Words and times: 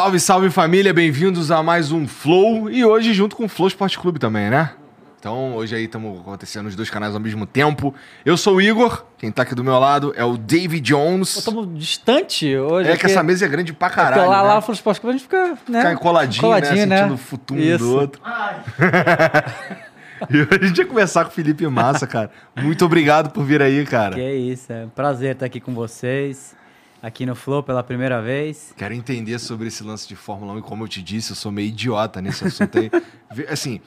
Salve, 0.00 0.18
salve 0.18 0.48
família, 0.48 0.94
bem-vindos 0.94 1.50
a 1.50 1.62
mais 1.62 1.92
um 1.92 2.08
Flow 2.08 2.70
e 2.70 2.82
hoje 2.82 3.12
junto 3.12 3.36
com 3.36 3.44
o 3.44 3.48
Flow 3.50 3.68
Esporte 3.68 3.98
Clube 3.98 4.18
também, 4.18 4.48
né? 4.48 4.70
Então 5.18 5.54
hoje 5.54 5.76
aí 5.76 5.84
estamos 5.84 6.18
acontecendo 6.18 6.68
os 6.68 6.74
dois 6.74 6.88
canais 6.88 7.12
ao 7.12 7.20
mesmo 7.20 7.44
tempo. 7.44 7.94
Eu 8.24 8.38
sou 8.38 8.54
o 8.54 8.62
Igor, 8.62 9.04
quem 9.18 9.30
tá 9.30 9.42
aqui 9.42 9.54
do 9.54 9.62
meu 9.62 9.78
lado 9.78 10.14
é 10.16 10.24
o 10.24 10.38
David 10.38 10.80
Jones. 10.80 11.36
Estamos 11.36 11.68
distante 11.78 12.56
hoje. 12.56 12.88
É 12.88 12.96
que 12.96 13.04
essa 13.04 13.22
mesa 13.22 13.44
é 13.44 13.48
grande 13.48 13.74
pra 13.74 13.90
caralho. 13.90 14.22
É 14.22 14.26
lá, 14.26 14.42
né? 14.42 14.48
lá 14.48 14.62
Flow 14.62 14.74
Esporte 14.74 15.02
Clube 15.02 15.16
a 15.16 15.18
gente 15.18 15.24
fica, 15.24 15.58
né? 15.68 15.82
Fica 15.82 15.96
coladinho, 15.96 16.44
Coladinho, 16.44 16.76
né? 16.76 16.86
né? 16.86 16.96
Sentindo 16.96 17.14
o 17.16 17.18
futuro 17.18 17.60
Isso. 17.60 17.84
do 17.84 17.94
outro. 17.94 18.22
e 20.30 20.40
hoje 20.40 20.48
a 20.50 20.66
gente 20.66 20.76
vai 20.78 20.86
conversar 20.86 21.26
com 21.26 21.30
o 21.30 21.34
Felipe 21.34 21.66
Massa, 21.66 22.06
cara. 22.06 22.30
Muito 22.56 22.82
obrigado 22.86 23.32
por 23.32 23.44
vir 23.44 23.60
aí, 23.60 23.84
cara. 23.84 24.14
Que 24.14 24.22
é 24.22 24.34
isso, 24.34 24.72
é 24.72 24.86
um 24.86 24.88
prazer 24.88 25.32
estar 25.32 25.44
aqui 25.44 25.60
com 25.60 25.74
vocês, 25.74 26.56
aqui 27.02 27.24
no 27.24 27.34
Flow 27.34 27.62
pela 27.62 27.82
primeira 27.82 28.20
vez. 28.20 28.74
Quero 28.76 28.94
entender 28.94 29.38
sobre 29.38 29.68
esse 29.68 29.82
lance 29.82 30.06
de 30.06 30.16
Fórmula 30.16 30.52
1 30.54 30.58
e 30.58 30.62
como 30.62 30.84
eu 30.84 30.88
te 30.88 31.02
disse, 31.02 31.30
eu 31.30 31.36
sou 31.36 31.50
meio 31.50 31.68
idiota 31.68 32.20
nesse 32.20 32.44
assunto 32.44 32.78
aí. 32.78 32.90
Assim, 33.48 33.80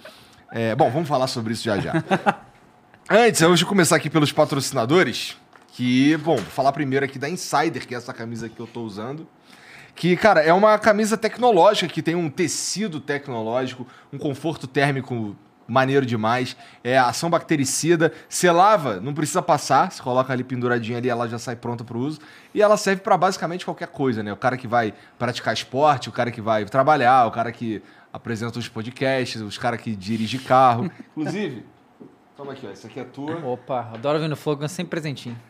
é, 0.52 0.76
bom, 0.76 0.90
vamos 0.90 1.08
falar 1.08 1.28
sobre 1.28 1.54
isso 1.54 1.64
já 1.64 1.80
já. 1.80 2.04
Antes, 3.10 3.42
eu 3.42 3.56
vou 3.56 3.68
começar 3.68 3.98
aqui 3.98 4.10
pelos 4.10 4.32
patrocinadores, 4.32 5.38
que, 5.74 6.16
bom, 6.18 6.38
vou 6.38 6.46
falar 6.46 6.72
primeiro 6.72 7.06
aqui 7.06 7.20
da 7.20 7.30
Insider, 7.30 7.86
que 7.86 7.94
é 7.94 7.98
essa 7.98 8.14
camisa 8.14 8.48
que 8.48 8.60
eu 8.60 8.68
tô 8.68 8.82
usando. 8.84 9.28
Que, 9.96 10.16
cara, 10.16 10.42
é 10.42 10.54
uma 10.54 10.80
camisa 10.80 11.18
tecnológica 11.18 11.88
que 11.88 12.02
tem 12.02 12.16
um 12.16 12.30
tecido 12.30 13.00
tecnológico, 13.00 13.86
um 14.12 14.18
conforto 14.18 14.66
térmico 14.66 15.36
maneiro 15.68 16.06
demais, 16.06 16.56
é 16.84 16.98
ação 16.98 17.30
bactericida, 17.30 18.12
você 18.28 18.52
lava, 18.52 19.00
não 19.00 19.14
precisa 19.14 19.42
passar, 19.42 19.92
você 19.92 20.02
coloca 20.02 20.32
ali 20.34 20.44
penduradinha 20.44 20.98
ali, 20.98 21.10
ela 21.10 21.28
já 21.28 21.40
sai 21.40 21.56
pronta 21.56 21.84
para 21.84 21.98
uso, 21.98 22.20
e 22.54 22.62
ela 22.62 22.78
serve 22.78 23.02
para 23.02 23.18
basicamente 23.18 23.66
qualquer 23.66 23.88
coisa, 23.88 24.22
né? 24.22 24.34
O 24.34 24.38
cara 24.38 24.58
que 24.58 24.68
vai 24.68 24.94
praticar 25.18 25.54
esporte, 25.54 26.10
o 26.10 26.12
cara 26.12 26.32
que 26.32 26.42
vai 26.42 26.66
trabalhar, 26.66 27.26
o 27.26 27.32
cara 27.32 27.52
que 27.52 27.82
apresenta 28.12 28.60
os 28.60 28.68
podcasts, 28.68 29.42
os 29.42 29.58
cara 29.58 29.78
que 29.78 29.96
dirige 29.96 30.40
carro, 30.40 30.92
inclusive. 31.16 31.66
Toma 32.36 32.54
aqui, 32.54 32.68
ó, 32.68 32.72
isso 32.72 32.88
aqui 32.88 33.00
é 33.00 33.04
tua. 33.04 33.38
Opa, 33.46 33.92
adoro 33.94 34.20
vir 34.20 34.28
no 34.28 34.36
Flow, 34.36 34.56
ganho 34.56 34.70
sempre 34.70 34.92
presentinho. 34.92 35.38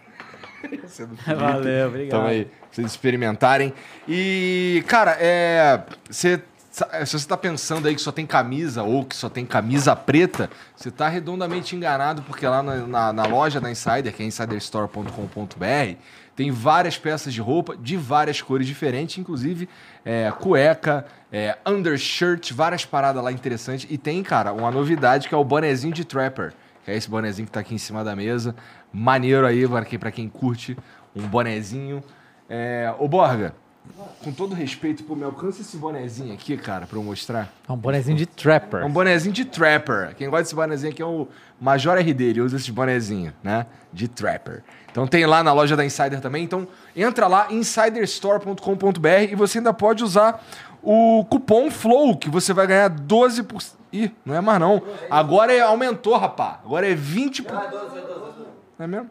É. 1.27 1.35
Valeu, 1.35 1.87
obrigado. 1.87 2.19
Então 2.19 2.25
aí, 2.25 2.45
pra 2.45 2.67
vocês 2.71 2.87
experimentarem. 2.87 3.73
E, 4.07 4.83
cara, 4.87 5.17
é. 5.19 5.83
Você. 6.09 6.41
Se 6.73 7.17
você 7.19 7.27
tá 7.27 7.37
pensando 7.37 7.87
aí 7.87 7.93
que 7.93 8.01
só 8.01 8.11
tem 8.11 8.25
camisa 8.25 8.81
ou 8.81 9.05
que 9.05 9.15
só 9.15 9.29
tem 9.29 9.45
camisa 9.45 9.95
preta, 9.95 10.49
você 10.75 10.89
tá 10.89 11.07
redondamente 11.07 11.75
enganado, 11.75 12.23
porque 12.23 12.47
lá 12.47 12.63
na, 12.63 12.77
na- 12.87 13.13
na 13.13 13.23
loja 13.25 13.61
da 13.61 13.69
Insider, 13.69 14.11
que 14.11 14.23
é 14.23 14.25
insiderstore.com.br, 14.25 15.97
tem 16.35 16.49
várias 16.49 16.97
peças 16.97 17.31
de 17.31 17.39
roupa 17.39 17.77
de 17.77 17.95
várias 17.95 18.41
cores 18.41 18.65
diferentes, 18.65 19.19
inclusive 19.19 19.69
é, 20.03 20.31
cueca, 20.31 21.05
é, 21.31 21.55
undershirt, 21.63 22.51
várias 22.53 22.83
paradas 22.83 23.23
lá 23.23 23.31
interessantes. 23.31 23.85
E 23.87 23.95
tem, 23.95 24.23
cara, 24.23 24.51
uma 24.51 24.71
novidade 24.71 25.29
que 25.29 25.35
é 25.35 25.37
o 25.37 25.43
bonezinho 25.43 25.93
de 25.93 26.03
Trapper, 26.03 26.53
que 26.83 26.89
é 26.89 26.95
esse 26.97 27.07
bonezinho 27.07 27.45
que 27.45 27.51
tá 27.51 27.59
aqui 27.59 27.75
em 27.75 27.77
cima 27.77 28.03
da 28.03 28.15
mesa. 28.15 28.55
Maneiro 28.91 29.45
aí, 29.45 29.67
pra 29.67 29.85
quem, 29.85 29.99
quem 30.11 30.27
curte 30.27 30.75
um 31.15 31.27
bonezinho. 31.27 32.03
É, 32.49 32.91
ô 32.97 33.07
Borga, 33.07 33.53
com 34.23 34.31
todo 34.31 34.55
respeito, 34.55 35.03
pô, 35.03 35.15
me 35.15 35.23
alcança 35.23 35.61
esse 35.61 35.77
bonezinho 35.77 36.33
aqui, 36.33 36.55
cara, 36.57 36.87
pra 36.87 36.97
eu 36.97 37.03
mostrar. 37.03 37.53
É 37.67 37.71
um 37.71 37.77
bonezinho 37.77 38.17
de 38.17 38.25
trapper. 38.25 38.81
É 38.81 38.85
um 38.85 38.91
bonezinho 38.91 39.33
de 39.33 39.45
Trapper. 39.45 40.15
Quem 40.15 40.29
gosta 40.29 40.43
desse 40.43 40.55
bonezinho 40.55 40.91
aqui 40.91 41.01
é 41.01 41.05
o 41.05 41.27
Major 41.59 41.97
RD, 41.97 42.23
ele 42.23 42.41
usa 42.41 42.55
esse 42.55 42.71
bonezinho, 42.71 43.33
né? 43.43 43.65
De 43.91 44.07
Trapper. 44.07 44.63
Então 44.91 45.05
tem 45.05 45.25
lá 45.25 45.43
na 45.43 45.51
loja 45.53 45.75
da 45.75 45.83
Insider 45.83 46.21
também. 46.21 46.43
Então 46.43 46.67
entra 46.95 47.27
lá, 47.27 47.47
insiderstore.com.br 47.51 49.07
e 49.31 49.35
você 49.35 49.57
ainda 49.57 49.73
pode 49.73 50.03
usar 50.03 50.43
o 50.81 51.25
cupom 51.29 51.69
FLOW, 51.69 52.17
que 52.17 52.29
você 52.29 52.53
vai 52.53 52.67
ganhar 52.67 52.89
12%. 52.89 53.73
Ih, 53.91 54.11
não 54.25 54.33
é 54.33 54.41
mais 54.41 54.59
não. 54.59 54.81
Agora 55.09 55.53
é, 55.53 55.61
aumentou, 55.61 56.17
rapá. 56.17 56.59
Agora 56.65 56.89
é 56.89 56.95
20%. 56.95 57.45
Não 58.77 58.85
é 58.85 58.87
mesmo? 58.87 59.09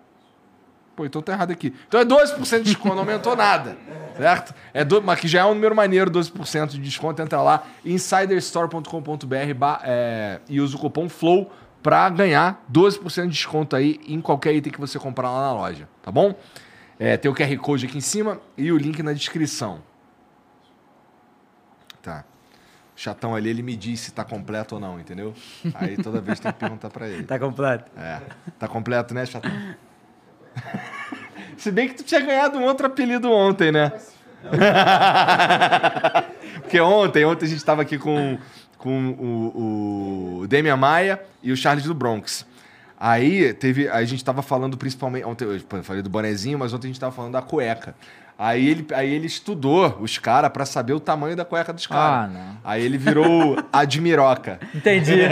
Pô, 1.03 1.07
então 1.07 1.21
tá 1.21 1.33
errado 1.33 1.51
aqui. 1.51 1.75
Então 1.89 1.99
é 1.99 2.05
12% 2.05 2.59
de 2.59 2.65
desconto, 2.65 2.95
não 2.95 3.03
aumentou 3.03 3.35
nada. 3.35 3.77
Certo? 4.17 4.55
É 4.73 4.85
do, 4.85 5.03
mas 5.03 5.19
que 5.19 5.27
já 5.27 5.41
é 5.41 5.45
um 5.45 5.55
número 5.55 5.75
maneiro, 5.75 6.09
12% 6.11 6.69
de 6.69 6.79
desconto. 6.79 7.21
Entra 7.21 7.43
lá, 7.43 7.65
insiderstore.com.br 7.85 9.37
é, 9.83 10.41
e 10.49 10.61
usa 10.61 10.77
o 10.77 10.79
cupom 10.79 11.09
FLOW 11.09 11.51
pra 11.83 12.09
ganhar 12.09 12.65
12% 12.73 13.23
de 13.23 13.29
desconto 13.31 13.75
aí 13.75 13.99
em 14.07 14.21
qualquer 14.21 14.55
item 14.55 14.73
que 14.73 14.81
você 14.81 14.97
comprar 14.97 15.29
lá 15.31 15.41
na 15.41 15.53
loja, 15.55 15.89
tá 16.01 16.13
bom? 16.13 16.35
É, 17.01 17.17
tem 17.17 17.29
o 17.29 17.35
QR 17.35 17.57
Code 17.59 17.87
aqui 17.87 17.99
em 17.99 18.03
cima 18.03 18.41
e 18.57 18.71
o 18.71 18.79
link 18.79 19.03
na 19.03 19.13
descrição. 19.13 19.83
Tá. 22.01 22.25
O 22.97 23.01
chatão 23.01 23.35
ali, 23.35 23.51
ele 23.51 23.63
me 23.63 23.75
diz 23.75 23.99
se 23.99 24.13
tá 24.13 24.23
completo 24.23 24.77
ou 24.77 24.81
não, 24.81 25.01
entendeu? 25.01 25.35
Aí 25.75 25.97
toda 25.97 26.21
vez 26.21 26.39
tem 26.39 26.53
que 26.53 26.59
perguntar 26.61 26.91
pra 26.91 27.09
ele. 27.09 27.25
Tá 27.25 27.41
completo? 27.41 27.91
É. 27.97 28.21
Tá 28.57 28.69
completo, 28.69 29.13
né, 29.13 29.27
chatão? 29.27 29.51
Se 31.57 31.71
bem 31.71 31.89
que 31.89 31.95
tu 31.95 32.03
tinha 32.03 32.21
ganhado 32.21 32.59
um 32.59 32.65
outro 32.65 32.87
apelido 32.87 33.31
ontem, 33.31 33.71
né? 33.71 33.93
Porque 36.61 36.81
ontem, 36.81 37.25
ontem 37.25 37.47
a 37.47 37.49
gente 37.49 37.65
tava 37.65 37.83
aqui 37.83 37.99
com, 37.99 38.39
com 38.77 39.11
o, 39.11 40.41
o 40.41 40.47
Demian 40.49 40.77
Maia 40.77 41.23
e 41.43 41.53
o 41.53 41.57
Charles 41.57 41.85
do 41.85 41.95
Bronx. 41.95 42.45
Aí 42.99 43.53
teve. 43.55 43.89
A 43.89 44.05
gente 44.05 44.25
tava 44.25 44.43
falando 44.43 44.77
principalmente. 44.77 45.25
Ontem 45.25 45.45
eu 45.45 45.83
falei 45.83 46.03
do 46.03 46.11
bonezinho, 46.11 46.59
mas 46.59 46.73
ontem 46.73 46.87
a 46.87 46.91
gente 46.91 47.01
tava 47.01 47.13
falando 47.13 47.33
da 47.33 47.43
cueca. 47.43 47.95
Aí 48.39 48.69
ele, 48.69 48.87
aí 48.95 49.13
ele 49.13 49.27
estudou 49.27 49.99
os 50.01 50.19
caras 50.19 50.51
pra 50.51 50.65
saber 50.65 50.95
o 50.95 51.01
tamanho 51.01 51.37
da 51.37 51.45
cueca 51.45 51.73
dos 51.73 51.87
caras. 51.87 52.35
Ah. 52.35 52.55
Aí 52.65 52.85
ele 52.85 52.99
virou 52.99 53.57
admiroca. 53.73 54.59
Entendi. 54.75 55.21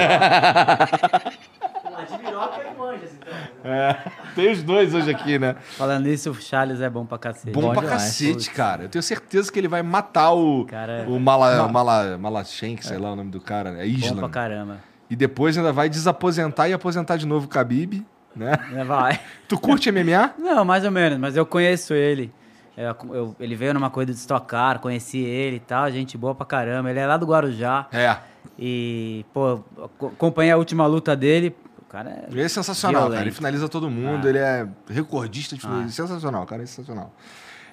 Admiroca 2.00 2.60
e 2.62 2.78
manjas, 2.78 3.10
então. 3.14 3.32
É, 3.64 3.96
tem 4.34 4.50
os 4.52 4.62
dois 4.62 4.94
hoje 4.94 5.10
aqui, 5.10 5.38
né? 5.38 5.56
Falando 5.76 6.04
nisso, 6.04 6.30
o 6.30 6.34
Charles 6.34 6.80
é 6.80 6.88
bom 6.88 7.04
pra 7.04 7.18
cacete. 7.18 7.50
Bom, 7.52 7.72
pra 7.72 7.80
demais. 7.82 7.90
cacete, 8.02 8.50
cara. 8.50 8.84
Eu 8.84 8.88
tenho 8.88 9.02
certeza 9.02 9.52
que 9.52 9.58
ele 9.58 9.68
vai 9.68 9.82
matar 9.82 10.32
o, 10.32 10.64
Cara, 10.64 11.04
o 11.08 11.18
Mala, 11.20 11.68
Mala, 11.68 12.16
Malachenk, 12.18 12.84
sei 12.86 12.98
lá 12.98 13.12
o 13.12 13.16
nome 13.16 13.30
do 13.30 13.40
cara, 13.40 13.70
né? 13.72 13.78
Bom 13.86 13.90
Islam. 13.90 14.18
pra 14.18 14.28
caramba. 14.28 14.78
E 15.10 15.16
depois 15.16 15.58
ainda 15.58 15.72
vai 15.72 15.88
desaposentar 15.88 16.68
e 16.70 16.72
aposentar 16.72 17.16
de 17.16 17.26
novo 17.26 17.46
o 17.46 17.48
Khabib, 17.48 18.06
né? 18.34 18.52
É, 18.74 18.84
Vai. 18.84 19.20
Tu 19.48 19.58
curte 19.58 19.90
MMA? 19.90 20.34
Não, 20.38 20.64
mais 20.64 20.84
ou 20.84 20.90
menos, 20.90 21.18
mas 21.18 21.36
eu 21.36 21.44
conheço 21.44 21.92
ele. 21.94 22.32
Eu- 22.76 22.96
eu- 23.12 23.36
ele 23.40 23.54
veio 23.56 23.74
numa 23.74 23.90
corrida 23.90 24.12
de 24.12 24.18
Stock 24.18 24.46
Car, 24.46 24.78
conheci 24.78 25.18
ele 25.18 25.56
e 25.56 25.60
tal, 25.60 25.90
gente 25.90 26.16
boa 26.16 26.34
pra 26.34 26.46
caramba. 26.46 26.88
Ele 26.90 26.98
é 27.00 27.06
lá 27.06 27.16
do 27.16 27.26
Guarujá. 27.26 27.86
É. 27.92 28.16
E, 28.58 29.24
pô, 29.34 29.60
ac- 29.84 30.12
acompanhei 30.14 30.52
a 30.52 30.56
última 30.56 30.86
luta 30.86 31.14
dele. 31.16 31.54
O 31.90 31.92
cara 31.92 32.08
é. 32.08 32.26
Ele 32.30 32.40
é 32.40 32.48
sensacional, 32.48 33.00
Violento. 33.02 33.16
cara. 33.18 33.26
Ele 33.28 33.34
finaliza 33.34 33.68
todo 33.68 33.90
mundo, 33.90 34.24
Ah. 34.24 34.30
ele 34.30 34.38
é 34.38 34.64
recordista 34.88 35.56
de 35.56 35.60
finalização. 35.62 36.06
Sensacional, 36.06 36.46
cara, 36.46 36.62
é 36.62 36.66
sensacional. 36.66 37.12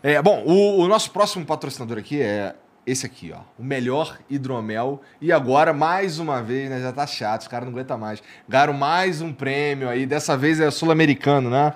É, 0.01 0.19
bom, 0.23 0.41
o, 0.43 0.79
o 0.81 0.87
nosso 0.87 1.11
próximo 1.11 1.45
patrocinador 1.45 1.99
aqui 1.99 2.19
é 2.19 2.55
esse 2.83 3.05
aqui, 3.05 3.31
ó. 3.31 3.41
O 3.59 3.63
melhor 3.63 4.17
hidromel. 4.27 5.01
E 5.21 5.31
agora, 5.31 5.71
mais 5.71 6.17
uma 6.17 6.41
vez, 6.41 6.67
né? 6.67 6.81
Já 6.81 6.91
tá 6.91 7.05
chato, 7.05 7.41
os 7.41 7.47
caras 7.47 7.67
não 7.67 7.73
aguentam 7.75 7.95
mais. 7.95 8.23
Ganharam 8.49 8.73
mais 8.73 9.21
um 9.21 9.31
prêmio 9.31 9.87
aí. 9.87 10.07
Dessa 10.07 10.35
vez 10.35 10.59
é 10.59 10.71
sul-americano, 10.71 11.51
né? 11.51 11.75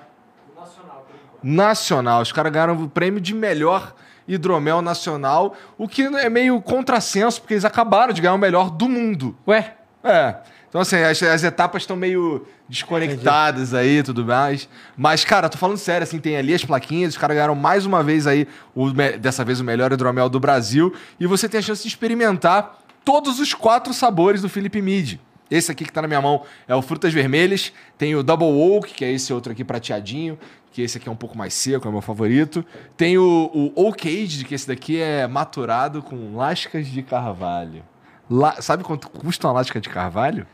Nacional. 1.42 2.22
Os 2.22 2.32
caras 2.32 2.52
ganharam 2.52 2.74
o 2.76 2.88
prêmio 2.88 3.20
de 3.20 3.34
melhor 3.34 3.94
hidromel 4.26 4.82
nacional, 4.82 5.54
o 5.78 5.86
que 5.86 6.02
é 6.02 6.28
meio 6.28 6.60
contrassenso, 6.60 7.40
porque 7.40 7.54
eles 7.54 7.64
acabaram 7.64 8.12
de 8.12 8.20
ganhar 8.20 8.34
o 8.34 8.38
melhor 8.38 8.68
do 8.70 8.88
mundo. 8.88 9.36
Ué, 9.46 9.76
É. 10.04 10.36
Então, 10.72 10.80
assim, 10.80 10.96
as, 10.96 11.22
as 11.22 11.44
etapas 11.44 11.82
estão 11.82 11.94
meio 11.94 12.46
desconectadas 12.66 13.74
aí 13.74 13.98
e 13.98 14.02
tudo 14.02 14.24
mais. 14.24 14.66
Mas, 14.96 15.22
cara, 15.22 15.50
tô 15.50 15.58
falando 15.58 15.76
sério, 15.76 16.02
assim, 16.02 16.18
tem 16.18 16.34
ali 16.34 16.54
as 16.54 16.64
plaquinhas, 16.64 17.12
os 17.12 17.18
caras 17.18 17.34
ganharam 17.36 17.54
mais 17.54 17.84
uma 17.84 18.02
vez 18.02 18.26
aí, 18.26 18.48
o, 18.74 18.90
dessa 18.90 19.44
vez, 19.44 19.60
o 19.60 19.64
melhor 19.64 19.92
hidromel 19.92 20.30
do 20.30 20.40
Brasil. 20.40 20.94
E 21.20 21.26
você 21.26 21.46
tem 21.46 21.58
a 21.58 21.62
chance 21.62 21.82
de 21.82 21.88
experimentar 21.88 22.78
todos 23.04 23.38
os 23.38 23.52
quatro 23.52 23.92
sabores 23.92 24.40
do 24.40 24.48
Felipe 24.48 24.80
Mid. 24.80 25.18
Esse 25.50 25.70
aqui 25.70 25.84
que 25.84 25.92
tá 25.92 26.00
na 26.00 26.08
minha 26.08 26.22
mão 26.22 26.42
é 26.66 26.74
o 26.74 26.80
Frutas 26.80 27.12
Vermelhas. 27.12 27.70
Tem 27.98 28.14
o 28.16 28.22
Double 28.22 28.48
Oak, 28.48 28.94
que 28.94 29.04
é 29.04 29.12
esse 29.12 29.30
outro 29.30 29.52
aqui 29.52 29.62
prateadinho. 29.62 30.38
Que 30.72 30.80
esse 30.80 30.96
aqui 30.96 31.06
é 31.06 31.12
um 31.12 31.16
pouco 31.16 31.36
mais 31.36 31.52
seco, 31.52 31.86
é 31.86 31.90
o 31.90 31.92
meu 31.92 32.00
favorito. 32.00 32.64
Tem 32.96 33.18
o, 33.18 33.50
o 33.52 33.88
Oak 33.88 34.08
Aged, 34.08 34.46
que 34.46 34.54
esse 34.54 34.66
daqui 34.66 34.98
é 34.98 35.26
maturado 35.26 36.00
com 36.02 36.34
lascas 36.34 36.86
de 36.86 37.02
carvalho. 37.02 37.84
La- 38.30 38.62
Sabe 38.62 38.82
quanto 38.82 39.10
custa 39.10 39.46
uma 39.48 39.52
lasca 39.52 39.78
de 39.78 39.90
carvalho? 39.90 40.46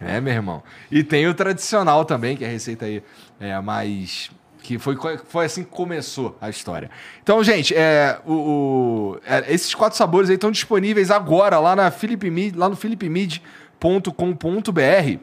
É, 0.00 0.20
meu 0.20 0.32
irmão. 0.32 0.62
E 0.90 1.02
tem 1.02 1.26
o 1.26 1.34
tradicional 1.34 2.04
também, 2.04 2.36
que 2.36 2.44
é 2.44 2.48
a 2.48 2.50
receita 2.50 2.84
aí 2.84 3.02
é, 3.40 3.58
mais. 3.60 4.30
Que 4.62 4.78
foi, 4.78 4.96
foi 5.28 5.44
assim 5.46 5.62
que 5.62 5.70
começou 5.70 6.36
a 6.40 6.50
história. 6.50 6.90
Então, 7.22 7.42
gente, 7.44 7.72
é, 7.74 8.18
o, 8.26 8.32
o- 8.32 9.18
é, 9.24 9.52
esses 9.54 9.74
quatro 9.74 9.96
sabores 9.96 10.28
aí 10.28 10.34
estão 10.34 10.50
disponíveis 10.50 11.10
agora 11.10 11.58
lá, 11.60 11.76
na 11.76 11.90
Philip 11.90 12.28
Mid, 12.30 12.56
lá 12.56 12.68
no 12.68 12.74
philipmid.com.br. 12.74 15.18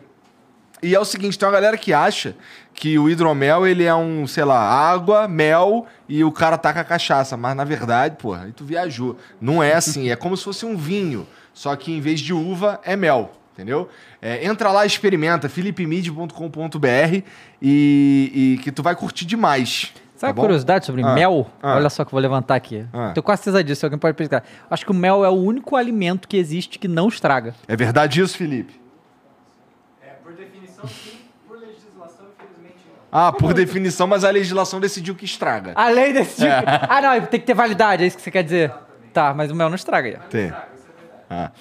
E 0.82 0.94
é 0.96 1.00
o 1.00 1.06
seguinte, 1.06 1.40
tem 1.40 1.48
uma 1.48 1.54
galera 1.54 1.78
que 1.78 1.94
acha 1.94 2.36
que 2.74 3.00
o 3.00 3.10
hidromel, 3.10 3.66
ele 3.66 3.86
é 3.86 3.96
um, 3.96 4.28
sei 4.28 4.44
lá, 4.44 4.60
água, 4.60 5.28
mel 5.30 5.86
e 6.10 6.24
o 6.26 6.32
cara 6.32 6.58
taca 6.58 6.84
cachaça. 6.84 7.38
Mas, 7.38 7.56
na 7.56 7.64
verdade, 7.64 8.18
porra, 8.18 8.44
aí 8.46 8.52
tu 8.52 8.66
viajou. 8.66 9.18
Não 9.40 9.64
é 9.64 9.74
assim, 9.76 10.10
é 10.10 10.16
como 10.16 10.36
se 10.36 10.44
fosse 10.44 10.66
um 10.66 10.76
vinho. 10.76 11.26
Só 11.54 11.74
que 11.76 11.92
em 11.92 12.02
vez 12.02 12.20
de 12.20 12.34
uva, 12.34 12.82
é 12.84 12.96
mel, 12.98 13.32
entendeu? 13.54 13.88
É, 14.22 14.46
entra 14.46 14.72
lá, 14.72 14.86
experimenta, 14.86 15.48
philipmid.com.br 15.48 17.22
e, 17.62 18.32
e 18.60 18.60
que 18.64 18.72
tu 18.72 18.82
vai 18.84 18.96
curtir 18.96 19.26
demais. 19.26 19.94
sabe 20.16 20.32
tá 20.32 20.34
bom? 20.34 20.42
curiosidade 20.42 20.86
sobre 20.86 21.04
Ah, 21.04 21.14
mel? 21.14 21.48
ah. 21.62 21.76
Olha 21.76 21.90
só 21.90 22.04
que 22.04 22.10
eu 22.10 22.12
vou 22.14 22.20
levantar 22.22 22.56
aqui. 22.56 22.86
Ah. 22.94 23.12
Tenho 23.14 23.24
quase 23.24 23.44
certeza 23.44 23.64
disso, 23.64 23.86
alguém 23.86 24.00
pode 24.00 24.16
pesquisar. 24.18 24.44
Acho 24.70 24.86
que 24.86 24.92
o 24.92 24.96
mel 24.96 25.24
é 25.24 25.30
o 25.30 25.34
único 25.34 25.76
alimento 25.76 26.28
que 26.28 26.38
existe 26.38 26.78
que 26.80 26.88
não 26.88 27.08
estraga. 27.08 27.54
É 27.68 27.76
verdade 27.76 28.22
isso, 28.22 28.38
Felipe? 28.38 28.80
É, 30.02 30.10
por 30.24 30.34
definição, 30.34 30.88
sim. 30.88 31.20
Por 31.48 31.58
legislação, 31.60 32.26
infelizmente, 32.38 32.78
não. 32.88 32.96
Ah, 33.12 33.32
por 33.32 33.54
definição, 33.54 34.08
mas 34.08 34.24
a 34.24 34.30
legislação 34.32 34.80
decidiu 34.80 35.14
que 35.16 35.26
estraga. 35.26 35.74
Além 35.76 36.14
desse 36.14 36.36
tipo. 36.36 36.48
É. 36.48 36.64
Ah, 36.90 37.02
não, 37.02 37.26
tem 37.28 37.40
que 37.40 37.46
ter 37.46 37.54
validade, 37.54 38.04
é 38.04 38.08
isso 38.08 38.18
que 38.18 38.24
você 38.24 38.32
quer 38.32 38.44
dizer. 38.44 38.74
Tá, 39.14 39.32
mas 39.34 39.52
o 39.52 39.56
mel 39.56 39.70
não 39.70 39.76
estraga. 39.76 40.10
aí. 40.10 40.18
Tem. 40.30 40.52
Ah. 41.30 41.52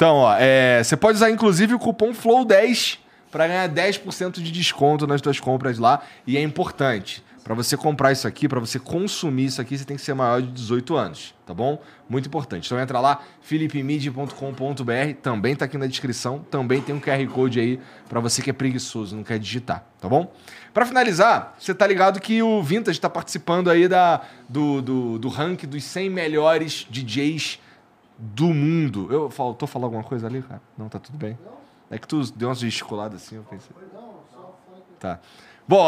Então, 0.00 0.16
ó, 0.16 0.34
é, 0.38 0.82
você 0.82 0.96
pode 0.96 1.16
usar 1.16 1.30
inclusive 1.30 1.74
o 1.74 1.78
cupom 1.78 2.14
FLOW10 2.14 3.00
para 3.30 3.46
ganhar 3.46 3.68
10% 3.68 4.40
de 4.40 4.50
desconto 4.50 5.06
nas 5.06 5.20
suas 5.20 5.38
compras 5.38 5.78
lá. 5.78 6.00
E 6.26 6.38
é 6.38 6.42
importante. 6.42 7.22
Para 7.44 7.54
você 7.54 7.76
comprar 7.76 8.10
isso 8.10 8.26
aqui, 8.26 8.48
para 8.48 8.58
você 8.58 8.78
consumir 8.78 9.44
isso 9.44 9.60
aqui, 9.60 9.76
você 9.76 9.84
tem 9.84 9.98
que 9.98 10.02
ser 10.02 10.14
maior 10.14 10.40
de 10.40 10.48
18 10.52 10.96
anos, 10.96 11.34
tá 11.44 11.52
bom? 11.52 11.82
Muito 12.08 12.28
importante. 12.28 12.64
Então 12.64 12.80
entra 12.80 12.98
lá, 12.98 13.20
philipmid.com.br, 13.42 15.14
também 15.20 15.54
tá 15.54 15.66
aqui 15.66 15.76
na 15.76 15.86
descrição, 15.86 16.38
também 16.50 16.80
tem 16.80 16.94
um 16.94 17.00
QR 17.00 17.26
Code 17.26 17.60
aí 17.60 17.78
para 18.08 18.20
você 18.20 18.40
que 18.40 18.48
é 18.48 18.54
preguiçoso, 18.54 19.14
não 19.14 19.22
quer 19.22 19.38
digitar, 19.38 19.84
tá 20.00 20.08
bom? 20.08 20.32
Para 20.72 20.86
finalizar, 20.86 21.56
você 21.58 21.74
tá 21.74 21.86
ligado 21.86 22.20
que 22.20 22.42
o 22.42 22.62
Vintage 22.62 22.96
está 22.96 23.10
participando 23.10 23.68
aí 23.68 23.86
da, 23.86 24.22
do, 24.48 24.80
do, 24.80 25.18
do 25.18 25.28
ranking 25.28 25.66
dos 25.66 25.84
100 25.84 26.08
melhores 26.08 26.86
DJs 26.88 27.58
do 28.20 28.46
mundo. 28.48 29.10
Eu 29.10 29.30
faltou 29.30 29.66
falar 29.66 29.86
alguma 29.86 30.04
coisa 30.04 30.26
ali, 30.26 30.42
cara? 30.42 30.60
Não, 30.76 30.88
tá 30.88 30.98
tudo 30.98 31.16
bem. 31.16 31.38
É 31.90 31.98
que 31.98 32.06
tu 32.06 32.20
deu 32.32 32.48
umas 32.48 32.58
gesticuladas 32.60 33.22
assim, 33.22 33.36
eu 33.36 33.42
pensei. 33.42 33.74
Tá. 34.98 35.18
Bom, 35.70 35.86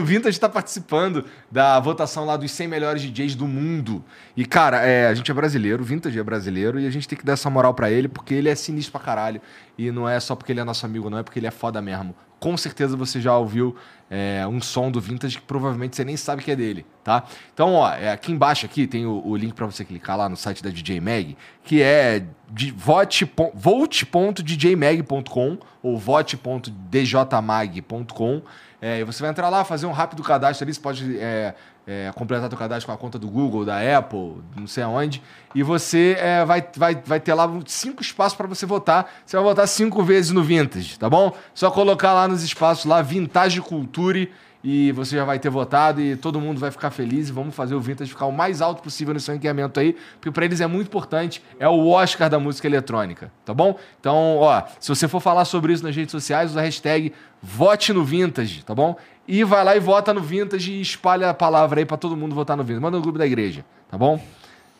o 0.00 0.04
Vintage 0.04 0.30
está 0.30 0.48
participando 0.48 1.24
da 1.48 1.78
votação 1.78 2.24
lá 2.24 2.36
dos 2.36 2.50
100 2.50 2.66
melhores 2.66 3.02
DJs 3.02 3.36
do 3.36 3.46
mundo. 3.46 4.04
E, 4.36 4.44
cara, 4.44 4.84
é, 4.84 5.06
a 5.06 5.14
gente 5.14 5.30
é 5.30 5.34
brasileiro, 5.34 5.80
o 5.80 5.86
Vintage 5.86 6.18
é 6.18 6.22
brasileiro, 6.24 6.80
e 6.80 6.88
a 6.88 6.90
gente 6.90 7.06
tem 7.06 7.16
que 7.16 7.24
dar 7.24 7.34
essa 7.34 7.48
moral 7.48 7.72
pra 7.72 7.88
ele, 7.88 8.08
porque 8.08 8.34
ele 8.34 8.48
é 8.48 8.54
sinistro 8.56 8.90
pra 8.90 9.00
caralho. 9.00 9.40
E 9.78 9.92
não 9.92 10.08
é 10.08 10.18
só 10.18 10.34
porque 10.34 10.50
ele 10.50 10.58
é 10.58 10.64
nosso 10.64 10.84
amigo, 10.84 11.08
não, 11.08 11.18
é 11.18 11.22
porque 11.22 11.38
ele 11.38 11.46
é 11.46 11.52
foda 11.52 11.80
mesmo. 11.80 12.16
Com 12.40 12.56
certeza 12.56 12.96
você 12.96 13.20
já 13.20 13.38
ouviu 13.38 13.76
é, 14.10 14.44
um 14.48 14.60
som 14.60 14.90
do 14.90 15.00
Vintage 15.00 15.38
que 15.38 15.44
provavelmente 15.44 15.94
você 15.94 16.04
nem 16.04 16.16
sabe 16.16 16.42
que 16.42 16.50
é 16.50 16.56
dele, 16.56 16.84
tá? 17.04 17.22
Então, 17.54 17.74
ó, 17.74 17.94
é, 17.94 18.10
aqui 18.10 18.32
embaixo 18.32 18.66
aqui 18.66 18.88
tem 18.88 19.06
o, 19.06 19.24
o 19.24 19.36
link 19.36 19.54
pra 19.54 19.66
você 19.66 19.84
clicar 19.84 20.18
lá 20.18 20.28
no 20.28 20.36
site 20.36 20.64
da 20.64 20.70
DJ 20.70 21.00
Mag, 21.00 21.36
que 21.62 21.80
é 21.80 22.26
vote.djmag.com 22.74 25.58
ou 25.80 25.96
vote.djmag.com. 25.96 28.42
É, 28.82 28.98
e 28.98 29.04
você 29.04 29.22
vai 29.22 29.30
entrar 29.30 29.48
lá, 29.48 29.64
fazer 29.64 29.86
um 29.86 29.92
rápido 29.92 30.24
cadastro 30.24 30.64
ali, 30.64 30.74
você 30.74 30.80
pode 30.80 31.16
é, 31.16 31.54
é, 31.86 32.10
completar 32.16 32.48
seu 32.48 32.58
cadastro 32.58 32.88
com 32.88 32.92
a 32.92 32.98
conta 32.98 33.16
do 33.16 33.28
Google, 33.28 33.64
da 33.64 33.78
Apple, 33.96 34.42
não 34.56 34.66
sei 34.66 34.82
aonde, 34.82 35.22
e 35.54 35.62
você 35.62 36.16
é, 36.18 36.44
vai, 36.44 36.66
vai, 36.76 37.00
vai 37.06 37.20
ter 37.20 37.32
lá 37.32 37.48
cinco 37.64 38.02
espaços 38.02 38.36
para 38.36 38.48
você 38.48 38.66
votar. 38.66 39.08
Você 39.24 39.36
vai 39.36 39.44
votar 39.44 39.68
cinco 39.68 40.02
vezes 40.02 40.32
no 40.32 40.42
Vintage, 40.42 40.98
tá 40.98 41.08
bom? 41.08 41.32
Só 41.54 41.70
colocar 41.70 42.12
lá 42.12 42.26
nos 42.26 42.42
espaços 42.42 42.84
lá 42.84 43.00
Vintage 43.02 43.60
Culture 43.60 44.32
e 44.64 44.92
você 44.92 45.16
já 45.16 45.24
vai 45.24 45.38
ter 45.38 45.48
votado 45.50 46.00
e 46.00 46.16
todo 46.16 46.40
mundo 46.40 46.58
vai 46.58 46.70
ficar 46.70 46.90
feliz 46.90 47.28
e 47.28 47.32
vamos 47.32 47.54
fazer 47.54 47.74
o 47.74 47.80
Vintage 47.80 48.10
ficar 48.10 48.26
o 48.26 48.32
mais 48.32 48.60
alto 48.60 48.82
possível 48.82 49.12
nesse 49.12 49.30
ranqueamento 49.30 49.80
aí, 49.80 49.96
porque 50.14 50.30
para 50.30 50.44
eles 50.44 50.60
é 50.60 50.66
muito 50.66 50.86
importante, 50.86 51.42
é 51.58 51.68
o 51.68 51.88
Oscar 51.88 52.30
da 52.30 52.38
música 52.38 52.66
eletrônica, 52.66 53.32
tá 53.44 53.52
bom? 53.52 53.78
Então, 54.00 54.36
ó, 54.38 54.62
se 54.78 54.88
você 54.88 55.08
for 55.08 55.20
falar 55.20 55.44
sobre 55.44 55.72
isso 55.72 55.82
nas 55.82 55.94
redes 55.94 56.12
sociais, 56.12 56.50
usa 56.50 56.60
a 56.60 56.62
hashtag 56.62 57.12
vote 57.42 57.92
no 57.92 58.04
Vintage, 58.04 58.64
tá 58.64 58.74
bom? 58.74 58.96
E 59.26 59.44
vai 59.44 59.64
lá 59.64 59.76
e 59.76 59.80
vota 59.80 60.12
no 60.12 60.20
Vintage 60.20 60.72
e 60.72 60.80
espalha 60.80 61.30
a 61.30 61.34
palavra 61.34 61.80
aí 61.80 61.84
para 61.84 61.96
todo 61.96 62.16
mundo 62.16 62.34
votar 62.34 62.56
no 62.56 62.62
Vintage. 62.62 62.82
Manda 62.82 62.96
no 62.96 63.02
grupo 63.02 63.18
da 63.18 63.26
igreja, 63.26 63.64
tá 63.90 63.96
bom? 63.96 64.22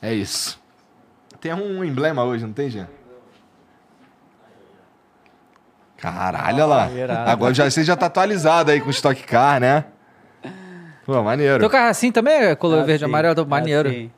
É 0.00 0.12
isso. 0.12 0.60
Tem 1.40 1.52
um 1.54 1.82
emblema 1.82 2.24
hoje, 2.24 2.44
não 2.44 2.52
tem, 2.52 2.70
Jean? 2.70 2.88
Caralho, 6.02 6.56
olha 6.56 6.66
lá. 6.66 6.90
irado. 6.90 7.30
Agora 7.30 7.54
já, 7.54 7.70
você 7.70 7.84
já 7.84 7.94
tá 7.96 8.06
atualizado 8.06 8.72
aí 8.72 8.80
com 8.80 8.88
o 8.88 8.90
Stock 8.90 9.22
Car, 9.22 9.60
né? 9.60 9.84
Pô, 11.06 11.22
maneiro. 11.22 11.60
Teu 11.60 11.70
carro 11.70 11.88
assim 11.90 12.10
também 12.10 12.34
é 12.34 12.54
color 12.56 12.80
Ah, 12.80 12.84
verde 12.84 13.04
e 13.04 13.06
sim. 13.06 13.10
amarelo? 13.10 13.40
Ah, 13.40 13.44
Maneiro. 13.44 13.88
sim. 13.88 14.10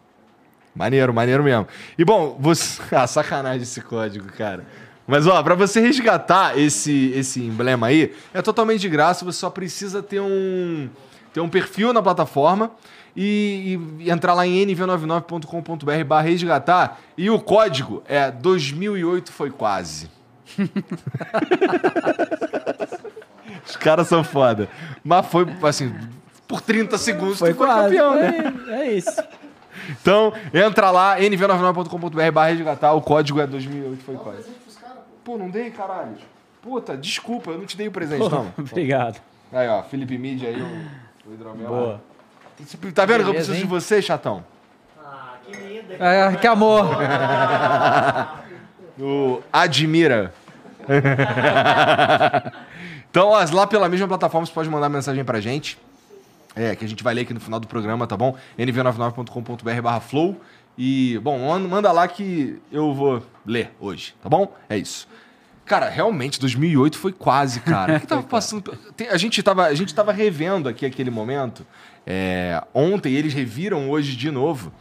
Maneiro, 0.75 1.13
maneiro 1.15 1.45
mesmo. 1.45 1.69
E 1.99 2.05
bom, 2.05 2.37
você. 2.41 2.81
Ah, 2.91 3.07
sacanagem 3.07 3.63
esse 3.63 3.81
código, 3.83 4.27
cara. 4.33 4.65
Mas 5.07 5.27
ó, 5.27 5.43
pra 5.43 5.55
você 5.55 5.81
resgatar 5.81 6.59
esse, 6.59 7.13
esse 7.15 7.39
emblema 7.43 7.89
aí, 7.89 8.15
é 8.33 8.41
totalmente 8.41 8.81
de 8.81 8.89
graça, 8.89 9.23
você 9.23 9.39
só 9.39 9.51
precisa 9.51 10.03
ter 10.03 10.21
um, 10.21 10.89
ter 11.35 11.41
um 11.41 11.49
perfil 11.51 11.93
na 11.93 12.01
plataforma 12.01 12.71
e, 13.15 13.79
e 14.01 14.11
entrar 14.11 14.33
lá 14.33 14.47
em 14.47 14.67
nv99.com.br 14.67 16.05
barra 16.07 16.23
resgatar 16.23 16.99
e 17.19 17.29
o 17.29 17.39
código 17.39 18.03
é 18.09 18.31
2008 18.31 19.31
foi 19.31 19.51
quase. 19.51 20.09
Os 23.67 23.77
caras 23.77 24.09
são 24.09 24.23
foda. 24.23 24.69
Mas 25.03 25.27
foi, 25.27 25.47
assim, 25.63 25.95
por 26.47 26.61
30 26.61 26.99
segundos 26.99 27.39
Foi 27.39 27.53
tu 27.53 27.57
foi 27.57 27.67
quase. 27.67 27.97
campeão, 27.97 28.15
né? 28.15 28.53
É, 28.69 28.73
é 28.83 28.93
isso. 28.93 29.23
Então, 29.91 30.33
entra 30.53 30.91
lá, 30.91 31.19
nv99.com.br 31.19 32.31
barra 32.33 32.49
resgatar, 32.49 32.93
o 32.93 33.03
código 33.03 33.41
é 33.41 33.47
2008, 33.47 34.05
foi 34.05 34.17
quase. 34.17 34.49
Pô, 35.23 35.39
não 35.39 35.49
dei, 35.49 35.71
caralho. 35.71 36.17
Puta, 36.63 36.97
desculpa, 36.97 37.51
eu 37.51 37.59
não 37.59 37.67
te 37.67 37.77
dei 37.77 37.89
o 37.89 37.93
presente, 37.93 38.29
não. 38.29 38.53
Obrigado. 38.59 39.21
Aí, 39.53 39.69
ó, 39.69 39.83
Felipe 39.83 40.17
Mídia 40.17 40.49
aí, 40.49 40.61
o, 40.61 41.31
o 41.31 41.35
hidromel. 41.35 41.69
Boa. 41.69 42.01
Tá 42.95 43.05
vendo 43.05 43.25
que 43.25 43.31
eu 43.31 43.35
preciso 43.35 43.57
de 43.57 43.63
hein? 43.63 43.67
você, 43.67 44.01
chatão? 44.01 44.45
Ah, 45.03 45.35
que 45.45 45.57
lindo. 45.57 45.95
Ah, 46.01 46.37
que 46.37 46.47
amor. 46.47 46.97
O 48.97 49.43
Admira. 49.53 50.33
então, 53.11 53.29
ó, 53.29 53.45
lá 53.53 53.67
pela 53.67 53.89
mesma 53.89 54.09
plataforma 54.09 54.47
você 54.47 54.53
pode 54.53 54.69
mandar 54.69 54.89
mensagem 54.89 55.25
pra 55.25 55.41
gente. 55.41 55.79
É, 56.57 56.77
que 56.77 56.85
a 56.85 56.89
gente 56.89 57.03
vai 57.03 57.15
ler 57.15 57.23
aqui 57.23 57.35
no 57.35 57.41
final 57.41 57.59
do 57.59 57.67
programa, 57.67 58.07
tá 58.07 58.17
bom? 58.17 58.37
nv99.com.br 58.59 59.83
barra 59.83 60.01
flow. 60.01 60.41
E, 60.79 61.19
bom, 61.23 61.39
manda- 61.69 61.91
lá 61.93 62.07
que 62.07 62.61
eu 62.71 62.95
vou 62.95 63.23
ler 63.45 63.73
hoje, 63.81 64.15
tá 64.23 64.29
bom? 64.29 64.55
É 64.69 64.77
isso. 64.77 65.09
Cara, 65.65 65.89
realmente, 65.89 66.39
2008 66.39 66.99
foi 66.99 67.13
quase, 67.13 67.59
cara. 67.61 67.97
O 67.97 68.01
que 68.01 68.07
tava 68.07 68.23
passando? 68.29 68.77
A, 69.11 69.17
gente 69.17 69.43
tava, 69.43 69.65
a 69.67 69.75
gente 69.75 69.95
tava 69.95 70.13
revendo 70.13 70.69
aqui 70.69 70.85
aquele 70.87 71.11
momento. 71.11 71.67
é, 72.07 72.63
ontem, 72.73 73.13
eles 73.15 73.33
reviram 73.35 73.91
hoje 73.91 74.15
de 74.17 74.31
novo. 74.31 74.73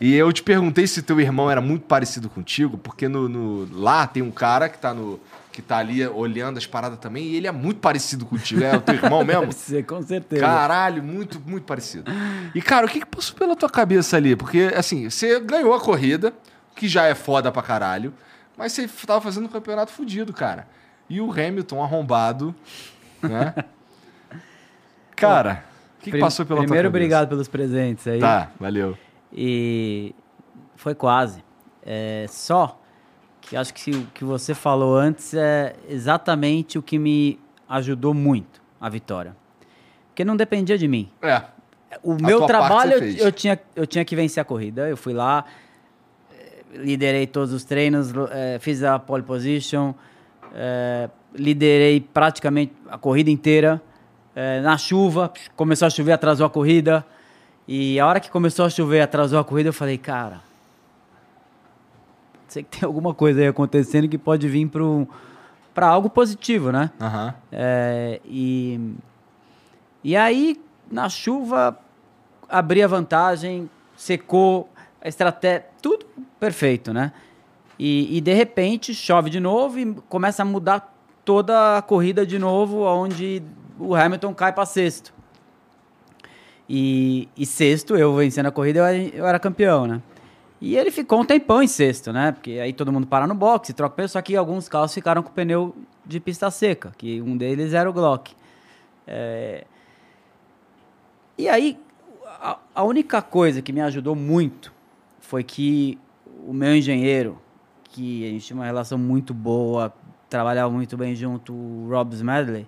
E 0.00 0.14
eu 0.14 0.32
te 0.32 0.42
perguntei 0.42 0.86
se 0.86 1.02
teu 1.02 1.20
irmão 1.20 1.50
era 1.50 1.60
muito 1.60 1.84
parecido 1.86 2.28
contigo, 2.30 2.78
porque 2.78 3.06
no, 3.08 3.28
no- 3.28 3.68
lá 3.80 4.06
tem 4.06 4.22
um 4.22 4.30
cara 4.30 4.68
que 4.68 4.78
tá, 4.78 4.94
no, 4.94 5.18
que 5.58 5.62
tá 5.62 5.78
ali 5.78 6.06
olhando 6.06 6.56
as 6.56 6.66
paradas 6.66 7.00
também, 7.00 7.24
e 7.24 7.34
ele 7.34 7.48
é 7.48 7.50
muito 7.50 7.80
parecido 7.80 8.24
contigo. 8.24 8.62
É 8.62 8.76
o 8.76 8.80
teu 8.80 8.94
irmão 8.94 9.24
mesmo? 9.26 9.40
Deve 9.40 9.54
ser, 9.54 9.84
com 9.84 10.00
certeza. 10.00 10.40
Caralho, 10.40 11.02
muito, 11.02 11.40
muito 11.44 11.64
parecido. 11.64 12.08
E, 12.54 12.62
cara, 12.62 12.86
o 12.86 12.88
que, 12.88 13.00
que 13.00 13.06
passou 13.06 13.34
pela 13.34 13.56
tua 13.56 13.68
cabeça 13.68 14.16
ali? 14.16 14.36
Porque, 14.36 14.70
assim, 14.76 15.10
você 15.10 15.40
ganhou 15.40 15.74
a 15.74 15.80
corrida, 15.80 16.32
que 16.76 16.86
já 16.86 17.06
é 17.06 17.14
foda 17.16 17.50
pra 17.50 17.60
caralho, 17.60 18.14
mas 18.56 18.72
você 18.72 18.88
tava 19.04 19.20
fazendo 19.20 19.46
um 19.46 19.48
campeonato 19.48 19.90
fudido, 19.90 20.32
cara. 20.32 20.68
E 21.10 21.20
o 21.20 21.32
Hamilton 21.32 21.82
arrombado, 21.82 22.54
né? 23.20 23.52
Cara, 25.16 25.64
o 25.98 26.04
que, 26.04 26.12
que 26.12 26.18
passou 26.20 26.46
pela 26.46 26.60
Primeiro, 26.60 26.88
tua 26.88 26.92
cabeça? 26.92 27.04
obrigado 27.04 27.28
pelos 27.28 27.48
presentes 27.48 28.06
aí. 28.06 28.20
Tá, 28.20 28.52
valeu. 28.60 28.96
E 29.32 30.14
foi 30.76 30.94
quase. 30.94 31.42
É, 31.82 32.26
só 32.28 32.80
que 33.48 33.56
acho 33.56 33.72
que 33.72 33.90
o 33.90 34.06
que 34.14 34.24
você 34.24 34.54
falou 34.54 34.96
antes 34.96 35.32
é 35.34 35.74
exatamente 35.88 36.78
o 36.78 36.82
que 36.82 36.98
me 36.98 37.38
ajudou 37.68 38.12
muito 38.14 38.60
a 38.80 38.88
vitória. 38.88 39.34
Porque 40.08 40.24
não 40.24 40.36
dependia 40.36 40.76
de 40.76 40.86
mim. 40.88 41.10
É, 41.22 41.42
O 42.02 42.12
A 42.12 42.16
meu 42.16 42.46
trabalho 42.46 42.92
eu, 42.94 43.26
eu 43.26 43.32
tinha, 43.32 43.58
eu 43.74 43.86
tinha 43.86 44.04
que 44.04 44.14
vencer 44.14 44.40
a 44.40 44.44
corrida. 44.44 44.88
Eu 44.88 44.96
fui 44.96 45.12
lá, 45.12 45.44
eh, 46.32 46.62
liderei 46.74 47.26
todos 47.26 47.52
os 47.52 47.64
treinos, 47.64 48.12
eh, 48.30 48.58
fiz 48.60 48.82
a 48.82 48.98
pole 48.98 49.22
position, 49.22 49.94
eh, 50.54 51.08
liderei 51.34 52.00
praticamente 52.00 52.72
a 52.88 52.98
corrida 52.98 53.30
inteira. 53.30 53.80
Na 54.62 54.78
chuva, 54.78 55.32
começou 55.56 55.86
a 55.86 55.90
chover, 55.90 56.12
atrasou 56.12 56.46
a 56.46 56.50
corrida. 56.50 57.04
E 57.66 57.98
a 57.98 58.06
hora 58.06 58.20
que 58.20 58.30
começou 58.30 58.64
a 58.64 58.70
chover, 58.70 59.00
atrasou 59.00 59.36
a 59.40 59.44
corrida, 59.44 59.70
eu 59.70 59.72
falei, 59.72 59.98
cara, 59.98 60.40
sei 62.48 62.62
que 62.62 62.78
tem 62.78 62.86
alguma 62.86 63.14
coisa 63.14 63.40
aí 63.40 63.46
acontecendo 63.46 64.08
que 64.08 64.18
pode 64.18 64.48
vir 64.48 64.70
para 65.74 65.86
algo 65.86 66.10
positivo, 66.10 66.72
né? 66.72 66.90
aham. 67.00 67.34
É, 67.52 68.20
e, 68.24 68.94
e 70.02 70.16
aí, 70.16 70.60
na 70.90 71.08
chuva, 71.08 71.78
abri 72.48 72.82
a 72.82 72.86
vantagem, 72.86 73.70
secou, 73.96 74.68
a 75.00 75.08
estratégia, 75.08 75.66
tudo 75.80 76.06
perfeito, 76.40 76.92
né? 76.92 77.12
E, 77.78 78.16
e 78.16 78.20
de 78.20 78.32
repente 78.32 78.92
chove 78.92 79.30
de 79.30 79.38
novo 79.38 79.78
e 79.78 79.94
começa 80.08 80.42
a 80.42 80.44
mudar 80.44 80.92
toda 81.24 81.78
a 81.78 81.82
corrida 81.82 82.26
de 82.26 82.38
novo, 82.38 82.82
onde 82.82 83.42
o 83.78 83.94
Hamilton 83.94 84.34
cai 84.34 84.52
para 84.52 84.66
sexto. 84.66 85.12
E, 86.68 87.28
e 87.36 87.46
sexto, 87.46 87.96
eu 87.96 88.14
vencendo 88.14 88.46
a 88.46 88.50
corrida, 88.50 88.80
eu, 88.92 89.10
eu 89.14 89.26
era 89.26 89.38
campeão, 89.38 89.86
né? 89.86 90.02
E 90.60 90.76
ele 90.76 90.90
ficou 90.90 91.20
um 91.20 91.24
tempão 91.24 91.62
em 91.62 91.68
sexto, 91.68 92.12
né? 92.12 92.32
Porque 92.32 92.52
aí 92.52 92.72
todo 92.72 92.92
mundo 92.92 93.06
para 93.06 93.26
no 93.26 93.34
boxe, 93.34 93.72
troca 93.72 93.94
pneu, 93.94 94.08
só 94.08 94.20
que 94.20 94.34
alguns 94.34 94.68
carros 94.68 94.92
ficaram 94.92 95.22
com 95.22 95.30
pneu 95.30 95.74
de 96.04 96.18
pista 96.18 96.50
seca, 96.50 96.92
que 96.98 97.22
um 97.22 97.36
deles 97.36 97.72
era 97.74 97.88
o 97.88 97.92
Glock. 97.92 98.34
É, 99.06 99.64
E 101.36 101.48
aí, 101.48 101.78
a, 102.40 102.58
a 102.74 102.82
única 102.82 103.22
coisa 103.22 103.62
que 103.62 103.72
me 103.72 103.80
ajudou 103.80 104.16
muito 104.16 104.72
foi 105.20 105.44
que 105.44 105.98
o 106.46 106.52
meu 106.52 106.74
engenheiro, 106.76 107.38
que 107.84 108.26
a 108.26 108.30
gente 108.30 108.46
tinha 108.46 108.56
uma 108.56 108.64
relação 108.64 108.98
muito 108.98 109.32
boa, 109.32 109.92
trabalhava 110.28 110.72
muito 110.72 110.96
bem 110.96 111.14
junto, 111.14 111.52
o 111.52 111.88
Rob 111.88 112.14
Smedley, 112.14 112.66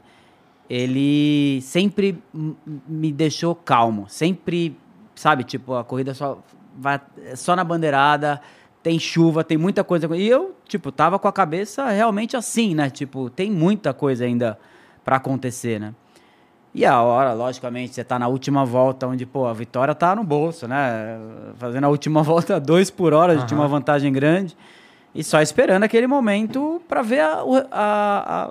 ele 0.68 1.60
sempre 1.62 2.22
me 2.32 3.10
deixou 3.10 3.54
calmo. 3.54 4.06
Sempre, 4.08 4.76
sabe, 5.16 5.42
tipo, 5.42 5.74
a 5.74 5.82
corrida 5.82 6.14
só 6.14 6.38
vai 6.80 7.00
só 7.34 7.54
na 7.54 7.62
bandeirada, 7.62 8.40
tem 8.82 8.98
chuva, 8.98 9.44
tem 9.44 9.58
muita 9.58 9.84
coisa. 9.84 10.08
E 10.16 10.26
eu, 10.26 10.54
tipo, 10.66 10.90
tava 10.90 11.18
com 11.18 11.28
a 11.28 11.32
cabeça 11.32 11.88
realmente 11.90 12.36
assim, 12.36 12.74
né? 12.74 12.88
Tipo, 12.90 13.28
tem 13.28 13.50
muita 13.50 13.92
coisa 13.92 14.24
ainda 14.24 14.58
para 15.04 15.16
acontecer, 15.16 15.78
né? 15.78 15.94
E 16.72 16.86
a 16.86 17.02
hora, 17.02 17.32
logicamente, 17.32 17.94
você 17.94 18.04
tá 18.04 18.16
na 18.18 18.28
última 18.28 18.64
volta, 18.64 19.06
onde, 19.06 19.26
pô, 19.26 19.46
a 19.46 19.52
vitória 19.52 19.92
tá 19.94 20.14
no 20.14 20.22
bolso, 20.22 20.68
né? 20.68 21.18
Fazendo 21.56 21.84
a 21.84 21.88
última 21.88 22.22
volta 22.24 22.58
dois 22.60 22.90
por 22.90 23.12
hora, 23.12 23.32
a 23.32 23.36
gente 23.36 23.48
tinha 23.48 23.58
uma 23.58 23.66
vantagem 23.68 24.12
grande. 24.12 24.56
E 25.12 25.24
só 25.24 25.42
esperando 25.42 25.82
aquele 25.82 26.06
momento 26.06 26.80
para 26.88 27.02
ver 27.02 27.20
a, 27.20 27.42
a- 27.72 28.46
a 28.46 28.50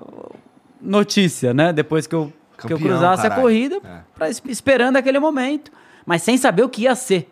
notícia, 0.80 1.52
né? 1.54 1.72
Depois 1.72 2.06
que 2.06 2.14
eu, 2.14 2.32
que 2.58 2.66
eu 2.66 2.76
Campeão, 2.76 2.88
cruzasse 2.90 3.22
caralho. 3.22 3.40
a 3.40 3.42
corrida, 3.42 3.76
É. 3.84 3.98
pra, 4.14 4.28
es- 4.28 4.42
esperando 4.46 4.96
aquele 4.96 5.18
momento, 5.18 5.72
mas 6.04 6.22
sem 6.22 6.36
saber 6.36 6.62
o 6.62 6.68
que 6.68 6.82
ia 6.82 6.94
ser. 6.94 7.30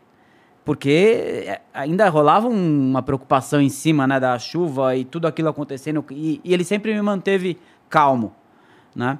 Porque 0.68 1.44
é, 1.46 1.62
ainda 1.72 2.06
rolava 2.10 2.46
um- 2.46 2.90
uma 2.90 3.00
preocupação 3.02 3.58
em 3.58 3.70
cima 3.70 4.06
né, 4.06 4.20
da 4.20 4.38
chuva 4.38 4.94
e 4.94 5.02
tudo 5.02 5.26
aquilo 5.26 5.48
acontecendo. 5.48 6.04
E, 6.10 6.42
e 6.44 6.52
ele 6.52 6.62
sempre 6.62 6.92
me 6.92 7.00
manteve 7.00 7.58
calmo, 7.88 8.34
né? 8.94 9.18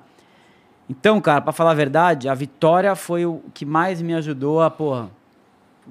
Então, 0.91 1.19
cara, 1.23 1.41
pra 1.41 1.51
falar 1.51 1.71
a 1.71 1.75
verdade, 1.75 2.29
a 2.29 2.35
vitória 2.35 2.95
foi 2.95 3.25
o 3.25 3.41
que 3.55 3.65
mais 3.65 4.03
me 4.03 4.13
ajudou 4.13 4.61
a, 4.61 4.69
porra, 4.71 5.09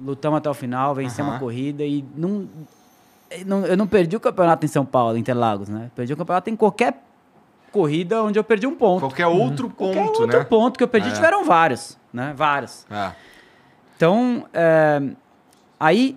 lutamos 0.00 0.38
até 0.38 0.48
o 0.48 0.54
final, 0.54 0.94
vencemos 0.94 1.30
Aham. 1.30 1.36
a 1.38 1.40
corrida 1.40 1.82
e 1.84 2.04
não, 2.16 2.48
eu 3.28 3.44
não. 3.44 3.66
Eu 3.66 3.76
não 3.76 3.86
perdi 3.88 4.14
o 4.14 4.20
campeonato 4.20 4.64
em 4.64 4.68
São 4.68 4.86
Paulo, 4.86 5.16
em 5.16 5.20
Interlagos, 5.20 5.68
né? 5.68 5.90
Perdi 5.96 6.12
o 6.12 6.16
campeonato 6.16 6.50
em 6.50 6.54
qualquer 6.54 7.02
corrida 7.72 8.22
onde 8.22 8.38
eu 8.38 8.44
perdi 8.44 8.68
um 8.68 8.76
ponto. 8.76 9.00
Qualquer 9.00 9.26
outro 9.26 9.68
ponto, 9.68 9.92
Qualquer 9.92 10.20
outro 10.22 10.38
né? 10.38 10.44
ponto 10.44 10.78
que 10.78 10.84
eu 10.84 10.88
perdi, 10.88 11.08
É. 11.08 11.12
tiveram 11.12 11.44
vários, 11.44 11.98
né? 12.12 12.32
Vários. 12.36 12.86
É. 12.88 13.10
Então, 13.96 14.46
é, 14.54 15.02
aí 15.78 16.16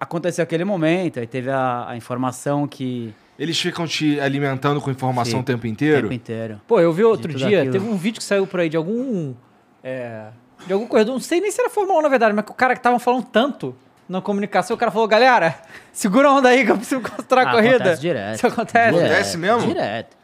aconteceu 0.00 0.42
aquele 0.42 0.64
momento, 0.64 1.18
aí 1.20 1.26
teve 1.26 1.50
a, 1.50 1.90
a 1.90 1.96
informação 1.96 2.66
que. 2.66 3.12
Eles 3.38 3.58
ficam 3.60 3.86
te 3.86 4.18
alimentando 4.18 4.80
com 4.80 4.90
informação 4.90 5.34
Sim, 5.34 5.40
o 5.40 5.42
tempo 5.44 5.64
O 5.64 5.68
inteiro? 5.68 6.02
tempo 6.02 6.12
inteiro. 6.14 6.60
Pô, 6.66 6.80
eu 6.80 6.92
vi 6.92 7.04
outro 7.04 7.32
dia, 7.32 7.58
aquilo. 7.60 7.72
teve 7.72 7.88
um 7.88 7.96
vídeo 7.96 8.18
que 8.18 8.24
saiu 8.24 8.46
por 8.46 8.58
aí 8.60 8.68
de 8.68 8.76
algum. 8.76 9.32
é, 9.82 10.26
de 10.66 10.72
algum 10.72 10.86
corredor, 10.88 11.14
não 11.14 11.20
sei 11.20 11.40
nem 11.40 11.50
se 11.52 11.60
era 11.60 11.70
Fórmula 11.70 12.00
1 12.00 12.02
na 12.02 12.08
verdade, 12.08 12.34
mas 12.34 12.44
que 12.44 12.50
o 12.50 12.54
cara 12.54 12.74
que 12.74 12.82
tava 12.82 12.98
falando 12.98 13.24
tanto 13.26 13.76
na 14.08 14.20
comunicação, 14.20 14.74
o 14.74 14.78
cara 14.78 14.90
falou, 14.90 15.06
galera, 15.06 15.54
segura 15.92 16.26
a 16.28 16.32
onda 16.32 16.48
aí 16.48 16.64
que 16.64 16.72
eu 16.72 16.76
preciso 16.76 17.00
controlar 17.00 17.46
a 17.46 17.50
Ah, 17.50 17.54
corrida. 17.54 17.76
Acontece 17.76 18.00
direto. 18.00 18.34
Isso 18.36 18.46
acontece. 18.48 18.92
Direto, 18.92 19.04
Acontece 19.12 19.36
mesmo? 19.38 19.66
Direto. 19.68 20.16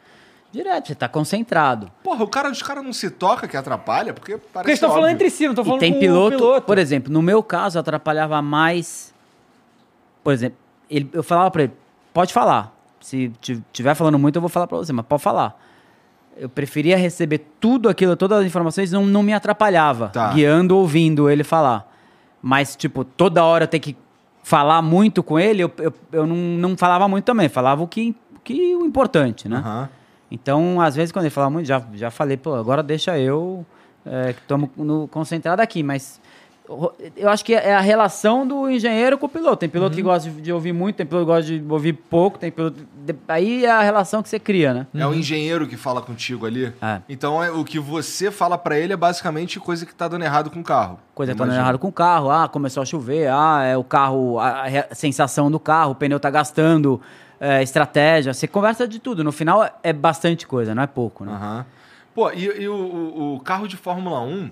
Direto, 0.55 0.87
você 0.87 0.95
tá 0.95 1.09
concentrado. 1.09 1.91
Porra, 2.01 2.23
o 2.23 2.27
cara, 2.27 2.49
os 2.49 2.61
caras 2.63 2.83
não 2.83 2.93
se 2.93 3.09
toca 3.09 3.45
que 3.47 3.57
atrapalha, 3.57 4.13
porque 4.13 4.33
parece 4.37 4.51
Porque 4.53 4.69
eles 4.71 4.77
estão 4.77 4.89
falando 4.89 5.09
entre 5.11 5.29
si, 5.29 5.43
não 5.43 5.51
estão 5.51 5.63
E 5.63 5.67
falando 5.67 5.79
tem 5.81 5.93
com 5.93 5.99
piloto, 5.99 6.35
o 6.35 6.39
piloto. 6.39 6.61
por 6.61 6.77
exemplo, 6.77 7.11
no 7.11 7.21
meu 7.21 7.43
caso 7.43 7.77
atrapalhava 7.77 8.41
mais. 8.41 9.13
Por 10.23 10.31
exemplo, 10.33 10.57
ele, 10.89 11.09
eu 11.11 11.21
falava 11.23 11.51
pra 11.51 11.63
ele, 11.63 11.73
pode 12.13 12.31
falar. 12.31 12.73
Se 13.01 13.29
ti- 13.41 13.61
tiver 13.73 13.93
falando 13.95 14.17
muito, 14.17 14.37
eu 14.37 14.41
vou 14.41 14.49
falar 14.49 14.65
pra 14.65 14.77
você, 14.77 14.93
mas 14.93 15.05
pode 15.05 15.21
falar. 15.21 15.59
Eu 16.37 16.47
preferia 16.49 16.97
receber 16.97 17.39
tudo 17.59 17.87
aquilo, 17.89 18.15
todas 18.15 18.39
as 18.39 18.45
informações, 18.45 18.91
não, 18.91 19.05
não 19.05 19.21
me 19.23 19.33
atrapalhava, 19.33 20.07
Tá. 20.09 20.31
guiando, 20.33 20.77
ouvindo 20.77 21.29
ele 21.29 21.43
falar. 21.43 21.91
Mas, 22.41 22.75
tipo, 22.75 23.03
toda 23.03 23.43
hora 23.43 23.65
eu 23.65 23.67
ter 23.67 23.79
que 23.79 23.95
falar 24.43 24.81
muito 24.81 25.21
com 25.21 25.37
ele, 25.39 25.63
eu, 25.63 25.71
eu, 25.79 25.93
eu 26.11 26.25
não, 26.27 26.35
não 26.35 26.77
falava 26.77 27.07
muito 27.07 27.25
também, 27.25 27.49
falava 27.49 27.83
o 27.83 27.87
que, 27.87 28.15
o 28.35 28.39
que 28.39 28.75
o 28.75 28.85
importante, 28.85 29.47
né? 29.49 29.57
Aham. 29.57 29.89
Então, 30.31 30.81
às 30.81 30.95
vezes, 30.95 31.11
quando 31.11 31.25
ele 31.25 31.29
fala 31.33 31.49
muito, 31.49 31.65
já, 31.67 31.81
já 31.93 32.09
falei, 32.11 32.35
pô, 32.37 32.55
agora 32.55 32.81
deixa 32.81 33.17
eu, 33.17 33.65
é, 34.05 34.33
que 34.33 34.39
estamos 34.41 34.69
concentrado 35.11 35.61
aqui, 35.61 35.83
mas 35.83 36.19
eu 37.15 37.29
acho 37.29 37.45
que 37.45 37.53
é 37.53 37.75
a 37.75 37.79
relação 37.79 38.45
do 38.47 38.67
engenheiro 38.67 39.19
com 39.19 39.27
o 39.27 39.29
piloto. 39.29 39.57
Tem 39.57 39.69
piloto 39.69 39.95
que 39.95 40.01
gosta 40.01 40.27
de, 40.31 40.41
de 40.41 40.51
ouvir 40.51 40.73
muito, 40.73 40.95
tem 40.95 41.05
piloto 41.05 41.25
que 41.27 41.31
gosta 41.31 41.43
de 41.59 41.63
ouvir 41.71 41.93
pouco, 41.93 42.39
tem 42.39 42.51
piloto. 42.51 42.83
de- 43.05 43.15
aí 43.27 43.65
é 43.65 43.69
a 43.71 43.81
relação 43.83 44.23
que 44.23 44.29
você 44.29 44.39
cria, 44.39 44.73
né? 44.73 44.87
É 44.95 45.05
o 45.05 45.13
engenheiro 45.13 45.67
que 45.67 45.77
fala 45.77 46.01
contigo 46.01 46.43
ali. 46.43 46.73
É. 46.81 47.01
Então 47.07 47.41
é, 47.43 47.51
o 47.51 47.63
que 47.63 47.77
você 47.77 48.31
fala 48.31 48.57
pra 48.57 48.79
ele 48.79 48.93
é 48.93 48.97
basicamente 48.97 49.59
coisa 49.59 49.85
que 49.85 49.93
tá 49.93 50.07
dando 50.07 50.23
errado 50.25 50.49
com 50.49 50.59
o 50.59 50.63
carro. 50.63 50.99
Coisa 51.13 51.33
que 51.33 51.37
tá 51.37 51.45
dando 51.45 51.55
errado 51.55 51.77
com 51.77 51.89
o 51.89 51.93
carro, 51.93 52.31
ah, 52.31 52.49
começou 52.49 52.81
a 52.81 52.85
chover, 52.85 53.29
ah, 53.29 53.61
é 53.63 53.77
o 53.77 53.83
carro, 53.83 54.39
a, 54.39 54.63
a 54.91 54.95
sensação 54.95 55.51
do 55.51 55.59
carro, 55.59 55.91
o 55.91 55.95
pneu 55.95 56.19
tá 56.19 56.31
gastando, 56.31 56.99
é, 57.45 57.63
estratégia, 57.63 58.33
você 58.33 58.47
conversa 58.47 58.87
de 58.87 58.99
tudo. 58.99 59.23
No 59.23 59.31
final 59.31 59.63
é- 59.83 59.93
bastante 59.93 60.45
coisa, 60.47 60.73
não 60.73 60.83
é 60.83 60.87
pouco, 60.87 61.23
né? 61.25 61.31
Aham. 61.33 61.65
Pô, 62.13 62.31
e, 62.31 62.45
e 62.45 62.67
o, 62.67 62.73
o- 62.75 63.35
o 63.35 63.39
carro 63.41 63.67
de 63.67 63.75
Fórmula 63.77 64.21
1, 64.21 64.49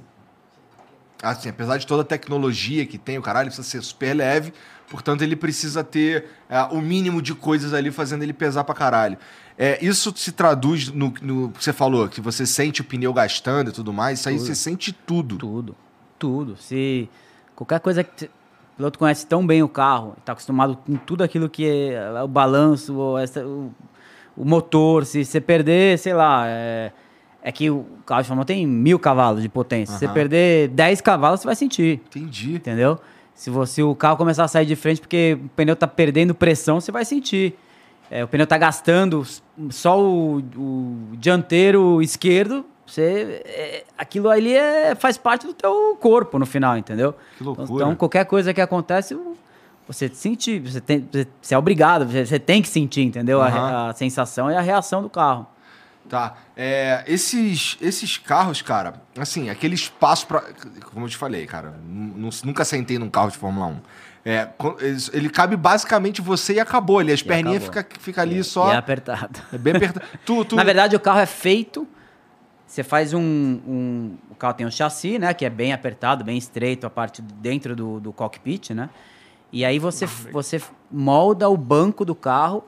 assim, 1.22 1.50
apesar 1.50 1.78
de 1.78 1.88
toda 1.88 2.02
a 2.02 2.06
tecnologia 2.06 2.86
que 2.86 2.98
tem, 2.98 3.18
o 3.18 3.22
caralho, 3.22 3.48
precisa 3.48 3.68
ser 3.68 3.82
super 3.82 4.14
leve, 4.16 4.54
Portanto, 4.90 5.24
ele 5.24 5.36
precisa 5.36 5.84
ter 5.84 6.26
é, 6.48 6.62
o 6.64 6.80
mínimo 6.80 7.20
de 7.20 7.34
coisas 7.34 7.74
ali 7.74 7.90
fazendo 7.90 8.22
ele 8.22 8.34
pesar 8.34 8.64
pra 8.64 8.76
caralho. 8.76 9.18
É, 9.58 9.84
isso 9.84 10.14
se 10.16 10.32
traduz 10.32 10.90
no, 10.90 11.12
no 11.22 11.50
que 11.52 11.64
você 11.64 11.74
falou, 11.74 12.08
que 12.08 12.22
você 12.22 12.46
sente 12.46 12.82
o 12.82 12.84
pneu 12.84 13.12
gastando 13.12 13.70
e 13.70 13.74
tudo 13.74 13.92
mais. 13.92 14.20
Isso 14.20 14.30
aí 14.30 14.38
você 14.38 14.54
sente 14.54 14.92
tudo. 14.94 15.38
Tudo. 15.38 15.76
Tudo. 16.20 16.58
Se 16.58 17.10
qualquer 17.56 17.80
coisa 17.80 18.04
que. 18.04 18.30
O 18.74 18.78
piloto 18.78 18.98
conhece 19.00 19.26
tão 19.28 19.46
bem 19.46 19.62
o 19.62 19.68
carro, 19.70 20.16
está 20.18 20.32
acostumado 20.34 20.78
com 20.78 20.96
tudo 20.96 21.24
aquilo 21.24 21.48
que 21.50 21.68
é 21.68 22.22
o 22.24 22.28
balanço, 22.28 22.94
o, 22.94 23.16
o- 23.18 23.72
o 24.36 24.44
motor. 24.46 25.06
Se 25.06 25.24
você 25.24 25.40
perder, 25.40 25.98
sei 26.00 26.14
lá. 26.14 26.44
É, 26.48 26.92
é 27.46 27.52
que 27.52 27.70
o 27.70 27.86
carro 28.06 28.22
de 28.22 28.28
Fórmula 28.30 28.44
1 28.44 28.46
tem 28.46 28.66
mil 28.66 28.98
cavalos 28.98 29.42
de 29.42 29.50
potência. 29.50 29.94
Se 29.94 30.00
você 30.00 30.08
perder 30.14 30.70
10 30.70 31.02
cavalos, 31.02 31.42
você 31.42 31.46
vai 31.46 31.56
sentir. 31.56 32.02
Entendi. 32.08 32.56
Entendeu? 32.56 32.98
Se 33.36 33.50
você 33.50 33.84
o 33.84 33.94
carro 33.94 34.16
começar 34.18 34.46
a 34.46 34.48
sair 34.48 34.66
de 34.66 34.76
frente 34.76 35.02
porque 35.02 35.38
o 35.44 35.50
pneu 35.50 35.76
tá 35.76 35.86
perdendo 35.88 36.34
pressão, 36.34 36.80
você 36.80 36.92
vai 36.92 37.04
sentir. 37.06 37.54
É, 38.10 38.24
o 38.24 38.28
pneu 38.28 38.48
tá 38.48 38.58
gastando 38.58 39.24
só 39.70 40.00
o, 40.02 40.38
o 40.56 40.98
dianteiro 41.18 42.02
esquerdo, 42.02 42.66
você 42.94 43.42
é, 43.46 43.84
aquilo 43.98 44.30
ali 44.30 44.54
é, 44.56 44.96
faz 44.96 45.18
parte 45.18 45.46
do 45.48 45.54
teu 45.54 45.98
corpo 46.00 46.38
no 46.40 46.46
final, 46.46 46.78
entendeu? 46.78 47.16
Que 47.38 47.44
loucura. 47.44 47.68
Então 47.84 47.96
qualquer 47.96 48.26
coisa 48.26 48.54
que 48.54 48.62
acontece, 48.62 49.18
você 49.88 50.08
sente, 50.10 50.60
você 50.60 50.80
tem, 50.80 51.08
você, 51.42 51.54
é 51.56 51.58
obrigado, 51.58 52.06
você, 52.06 52.40
tem 52.40 52.62
que 52.62 52.68
sentir, 52.70 53.02
entendeu? 53.02 53.42
A 53.42 53.50
re- 53.50 53.58
Aham. 53.58 53.90
A, 53.90 53.94
sensação 53.94 54.50
e 54.52 54.56
a 54.56 54.62
reação 54.62 55.02
do 55.02 55.10
carro. 55.10 55.48
Tá. 56.10 56.36
É, 56.56 57.04
esses, 57.08 57.78
esses 57.82 58.18
carros, 58.18 58.62
cara, 58.62 58.94
assim, 59.18 59.50
aquele 59.50 59.74
espaço 59.76 60.28
pra. 60.28 60.44
Como 60.94 61.06
eu 61.06 61.10
te 61.10 61.18
falei, 61.18 61.46
cara, 61.46 61.74
nu- 61.88 62.30
nunca 62.44 62.64
sentei 62.66 63.00
num 63.00 63.10
carro 63.10 63.32
de 63.32 63.38
Fórmula 63.38 63.68
1. 63.68 63.78
É, 64.26 64.48
ele 65.12 65.30
cabe 65.30 65.56
basicamente 65.58 66.22
você 66.22 66.54
e 66.54 66.60
acabou 66.60 67.00
ali. 67.00 67.12
As 67.12 67.20
E 67.22 67.24
perninhas 67.26 67.64
acabou. 67.64 67.84
fica, 67.84 68.00
fica 68.02 68.22
ali 68.22 68.40
E- 68.40 68.44
só. 68.44 68.70
E 68.70 68.74
é 68.74 68.78
apertado. 68.78 69.40
É 69.52 69.58
bem 69.58 69.76
apertado. 69.76 70.06
tu, 70.26 70.44
tu... 70.46 70.56
Na 70.56 70.64
verdade, 70.64 70.96
o 70.96 71.00
carro 71.00 71.20
é 71.20 71.26
feito. 71.26 71.88
Você 72.74 72.82
faz 72.84 73.14
um, 73.14 73.22
um- 73.22 74.18
O 74.32 74.36
carro 74.36 74.56
tem 74.56 74.66
um 74.66 74.72
chassi, 74.72 75.20
né? 75.20 75.32
Que 75.32 75.46
é 75.46 75.50
bem 75.50 75.74
apertado, 75.74 76.24
bem 76.24 76.36
estreito, 76.40 76.88
a 76.88 76.90
parte 76.90 77.22
dentro 77.22 77.76
do, 77.76 78.00
do 78.00 78.12
cockpit, 78.12 78.72
né? 78.72 78.90
E 79.52 79.64
aí 79.64 79.78
você, 79.78 80.08
você 80.08 80.60
molda 80.92 81.48
o 81.48 81.56
banco 81.56 82.04
do 82.04 82.16
carro 82.16 82.64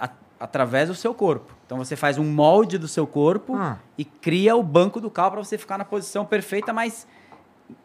a- 0.00 0.10
através 0.40 0.88
do 0.88 0.94
seu 0.96 1.14
corpo. 1.14 1.54
Então 1.64 1.78
você 1.78 1.94
faz 1.94 2.18
um 2.18 2.24
molde 2.24 2.78
do 2.78 2.88
seu 2.88 3.06
corpo 3.06 3.54
Ah. 3.54 3.78
e 3.96 4.04
cria 4.04 4.56
o 4.56 4.62
banco 4.62 5.00
do 5.00 5.08
carro 5.08 5.30
para 5.30 5.44
você 5.44 5.56
ficar 5.56 5.78
na 5.78 5.84
posição 5.84 6.26
perfeita, 6.26 6.72
mas 6.72 7.06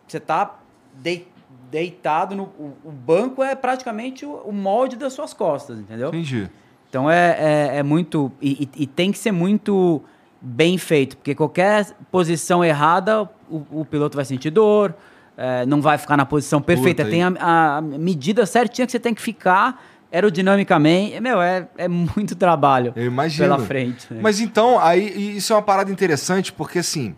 você 0.07 0.19
tá 0.19 0.57
dei- 0.91 1.27
deitado 1.69 2.33
no. 2.35 2.45
O, 2.57 2.73
o 2.85 2.91
banco 2.91 3.43
é 3.43 3.53
praticamente 3.53 4.25
o, 4.25 4.37
o 4.37 4.51
molde 4.51 4.95
das 4.95 5.13
suas 5.13 5.35
costas, 5.35 5.77
entendeu? 5.77 6.07
Entendi. 6.07 6.49
Então 6.89 7.07
é, 7.11 7.37
é, 7.73 7.77
é 7.77 7.83
muito. 7.83 8.31
E, 8.41 8.63
e- 8.63 8.83
e 8.83 8.87
tem 8.87 9.11
que 9.11 9.19
ser 9.19 9.31
muito 9.31 10.01
bem 10.45 10.77
feito, 10.77 11.15
porque 11.15 11.33
qualquer 11.33 11.95
posição 12.11 12.63
errada, 12.65 13.23
o, 13.49 13.63
o 13.71 13.85
piloto 13.85 14.17
vai 14.17 14.25
sentir 14.25 14.49
dor, 14.49 14.93
é, 15.37 15.65
não 15.65 15.81
vai 15.81 15.97
ficar 15.97 16.17
na 16.17 16.25
posição 16.25 16.61
perfeita. 16.61 17.03
Puta, 17.03 17.09
tem 17.09 17.23
a, 17.23 17.77
a 17.77 17.81
medida 17.81 18.45
certinha 18.45 18.85
que 18.85 18.91
você 18.91 18.99
tem 18.99 19.13
que 19.13 19.21
ficar 19.21 19.81
aerodinamicamente. 20.11 21.17
Meu, 21.21 21.41
é, 21.41 21.67
é 21.77 21.87
muito 21.87 22.35
trabalho 22.35 22.93
pela 23.37 23.57
frente. 23.59 24.13
né? 24.13 24.19
Mas 24.21 24.41
então, 24.41 24.77
aí 24.79 25.37
isso 25.37 25.53
é 25.53 25.55
uma 25.55 25.61
parada 25.61 25.89
interessante, 25.89 26.51
porque 26.51 26.79
assim, 26.79 27.15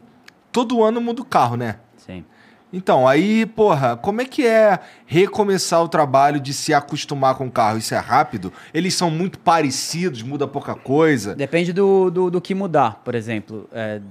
todo 0.52 0.84
ano 0.84 1.02
muda 1.02 1.22
o 1.22 1.26
carro, 1.26 1.58
né? 1.58 1.78
Sim. 1.98 2.24
Então, 2.74 3.08
aí, 3.08 3.46
porra, 3.46 3.96
como 3.96 4.20
é 4.22 4.26
que 4.26 4.46
é 4.46 4.80
recomeçar 5.06 5.82
o 5.82 5.88
trabalho 5.88 6.40
de 6.40 6.54
se 6.54 6.74
acostumar 6.74 7.36
com 7.36 7.48
o 7.48 7.52
carro? 7.52 7.78
Isso 7.78 7.94
é 7.96 7.98
rápido? 8.00 8.52
Eles 8.74 8.94
são 8.96 9.10
muito 9.10 9.40
parecidos, 9.40 10.22
muda 10.22 10.46
pouca 10.48 10.76
coisa? 10.76 11.34
Depende 11.36 11.72
do, 11.72 12.10
do, 12.10 12.30
do 12.32 12.42
que 12.42 12.54
mudar, 12.54 13.02
por 13.06 13.16
exemplo. 13.16 13.70
É, 13.72 14.02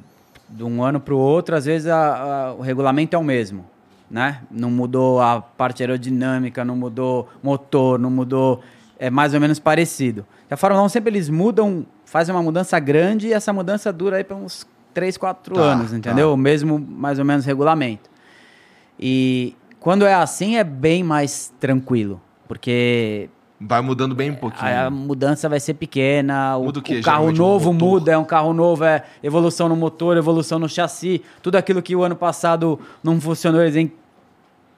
de 0.49 0.63
um 0.65 0.83
ano 0.83 0.99
para 1.01 1.13
o 1.15 1.19
outro, 1.19 1.55
às 1.57 1.65
vezes 1.67 1.89
a- 1.89 2.17
a- 2.49 2.55
o 2.55 2.63
regulamento 2.63 3.15
é 3.15 3.19
o 3.19 3.25
mesmo. 3.25 3.67
Né? 4.11 4.41
Não 4.51 4.71
mudou 4.71 5.21
a 5.21 5.41
parte 5.41 5.83
aerodinâmica, 5.83 6.65
não 6.65 6.77
mudou 6.77 7.29
motor, 7.43 7.99
não 7.99 8.11
mudou. 8.11 8.63
É 8.99 9.11
mais 9.11 9.35
ou 9.35 9.41
menos 9.41 9.59
parecido. 9.59 10.25
A 10.51 10.57
Fórmula 10.57 10.85
1 10.85 10.89
sempre 10.89 11.11
eles 11.11 11.29
mudam, 11.29 11.85
fazem 12.05 12.33
uma 12.35 12.43
mudança 12.43 12.79
grande 12.79 13.27
e 13.29 13.33
essa 13.33 13.53
mudança 13.53 13.93
dura 13.93 14.19
aí 14.19 14.25
para 14.25 14.37
uns 14.37 14.65
3, 14.95 15.17
4 15.17 15.55
Tá, 15.55 15.61
anos, 15.61 15.91
tá. 15.91 15.97
entendeu? 15.97 16.33
O 16.33 16.37
mesmo, 16.37 16.79
mais 16.79 17.19
ou 17.19 17.25
menos, 17.25 17.45
regulamento. 17.45 18.09
E 18.99 19.55
quando 19.81 20.05
é 20.07 20.15
assim, 20.15 20.57
é 20.57 20.65
bem 20.65 21.03
mais 21.03 21.53
tranquilo. 21.61 22.21
Porque 22.49 23.29
Vai 23.61 23.81
mudando 23.81 24.15
bem 24.15 24.31
um 24.31 24.35
pouquinho. 24.35 24.67
a, 24.67 24.87
a 24.87 24.91
mudança 24.91 25.49
vai 25.49 25.59
ser 25.61 25.75
pequena, 25.75 26.57
o, 26.57 26.65
Muda 26.65 26.81
o 26.81 26.83
quê, 26.83 26.99
o 26.99 27.03
carro 27.03 27.19
geralmente? 27.33 27.39
Novo 27.39 27.73
motor? 27.73 27.89
muda, 27.89 28.13
é 28.13 28.19
um 28.19 28.25
carro 28.25 28.53
novo, 28.53 28.85
é 28.85 29.03
evolução 29.23 29.69
no 29.69 29.77
motor, 29.77 30.17
evolução 30.17 30.59
no 30.59 30.69
chassi, 30.69 31.23
tudo 31.43 31.57
aquilo 31.57 31.81
que 31.81 31.97
o 31.97 32.03
ano 32.03 32.17
passado 32.17 32.79
não 33.03 33.19
funcionou, 33.21 33.63
eles 33.63 33.75
que 33.75 33.93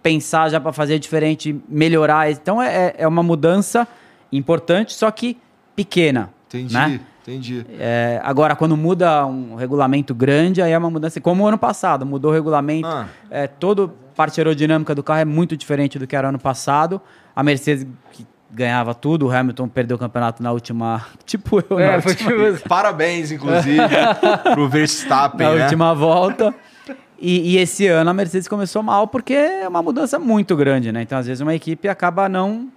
pensar 0.03 0.49
já 0.51 0.61
para 0.61 0.73
fazer 0.73 1.01
diferente, 1.01 1.59
melhorar. 1.69 2.31
Então 2.31 2.63
é, 2.63 2.69
é- 2.89 2.95
é 2.99 3.09
uma 3.09 3.23
mudança 3.25 3.89
importante, 4.31 4.93
só 4.93 5.11
que 5.11 5.37
pequena. 5.75 6.31
Entendi, 6.47 6.73
né? 6.75 7.01
entendi. 7.23 7.67
É, 7.79 8.21
agora, 8.23 8.55
quando 8.55 8.77
muda 8.77 9.27
um 9.27 9.57
regulamento 9.57 10.15
grande, 10.15 10.63
aí 10.63 10.71
é 10.71 10.79
uma 10.79 10.91
mudança. 10.91 11.21
Como 11.21 11.43
o 11.43 11.47
ano 11.49 11.59
passado, 11.59 12.07
mudou 12.07 12.31
o 12.31 12.35
regulamento. 12.35 12.87
Ah. 12.87 13.09
É, 13.29 13.49
toda 13.49 13.91
parte 14.17 14.41
aerodinâmica 14.41 14.95
do 14.95 15.03
carro 15.03 15.21
é 15.21 15.25
muito 15.25 15.57
diferente 15.57 15.99
do 15.99 16.07
que 16.07 16.17
era 16.17 16.29
ano 16.29 16.39
passado. 16.39 17.01
A 17.35 17.43
Mercedes 17.43 17.87
que 18.13 18.27
ganhava 18.51 18.95
tudo, 18.95 19.27
o 19.27 19.31
Hamilton 19.31 19.69
perdeu 19.69 19.97
o 19.97 20.01
campeonato 20.01 20.43
na 20.43 20.53
última. 20.53 21.05
Tipo 21.27 21.63
eu, 21.69 21.79
na, 21.79 21.85
É, 21.85 22.01
foi 22.01 22.13
última, 22.13 22.53
tipo... 22.53 22.69
Parabéns, 22.69 23.31
inclusive, 23.31 23.77
pro 24.55 24.69
Verstappen, 24.69 25.47
na 25.47 25.55
né? 25.55 25.63
última 25.65 25.95
volta. 25.95 26.55
E, 27.19 27.55
e 27.55 27.59
esse 27.59 27.87
ano 27.87 28.11
a 28.11 28.15
Mercedes 28.15 28.47
começou 28.47 28.83
mal 28.83 29.09
porque 29.09 29.33
é 29.35 29.67
uma 29.69 29.83
mudança 29.83 30.19
muito 30.19 30.55
grande, 30.55 30.93
né? 30.93 31.03
Então, 31.03 31.19
às 31.19 31.27
vezes, 31.27 31.41
uma 31.41 31.55
equipe 31.55 31.89
acaba 31.89 32.29
não 32.29 32.69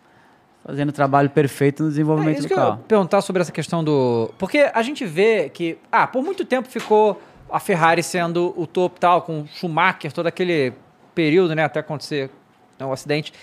fazendo 0.66 0.90
o 0.90 0.94
trabalho 0.94 1.30
perfeito 1.30 1.84
no 1.84 1.90
É 1.90 1.92
desenvolvimento 1.92 2.40
isso 2.40 2.48
do 2.48 2.48
que 2.48 2.54
eu 2.54 2.58
carro. 2.58 2.84
perguntar 2.88 3.22
sobre 3.22 3.42
essa 3.42 3.52
questão 3.52 3.84
do. 3.84 4.32
Porque 4.38 4.70
a 4.74 4.82
gente 4.82 5.06
vê 5.06 5.50
que, 5.50 5.78
ah, 5.92 6.08
por 6.08 6.24
muito 6.24 6.46
tempo 6.46 6.68
ficou 6.68 7.22
a 7.52 7.60
Ferrari 7.60 8.02
sendo 8.04 8.54
o 8.56 8.66
topo 8.66 9.00
tal, 9.00 9.22
com 9.24 9.42
o 9.42 9.48
Schumacher, 9.48 10.12
todo 10.14 10.28
aquele 10.28 10.74
período, 11.20 11.54
né, 11.54 11.64
até 11.66 11.80
acontecer 11.82 12.30
o 12.80 12.92
acidente. 12.94 13.34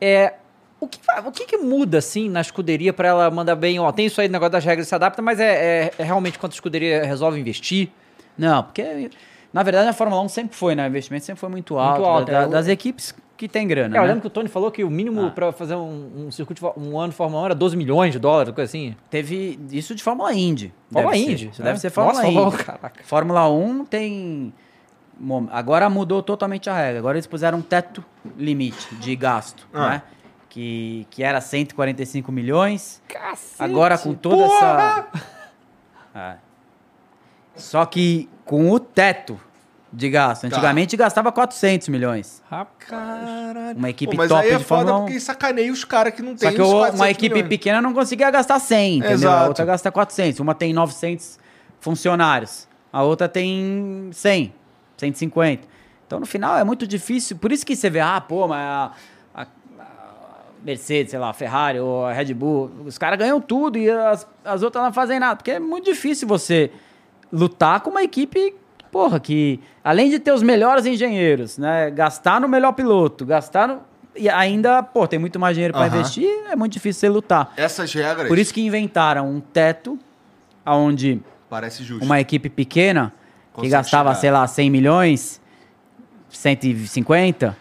É, 0.00 0.32
o 0.80 0.86
que, 0.88 0.98
o 1.26 1.30
que, 1.32 1.44
que 1.44 1.58
muda, 1.58 1.98
assim, 1.98 2.26
na 2.28 2.40
escuderia 2.40 2.92
para 2.92 3.08
ela 3.08 3.30
mandar 3.30 3.54
bem? 3.54 3.78
Ó, 3.78 3.92
tem 3.92 4.06
isso 4.06 4.18
aí, 4.20 4.28
negócio 4.28 4.52
das 4.52 4.64
regras 4.64 4.88
se 4.88 4.94
adapta, 4.94 5.20
mas 5.20 5.38
é, 5.38 5.86
é- 5.86 5.92
é 5.98 6.04
realmente 6.04 6.38
quando 6.38 6.52
a 6.52 6.54
escuderia 6.54 7.04
resolve 7.04 7.38
investir? 7.38 7.90
Não, 8.38 8.62
porque 8.62 9.10
na 9.52 9.62
verdade 9.62 9.88
a 9.88 9.92
Fórmula 9.92 10.22
1 10.22 10.28
sempre 10.28 10.56
foi, 10.56 10.74
né? 10.74 10.84
O 10.84 10.88
investimento 10.88 11.24
sempre 11.26 11.40
foi 11.40 11.48
muito 11.50 11.76
alto, 11.78 12.04
alto, 12.04 12.30
da- 12.32 12.42
é. 12.42 12.46
das 12.48 12.66
equipes 12.68 13.14
que 13.36 13.46
tem 13.48 13.66
grana. 13.68 13.94
É, 13.94 13.98
eu 13.98 14.02
né? 14.02 14.08
lembro 14.08 14.22
que 14.22 14.26
o 14.28 14.30
Tony 14.30 14.48
falou 14.48 14.70
que 14.70 14.82
o 14.82 14.90
mínimo 14.90 15.26
Ah. 15.26 15.30
para 15.30 15.52
fazer 15.52 15.74
um, 15.74 16.26
um 16.26 16.30
circuito, 16.30 16.64
um 16.76 16.98
ano 16.98 17.10
de 17.10 17.16
Fórmula 17.16 17.42
1 17.42 17.44
era 17.46 17.54
12 17.54 17.76
milhões 17.76 18.12
de 18.12 18.18
dólares, 18.18 18.54
coisa 18.54 18.68
assim. 18.70 18.96
Teve 19.10 19.58
isso 19.70 19.94
de 19.94 20.02
Fórmula 20.02 20.32
Indy. 20.32 20.72
Fórmula 20.90 21.12
deve 21.14 21.24
ser. 21.26 21.32
Indy. 21.32 21.48
Isso 21.52 21.60
né? 21.62 21.66
deve 21.68 21.80
ser 21.80 21.90
Fórmula 21.90 22.16
Nossa, 22.16 22.26
Indy. 22.28 22.36
Fórmula- 22.40 22.64
Caraca. 22.64 23.00
Fórmula 23.04 23.48
1 23.50 23.84
tem. 23.84 24.54
Agora 25.50 25.88
mudou 25.90 26.22
totalmente 26.22 26.70
a 26.70 26.74
regra. 26.76 26.98
Agora 27.00 27.16
eles 27.16 27.26
puseram 27.26 27.58
um 27.58 27.62
teto 27.62 28.04
limite 28.36 28.94
de 28.96 29.16
gasto, 29.16 29.66
Ah. 29.72 29.88
né? 29.90 30.02
Que, 30.48 31.06
que 31.10 31.22
era 31.22 31.40
145 31.40 32.32
milhões. 32.32 33.02
Cacete. 33.08 33.56
Agora 33.62 33.98
com 33.98 34.14
toda 34.14 34.44
essa. 34.44 35.06
É. 36.14 36.34
Só 37.54 37.84
que 37.84 38.28
com 38.44 38.70
o 38.70 38.78
teto 38.80 39.38
de 39.92 40.08
gasto. 40.08 40.42
Tá. 40.42 40.48
Antigamente 40.48 40.96
gastava 40.96 41.30
400 41.32 41.88
milhões. 41.88 42.42
Rapaz. 42.50 42.88
Caralho. 42.88 43.76
Uma 43.76 43.90
equipe 43.90 44.12
Pô, 44.12 44.16
mas 44.22 44.28
top 44.28 44.42
aí 44.42 44.52
é 44.52 44.58
de 44.58 44.64
foda 44.64 44.80
Fórmula 44.86 44.98
1. 44.98 45.04
porque 45.06 45.20
sacaneia 45.20 45.72
os 45.72 45.84
caras 45.84 46.14
que 46.14 46.22
não 46.22 46.32
Só 46.36 46.46
tem 46.46 46.54
que 46.54 46.62
os 46.62 46.68
o- 46.68 46.72
400 46.72 47.00
uma 47.00 47.10
equipe 47.10 47.34
milhões. 47.34 47.48
pequena 47.48 47.82
não 47.82 47.92
conseguia 47.92 48.30
gastar 48.30 48.58
100, 48.58 48.98
entendeu? 48.98 49.14
Exato. 49.16 49.44
A 49.44 49.48
outra 49.48 49.64
gasta 49.64 49.90
400. 49.92 50.40
Uma 50.40 50.54
tem 50.54 50.72
900 50.72 51.38
funcionários. 51.80 52.66
A 52.92 53.02
outra 53.02 53.28
tem 53.28 54.08
100, 54.12 54.54
150. 54.98 55.62
Então, 56.06 56.20
no 56.20 56.26
final, 56.26 56.56
é 56.58 56.64
muito 56.64 56.86
difícil. 56.86 57.36
Por 57.36 57.52
isso 57.52 57.64
que 57.64 57.74
você 57.76 57.88
vê, 57.88 58.00
ah, 58.00 58.20
pô, 58.20 58.46
mas 58.48 58.58
a, 58.60 58.92
a- 59.34 59.46
a 59.78 59.86
Mercedes, 60.62 61.10
sei 61.10 61.18
lá, 61.20 61.30
a 61.30 61.32
Ferrari 61.32 61.78
ou 61.80 62.04
a 62.04 62.12
Red 62.12 62.34
Bull, 62.34 62.70
os 62.86 62.98
caras 62.98 63.18
ganham 63.18 63.40
tudo 63.40 63.78
e 63.78 63.90
as, 63.90 64.26
as 64.44 64.62
outras 64.62 64.82
não 64.84 64.92
fazem 64.92 65.18
nada. 65.20 65.36
Porque 65.36 65.52
é 65.52 65.60
muito 65.60 65.84
difícil 65.84 66.26
você 66.26 66.70
lutar 67.32 67.80
com 67.80 67.90
uma 67.90 68.02
equipe, 68.02 68.54
porra, 68.90 69.20
que 69.20 69.60
além 69.84 70.08
de 70.10 70.18
ter 70.18 70.32
os 70.32 70.42
melhores 70.42 70.86
engenheiros, 70.86 71.58
né, 71.58 71.90
gastar 71.90 72.40
no 72.40 72.48
melhor 72.48 72.72
piloto, 72.72 73.24
gastar 73.26 73.68
no... 73.68 73.80
E 74.16 74.28
ainda, 74.28 74.82
pô, 74.82 75.06
tem 75.06 75.18
muito 75.18 75.38
mais 75.38 75.54
dinheiro 75.54 75.72
para 75.74 75.86
Aham. 75.86 75.96
investir, 75.98 76.26
é 76.50 76.56
muito 76.56 76.72
difícil 76.72 77.00
você 77.00 77.08
lutar. 77.08 77.52
Essas 77.56 77.92
regras 77.92 78.26
Por 78.26 78.36
isso 78.38 78.52
que 78.52 78.60
inventaram 78.62 79.30
um 79.30 79.38
teto 79.40 79.96
onde 80.66 81.20
parece 81.48 81.84
justo. 81.84 82.04
uma 82.04 82.18
equipe 82.18 82.48
pequena 82.48 83.12
que 83.62 83.68
gastava, 83.68 84.10
chegar. 84.10 84.20
sei 84.20 84.30
lá, 84.30 84.46
100 84.46 84.70
milhões, 84.70 85.40
150, 86.28 87.56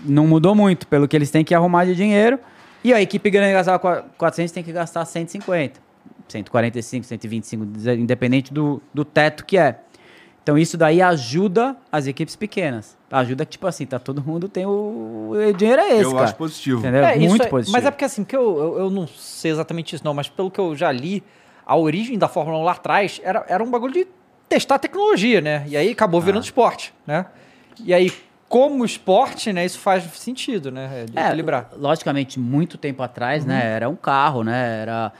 não 0.00 0.26
mudou 0.26 0.54
muito 0.54 0.86
pelo 0.86 1.06
que 1.08 1.16
eles 1.16 1.30
têm 1.30 1.44
que 1.44 1.54
arrumar 1.54 1.84
de 1.84 1.94
dinheiro. 1.94 2.38
E 2.82 2.92
a 2.92 3.00
equipe 3.00 3.30
grande 3.30 3.52
gastava 3.52 3.78
qua- 3.78 4.04
400, 4.18 4.52
tem 4.52 4.62
que 4.62 4.72
gastar 4.72 5.04
150, 5.04 5.80
145, 6.28 7.06
125, 7.06 7.66
dizer- 7.66 7.98
independente 7.98 8.52
do, 8.52 8.82
do 8.92 9.04
teto 9.04 9.44
que 9.44 9.56
é. 9.56 9.78
Então 10.42 10.58
isso 10.58 10.76
daí 10.76 11.00
ajuda 11.00 11.74
as 11.90 12.06
equipes 12.06 12.36
pequenas. 12.36 12.98
Ajuda 13.10 13.46
que, 13.46 13.52
tipo 13.52 13.66
assim, 13.66 13.86
tá 13.86 13.98
todo 13.98 14.22
mundo 14.22 14.46
tem 14.46 14.66
o, 14.66 15.30
o 15.30 15.52
dinheiro 15.56 15.80
é 15.80 15.92
esse, 15.94 16.02
Eu 16.02 16.12
cara. 16.12 16.24
acho 16.24 16.34
positivo. 16.34 16.80
Entendeu? 16.80 17.02
É, 17.04 17.16
isso 17.16 17.28
Muito 17.30 17.42
é- 17.44 17.48
positivo. 17.48 17.72
Mas 17.76 17.86
é 17.86 17.90
porque 17.90 18.04
assim, 18.04 18.24
que 18.24 18.36
eu, 18.36 18.58
eu, 18.58 18.78
eu 18.80 18.90
não 18.90 19.06
sei 19.06 19.50
exatamente 19.52 19.94
isso 19.96 20.04
não, 20.04 20.12
mas 20.12 20.28
pelo 20.28 20.50
que 20.50 20.60
eu 20.60 20.76
já 20.76 20.92
li, 20.92 21.22
a 21.64 21.74
origem 21.76 22.18
da 22.18 22.28
Fórmula 22.28 22.58
1 22.58 22.62
lá 22.62 22.72
atrás 22.72 23.20
era, 23.24 23.46
era 23.48 23.64
um 23.64 23.70
bagulho 23.70 23.94
de 23.94 24.06
testar 24.48 24.78
tecnologia, 24.78 25.40
né? 25.40 25.64
E 25.68 25.76
aí 25.76 25.90
acabou 25.90 26.20
Ah. 26.20 26.24
virando 26.24 26.44
esporte, 26.44 26.92
né? 27.06 27.26
E 27.84 27.92
aí, 27.92 28.12
como 28.48 28.84
esporte, 28.84 29.52
né, 29.52 29.64
isso 29.64 29.78
faz 29.80 30.04
sentido, 30.14 30.70
né? 30.70 31.06
De 31.10 31.18
É, 31.18 31.26
equilibrar. 31.26 31.70
Logicamente, 31.76 32.38
muito 32.38 32.78
tempo 32.78 33.02
atrás, 33.02 33.42
Uhum. 33.42 33.48
né? 33.48 33.72
Era 33.72 33.88
um 33.88 33.96
carro, 33.96 34.44
né? 34.44 34.80
Era. 34.82 35.12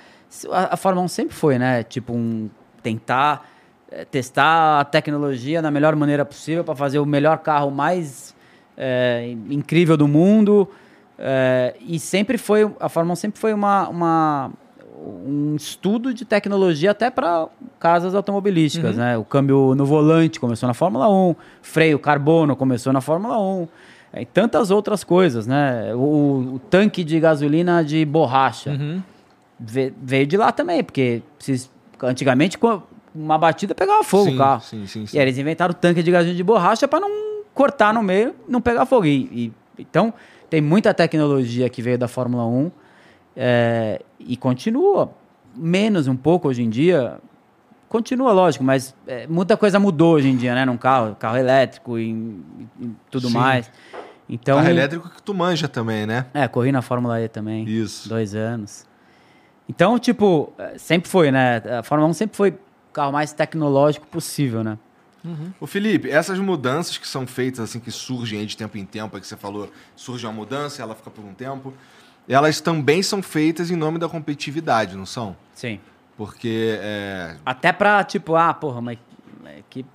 A, 0.52 0.74
a 0.74 0.76
Fórmula 0.76 1.04
1 1.04 1.08
sempre 1.08 1.34
foi, 1.34 1.58
né? 1.58 1.82
Tipo, 1.82 2.12
um. 2.12 2.48
Tentar 2.82 3.48
eh, 3.90 4.04
testar 4.04 4.80
a 4.80 4.84
tecnologia 4.84 5.62
da 5.62 5.70
melhor 5.70 5.96
maneira 5.96 6.24
possível 6.24 6.62
para 6.62 6.74
fazer 6.76 6.98
o 6.98 7.06
melhor 7.06 7.38
carro 7.38 7.70
mais 7.70 8.34
eh, 8.76 9.34
incrível 9.50 9.96
do 9.96 10.06
mundo. 10.06 10.68
eh, 11.18 11.74
e 11.80 11.98
sempre 11.98 12.36
foi. 12.36 12.70
A 12.78 12.88
Fórmula 12.88 13.12
1 13.14 13.16
sempre 13.16 13.40
foi 13.40 13.52
uma. 13.54 13.88
uma 13.88 14.50
um 15.06 15.54
estudo 15.56 16.12
de 16.14 16.24
tecnologia 16.24 16.90
até 16.92 17.10
para 17.10 17.46
casas 17.78 18.14
automobilísticas, 18.14 18.96
né? 18.96 19.16
O 19.18 19.24
câmbio 19.24 19.74
no 19.74 19.84
volante 19.84 20.40
começou 20.40 20.66
na 20.66 20.74
Fórmula 20.74 21.08
1, 21.10 21.34
freio 21.62 21.98
carbono 21.98 22.56
começou 22.56 22.92
na 22.92 23.00
Fórmula 23.00 23.38
1, 23.38 23.68
é, 24.12 24.22
e 24.22 24.26
tantas 24.26 24.70
outras 24.70 25.04
coisas, 25.04 25.46
né? 25.46 25.94
O, 25.94 26.54
o 26.54 26.60
tanque 26.70 27.04
de 27.04 27.18
gasolina 27.20 27.84
de 27.84 28.04
borracha 28.04 28.70
Uhum. 28.70 29.02
ve- 29.60 29.92
veio 30.02 30.26
de 30.26 30.36
lá 30.36 30.50
também, 30.52 30.82
porque 30.82 31.22
se- 31.38 31.68
antigamente 32.02 32.58
uma 33.14 33.38
batida 33.38 33.74
pegava 33.74 34.02
fogo 34.02 34.30
Sim, 34.30 34.34
o 34.34 34.38
carro. 34.38 34.60
sim, 34.62 34.86
sim. 34.86 35.04
E 35.12 35.18
aí 35.18 35.24
eles 35.24 35.38
inventaram 35.38 35.72
o 35.72 35.74
tanque 35.76 36.02
de 36.02 36.10
gasolina 36.10 36.36
de 36.36 36.42
borracha 36.42 36.88
para 36.88 37.00
não 37.00 37.10
cortar 37.52 37.92
no 37.94 38.02
meio, 38.02 38.34
não 38.48 38.60
pegar 38.60 38.86
fogo. 38.86 39.06
E, 39.06 39.24
e- 39.32 39.52
então 39.78 40.12
tem 40.50 40.60
muita 40.60 40.92
tecnologia 40.94 41.68
que 41.68 41.82
veio 41.82 41.98
da 41.98 42.08
Fórmula 42.08 42.44
1 42.46 42.70
é, 43.36 44.02
e 44.18 44.36
continua 44.36 45.12
menos 45.54 46.06
um 46.06 46.16
pouco 46.16 46.48
hoje 46.48 46.62
em 46.62 46.70
dia. 46.70 47.18
Continua, 47.88 48.32
lógico, 48.32 48.64
mas 48.64 48.94
é, 49.06 49.26
muita 49.26 49.56
coisa 49.56 49.78
mudou 49.78 50.14
hoje 50.14 50.28
em 50.28 50.36
dia, 50.36 50.54
né? 50.54 50.64
Num 50.64 50.76
carro, 50.76 51.14
carro 51.14 51.36
elétrico 51.36 51.98
e, 51.98 52.10
e 52.80 52.90
tudo 53.10 53.28
Sim. 53.28 53.34
mais. 53.34 53.70
Então, 54.28 54.56
Carro 54.56 54.70
elétrico 54.70 55.08
que 55.10 55.22
tu 55.22 55.34
manja 55.34 55.68
também, 55.68 56.06
né? 56.06 56.26
é, 56.32 56.48
corri 56.48 56.72
na 56.72 56.80
Fórmula 56.80 57.20
E 57.20 57.28
também. 57.28 57.68
Isso. 57.68 58.08
Dois 58.08 58.34
anos. 58.34 58.86
Então, 59.68 59.98
tipo, 59.98 60.52
eh, 60.58 60.78
sempre 60.78 61.08
foi, 61.10 61.30
né? 61.30 61.56
A 61.78 61.82
Fórmula 61.82 62.10
1 62.10 62.14
sempre 62.14 62.36
foi 62.36 62.50
o 62.50 62.58
carro 62.92 63.12
mais 63.12 63.32
tecnológico 63.32 64.06
possível, 64.06 64.62
né? 64.62 64.78
Ô 65.58 65.66
Felipe, 65.66 66.10
essas 66.10 66.38
mudanças 66.38 66.98
que 66.98 67.08
são 67.08 67.26
feitas, 67.26 67.60
assim, 67.60 67.80
que 67.80 67.90
surgem 67.90 68.40
aí 68.40 68.46
de 68.46 68.54
tempo 68.58 68.76
em 68.76 68.84
tempo, 68.84 69.16
aí 69.16 69.22
que 69.22 69.26
você 69.26 69.38
falou, 69.38 69.70
surge 69.96 70.26
uma 70.26 70.32
mudança, 70.34 70.82
ela 70.82 70.94
fica 70.94 71.10
por 71.10 71.24
um 71.24 71.32
tempo, 71.32 71.72
elas 72.28 72.60
também 72.60 73.02
são 73.02 73.22
feitas 73.22 73.70
em 73.70 73.76
nome 73.76 73.98
da 73.98 74.08
competitividade, 74.08 74.96
não 74.96 75.06
são? 75.06 75.36
Sim. 75.54 75.80
Porque 76.16 76.78
é, 76.80 77.36
Até 77.44 77.72
pra, 77.72 78.02
tipo, 78.04 78.34
ah, 78.36 78.54
porra, 78.54 78.80
mas 78.80 78.98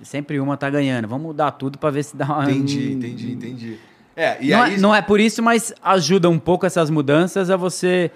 sempre 0.04 0.40
uma 0.40 0.58
tá 0.58 0.70
ganhando. 0.70 1.08
Vamos 1.08 1.28
mudar 1.28 1.52
tudo 1.52 1.78
pra 1.78 1.90
ver 1.90 2.04
se 2.04 2.16
dá 2.16 2.26
uma. 2.26 2.44
Entendi, 2.52 2.94
entendi, 2.94 3.32
entendi. 3.32 3.80
É, 4.16 4.38
e 4.42 4.50
não, 4.52 4.62
aí. 4.62 4.74
é, 4.74 4.78
não 4.78 4.96
é 4.96 5.02
por 5.02 5.20
isso, 5.20 5.42
mas 5.42 5.74
ajuda 5.82 6.30
um 6.30 6.38
pouco 6.38 6.66
essas 6.66 6.90
mudanças 6.90 7.50
a 7.50 7.56
você 7.56 8.12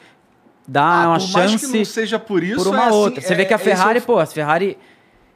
dar 0.68 0.84
Ah, 1.06 1.08
uma 1.10 1.20
por 1.20 1.32
mais 1.32 1.52
chance 1.52 1.72
que 1.72 1.78
não 1.78 1.86
seja 1.86 2.20
por 2.20 2.44
isso, 2.44 2.58
por 2.64 2.68
uma 2.68 2.84
é 2.84 2.88
assim, 2.88 2.96
outra. 2.98 3.22
Você 3.22 3.34
é- 3.34 3.36
vê 3.38 3.46
que 3.46 3.54
a 3.54 3.56
é 3.56 3.60
Ferrari, 3.60 4.02
pô, 4.02 4.20
a 4.20 4.26
Ferrari, 4.26 4.78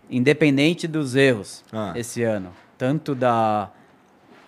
independente 0.09 0.87
dos 0.87 1.15
erros 1.15 1.63
Ah. 1.71 1.93
esse 1.95 2.21
ano, 2.23 2.51
tanto 2.77 3.15
da 3.15 3.69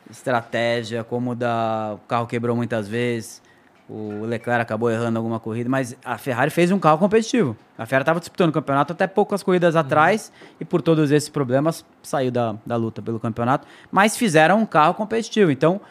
estratégia 0.09 1.03
como 1.03 1.35
da. 1.35 1.91
O 1.95 1.99
carro 2.07 2.27
quebrou 2.27 2.55
muitas 2.55 2.87
vezes, 2.87 3.41
o 3.89 4.23
Leclerc 4.25 4.61
acabou 4.61 4.91
errando 4.91 5.17
alguma 5.17 5.39
corrida, 5.39 5.67
mas 5.69 5.97
a 6.05 6.17
Ferrari 6.17 6.51
fez 6.51 6.69
um 6.71 6.77
carro 6.79 6.97
competitivo. 6.99 7.57
A 7.77 7.85
Ferrari 7.85 8.03
estava 8.03 8.19
disputando 8.19 8.49
o 8.49 8.53
campeonato 8.53 8.93
até 8.93 9.07
poucas 9.07 9.41
corridas 9.41 9.73
Uhum. 9.73 9.81
atrás 9.81 10.31
e 10.59 10.65
por 10.65 10.81
todos 10.81 11.09
esses 11.11 11.29
problemas 11.29 11.83
saiu 12.03 12.29
da, 12.31 12.55
da 12.65 12.75
luta 12.75 13.01
pelo 13.01 13.19
campeonato, 13.19 13.67
mas 13.91 14.15
fizeram 14.15 14.59
um 14.59 14.65
carro 14.65 14.93
competitivo. 14.93 15.49
Então 15.49 15.81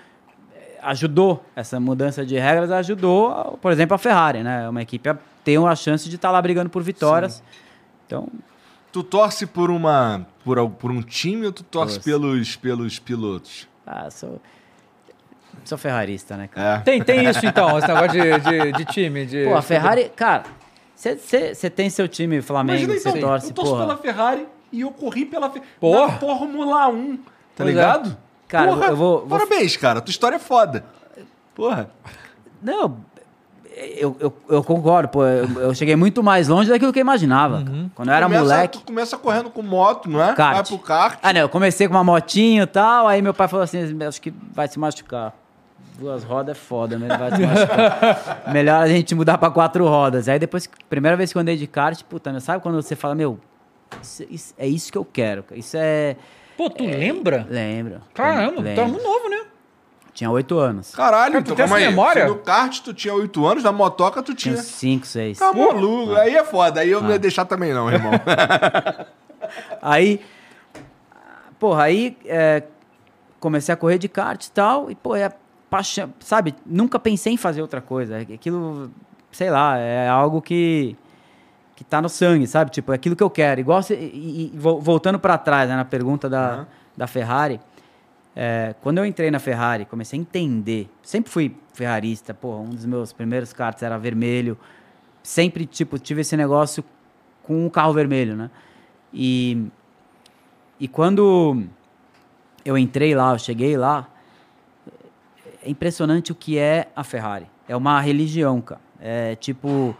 eh, 0.54 0.78
ajudou 0.82 1.44
essa 1.56 1.80
mudança 1.80 2.24
de 2.24 2.38
regras 2.38 2.70
ajudou, 2.70 3.58
por 3.60 3.72
exemplo, 3.72 3.94
a 3.94 3.98
Ferrari, 3.98 4.42
né? 4.44 4.68
Uma 4.68 4.82
equipe 4.82 5.08
a 5.08 5.16
ter 5.42 5.58
uma 5.58 5.74
chance 5.74 6.08
de 6.08 6.14
estar 6.16 6.30
lá 6.30 6.40
brigando 6.40 6.70
por 6.70 6.82
vitórias. 6.82 7.42
Então, 8.06 8.28
Tu 8.90 9.02
torce 9.02 9.46
por 9.46 9.70
uma. 9.70 10.26
Por, 10.44 10.70
por 10.70 10.90
um 10.90 11.02
time 11.02 11.44
ou 11.46 11.52
tu 11.52 11.62
torce 11.62 11.96
Torço. 11.96 12.08
pelos, 12.08 12.56
pelos 12.56 12.98
pilotos? 12.98 13.68
ah, 13.86 14.10
sou 14.10 14.40
sou 15.64 15.78
ferrarista, 15.78 16.36
né, 16.36 16.48
cara? 16.48 16.78
É. 16.78 16.80
Tem, 16.80 17.02
tem 17.02 17.28
isso 17.28 17.44
então, 17.44 17.78
esse 17.78 17.86
negócio 17.88 18.08
de, 18.10 18.38
de, 18.40 18.72
de 18.72 18.84
time. 18.86 19.26
De, 19.26 19.44
Pô, 19.44 19.54
a 19.56 19.62
Ferrari, 19.62 20.10
cara, 20.14 20.44
você 20.94 21.70
tem 21.70 21.88
seu 21.90 22.08
time 22.08 22.40
Flamengo, 22.42 22.92
você 22.92 23.08
então, 23.10 23.20
torce, 23.20 23.48
eu 23.48 23.54
torço 23.54 23.70
porra. 23.72 23.86
pela 23.86 23.96
Ferrari 23.98 24.46
e 24.72 24.80
eu 24.80 24.90
corri 24.90 25.24
pela 25.24 25.48
Fe- 25.50 25.62
Porra. 25.80 26.12
na 26.12 26.18
Fórmula 26.18 26.88
1. 26.88 27.16
Tá 27.16 27.22
Pois 27.56 27.68
é. 27.68 27.72
ligado? 27.72 28.16
Cara, 28.48 28.68
Porra, 28.72 28.86
eu 28.86 28.96
vou- 28.96 29.18
vou- 29.26 29.38
Parabéns, 29.38 29.76
cara. 29.76 30.00
Tua 30.00 30.10
história 30.10 30.36
é 30.36 30.38
foda. 30.40 30.84
Porra. 31.54 31.90
Não, 32.62 32.98
eu, 33.76 34.16
eu, 34.18 34.34
eu 34.48 34.64
concordo, 34.64 35.08
pô. 35.08 35.24
Eu, 35.24 35.60
eu 35.60 35.74
cheguei 35.74 35.94
muito 35.94 36.22
mais 36.22 36.48
longe 36.48 36.68
daquilo 36.68 36.92
que 36.92 36.98
eu 36.98 37.02
imaginava. 37.02 37.62
cara. 37.62 37.90
Quando 37.94 38.08
eu 38.08 38.14
era 38.14 38.26
Começa- 38.26 38.42
moleque. 38.42 38.78
Tu 38.78 38.84
começa 38.84 39.18
correndo 39.18 39.50
com 39.50 39.62
moto, 39.62 40.08
não 40.08 40.22
é? 40.22 40.34
Kart. 40.34 40.54
Vai 40.54 40.64
pro 40.64 40.78
kart. 40.78 41.18
Ah, 41.22 41.32
não, 41.32 41.40
eu 41.42 41.48
comecei 41.48 41.86
com 41.86 41.94
uma 41.94 42.02
motinho 42.04 42.62
e 42.64 42.66
tal, 42.66 43.06
aí 43.06 43.20
meu 43.22 43.32
pai 43.34 43.46
falou 43.48 43.62
assim: 43.62 43.96
acho 44.02 44.20
que 44.20 44.32
vai 44.52 44.66
se 44.66 44.78
machucar. 44.78 45.32
Duas 45.98 46.22
rodas 46.22 46.56
é 46.56 46.60
foda, 46.60 46.96
né? 46.98 47.08
Vai 47.08 47.30
machucar. 47.30 48.42
Melhor 48.52 48.82
a 48.82 48.88
gente 48.88 49.14
mudar 49.14 49.36
pra 49.36 49.50
quatro 49.50 49.84
rodas. 49.86 50.28
Aí 50.28 50.38
depois, 50.38 50.68
primeira 50.88 51.16
vez 51.16 51.32
que 51.32 51.38
eu 51.38 51.42
andei 51.42 51.56
de 51.56 51.66
kart, 51.66 52.00
puta, 52.04 52.30
meu, 52.30 52.40
sabe 52.40 52.62
quando 52.62 52.80
você 52.80 52.94
fala, 52.94 53.14
meu, 53.16 53.38
isso- 54.00 54.24
isso- 54.30 54.54
é 54.56 54.66
isso 54.66 54.92
que 54.92 54.98
eu 54.98 55.04
quero. 55.04 55.42
cara. 55.42 55.58
Isso 55.58 55.76
é. 55.76 56.16
Pô, 56.56 56.70
tu 56.70 56.84
lembra? 56.84 57.46
Lembro. 57.50 58.00
Caramba, 58.14 58.56
tu 58.56 58.62
lembro. 58.62 58.80
era 58.80 58.88
muito 58.88 59.02
novo, 59.04 59.28
né? 59.28 59.40
Tinha 60.14 60.30
oito 60.30 60.58
anos. 60.58 60.94
Caralho, 60.94 61.32
Cara, 61.34 61.44
tu 61.44 61.52
então 61.52 61.56
tem 61.56 61.64
essa 61.64 61.74
aí. 61.76 61.84
memória? 61.86 62.26
No 62.26 62.36
kart 62.38 62.80
tu 62.80 62.92
tinha 62.92 63.14
8 63.14 63.46
anos, 63.46 63.62
na 63.62 63.70
motoca 63.70 64.20
tu 64.20 64.34
tinha. 64.34 64.54
Tinha 64.54 64.64
cinco, 64.64 65.06
seis. 65.06 65.38
Tá 65.38 65.52
maluco. 65.52 66.12
Aí 66.16 66.34
é 66.34 66.42
foda. 66.44 66.80
Aí 66.80 66.90
eu 66.90 66.98
Ah. 66.98 67.02
não 67.02 67.10
ia 67.10 67.18
deixar 67.20 67.44
também, 67.44 67.72
não, 67.72 67.88
irmão. 67.88 68.10
Aí, 69.80 70.20
porra, 71.58 71.84
aí 71.84 72.16
é, 72.26 72.64
comecei 73.40 73.72
a 73.72 73.76
correr 73.76 73.98
de 73.98 74.08
kart 74.08 74.44
e 74.44 74.50
tal, 74.50 74.90
e, 74.90 74.94
pô, 74.96 75.14
é 75.14 75.30
paixão, 75.70 76.12
sabe? 76.20 76.54
Nunca 76.64 76.98
pensei 76.98 77.32
em 77.32 77.36
fazer 77.36 77.62
outra 77.62 77.80
coisa. 77.80 78.18
Aquilo, 78.18 78.90
sei 79.30 79.50
lá, 79.50 79.76
é 79.78 80.08
algo 80.08 80.40
que 80.42 80.96
que 81.76 81.84
tá 81.84 82.02
no 82.02 82.08
sangue, 82.08 82.44
sabe? 82.48 82.72
Tipo, 82.72 82.90
é 82.90 82.96
aquilo 82.96 83.14
que 83.14 83.22
eu 83.22 83.30
quero. 83.30 83.60
Igual, 83.60 83.80
se- 83.84 83.94
e, 83.94 84.50
e 84.52 84.58
vo- 84.58 84.80
voltando 84.80 85.16
para 85.16 85.38
trás, 85.38 85.68
né, 85.70 85.76
na 85.76 85.84
pergunta 85.84 86.28
da, 86.28 86.48
Aham. 86.54 86.66
da 86.96 87.06
Ferrari, 87.06 87.60
é, 88.34 88.74
quando 88.82 88.98
eu 88.98 89.06
entrei 89.06 89.30
na 89.30 89.38
Ferrari, 89.38 89.84
comecei 89.84 90.18
a 90.18 90.22
entender. 90.22 90.90
Sempre 91.04 91.30
fui 91.30 91.54
ferrarista, 91.72 92.34
pô, 92.34 92.56
um 92.56 92.70
dos 92.70 92.84
meus 92.84 93.12
primeiros 93.12 93.52
karts 93.52 93.80
era 93.84 93.96
vermelho. 93.96 94.58
Sempre, 95.22 95.66
tipo, 95.66 96.00
tive 96.00 96.22
esse 96.22 96.36
negócio 96.36 96.82
com 97.44 97.64
o 97.64 97.70
carro 97.70 97.92
vermelho, 97.92 98.34
né? 98.34 98.50
E, 99.14 99.64
e 100.80 100.88
quando 100.88 101.62
eu 102.64 102.76
entrei 102.76 103.14
lá, 103.14 103.32
eu 103.34 103.38
cheguei 103.38 103.76
lá, 103.76 104.08
é 105.68 105.70
impressionante 105.70 106.32
o 106.32 106.34
que 106.34 106.58
é 106.58 106.88
a 106.96 107.04
Ferrari. 107.04 107.46
É 107.68 107.76
uma 107.76 108.00
religião, 108.00 108.60
cara. 108.60 108.80
É 108.98 109.36
tipo, 109.36 109.94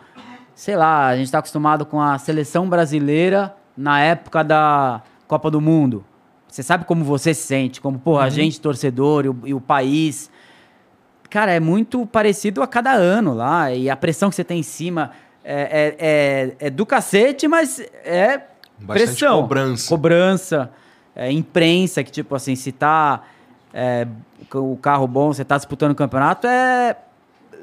sei 0.54 0.74
lá, 0.74 1.06
a 1.06 1.16
gente 1.16 1.30
tá 1.30 1.38
acostumado 1.38 1.84
com 1.84 2.00
a 2.00 2.18
seleção 2.18 2.68
brasileira 2.68 3.54
na 3.76 4.00
época 4.00 4.42
da 4.42 5.02
Copa 5.26 5.50
do 5.50 5.60
Mundo. 5.60 6.04
Você 6.48 6.62
sabe 6.62 6.86
como 6.86 7.04
você 7.04 7.34
se 7.34 7.42
sente, 7.42 7.80
como, 7.80 7.98
porra, 7.98 8.24
a 8.24 8.30
gente, 8.30 8.58
torcedor, 8.58 9.26
e 9.26 9.28
o, 9.28 9.38
e 9.44 9.54
o 9.54 9.60
país. 9.60 10.30
Cara, 11.28 11.52
é 11.52 11.60
muito 11.60 12.06
parecido 12.06 12.62
a 12.62 12.66
cada 12.66 12.92
ano 12.92 13.34
lá. 13.34 13.70
E 13.70 13.90
a 13.90 13.96
pressão 13.96 14.30
que 14.30 14.36
você 14.36 14.44
tem 14.44 14.60
em 14.60 14.62
cima 14.62 15.10
é, 15.44 15.60
é, 15.60 15.96
é, 16.60 16.66
é 16.66 16.70
do 16.70 16.86
cacete, 16.86 17.46
mas 17.46 17.78
é 18.02 18.38
Bastante 18.80 19.08
pressão. 19.08 19.42
cobrança. 19.42 19.88
Cobrança. 19.88 20.70
é, 21.14 21.30
imprensa, 21.30 22.02
que 22.02 22.10
tipo 22.10 22.34
assim, 22.34 22.56
se 22.56 22.72
tá 22.72 23.22
é, 23.78 24.06
o 24.54 24.76
carro 24.76 25.06
bom, 25.06 25.32
você 25.32 25.44
tá 25.44 25.56
disputando 25.56 25.92
o 25.92 25.94
campeonato, 25.94 26.46
é 26.46 26.96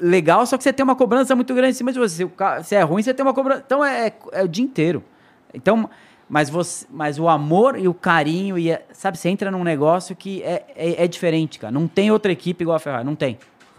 legal, 0.02 0.46
só 0.46 0.58
que 0.58 0.64
você 0.64 0.72
tem 0.74 0.84
uma 0.84 0.96
cobrança 0.96 1.36
muito 1.36 1.54
grande 1.54 1.72
em 1.72 1.74
cima 1.78 1.92
de 1.92 2.00
você. 2.00 2.16
Se, 2.18 2.24
o 2.24 2.30
ca- 2.30 2.64
se 2.64 2.76
é 2.76 2.82
ruim, 2.82 3.02
você 3.04 3.14
tem 3.14 3.26
uma 3.26 3.34
cobrança. 3.34 3.64
Então 3.66 3.84
é, 3.84 4.12
é 4.32 4.44
o 4.44 4.48
dia 4.48 4.64
inteiro. 4.64 5.04
Então, 5.54 5.90
mas, 6.30 6.50
você, 6.50 6.86
mas 6.90 7.18
o 7.20 7.28
amor 7.30 7.78
e 7.78 7.88
o 7.88 7.94
carinho, 7.94 8.58
e 8.58 8.72
é- 8.72 8.86
sabe, 8.94 9.18
você 9.18 9.30
entra 9.30 9.50
num 9.52 9.64
negócio 9.64 10.16
que 10.16 10.42
é, 10.44 10.66
é, 10.76 11.04
é 11.04 11.08
diferente, 11.08 11.60
cara. 11.60 11.72
Não 11.72 11.88
tem 11.88 12.12
outra 12.12 12.32
equipe 12.32 12.64
igual 12.64 12.76
a 12.76 12.80
Ferrari, 12.80 13.04
não 13.06 13.16
tem. 13.16 13.38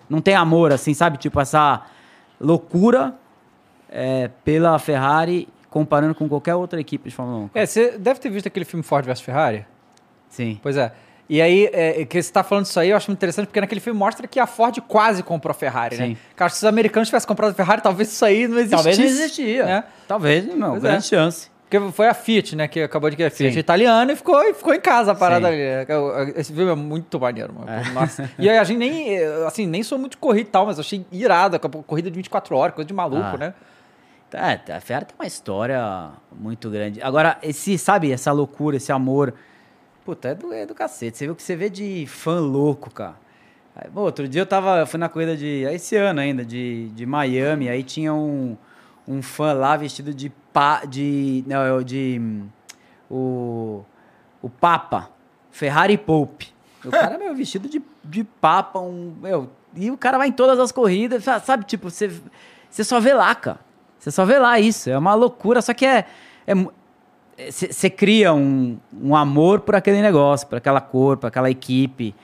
Não 0.08 0.20
tem 0.20 0.34
amor, 0.34 0.72
assim, 0.72 0.94
sabe? 0.94 1.16
Tipo, 1.18 1.40
essa. 1.40 1.82
loucura 2.40 3.14
é, 3.90 4.30
pela 4.44 4.78
Ferrari 4.78 5.48
comparando 5.70 6.14
com 6.14 6.28
qualquer 6.28 6.54
outra 6.54 6.80
equipe 6.80 7.08
de 7.10 7.14
Fórmula 7.14 7.38
1. 7.46 7.50
É, 7.54 7.66
você 7.66 7.98
deve 7.98 8.20
ter 8.20 8.30
visto 8.30 8.46
aquele 8.46 8.64
filme 8.64 8.82
Ford 8.82 9.04
vs 9.04 9.20
Ferrari. 9.20 9.66
Sim. 10.28 10.58
Pois 10.62 10.76
é. 10.76 10.92
E 11.28 11.42
aí, 11.42 11.68
é, 11.72 12.04
que 12.04 12.22
você 12.22 12.32
tá 12.32 12.44
falando 12.44 12.66
isso 12.66 12.78
aí, 12.78 12.90
eu 12.90 12.96
acho 12.96 13.10
muito 13.10 13.18
interessante, 13.18 13.46
porque 13.46 13.60
naquele 13.60 13.80
filme 13.80 13.98
mostra 13.98 14.28
que 14.28 14.38
a 14.38 14.46
Ford 14.46 14.78
quase 14.86 15.22
comprou 15.24 15.50
a 15.50 15.54
Ferrari, 15.54 15.96
né? 15.96 16.06
Sim. 16.08 16.16
Cara, 16.36 16.48
se 16.50 16.58
os 16.58 16.64
americanos 16.64 17.08
tivessem 17.08 17.26
comprado 17.26 17.50
a 17.50 17.54
Ferrari, 17.54 17.80
talvez 17.82 18.12
isso 18.12 18.24
aí 18.24 18.46
não 18.46 18.58
existisse. 18.58 18.74
Talvez 18.76 18.98
não 18.98 19.04
existia. 19.06 19.64
né? 19.64 19.84
Talvez, 20.06 20.46
não, 20.54 20.70
Pois 20.70 20.82
grande 20.82 20.98
é. 20.98 21.00
chance. 21.00 21.50
Porque 21.68 21.90
foi 21.90 22.06
a 22.06 22.14
Fiat, 22.14 22.54
né, 22.54 22.68
que 22.68 22.80
acabou 22.80 23.10
de 23.10 23.16
criar 23.16 23.26
a 23.26 23.30
Fiat 23.32 23.58
italiana 23.58 24.12
e 24.12 24.14
ficou, 24.16 24.40
e 24.40 24.54
ficou 24.54 24.72
em 24.72 24.80
casa 24.80 25.10
a 25.10 25.14
parada 25.16 25.48
Sim. 25.48 25.54
ali. 25.54 25.62
né? 25.64 26.32
Esse 26.36 26.52
filme 26.52 26.70
é 26.70 26.76
muito 26.76 27.18
maneiro, 27.18 27.52
mano. 27.52 27.66
Nossa. 27.92 28.30
E 28.38 28.48
aí 28.48 28.56
a 28.56 28.62
gente 28.62 28.78
nem, 28.78 29.18
assim, 29.44 29.66
nem 29.66 29.82
sou 29.82 29.98
muito 29.98 30.16
corrida 30.18 30.48
e 30.48 30.52
tal, 30.52 30.66
mas 30.66 30.76
eu 30.78 30.82
achei 30.82 31.04
irado, 31.10 31.56
a 31.56 31.58
corrida 31.58 32.08
de 32.08 32.14
24 32.14 32.54
horas, 32.56 32.72
coisa 32.72 32.86
de 32.86 32.94
maluco, 32.94 33.20
Ah. 33.34 33.36
né? 33.36 33.54
É, 34.32 34.72
a 34.74 34.80
Ferrari 34.80 35.06
tem 35.06 35.14
uma 35.18 35.26
história 35.26 36.10
muito 36.38 36.68
grande. 36.70 37.00
Agora, 37.02 37.36
esse, 37.42 37.76
sabe, 37.78 38.12
essa 38.12 38.30
loucura, 38.32 38.76
esse 38.76 38.92
amor. 38.92 39.34
Puta, 40.06 40.28
é 40.28 40.34
do, 40.34 40.52
é 40.52 40.64
do 40.64 40.74
cacete. 40.74 41.18
Você 41.18 41.24
viu 41.26 41.32
o 41.34 41.36
que 41.36 41.42
você 41.42 41.54
vê 41.56 41.68
de 41.68 42.06
fã 42.06 42.38
louco, 42.40 42.90
cara. 42.90 43.16
Aí, 43.74 43.90
pô, 43.90 44.00
outro 44.02 44.26
dia 44.28 44.40
eu 44.40 44.46
tava. 44.46 44.78
eu 44.78 44.86
fui 44.86 44.98
na 44.98 45.08
corrida 45.08 45.36
de. 45.36 45.64
é 45.66 45.74
Esse 45.74 45.96
ano 45.96 46.20
ainda, 46.20 46.44
de, 46.44 46.88
de 46.90 47.04
Miami. 47.04 47.68
Aí 47.68 47.82
tinha 47.82 48.14
um, 48.14 48.56
um 49.06 49.20
fã 49.20 49.52
lá 49.52 49.76
vestido 49.76 50.14
de. 50.14 50.30
Pa, 50.52 50.84
de. 50.86 51.44
Não, 51.46 51.60
é 51.60 51.72
o 51.72 51.82
de. 51.82 52.20
O. 53.10 53.84
O 54.40 54.48
Papa. 54.48 55.10
Ferrari 55.50 55.98
Pope. 55.98 56.54
O 56.84 56.90
cara, 56.90 57.18
meu, 57.18 57.34
vestido 57.34 57.68
de, 57.68 57.82
de 58.04 58.22
Papa. 58.22 58.78
Um, 58.78 59.14
meu, 59.20 59.50
e 59.74 59.90
o 59.90 59.96
cara 59.98 60.18
vai 60.18 60.28
em 60.28 60.32
todas 60.32 60.58
as 60.60 60.70
corridas. 60.70 61.24
sa- 61.24 61.40
Sabe, 61.40 61.64
tipo, 61.64 61.90
você, 61.90 62.10
você 62.70 62.84
só 62.84 63.00
vê 63.00 63.12
lá, 63.12 63.34
cara. 63.34 63.58
Você 63.98 64.10
só 64.12 64.24
vê 64.24 64.38
lá 64.38 64.60
isso. 64.60 64.88
É 64.88 64.96
uma 64.96 65.14
loucura. 65.14 65.60
Só 65.60 65.74
que 65.74 65.84
é. 65.84 66.06
Você 67.50 67.90
cria 67.90 68.32
um, 68.32 68.78
um 68.98 69.14
amor 69.14 69.60
por 69.60 69.74
aquele 69.74 70.00
negócio, 70.00 70.46
por 70.46 70.56
aquela 70.56 70.80
cor, 70.80 71.16
por 71.18 71.26
aquela 71.26 71.50
equipe. 71.50 72.14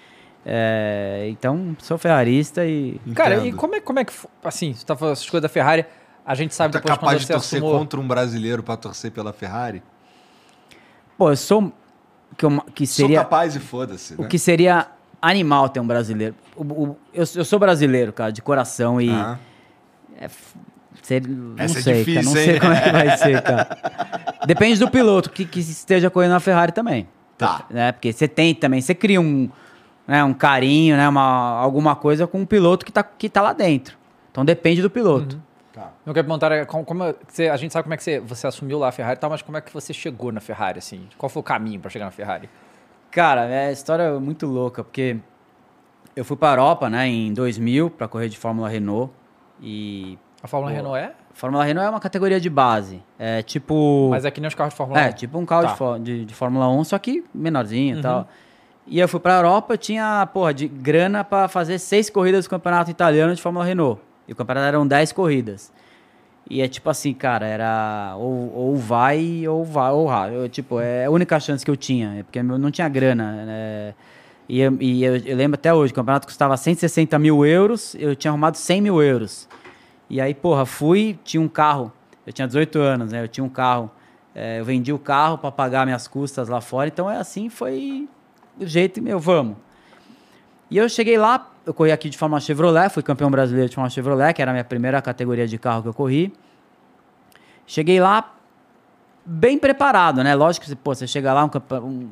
É, 0.45 1.27
então, 1.31 1.77
sou 1.79 1.99
ferrarista 1.99 2.65
e. 2.65 2.99
Cara, 3.15 3.37
e 3.37 3.39
Entendo. 3.49 3.57
como 3.59 3.75
é, 3.75 3.81
como 3.81 3.99
é 4.01 4.05
que, 4.05 4.13
assim, 4.43 4.73
você 4.73 4.85
tá 4.87 4.97
falando 4.97 5.13
essas 5.13 5.29
coisas 5.29 5.43
da 5.43 5.49
Ferrari, 5.49 5.85
a 6.25 6.35
gente 6.35 6.55
sabe 6.55 6.73
Tu 6.73 6.79
é 6.79 6.81
depois 6.81 6.95
capaz 6.99 7.13
quando 7.15 7.21
de 7.21 7.27
você 7.27 7.33
torcer 7.35 7.59
assumou... 7.59 7.79
contra 7.79 8.01
um 8.01 8.09
brasileiro 8.09 8.63
pra 8.63 8.77
torcer 8.77 9.11
pela 9.13 9.33
Ferrari? 9.33 9.83
Pô, 11.19 11.31
eu 11.31 11.37
sou. 11.37 11.73
Que, 12.37 12.47
eu, 12.47 12.61
que 12.75 12.87
Sou 12.87 13.05
seria. 13.07 13.19
capaz 13.21 13.55
e 13.55 13.61
foda-se, 13.61 14.15
O 14.15 14.23
né? 14.23 14.29
que 14.29 14.39
seria 14.39 14.87
animal 15.21 15.69
ter 15.69 15.79
um 15.81 15.87
brasileiro. 15.87 16.35
O- 16.57 16.63
o- 16.65 16.97
eu, 17.13 17.25
eu 17.37 17.45
sou 17.45 17.59
brasileiro, 17.59 18.13
cara, 18.15 18.33
de 18.33 18.41
coração 18.41 18.99
e. 19.01 19.11
Ah. 19.11 19.39
Ser, 21.03 21.27
não 21.27 21.55
Essa 21.59 21.79
é 21.81 21.83
sei, 21.83 21.93
cara, 21.93 22.05
difícil, 22.05 22.23
não 22.33 22.39
hein? 22.41 22.45
sei 22.47 22.61
como 22.61 22.73
é 22.73 22.81
que 22.81 22.91
vai 22.93 23.17
ser, 23.19 23.43
cara. 23.43 23.69
Depende 24.47 24.79
do 24.79 24.89
piloto 24.91 25.31
que, 25.31 25.45
que 25.45 25.61
esteja 25.61 26.09
correndo 26.09 26.31
na 26.33 26.41
Ferrari 26.41 26.73
também. 26.73 27.09
Tá. 27.37 27.67
Né? 27.69 27.91
Porque 27.93 28.13
você 28.13 28.29
tem 28.29 28.55
também, 28.55 28.81
você 28.81 28.95
cria 28.95 29.21
um, 29.21 29.51
né, 30.07 30.23
um 30.23 30.33
carinho, 30.33 30.97
né, 30.97 31.09
uma, 31.09 31.59
alguma 31.59 31.97
coisa 31.97 32.27
com 32.27 32.39
um 32.39 32.47
piloto 32.47 32.87
que 32.87 32.93
tá, 32.93 33.03
que 33.03 33.29
tá 33.29 33.43
lá 33.43 33.53
dentro. 33.53 33.99
Então 34.31 34.45
depende 34.45 34.81
do 34.81 34.89
piloto. 34.89 35.43
Tá. 35.73 35.91
Eu 36.07 36.15
quero 36.15 36.27
perguntar, 36.27 36.53
é, 36.53 36.65
como, 36.65 36.85
como 36.85 37.15
você- 37.27 37.49
a 37.49 37.57
gente 37.57 37.73
sabe 37.73 37.85
como 37.85 37.95
é 37.95 37.97
que 37.97 38.03
você, 38.05 38.21
você 38.21 38.47
assumiu 38.47 38.79
lá 38.79 38.89
a 38.89 38.93
Ferrari 38.93 39.17
e 39.17 39.21
tal, 39.21 39.31
mas 39.31 39.43
como 39.43 39.57
é 39.57 39.61
que 39.61 39.73
você 39.73 39.93
chegou 39.93 40.31
na 40.31 40.41
Ferrari, 40.41 40.79
assim? 40.79 41.09
Qual 41.19 41.29
foi 41.29 41.41
o 41.41 41.43
caminho 41.43 41.81
pra 41.81 41.91
chegar 41.91 42.05
na 42.05 42.11
Ferrari? 42.13 42.49
Cara, 43.11 43.47
é 43.47 43.69
a 43.69 43.73
história 43.73 44.03
é 44.05 44.19
muito 44.19 44.47
louca, 44.47 44.85
porque 44.85 45.17
eu 46.15 46.25
fui 46.25 46.37
pra 46.37 46.51
Europa, 46.51 46.89
né, 46.89 47.09
em 47.09 47.33
2000 47.33 47.91
para 47.91 48.07
correr 48.07 48.29
de 48.29 48.39
Fórmula 48.39 48.69
Renault 48.69 49.13
e 49.61 50.19
A 50.43 50.49
Fórmula 50.49 50.73
Pô. 50.73 50.77
Renault 50.77 50.99
é? 50.99 51.13
Fórmula 51.35 51.65
Renault 51.65 51.87
é 51.87 51.91
uma 51.91 52.01
categoria 52.01 52.41
de 52.41 52.51
base. 52.51 53.03
É 53.19 53.43
tipo 53.43 54.09
Mas 54.11 54.25
é 54.25 54.31
que 54.31 54.41
nem 54.41 54.49
os 54.49 54.55
carros 54.55 54.73
de 54.75 54.77
Fórmula 54.77 55.01
1. 55.01 55.03
É, 55.05 55.13
tipo 55.13 55.39
um 55.39 55.47
carro 55.47 55.77
Tá. 55.95 55.99
de, 55.99 56.25
de, 56.25 56.35
Fórmula 56.35 56.69
1, 56.69 56.85
só 56.85 56.99
que 56.99 57.25
menorzinho 57.35 57.95
e 57.95 57.97
Uhum. 57.97 58.03
tal. 58.03 58.29
E 58.87 58.99
eu 58.99 59.09
fui 59.09 59.21
pra 59.21 59.37
Europa, 59.37 59.75
eu 59.75 59.79
tinha, 59.79 60.27
porra, 60.35 60.53
de 60.53 60.67
grana 60.67 61.23
pra 61.23 61.47
fazer 61.47 61.79
seis 61.79 62.11
corridas 62.11 62.45
do 62.47 62.51
campeonato 62.51 62.91
italiano 62.91 63.35
de 63.35 63.41
Fórmula 63.41 63.65
Renault. 63.65 64.01
E 64.27 64.33
o 64.33 64.37
campeonato 64.37 64.67
eram 64.67 64.87
dez 64.87 65.13
corridas. 65.13 65.73
E 66.51 66.61
é 66.61 66.67
tipo 66.67 66.91
assim, 66.91 67.15
cara, 67.15 67.47
era 67.47 68.15
ou, 68.19 68.53
ou 68.55 68.77
vai, 68.77 69.47
ou 69.47 69.65
vai, 69.65 69.93
ou 69.93 70.09
vai. 70.09 70.35
Eu, 70.37 70.49
tipo, 70.49 70.81
é 70.81 71.05
a 71.07 71.11
única 71.11 71.39
chance 71.39 71.65
que 71.65 71.71
eu 71.71 71.77
tinha, 71.77 72.17
é 72.19 72.23
porque 72.25 72.41
eu 72.41 72.45
não 72.45 72.71
tinha 72.73 72.89
grana. 72.89 73.45
né? 73.47 73.95
E, 74.49 74.61
eu, 74.61 74.77
e 74.81 75.05
eu, 75.05 75.17
eu 75.19 75.37
lembro 75.37 75.55
até 75.55 75.73
hoje, 75.73 75.93
o 75.93 75.95
campeonato 75.95 76.27
custava 76.27 76.57
160 76.57 77.17
mil 77.21 77.47
euros, 77.47 77.95
eu 77.95 78.17
tinha 78.17 78.33
arrumado 78.33 78.57
100 78.57 78.81
mil 78.81 79.01
euros. 79.01 79.49
E 80.13 80.21
aí, 80.21 80.35
porra, 80.35 80.67
fui, 80.67 81.19
tinha 81.25 81.41
um 81.41 81.49
carro, 81.49 81.91
eu 82.27 82.35
tinha 82.35 82.47
18 82.47 82.79
anos, 82.79 83.13
né? 83.13 83.23
Eu 83.25 83.29
tinha 83.29 83.43
um 83.43 83.49
carro, 83.49 83.91
é, 84.35 84.61
eu 84.61 84.65
vendi 84.67 84.93
o 84.93 84.99
carro 84.99 85.39
para 85.39 85.51
pagar 85.51 85.87
minhas 85.87 86.07
custas 86.07 86.51
lá 86.51 86.61
fora, 86.61 86.89
então 86.89 87.11
é 87.11 87.17
assim, 87.17 87.49
foi 87.49 88.07
do 88.55 88.67
jeito, 88.67 89.01
meu, 89.01 89.19
vamos. 89.19 89.57
E 90.71 90.77
eu 90.77 90.87
cheguei 90.87 91.17
lá, 91.17 91.51
eu 91.65 91.73
corri 91.73 91.91
aqui 91.93 92.11
de 92.11 92.19
Fórmula 92.19 92.43
Chevrolet, 92.43 92.91
fui 92.91 93.03
campeão 93.03 93.31
brasileiro 93.31 93.71
de 93.71 93.75
Fórmula 93.75 93.89
Chevrolet, 93.89 94.35
que 94.35 94.43
era 94.43 94.51
a 94.51 94.55
minha 94.55 94.65
primeira 94.65 95.01
categoria 95.01 95.49
de 95.49 95.57
carro 95.57 95.81
que 95.83 95.89
eu 95.89 95.95
corri. 95.95 96.31
Cheguei 97.67 97.99
lá 97.99 98.35
bem 99.25 99.57
preparado, 99.57 100.23
né? 100.23 100.35
Lógico 100.35 100.67
que 100.67 100.77
pô, 100.77 100.95
você 100.95 101.07
chega 101.07 101.33
lá, 101.33 101.43
um, 101.47 101.51
um- 101.87 102.11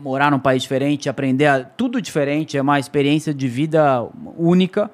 morar 0.00 0.30
num 0.30 0.38
país 0.38 0.62
diferente, 0.62 1.08
aprender 1.08 1.46
a- 1.46 1.64
tudo 1.64 2.00
diferente, 2.00 2.56
é 2.56 2.62
uma 2.62 2.78
experiência 2.78 3.34
de 3.34 3.48
vida 3.48 4.06
única. 4.36 4.88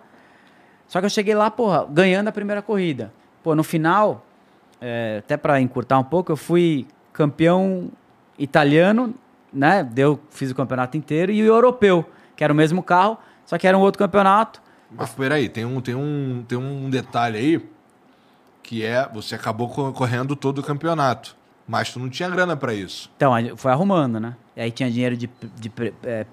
Só 0.93 1.01
que 1.01 1.07
eu 1.07 1.11
cheguei 1.11 1.35
lá, 1.35 1.51
porra, 1.51 1.87
ganhando 1.89 2.29
a 2.29 2.33
primeira 2.33 2.61
corrida. 2.61 3.11
Pô, 3.43 3.55
no 3.55 3.65
final, 3.65 4.27
é, 4.79 5.17
até 5.21 5.39
para 5.39 5.59
encurtar 5.59 5.99
um 5.99 6.05
pouco, 6.05 6.31
eu 6.31 6.37
fui 6.37 6.87
campeão 7.15 7.91
italiano, 8.39 9.15
né? 9.51 9.83
Deu, 9.83 10.21
fiz 10.29 10.51
o 10.51 10.55
campeonato 10.55 10.95
inteiro, 10.99 11.33
e 11.33 11.43
o 11.43 11.47
europeu, 11.47 12.05
que 12.37 12.45
era 12.45 12.53
o 12.53 12.57
mesmo 12.57 12.83
carro, 12.83 13.17
só 13.47 13.57
que 13.57 13.67
era 13.67 13.77
um 13.79 13.81
outro 13.81 13.99
campeonato. 13.99 14.61
Mas 14.91 15.09
peraí, 15.15 15.49
tem 15.49 15.65
um, 15.65 15.81
tem, 15.81 15.95
um, 15.95 16.45
tem 16.47 16.59
um 16.59 16.91
detalhe 16.91 17.39
aí 17.39 17.67
que 18.63 18.85
é 18.85 19.09
você 19.15 19.35
acabou 19.35 19.71
co- 19.71 19.93
correndo 19.95 20.37
todo 20.37 20.59
o 20.59 20.63
campeonato, 20.63 21.35
mas 21.67 21.91
tu 21.91 21.99
não 22.01 22.11
tinha 22.11 22.29
grana 22.29 22.55
pra 22.55 22.75
isso. 22.75 23.11
Então, 23.17 23.33
foi 23.57 23.73
arrumando, 23.73 24.21
né? 24.21 24.37
E 24.55 24.61
aí 24.61 24.71
tinha 24.71 24.91
dinheiro 24.91 25.17
de, 25.17 25.31
de 25.59 25.71
pre- 25.71 25.95
é, 26.05 26.27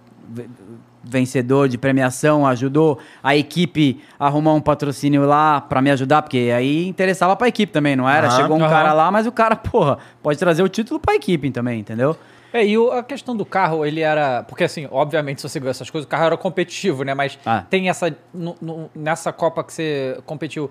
vencedor, 1.04 1.68
de 1.68 1.78
premiação, 1.78 2.46
ajudou 2.48 3.00
a 3.24 3.36
equipe 3.36 4.02
a 4.20 4.28
arrumar 4.28 4.54
um 4.54 4.62
patrocínio 4.62 5.26
lá 5.26 5.62
pra 5.62 5.82
me 5.82 5.92
ajudar, 5.92 6.22
porque 6.22 6.52
aí 6.56 6.88
interessava 6.88 7.36
pra 7.36 7.48
equipe 7.48 7.72
também, 7.72 7.96
não 7.96 8.08
era? 8.10 8.28
Aham. 8.28 8.36
Chegou 8.38 8.58
um 8.58 8.62
Aham. 8.62 8.70
cara 8.70 8.94
lá, 8.94 9.12
mas 9.12 9.26
o 9.28 9.32
cara, 9.32 9.56
porra, 9.58 9.98
pode 10.22 10.38
trazer 10.40 10.64
o 10.64 10.70
título 10.70 11.00
pra 11.00 11.16
equipe 11.16 11.50
também, 11.52 11.80
entendeu? 11.80 12.16
É, 12.52 12.66
e 12.66 12.76
a 12.94 13.04
questão 13.04 13.38
do 13.38 13.46
carro, 13.46 13.86
ele 13.86 14.02
era. 14.02 14.42
Porque, 14.48 14.64
assim, 14.64 14.88
obviamente, 14.90 15.40
se 15.40 15.48
você 15.48 15.60
viu 15.60 15.70
essas 15.70 15.88
coisas, 15.88 16.08
o 16.08 16.10
carro 16.10 16.26
era 16.26 16.36
competitivo, 16.36 17.04
né? 17.04 17.14
Mas 17.14 17.38
Ah. 17.46 17.64
tem 17.70 17.90
essa. 17.90 18.12
no- 18.34 18.56
no- 18.60 18.90
nessa 18.96 19.32
Copa 19.32 19.64
que 19.64 19.72
você 19.72 20.20
competiu, 20.26 20.68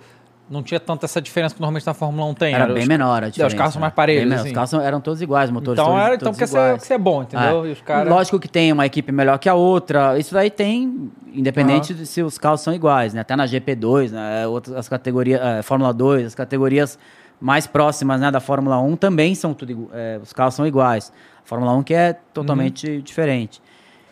não 0.51 0.63
tinha 0.63 0.81
tanta 0.81 1.05
essa 1.07 1.21
diferença 1.21 1.55
que 1.55 1.61
normalmente 1.61 1.87
na 1.87 1.93
Fórmula 1.95 2.25
1 2.31 2.35
tem. 2.35 2.55
Era 2.55 2.69
os- 2.69 2.75
bem 2.75 2.87
menor 2.87 3.23
a 3.23 3.27
É, 3.27 3.31
diferença. 3.31 3.55
Os 3.55 3.59
carros 3.59 3.73
são 3.75 3.81
mais 3.81 3.93
né? 3.93 3.97
parelhos. 3.97 4.33
Assim. 4.33 4.49
Os 4.49 4.53
carros 4.55 4.73
eram 4.75 5.01
todos 5.01 5.21
iguais, 5.21 5.51
motores 5.51 5.79
Então, 5.79 5.93
todos, 5.93 6.05
era, 6.05 6.15
então 6.15 6.27
todos 6.27 6.39
quer 6.39 6.47
ser, 6.49 6.57
iguais. 6.57 6.81
quer 6.81 6.87
ser 6.87 6.99
bom, 6.99 7.23
entendeu? 7.23 7.67
É. 7.67 7.71
Os 7.71 7.81
caras. 7.83 8.09
Lógico 8.09 8.39
que 8.41 8.49
tem 8.49 8.73
uma 8.73 8.87
equipe 8.87 9.13
melhor 9.13 9.39
que 9.39 9.49
a 9.49 9.55
outra. 9.55 10.19
Isso 10.19 10.33
daí 10.35 10.51
tem, 10.51 11.11
independente 11.35 11.93
de 11.93 12.07
se 12.07 12.23
os 12.23 12.39
carros 12.39 12.61
são 12.63 12.73
iguais, 12.75 13.13
né? 13.15 13.21
Até 13.21 13.37
na 13.37 13.47
GP2, 13.47 14.11
né? 14.11 14.47
Outras 14.47 14.75
as 14.77 14.89
categorias, 14.89 15.41
eh, 15.41 15.63
Fórmula 15.63 15.93
2, 15.93 16.27
as 16.27 16.35
categorias 16.35 16.99
mais 17.41 17.67
próximas 17.69 18.21
né, 18.21 18.31
da 18.33 18.41
Fórmula 18.41 18.81
1 18.81 18.97
também 18.97 19.33
são 19.35 19.55
tudo 19.55 19.89
eh, 19.93 20.19
os 20.23 20.33
carros 20.33 20.55
são 20.55 20.67
iguais. 20.67 21.13
A 21.45 21.49
Fórmula 21.49 21.73
1 21.75 21.83
que 21.85 21.95
é 21.95 22.15
totalmente 22.35 23.01
diferente. 23.03 23.63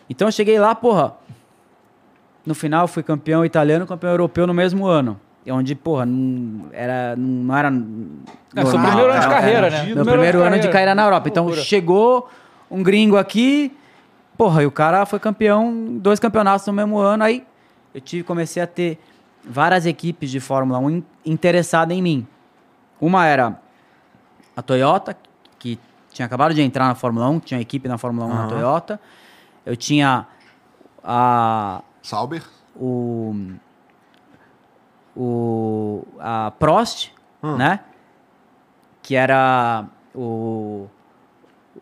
Então 0.09 0.27
eu 0.29 0.31
cheguei 0.31 0.57
lá, 0.59 0.73
porra. 0.73 1.13
No 2.45 2.55
final 2.55 2.87
fui 2.87 3.03
campeão 3.03 3.43
italiano, 3.43 3.85
campeão 3.85 4.11
europeu 4.11 4.47
no 4.47 4.53
mesmo 4.53 4.85
ano. 4.85 5.19
E 5.47 5.51
Onde, 5.51 5.75
porra, 5.75 6.05
não 6.05 6.65
era. 6.73 7.15
Não 7.15 7.55
era 7.55 7.69
É, 8.53 8.65
seu 8.65 8.77
primeiro 8.79 9.09
ano 9.11 9.21
de 9.21 9.27
carreira, 9.29 9.69
né? 9.69 9.77
Meu 9.77 9.85
Primeiro 9.95 10.11
primeiro 10.11 10.41
ano 10.43 10.59
de 10.59 10.67
carreira. 10.67 10.93
na 10.93 11.03
Europa. 11.03 11.29
Então 11.29 11.45
Loucura. 11.45 11.63
chegou 11.63 12.29
um 12.69 12.83
gringo 12.83 13.15
aqui, 13.15 13.71
porra, 14.37 14.63
e 14.63 14.65
o 14.65 14.71
cara 14.71 15.05
foi 15.05 15.19
campeão, 15.19 15.97
dois 16.01 16.19
campeonatos 16.19 16.67
no 16.67 16.73
mesmo 16.73 16.97
ano. 16.99 17.23
Aí 17.23 17.45
eu 17.95 18.01
tive, 18.01 18.23
comecei 18.25 18.61
a 18.61 18.67
ter 18.67 18.99
várias 19.41 19.85
equipes 19.85 20.29
de 20.29 20.41
Fórmula 20.41 20.79
1 20.79 20.89
in- 20.89 21.03
interessadas 21.25 21.95
em 21.97 22.01
mim. 22.01 22.27
Uma 22.99 23.25
era 23.25 23.57
a 24.53 24.61
Toyota, 24.61 25.15
que 25.57 25.79
tinha 26.11 26.25
acabado 26.25 26.53
de 26.53 26.61
entrar 26.61 26.87
na 26.89 26.95
Fórmula 26.95 27.29
1, 27.29 27.39
tinha 27.39 27.61
equipe 27.61 27.87
na 27.87 27.97
Fórmula 27.97 28.25
1 28.27 28.29
na 28.29 28.39
Aham. 28.41 28.47
Toyota. 28.49 28.99
Eu 29.65 29.77
tinha 29.77 30.25
a, 31.01 31.81
Sauber? 32.01 32.43
o, 32.75 33.33
o 35.17 36.03
a 36.19 36.51
Prost, 36.59 37.09
Hum. 37.43 37.55
né? 37.57 37.79
Que 39.01 39.15
era 39.15 39.85
o, 40.13 40.87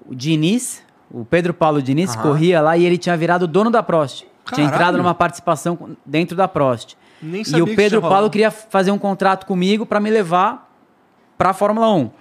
o 0.08 0.14
Diniz, 0.16 0.84
o 1.12 1.24
Pedro 1.26 1.54
Paulo 1.54 1.82
Diniz 1.82 2.14
Aham. 2.16 2.22
corria 2.24 2.62
lá 2.62 2.78
e 2.78 2.86
ele 2.86 2.98
tinha 2.98 3.16
virado 3.18 3.48
dono 3.48 3.70
da 3.72 3.82
Prost. 3.84 4.26
Tinha 4.54 4.66
entrado 4.68 4.80
Caralho. 4.82 4.98
numa 5.00 5.16
participação 5.16 5.98
dentro 6.06 6.36
da 6.36 6.48
Prost. 6.48 6.96
Nem 7.22 7.42
E 7.42 7.46
sabia 7.46 7.64
o 7.64 7.68
que 7.68 7.76
Pedro 7.76 8.02
Paulo 8.02 8.30
queria 8.30 8.52
fazer 8.52 8.92
um 8.92 8.98
contrato 8.98 9.46
comigo 9.48 9.86
para 9.86 10.00
me 10.00 10.10
levar 10.12 10.70
para 11.38 11.50
a 11.50 11.54
Fórmula 11.54 11.92
1. 11.92 12.12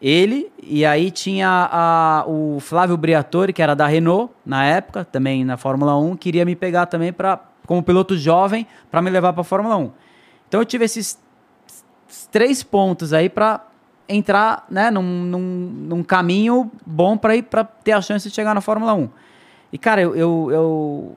Ele, 0.00 0.50
e 0.62 0.84
aí 0.84 1.10
tinha 1.10 1.68
a- 1.70 2.24
o 2.26 2.58
Flávio 2.60 2.96
Briatore, 2.96 3.52
que 3.52 3.62
era 3.62 3.74
da 3.76 3.86
Renault 3.86 4.32
na 4.44 4.64
época, 4.64 5.04
também 5.04 5.44
na 5.44 5.56
Fórmula 5.56 5.96
1, 5.96 6.16
queria 6.16 6.44
me 6.44 6.54
pegar 6.56 6.86
também 6.86 7.12
para 7.12 7.40
como 7.66 7.82
piloto 7.82 8.16
jovem 8.16 8.66
para 8.90 9.00
me 9.00 9.10
levar 9.10 9.32
para 9.32 9.40
a 9.40 9.44
Fórmula 9.44 9.76
1. 9.76 9.90
Então 10.48 10.60
eu 10.60 10.64
tive 10.64 10.84
esses 10.84 11.18
três 12.30 12.62
pontos 12.62 13.12
aí 13.12 13.28
para 13.28 13.64
entrar 14.08 14.64
né, 14.70 14.90
num, 14.90 15.02
num, 15.02 15.40
num 15.40 16.02
caminho 16.02 16.70
bom 16.84 17.16
para 17.16 17.36
ir 17.36 17.42
para 17.42 17.64
ter 17.64 17.92
a 17.92 18.00
chance 18.00 18.28
de 18.28 18.34
chegar 18.34 18.54
na 18.54 18.60
Fórmula 18.60 18.94
1. 18.94 19.08
E 19.72 19.78
cara, 19.78 20.00
eu, 20.00 20.14
eu, 20.14 20.48
eu 20.50 21.16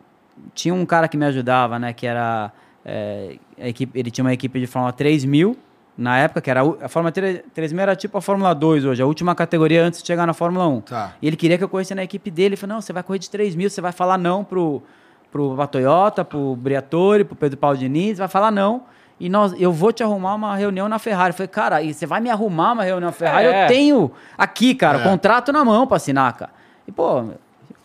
tinha 0.53 0.73
um 0.73 0.85
cara 0.85 1.07
que 1.07 1.15
me 1.15 1.25
ajudava, 1.25 1.77
né, 1.77 1.93
que 1.93 2.07
era 2.07 2.51
é, 2.83 3.37
a 3.59 3.67
equipe, 3.67 3.97
ele 3.97 4.09
tinha 4.09 4.23
uma 4.23 4.33
equipe 4.33 4.59
de 4.59 4.67
Fórmula 4.67 4.91
3000 4.91 5.55
na 5.99 6.17
época, 6.17 6.39
que 6.39 6.49
era 6.49 6.61
a 6.61 6.87
Fórmula 6.87 7.11
3 7.11 7.41
3000 7.53 7.81
era 7.81 7.95
tipo 7.95 8.17
a 8.17 8.21
Fórmula 8.21 8.53
2 8.55 8.85
hoje, 8.85 9.01
a 9.01 9.05
última 9.05 9.35
categoria 9.35 9.83
antes 9.83 10.01
de 10.01 10.07
chegar 10.07 10.25
na 10.25 10.33
Fórmula 10.33 10.65
1. 10.65 10.81
Tá. 10.81 11.13
E 11.21 11.27
ele 11.27 11.35
queria 11.35 11.57
que 11.57 11.63
eu 11.63 11.67
corresse 11.67 11.93
na 11.93 12.03
equipe 12.03 12.31
dele. 12.31 12.49
Ele 12.49 12.55
falou: 12.55 12.75
não, 12.75 12.81
você 12.81 12.93
vai 12.93 13.03
correr 13.03 13.19
de 13.19 13.29
3 13.29 13.53
mil, 13.53 13.69
você 13.69 13.81
vai 13.81 13.91
falar 13.91 14.17
não 14.17 14.45
pro, 14.45 14.81
pro 15.29 15.55
pra 15.57 15.67
Toyota, 15.67 16.23
pro 16.23 16.55
Briatore, 16.55 17.25
pro 17.25 17.35
Pedro 17.35 17.57
Paulo 17.57 17.77
Diniz, 17.77 18.17
vai 18.17 18.29
falar 18.29 18.49
não. 18.49 18.83
E 19.19 19.27
nós, 19.29 19.53
eu 19.59 19.71
vou 19.73 19.91
te 19.91 20.01
arrumar 20.01 20.35
uma 20.35 20.55
reunião 20.55 20.87
na 20.87 20.97
Ferrari. 20.97 21.31
Eu 21.31 21.33
falei, 21.35 21.47
cara, 21.49 21.81
e 21.81 21.93
você 21.93 22.05
vai 22.05 22.21
me 22.21 22.29
arrumar 22.29 22.71
uma 22.71 22.83
reunião 22.83 23.09
na 23.09 23.11
Ferrari? 23.13 23.47
É. 23.47 23.63
Eu 23.63 23.67
tenho 23.67 24.11
aqui, 24.37 24.73
cara, 24.73 24.99
É. 24.99 25.03
contrato 25.03 25.51
na 25.51 25.65
mão 25.65 25.85
pra 25.85 25.97
assinar, 25.97 26.31
cara. 26.37 26.51
E, 26.87 26.91
pô, 26.91 27.25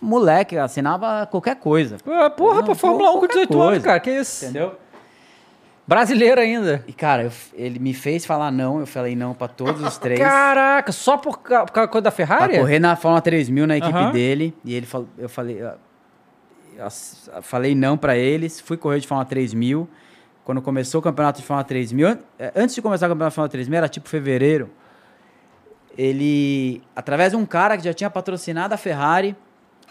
moleque, 0.01 0.57
assinava 0.57 1.27
qualquer 1.31 1.57
coisa. 1.57 1.97
Ah, 2.07 2.31
Porra, 2.31 2.59
Não, 2.59 2.64
pra 2.64 2.75
Fórmula 2.77 3.11
1 3.11 3.12
com 3.14 3.18
qualquer 3.20 3.29
18 3.47 3.61
anos, 3.62 3.83
cara. 3.83 3.99
Que 4.01 4.11
isso? 4.12 4.44
Entendeu? 4.44 4.75
Brasileiro 5.87 6.40
ainda. 6.40 6.83
E, 6.88 6.92
cara, 6.94 7.25
eu- 7.25 7.33
ele 7.53 7.79
me 7.79 7.92
fez 7.92 8.25
falar 8.25 8.51
não, 8.51 8.81
eu 8.81 8.87
falei 8.87 9.14
não 9.14 9.35
pra 9.35 9.49
todos 9.49 9.83
os 9.83 9.99
três. 9.99 10.18
Caraca, 10.18 10.90
só 10.92 11.16
por, 11.18 11.37
por 11.38 11.70
causa 11.70 12.01
da 12.01 12.03
Pra 12.03 12.11
Ferrari? 12.11 12.59
correr 12.59 12.79
na 12.79 12.97
Fórmula 12.97 13.20
3000 13.20 13.66
na 13.66 13.77
equipe 13.77 13.92
Aham. 13.99 14.11
dele. 14.12 14.55
E 14.64 14.73
ele 14.75 14.87
falou, 14.87 15.09
eu 15.18 15.29
falei, 15.29 15.61
eu- 15.61 15.73
eu 16.79 17.42
falei 17.42 17.75
não 17.75 17.99
pra 17.99 18.16
eles, 18.16 18.61
fui 18.61 18.77
correr 18.79 18.99
de 19.01 19.07
Fórmula 19.07 19.27
3000. 19.27 19.87
Quando 20.44 20.61
começou 20.61 21.00
o 21.00 21.02
campeonato 21.02 21.40
de 21.40 21.46
Fórmula 21.46 21.64
3000, 21.64 22.07
an- 22.09 22.18
eh, 22.38 22.52
antes 22.54 22.74
de 22.74 22.83
começar 22.83 23.07
o 23.07 23.09
campeonato 23.11 23.30
de 23.33 23.35
Fórmula 23.37 23.48
3000, 23.50 23.78
era 23.78 23.88
tipo 23.88 24.09
fevereiro. 24.09 24.70
Ele, 25.96 26.83
através 26.94 27.30
de 27.33 27.37
um 27.37 27.46
cara 27.46 27.76
que 27.76 27.85
já 27.85 27.94
tinha 27.94 28.11
patrocinado 28.11 28.74
a 28.74 28.76
Ferrari, 28.76 29.37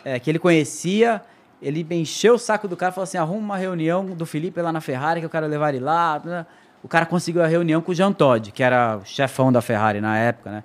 eh, 0.04 0.20
que 0.20 0.30
ele 0.30 0.38
conhecia, 0.38 1.22
ele 1.62 1.86
encheu 1.92 2.36
o 2.36 2.38
saco 2.38 2.68
do 2.68 2.76
cara 2.76 2.92
e 2.92 2.94
falou 2.94 3.04
assim: 3.06 3.18
arruma 3.18 3.40
uma 3.40 3.58
reunião 3.58 4.06
do 4.06 4.26
Felipe 4.26 4.62
lá 4.62 4.72
na 4.72 4.82
Ferrari, 4.82 5.22
que 5.22 5.26
eu 5.26 5.30
quero 5.30 5.48
levar 5.48 5.70
ele 5.74 5.84
lá. 5.84 6.22
né? 6.24 6.46
O 6.84 6.88
cara 6.90 7.06
conseguiu 7.06 7.42
a 7.42 7.48
reunião 7.48 7.82
com 7.82 7.92
o 7.94 7.96
Jean 7.96 8.12
Todt, 8.12 8.52
que 8.52 8.62
era 8.62 8.98
o 8.98 9.06
chefão 9.06 9.52
da 9.52 9.62
Ferrari 9.62 10.02
na 10.02 10.18
época, 10.18 10.52
né? 10.52 10.64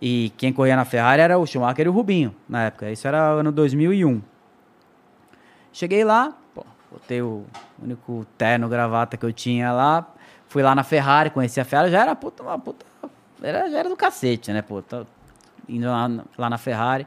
E 0.00 0.32
quem 0.38 0.52
corria 0.52 0.74
na 0.76 0.84
Ferrari 0.86 1.20
era 1.20 1.36
o 1.38 1.44
Schumacher 1.46 1.84
e 1.84 1.88
o 1.88 1.92
Rubinho, 1.92 2.34
na 2.48 2.64
época. 2.64 2.90
Isso 2.90 3.06
era 3.06 3.18
ano 3.32 3.52
2001. 3.52 4.22
Cheguei 5.72 6.02
lá, 6.04 6.34
botei 6.90 7.22
o 7.22 7.44
único 7.82 8.26
terno, 8.36 8.68
gravata 8.68 9.16
que 9.16 9.24
eu 9.24 9.32
tinha 9.32 9.72
lá. 9.72 10.06
Fui 10.48 10.62
lá 10.62 10.74
na 10.74 10.82
Ferrari, 10.82 11.30
conheci 11.30 11.60
a 11.60 11.64
Ferrari, 11.64 11.90
já 11.90 12.02
era 12.02 12.14
puta, 12.14 12.42
uma 12.42 12.58
puta. 12.58 12.84
Era, 13.42 13.70
já 13.70 13.78
era 13.78 13.88
do 13.88 13.96
cacete, 13.96 14.52
né, 14.52 14.64
indo 15.68 15.86
lá, 15.86 16.10
lá 16.36 16.50
na 16.50 16.58
Ferrari. 16.58 17.06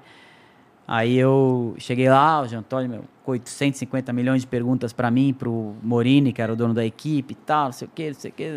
Aí 0.87 1.17
eu 1.17 1.75
cheguei 1.77 2.09
lá, 2.09 2.41
o 2.41 2.47
Jean 2.47 2.59
Antônio, 2.59 2.89
meu, 2.89 3.03
com 3.23 3.31
850 3.31 4.11
milhões 4.11 4.41
de 4.41 4.47
perguntas 4.47 4.91
pra 4.91 5.09
mim, 5.09 5.33
pro 5.33 5.75
Morini, 5.81 6.33
que 6.33 6.41
era 6.41 6.51
o 6.51 6.55
dono 6.55 6.73
da 6.73 6.85
equipe 6.85 7.33
e 7.33 7.35
tal, 7.35 7.65
não 7.65 7.71
sei 7.71 7.87
o 7.87 7.91
que, 7.93 8.07
não 8.07 8.13
sei 8.13 8.31
o 8.31 8.33
que. 8.33 8.49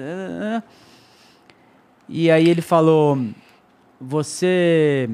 E 2.08 2.30
aí 2.30 2.48
ele 2.48 2.62
falou: 2.62 3.18
Você. 4.00 5.08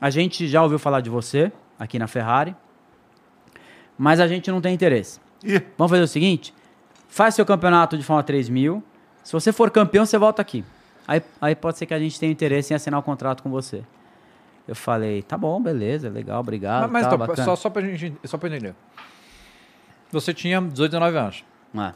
A 0.00 0.10
gente 0.10 0.48
já 0.48 0.62
ouviu 0.62 0.78
falar 0.78 1.00
de 1.00 1.10
você 1.10 1.52
aqui 1.78 1.98
na 1.98 2.06
Ferrari, 2.06 2.56
mas 3.96 4.20
a 4.20 4.26
gente 4.26 4.50
não 4.50 4.60
tem 4.60 4.74
interesse. 4.74 5.20
Ih, 5.44 5.62
Vamos 5.76 5.90
fazer 5.90 6.02
o 6.02 6.08
seguinte: 6.08 6.54
faz 7.08 7.34
seu 7.34 7.44
campeonato 7.46 7.96
de 7.96 8.04
Fórmula 8.04 8.22
3000. 8.22 8.82
Se 9.22 9.32
você 9.32 9.52
for 9.52 9.70
campeão, 9.70 10.04
você 10.06 10.18
volta 10.18 10.42
aqui. 10.42 10.64
Aí, 11.06 11.22
aí 11.40 11.54
pode 11.54 11.78
ser 11.78 11.86
que 11.86 11.94
a 11.94 11.98
gente 11.98 12.18
tenha 12.18 12.30
interesse 12.32 12.72
em 12.72 12.76
assinar 12.76 12.98
o 13.00 13.02
contrato 13.02 13.42
com 13.42 13.50
você. 13.50 13.82
Eu 14.66 14.76
falei, 14.76 15.22
tá 15.22 15.36
bom, 15.36 15.60
beleza, 15.60 16.08
legal, 16.08 16.40
obrigado. 16.40 16.88
Mas, 16.90 17.06
tá, 17.06 17.44
só, 17.44 17.56
só, 17.56 17.68
pra 17.70 17.82
gente, 17.82 18.16
só 18.24 18.38
pra 18.38 18.48
entender. 18.48 18.74
Você 20.12 20.32
tinha 20.32 20.60
18, 20.60 20.90
19 20.92 21.16
anos. 21.18 21.44
Ah, 21.76 21.92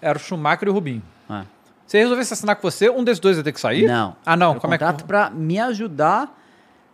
Era 0.00 0.16
o 0.18 0.20
Schumacher 0.20 0.68
e 0.68 0.70
o 0.70 0.74
Rubinho. 0.74 1.02
ah. 1.28 1.44
Se 1.86 1.98
resolvesse 1.98 2.32
assinar 2.32 2.54
com 2.54 2.62
você, 2.70 2.88
um 2.88 3.02
desses 3.02 3.18
dois 3.18 3.36
ia 3.36 3.42
ter 3.42 3.50
que 3.52 3.60
sair? 3.60 3.84
Não. 3.88 4.14
Ah, 4.24 4.36
não. 4.36 4.50
Era 4.50 4.58
um 4.58 4.60
Como 4.60 4.72
é 4.74 4.78
que... 4.78 4.84
contrato 4.84 5.04
pra 5.06 5.28
me 5.28 5.58
ajudar 5.58 6.32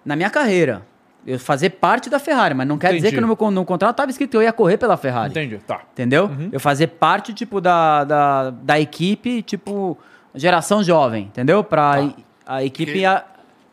na 0.03 0.17
minha 0.17 0.31
carreira. 0.31 0.87
Eu 1.27 1.39
fazer 1.41 1.71
parte 1.71 2.09
da 2.09 2.19
Ferrari, 2.21 2.55
mas 2.55 2.69
não 2.69 2.79
quer 2.79 2.89
dizer 2.95 2.99
Entendi. 3.09 3.15
que 3.17 3.21
no 3.21 3.27
meu 3.27 3.51
no 3.51 3.65
contrato 3.65 3.93
estava 3.93 4.11
escrito 4.11 4.31
que 4.31 4.37
eu 4.37 4.43
ia 4.43 4.53
correr 4.53 4.77
pela 4.77 4.97
Ferrari. 4.97 5.31
Entendi, 5.31 5.59
tá. 5.67 5.81
Entendeu? 5.93 6.31
Eu 6.53 6.61
fazer 6.61 6.87
parte, 6.87 7.35
tipo, 7.35 7.61
da, 7.61 8.05
da, 8.05 8.51
da 8.51 8.79
equipe, 8.79 9.43
tipo, 9.43 9.99
geração 10.35 10.85
jovem, 10.85 11.25
entendeu? 11.25 11.65
Pra 11.65 12.01
i- 12.01 12.15
a 12.47 12.63
equipe 12.63 12.93
Porque- 12.93 13.05
a- 13.05 13.25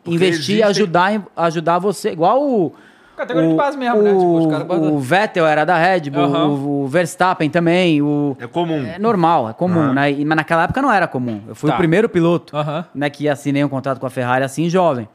porque 0.02 0.16
investir 0.16 0.56
e 0.56 0.62
existem- 0.62 0.62
ajudar, 0.64 1.22
ajudar 1.36 1.78
você. 1.78 2.10
Igual 2.10 2.42
o. 2.42 2.72
Categoria 3.16 3.48
o, 3.48 3.52
de 3.52 3.56
base 3.56 3.78
mesmo, 3.78 4.02
né? 4.02 4.10
Tipo, 4.10 4.38
os 4.38 4.46
caras- 4.48 4.66
o 4.90 4.98
Vettel 4.98 5.46
era 5.46 5.64
da 5.64 5.78
Red 5.78 6.10
Bull, 6.10 6.24
Aham. 6.24 6.48
o, 6.48 6.82
o 6.82 6.88
Verstappen 6.88 7.48
também, 7.48 8.02
o... 8.02 8.36
é 8.40 8.48
comum. 8.48 8.84
É 8.84 8.98
normal, 8.98 9.48
é 9.48 9.52
comum, 9.52 9.78
Aham. 9.80 9.92
né? 9.94 10.10
E- 10.10 10.24
Mas 10.24 10.36
naquela 10.36 10.64
época 10.64 10.82
não 10.82 10.90
era 10.92 11.06
comum. 11.06 11.40
Eu 11.46 11.54
fui 11.54 11.70
Tá. 11.70 11.76
o 11.76 11.78
primeiro 11.78 12.08
piloto 12.08 12.56
Aham. 12.56 12.84
né, 12.92 13.08
que 13.08 13.28
assinei 13.28 13.62
um 13.62 13.68
contrato 13.68 14.00
com 14.00 14.06
a 14.06 14.10
Ferrari 14.10 14.42
assim, 14.44 14.68
jovem. 14.68 15.08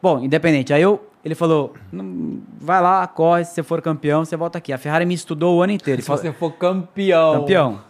Bom, 0.00 0.20
independente. 0.20 0.72
Aí 0.72 0.80
eu, 0.82 1.00
ele 1.24 1.34
falou: 1.34 1.74
"Não, 1.92 2.40
vai 2.60 2.80
lá, 2.80 3.06
corre, 3.06 3.44
se 3.44 3.54
você 3.54 3.62
for 3.62 3.80
campeão, 3.82 4.24
você 4.24 4.36
volta 4.36 4.58
aqui. 4.58 4.72
A 4.72 4.78
Ferrari 4.78 5.04
me 5.06 5.14
estudou 5.14 5.56
o 5.58 5.62
ano 5.62 5.72
inteiro. 5.72 6.02
Se 6.02 6.06
falou, 6.06 6.22
você 6.22 6.32
for 6.32 6.52
campeão. 6.52 7.40
campeão. 7.40 7.80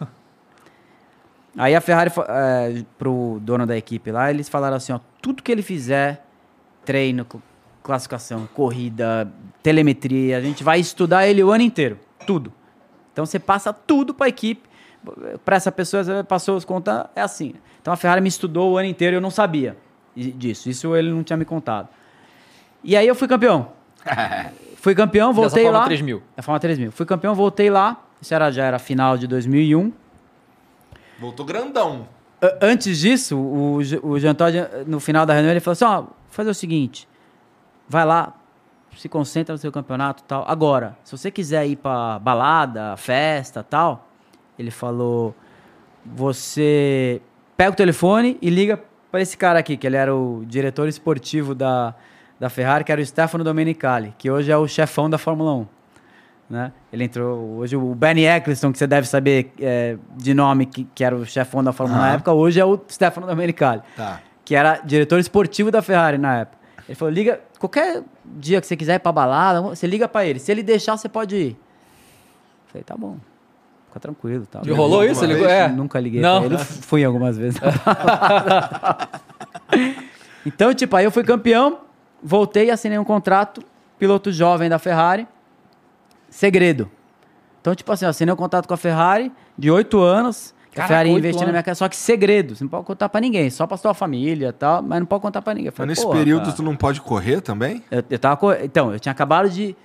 Aí 1.57 1.75
a 1.75 1.81
Ferrari, 1.81 2.11
é, 2.27 2.83
pro 2.97 3.37
dono 3.41 3.65
da 3.67 3.77
equipe 3.77 4.11
lá, 4.11 4.29
eles 4.31 4.49
falaram 4.49 4.75
assim: 4.77 4.91
ó, 4.93 4.99
tudo 5.21 5.43
que 5.43 5.51
ele 5.51 5.61
fizer, 5.61 6.25
treino, 6.83 7.25
cl- 7.29 7.43
classificação, 7.83 8.47
corrida, 8.53 9.31
telemetria, 9.61 10.37
a 10.37 10.41
gente 10.41 10.63
vai 10.63 10.79
estudar 10.79 11.27
ele 11.27 11.43
o 11.43 11.51
ano 11.51 11.63
inteiro. 11.63 11.99
Tudo. 12.25 12.51
Então 13.11 13.25
você 13.25 13.37
passa 13.39 13.71
tudo 13.71 14.13
pra 14.13 14.27
equipe. 14.27 14.67
Pra 15.43 15.57
essa 15.57 15.69
pessoa, 15.71 16.01
você 16.03 16.23
passou 16.23 16.55
os 16.55 16.63
contas, 16.63 17.05
é 17.15 17.21
assim. 17.21 17.53
Então 17.81 17.93
a 17.93 17.97
Ferrari 17.97 18.21
me 18.21 18.29
estudou 18.29 18.71
o 18.71 18.77
ano 18.77 18.87
inteiro 18.87 19.15
e 19.15 19.17
eu 19.17 19.21
não 19.21 19.29
sabia 19.29 19.75
disso. 20.15 20.69
Isso 20.69 20.95
ele 20.95 21.11
não 21.11 21.23
tinha 21.23 21.35
me 21.35 21.43
contado. 21.45 21.89
E 22.83 22.95
aí 22.95 23.07
eu 23.07 23.15
fui 23.15 23.27
campeão. 23.27 23.69
fui 24.77 24.93
campeão, 24.93 25.29
Dessa 25.29 25.41
voltei 25.41 25.63
Fórmula 25.63 25.79
lá. 25.79 25.85
3000. 25.85 26.23
É 26.35 26.41
Fórmula 26.41 26.59
3000. 26.59 26.91
Fui 26.91 27.05
campeão, 27.05 27.33
voltei 27.35 27.69
lá. 27.69 28.03
Isso 28.21 28.33
era, 28.33 28.51
já 28.51 28.65
era 28.65 28.79
final 28.79 29.17
de 29.17 29.27
2001. 29.27 29.91
Voltou 31.19 31.45
grandão. 31.45 32.07
Antes 32.61 32.99
disso, 32.99 33.37
o, 33.37 33.77
o 34.03 34.19
Jean 34.19 34.35
Todt, 34.35 34.57
no 34.85 34.99
final 34.99 35.25
da 35.25 35.33
reunião, 35.33 35.51
ele 35.51 35.61
falou 35.61 35.73
assim: 35.73 35.85
ó, 35.85 36.01
vou 36.01 36.13
fazer 36.29 36.49
o 36.49 36.53
seguinte, 36.53 37.07
vai 37.87 38.05
lá, 38.05 38.33
se 38.97 39.07
concentra 39.07 39.53
no 39.53 39.57
seu 39.57 39.71
campeonato 39.71 40.23
e 40.23 40.25
tal. 40.25 40.43
Agora, 40.47 40.97
se 41.03 41.17
você 41.17 41.31
quiser 41.31 41.65
ir 41.65 41.77
pra 41.77 42.19
balada, 42.19 42.97
festa 42.97 43.61
e 43.61 43.63
tal, 43.63 44.09
ele 44.59 44.71
falou: 44.71 45.33
você 46.05 47.21
pega 47.55 47.71
o 47.71 47.75
telefone 47.75 48.37
e 48.41 48.49
liga 48.49 48.81
para 49.09 49.21
esse 49.21 49.37
cara 49.37 49.59
aqui, 49.59 49.77
que 49.77 49.87
ele 49.87 49.95
era 49.95 50.13
o 50.13 50.43
diretor 50.45 50.87
esportivo 50.87 51.55
da, 51.55 51.95
da 52.43 52.49
Ferrari, 52.49 52.83
que 52.83 52.91
era 52.91 52.99
o 53.01 53.05
Stefano 53.05 53.41
Domenicali, 53.41 54.13
que 54.17 54.29
hoje 54.29 54.51
é 54.51 54.57
o 54.57 54.67
chefão 54.67 55.09
da 55.09 55.17
Fórmula 55.17 55.53
1. 55.53 55.67
Né? 56.49 56.73
Ele 56.91 57.05
entrou. 57.05 57.39
Hoje 57.59 57.77
o 57.77 57.95
Bernie 57.95 58.25
Eccleston, 58.25 58.73
que 58.73 58.77
você 58.77 58.85
deve 58.85 59.07
saber 59.07 59.53
é, 59.61 59.95
de 60.17 60.33
nome, 60.33 60.65
que, 60.65 60.83
que 60.93 61.05
era 61.05 61.15
o 61.15 61.25
chefão 61.25 61.63
da 61.63 61.71
Fórmula 61.71 61.99
1 61.99 62.01
na 62.01 62.07
Aham. 62.09 62.15
época, 62.15 62.33
hoje 62.33 62.59
é 62.59 62.65
o 62.65 62.77
Stefano 62.91 63.25
Domenicali, 63.25 63.81
Tá. 63.95 64.19
que 64.43 64.53
era 64.55 64.81
diretor 64.83 65.19
esportivo 65.19 65.71
da 65.71 65.81
Ferrari 65.81 66.17
na 66.17 66.39
época. 66.39 66.57
Ele 66.85 66.95
falou: 66.95 67.13
liga, 67.13 67.39
qualquer 67.57 68.03
dia 68.25 68.59
que 68.59 68.67
você 68.67 68.75
quiser 68.75 68.95
ir 68.95 68.99
pra 68.99 69.13
balada, 69.13 69.61
você 69.61 69.87
liga 69.87 70.05
pra 70.05 70.25
ele. 70.25 70.37
Se 70.37 70.51
ele 70.51 70.61
deixar, 70.61 70.97
você 70.97 71.07
pode 71.07 71.33
ir. 71.37 71.51
Eu 71.51 71.57
falei: 72.73 72.83
tá 72.83 72.97
bom, 72.97 73.15
fica 73.87 74.01
tranquilo. 74.01 74.45
Tal. 74.51 74.63
E 74.65 74.71
rolou 74.73 75.05
isso? 75.05 75.25
Ligou? 75.25 75.47
É. 75.47 75.69
Nunca 75.69 75.97
liguei 75.97 76.19
Não. 76.19 76.43
pra 76.43 76.55
ele. 76.55 76.65
Fui 76.65 77.05
algumas 77.05 77.37
vezes. 77.37 77.57
então, 80.45 80.73
tipo, 80.73 80.93
aí 80.97 81.05
eu 81.05 81.11
fui 81.11 81.23
campeão, 81.23 81.79
voltei 82.23 82.67
e 82.67 82.71
assinei 82.71 82.97
um 82.97 83.03
contrato, 83.03 83.61
piloto 83.99 84.31
jovem 84.31 84.69
da 84.69 84.79
Ferrari, 84.79 85.27
segredo. 86.29 86.89
Então, 87.61 87.73
tipo 87.75 87.91
assim, 87.91 88.05
eu 88.05 88.09
assinei 88.09 88.33
um 88.33 88.37
contrato 88.37 88.67
com 88.67 88.73
a 88.73 88.77
Ferrari 88.77 89.31
de 89.57 89.69
oito 89.71 89.99
anos, 90.01 90.53
que 90.71 90.79
a 90.79 90.83
Caraca, 90.83 90.87
Ferrari 90.87 91.09
investir 91.11 91.45
na 91.45 91.51
minha 91.51 91.63
casa, 91.63 91.77
só 91.79 91.87
que 91.87 91.95
segredo, 91.95 92.55
você 92.55 92.63
não 92.63 92.69
pode 92.69 92.85
contar 92.85 93.07
pra 93.09 93.21
ninguém, 93.21 93.49
só 93.49 93.67
pra 93.67 93.77
sua 93.77 93.93
família 93.93 94.47
e 94.49 94.51
tal, 94.51 94.81
mas 94.81 94.99
não 94.99 95.05
pode 95.05 95.21
contar 95.21 95.41
pra 95.41 95.53
ninguém. 95.53 95.67
Eu 95.67 95.71
Mas 95.71 95.77
falei, 95.77 95.89
nesse 95.91 96.01
"Porra, 96.03 96.17
período 96.17 96.43
cara." 96.45 96.55
tu 96.55 96.63
não 96.63 96.75
pode 96.75 96.99
correr 97.01 97.41
também? 97.41 97.83
Eu, 97.91 98.03
eu 98.09 98.19
tava 98.19 98.63
Então, 98.63 98.91
eu 98.91 98.99
tinha 98.99 99.11
acabado 99.11 99.49
de, 99.49 99.75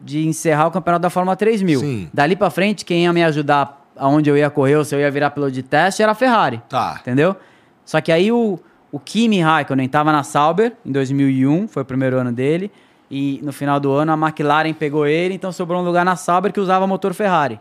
de 0.00 0.26
encerrar 0.26 0.66
o 0.66 0.70
campeonato 0.70 1.02
da 1.02 1.10
Fórmula 1.10 1.36
3000. 1.36 1.80
Sim. 1.80 2.10
Dali 2.12 2.34
pra 2.34 2.50
frente, 2.50 2.84
quem 2.84 3.04
ia 3.04 3.12
me 3.12 3.22
ajudar 3.22 3.78
aonde 3.96 4.30
eu 4.30 4.36
ia 4.36 4.48
correr 4.48 4.76
ou 4.76 4.84
se 4.84 4.94
eu 4.94 4.98
ia 5.00 5.10
virar 5.10 5.30
piloto 5.30 5.52
de 5.52 5.62
teste 5.62 6.02
era 6.02 6.12
a 6.12 6.14
Ferrari. 6.14 6.62
Tá. 6.68 6.96
Entendeu? 7.00 7.36
Só 7.84 8.00
que 8.00 8.10
aí 8.10 8.32
o, 8.32 8.58
o 8.92 8.98
Kimi 8.98 9.40
Raikkonen 9.40 9.88
tava 9.88 10.10
na 10.12 10.22
Sauber 10.22 10.74
em 10.84 10.92
2001, 10.92 11.68
foi 11.68 11.82
o 11.82 11.86
primeiro 11.86 12.18
ano 12.18 12.32
dele. 12.32 12.70
E 13.10 13.40
no 13.42 13.52
final 13.52 13.80
do 13.80 13.90
ano 13.92 14.12
a 14.12 14.14
McLaren 14.16 14.72
pegou 14.72 15.06
ele, 15.06 15.34
então 15.34 15.50
sobrou 15.50 15.80
um 15.80 15.84
lugar 15.84 16.04
na 16.04 16.14
Sauber 16.16 16.52
que 16.52 16.60
usava 16.60 16.86
motor 16.86 17.12
Ferrari. 17.12 17.58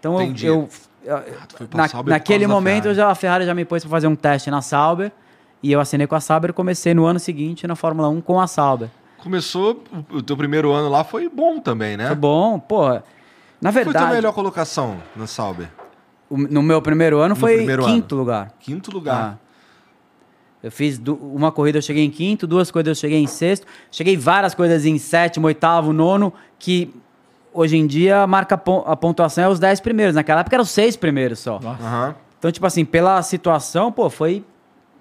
Então 0.00 0.14
eu- 0.16 0.22
Entendi. 0.22 0.46
eu, 0.46 0.68
eu- 1.04 1.18
pra 1.68 1.86
na- 1.86 2.02
naquele 2.04 2.46
momento 2.46 2.86
eu 2.88 2.94
já, 2.94 3.08
a 3.08 3.14
Ferrari 3.14 3.44
já 3.46 3.54
me 3.54 3.64
pôs 3.64 3.82
pra 3.84 3.90
fazer 3.90 4.06
um 4.08 4.16
teste 4.16 4.50
na 4.50 4.60
Sauber. 4.60 5.12
E 5.62 5.72
eu 5.72 5.80
assinei 5.80 6.06
com 6.06 6.14
a 6.14 6.20
Sauber 6.20 6.50
e 6.50 6.52
comecei 6.52 6.94
no 6.94 7.04
ano 7.04 7.18
seguinte 7.18 7.66
na 7.66 7.74
Fórmula 7.74 8.08
1 8.08 8.20
com 8.20 8.40
a 8.40 8.46
Sauber. 8.46 8.88
Começou, 9.18 9.82
o- 10.12 10.22
teu 10.22 10.36
primeiro 10.36 10.70
ano 10.72 10.88
lá 10.88 11.02
foi 11.02 11.28
bom 11.28 11.58
também, 11.60 11.96
né? 11.96 12.06
Foi 12.08 12.16
bom, 12.16 12.58
pô. 12.60 12.88
Na 12.90 12.92
Qual 12.92 13.02
Foi 13.60 13.68
a 13.68 13.72
tua 13.72 13.92
verdade, 13.92 14.14
melhor 14.14 14.32
colocação 14.32 14.96
na 15.16 15.26
Sauber? 15.26 15.68
o- 16.30 16.36
no 16.38 16.62
meu 16.62 16.80
primeiro 16.80 17.18
ano 17.18 17.30
No 17.30 17.36
foi 17.40 17.56
primeiro 17.56 17.84
quinto 17.84 18.14
lugar. 18.14 18.52
Quinto 18.60 18.92
lugar. 18.92 19.38
Ah. 19.42 19.47
Eu 20.62 20.72
fiz 20.72 21.00
uma 21.20 21.52
corrida, 21.52 21.78
eu 21.78 21.82
cheguei 21.82 22.04
em 22.04 22.10
quinto, 22.10 22.46
duas 22.46 22.70
corridas 22.70 22.98
eu 22.98 23.00
cheguei 23.00 23.18
em 23.22 23.26
sexto. 23.26 23.66
Cheguei 23.90 24.16
várias 24.16 24.54
coisas 24.54 24.84
em 24.84 24.98
sétimo, 24.98 25.46
oitavo, 25.46 25.92
nono, 25.92 26.32
que 26.58 26.92
hoje 27.54 27.76
em 27.76 27.86
dia 27.86 28.26
marca 28.26 28.56
a 28.56 28.58
pon- 28.58 28.82
a 28.86 28.96
pontuação 28.96 29.44
é 29.44 29.48
os 29.48 29.58
dez 29.60 29.78
primeiros. 29.80 30.14
Naquela 30.16 30.40
época 30.40 30.56
eram 30.56 30.64
os 30.64 30.70
seis 30.70 30.96
primeiros 30.96 31.38
só. 31.38 31.60
Aham. 31.64 32.14
Então, 32.38 32.50
tipo 32.52 32.66
assim, 32.66 32.84
pela 32.84 33.20
situação, 33.22 33.90
pô, 33.92 34.08
foi, 34.10 34.44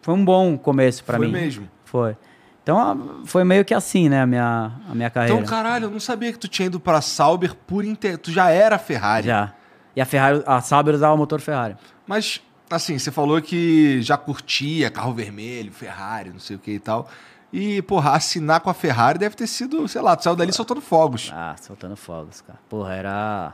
foi 0.01 0.13
um 0.13 0.23
bom 0.23 0.57
começo 0.57 1.03
pra 1.03 1.17
Foi 1.17 1.25
mim. 1.27 1.33
mesmo. 1.33 1.67
Foi. 1.85 2.15
Então, 2.63 3.21
foi 3.25 3.43
meio 3.43 3.63
que 3.63 3.73
assim, 3.73 4.09
né, 4.09 4.21
a 4.23 4.25
minha, 4.27 4.71
a 4.89 4.93
minha 4.93 5.09
carreira. 5.09 5.35
Então, 5.39 5.47
caralho, 5.47 5.85
eu 5.85 5.89
não 5.91 5.99
sabia 5.99 6.31
que 6.33 6.37
tu 6.39 6.47
tinha 6.47 6.65
ido 6.65 6.79
pra 6.79 6.99
Sauber 6.99 7.55
por 7.65 7.85
inter... 7.85 8.17
Tu 8.17 8.29
já 8.31 8.49
era 8.49 8.77
Ferrari. 8.77 9.27
Já. 9.27 9.53
E 9.95 10.01
a 10.01 10.05
Ferrari, 10.05 10.43
a 10.45 10.59
Sauber 10.61 10.93
usava 10.93 11.13
o 11.13 11.17
motor 11.17 11.39
Ferrari. 11.39 11.75
Mas, 12.05 12.41
assim, 12.69 12.97
você 12.97 13.11
falou 13.11 13.41
que 13.41 14.01
já 14.01 14.17
curtia 14.17 14.89
carro 14.89 15.13
vermelho, 15.13 15.71
Ferrari, 15.71 16.31
não 16.31 16.39
sei 16.39 16.55
o 16.55 16.59
que 16.59 16.71
e 16.71 16.79
tal. 16.79 17.09
E, 17.51 17.81
porra, 17.81 18.11
assinar 18.11 18.59
com 18.59 18.69
a 18.69 18.73
Ferrari 18.73 19.17
deve 19.17 19.35
ter 19.35 19.47
sido, 19.47 19.87
sei 19.87 20.01
lá, 20.01 20.15
tu 20.15 20.23
saiu 20.23 20.35
dali 20.35 20.51
soltando 20.51 20.81
fogos. 20.81 21.31
Ah, 21.33 21.55
soltando 21.61 21.95
fogos, 21.95 22.41
cara. 22.41 22.59
Porra, 22.67 22.93
era. 22.93 23.53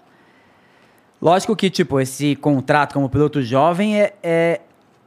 Lógico 1.22 1.56
que, 1.56 1.70
tipo, 1.70 2.00
esse 2.00 2.36
contrato 2.36 2.94
como 2.94 3.10
piloto 3.10 3.42
jovem 3.42 4.02
é, 4.02 4.16
é 4.24 4.62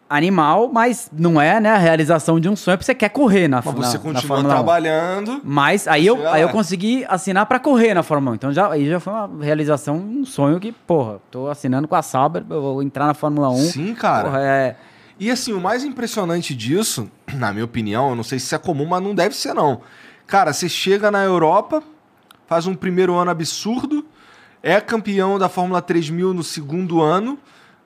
animal, 0.08 0.70
mas 0.72 1.10
não 1.12 1.40
é, 1.40 1.60
né, 1.60 1.70
a 1.70 1.78
realização 1.78 2.38
de 2.38 2.48
um 2.48 2.54
sonho, 2.54 2.76
porque 2.76 2.86
você 2.86 2.94
quer 2.94 3.08
correr 3.08 3.48
na, 3.48 3.56
Mas 3.56 3.66
na, 3.66 3.72
você 3.72 3.96
na 3.96 4.02
continua 4.02 4.22
Fórmula 4.22 4.54
1. 4.54 4.56
trabalhando. 4.56 5.40
Mas 5.44 5.88
aí 5.88 6.06
eu, 6.06 6.28
aí 6.28 6.40
eu 6.42 6.46
lá. 6.46 6.52
consegui 6.52 7.04
assinar 7.08 7.46
pra 7.46 7.58
correr 7.58 7.92
na 7.92 8.02
Fórmula 8.02 8.32
1. 8.32 8.34
Então 8.36 8.52
já, 8.52 8.70
aí 8.70 8.88
já 8.88 9.00
foi 9.00 9.12
uma 9.12 9.44
realização, 9.44 9.96
um 9.96 10.24
sonho 10.24 10.60
que, 10.60 10.70
porra, 10.72 11.18
tô 11.30 11.48
assinando 11.48 11.88
com 11.88 11.94
a 11.96 12.02
Sauber, 12.02 12.44
eu 12.48 12.62
vou 12.62 12.82
entrar 12.82 13.06
na 13.06 13.14
Fórmula 13.14 13.50
1. 13.50 13.56
Sim, 13.56 13.94
cara. 13.94 14.24
Porra, 14.24 14.40
é. 14.42 14.76
E 15.18 15.30
assim, 15.30 15.52
o 15.52 15.60
mais 15.60 15.82
impressionante 15.82 16.54
disso, 16.54 17.10
na 17.34 17.52
minha 17.52 17.64
opinião, 17.64 18.10
eu 18.10 18.16
não 18.16 18.22
sei 18.22 18.38
se 18.38 18.54
é 18.54 18.58
comum, 18.58 18.86
mas 18.86 19.02
não 19.02 19.14
deve 19.14 19.34
ser 19.34 19.54
não. 19.54 19.80
Cara, 20.26 20.52
você 20.52 20.68
chega 20.68 21.10
na 21.10 21.22
Europa, 21.24 21.82
faz 22.46 22.66
um 22.66 22.74
primeiro 22.74 23.14
ano 23.14 23.30
absurdo, 23.30 24.04
é 24.62 24.80
campeão 24.80 25.38
da 25.38 25.48
Fórmula 25.48 25.80
3000 25.80 26.34
no 26.34 26.42
segundo 26.42 27.00
ano, 27.00 27.38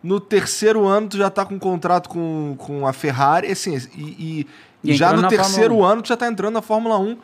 no 0.02 0.18
terceiro 0.20 0.86
ano 0.86 1.08
tu 1.08 1.16
já 1.18 1.28
tá 1.30 1.44
com 1.44 1.54
um 1.54 1.58
contrato 1.58 2.08
com, 2.08 2.54
com 2.58 2.86
a 2.86 2.92
Ferrari, 2.92 3.50
assim, 3.52 3.76
e, 3.94 4.46
e- 4.82 4.90
E 4.92 4.94
já 4.94 5.12
no 5.12 5.28
terceiro 5.28 5.70
Fórmula 5.74 5.92
ano 5.92 6.02
tu 6.02 6.08
já 6.08 6.16
tá 6.16 6.26
entrando 6.26 6.54
na 6.54 6.62
Fórmula 6.62 6.98
1. 6.98 7.18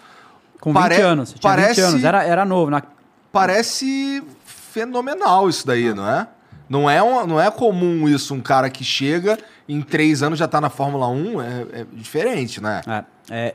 Com 0.61 0.73
Pare- 0.73 0.97
20 0.97 1.05
anos. 1.05 1.31
Tinha 1.33 1.41
parece- 1.43 1.81
20 1.81 1.89
anos, 1.91 2.05
era, 2.05 2.23
era 2.25 2.45
novo. 2.45 2.71
Na, 2.71 2.83
Parece 3.33 4.23
fenomenal 4.45 5.49
isso 5.49 5.67
daí, 5.67 5.93
não 5.95 6.07
é? 6.09 6.27
Não 6.69 6.91
é, 6.91 7.03
um- 7.03 7.27
não 7.27 7.41
é 7.41 7.51
comum 7.51 8.09
isso, 8.09 8.35
um 8.35 8.41
cara 8.41 8.69
que 8.71 8.83
chega 8.85 9.39
em 9.69 9.81
três 9.83 10.23
anos 10.23 10.39
já 10.39 10.49
tá 10.49 10.61
na 10.61 10.69
Fórmula 10.71 11.07
1, 11.09 11.41
é, 11.41 11.67
é 11.73 11.87
diferente, 11.93 12.61
né? 12.63 12.81
é, 12.87 13.05
é 13.31 13.55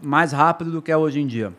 mais 0.00 0.32
rápido 0.32 0.70
do 0.70 0.82
que 0.82 0.90
é 0.92 0.96
hoje 0.96 1.20
em 1.20 1.26
dia. 1.26 1.52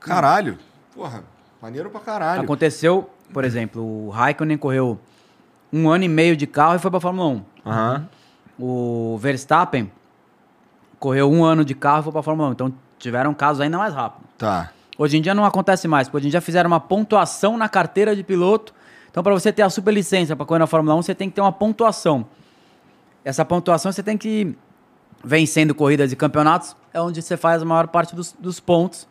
Caralho. 0.00 0.58
Porra, 0.94 1.22
maneiro 1.60 1.90
pra 1.90 2.00
caralho. 2.00 2.42
Aconteceu, 2.42 3.10
por 3.32 3.44
exemplo, 3.44 3.82
o 3.82 4.10
Raikkonen 4.10 4.56
correu 4.56 4.98
um 5.72 5.88
ano 5.88 6.04
e 6.04 6.08
meio 6.08 6.36
de 6.36 6.46
carro 6.46 6.76
e 6.76 6.78
foi 6.78 6.90
pra 6.90 7.00
Fórmula 7.00 7.28
1. 7.28 7.42
Aham. 7.66 8.08
O 8.58 9.16
Verstappen 9.18 9.90
correu 10.98 11.30
um 11.30 11.44
ano 11.44 11.64
de 11.64 11.74
carro 11.74 12.00
e 12.00 12.02
foi 12.04 12.12
pra 12.12 12.22
Fórmula 12.22 12.48
1. 12.50 12.52
Então 12.52 12.74
tiveram 12.98 13.32
casos 13.34 13.60
ainda 13.60 13.78
mais 13.78 13.94
rápidos. 13.94 14.28
Tá. 14.36 14.70
Hoje 14.96 15.16
em 15.16 15.22
dia 15.22 15.34
não 15.34 15.44
acontece 15.44 15.86
mais, 15.86 16.08
porque 16.08 16.16
hoje 16.16 16.26
em 16.26 16.30
dia 16.30 16.40
fizeram 16.40 16.68
uma 16.68 16.80
pontuação 16.80 17.56
na 17.56 17.68
carteira 17.68 18.16
de 18.16 18.24
piloto. 18.24 18.74
Então, 19.10 19.22
para 19.22 19.32
você 19.32 19.52
ter 19.52 19.62
a 19.62 19.70
superlicença 19.70 20.34
para 20.34 20.44
correr 20.44 20.58
na 20.58 20.66
Fórmula 20.66 20.96
1, 20.96 21.02
você 21.02 21.14
tem 21.14 21.28
que 21.28 21.36
ter 21.36 21.40
uma 21.40 21.52
pontuação. 21.52 22.26
Essa 23.24 23.44
pontuação 23.44 23.92
você 23.92 24.02
tem 24.02 24.18
que 24.18 24.28
ir 24.28 24.58
vencendo 25.24 25.74
corridas 25.74 26.12
e 26.12 26.16
campeonatos, 26.16 26.76
é 26.92 27.00
onde 27.00 27.20
você 27.22 27.36
faz 27.36 27.62
a 27.62 27.64
maior 27.64 27.88
parte 27.88 28.14
dos, 28.14 28.32
dos 28.38 28.60
pontos 28.60 29.08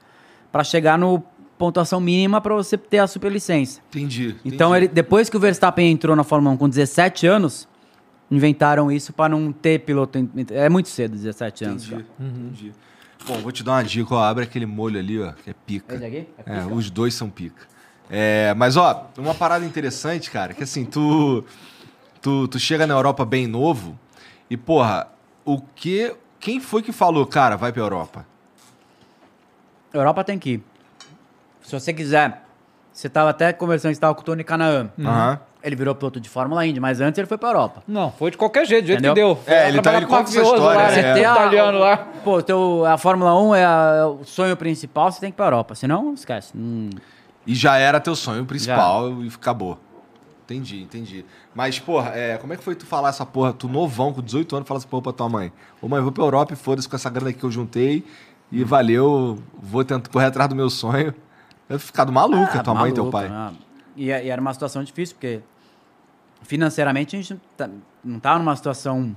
para 0.51 0.63
chegar 0.63 0.97
no 0.97 1.21
pontuação 1.57 1.99
mínima 1.99 2.39
para 2.39 2.53
você 2.53 2.77
ter 2.77 2.99
a 2.99 3.07
superlicença. 3.07 3.81
Entendi. 3.89 4.35
Então, 4.45 4.69
entendi. 4.71 4.85
ele, 4.85 4.93
depois 4.93 5.29
que 5.29 5.37
o 5.37 5.39
Verstappen 5.39 5.91
entrou 5.91 6.15
na 6.15 6.23
Fórmula 6.23 6.53
1 6.55 6.57
com 6.57 6.69
17 6.69 7.25
anos, 7.27 7.67
inventaram 8.29 8.91
isso 8.91 9.11
para 9.13 9.29
não 9.29 9.51
ter 9.51 9.79
piloto. 9.79 10.17
É 10.51 10.69
muito 10.69 10.89
cedo, 10.89 11.13
17 11.15 11.65
anos. 11.65 11.85
Entendi. 11.87 12.05
Entendi. 12.19 12.71
Bom, 13.27 13.35
vou 13.39 13.51
te 13.51 13.63
dar 13.63 13.73
uma 13.73 13.83
dica, 13.83 14.13
ó. 14.13 14.23
Abre 14.23 14.43
aquele 14.43 14.65
molho 14.65 14.99
ali, 14.99 15.19
ó, 15.19 15.31
que 15.31 15.49
é 15.49 15.53
pica. 15.65 15.95
Esse 15.95 16.05
aqui? 16.05 16.27
É 16.45 16.57
É, 16.57 16.61
pica? 16.61 16.73
os 16.73 16.89
dois 16.89 17.13
são 17.13 17.29
pica. 17.29 17.67
É, 18.09 18.53
mas, 18.53 18.77
ó, 18.77 19.09
uma 19.17 19.33
parada 19.33 19.65
interessante, 19.65 20.31
cara, 20.31 20.53
que 20.53 20.63
assim, 20.63 20.85
tu, 20.85 21.43
tu, 22.21 22.47
tu 22.47 22.57
chega 22.59 22.87
na 22.87 22.93
Europa 22.93 23.25
bem 23.25 23.47
novo 23.47 23.97
e, 24.49 24.55
porra, 24.55 25.07
o 25.43 25.59
que. 25.59 26.13
Quem 26.39 26.59
foi 26.59 26.83
que 26.83 26.91
falou, 26.91 27.25
cara, 27.25 27.57
vai 27.57 27.73
pra 27.73 27.81
Europa? 27.81 28.25
Europa 29.91 30.23
tem 30.23 30.37
que 30.37 30.51
ir. 30.51 30.63
Se 31.67 31.77
você 31.77 31.93
quiser. 31.93 32.43
Você 32.93 33.07
estava 33.07 33.29
até 33.29 33.51
conversando, 33.53 33.91
você 33.91 33.97
estava 33.97 34.15
com 34.15 34.21
o 34.21 34.23
Tony 34.23 34.43
Canaan. 34.43 34.89
Aham. 34.99 35.39
Ele 35.61 35.75
virou 35.75 35.93
piloto 35.93 36.19
de 36.19 36.29
Fórmula 36.29 36.65
Indy, 36.65 36.79
mas 36.79 37.01
antes 37.01 37.17
ele 37.17 37.27
foi 37.27 37.37
pra 37.37 37.49
Europa. 37.49 37.83
Não, 37.87 38.09
foi 38.11 38.31
de 38.31 38.37
qualquer 38.37 38.65
jeito, 38.65 38.85
do 38.85 38.87
jeito 38.87 38.99
Entendeu? 39.05 39.35
que 39.35 39.45
deu. 39.45 39.53
É, 39.55 39.67
ele 39.67 39.81
tá- 39.81 39.93
ele 39.95 40.05
conta 40.05 40.29
essa 40.29 40.41
história, 40.41 40.63
lá, 40.63 40.73
é. 40.73 40.77
né? 40.87 40.89
Você 40.93 41.01
tem 41.13 41.25
a- 41.25 41.31
italiano 41.33 41.77
lá. 41.79 41.97
Pô, 42.23 42.41
teu, 42.41 42.85
a 42.85 42.97
Fórmula 42.97 43.37
1 43.39 43.53
é, 43.53 43.65
a- 43.65 43.95
é 43.99 44.05
o 44.05 44.23
sonho 44.23 44.55
principal, 44.55 45.11
você 45.11 45.19
tem 45.19 45.29
que 45.29 45.35
ir 45.35 45.37
pra 45.37 45.47
Europa. 45.47 45.75
Senão, 45.75 46.13
esquece. 46.13 46.53
Hum, 46.57 46.89
E 47.45 47.53
já 47.53 47.77
era 47.77 47.99
teu 47.99 48.15
sonho 48.15 48.45
principal 48.45 49.09
e 49.23 49.27
acabou. 49.27 49.77
Entendi, 50.45 50.81
entendi. 50.81 51.25
Mas, 51.53 51.77
porra, 51.79 52.11
é, 52.15 52.37
como 52.37 52.53
é 52.53 52.55
que 52.57 52.63
foi 52.63 52.73
tu 52.75 52.85
falar 52.85 53.09
essa 53.09 53.25
porra? 53.25 53.51
Tu 53.53 53.67
novão, 53.67 54.13
com 54.13 54.21
18 54.21 54.55
anos, 54.55 54.67
fala 54.67 54.79
essa 54.79 54.87
porra 54.87 55.03
pra 55.03 55.11
tua 55.13 55.27
mãe. 55.29 55.51
Ô 55.81 55.87
mãe, 55.89 56.01
vou 56.01 56.11
pra 56.11 56.23
Europa 56.23 56.53
e 56.53 56.55
foda-se 56.55 56.87
com 56.87 56.95
essa 56.95 57.09
grana 57.09 57.29
aqui 57.29 57.39
que 57.39 57.45
eu 57.45 57.51
juntei. 57.51 58.05
E 58.51 58.63
valeu, 58.63 59.37
vou 59.61 59.83
tentar 59.83 60.09
correr 60.09 60.25
atrás 60.27 60.49
do 60.49 60.55
meu 60.55 60.69
sonho. 60.69 61.13
Deve 61.69 61.83
ficar 61.83 62.03
do 62.05 62.11
maluco, 62.11 62.49
ah, 62.57 62.63
tua 62.63 62.73
mãe 62.73 62.91
e 62.91 62.93
teu 62.93 63.09
pai. 63.09 63.27
né? 63.29 63.53
E, 63.95 64.05
e 64.05 64.11
era 64.29 64.39
uma 64.39 64.53
situação 64.53 64.83
difícil, 64.83 65.15
porque 65.15 65.41
financeiramente 66.43 67.15
a 67.15 67.19
gente 67.21 67.39
tá- 67.55 67.69
não 68.03 68.19
tava 68.19 68.39
numa 68.39 68.55
situação. 68.55 69.15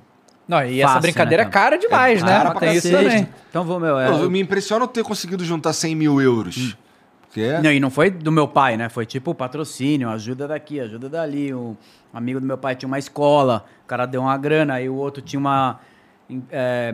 Não, 0.48 0.64
e 0.64 0.80
essa 0.80 0.94
Fácil, 0.94 1.02
brincadeira 1.02 1.44
né, 1.44 1.48
é 1.48 1.52
cara 1.52 1.76
demais, 1.76 2.20
É 2.22 2.24
né? 2.24 2.32
cara 2.32 2.50
pra 2.50 2.60
Tem 2.60 2.74
isso 2.74 2.90
também. 2.90 3.28
Então 3.48 3.64
vou, 3.64 3.78
meu. 3.78 3.98
É, 3.98 4.10
Pô, 4.10 4.28
me 4.28 4.40
impressiona 4.40 4.84
eu 4.84 4.88
ter 4.88 5.04
conseguido 5.04 5.44
juntar 5.44 5.72
100 5.72 5.94
mil 5.94 6.20
euros. 6.20 6.76
Porque 7.22 7.40
é... 7.40 7.60
Não, 7.60 7.70
e 7.70 7.78
não 7.78 7.90
foi 7.90 8.10
do 8.10 8.32
meu 8.32 8.48
pai, 8.48 8.76
né? 8.76 8.88
Foi 8.88 9.06
tipo 9.06 9.32
patrocínio, 9.32 10.08
ajuda 10.08 10.48
daqui, 10.48 10.80
ajuda 10.80 11.08
dali. 11.08 11.54
Um 11.54 11.76
amigo 12.12 12.40
do 12.40 12.46
meu 12.46 12.58
pai 12.58 12.74
tinha 12.74 12.88
uma 12.88 12.98
escola, 12.98 13.64
o 13.84 13.86
cara 13.86 14.06
deu 14.06 14.22
uma 14.22 14.36
grana, 14.36 14.74
aí 14.74 14.88
o 14.88 14.96
outro 14.96 15.22
tinha 15.22 15.38
uma. 15.38 15.78
é, 16.50 16.92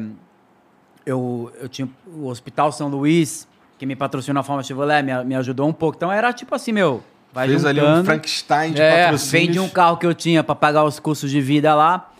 eu, 1.06 1.50
eu 1.58 1.68
tinha 1.68 1.88
o 2.06 2.26
Hospital 2.26 2.70
São 2.72 2.88
Luís, 2.88 3.48
que 3.78 3.84
me 3.86 3.94
patrocinou 3.96 4.40
a 4.40 4.42
Fórmula 4.42 4.62
Chevrolet, 4.62 5.02
me, 5.02 5.24
me 5.24 5.34
ajudou 5.34 5.68
um 5.68 5.72
pouco. 5.72 5.96
Então 5.96 6.10
era 6.12 6.32
tipo 6.32 6.54
assim, 6.54 6.72
meu, 6.72 7.02
vai 7.32 7.46
fez 7.48 7.64
ali 7.64 7.80
um 7.80 7.84
juntando, 7.84 8.04
Frankenstein 8.06 8.72
de 8.72 8.80
É, 8.82 9.02
patrocínio. 9.04 9.46
vende 9.46 9.60
um 9.60 9.68
carro 9.68 9.96
que 9.96 10.06
eu 10.06 10.14
tinha 10.14 10.42
pra 10.42 10.54
pagar 10.54 10.84
os 10.84 10.98
custos 10.98 11.30
de 11.30 11.40
vida 11.40 11.74
lá. 11.74 12.10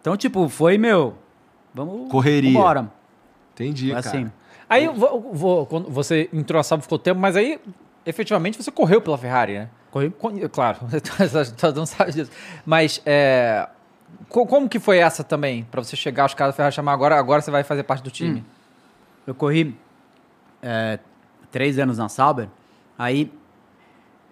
Então, 0.00 0.16
tipo, 0.16 0.48
foi, 0.48 0.78
meu, 0.78 1.14
vamos. 1.74 2.10
Correria. 2.10 2.52
Vambora. 2.52 2.90
Entendi, 3.54 3.92
Foi 3.92 4.02
cara. 4.02 4.16
assim. 4.16 4.32
Aí 4.68 4.88
vou, 4.88 5.30
vou- 5.32 5.66
quando 5.66 5.90
você 5.90 6.28
entrou 6.32 6.58
a 6.58 6.62
Sauber 6.62 6.82
ficou 6.82 6.98
tempo, 6.98 7.20
mas 7.20 7.36
aí 7.36 7.60
efetivamente 8.06 8.60
você 8.60 8.70
correu 8.70 9.00
pela 9.02 9.18
Ferrari, 9.18 9.52
né? 9.54 9.68
Corri. 9.90 10.10
Claro, 10.50 10.78
todo 11.60 11.76
mundo 11.76 11.86
sabe 11.86 12.12
disso. 12.12 12.30
Mas 12.64 13.02
é, 13.04 13.68
co- 14.30 14.46
como 14.46 14.66
que 14.70 14.80
foi 14.80 14.96
essa 14.98 15.22
também? 15.22 15.64
Pra 15.70 15.84
você 15.84 15.94
chegar, 15.94 16.24
os 16.24 16.32
caras 16.32 16.54
da 16.54 16.56
Ferrari 16.56 16.74
chamar 16.74 16.94
agora, 16.94 17.14
agora 17.18 17.42
você 17.42 17.50
vai 17.50 17.62
fazer 17.62 17.82
parte 17.82 18.02
do 18.02 18.10
time. 18.10 18.42
Eu 19.26 19.34
corri 19.34 19.76
é, 20.62 20.98
três 21.50 21.78
anos 21.78 21.98
na 21.98 22.08
Sauber. 22.08 22.48
Aí, 22.98 23.32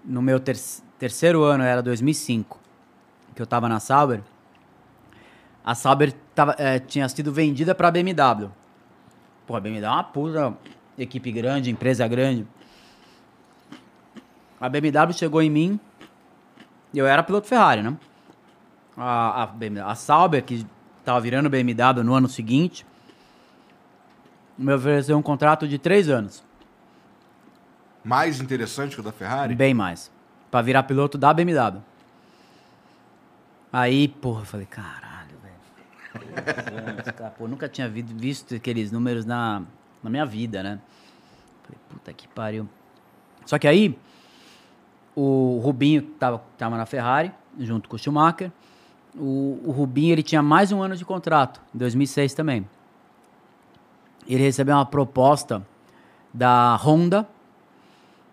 no 0.05 0.23
meu 0.23 0.41
ter- 0.41 0.59
terceiro 0.99 1.43
ano, 1.43 1.65
era 1.65 1.83
2005, 1.83 2.59
que 3.35 3.43
eu 3.43 3.47
tava 3.47 3.69
na 3.69 3.81
Sauber. 3.81 4.23
A 5.65 5.75
Sauber 5.75 6.13
tava, 6.35 6.55
é, 6.59 6.79
tinha 6.79 7.09
sido 7.09 7.33
vendida 7.33 7.75
pra 7.75 7.91
BMW. 7.91 8.51
Pô, 9.47 9.57
a 9.57 9.61
BMW 9.61 9.85
é 9.85 9.91
uma 9.91 10.05
puta 10.05 10.57
equipe 10.97 11.33
grande, 11.33 11.71
empresa 11.71 12.07
grande. 12.09 12.47
a 14.61 14.69
BMW 14.69 15.13
chegou 15.13 15.43
em 15.43 15.51
mim 15.51 15.81
eu 16.99 17.07
era 17.07 17.23
piloto 17.23 17.47
Ferrari, 17.47 17.83
né? 17.83 17.97
A, 18.97 19.45
a, 19.45 19.91
a 19.91 19.95
Sauber, 19.95 20.43
que 20.43 20.67
tava 21.05 21.21
virando 21.21 21.49
BMW 21.49 22.03
no 22.03 22.15
ano 22.15 22.29
seguinte, 22.29 22.85
me 24.61 24.73
ofereceu 24.75 25.17
um 25.17 25.23
contrato 25.23 25.67
de 25.67 25.79
três 25.79 26.09
anos. 26.09 26.43
Mais 28.05 28.41
interessante 28.41 28.95
que 28.95 29.01
o 29.01 29.05
da 29.05 29.13
Ferrari? 29.13 29.55
Bem 29.55 29.75
mais. 29.75 30.11
Pra 30.51 30.63
virar 30.63 30.83
piloto 30.85 31.17
da 31.19 31.33
BMW. 31.33 31.81
Aí, 33.73 34.09
porra, 34.09 34.43
eu 34.43 34.45
falei, 34.47 34.67
caralho, 34.67 35.37
velho. 35.43 36.35
Três 36.45 36.89
anos, 36.89 37.03
cara. 37.17 37.31
Pô, 37.31 37.47
nunca 37.47 37.69
tinha 37.69 37.89
vi- 37.89 38.03
visto 38.03 38.55
aqueles 38.55 38.91
números 38.91 39.25
na, 39.25 39.63
na 40.03 40.11
minha 40.11 40.27
vida, 40.27 40.63
né? 40.63 40.79
Falei, 41.63 41.79
puta 41.89 42.13
que 42.13 42.27
pariu. 42.29 42.69
Só 43.47 43.59
que 43.59 43.69
aí, 43.69 43.97
o 45.15 45.61
Rubinho 45.63 46.03
tava, 46.03 46.43
tava 46.59 46.77
na 46.77 46.85
Ferrari, 46.87 47.33
junto 47.59 47.89
com 47.89 47.97
o 47.97 47.99
Schumacher. 47.99 48.51
O, 49.15 49.61
o 49.65 49.71
Rubinho, 49.71 50.13
ele 50.13 50.23
tinha 50.23 50.43
mais 50.43 50.73
um 50.73 50.83
ano 50.83 50.97
de 50.97 51.05
contrato, 51.05 51.61
em 51.75 51.79
2006 51.79 52.35
também. 52.35 52.67
Ele 54.35 54.45
recebeu 54.45 54.75
uma 54.75 54.87
proposta 54.87 55.67
da 56.33 56.77
Honda, 56.77 57.27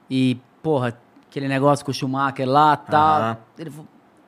e, 0.10 0.40
porra, 0.62 0.98
aquele 1.30 1.48
negócio 1.48 1.84
com 1.84 1.92
o 1.92 1.94
Schumacher 1.94 2.48
lá, 2.48 2.76
tal. 2.78 3.20
Aham. 3.20 3.38
Ele, 3.58 3.72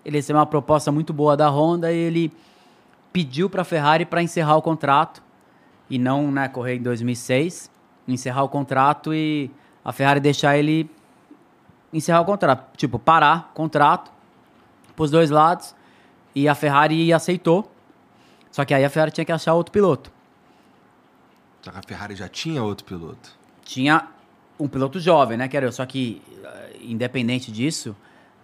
ele 0.05 0.17
recebeu 0.17 0.39
uma 0.39 0.45
proposta 0.45 0.91
muito 0.91 1.13
boa 1.13 1.35
da 1.35 1.49
Honda 1.49 1.91
e 1.91 1.97
ele 1.97 2.33
pediu 3.11 3.49
pra 3.49 3.63
Ferrari 3.63 4.05
para 4.05 4.21
encerrar 4.21 4.55
o 4.57 4.61
contrato 4.61 5.21
e 5.89 5.97
não, 5.97 6.31
né, 6.31 6.47
correr 6.47 6.75
em 6.75 6.81
2006, 6.81 7.71
encerrar 8.07 8.43
o 8.43 8.49
contrato 8.49 9.13
e 9.13 9.49
a 9.83 9.91
Ferrari 9.91 10.19
deixar 10.19 10.57
ele 10.57 10.89
encerrar 11.91 12.21
o 12.21 12.25
contrato, 12.25 12.77
tipo, 12.77 12.99
parar 12.99 13.49
o 13.51 13.55
contrato 13.55 14.11
pros 14.95 15.09
dois 15.09 15.31
lados 15.31 15.75
e 16.35 16.47
a 16.47 16.53
Ferrari 16.53 17.11
aceitou. 17.11 17.71
Só 18.51 18.65
que 18.65 18.73
aí 18.73 18.83
a 18.83 18.89
Ferrari 18.89 19.11
tinha 19.11 19.25
que 19.25 19.31
achar 19.31 19.53
outro 19.53 19.71
piloto. 19.71 20.11
Que 21.61 21.69
a 21.69 21.81
Ferrari 21.85 22.15
já 22.15 22.27
tinha 22.27 22.63
outro 22.63 22.85
piloto. 22.85 23.37
tinha 23.63 24.07
um 24.59 24.67
piloto 24.67 24.99
jovem, 24.99 25.37
né, 25.37 25.47
que 25.47 25.55
era 25.55 25.65
eu. 25.65 25.71
Só 25.71 25.85
que, 25.85 26.21
eh, 26.43 26.77
independente 26.81 27.51
disso, 27.51 27.95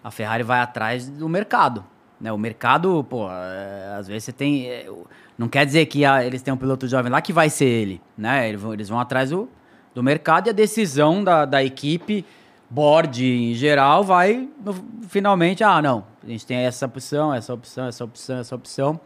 a 0.03 0.09
Ferrari 0.11 0.43
vai 0.43 0.59
atrás 0.61 1.09
do 1.09 1.27
mercado. 1.27 1.83
Né? 2.21 2.31
O 2.31 2.37
mercado, 2.37 3.03
pô, 3.09 3.27
eh, 3.29 3.95
às 3.99 4.07
vezes 4.07 4.23
você 4.25 4.31
tem. 4.31 4.67
eh, 4.69 4.89
Não 5.37 5.49
quer 5.49 5.65
dizer 5.65 5.85
que 5.87 6.05
ah, 6.05 6.23
eles 6.25 6.41
têm 6.41 6.53
um 6.53 6.57
piloto 6.57 6.87
jovem 6.87 7.11
lá 7.11 7.21
que 7.21 7.33
vai 7.33 7.49
ser 7.49 7.65
ele. 7.65 8.01
Né? 8.17 8.47
Eles, 8.47 8.61
vão, 8.61 8.73
eles 8.73 8.87
vão 8.87 8.97
atrás 8.99 9.29
do, 9.31 9.49
do 9.93 10.01
mercado 10.01 10.47
e 10.47 10.49
a 10.49 10.53
decisão 10.53 11.21
da, 11.23 11.43
da 11.43 11.61
equipe, 11.63 12.25
board 12.69 13.25
em 13.25 13.53
geral, 13.53 14.01
vai 14.03 14.47
no- 14.63 14.73
finalmente. 15.09 15.61
Ah, 15.63 15.81
não, 15.81 16.05
a 16.23 16.27
gente 16.27 16.45
tem 16.45 16.57
essa 16.59 16.85
opção, 16.85 17.33
essa 17.33 17.53
opção, 17.53 17.87
essa 17.87 18.03
opção, 18.05 18.37
essa 18.39 18.55
opção. 18.55 18.99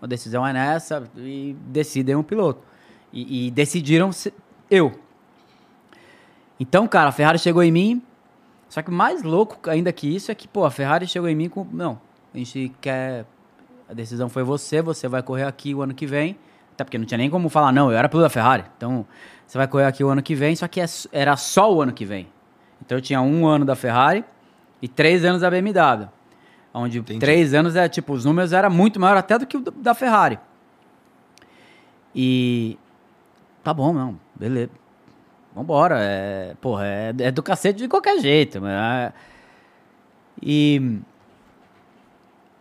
A 0.00 0.06
decisão 0.08 0.44
é 0.44 0.52
nessa 0.52 1.04
e 1.16 1.54
decidem 1.68 2.16
um 2.16 2.22
piloto. 2.24 2.60
E, 3.12 3.46
e 3.46 3.50
decidiram 3.50 4.10
eu. 4.70 4.92
Então, 6.58 6.86
cara, 6.86 7.10
a 7.10 7.12
Ferrari 7.12 7.38
chegou 7.38 7.62
em 7.62 7.72
mim. 7.72 8.02
Só 8.68 8.80
que 8.80 8.90
mais 8.90 9.22
louco 9.22 9.58
ainda 9.68 9.92
que 9.92 10.06
isso 10.06 10.30
é 10.30 10.34
que, 10.34 10.48
pô, 10.48 10.64
a 10.64 10.70
Ferrari 10.70 11.06
chegou 11.06 11.28
em 11.28 11.34
mim 11.34 11.48
com. 11.48 11.66
Não, 11.72 12.00
a 12.34 12.38
gente 12.38 12.72
quer. 12.80 13.26
A 13.88 13.92
decisão 13.92 14.28
foi 14.28 14.42
você, 14.42 14.80
você 14.80 15.06
vai 15.06 15.22
correr 15.22 15.44
aqui 15.44 15.74
o 15.74 15.82
ano 15.82 15.92
que 15.92 16.06
vem. 16.06 16.38
Até 16.72 16.84
porque 16.84 16.96
não 16.96 17.04
tinha 17.04 17.18
nem 17.18 17.28
como 17.28 17.50
falar, 17.50 17.70
não, 17.70 17.90
eu 17.90 17.98
era 17.98 18.08
piloto 18.08 18.24
da 18.24 18.30
Ferrari. 18.30 18.64
Então, 18.76 19.04
você 19.46 19.58
vai 19.58 19.68
correr 19.68 19.84
aqui 19.84 20.02
o 20.02 20.08
ano 20.08 20.22
que 20.22 20.34
vem, 20.34 20.56
só 20.56 20.66
que 20.66 20.80
é 20.80 20.86
era 21.12 21.36
só 21.36 21.70
o 21.70 21.82
ano 21.82 21.92
que 21.92 22.06
vem. 22.06 22.26
Então 22.80 22.96
eu 22.96 23.02
tinha 23.02 23.20
um 23.20 23.46
ano 23.46 23.64
da 23.64 23.76
Ferrari 23.76 24.24
e 24.80 24.88
três 24.88 25.24
anos 25.24 25.42
da 25.42 25.50
BMW. 25.50 26.08
Onde 26.74 26.98
Entendi. 26.98 27.20
três 27.20 27.52
anos 27.52 27.76
é 27.76 27.88
tipo, 27.88 28.14
os 28.14 28.24
números 28.24 28.52
eram 28.52 28.70
muito 28.70 28.98
maior 28.98 29.16
até 29.18 29.38
do 29.38 29.46
que 29.46 29.58
o 29.58 29.60
da 29.60 29.94
Ferrari. 29.94 30.38
E. 32.14 32.78
Tá 33.62 33.72
bom, 33.72 33.92
não, 33.92 34.18
beleza. 34.34 34.70
Vambora. 35.54 35.96
É, 36.00 36.54
porra, 36.60 36.86
é, 36.86 37.14
é 37.18 37.30
do 37.30 37.42
cacete 37.42 37.78
de 37.78 37.88
qualquer 37.88 38.18
jeito. 38.18 38.60
Mas, 38.60 38.72
é- 38.72 39.12
e. 40.42 40.98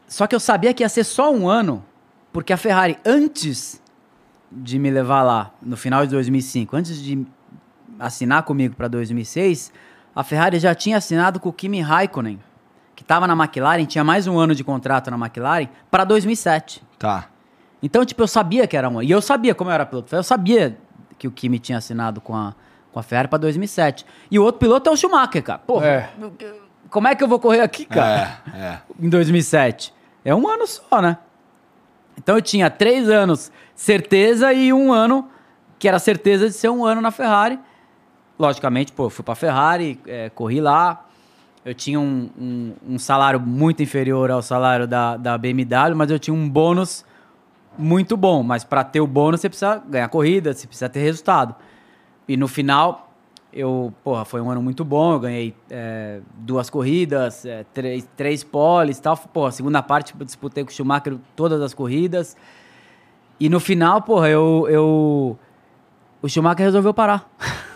Só 0.08 0.28
que 0.28 0.36
eu 0.36 0.40
sabia 0.40 0.74
que 0.74 0.84
ia 0.84 0.90
ser 0.90 1.06
só 1.06 1.32
um 1.34 1.48
ano, 1.48 1.84
porque 2.34 2.52
a 2.52 2.58
Ferrari, 2.58 2.98
antes 3.06 3.82
de 4.52 4.78
me 4.78 4.92
levar 4.92 5.24
lá, 5.24 5.52
no 5.62 5.78
final 5.78 6.06
de 6.06 6.12
2005, 6.12 6.76
antes 6.76 7.02
de 7.02 7.26
assinar 7.98 8.44
comigo 8.44 8.76
para 8.76 8.90
2006, 8.90 9.72
a 10.14 10.24
Ferrari 10.24 10.60
já 10.60 10.76
tinha 10.76 10.98
assinado 10.98 11.40
com 11.40 11.48
o 11.48 11.54
Kimi 11.54 11.80
Raikkonen, 11.80 12.42
que 12.94 13.04
estava 13.04 13.26
na 13.26 13.34
McLaren, 13.34 13.86
tinha 13.86 14.04
mais 14.04 14.28
um 14.28 14.38
ano 14.38 14.54
de 14.54 14.66
contrato 14.66 15.10
na 15.10 15.18
McLaren, 15.18 15.70
para 15.90 16.04
2007. 16.04 16.84
Tá. 17.00 17.30
Então, 17.82 18.06
tipo, 18.06 18.22
eu 18.22 18.28
sabia 18.28 18.68
que 18.68 18.76
era 18.76 18.90
um. 18.90 19.02
E 19.02 19.10
eu 19.10 19.22
sabia, 19.22 19.56
como 19.56 19.70
eu 19.70 19.74
era 19.74 19.86
piloto, 19.86 20.14
eu 20.14 20.24
sabia 20.24 20.78
que 21.22 21.28
o 21.28 21.32
Kimi 21.32 21.60
tinha 21.60 21.78
assinado 21.78 22.20
com 22.20 22.36
a, 22.36 22.56
com 22.92 23.00
a 23.00 23.04
Ferrari 23.04 23.28
para 23.28 23.38
2007. 23.38 24.04
E 24.32 24.40
o 24.40 24.44
outro 24.44 24.58
piloto 24.58 24.90
é 24.90 24.92
o 24.92 24.98
Schumacher, 24.98 25.44
cara. 25.44 25.60
Porra, 25.60 25.86
É. 25.86 26.10
como 26.90 27.08
é 27.08 27.14
que 27.14 27.24
eu 27.24 27.28
vou 27.28 27.38
correr 27.40 27.60
aqui, 27.62 27.86
cara? 27.86 28.40
É, 28.52 28.58
é. 28.60 28.82
Em 29.00 29.08
2007. 29.08 29.94
É 30.26 30.34
um 30.34 30.48
ano 30.48 30.66
só, 30.66 31.00
né? 31.00 31.20
Então 32.18 32.34
eu 32.38 32.42
tinha 32.42 32.72
três 32.72 33.08
anos 33.08 33.52
certeza 33.76 34.52
e 34.52 34.74
um 34.74 34.92
ano 34.92 35.30
que 35.78 35.88
era 35.88 36.00
certeza 36.00 36.48
de 36.48 36.54
ser 36.54 36.70
um 36.70 36.84
ano 36.84 37.02
na 37.02 37.12
Ferrari. 37.12 37.60
Logicamente, 38.40 38.92
pô, 38.92 39.06
eu 39.06 39.10
fui 39.12 39.24
pra 39.24 39.36
Ferrari, 39.36 40.00
é, 40.08 40.32
corri 40.32 40.60
lá. 40.60 41.06
Eu 41.64 41.76
tinha 41.76 42.00
um, 42.00 42.32
um- 42.36 42.74
um 42.96 42.98
salário 43.00 43.40
muito 43.40 43.84
inferior 43.84 44.32
ao 44.32 44.42
salário 44.42 44.88
da, 44.88 45.18
da 45.18 45.38
BMW, 45.38 45.94
mas 45.96 46.10
eu 46.10 46.18
tinha 46.18 46.34
um 46.34 46.50
bônus 46.50 47.06
muito 47.78 48.16
bom. 48.18 48.44
Mas 48.44 48.64
para 48.64 48.84
ter 48.84 49.02
o 49.02 49.08
bônus, 49.08 49.42
você 49.42 49.50
precisa 49.50 49.82
ganhar 49.88 50.08
corrida, 50.10 50.54
você 50.54 50.68
precisa 50.68 50.90
ter 50.90 51.00
resultado. 51.00 51.56
E 52.28 52.38
no 52.38 52.48
final, 52.48 53.12
eu, 53.54 53.94
porra, 54.04 54.24
foi 54.24 54.42
um 54.42 54.50
ano 54.50 54.62
muito 54.62 54.86
bom. 54.86 55.14
Eu 55.14 55.20
ganhei 55.20 55.56
é, 55.70 56.22
duas 56.34 56.70
corridas, 56.70 57.46
é, 57.46 57.66
três, 57.74 58.08
três 58.16 58.44
poles 58.44 58.98
e 58.98 59.02
tal. 59.02 59.18
Porra, 59.18 59.52
segunda 59.52 59.82
parte 59.82 60.14
eu 60.18 60.26
disputei 60.26 60.64
com 60.64 60.70
o 60.70 60.74
Schumacher 60.74 61.18
todas 61.36 61.62
as 61.62 61.74
corridas. 61.74 62.38
E 63.40 63.50
no 63.50 63.60
final, 63.60 64.02
porra, 64.02 64.30
eu, 64.30 64.68
eu 64.70 65.40
o 66.22 66.30
Schumacher 66.30 66.66
resolveu 66.66 66.94
parar. 66.94 67.30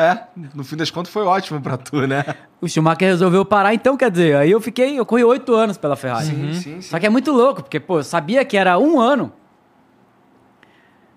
É, 0.00 0.16
no 0.54 0.62
fim 0.62 0.76
das 0.76 0.92
contas 0.92 1.12
foi 1.12 1.24
ótimo 1.24 1.60
pra 1.60 1.76
tu, 1.76 2.06
né? 2.06 2.24
O 2.60 2.68
Schumacher 2.68 3.08
resolveu 3.08 3.44
parar, 3.44 3.74
então 3.74 3.96
quer 3.96 4.12
dizer, 4.12 4.36
aí 4.36 4.50
eu 4.52 4.60
fiquei, 4.60 4.96
eu 4.96 5.04
corri 5.04 5.24
oito 5.24 5.52
anos 5.54 5.76
pela 5.76 5.96
Ferrari. 5.96 6.26
Sim, 6.26 6.52
sim, 6.54 6.60
sim. 6.80 6.82
Só 6.82 7.00
que 7.00 7.06
é 7.06 7.08
muito 7.08 7.32
louco, 7.32 7.62
porque, 7.62 7.80
pô, 7.80 7.98
eu 7.98 8.04
sabia 8.04 8.44
que 8.44 8.56
era 8.56 8.78
um 8.78 9.00
ano. 9.00 9.32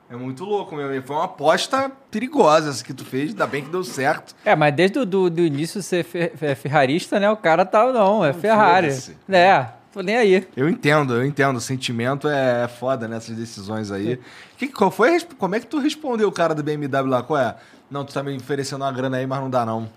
É 0.10 0.16
muito 0.16 0.44
louco, 0.44 0.76
meu 0.76 0.88
amigo. 0.88 1.06
Foi 1.06 1.16
uma 1.16 1.26
aposta 1.26 1.92
perigosa 2.10 2.70
essa 2.72 2.84
que 2.84 2.94
tu 2.94 3.06
fez, 3.06 3.30
ainda 3.30 3.48
bem 3.48 3.64
que 3.64 3.70
deu 3.70 3.84
certo. 3.84 4.36
É, 4.44 4.56
mas 4.56 4.74
desde 4.74 5.00
o 5.00 5.06
do, 5.06 5.30
do 5.30 5.42
início 5.42 5.82
ser 5.82 6.04
fe- 6.04 6.32
é 6.42 6.56
ferrarista, 6.56 7.20
né? 7.20 7.30
O 7.30 7.38
cara 7.38 7.64
tá, 7.66 7.86
não, 7.94 8.26
é 8.26 8.34
Ferrari. 8.34 8.88
foda-se. 8.90 9.16
É, 9.30 9.68
tô 9.94 10.02
nem 10.02 10.18
aí. 10.18 10.48
Eu 10.58 10.68
entendo, 10.68 11.14
eu 11.14 11.24
entendo. 11.26 11.56
O 11.58 11.62
sentimento 11.62 12.28
é 12.28 12.68
foda 12.68 13.08
nessas 13.08 13.38
decisões 13.38 13.90
aí. 13.90 14.20
Que, 14.58 14.68
qual 14.68 14.92
foi, 14.92 15.18
como 15.38 15.56
é 15.56 15.60
que 15.62 15.68
tu 15.68 15.80
respondeu 15.80 16.28
o 16.28 16.32
cara 16.32 16.54
do 16.54 16.62
BMW 16.62 17.08
lá? 17.08 17.24
Qual 17.24 17.40
é? 17.40 17.56
Não, 17.92 18.06
tu 18.06 18.14
tá 18.14 18.24
me 18.24 18.36
oferecendo 18.38 18.84
uma 18.84 18.92
grana 18.92 19.18
aí, 19.18 19.28
mas 19.28 19.40
não 19.42 19.50
dá 19.50 19.66
não. 19.66 19.90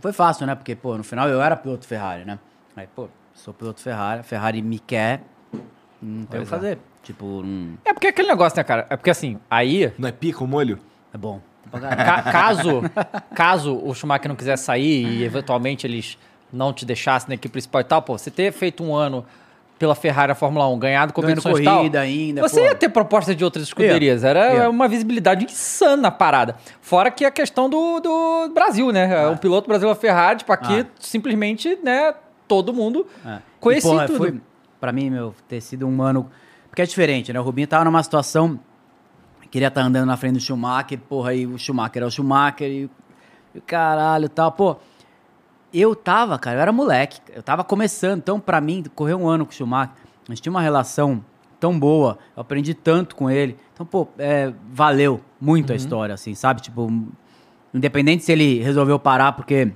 Foi 0.00 0.12
fácil, 0.12 0.46
né? 0.46 0.54
Porque, 0.54 0.74
pô, 0.74 0.96
no 0.98 1.04
final 1.04 1.28
eu 1.28 1.40
era 1.40 1.56
piloto 1.56 1.86
Ferrari, 1.86 2.24
né? 2.24 2.38
Aí, 2.76 2.86
pô, 2.94 3.08
sou 3.32 3.54
piloto 3.54 3.80
Ferrari, 3.80 4.20
a 4.20 4.22
Ferrari 4.24 4.60
me 4.60 4.78
quer, 4.78 5.22
não 6.02 6.24
tem 6.26 6.40
o 6.40 6.44
que 6.44 6.48
fazer. 6.48 6.78
Tipo, 7.02 7.24
hum, 7.44 7.76
É 7.84 7.92
porque 7.94 8.08
é 8.08 8.10
aquele 8.10 8.28
negócio, 8.28 8.56
né, 8.56 8.64
cara? 8.64 8.86
É 8.90 8.96
porque 8.96 9.10
assim, 9.10 9.38
aí, 9.48 9.92
Não 9.98 10.08
é 10.08 10.12
pica 10.12 10.42
o 10.42 10.46
molho? 10.46 10.78
é 11.14 11.18
bom. 11.18 11.40
ca- 11.70 12.22
caso, 12.24 12.82
caso 13.34 13.76
o 13.76 13.94
Schumacher 13.94 14.28
não 14.28 14.34
quiser 14.36 14.56
sair 14.56 15.04
e 15.20 15.24
eventualmente 15.24 15.86
eles 15.86 16.18
não 16.52 16.72
te 16.72 16.84
deixassem 16.84 17.28
na 17.28 17.34
equipe 17.34 17.52
principal 17.52 17.80
e 17.80 17.84
tal, 17.84 18.02
pô, 18.02 18.18
você 18.18 18.30
ter 18.30 18.50
feito 18.52 18.82
um 18.82 18.94
ano 18.94 19.24
pela 19.80 19.94
Ferrari 19.94 20.28
na 20.28 20.34
Fórmula 20.34 20.68
1, 20.68 20.78
ganhado 20.78 21.12
Ganhando 21.14 21.14
competições 21.14 21.58
e 21.58 21.64
tal, 21.64 21.76
corrida 21.78 22.00
ainda, 22.00 22.42
você 22.42 22.60
pô. 22.60 22.66
ia 22.66 22.74
ter 22.74 22.90
proposta 22.90 23.34
de 23.34 23.42
outras 23.42 23.64
escuderias. 23.64 24.22
Era 24.22 24.68
uma 24.68 24.86
visibilidade 24.86 25.46
insana 25.46 26.08
a 26.08 26.10
parada. 26.10 26.54
Fora 26.82 27.10
que 27.10 27.24
a 27.24 27.30
questão 27.30 27.68
do, 27.70 27.98
do 27.98 28.50
Brasil, 28.52 28.92
né? 28.92 29.28
O 29.30 29.38
piloto 29.38 29.66
Brasil 29.66 29.88
a 29.88 29.94
Ferrari, 29.94 30.40
tipo, 30.40 30.52
aqui 30.52 30.80
Ah. 30.82 30.86
simplesmente, 31.00 31.78
né, 31.82 32.14
todo 32.46 32.74
mundo 32.74 33.06
É. 33.26 33.38
conhecia 33.58 33.90
E, 33.90 33.92
porra, 33.94 34.06
tudo. 34.06 34.18
Foi, 34.18 34.40
pra 34.78 34.92
mim, 34.92 35.08
meu, 35.08 35.34
ter 35.48 35.62
sido 35.62 35.88
um 35.88 36.02
ano... 36.02 36.30
Porque 36.68 36.82
é 36.82 36.86
diferente, 36.86 37.32
né? 37.32 37.40
O 37.40 37.42
Rubinho 37.42 37.66
tava 37.66 37.84
numa 37.84 38.02
situação... 38.02 38.60
Queria 39.50 39.68
estar 39.68 39.80
andando 39.80 40.06
na 40.06 40.16
frente 40.18 40.34
do 40.34 40.40
Schumacher, 40.40 40.98
porra, 41.08 41.30
aí 41.30 41.44
o 41.46 41.58
Schumacher 41.58 42.02
é 42.02 42.06
o 42.06 42.10
Schumacher 42.10 42.68
e, 42.70 42.90
e 43.54 43.60
caralho 43.62 44.26
e 44.26 44.28
tal. 44.28 44.52
Pô, 44.52 44.76
eu 45.72 45.94
tava, 45.94 46.38
cara, 46.38 46.56
eu 46.56 46.60
era 46.62 46.72
moleque. 46.72 47.20
Eu 47.32 47.42
tava 47.42 47.62
começando, 47.64 48.18
então 48.18 48.38
pra 48.40 48.60
mim, 48.60 48.84
correr 48.94 49.14
um 49.14 49.28
ano 49.28 49.44
com 49.46 49.52
o 49.52 49.54
Schumacher, 49.54 49.94
a 50.28 50.32
gente 50.32 50.42
tinha 50.42 50.50
uma 50.50 50.60
relação 50.62 51.24
tão 51.58 51.78
boa, 51.78 52.18
eu 52.36 52.40
aprendi 52.40 52.72
tanto 52.74 53.14
com 53.14 53.30
ele. 53.30 53.56
Então, 53.74 53.84
pô, 53.84 54.08
é, 54.18 54.52
valeu 54.72 55.20
muito 55.40 55.72
a 55.72 55.76
história, 55.76 56.14
assim, 56.14 56.34
sabe? 56.34 56.60
Tipo, 56.62 56.90
Independente 57.72 58.24
se 58.24 58.32
ele 58.32 58.60
resolveu 58.60 58.98
parar, 58.98 59.32
porque 59.32 59.72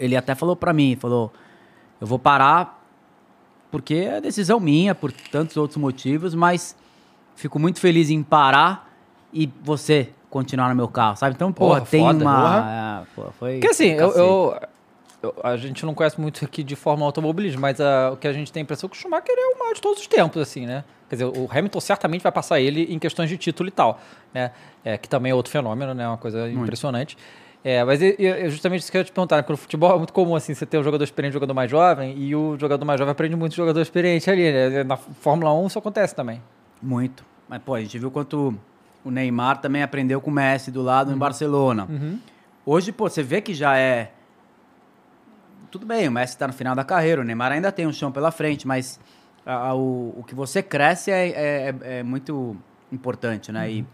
ele- 0.00 0.16
até 0.16 0.34
falou 0.34 0.56
pra 0.56 0.72
mim, 0.72 0.96
falou, 0.96 1.32
eu 2.00 2.06
vou 2.06 2.18
parar 2.18 2.76
porque 3.70 3.94
é 3.94 4.20
decisão 4.20 4.58
minha, 4.58 4.94
por 4.94 5.12
tantos 5.12 5.56
outros 5.56 5.76
motivos, 5.76 6.34
mas 6.34 6.74
fico 7.36 7.58
muito 7.58 7.78
feliz 7.80 8.10
em 8.10 8.22
parar 8.22 8.90
e 9.32 9.48
você 9.62 10.10
continuar 10.30 10.70
no 10.70 10.74
meu 10.74 10.88
carro, 10.88 11.16
sabe? 11.16 11.34
Então, 11.36 11.52
porra, 11.52 11.76
Porra, 11.80 11.90
tem 11.90 12.00
foda, 12.02 12.24
uma... 12.24 13.04
é, 13.04 13.06
pô, 13.14 13.30
foi 13.38 13.52
Porque 13.60 13.68
assim, 13.68 13.90
eu- 13.90 14.10
eu- 14.12 14.60
a 15.42 15.56
gente 15.56 15.84
não 15.84 15.94
conhece 15.94 16.20
muito 16.20 16.44
aqui 16.44 16.62
de 16.62 16.76
Fórmula 16.76 17.08
automobilismo, 17.08 17.60
mas 17.60 17.80
ah, 17.80 18.10
o 18.12 18.16
que 18.16 18.28
a 18.28 18.32
gente 18.32 18.52
tem 18.52 18.60
a 18.60 18.64
impressão 18.64 18.86
é 18.86 18.90
que 18.90 18.96
o 18.96 19.00
Schumacher 19.00 19.34
é 19.36 19.54
o 19.54 19.58
maior 19.58 19.74
de 19.74 19.80
todos 19.80 20.00
os 20.00 20.06
tempos, 20.06 20.40
assim, 20.40 20.66
né? 20.66 20.84
Quer 21.08 21.16
dizer, 21.16 21.24
o 21.24 21.48
Hamilton 21.50 21.80
certamente 21.80 22.22
vai 22.22 22.30
passar 22.30 22.60
ele 22.60 22.84
em 22.92 22.98
questões 22.98 23.28
de 23.28 23.36
título 23.36 23.68
e 23.68 23.72
tal, 23.72 24.00
né? 24.32 24.52
É, 24.84 24.96
que 24.96 25.08
também 25.08 25.32
é 25.32 25.34
outro 25.34 25.50
fenômeno, 25.50 25.94
né? 25.94 26.06
Uma 26.06 26.18
coisa 26.18 26.48
impressionante. 26.50 27.16
É, 27.64 27.82
mas 27.82 28.00
é, 28.00 28.14
é 28.18 28.48
justamente 28.48 28.82
isso 28.82 28.90
que 28.90 28.96
eu 28.96 29.00
ia 29.00 29.04
te 29.04 29.12
perguntar, 29.12 29.36
né? 29.36 29.42
porque 29.42 29.52
no 29.52 29.56
futebol 29.56 29.92
é 29.92 29.98
muito 29.98 30.12
comum, 30.12 30.36
assim, 30.36 30.54
você 30.54 30.64
ter 30.64 30.78
um 30.78 30.84
jogador 30.84 31.02
experiente 31.02 31.32
e 31.32 31.34
um 31.34 31.40
jogador 31.40 31.54
mais 31.54 31.70
jovem, 31.70 32.16
e 32.16 32.34
o 32.34 32.56
jogador 32.56 32.84
mais 32.84 32.98
jovem 32.98 33.10
aprende 33.10 33.34
muito 33.34 33.52
o 33.52 33.56
jogador 33.56 33.80
experiente 33.80 34.30
ali, 34.30 34.52
né? 34.52 34.84
Na 34.84 34.96
Fórmula 34.96 35.52
1 35.52 35.66
isso 35.66 35.78
acontece 35.78 36.14
também. 36.14 36.40
Muito. 36.80 37.24
Mas, 37.48 37.60
pô, 37.62 37.74
a 37.74 37.80
gente 37.80 37.98
viu 37.98 38.10
quanto 38.10 38.54
o 39.04 39.10
Neymar 39.10 39.60
também 39.60 39.82
aprendeu 39.82 40.20
com 40.20 40.30
o 40.30 40.34
Messi 40.34 40.70
do 40.70 40.82
lado 40.82 41.12
em 41.12 41.16
Barcelona. 41.16 41.88
Hoje, 42.64 42.92
pô, 42.92 43.08
você 43.08 43.22
vê 43.22 43.40
que 43.40 43.54
já 43.54 43.76
é. 43.76 44.12
Tudo 45.70 45.84
bem, 45.86 46.08
o 46.08 46.12
Messi 46.12 46.36
tá 46.36 46.46
no 46.46 46.52
final 46.52 46.74
da 46.74 46.84
carreira, 46.84 47.20
o 47.20 47.24
Neymar 47.24 47.52
ainda 47.52 47.70
tem 47.70 47.86
um 47.86 47.92
chão 47.92 48.10
pela 48.10 48.30
frente, 48.30 48.66
mas 48.66 48.98
a- 49.44 49.68
a- 49.68 49.74
o, 49.74 50.14
o 50.18 50.24
que 50.26 50.34
você 50.34 50.62
cresce 50.62 51.10
é, 51.10 51.28
é- 51.28 51.74
é- 51.82 51.98
é 51.98 52.02
muito 52.02 52.56
importante, 52.90 53.52
né? 53.52 53.70
E, 53.70 53.86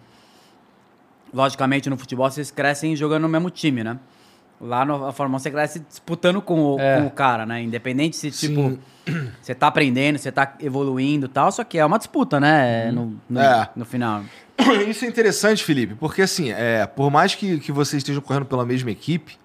logicamente, 1.32 1.90
no 1.90 1.96
futebol 1.96 2.30
vocês 2.30 2.50
crescem 2.50 2.94
jogando 2.94 3.22
no 3.22 3.28
mesmo 3.28 3.50
time, 3.50 3.82
né? 3.82 3.98
Lá 4.60 4.84
na 4.84 5.12
Fórmula 5.12 5.36
1 5.36 5.38
você 5.40 5.50
cresce 5.50 5.80
disputando 5.80 6.40
com 6.40 6.60
o, 6.76 6.80
É. 6.80 7.00
com 7.00 7.06
o 7.08 7.10
cara, 7.10 7.44
né? 7.44 7.60
Independente 7.60 8.16
se, 8.16 8.30
tipo, 8.30 8.78
Sim. 9.04 9.30
você 9.42 9.52
tá 9.54 9.66
aprendendo, 9.66 10.16
você 10.16 10.30
tá 10.30 10.54
evoluindo 10.60 11.26
e 11.26 11.28
tal, 11.28 11.50
só 11.50 11.64
que 11.64 11.76
é 11.76 11.84
uma 11.84 11.98
disputa, 11.98 12.38
né? 12.38 12.90
No, 12.92 13.18
no, 13.28 13.40
É. 13.40 13.68
no 13.74 13.84
final. 13.84 14.22
Isso 14.88 15.04
é 15.04 15.08
interessante, 15.08 15.64
Felipe, 15.64 15.96
porque 15.96 16.22
assim, 16.22 16.50
é, 16.52 16.86
por 16.86 17.10
mais 17.10 17.34
que, 17.34 17.58
que 17.58 17.72
vocês 17.72 18.00
estejam 18.00 18.22
correndo 18.22 18.46
pela 18.46 18.64
mesma 18.64 18.92
equipe, 18.92 19.36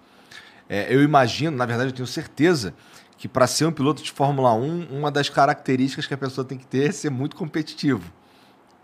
é, 0.70 0.86
eu 0.94 1.02
imagino, 1.02 1.56
na 1.56 1.66
verdade 1.66 1.90
eu 1.90 1.94
tenho 1.94 2.06
certeza, 2.06 2.72
que 3.18 3.28
para 3.28 3.46
ser 3.46 3.66
um 3.66 3.72
piloto 3.72 4.02
de 4.02 4.10
Fórmula 4.10 4.54
1, 4.54 4.86
uma 4.90 5.10
das 5.10 5.28
características 5.28 6.06
que 6.06 6.14
a 6.14 6.16
pessoa 6.16 6.44
tem 6.44 6.56
que 6.56 6.66
ter 6.66 6.88
é 6.88 6.92
ser 6.92 7.10
muito 7.10 7.36
competitivo. 7.36 8.10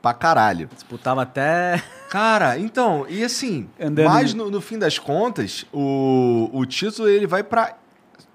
Pra 0.03 0.13
caralho. 0.13 0.69
Disputava 0.75 1.23
até. 1.23 1.83
Cara, 2.11 2.59
então, 2.59 3.07
e 3.09 3.25
assim, 3.25 3.69
Andando- 3.81 4.05
mas 4.09 4.35
no, 4.35 4.51
no 4.51 4.61
fim 4.61 4.79
das 4.79 4.99
contas, 4.99 5.65
o, 5.73 6.51
o 6.53 6.65
título 6.67 7.09
ele 7.09 7.27
vai 7.27 7.43
pra. 7.43 7.77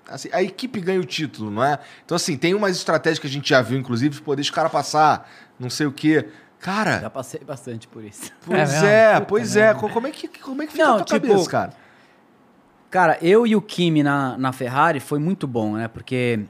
assim, 0.10 0.28
a 0.34 0.42
equipe 0.42 0.82
ganha 0.82 1.00
o 1.00 1.06
título, 1.06 1.50
não 1.52 1.64
é? 1.64 1.80
Então, 2.04 2.16
assim, 2.16 2.36
tem 2.36 2.54
umas 2.56 2.76
estratégias 2.76 3.20
que 3.20 3.28
a 3.28 3.30
gente 3.30 3.48
já 3.50 3.62
viu, 3.62 3.78
inclusive, 3.78 4.16
de 4.16 4.22
poder 4.22 4.42
os 4.42 4.50
caras 4.50 4.72
passar, 4.72 5.30
não 5.60 5.70
sei 5.70 5.86
o 5.86 5.92
quê. 5.92 6.28
Cara, 6.60 7.00
Já 7.00 7.10
passei 7.10 7.40
bastante 7.42 7.88
por 7.88 8.04
isso. 8.04 8.32
Pois 8.46 8.74
é, 8.84 9.14
Puta 9.16 9.26
pois 9.28 9.56
é. 9.56 9.74
Co- 9.74 9.90
Como 9.90 10.08
é 10.08 10.12
que, 10.12 10.28
como 10.28 10.62
é 10.64 10.66
que 10.66 10.74
fica 10.74 10.84
Não, 10.86 10.96
a 10.98 11.04
tua 11.04 11.20
tipo, 11.20 11.28
cabeça, 11.32 11.50
cara? 11.50 11.74
Cara, 12.92 13.18
eu 13.22 13.48
e 13.48 13.56
o 13.56 13.62
Kimi 13.62 14.04
na, 14.04 14.38
na 14.38 14.52
Ferrari 14.52 15.00
foi 15.00 15.18
muito 15.18 15.48
bom, 15.48 15.76
né? 15.76 15.88
Porque 15.88 16.42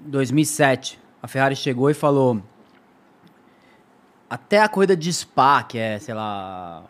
em 0.00 0.10
2007 0.10 0.96
a 1.20 1.26
Ferrari 1.26 1.56
chegou 1.56 1.90
e 1.90 1.94
falou: 1.94 2.40
até 4.30 4.60
a 4.60 4.68
corrida 4.68 4.96
de 4.96 5.12
Spa, 5.12 5.64
que 5.64 5.76
é, 5.76 5.98
sei 5.98 6.14
lá, 6.14 6.84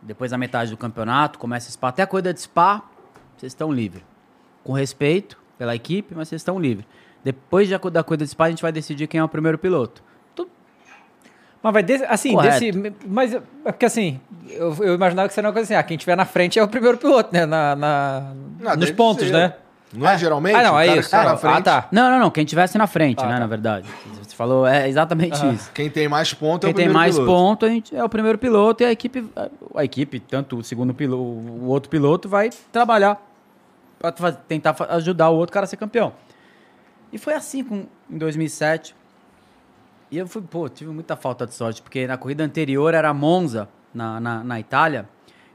depois 0.00 0.30
da 0.30 0.38
metade 0.38 0.70
do 0.70 0.76
campeonato, 0.78 1.38
começa 1.38 1.70
Spa, 1.70 1.88
até 1.88 2.02
a 2.02 2.06
corrida 2.06 2.32
de 2.32 2.40
Spa, 2.40 2.82
vocês 3.36 3.52
estão 3.52 3.70
livres. 3.70 4.02
Com 4.64 4.72
respeito 4.72 5.38
pela 5.58 5.76
equipe, 5.76 6.14
mas 6.14 6.28
vocês 6.28 6.40
estão 6.40 6.58
livres. 6.58 6.86
Depois 7.22 7.68
da 7.68 7.76
da 7.76 8.02
corrida 8.02 8.24
de 8.24 8.30
Spa, 8.30 8.46
a 8.46 8.50
gente 8.50 8.62
vai 8.62 8.72
decidir 8.72 9.06
quem 9.06 9.20
é 9.20 9.24
o 9.24 9.28
primeiro 9.28 9.58
piloto. 9.58 10.02
Mas 11.68 11.74
vai 11.74 11.82
desse, 11.82 12.04
assim, 12.04 12.32
Correto. 12.32 12.60
desse. 12.80 12.94
Mas 13.06 13.34
é 13.34 13.40
porque 13.64 13.84
assim, 13.86 14.20
eu, 14.50 14.74
eu 14.80 14.94
imaginava 14.94 15.28
que 15.28 15.34
seria 15.34 15.48
uma 15.48 15.52
coisa 15.52 15.66
assim, 15.66 15.74
ah, 15.74 15.82
quem 15.82 15.96
tiver 15.96 16.16
na 16.16 16.24
frente 16.24 16.58
é 16.58 16.62
o 16.62 16.68
primeiro 16.68 16.96
piloto, 16.98 17.30
né? 17.32 17.44
Na, 17.46 17.76
na- 17.76 18.32
Ah, 18.64 18.76
nos 18.76 18.90
pontos, 18.90 19.26
ser. 19.26 19.32
né? 19.32 19.54
Não 19.92 20.06
é 20.08 20.18
geralmente? 20.18 20.54
Ah, 20.54 20.62
não, 20.64 20.74
o 20.74 20.80
é 20.80 20.86
cara 20.86 21.00
isso. 21.00 21.08
que 21.08 21.14
tá 21.16 21.22
Ah, 21.22 21.24
na 21.24 21.32
ah, 21.32 21.36
frente, 21.38 21.62
tá. 21.64 21.88
Não, 21.90 22.10
não, 22.10 22.18
não. 22.20 22.30
Quem 22.30 22.44
tivesse 22.44 22.76
na 22.76 22.86
frente, 22.86 23.22
Ah, 23.22 23.26
né? 23.26 23.32
tá. 23.34 23.40
Na 23.40 23.46
verdade. 23.46 23.88
Você 24.22 24.36
falou, 24.36 24.66
é 24.66 24.86
exatamente 24.88 25.34
Aham. 25.40 25.52
isso. 25.54 25.70
Quem 25.72 25.88
tem 25.88 26.06
mais 26.08 26.34
ponto 26.34 26.64
é 26.66 26.68
Quem 26.68 26.74
o 26.74 26.76
tem 26.76 26.84
primeiro 26.86 26.92
mais 26.98 27.14
piloto. 27.14 27.32
ponto 27.32 27.64
a 27.64 27.68
gente 27.70 27.96
é 27.96 28.04
o 28.04 28.08
primeiro 28.08 28.36
piloto 28.38 28.82
e 28.82 28.86
a 28.86 28.92
equipe, 28.92 29.26
a 29.74 29.84
equipe, 29.84 30.20
tanto 30.20 30.58
o 30.58 30.62
segundo 30.64 30.92
piloto, 30.92 31.22
o 31.22 31.68
outro 31.68 31.88
piloto 31.88 32.28
vai 32.28 32.50
trabalhar 32.70 33.18
para 33.98 34.12
tentar 34.32 34.76
ajudar 34.90 35.30
o 35.30 35.36
outro 35.36 35.54
cara 35.54 35.64
a 35.64 35.66
ser 35.66 35.76
campeão. 35.78 36.12
E 37.10 37.16
foi 37.16 37.32
assim 37.32 37.64
com, 37.64 37.86
em 38.10 38.18
2007. 38.18 38.94
E 40.10 40.16
eu 40.16 40.26
fui, 40.26 40.42
pô, 40.42 40.68
tive 40.68 40.90
muita 40.90 41.16
falta 41.16 41.46
de 41.46 41.54
sorte, 41.54 41.82
porque 41.82 42.06
na 42.06 42.16
corrida 42.16 42.42
anterior 42.42 42.94
era 42.94 43.12
Monza, 43.12 43.68
na, 43.92 44.18
na, 44.18 44.44
na 44.44 44.60
Itália. 44.60 45.08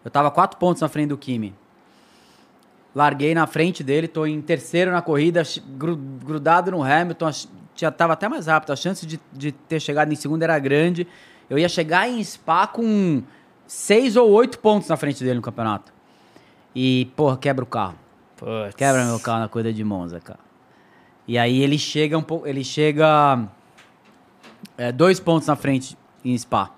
Eu 0.05 0.11
tava 0.11 0.29
quatro 0.29 0.59
pontos 0.59 0.81
na 0.81 0.89
frente 0.89 1.09
do 1.09 1.17
Kimi. 1.17 1.55
Larguei 2.95 3.33
na 3.33 3.47
frente 3.47 3.83
dele, 3.83 4.07
tô 4.07 4.25
em 4.25 4.39
terceiro 4.41 4.91
na 4.91 5.01
corrida, 5.01 5.41
grudado 6.23 6.69
no 6.69 6.83
Hamilton, 6.83 7.31
já 7.75 7.89
tava 7.89 8.13
até 8.13 8.29
mais 8.29 8.45
rápido, 8.45 8.71
a 8.71 8.75
chance 8.75 9.05
de, 9.07 9.19
de 9.31 9.51
ter 9.51 9.79
chegado 9.79 10.11
em 10.13 10.15
segundo 10.15 10.43
era 10.43 10.59
grande. 10.59 11.07
Eu 11.49 11.57
ia 11.57 11.67
chegar 11.67 12.07
em 12.07 12.23
Spa 12.23 12.67
com 12.67 13.23
seis 13.65 14.15
ou 14.15 14.29
oito 14.29 14.59
pontos 14.59 14.87
na 14.89 14.97
frente 14.97 15.23
dele 15.23 15.35
no 15.35 15.41
campeonato. 15.41 15.91
E, 16.75 17.11
porra, 17.15 17.37
quebra 17.37 17.63
o 17.63 17.67
carro. 17.67 17.95
Quebra 18.75 19.05
meu 19.05 19.19
carro 19.19 19.39
na 19.39 19.47
corrida 19.47 19.73
de 19.73 19.83
Monza, 19.83 20.19
cara. 20.19 20.39
E 21.27 21.37
aí 21.37 21.61
ele 21.61 21.77
chega 21.77 22.17
um 22.17 22.21
pouco. 22.21 22.47
Ele 22.47 22.63
chega 22.63 23.47
é, 24.77 24.91
dois 24.91 25.19
pontos 25.19 25.47
na 25.47 25.55
frente 25.55 25.97
em 26.23 26.37
Spa. 26.37 26.71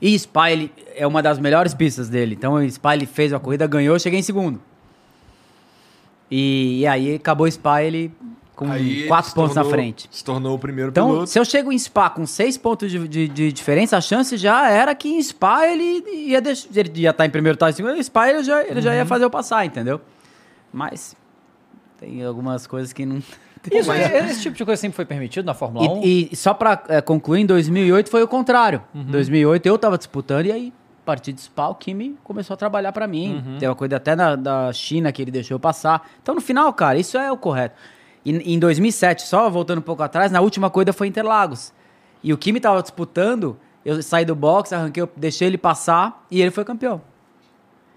E 0.00 0.16
Spa 0.18 0.50
ele, 0.50 0.72
é 0.94 1.06
uma 1.06 1.20
das 1.22 1.38
melhores 1.38 1.74
pistas 1.74 2.08
dele. 2.08 2.34
Então 2.34 2.62
em 2.62 2.70
Spa 2.70 2.94
ele 2.94 3.06
fez 3.06 3.32
a 3.32 3.38
corrida, 3.40 3.66
ganhou, 3.66 3.94
eu 3.96 4.00
cheguei 4.00 4.18
em 4.20 4.22
segundo. 4.22 4.60
E, 6.30 6.80
e 6.80 6.86
aí 6.86 7.14
acabou 7.14 7.50
Spa 7.50 7.82
ele 7.82 8.12
com 8.54 8.70
Aí 8.70 9.00
ele 9.00 9.08
quatro 9.08 9.30
se 9.30 9.34
pontos 9.34 9.54
na 9.54 9.62
tornou- 9.62 9.78
frente. 9.80 10.08
Se 10.10 10.24
tornou 10.24 10.54
o 10.56 10.58
primeiro 10.58 10.90
Então, 10.90 11.06
piloto. 11.08 11.26
se 11.28 11.38
eu 11.38 11.44
chego 11.44 11.72
em 11.72 11.78
Spa 11.78 12.10
com 12.10 12.26
seis 12.26 12.56
pontos 12.58 12.90
de, 12.90 13.06
de- 13.08 13.28
de 13.28 13.52
diferença, 13.52 13.96
a 13.96 14.00
chance 14.00 14.36
já 14.36 14.68
era 14.68 14.94
que 14.94 15.08
em 15.08 15.22
Spa 15.22 15.66
ele 15.66 16.04
ia 16.26 16.40
deixar. 16.40 16.68
Ele 16.74 16.90
ia 17.00 17.10
estar 17.10 17.24
em 17.24 17.30
primeiro, 17.30 17.54
estar 17.54 17.70
em 17.70 17.72
segundo, 17.72 17.96
em 17.96 18.02
Spa 18.02 18.28
ele 18.28 18.42
já, 18.42 18.62
ele 18.64 18.80
já 18.80 18.94
ia 18.94 19.06
fazer 19.06 19.24
eu 19.24 19.30
passar, 19.30 19.64
entendeu? 19.64 20.00
Mas 20.72 21.16
tem 22.00 22.22
algumas 22.24 22.66
coisas 22.66 22.92
que 22.92 23.06
não. 23.06 23.22
Isso, 23.72 23.92
esse 23.92 24.42
tipo 24.42 24.56
de 24.56 24.64
coisa 24.64 24.80
sempre 24.80 24.96
foi 24.96 25.04
permitido 25.04 25.44
na 25.46 25.54
Fórmula 25.54 25.90
1? 25.94 26.02
E, 26.04 26.28
e 26.32 26.36
só 26.36 26.52
pra 26.54 26.82
é, 26.88 27.00
concluir, 27.00 27.40
em 27.42 27.46
2008 27.46 28.10
foi 28.10 28.22
o 28.22 28.28
contrário. 28.28 28.82
Uhum. 28.94 29.02
Em 29.02 29.10
2008 29.10 29.66
eu 29.66 29.78
tava 29.78 29.96
disputando 29.98 30.46
e 30.46 30.52
aí, 30.52 30.72
a 31.02 31.06
partir 31.06 31.32
de 31.32 31.40
Spa, 31.40 31.68
o 31.68 31.74
Kimi 31.74 32.16
começou 32.22 32.54
a 32.54 32.56
trabalhar 32.56 32.92
pra 32.92 33.06
mim. 33.06 33.42
Uhum. 33.46 33.58
Tem 33.58 33.68
uma 33.68 33.74
coisa 33.74 33.96
até 33.96 34.14
na, 34.14 34.36
da 34.36 34.72
China 34.72 35.10
que 35.12 35.22
ele 35.22 35.30
deixou 35.30 35.58
passar. 35.58 36.08
Então, 36.22 36.34
no 36.34 36.40
final, 36.40 36.72
cara, 36.72 36.98
isso 36.98 37.16
é 37.18 37.30
o 37.32 37.36
correto. 37.36 37.74
E, 38.24 38.54
em 38.54 38.58
2007, 38.58 39.22
só 39.22 39.48
voltando 39.48 39.78
um 39.78 39.82
pouco 39.82 40.02
atrás, 40.02 40.30
na 40.30 40.40
última 40.40 40.68
corrida 40.70 40.92
foi 40.92 41.06
Interlagos. 41.06 41.72
E 42.22 42.32
o 42.32 42.36
Kimi 42.38 42.60
tava 42.60 42.82
disputando, 42.82 43.56
eu 43.84 44.02
saí 44.02 44.24
do 44.24 44.34
box, 44.34 44.72
arranquei, 44.72 45.08
deixei 45.16 45.46
ele 45.48 45.56
passar 45.56 46.26
e 46.30 46.42
ele 46.42 46.50
foi 46.50 46.64
campeão. 46.64 47.00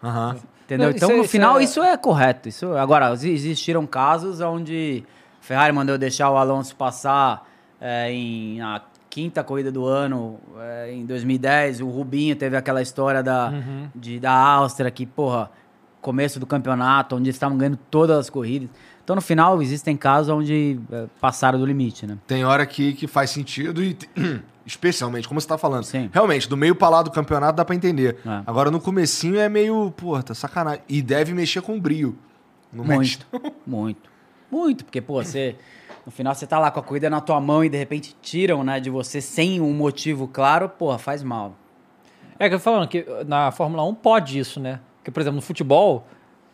Aham. 0.04 0.38
Entendeu? 0.66 0.90
Não, 0.90 0.96
então, 0.96 1.10
isso 1.10 1.12
é- 1.12 1.18
no 1.18 1.24
isso 1.24 1.32
final, 1.32 1.60
é- 1.60 1.64
isso 1.64 1.84
é 1.84 1.98
correto. 1.98 2.48
Isso, 2.48 2.72
agora, 2.78 3.12
exi- 3.12 3.32
existiram 3.32 3.86
casos 3.86 4.40
onde 4.40 5.04
Ferrari 5.42 5.74
mandou 5.74 5.98
deixar 5.98 6.30
o 6.32 6.38
Alonso 6.38 6.76
passar 6.76 7.46
é, 7.82 8.12
em 8.12 8.60
na 8.60 8.82
quinta 9.10 9.44
corrida 9.44 9.70
do 9.72 9.86
ano, 9.86 10.40
é, 10.60 10.94
em 10.94 11.06
2010. 11.06 11.82
O 11.82 11.90
Rubinho 11.90 12.34
teve 12.36 12.56
aquela 12.56 12.82
história 12.82 13.22
da, 13.22 13.50
Uhum. 13.50 13.90
de, 13.94 14.20
da 14.22 14.32
Áustria, 14.32 14.90
que, 14.90 15.06
porra, 15.06 15.52
começo 16.02 16.40
do 16.40 16.46
campeonato, 16.48 17.16
onde 17.16 17.26
eles 17.26 17.36
estavam 17.36 17.58
ganhando 17.58 17.78
todas 17.90 18.18
as 18.18 18.30
corridas. 18.30 18.70
Então, 19.04 19.16
no 19.16 19.22
final, 19.22 19.62
existem 19.62 19.98
casos 19.98 20.30
onde 20.34 20.80
é, 20.92 21.06
passaram 21.20 21.60
do 21.60 21.66
limite, 21.66 22.08
né? 22.08 22.18
Tem 22.26 22.46
hora 22.46 22.66
que, 22.66 22.94
que 22.94 23.08
faz 23.08 23.32
sentido 23.32 23.84
e. 23.84 23.98
Especialmente, 24.64 25.28
como 25.28 25.42
você 25.42 25.48
tá 25.48 25.58
falando. 25.58 25.84
Sim. 25.84 26.08
Realmente, 26.14 26.48
do 26.48 26.56
meio 26.56 26.76
pra 26.76 26.88
lá 26.88 27.02
do 27.02 27.10
campeonato 27.10 27.58
dá 27.58 27.66
pra 27.66 27.74
entender. 27.76 28.18
É. 28.24 28.42
Agora, 28.46 28.70
no 28.70 28.80
comecinho 28.80 29.40
é 29.40 29.50
meio, 29.50 29.92
porra, 29.98 30.22
tá 30.22 30.36
sacanagem. 30.36 30.82
E 30.88 31.02
deve 31.02 31.34
mexer 31.34 31.62
com 31.64 31.80
brio. 31.80 32.16
Não 32.72 32.86
mexe. 32.86 33.18
Muito, 33.32 33.54
muito, 33.66 34.11
muito, 34.52 34.84
porque, 34.86 35.02
pô, 35.02 35.24
você, 35.24 35.56
no 36.06 36.12
final 36.12 36.36
você 36.36 36.46
tá 36.46 36.60
lá 36.60 36.70
com 36.70 36.80
a 36.80 36.84
corrida 36.84 37.10
na 37.10 37.22
tua 37.22 37.40
mão 37.40 37.64
e 37.64 37.70
de 37.70 37.78
repente 37.78 38.16
tiram, 38.22 38.64
né, 38.64 38.80
de 38.80 38.90
você 38.90 39.22
sem 39.22 39.62
um 39.62 39.74
motivo 39.74 40.28
claro, 40.28 40.68
porra, 40.68 40.98
faz 40.98 41.24
mal. 41.24 41.56
É 42.38 42.50
que 42.50 42.56
eu 42.56 42.60
tô 42.60 42.64
falando 42.64 42.88
que 42.88 43.06
na 43.28 43.52
Fórmula 43.52 43.84
1 43.84 43.94
pode 43.96 44.40
isso, 44.40 44.60
né? 44.60 44.80
Porque, 44.98 45.12
por 45.12 45.22
exemplo, 45.22 45.36
no 45.36 45.42
futebol, 45.42 46.06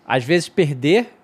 às 0.06 0.24
vezes 0.24 0.50
perder 0.50 1.17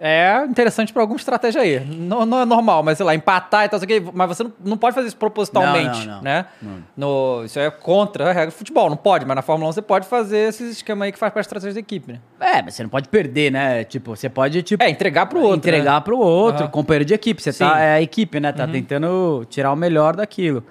É 0.00 0.44
interessante 0.44 0.92
pra 0.92 1.02
alguma 1.02 1.18
estratégia 1.18 1.60
aí. 1.60 1.80
Não, 1.80 2.24
não 2.24 2.40
é 2.40 2.44
normal, 2.44 2.84
mas 2.84 2.98
sei 2.98 3.04
lá, 3.04 3.16
empatar 3.16 3.64
e 3.64 3.68
tal, 3.68 3.80
sei 3.80 3.84
o 3.84 3.88
quê, 3.88 4.10
mas 4.14 4.28
você 4.28 4.44
não, 4.44 4.52
não 4.64 4.76
pode 4.76 4.94
fazer 4.94 5.08
isso 5.08 5.16
propositalmente, 5.16 6.06
Não, 6.06 6.06
não, 6.06 6.14
não. 6.16 6.22
né? 6.22 6.46
Não. 6.62 6.82
No, 6.96 7.44
isso 7.44 7.58
é 7.58 7.68
contra 7.68 8.30
a 8.30 8.32
regra 8.32 8.46
do 8.46 8.52
futebol, 8.52 8.88
não 8.88 8.96
pode, 8.96 9.26
mas 9.26 9.34
na 9.34 9.42
Fórmula 9.42 9.68
1 9.70 9.72
você 9.72 9.82
pode 9.82 10.06
fazer 10.06 10.50
esse 10.50 10.70
esquema 10.70 11.04
aí 11.04 11.10
que 11.10 11.18
faz 11.18 11.32
pra 11.32 11.40
estratégia 11.40 11.74
da 11.74 11.80
equipe, 11.80 12.12
né? 12.12 12.20
É, 12.38 12.62
mas 12.62 12.74
você 12.74 12.84
não 12.84 12.90
pode 12.90 13.08
perder, 13.08 13.50
né? 13.50 13.82
Tipo, 13.82 14.14
você 14.14 14.28
pode, 14.28 14.62
tipo. 14.62 14.80
É, 14.84 14.88
entregar 14.88 15.26
pro 15.26 15.40
outro. 15.40 15.56
entregar 15.56 15.94
né? 15.94 16.00
pro 16.00 16.16
outro, 16.16 16.62
Aham. 16.62 16.70
companheiro 16.70 17.04
de 17.04 17.14
equipe. 17.14 17.42
Você 17.42 17.52
Sim. 17.52 17.64
Uhum. 17.64 17.70
tá, 17.70 17.80
é 17.80 17.94
a 17.94 18.00
equipe, 18.00 18.38
né? 18.38 18.52
Tá 18.52 18.68
tentando 18.68 19.44
tirar 19.50 19.72
o 19.72 19.76
melhor 19.76 20.14
daquilo. 20.14 20.62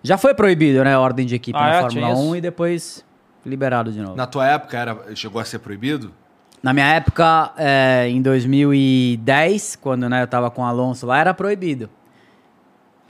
Já 0.00 0.16
foi 0.16 0.32
proibido, 0.32 0.84
né? 0.84 0.94
A 0.94 1.00
ordem 1.00 1.26
de 1.26 1.34
equipe 1.34 1.58
Ah, 1.58 1.62
na 1.62 1.74
é? 1.74 1.80
Fórmula 1.80 2.06
Tinha 2.06 2.16
1 2.16 2.24
isso? 2.26 2.36
e 2.36 2.40
depois 2.40 3.04
liberado 3.44 3.90
de 3.90 3.98
novo. 3.98 4.12
Na, 4.12 4.18
Na 4.18 4.26
tua 4.28 4.46
época 4.46 4.78
era, 4.78 4.96
chegou 5.16 5.40
a 5.40 5.44
ser 5.44 5.58
proibido? 5.58 6.12
Minha 6.72 6.86
época, 6.86 7.52
é, 7.56 8.08
em 8.08 8.20
2010, 8.22 9.76
quando 9.76 10.08
né, 10.08 10.22
eu 10.22 10.26
tava 10.26 10.50
com 10.50 10.62
o 10.62 10.64
Alonso 10.64 11.06
lá, 11.06 11.18
era 11.18 11.34
proibido. 11.34 11.88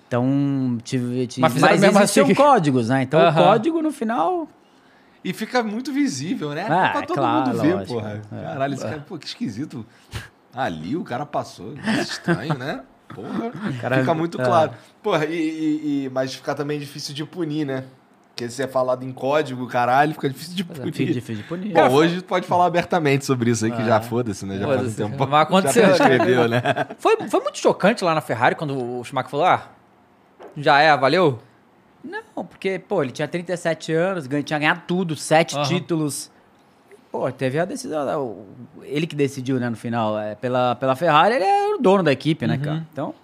Então, 0.09 0.78
tive. 0.84 1.26
tive 1.26 1.42
Mas 1.42 1.54
mas 1.59 1.82
existiam 1.82 2.24
assim. 2.26 2.34
códigos, 2.34 2.88
né? 2.88 3.02
Então, 3.02 3.20
Aham. 3.20 3.40
o 3.40 3.44
código, 3.44 3.82
no 3.82 3.90
final. 3.92 4.48
E 5.24 5.32
fica 5.32 5.62
muito 5.62 5.92
visível, 5.92 6.50
né? 6.50 6.64
Pra 6.64 7.00
é 7.00 7.02
todo 7.02 7.14
claro, 7.18 7.48
mundo 7.48 7.61
ver, 7.62 7.74
lógico. 7.74 7.94
porra. 7.94 8.22
É. 8.32 8.42
Caralho, 8.44 8.74
esse 8.74 8.82
cara, 8.84 9.04
pô, 9.09 9.18
que 9.18 9.26
esquisito. 9.26 9.84
Ali 10.54 10.96
o 10.96 11.02
cara 11.02 11.26
passou. 11.26 11.72
Que 11.74 11.90
Estranho, 12.00 12.54
né? 12.57 12.82
Porra. 13.12 13.50
cara- 13.80 13.98
fica 13.98 14.14
muito 14.14 14.40
é. 14.40 14.44
claro. 14.44 14.72
Porra, 15.02 15.26
e, 15.26 15.34
e- 15.34 16.04
e- 16.04 16.11
mas 16.11 16.34
fica 16.34 16.54
também 16.54 16.78
difícil 16.78 17.12
de 17.12 17.24
punir, 17.24 17.64
né? 17.66 17.84
Porque 18.37 18.51
se 18.51 18.62
é 18.62 18.68
falado 18.68 19.03
em 19.03 19.12
código, 19.12 19.66
caralho, 19.66 20.12
fica 20.12 20.28
difícil 20.28 20.55
de 20.57 20.62
punir. 20.62 20.93
Fica 20.93 21.11
difícil 21.14 21.43
de 21.43 21.49
punir. 21.49 21.72
Bom, 21.72 21.91
hoje 21.91 22.22
pode 22.22 22.47
falar 22.47 22.66
abertamente 22.66 23.24
sobre 23.24 23.51
isso 23.51 23.64
aí, 23.64 23.70
que 23.72 23.80
É. 23.80 23.84
já 23.87 23.99
foda-se, 24.03 24.45
né? 24.45 24.59
Já 24.59 24.66
faz 24.66 24.82
um 24.82 24.93
tempo. 25.09 25.26
Mas 25.26 25.41
aconteceu, 25.49 25.82
Já 25.84 25.89
né? 25.89 25.97
prescreveu, 25.97 26.45
né? 26.49 26.61
Foi, 26.99 27.16
foi 27.30 27.41
muito 27.41 27.57
chocante 27.59 28.05
lá 28.05 28.14
na 28.14 28.20
Ferrari 28.20 28.55
quando 28.55 28.76
o 28.78 29.03
Schumacher 29.03 29.30
falou: 29.30 29.47
ah, 29.47 29.62
já 30.55 30.78
é, 30.80 30.95
valeu? 30.95 31.39
Não, 32.05 32.45
porque, 32.45 32.78
pô, 32.78 33.03
ele 33.03 33.11
tinha 33.11 33.26
37 33.26 33.95
anos, 33.95 34.28
tinha 34.45 34.59
ganhado 34.59 34.82
tudo, 34.87 35.16
sete 35.16 35.57
Aham. 35.57 35.64
títulos. 35.64 36.30
Pô, 37.11 37.32
teve 37.32 37.59
a 37.59 37.64
decisão. 37.64 38.45
Ele 38.82 39.07
que 39.07 39.16
decidiu, 39.16 39.59
né, 39.59 39.70
no 39.70 39.76
final. 39.76 40.18
É, 40.18 40.34
pela, 40.34 40.74
pela 40.74 40.95
Ferrari, 40.95 41.37
ele 41.37 41.45
é 41.45 41.74
o 41.74 41.78
dono 41.78 42.03
da 42.03 42.12
equipe, 42.12 42.47
né, 42.47 42.59
cara? 42.59 42.87
Então. 42.93 43.14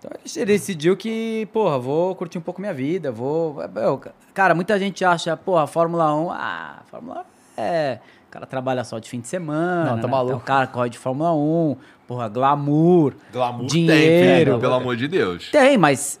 Então 0.00 0.10
ele 0.34 0.46
decidiu 0.46 0.96
que, 0.96 1.46
porra, 1.52 1.78
vou 1.78 2.14
curtir 2.14 2.38
um 2.38 2.40
pouco 2.40 2.58
minha 2.58 2.72
vida, 2.72 3.12
vou. 3.12 3.56
meu, 3.72 4.00
cara, 4.32 4.54
muita 4.54 4.78
gente 4.78 5.04
acha, 5.04 5.36
porra, 5.36 5.66
Fórmula 5.66 6.14
1, 6.14 6.30
ah, 6.30 6.82
Fórmula 6.90 7.26
1 7.58 7.60
é. 7.60 7.98
O 8.26 8.30
cara 8.30 8.46
trabalha 8.46 8.84
só 8.84 8.98
de 8.98 9.10
fim 9.10 9.20
de 9.20 9.28
semana. 9.28 9.90
Não, 9.90 10.00
tá 10.00 10.06
né? 10.06 10.10
maluco. 10.12 10.34
Então, 10.34 10.38
o 10.38 10.40
cara 10.40 10.66
corre 10.68 10.88
de 10.88 10.96
Fórmula 10.96 11.34
1, 11.34 11.76
porra, 12.06 12.28
glamour. 12.28 13.12
Glamour 13.32 13.66
Dinheiro. 13.66 13.98
tem, 13.98 14.38
filho, 14.38 14.58
pelo 14.60 14.74
amor 14.74 14.96
de 14.96 15.08
Deus. 15.08 15.50
Tem, 15.50 15.76
mas, 15.76 16.18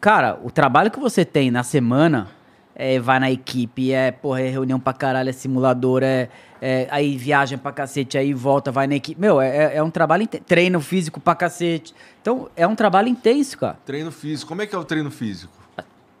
cara, 0.00 0.38
o 0.42 0.50
trabalho 0.50 0.90
que 0.90 0.98
você 0.98 1.24
tem 1.24 1.50
na 1.50 1.62
semana 1.62 2.28
é 2.74 2.98
vai 2.98 3.18
na 3.18 3.30
equipe, 3.30 3.92
é, 3.92 4.10
porra, 4.10 4.42
é 4.42 4.48
reunião 4.48 4.78
pra 4.78 4.92
caralho, 4.92 5.30
é 5.30 5.32
simulador, 5.32 6.02
é, 6.02 6.28
é- 6.60 6.86
aí 6.90 7.16
viagem 7.16 7.56
pra 7.58 7.72
cacete, 7.72 8.16
aí 8.18 8.32
volta, 8.34 8.70
vai 8.70 8.86
na 8.86 8.94
equipe. 8.96 9.20
Meu, 9.20 9.40
é, 9.40 9.48
é- 9.48 9.76
é 9.76 9.82
um 9.82 9.90
trabalho 9.90 10.22
intenso. 10.24 10.44
Treino 10.44 10.80
físico 10.80 11.20
pra 11.20 11.34
cacete. 11.34 11.94
Então, 12.20 12.48
é 12.56 12.66
um 12.66 12.74
trabalho 12.74 13.08
intenso, 13.08 13.58
cara. 13.58 13.78
Treino 13.84 14.10
físico. 14.10 14.48
Como 14.48 14.62
é 14.62 14.66
que 14.66 14.74
é 14.74 14.78
o 14.78 14.84
treino 14.84 15.10
físico? 15.10 15.52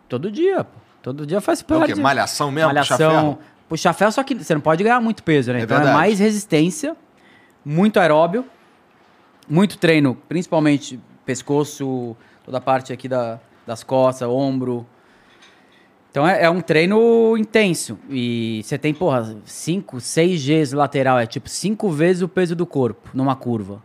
Todo 0.08 0.30
dia, 0.30 0.64
pô. 0.64 0.78
Todo 1.02 1.26
dia 1.26 1.40
faz 1.40 1.64
É 1.68 1.76
o 1.76 1.84
quê? 1.84 1.94
Malhação 1.94 2.50
mesmo? 2.50 2.68
Malhação. 2.68 3.38
Puxar 3.68 3.92
ferro, 3.92 4.12
só 4.12 4.22
que 4.22 4.34
você 4.34 4.54
não 4.54 4.60
pode 4.62 4.82
ganhar 4.82 5.00
muito 5.00 5.22
peso, 5.22 5.52
né? 5.52 5.60
É 5.60 5.62
então 5.62 5.78
é 5.80 5.92
mais 5.92 6.18
resistência, 6.18 6.96
muito 7.62 8.00
aeróbio, 8.00 8.44
muito 9.48 9.76
treino, 9.78 10.16
principalmente 10.28 10.98
pescoço, 11.26 12.16
toda 12.44 12.56
a 12.56 12.60
parte 12.60 12.92
aqui 12.94 13.06
da, 13.08 13.38
das 13.66 13.82
costas, 13.84 14.26
ombro. 14.28 14.86
Então 16.18 16.26
é, 16.26 16.42
é 16.42 16.50
um 16.50 16.60
treino 16.60 17.36
intenso. 17.36 17.96
E 18.10 18.60
você 18.64 18.76
tem, 18.76 18.92
porra, 18.92 19.36
5, 19.44 20.00
6 20.00 20.44
Gs 20.44 20.74
lateral, 20.74 21.16
é 21.16 21.26
tipo 21.26 21.48
5 21.48 21.88
vezes 21.90 22.22
o 22.22 22.28
peso 22.28 22.56
do 22.56 22.66
corpo 22.66 23.08
numa 23.14 23.36
curva. 23.36 23.80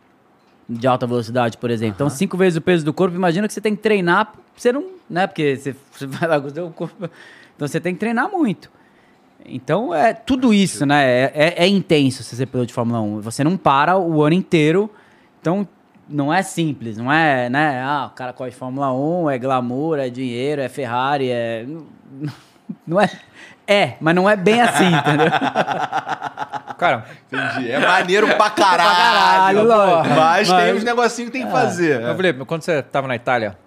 De 0.67 0.87
alta 0.87 1.05
velocidade, 1.05 1.59
por 1.59 1.69
exemplo. 1.69 1.93
Então, 1.93 2.09
5 2.09 2.35
vezes 2.35 2.57
o 2.57 2.61
peso 2.61 2.83
do 2.83 2.91
corpo, 2.91 3.15
imagina 3.15 3.47
que 3.47 3.53
você 3.53 3.61
tem 3.61 3.75
que 3.75 3.83
treinar, 3.83 4.33
você 4.55 4.71
não. 4.71 4.83
Né? 5.07 5.27
Porque 5.27 5.55
você, 5.55 5.75
você 5.91 6.07
vai 6.09 6.27
lá 6.27 6.41
com 6.41 6.47
o 6.47 6.49
seu 6.49 6.71
corpo. 6.71 7.07
Então 7.55 7.67
você 7.67 7.79
tem 7.79 7.93
que 7.93 7.99
treinar 7.99 8.31
muito. 8.31 8.71
Então 9.45 9.93
é 9.93 10.11
tudo 10.11 10.51
isso, 10.51 10.87
né? 10.87 11.05
É, 11.05 11.31
é, 11.35 11.65
é 11.65 11.67
intenso 11.67 12.23
você 12.23 12.35
ser 12.35 12.47
piloto 12.47 12.69
de 12.69 12.73
Fórmula 12.73 12.99
1. 12.99 13.21
Você 13.21 13.43
não 13.43 13.55
para 13.55 13.95
o 13.95 14.23
ano 14.23 14.33
inteiro. 14.33 14.89
Então 15.39 15.67
não 16.07 16.33
é 16.33 16.41
simples, 16.43 16.97
não 16.97 17.11
é, 17.11 17.49
né? 17.49 17.81
Ah, 17.83 18.07
o 18.11 18.15
cara 18.15 18.33
corre 18.33 18.49
de 18.51 18.55
Fórmula 18.55 18.91
1, 18.93 19.29
é 19.31 19.37
glamour, 19.37 19.99
é 19.99 20.09
dinheiro, 20.09 20.61
é 20.61 20.69
Ferrari, 20.69 21.29
é. 21.31 21.65
Não 22.87 22.99
é. 22.99 23.09
É, 23.67 23.93
mas 24.01 24.15
não 24.15 24.29
é 24.29 24.35
bem 24.35 24.59
assim, 24.61 24.85
entendeu? 24.93 25.27
Cara, 26.77 27.05
Entendi. 27.31 27.71
É 27.71 27.79
maneiro 27.79 28.27
pra 28.35 28.49
caralho. 28.49 28.89
caralho, 28.89 29.63
lógico. 29.67 30.15
Mas, 30.15 30.47
tem 30.49 30.57
Mas- 30.57 30.77
uns 30.77 30.83
negocinhos 30.83 31.31
que 31.31 31.37
tem 31.37 31.45
que 31.45 31.51
fazer. 31.51 32.01
eu 32.01 32.15
falei, 32.15 32.33
quando 32.33 32.61
você 32.61 32.81
tava 32.81 33.07
na 33.07 33.15
Itália, 33.15 33.57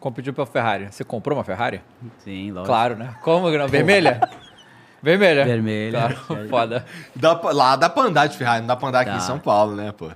competiu 0.00 0.32
pela 0.32 0.46
Ferrari, 0.46 0.88
você 0.90 1.04
comprou 1.04 1.36
uma 1.38 1.44
Ferrari? 1.44 1.80
Sim, 2.18 2.50
lógico. 2.50 2.66
Claro, 2.66 2.96
né? 2.96 3.10
Como 3.22 3.50
que 3.50 3.58
não? 3.58 3.68
Vermelha? 3.68 4.20
Vermelha? 5.02 5.44
Vermelha. 5.44 6.16
Claro, 6.26 6.48
foda. 6.48 6.84
Dá 7.14 7.34
pra- 7.34 7.52
lá 7.52 7.76
dá 7.76 7.88
pra 7.90 8.04
andar 8.04 8.26
de 8.26 8.36
Ferrari, 8.36 8.60
não 8.60 8.66
dá 8.68 8.76
pra 8.76 8.88
andar 8.88 9.00
aqui 9.00 9.10
Dá. 9.10 9.16
em 9.18 9.20
São 9.20 9.38
Paulo, 9.38 9.76
né, 9.76 9.92
pô? 9.96 10.10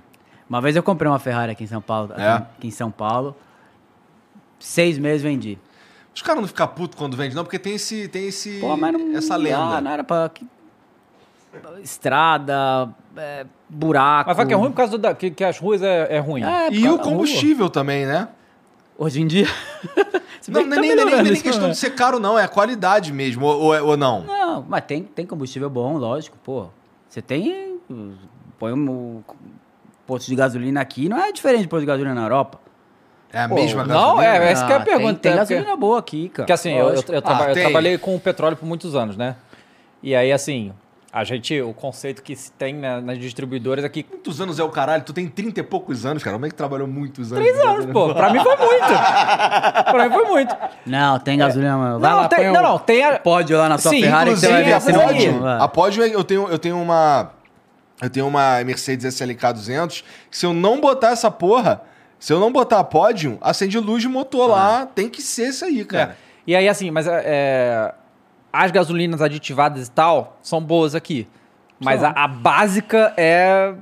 Uma 0.49 0.59
vez 0.61 0.75
eu 0.75 0.81
comprei 0.83 1.09
uma 1.09 1.19
Ferrari 1.19 1.51
aqui 1.51 1.63
em 1.63 1.67
São 1.67 1.81
Paulo. 1.81 2.11
Aqui, 2.11 2.21
É? 2.21 2.31
aqui 2.33 2.67
em 2.67 2.71
São 2.71 2.89
Paulo. 2.89 3.35
Seis 4.59 4.97
meses 4.97 5.21
vendi. 5.21 5.57
Os 6.13 6.21
caras 6.21 6.41
não 6.41 6.47
ficam 6.47 6.67
putos 6.67 6.97
quando 6.97 7.15
vende, 7.15 7.35
não, 7.35 7.43
porque 7.43 7.59
tem 7.59 7.75
esse, 7.75 8.07
tem 8.09 8.27
esse 8.27 8.59
Pô, 8.59 8.75
mas 8.75 8.91
não. 8.91 9.15
essa 9.15 9.35
lenda. 9.35 9.57
Ah, 9.77 9.81
não 9.81 9.91
era 9.91 10.03
pra. 10.03 10.27
que- 10.29 10.45
Estrada, 11.81 12.89
é, 13.17 13.45
buraco. 13.67 14.29
Mas 14.29 14.35
fala 14.37 14.47
que 14.47 14.53
é 14.53 14.57
ruim 14.57 14.69
por 14.71 14.77
causa 14.77 14.91
do, 14.91 14.97
da- 14.97 15.15
que, 15.15 15.31
que 15.31 15.43
as 15.43 15.57
ruas 15.57 15.81
é, 15.81 16.15
é 16.15 16.19
ruim. 16.19 16.43
É, 16.43 16.71
E 16.71 16.87
o 16.89 16.99
combustível 16.99 17.69
também, 17.69 18.05
né? 18.05 18.19
rua. 18.19 18.29
Hoje 19.07 19.21
em 19.21 19.27
dia. 19.27 19.47
Não, 20.47 20.63
que 20.63 20.67
nem, 20.67 20.69
tá 20.69 20.81
nem, 20.81 20.95
nem, 20.95 20.95
melhorando 21.05 21.31
nem 21.31 21.41
questão 21.41 21.67
né? 21.67 21.73
de 21.73 21.77
ser 21.77 21.91
caro, 21.91 22.19
não, 22.19 22.39
é 22.39 22.43
a 22.43 22.47
qualidade 22.47 23.13
mesmo, 23.13 23.45
ou, 23.45 23.61
ou, 23.65 23.87
ou 23.89 23.97
não. 23.97 24.23
Não, 24.23 24.65
mas 24.67 24.83
tem, 24.83 25.03
tem 25.03 25.23
combustível 25.23 25.69
bom, 25.69 25.95
lógico, 25.97 26.37
pô. 26.43 26.69
Você 27.07 27.21
tem. 27.21 27.79
Põe 28.57 28.73
um 28.73 29.21
posto 30.09 30.27
de 30.27 30.35
gasolina 30.35 30.81
aqui, 30.81 31.07
não 31.07 31.17
é 31.23 31.31
diferente 31.31 31.61
de 31.61 31.67
posto 31.67 31.81
de 31.81 31.85
gasolina 31.87 32.15
na 32.15 32.23
Europa. 32.23 32.59
É 33.31 33.41
a 33.43 33.47
Pô, 33.47 33.53
mesma 33.55 33.83
não, 33.83 34.15
gasolina. 34.17 34.25
é, 34.45 34.51
essa 34.51 34.65
que 34.65 34.71
é 34.71 34.75
a 34.75 34.79
Ah, 34.79 34.83
pergunta, 34.83 35.13
Tem, 35.19 35.19
tem 35.19 35.31
é 35.33 35.35
porque- 35.37 35.53
gasolina 35.53 35.75
boa 35.77 35.99
aqui, 35.99 36.29
cara. 36.29 36.43
Porque 36.45 36.51
assim, 36.53 36.71
eu, 36.71 36.87
eu, 36.89 36.95
eu 36.95 37.21
traba- 37.21 37.45
Ah, 37.45 37.49
eu 37.51 37.55
trabalhei 37.55 37.97
com 37.99 38.17
petróleo 38.17 38.57
por 38.57 38.65
muitos 38.65 38.95
anos, 38.95 39.15
né? 39.15 39.35
E 40.01 40.15
aí, 40.15 40.31
assim, 40.31 40.71
a 41.13 41.23
gente, 41.23 41.61
o 41.61 41.71
conceito 41.73 42.23
que 42.23 42.35
se 42.35 42.51
tem 42.53 42.73
né, 42.73 42.99
nas 43.01 43.19
distribuidoras 43.19 43.85
é 43.85 43.89
que 43.89 44.03
Muitos 44.09 44.41
anos 44.41 44.57
é 44.59 44.63
o 44.63 44.69
caralho, 44.69 45.03
tu 45.03 45.13
tem 45.13 45.27
30 45.27 45.59
e 45.59 45.63
poucos 45.63 46.05
anos, 46.07 46.23
cara. 46.23 46.35
Como 46.35 46.45
é 46.47 46.49
que 46.49 46.55
trabalhou 46.55 46.87
muitos 46.87 47.31
anos? 47.31 47.43
Três 47.45 47.59
anos, 47.65 47.85
pô. 47.87 48.13
Pra 48.15 48.31
mim 48.31 48.39
foi 48.39 48.55
muito. 48.55 48.85
pra 49.91 50.09
mim 50.09 50.13
foi 50.15 50.25
muito. 50.25 50.57
Não, 50.85 51.19
tem 51.19 51.37
gasolina, 51.37 51.77
mano. 51.77 51.99
Vai 51.99 52.11
não, 52.11 52.17
lá, 52.21 52.27
tem, 52.27 52.37
põe 52.39 52.47
não, 52.51 52.59
um 52.59 52.63
não, 52.63 52.79
tem 52.79 53.03
a... 53.03 53.19
pódio 53.19 53.57
lá 53.57 53.69
na 53.69 53.77
sua 53.77 53.91
Sim, 53.91 54.01
Ferrari 54.01 54.31
que 54.31 54.37
você 54.39 54.47
vai 54.51 54.63
ver 54.63 54.73
a 54.73 54.77
a 54.77 54.81
pódio. 54.81 55.47
A 55.47 55.67
pódio, 55.67 56.03
eu 56.03 56.23
tenho, 56.23 56.47
eu 56.47 56.57
tenho 56.59 56.81
uma. 56.81 57.31
Eu 58.01 58.09
tenho 58.09 58.27
uma 58.27 58.63
Mercedes 58.63 59.05
SLK 59.13 59.53
200. 59.53 60.03
Que 60.31 60.37
se 60.37 60.45
eu 60.45 60.53
não 60.53 60.79
botar 60.79 61.09
essa 61.09 61.29
porra, 61.29 61.81
se 62.17 62.31
eu 62.31 62.39
não 62.39 62.51
botar 62.51 62.79
a 62.79 62.83
pódio, 62.83 63.37
acende 63.41 63.77
luz 63.79 64.01
de 64.01 64.07
motor 64.07 64.49
lá. 64.49 64.85
Tem 64.85 65.09
que 65.09 65.21
ser 65.21 65.49
isso 65.49 65.65
aí, 65.65 65.83
cara. 65.85 66.11
É. 66.25 66.29
E 66.47 66.55
aí, 66.55 66.67
assim, 66.69 66.89
mas 66.91 67.05
é, 67.07 67.21
é, 67.25 67.93
as 68.51 68.71
gasolinas 68.71 69.21
aditivadas 69.21 69.87
e 69.87 69.91
tal 69.91 70.37
são 70.41 70.61
boas 70.61 70.95
aqui. 70.95 71.27
Mas 71.79 72.03
a, 72.03 72.09
a 72.09 72.27
básica 72.27 73.13
é, 73.15 73.73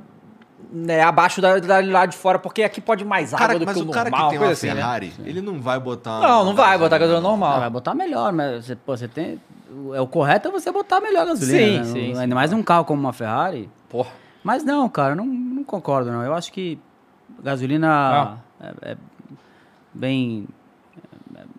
é 0.88 1.02
abaixo 1.02 1.42
da, 1.42 1.58
da 1.60 1.80
lá 1.80 2.06
de 2.06 2.16
fora, 2.18 2.38
porque 2.38 2.62
aqui 2.64 2.82
pode 2.82 3.04
mais 3.06 3.34
água 3.34 3.48
Cara, 3.48 3.60
do 3.60 3.66
mas 3.66 3.76
que 3.78 3.84
o 3.84 3.88
o 3.88 3.92
cara 3.92 4.10
normal, 4.10 4.28
que 4.28 4.32
tem 4.32 4.40
uma 4.40 4.46
coisa 4.46 4.54
assim, 4.60 4.68
né? 4.68 4.76
Ferrari, 4.76 5.14
ele 5.26 5.42
não 5.42 5.60
vai 5.62 5.80
botar. 5.80 6.20
Não, 6.20 6.44
não 6.46 6.54
vai 6.56 6.78
botar 6.78 6.98
gasolina 6.98 7.26
Ah, 7.26 7.30
normal. 7.30 7.60
vai 7.60 7.70
botar 7.70 7.96
melhor, 7.96 8.32
mas 8.34 8.66
você, 8.66 8.76
pô, 8.76 8.96
você 8.98 9.08
tem. 9.08 9.42
o- 9.72 9.96
É 9.96 10.02
o 10.02 10.08
correto 10.08 10.50
é 10.50 10.52
você 10.52 10.72
botar 10.72 11.00
melhor 11.02 11.26
gasolina. 11.26 11.58
Sim, 11.58 11.78
né? 11.78 11.84
sim, 11.86 12.14
sim. 12.14 12.20
Ainda 12.20 12.36
mais 12.36 12.52
um 12.54 12.62
carro 12.62 12.86
como 12.86 13.00
uma 13.00 13.14
Ferrari. 13.14 13.70
Porra. 13.90 14.12
Mas 14.44 14.64
não, 14.64 14.88
cara, 14.90 15.16
não, 15.16 15.26
não 15.26 15.64
concordo, 15.64 16.12
não. 16.12 16.24
Eu 16.24 16.34
acho 16.34 16.52
que 16.52 16.80
gasolina 17.44 17.90
Ah. 17.90 18.38
é, 18.62 18.92
é 18.94 18.98
bem, 19.94 20.48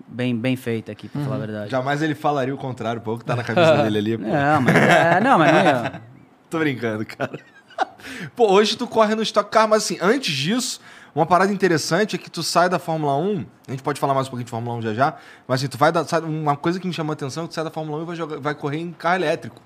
bem. 0.07 0.37
Bem 0.37 0.57
feita 0.57 0.93
aqui, 0.93 1.09
pra 1.09 1.21
falar 1.23 1.37
Uhum. 1.37 1.43
a 1.43 1.47
verdade. 1.47 1.71
Jamais 1.71 2.03
ele 2.03 2.15
falaria 2.15 2.55
o 2.55 2.59
contrário, 2.59 3.01
pô, 3.01 3.15
o 3.15 3.19
que 3.19 3.25
tá 3.25 3.37
na 3.37 3.45
cabeça 3.45 3.77
dele 3.83 3.99
ali. 3.99 4.19
Pô. 4.19 4.25
Não, 4.25 4.63
mas 4.63 4.77
é, 4.77 5.21
não, 5.21 5.39
mas 5.39 5.53
não 5.53 5.61
ia. 5.65 6.03
Tô 6.51 6.59
brincando, 6.59 7.05
cara. 7.05 7.39
Pô, 8.35 8.51
hoje 8.51 8.77
tu 8.77 8.87
corre 8.89 9.15
no 9.15 9.23
Stock 9.23 9.49
Car, 9.51 9.69
mas 9.69 9.85
assim, 9.85 9.99
antes 10.01 10.35
disso, 10.35 10.81
uma 11.15 11.25
parada 11.27 11.53
interessante 11.53 12.17
é 12.17 12.19
que 12.19 12.29
tu 12.31 12.43
sai 12.43 12.69
da 12.69 12.79
Fórmula 12.79 13.17
1, 13.17 13.45
a 13.69 13.71
gente 13.71 13.83
pode 13.85 14.01
falar 14.01 14.15
mais 14.15 14.27
um 14.27 14.31
pouquinho 14.31 14.47
de 14.47 14.51
Fórmula 14.51 14.77
1 14.79 14.83
já 14.83 14.95
já, 14.95 15.15
mas 15.47 15.61
assim, 15.61 15.69
tu 15.69 15.79
vai 15.79 15.93
da, 15.93 16.05
sai- 16.05 16.23
uma 16.23 16.57
coisa 16.57 16.81
que 16.81 16.87
me 16.89 16.93
chamou 16.93 17.13
a 17.13 17.15
atenção 17.15 17.45
é 17.45 17.47
que 17.47 17.51
tu 17.53 17.55
sai 17.55 17.63
da 17.65 17.71
Fórmula 17.71 17.99
1 17.99 18.03
e 18.03 18.07
vai, 18.07 18.17
jogar- 18.17 18.41
vai 18.41 18.55
correr 18.55 18.79
em 18.79 18.91
carro 18.93 19.17
elétrico. 19.17 19.61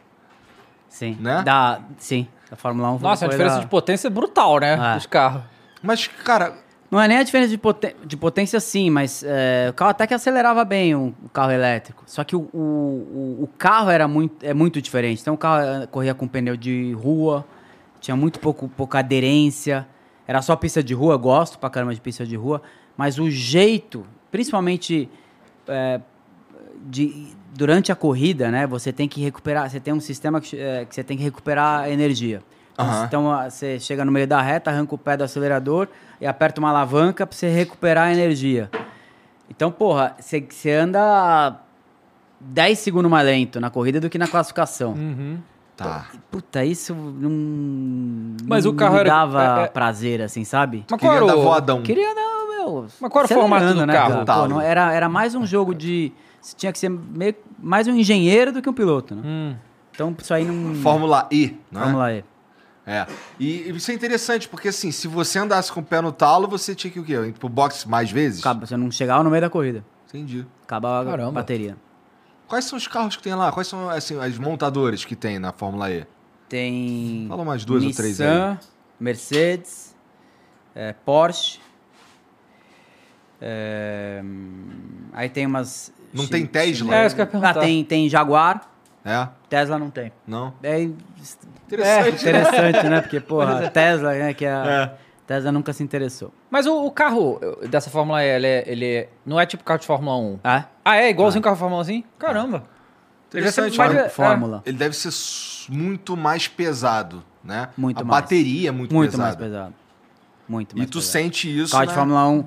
Sim. 0.93 1.17
Né? 1.21 1.43
Dá, 1.45 1.81
sim. 1.99 2.27
A 2.51 2.57
Fórmula 2.57 2.91
1 2.93 2.99
foi 2.99 3.09
Nossa, 3.09 3.25
a 3.25 3.29
diferença 3.29 3.55
coisa- 3.55 3.65
de 3.65 3.71
potência 3.71 4.07
é 4.09 4.11
brutal, 4.11 4.59
né? 4.61 4.93
É. 4.93 4.95
Dos 4.97 5.07
carros. 5.07 5.43
Mas, 5.83 6.07
cara, 6.07 6.55
Não 6.91 7.01
é 7.01 7.09
nem 7.09 7.17
a 7.17 7.23
diferença 7.23 7.49
de, 7.49 7.57
poten- 7.57 7.97
de 8.05 8.17
potência, 8.19 8.61
sim, 8.61 8.91
mas 8.91 9.25
é, 9.27 9.69
o 9.71 9.73
carro 9.73 9.91
até 9.93 10.07
que 10.07 10.13
acelerava 10.13 10.63
bem 10.63 10.95
o, 10.95 11.15
o 11.25 11.29
carro 11.31 11.51
elétrico. 11.51 12.05
Só 12.07 12.23
que 12.23 12.37
o, 12.37 12.41
o, 12.53 13.39
o- 13.45 13.49
carro 13.57 13.89
era 13.91 14.07
muito, 14.07 14.45
é 14.45 14.53
muito 14.53 14.83
diferente. 14.83 15.23
Então 15.23 15.33
o 15.33 15.39
carro 15.39 15.63
eh, 15.65 15.87
corria 15.87 16.13
com 16.15 16.29
pneu 16.29 16.55
de 16.55 16.93
rua, 16.93 17.47
tinha 17.99 18.15
muito 18.15 18.39
pouco, 18.39 18.69
pouca 18.69 18.99
aderência. 18.99 19.89
Era 20.29 20.43
só 20.43 20.55
pista 20.55 20.83
de 20.83 20.93
rua, 20.93 21.17
gosto 21.17 21.59
pra 21.59 21.71
caramba 21.71 21.95
de 21.95 22.01
pista 22.03 22.27
de 22.27 22.37
rua. 22.37 22.61
Mas 22.95 23.19
o 23.19 23.31
jeito, 23.31 24.05
principalmente 24.31 25.09
é, 25.67 25.99
de, 26.85 27.35
durante 27.55 27.93
a 27.93 27.95
corrida, 27.95 28.51
né? 28.51 28.67
Você 28.67 28.93
tem 28.93 29.07
que 29.09 29.21
recuperar, 29.21 29.69
você 29.71 29.79
tem 29.79 29.93
um 29.93 30.01
sistema 30.01 30.41
que, 30.41 30.57
eh, 30.59 30.87
que 30.89 30.95
você 30.95 31.05
tem 31.05 31.17
que 31.17 31.23
recuperar 31.23 31.91
energia. 31.91 32.43
Então, 32.73 32.87
Aham. 32.87 33.05
Então 33.07 33.31
ah, 33.33 33.51
você 33.51 33.79
chega 33.79 34.05
no 34.05 34.11
meio 34.11 34.27
da 34.27 34.41
reta, 34.41 34.71
arranca 34.71 34.95
o 34.95 34.99
pé 34.99 35.17
do 35.17 35.23
acelerador 35.25 35.89
e 36.21 36.27
aperta 36.27 36.61
uma 36.61 36.71
alavanca 36.71 37.27
pra 37.27 37.37
você 37.37 37.49
recuperar 37.49 38.09
a 38.09 38.13
energia. 38.13 38.71
Então, 39.51 39.71
porra, 39.71 40.17
você, 40.19 40.41
você 40.41 40.71
anda 40.73 41.57
10 42.41 42.79
segundos 42.79 43.11
mais 43.11 43.27
lento 43.27 43.61
na 43.61 43.69
corrida 43.69 44.01
do 44.01 44.09
que 44.09 44.17
na 44.17 44.27
classificação. 44.27 44.97
tá. 45.77 46.07
Puta, 46.31 46.65
isso 46.65 46.95
não. 46.95 48.37
Mas 48.47 48.65
não 48.65 48.73
o 48.73 48.75
carro 48.75 48.95
me 48.95 49.01
era- 49.01 49.11
dava 49.11 49.61
é- 49.61 49.65
é- 49.65 49.67
prazer, 49.69 50.23
assim, 50.23 50.43
sabe? 50.45 50.85
Mas 50.91 50.99
Queria 51.01 51.19
qual 51.19 51.29
era 51.29 51.37
dar 51.37 51.43
voadão. 51.43 51.83
Queria 51.83 52.15
não, 52.15 52.49
meu. 52.49 52.87
Mas 53.01 53.13
qual 53.13 53.25
era 53.25 53.35
o 53.35 53.39
formato 53.41 53.75
do 53.75 53.87
né, 53.87 53.93
carro? 53.93 54.13
cara? 54.13 54.25
Talo. 54.25 54.43
Pô, 54.43 54.49
não, 54.55 54.61
era, 54.61 54.93
era 54.93 55.09
mais 55.09 55.35
um 55.35 55.45
jogo 55.45 55.75
de. 55.75 56.11
Você 56.43 56.57
tinha 56.57 56.73
que 56.73 56.79
ser 56.79 56.89
meio, 56.91 57.37
mais 57.57 57.87
um 57.87 57.95
engenheiro 57.95 58.53
do 58.53 58.61
que 58.61 58.69
um 58.69 58.73
piloto, 58.73 59.15
né? 59.15 59.23
Hum. 59.25 59.57
Então, 59.95 60.15
isso 60.21 60.35
aí 60.35 60.45
não. 60.45 60.75
Fórmula 60.75 61.29
E, 61.31 61.57
né? 61.71 61.81
Fórmula 61.81 62.13
E. 62.13 62.25
É. 62.85 63.07
E, 63.39 63.47
e 63.47 63.77
isso 63.77 63.91
é 63.93 63.95
interessante, 63.95 64.49
porque 64.49 64.69
assim, 64.69 64.91
se 64.91 65.07
você 65.07 65.39
andasse 65.39 65.71
com 65.73 65.79
o 65.79 65.85
pé 65.85 66.01
no 66.01 66.11
talo, 66.11 66.49
você 66.49 66.75
tinha 66.75 66.91
que 66.91 66.99
o 66.99 67.05
quê? 67.05 67.13
Ir 67.15 67.33
pro 67.33 67.49
boxe 67.49 67.89
mais 67.89 68.11
vezes? 68.11 68.41
Acaba, 68.41 68.67
você 68.67 68.77
não 68.77 68.91
chegava 68.91 69.23
no 69.23 69.31
meio 69.31 69.41
da 69.41 69.49
corrida. 69.49 69.85
Entendi. 70.09 70.45
Acabava 70.65 71.09
a 71.09 71.13
Caramba. 71.13 71.31
bateria. 71.33 71.77
Quais 72.49 72.65
são 72.65 72.77
os 72.77 72.89
carros 72.89 73.15
que 73.17 73.23
tem 73.23 73.35
lá? 73.35 73.53
Quais 73.53 73.69
são 73.69 73.89
assim, 73.89 74.19
as 74.19 74.37
montadoras 74.37 75.05
que 75.05 75.15
tem 75.15 75.39
na 75.39 75.53
Fórmula 75.53 75.91
E? 75.91 76.05
Tem. 76.49 77.27
Fala 77.29 77.43
umas 77.43 77.65
duas 77.65 77.85
ou 77.85 77.93
três 77.93 78.19
Nissan, 78.19 78.59
Mercedes, 78.99 79.97
é, 80.75 80.93
Porsche. 80.93 81.61
é, 83.41 84.23
aí 85.13 85.29
tem 85.29 85.47
umas. 85.47 85.93
Não 86.13 86.27
tem 86.27 86.45
Tesla? 86.47 86.95
É, 86.95 87.07
isso 87.07 87.15
que 87.17 87.23
eu 87.23 87.29
ia 87.41 87.49
Ah, 87.49 87.55
tem, 87.55 87.85
tem 87.85 88.09
Jaguar, 88.09 88.69
É? 89.05 89.29
Tesla 89.49 89.79
não 89.79 89.91
tem. 89.91 90.13
Não? 90.27 90.53
É 90.63 90.81
Interessante. 91.67 92.23
interessante, 92.23 92.89
né? 92.89 93.01
Porque, 93.01 93.19
porra, 93.21 93.69
Tesla, 93.71 94.13
né? 94.13 94.35
Que 94.35 94.45
a 94.47 94.93
É. 94.97 94.99
Tesla 95.27 95.51
nunca 95.53 95.73
se 95.73 95.83
interessou. 95.83 96.33
Mas 96.51 96.67
o, 96.67 96.85
o 96.85 96.91
carro 96.91 97.41
dessa 97.71 97.89
Fórmula 97.91 98.23
E, 98.23 98.29
ele, 98.29 98.47
é, 98.47 98.65
ele 98.67 98.87
é- 98.87 99.09
não 99.25 99.41
é 99.41 99.47
tipo 99.47 99.65
carro 99.65 99.81
de 99.81 99.87
Fórmula 99.87 100.17
1. 100.19 100.39
Ah, 100.45 100.65
Ah, 100.85 100.97
é 100.97 101.09
igualzinho 101.11 101.43
carro 101.43 101.57
de 101.57 101.61
Fórmula 101.61 101.81
1 101.81 101.83
assim? 101.83 102.05
Caramba. 102.19 102.65
Interessante. 103.29 103.79
Mas- 103.79 103.91
olha. 103.91 104.01
é- 104.01 104.09
Fórmula. 104.09 104.63
Ele 104.67 104.77
deve 104.77 104.95
ser 104.95 105.09
s- 105.09 105.65
muito 105.71 106.17
mais 106.17 106.47
pesado, 106.49 107.25
né? 107.43 107.69
Muito 107.77 108.01
a 108.03 108.05
mais. 108.05 108.23
bateria 108.23 108.69
é 108.69 108.73
muito, 108.73 108.95
Muito 108.95 109.13
pesada. 109.13 109.29
mais 109.29 109.37
pesado. 109.37 109.75
Muito 110.47 110.77
mais 110.77 110.87
E 110.87 110.91
tu 110.91 110.99
pesado. 110.99 111.13
sente 111.13 111.59
isso, 111.61 111.73
Carro 111.73 111.85
né? 111.85 111.89
de 111.89 111.95
Fórmula 111.95 112.29
1. 112.29 112.45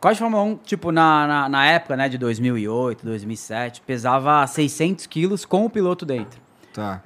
Carro 0.00 0.14
de 0.14 0.18
Fórmula 0.18 0.42
1, 0.42 0.56
tipo, 0.64 0.90
na, 0.90 1.26
na, 1.26 1.48
na 1.48 1.66
época, 1.66 1.94
né, 1.94 2.08
de 2.08 2.16
2008, 2.16 3.04
2007, 3.04 3.82
pesava 3.82 4.46
600 4.46 5.06
quilos 5.06 5.44
com 5.44 5.66
o 5.66 5.70
piloto 5.70 6.06
dentro. 6.06 6.40
Tá. 6.72 7.02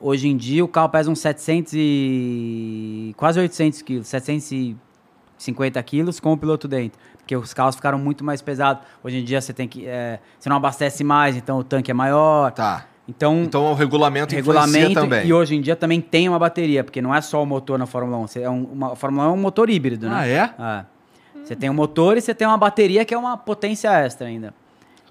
Hoje 0.00 0.28
em 0.28 0.36
dia, 0.36 0.64
o 0.64 0.68
carro 0.68 0.88
pesa 0.88 1.10
uns 1.10 1.18
700 1.18 1.72
e... 1.76 3.14
quase 3.18 3.38
800 3.38 3.82
quilos, 3.82 4.06
750 4.08 5.82
quilos 5.82 6.20
com 6.20 6.32
o 6.32 6.38
piloto 6.38 6.66
dentro. 6.66 6.98
Porque 7.18 7.36
os 7.36 7.52
carros 7.52 7.74
ficaram 7.76 7.98
muito 7.98 8.24
mais 8.24 8.40
pesados. 8.40 8.82
Hoje 9.04 9.18
em 9.18 9.24
dia, 9.24 9.42
você 9.42 9.52
tem 9.52 9.68
que... 9.68 9.86
é, 9.86 10.18
você 10.40 10.48
não 10.48 10.56
abastece 10.56 11.04
mais, 11.04 11.36
então 11.36 11.58
o 11.58 11.64
tanque 11.64 11.90
é 11.90 11.94
maior. 11.94 12.52
Tá. 12.52 12.86
Então, 13.06 13.42
Então 13.42 13.70
o 13.70 13.74
regulamento, 13.74 14.34
influencia 14.34 14.62
regulamento 14.62 15.00
também. 15.00 15.26
e 15.26 15.32
hoje 15.32 15.54
em 15.54 15.60
dia 15.60 15.74
também 15.74 16.00
tem 16.00 16.28
uma 16.28 16.38
bateria, 16.38 16.84
porque 16.84 17.00
não 17.02 17.14
é 17.14 17.20
só 17.20 17.42
o 17.42 17.46
motor 17.46 17.78
na 17.78 17.86
Fórmula 17.86 18.18
1. 18.18 18.26
Você 18.26 18.42
é 18.42 18.50
um, 18.50 18.64
uma, 18.64 18.92
a 18.92 18.96
Fórmula 18.96 19.28
1 19.28 19.30
é 19.30 19.32
um 19.32 19.36
motor 19.36 19.68
híbrido, 19.68 20.08
né? 20.08 20.14
Ah, 20.14 20.26
é? 20.26 20.50
É. 20.58 20.97
Você 21.48 21.56
tem 21.56 21.70
um 21.70 21.74
motor 21.74 22.16
e 22.16 22.20
você 22.20 22.34
tem 22.34 22.46
uma 22.46 22.58
bateria 22.58 23.04
que 23.04 23.14
é 23.14 23.18
uma 23.18 23.36
potência 23.36 23.88
extra 23.90 24.26
ainda. 24.28 24.52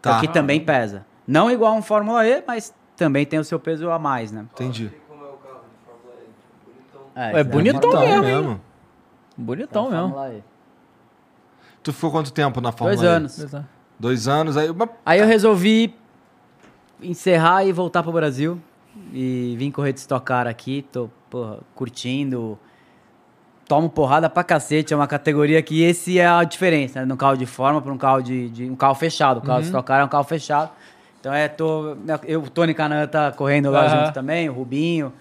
Tá. 0.01 0.19
Que 0.19 0.27
também 0.27 0.63
pesa. 0.63 1.05
Não 1.27 1.49
igual 1.49 1.75
um 1.75 1.81
Fórmula 1.81 2.25
E, 2.27 2.43
mas 2.47 2.73
também 2.95 3.25
tem 3.25 3.39
o 3.39 3.43
seu 3.43 3.59
peso 3.59 3.89
a 3.89 3.97
mais, 3.97 4.31
né? 4.31 4.45
Entendi. 4.53 4.91
É, 7.15 7.25
É 7.25 7.25
esse 7.25 7.33
daí 7.33 7.43
bonitão 7.43 7.91
Fórmula 7.91 8.21
mesmo, 8.21 8.27
E. 8.49 8.51
hein? 8.53 8.61
Bonitão 9.35 9.88
É 9.88 9.89
mesmo. 9.89 10.38
E. 10.38 10.43
Tu 11.81 11.91
ficou 11.93 12.11
quanto 12.11 12.31
tempo 12.31 12.61
na 12.61 12.71
Fórmula 12.71 12.95
Dois 12.95 13.01
E? 13.07 13.11
anos. 13.11 13.55
Dois 13.99 14.27
anos. 14.27 14.57
Aí, 14.57 14.71
mas- 14.71 14.89
Aí 15.05 15.19
eu 15.19 15.25
resolvi 15.25 15.95
encerrar 17.01 17.65
e 17.65 17.71
voltar 17.71 18.03
pro 18.03 18.11
Brasil. 18.11 18.59
E 19.13 19.55
vim 19.57 19.71
correr 19.71 19.93
de 19.93 19.99
Stock 19.99 20.25
Car 20.25 20.47
aqui. 20.47 20.85
Tô, 20.91 21.09
porra, 21.29 21.59
curtindo. 21.75 22.57
Tomo 23.68 23.89
porrada 23.89 24.30
pra 24.30 24.43
cacete. 24.43 24.93
É 24.93 24.95
uma 24.97 25.07
categoria 25.07 25.61
que 25.61 25.82
esse 25.84 26.20
é 26.20 26.26
a 26.28 26.43
diferença, 26.43 26.99
né? 27.01 27.05
No 27.05 27.18
carro 27.18 27.36
de 27.36 27.45
forma 27.45 27.82
para 27.82 27.91
um 27.91 27.97
carro 27.97 28.22
de, 28.22 28.49
de- 28.49 28.70
um 28.70 28.76
carro 28.76 28.95
fechado. 28.95 29.39
O 29.39 29.41
carro 29.41 29.59
de 29.59 29.65
Stock 29.68 29.86
Car 29.86 29.99
é 30.01 30.03
um 30.05 30.07
carro 30.07 30.24
fechado. 30.24 30.72
Então 31.20 31.34
é, 31.34 31.47
tô, 31.47 31.97
eu, 32.26 32.41
o 32.43 32.49
Tony 32.49 32.74
Canan 32.74 33.05
tá 33.07 33.32
correndo 33.32 33.70
lá 33.70 33.86
Aham. 33.86 34.05
junto 34.05 34.13
também, 34.13 34.47
o 34.49 34.53
Rubinho. 34.53 35.11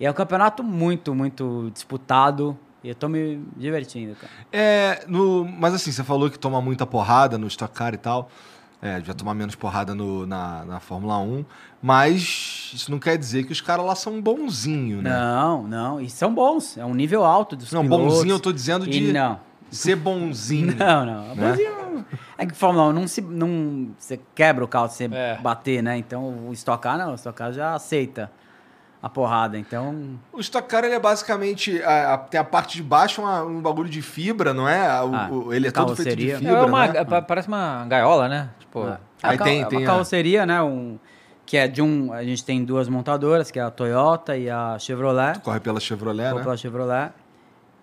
E 0.00 0.06
é 0.06 0.10
um 0.10 0.14
campeonato 0.14 0.64
muito, 0.64 1.14
muito 1.14 1.70
disputado. 1.72 2.58
E 2.82 2.88
eu 2.88 2.94
tô 2.94 3.08
me 3.08 3.40
divertindo, 3.56 4.14
cara. 4.16 4.32
É, 4.52 5.04
no, 5.06 5.44
mas 5.44 5.72
assim, 5.74 5.92
você 5.92 6.02
falou 6.02 6.28
que 6.28 6.38
toma 6.38 6.60
muita 6.60 6.84
porrada 6.84 7.38
no 7.38 7.46
Stock 7.46 7.72
Car 7.72 7.94
e 7.94 7.98
tal. 7.98 8.28
É, 8.86 8.98
devia 8.98 9.14
tomar 9.14 9.32
menos 9.32 9.54
porrada 9.54 9.94
no, 9.94 10.26
na, 10.26 10.62
na 10.66 10.78
Fórmula 10.78 11.18
1. 11.18 11.42
Mas 11.82 12.70
isso 12.74 12.90
não 12.90 12.98
quer 12.98 13.16
dizer 13.16 13.44
que 13.44 13.52
os 13.52 13.60
caras 13.62 13.84
lá 13.86 13.94
são 13.94 14.20
bonzinhos, 14.20 15.02
né? 15.02 15.08
Não, 15.10 15.62
não. 15.62 16.00
E 16.00 16.10
são 16.10 16.34
bons. 16.34 16.76
É 16.76 16.84
um 16.84 16.92
nível 16.94 17.24
alto 17.24 17.56
dos 17.56 17.72
Não, 17.72 17.82
pilotos. 17.82 18.06
bonzinho 18.14 18.34
eu 18.34 18.40
tô 18.40 18.52
dizendo 18.52 18.86
de 18.86 19.08
E 19.08 19.12
não. 19.12 19.40
ser 19.70 19.96
bonzinho. 19.96 20.74
Não, 20.76 21.06
não. 21.06 21.34
Né? 21.34 21.48
Bonzinho- 21.50 22.04
É 22.36 22.44
que 22.44 22.54
Fórmula 22.54 22.88
1 22.88 22.92
não 22.92 23.08
se. 23.08 23.22
Não, 23.22 23.88
você 23.98 24.20
quebra 24.34 24.62
o 24.64 24.68
carro 24.68 24.88
se 24.88 25.08
você 25.08 25.14
É. 25.14 25.38
bater, 25.40 25.82
né? 25.82 25.96
Então 25.96 26.48
o 26.48 26.52
Stock 26.52 26.82
Car 26.82 26.98
não. 26.98 27.12
O 27.12 27.14
Stock 27.14 27.36
Car 27.38 27.52
já 27.52 27.74
aceita 27.74 28.30
a 29.04 29.08
porrada. 29.08 29.58
Então. 29.58 30.18
O 30.32 30.40
Stock 30.40 30.66
Car 30.68 30.82
ele 30.84 30.94
é 30.94 30.98
basicamente. 31.00 31.82
a- 31.82 32.14
a- 32.14 32.18
tem 32.18 32.40
a 32.40 32.44
parte 32.44 32.76
de 32.76 32.82
baixo 32.82 33.20
uma- 33.20 33.42
um 33.42 33.60
bagulho 33.60 33.88
de 33.88 34.00
fibra, 34.00 34.54
não 34.54 34.68
é? 34.68 34.88
O- 35.02 35.14
Ah, 35.14 35.28
o- 35.30 35.52
ele 35.52 35.68
é 35.68 35.70
todo 35.70 35.94
feito 35.94 36.16
de 36.16 36.36
fibra. 36.36 36.52
é 36.58 36.62
uma, 36.62 36.86
né? 36.86 36.98
é, 37.00 37.04
pa- 37.04 37.22
parece 37.22 37.46
uma 37.48 37.84
gaiola, 37.86 38.28
né? 38.28 38.48
Tipo, 38.58 38.88
é. 38.88 38.98
Aí 39.22 39.38
tem- 39.38 39.60
uma 39.62 39.68
tem 39.68 39.82
a- 39.84 39.86
carroceria, 39.86 40.46
né? 40.46 40.62
Um, 40.62 40.98
que 41.46 41.56
é 41.58 41.68
de 41.68 41.82
um. 41.82 42.12
A 42.12 42.22
gente 42.24 42.42
tem 42.44 42.64
duas 42.64 42.88
montadoras, 42.88 43.50
que 43.50 43.58
é 43.58 43.62
a 43.62 43.70
Toyota 43.70 44.36
e 44.36 44.48
a 44.48 44.78
Chevrolet. 44.78 45.38
Corre 45.40 45.60
pela 45.60 45.78
Chevrolet, 45.80 46.32
né? 46.34 46.42
pela 46.42 46.56
Chevrolet. 46.56 47.12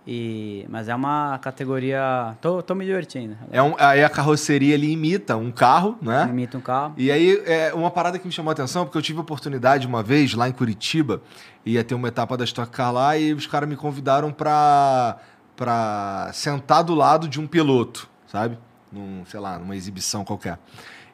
E, 0.05 0.65
mas 0.67 0.89
é 0.89 0.95
uma 0.95 1.37
categoria. 1.39 2.35
Tô, 2.41 2.61
tô 2.63 2.73
me 2.73 2.85
divertindo. 2.85 3.37
É 3.51 3.61
um, 3.61 3.75
aí 3.77 4.03
a 4.03 4.09
carroceria 4.09 4.73
ele 4.73 4.91
imita 4.91 5.37
um 5.37 5.51
carro, 5.51 5.97
né? 6.01 6.27
Imita 6.29 6.57
um 6.57 6.61
carro. 6.61 6.93
E 6.97 7.11
aí, 7.11 7.41
é 7.45 7.73
uma 7.73 7.91
parada 7.91 8.17
que 8.17 8.25
me 8.25 8.33
chamou 8.33 8.49
a 8.49 8.53
atenção, 8.53 8.83
porque 8.83 8.97
eu 8.97 9.01
tive 9.01 9.19
a 9.19 9.21
oportunidade 9.21 9.85
uma 9.85 10.01
vez 10.01 10.33
lá 10.33 10.49
em 10.49 10.51
Curitiba, 10.51 11.21
ia 11.65 11.83
ter 11.83 11.93
uma 11.93 12.07
etapa 12.07 12.35
da 12.35 12.43
Stock 12.43 12.71
Car 12.71 12.91
lá, 12.91 13.15
e 13.15 13.33
os 13.33 13.45
caras 13.45 13.69
me 13.69 13.75
convidaram 13.75 14.31
pra, 14.31 15.17
pra 15.55 16.31
sentar 16.33 16.83
do 16.83 16.95
lado 16.95 17.27
de 17.27 17.39
um 17.39 17.45
piloto, 17.45 18.09
sabe? 18.25 18.57
Num, 18.91 19.23
sei 19.25 19.39
lá, 19.39 19.59
numa 19.59 19.75
exibição 19.75 20.25
qualquer. 20.25 20.57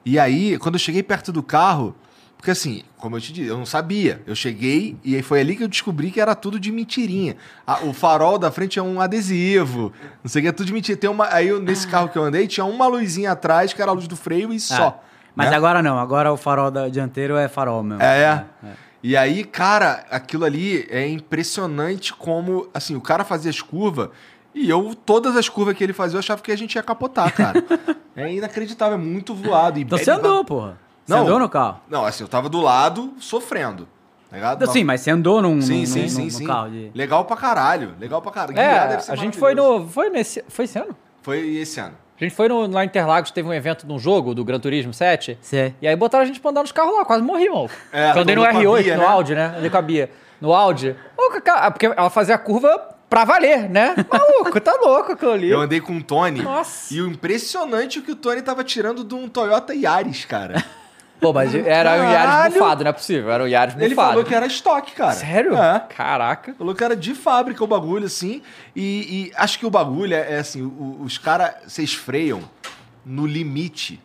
E 0.06 0.18
aí, 0.18 0.58
quando 0.58 0.76
eu 0.76 0.80
cheguei 0.80 1.04
perto 1.04 1.34
do 1.34 1.44
carro, 1.44 1.94
porque 2.38 2.52
assim, 2.52 2.84
como 2.98 3.18
eu 3.18 3.22
te 3.22 3.34
disse, 3.34 3.48
eu 3.50 3.58
não 3.58 3.66
sabia. 3.66 4.22
Eu 4.26 4.36
cheguei 4.36 4.96
e 5.04 5.16
aí 5.16 5.22
foi 5.22 5.42
ali 5.42 5.56
que 5.56 5.64
eu 5.64 5.68
descobri 5.68 6.12
que 6.12 6.22
era 6.22 6.36
tudo 6.36 6.60
de 6.60 6.72
mentirinha. 6.72 7.36
A- 7.66 7.80
o 7.84 7.94
farol 7.94 8.38
da 8.38 8.52
frente 8.52 8.78
é 8.80 8.82
um 8.82 9.02
adesivo, 9.02 9.92
não 10.24 10.30
sei 10.30 10.42
o 10.42 10.44
que, 10.44 10.50
é 10.50 10.52
tudo 10.52 10.68
de 10.68 10.74
mentira. 10.74 10.98
Tem 10.98 11.10
uma, 11.10 11.28
aí 11.34 11.48
eu- 11.48 11.60
nesse 11.60 11.88
carro 11.88 12.10
que 12.10 12.18
eu 12.18 12.24
andei, 12.24 12.48
tinha 12.48 12.66
uma 12.66 12.88
luzinha 12.88 13.32
atrás, 13.32 13.74
que 13.74 13.82
era 13.82 13.92
a 13.92 13.94
luz 13.94 14.08
do 14.08 14.16
freio 14.16 14.54
e 14.54 14.60
só. 14.60 15.02
Mas 15.36 15.50
né? 15.52 15.56
agora 15.58 15.82
não, 15.84 16.00
agora 16.00 16.32
o 16.32 16.38
farol 16.38 16.72
da 16.72 16.88
dianteiro 16.90 17.36
é 17.38 17.48
farol 17.48 17.84
mesmo. 17.84 18.02
É, 18.02 18.46
é. 18.64 18.70
E 19.04 19.16
aí, 19.16 19.44
cara, 19.44 20.06
aquilo 20.10 20.44
ali 20.46 20.88
é 20.90 21.08
impressionante 21.08 22.14
como, 22.14 22.68
assim, 22.74 22.96
o 22.96 23.02
cara 23.02 23.24
fazia 23.24 23.50
as 23.50 23.62
curvas 23.62 24.10
e 24.54 24.70
eu, 24.70 24.96
todas 24.96 25.36
as 25.38 25.48
curvas 25.48 25.76
que 25.78 25.84
ele 25.84 25.94
fazia, 25.94 26.16
eu 26.16 26.20
achava 26.20 26.42
que 26.42 26.52
a 26.52 26.56
gente 26.56 26.76
ia 26.76 26.84
capotar, 26.84 27.32
cara. 27.32 27.64
é 28.16 28.34
inacreditável, 28.34 28.96
é 28.96 29.02
muito 29.02 29.36
voado. 29.36 29.78
E 29.80 29.84
Então 29.84 29.98
você 29.98 30.10
andou, 30.10 30.44
porra. 30.44 30.80
Você 31.08 31.14
Não. 31.14 31.22
andou 31.22 31.40
no 31.40 31.48
carro? 31.50 31.80
Não, 31.90 32.04
assim, 32.06 32.24
eu 32.24 32.28
tava 32.28 32.50
do 32.50 32.60
lado, 32.60 33.14
sofrendo, 33.20 33.88
tá 34.30 34.36
ligado? 34.36 34.68
Sim, 34.72 34.84
mas 34.84 35.00
você 35.02 35.10
andou 35.12 35.42
num, 35.42 35.62
Sim, 35.62 35.80
num- 35.80 35.86
sim, 35.86 36.02
num- 36.04 36.10
sim, 36.10 36.26
no 36.26 36.32
sim. 36.32 36.46
carro 36.46 36.70
de... 36.70 36.92
Legal 36.94 37.24
pra 37.24 37.38
caralho, 37.38 37.94
legal 38.00 38.22
pra 38.22 38.32
caralho. 38.32 38.60
É, 38.60 39.00
a 39.08 39.16
gente 39.16 39.38
foi 39.38 39.56
no. 39.56 39.88
Foi 39.88 40.10
nesse. 40.10 40.44
Foi 40.50 40.66
esse 40.66 40.78
ano? 40.78 40.96
Foi 41.22 41.40
esse 41.56 41.80
ano. 41.80 41.96
A 42.20 42.24
gente 42.24 42.36
foi 42.36 42.50
no, 42.50 42.68
lá 42.68 42.84
em 42.84 42.88
Interlagos, 42.88 43.32
teve 43.32 43.48
um 43.48 43.54
evento 43.54 43.86
de 43.88 43.94
um 43.94 44.00
jogo 44.00 44.34
do 44.36 44.44
Gran 44.44 44.60
Turismo 44.60 44.92
7. 44.94 45.38
Você... 45.40 45.74
E 45.82 45.88
aí 45.88 45.96
botaram 45.96 46.24
a 46.24 46.26
gente 46.28 46.40
pra 46.42 46.50
andar 46.52 46.62
nos 46.62 46.72
carros 46.72 46.94
lá, 46.96 47.06
quase 47.06 47.22
morri, 47.24 47.48
mano. 47.48 47.70
É, 47.94 48.12
eu 48.12 48.22
andei 48.22 48.36
no 48.36 48.42
não 48.44 48.50
R8, 48.52 48.54
cabia, 48.76 48.98
no 48.98 49.02
né? 49.04 49.08
Audi, 49.08 49.36
né? 49.36 49.56
Ele 49.60 49.70
cabia. 49.70 50.12
No 50.42 50.52
Audi. 50.54 50.96
Ô, 51.16 51.22
maluco, 51.22 51.42
cara. 51.42 51.70
Porque 51.72 51.86
ela 51.86 52.10
fazia 52.10 52.34
a 52.36 52.38
curva 52.40 52.96
pra 53.08 53.24
valer, 53.24 53.70
né? 53.70 53.96
Maluco, 54.12 54.60
tá 54.60 54.74
louco 54.82 55.12
aquilo 55.12 55.32
ali. 55.32 55.50
Eu 55.50 55.62
andei 55.62 55.80
com 55.80 55.96
o 55.96 56.04
Tony. 56.04 56.42
Nossa. 56.42 56.92
E 56.94 57.02
o 57.02 57.08
impressionante 57.08 58.00
é 58.00 58.02
que 58.02 58.12
o 58.12 58.16
Tony 58.16 58.42
tava 58.42 58.64
tirando 58.64 59.04
de 59.04 59.14
um 59.14 59.30
Toyota 59.30 59.76
Yaris, 59.76 60.26
cara. 60.26 60.64
Pô, 61.20 61.34
mas 61.34 61.54
era 61.56 61.92
um 62.02 62.12
Yaris 62.12 62.54
bufado, 62.54 62.84
não 62.84 62.90
é 62.90 62.94
possível. 62.94 63.32
Era 63.32 63.44
um 63.44 63.48
Yaris 63.48 63.76
Ele 63.76 63.90
bufado. 63.90 64.10
falou 64.10 64.24
que 64.26 64.36
era 64.36 64.46
estoque, 64.46 64.92
cara. 64.94 65.14
Sério? 65.14 65.56
É. 65.58 65.80
Caraca. 65.96 66.54
Falou 66.54 66.76
que 66.76 66.84
era 66.84 66.96
de 66.96 67.16
fábrica 67.16 67.64
o 67.64 67.68
bagulho, 67.68 68.06
assim. 68.06 68.42
E, 68.76 69.30
e 69.30 69.32
acho 69.36 69.58
que 69.58 69.66
o 69.66 69.70
bagulho 69.70 70.14
é, 70.14 70.34
é 70.36 70.38
assim: 70.40 70.62
o- 70.62 71.00
os 71.02 71.18
caras, 71.18 71.56
vocês 71.68 71.94
freiam 71.94 72.42
no 73.06 73.26
limite. 73.26 74.00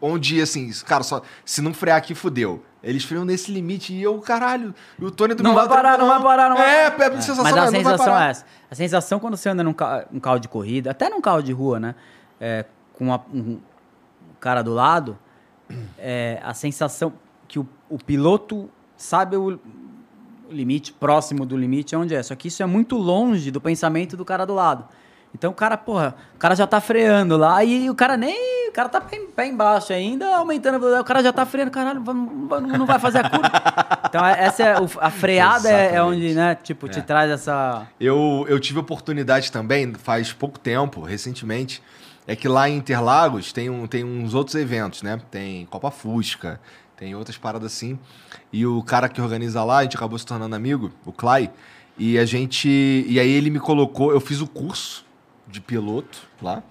Onde, 0.00 0.40
assim, 0.42 0.70
cara, 0.86 1.02
só, 1.02 1.22
se 1.44 1.62
não 1.62 1.72
frear 1.72 1.96
aqui, 1.96 2.14
fudeu. 2.14 2.62
Eles 2.82 3.02
freiam 3.02 3.24
nesse 3.24 3.50
limite 3.50 3.92
e 3.94 4.00
eu, 4.02 4.16
caralho, 4.20 4.72
e 5.00 5.04
o 5.04 5.10
Tony 5.10 5.34
do 5.34 5.42
Não 5.42 5.50
meu 5.52 5.60
vai 5.60 5.64
lado 5.68 5.74
parar, 5.82 5.98
não 5.98 6.06
vai 6.06 6.22
parar, 6.22 6.48
não 6.50 6.56
vai 6.56 6.68
É, 6.86 6.90
parar. 6.90 7.04
é, 7.04 7.16
a 7.16 7.20
sensação 7.20 7.42
Mas 7.42 7.56
é, 7.56 7.58
a 7.58 7.64
não 7.64 7.72
vai 7.72 7.80
sensação 7.82 8.06
parar. 8.06 8.26
é 8.26 8.30
essa. 8.30 8.44
A 8.70 8.74
sensação 8.74 9.18
quando 9.18 9.36
você 9.36 9.48
anda 9.48 9.64
num 9.64 9.72
ca- 9.72 10.06
um 10.12 10.20
carro 10.20 10.38
de 10.38 10.46
corrida, 10.48 10.90
até 10.92 11.08
num 11.08 11.20
carro 11.20 11.42
de 11.42 11.50
rua, 11.52 11.80
né? 11.80 11.94
é, 12.38 12.66
com 12.92 13.06
uma- 13.06 13.24
um 13.34 13.58
cara 14.38 14.62
do 14.62 14.72
lado, 14.72 15.18
é, 15.98 16.40
a 16.42 16.54
sensação 16.54 17.12
que 17.48 17.58
o, 17.58 17.66
o 17.88 17.98
piloto 17.98 18.68
sabe 18.96 19.36
o, 19.36 19.58
limite, 20.50 20.92
próximo 20.92 21.44
do 21.44 21.56
limite, 21.56 21.94
onde 21.96 22.14
é. 22.14 22.22
Só 22.22 22.34
que 22.34 22.48
isso 22.48 22.62
é 22.62 22.66
muito 22.66 22.96
longe 22.96 23.50
do 23.50 23.60
pensamento 23.60 24.16
do 24.16 24.24
cara 24.24 24.44
do 24.44 24.54
lado. 24.54 24.84
Então 25.34 25.50
o 25.50 25.54
cara, 25.54 25.76
porra, 25.76 26.14
o 26.34 26.38
cara 26.38 26.54
já 26.54 26.66
tá 26.66 26.80
freando 26.80 27.36
lá 27.36 27.62
e 27.62 27.90
o 27.90 27.94
cara 27.94 28.16
nem. 28.16 28.56
O 28.68 28.72
cara 28.72 28.88
tá 28.88 29.00
pé, 29.00 29.46
embaixo 29.46 29.92
ainda, 29.92 30.36
aumentando 30.36 30.74
a 30.74 30.78
velocidade, 30.78 31.02
o 31.02 31.04
cara 31.04 31.22
já 31.22 31.32
tá 31.32 31.46
freando, 31.46 31.70
caralho, 31.70 32.02
não 32.02 32.84
vai 32.84 32.98
fazer 32.98 33.24
a 33.24 33.30
curva. 33.30 33.50
Então 34.06 34.24
é- 34.24 34.44
essa 34.44 34.62
é 34.62 34.74
a 35.00 35.10
freada 35.10 35.68
é, 35.68 35.96
é 35.96 36.02
onde, 36.02 36.32
né, 36.32 36.54
tipo, 36.54 36.88
te 36.88 37.02
traz 37.02 37.30
essa. 37.30 37.86
Eu, 38.00 38.46
eu 38.48 38.58
tive 38.60 38.78
oportunidade 38.78 39.50
também, 39.50 39.92
faz 39.94 40.32
pouco 40.32 40.58
tempo, 40.58 41.02
recentemente, 41.02 41.82
é 42.26 42.34
que 42.34 42.48
lá 42.48 42.68
em 42.68 42.76
Interlagos 42.76 43.52
tem, 43.52 43.70
um, 43.70 43.86
tem 43.86 44.04
uns 44.04 44.34
outros 44.34 44.56
eventos, 44.56 45.02
né? 45.02 45.20
Tem 45.30 45.64
Copa 45.66 45.90
Fusca, 45.90 46.60
tem 46.96 47.14
outras 47.14 47.36
paradas 47.36 47.72
assim. 47.72 47.98
E 48.52 48.66
o 48.66 48.82
cara 48.82 49.08
que 49.08 49.20
organiza 49.20 49.62
lá, 49.62 49.78
a 49.78 49.82
gente 49.84 49.96
acabou 49.96 50.18
se 50.18 50.26
tornando 50.26 50.56
amigo, 50.56 50.90
o 51.04 51.12
Clay, 51.12 51.50
e 51.96 52.18
a 52.18 52.24
gente. 52.24 52.68
E 53.08 53.20
aí 53.20 53.30
ele 53.30 53.50
me 53.50 53.60
colocou, 53.60 54.12
eu 54.12 54.20
fiz 54.20 54.40
o 54.40 54.46
curso 54.46 55.04
de 55.46 55.60
piloto 55.60 56.22
lá. 56.42 56.62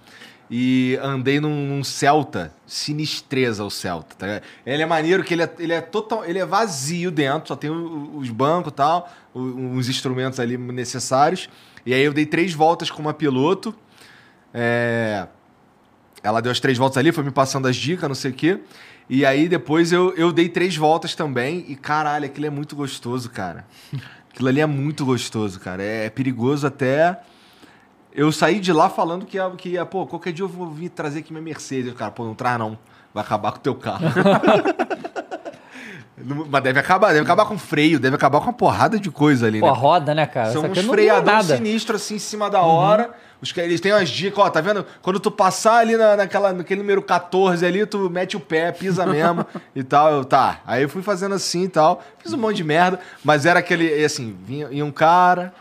E 0.48 0.96
andei 1.02 1.40
num, 1.40 1.66
num 1.66 1.82
Celta, 1.82 2.52
sinistreza 2.66 3.64
o 3.64 3.70
Celta. 3.70 4.14
Tá? 4.14 4.42
Ele 4.64 4.82
é 4.82 4.86
maneiro 4.86 5.24
que 5.24 5.34
ele 5.34 5.42
é, 5.42 5.54
ele 5.58 5.72
é 5.72 5.80
total, 5.80 6.24
ele 6.24 6.38
é 6.38 6.46
vazio 6.46 7.10
dentro, 7.10 7.48
só 7.48 7.56
tem 7.56 7.68
os 7.68 8.30
bancos 8.30 8.72
e 8.72 8.76
tal, 8.76 9.10
os 9.34 9.88
instrumentos 9.88 10.38
ali 10.38 10.56
necessários. 10.56 11.48
E 11.84 11.92
aí 11.92 12.02
eu 12.02 12.12
dei 12.12 12.26
três 12.26 12.52
voltas 12.52 12.90
com 12.90 13.02
uma 13.02 13.12
piloto. 13.12 13.74
É, 14.54 15.26
Ela 16.26 16.42
deu 16.42 16.50
as 16.50 16.58
três 16.58 16.76
voltas 16.76 16.98
ali, 16.98 17.12
foi 17.12 17.22
me 17.22 17.30
passando 17.30 17.68
as 17.68 17.76
dicas, 17.76 18.08
não 18.08 18.14
sei 18.16 18.32
o 18.32 18.34
quê. 18.34 18.60
E 19.08 19.24
aí 19.24 19.48
depois 19.48 19.92
eu, 19.92 20.12
eu 20.14 20.32
dei 20.32 20.48
três 20.48 20.76
voltas 20.76 21.14
também. 21.14 21.64
E 21.68 21.76
caralho, 21.76 22.24
aquilo 22.24 22.46
é 22.46 22.50
muito 22.50 22.74
gostoso, 22.74 23.30
cara. 23.30 23.64
Aquilo 24.28 24.48
ali 24.48 24.60
é 24.60 24.66
muito 24.66 25.04
gostoso, 25.06 25.58
cara. 25.60 25.82
É, 25.82 26.10
perigoso 26.10 26.66
até. 26.66 27.20
Eu 28.12 28.30
saí 28.32 28.60
de 28.60 28.72
lá 28.72 28.90
falando 28.90 29.24
que 29.24 29.38
que 29.56 29.68
ia, 29.70 29.86
pô, 29.86 30.06
qualquer 30.06 30.32
dia 30.32 30.42
eu 30.42 30.48
vou 30.48 30.70
vir 30.70 30.88
trazer 30.88 31.20
aqui 31.20 31.32
minha 31.32 31.42
Mercedes. 31.42 31.94
Cara, 31.94 32.10
pô, 32.10 32.24
não 32.24 32.34
traz 32.34 32.58
não. 32.58 32.76
Vai 33.14 33.24
acabar 33.24 33.52
com 33.52 33.58
o 33.58 33.60
teu 33.62 33.74
carro. 33.74 34.04
Mas 36.18 36.62
deve 36.62 36.80
acabar, 36.80 37.08
deve 37.08 37.20
acabar 37.20 37.44
com 37.44 37.58
freio, 37.58 38.00
deve 38.00 38.16
acabar 38.16 38.38
com 38.38 38.46
uma 38.46 38.52
porrada 38.52 38.98
de 38.98 39.10
coisa 39.10 39.46
ali, 39.46 39.60
Pô, 39.60 39.66
né? 39.66 39.72
roda, 39.72 40.14
né, 40.14 40.24
cara? 40.24 40.50
São 40.50 40.64
uns 40.64 40.78
freadão 40.78 41.34
nada. 41.34 41.56
sinistro 41.56 41.96
assim 41.96 42.14
em 42.14 42.18
cima 42.18 42.48
da 42.48 42.62
hora. 42.62 43.10
Os 43.40 43.52
que 43.52 43.60
eles 43.60 43.82
têm 43.82 43.92
umas 43.92 44.08
dicas, 44.08 44.38
ó, 44.38 44.48
tá 44.48 44.62
vendo? 44.62 44.86
Quando 45.02 45.20
tu 45.20 45.30
passar 45.30 45.76
ali 45.78 45.94
na, 45.94 46.16
naquela, 46.16 46.54
naquele 46.54 46.80
número 46.80 47.02
14 47.02 47.66
ali, 47.66 47.84
tu 47.84 48.08
mete 48.08 48.34
o 48.34 48.40
pé, 48.40 48.72
pisa 48.72 49.04
mesmo 49.06 49.44
e 49.74 49.82
tal. 49.82 50.10
Eu, 50.10 50.24
tá. 50.24 50.60
Aí 50.66 50.82
eu 50.82 50.88
fui 50.88 51.02
fazendo 51.02 51.34
assim 51.34 51.64
e 51.64 51.68
tal. 51.68 52.02
Fiz 52.18 52.32
um 52.32 52.38
monte 52.38 52.56
de 52.56 52.64
merda, 52.64 52.98
mas 53.22 53.44
era 53.44 53.60
aquele, 53.60 54.02
assim, 54.02 54.34
vinha, 54.42 54.68
ia 54.70 54.84
um 54.84 54.90
cara, 54.90 55.52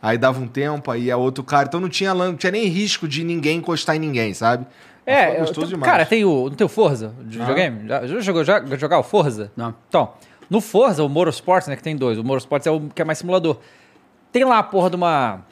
aí 0.00 0.16
dava 0.16 0.40
um 0.40 0.46
tempo, 0.46 0.92
aí 0.92 1.04
ia 1.04 1.16
outro 1.16 1.42
cara. 1.42 1.66
Então 1.66 1.80
não 1.80 1.88
tinha, 1.88 2.14
não 2.14 2.36
tinha 2.36 2.52
nem 2.52 2.66
risco 2.66 3.08
de 3.08 3.24
ninguém 3.24 3.58
encostar 3.58 3.96
em 3.96 3.98
ninguém, 3.98 4.32
sabe? 4.32 4.64
É, 5.06 5.36
gostoso 5.36 5.68
demais. 5.68 5.90
cara, 5.90 6.06
tem 6.06 6.24
o, 6.24 6.48
não 6.48 6.56
tem 6.56 6.64
o 6.64 6.68
Forza 6.68 7.14
de 7.22 7.38
videogame? 7.38 7.88
Já, 7.88 8.06
já 8.06 8.20
jogou 8.20 8.44
já, 8.44 8.64
jogar 8.76 8.98
o 8.98 9.02
Forza? 9.02 9.52
Não. 9.56 9.74
Então, 9.88 10.12
no 10.48 10.60
Forza, 10.60 11.04
o 11.04 11.08
Motorsports, 11.08 11.68
né, 11.68 11.76
que 11.76 11.82
tem 11.82 11.96
dois. 11.96 12.18
O 12.18 12.24
Motorsports 12.24 12.66
é 12.66 12.70
o 12.70 12.88
que 12.88 13.02
é 13.02 13.04
mais 13.04 13.18
simulador. 13.18 13.58
Tem 14.32 14.44
lá 14.44 14.58
a 14.58 14.62
porra 14.62 14.90
de 14.90 14.96
uma, 14.96 15.42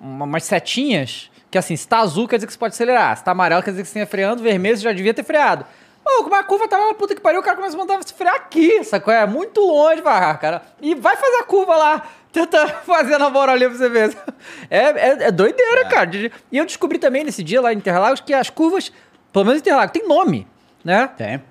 uma 0.00 0.24
umas 0.24 0.44
setinhas 0.44 1.30
que 1.50 1.58
assim, 1.58 1.76
se 1.76 1.86
tá 1.86 1.98
azul 1.98 2.26
quer 2.26 2.36
dizer 2.36 2.46
que 2.46 2.52
você 2.52 2.58
pode 2.58 2.74
acelerar, 2.74 3.16
se 3.16 3.24
tá 3.24 3.30
amarelo 3.30 3.62
quer 3.62 3.70
dizer 3.70 3.82
que 3.82 3.88
você 3.88 3.94
tem 3.94 4.06
freando, 4.06 4.42
vermelho 4.42 4.76
você 4.76 4.82
já 4.82 4.92
devia 4.92 5.14
ter 5.14 5.22
freado. 5.22 5.64
Pô, 6.04 6.22
como 6.22 6.34
a 6.36 6.44
curva 6.44 6.68
tá 6.68 6.76
lá 6.78 6.88
na 6.88 6.94
puta 6.94 7.14
que 7.14 7.20
pariu, 7.20 7.40
o 7.40 7.42
cara 7.42 7.56
começa 7.56 7.74
a 7.74 7.78
mandar 7.78 7.96
você 7.96 8.14
frear 8.14 8.36
aqui, 8.36 8.84
sacou? 8.84 9.12
É 9.12 9.26
muito 9.26 9.60
longe, 9.60 10.00
vai, 10.02 10.38
cara. 10.38 10.62
E 10.80 10.94
vai 10.94 11.16
fazer 11.16 11.36
a 11.36 11.42
curva 11.42 11.74
lá. 11.76 12.06
Tenta 12.36 12.68
fazer 12.84 13.16
na 13.16 13.30
moral 13.30 13.54
ali 13.56 13.66
pra 13.66 13.76
você 13.78 13.88
ver. 13.88 14.16
É, 14.68 14.78
é, 14.78 15.22
é 15.28 15.30
doideira, 15.32 15.86
cara. 15.88 16.04
De- 16.04 16.30
E 16.52 16.58
eu 16.58 16.66
descobri 16.66 16.98
também 16.98 17.24
nesse 17.24 17.42
dia 17.42 17.60
lá 17.62 17.72
em 17.72 17.76
Interlagos 17.78 18.20
que 18.20 18.34
as 18.34 18.50
curvas, 18.50 18.92
pelo 19.32 19.46
menos 19.46 19.60
em 19.60 19.62
Interlagos, 19.62 19.92
tem 19.92 20.06
nome, 20.06 20.46
né? 20.84 21.06
Tem. 21.16 21.42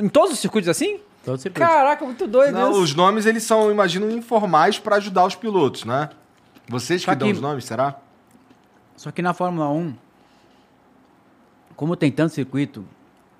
Em 0.00 0.08
todos 0.08 0.32
os 0.32 0.38
circuitos 0.38 0.68
assim? 0.68 1.00
Todo 1.24 1.38
circuito. 1.38 1.66
Caraca, 1.68 2.04
muito 2.04 2.26
doido 2.26 2.52
Não, 2.52 2.70
isso. 2.70 2.80
os 2.82 2.94
nomes, 2.94 3.26
eles 3.26 3.42
são, 3.42 3.70
imagino, 3.70 4.10
informais 4.10 4.78
pra 4.78 4.96
ajudar 4.96 5.24
os 5.24 5.34
pilotos, 5.34 5.84
né? 5.84 6.08
Vocês 6.68 7.00
que 7.04 7.10
Só 7.10 7.14
dão 7.16 7.26
que- 7.28 7.34
os 7.34 7.40
nomes, 7.40 7.64
será? 7.64 7.96
Só 8.96 9.10
que 9.10 9.22
na 9.22 9.32
Fórmula 9.34 9.68
1, 9.70 9.94
como 11.76 11.96
tem 11.96 12.10
tanto 12.12 12.32
circuito, 12.34 12.84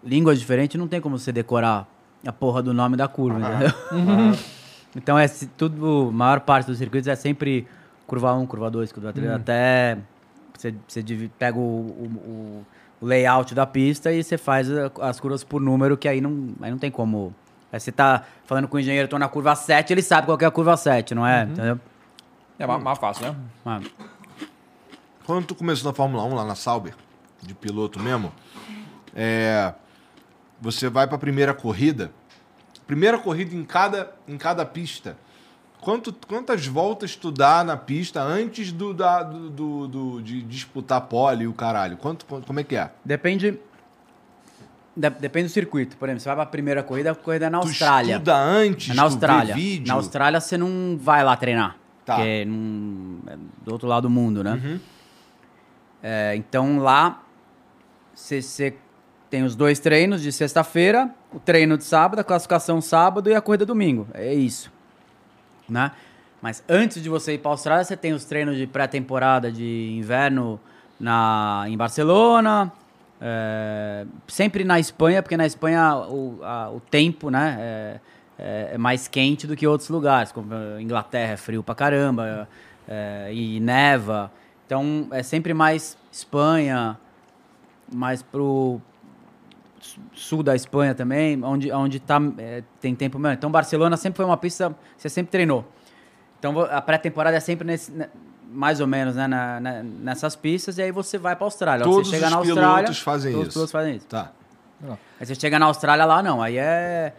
línguas 0.02 0.38
diferentes, 0.40 0.78
não 0.78 0.88
tem 0.88 1.00
como 1.00 1.18
você 1.18 1.30
decorar 1.30 1.86
a 2.26 2.32
porra 2.32 2.62
do 2.62 2.72
nome 2.74 2.96
da 2.96 3.06
curva, 3.08 3.38
entendeu? 3.40 4.38
Então 4.96 5.18
é 5.18 5.26
se- 5.26 5.46
tudo, 5.46 6.08
a 6.10 6.12
maior 6.12 6.40
parte 6.40 6.66
dos 6.66 6.78
circuitos 6.78 7.08
é 7.08 7.14
sempre 7.16 7.66
curva 8.06 8.32
1, 8.34 8.46
curva 8.46 8.70
2, 8.70 8.92
curva 8.92 9.12
3, 9.12 9.28
até 9.30 9.98
você, 10.56 10.74
você 10.86 11.02
pega 11.38 11.58
o, 11.58 11.62
o- 11.62 12.66
o 13.00 13.06
layout 13.06 13.54
da 13.54 13.66
pista 13.66 14.12
e 14.12 14.22
você 14.22 14.36
faz 14.38 14.70
a- 14.70 14.90
as 15.00 15.18
curvas 15.18 15.42
por 15.42 15.60
número, 15.60 15.96
que 15.96 16.06
aí 16.08 16.20
não, 16.20 16.50
aí 16.60 16.70
não 16.70 16.78
tem 16.78 16.90
como. 16.90 17.34
Aí 17.72 17.80
você 17.80 17.90
tá 17.90 18.24
falando 18.44 18.68
com 18.68 18.76
o 18.76 18.80
engenheiro, 18.80 19.08
tô 19.08 19.18
na 19.18 19.28
curva 19.28 19.54
7, 19.56 19.92
ele 19.92 20.02
sabe 20.02 20.26
qual 20.26 20.36
que 20.36 20.44
é 20.44 20.48
a 20.48 20.50
curva 20.50 20.76
7, 20.76 21.14
não 21.14 21.26
é? 21.26 21.44
Entendeu? 21.44 21.80
É 22.58 22.66
mais, 22.66 22.82
mais 22.82 22.98
fácil, 22.98 23.26
né? 23.28 23.36
Mas- 23.64 23.86
Quando 25.24 25.46
tu 25.46 25.54
começou 25.54 25.90
na 25.90 25.94
Fórmula 25.96 26.22
1 26.24 26.34
lá 26.34 26.44
na 26.44 26.54
Sauber, 26.54 26.94
de 27.42 27.54
piloto 27.54 27.98
mesmo, 27.98 28.30
é, 29.14 29.72
você 30.60 30.88
vai 30.88 31.06
pra 31.06 31.16
primeira 31.18 31.54
corrida. 31.54 32.12
Primeira 32.86 33.18
corrida 33.18 33.54
em 33.54 33.64
cada, 33.64 34.12
em 34.28 34.36
cada 34.36 34.64
pista. 34.66 35.16
Quanto, 35.80 36.12
quantas 36.28 36.66
voltas 36.66 37.16
tu 37.16 37.32
dá 37.32 37.64
na 37.64 37.76
pista 37.76 38.22
antes 38.22 38.70
do, 38.72 38.94
da, 38.94 39.22
do, 39.22 39.50
do- 39.50 39.88
do- 39.88 40.22
de 40.22 40.40
disputar 40.42 41.00
pole 41.02 41.44
e 41.44 41.48
o 41.48 41.52
caralho? 41.52 41.96
Quanto, 41.96 42.24
como 42.24 42.60
é 42.60 42.64
que 42.64 42.76
é? 42.76 42.90
Depende. 43.04 43.58
de- 44.96 45.10
depende 45.10 45.48
do 45.48 45.52
circuito. 45.52 45.96
Por 45.96 46.08
exemplo, 46.08 46.20
você 46.20 46.28
vai 46.28 46.36
pra 46.36 46.46
primeira 46.46 46.82
corrida, 46.84 47.10
a 47.10 47.14
corrida 47.14 47.46
é 47.46 47.50
na 47.50 47.60
Tu 47.60 47.66
Austrália. 47.68 48.12
estuda 48.12 48.36
antes, 48.36 48.90
É 48.90 48.94
na 48.94 49.02
Austrália. 49.02 49.56
Na 49.86 49.94
Austrália 49.94 50.40
você 50.40 50.56
não 50.58 50.96
vai 51.00 51.24
lá 51.24 51.34
treinar. 51.36 51.76
Tá. 52.04 52.16
Porque 52.16 52.44
não, 52.44 53.18
é 53.32 53.36
do 53.64 53.72
outro 53.72 53.88
lado 53.88 54.02
do 54.02 54.10
mundo, 54.10 54.44
né? 54.44 54.52
Uhum. 54.62 54.80
É, 56.02 56.34
então 56.36 56.78
lá 56.78 57.22
você 58.14 58.76
tem 59.32 59.42
os 59.44 59.56
dois 59.56 59.78
treinos 59.78 60.20
de 60.20 60.30
sexta-feira, 60.30 61.08
o 61.32 61.38
treino 61.40 61.78
de 61.78 61.84
sábado, 61.84 62.18
a 62.18 62.24
classificação 62.24 62.82
sábado 62.82 63.30
e 63.30 63.34
a 63.34 63.40
corrida 63.40 63.64
domingo. 63.64 64.06
É 64.12 64.34
isso. 64.34 64.70
Né? 65.66 65.90
Mas 66.42 66.62
antes 66.68 67.02
de 67.02 67.08
você 67.08 67.32
ir 67.32 67.38
para 67.38 67.50
a 67.50 67.54
Austrália, 67.54 67.82
você 67.82 67.96
tem 67.96 68.12
os 68.12 68.26
treinos 68.26 68.58
de 68.58 68.66
pré-temporada 68.66 69.50
de 69.50 69.94
inverno 69.96 70.60
na, 71.00 71.64
em 71.66 71.74
Barcelona, 71.78 72.70
é, 73.22 74.04
sempre 74.28 74.64
na 74.64 74.78
Espanha, 74.78 75.22
porque 75.22 75.38
na 75.38 75.46
Espanha 75.46 75.96
o, 75.96 76.38
a- 76.42 76.68
o 76.70 76.78
tempo 76.78 77.30
né, 77.30 77.56
é, 77.58 78.00
é- 78.38 78.70
é 78.74 78.78
mais 78.78 79.08
quente 79.08 79.46
do 79.46 79.56
que 79.56 79.66
outros 79.66 79.88
lugares, 79.88 80.30
como 80.30 80.52
a 80.54 80.82
Inglaterra 80.82 81.32
é 81.32 81.36
frio 81.38 81.62
pra 81.62 81.74
caramba 81.74 82.46
é, 82.86 83.30
e 83.32 83.58
neva. 83.60 84.30
Então 84.66 85.08
é 85.10 85.22
sempre 85.22 85.54
mais 85.54 85.96
Espanha, 86.12 86.98
mais 87.90 88.22
pro 88.22 88.78
sul 90.14 90.42
da 90.42 90.54
Espanha 90.54 90.94
também, 90.94 91.42
onde, 91.42 91.70
onde 91.72 92.00
tá, 92.00 92.20
é, 92.38 92.62
tem 92.80 92.94
tempo 92.94 93.18
mesmo. 93.18 93.34
Então 93.34 93.50
Barcelona 93.50 93.96
sempre 93.96 94.16
foi 94.18 94.24
uma 94.26 94.36
pista 94.36 94.74
você 94.96 95.08
sempre 95.08 95.30
treinou. 95.30 95.64
Então 96.38 96.60
a 96.60 96.80
pré-temporada 96.80 97.36
é 97.36 97.40
sempre 97.40 97.66
nesse, 97.66 97.90
né, 97.92 98.08
mais 98.50 98.80
ou 98.80 98.86
menos 98.86 99.14
né, 99.16 99.26
na- 99.26 99.60
na- 99.60 99.82
nessas 99.82 100.34
pistas, 100.36 100.76
e 100.78 100.82
aí 100.82 100.92
você 100.92 101.16
vai 101.18 101.34
pra 101.36 101.46
Austrália. 101.46 101.84
Todos 101.84 102.08
você 102.08 102.16
chega 102.16 102.26
os 102.26 102.30
na 102.32 102.36
Austrália, 102.38 102.74
pilotos 102.84 102.98
fazem 103.00 103.32
todos 103.32 103.48
isso. 103.48 103.48
os 103.48 103.54
pilotos 103.54 103.72
fazem 103.72 103.96
isso. 103.96 104.06
Tá. 104.06 104.32
Aí 105.20 105.24
você 105.26 105.34
chega 105.36 105.58
na 105.58 105.66
Austrália 105.66 106.04
lá, 106.04 106.22
não. 106.22 106.42
Aí 106.42 106.58
é 106.58 107.12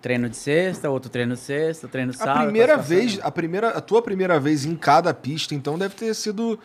treino 0.00 0.28
de 0.30 0.36
sexta, 0.36 0.88
outro 0.88 1.10
treino 1.10 1.34
de 1.34 1.40
sexta, 1.40 1.88
treino 1.88 2.12
de 2.12 2.16
sábado. 2.18 2.38
A 2.38 2.42
primeira 2.44 2.76
vez, 2.78 3.18
a 3.22 3.30
primeira, 3.30 3.70
a 3.70 3.80
tua 3.80 4.00
primeira 4.00 4.38
vez 4.40 4.64
em 4.64 4.74
cada 4.76 5.12
pista, 5.12 5.54
então 5.54 5.76
deve 5.78 5.94
ter 5.94 6.14
sido 6.14 6.58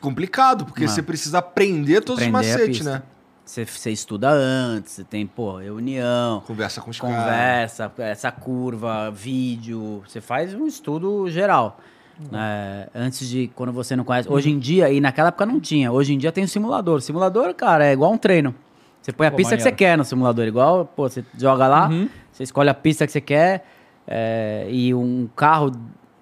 complicado, 0.00 0.64
porque 0.64 0.84
Ah. 0.84 0.88
você 0.88 1.02
precisa 1.02 1.38
aprender 1.38 2.00
todos 2.02 2.22
Aprender 2.22 2.36
a 2.36 2.40
os 2.40 2.46
macetes, 2.60 2.84
né? 2.86 3.02
Você, 3.48 3.90
estuda 3.90 4.28
antes, 4.30 4.92
você 4.92 5.04
tem, 5.04 5.26
pô, 5.26 5.56
reunião, 5.56 6.42
Conversa 6.46 6.82
com 6.82 6.90
os 6.90 7.00
caras. 7.00 7.16
conversa, 7.16 7.92
essa 7.98 8.30
curva, 8.30 9.10
vídeo. 9.10 10.02
Você 10.06 10.20
faz 10.20 10.52
um 10.54 10.66
estudo 10.66 11.28
geral. 11.30 11.78
Uhum. 12.20 12.26
né? 12.32 12.88
antes 12.92 13.28
de 13.28 13.46
quando 13.54 13.72
você 13.72 13.94
não 13.94 14.02
conhece. 14.04 14.28
Hoje 14.30 14.50
em 14.50 14.58
dia, 14.58 14.90
e 14.90 15.00
naquela 15.00 15.28
época 15.28 15.46
não 15.46 15.60
tinha. 15.60 15.90
Hoje 15.92 16.12
em 16.12 16.18
dia 16.18 16.32
tem 16.32 16.42
o 16.44 16.48
simulador. 16.48 17.00
Simulador, 17.00 17.54
cara, 17.54 17.86
é 17.86 17.92
igual 17.92 18.12
um 18.12 18.18
treino. 18.18 18.52
Você 19.00 19.12
põe 19.12 19.28
a 19.28 19.30
Pô, 19.30 19.36
pista 19.36 19.56
que 19.56 19.62
você 19.62 19.68
maneiro. 19.70 19.76
quer 19.78 19.96
no 19.96 20.04
simulador. 20.04 20.44
Igual, 20.44 20.84
pô, 20.84 21.08
você 21.08 21.24
joga 21.38 21.66
lá, 21.68 21.88
Uhum. 21.88 22.08
você 22.32 22.42
escolhe 22.42 22.68
a 22.68 22.74
pista 22.74 23.06
que 23.06 23.12
você 23.12 23.20
quer. 23.20 23.64
é, 24.06 24.66
e 24.70 24.92
um 24.94 25.28
carro 25.36 25.70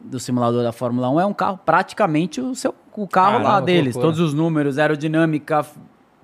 do 0.00 0.20
simulador 0.20 0.62
da 0.62 0.70
Fórmula 0.72 1.08
1 1.10 1.20
é 1.20 1.26
um 1.26 1.32
carro 1.32 1.58
praticamente 1.64 2.40
o 2.40 2.54
seu 2.54 2.74
o 2.94 3.06
carro 3.08 3.38
lá 3.38 3.44
Caramba, 3.44 3.60
que 3.60 3.66
deles. 3.66 3.94
loucura. 3.94 4.06
Todos 4.14 4.20
os 4.20 4.34
números, 4.34 4.78
aerodinâmica, 4.78 5.64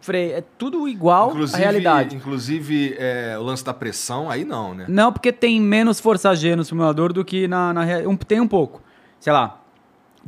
freio, 0.02 0.36
é 0.36 0.42
tudo 0.58 0.86
igual 0.86 1.30
à 1.54 1.56
realidade. 1.56 2.16
Inclusive, 2.16 2.94
é, 2.98 3.36
o 3.38 3.42
lance 3.42 3.64
da 3.64 3.72
pressão, 3.72 4.28
aí 4.30 4.44
não, 4.44 4.74
né? 4.74 4.84
Não, 4.88 5.10
porque 5.12 5.32
tem 5.32 5.60
menos 5.60 5.98
força 6.00 6.34
G 6.34 6.54
no 6.54 6.64
simulador 6.64 7.12
do 7.12 7.24
que 7.24 7.48
na, 7.48 7.72
na 7.72 7.82
um, 8.06 8.16
Tem 8.16 8.40
um 8.40 8.48
pouco. 8.48 8.82
Sei 9.18 9.32
lá, 9.32 9.60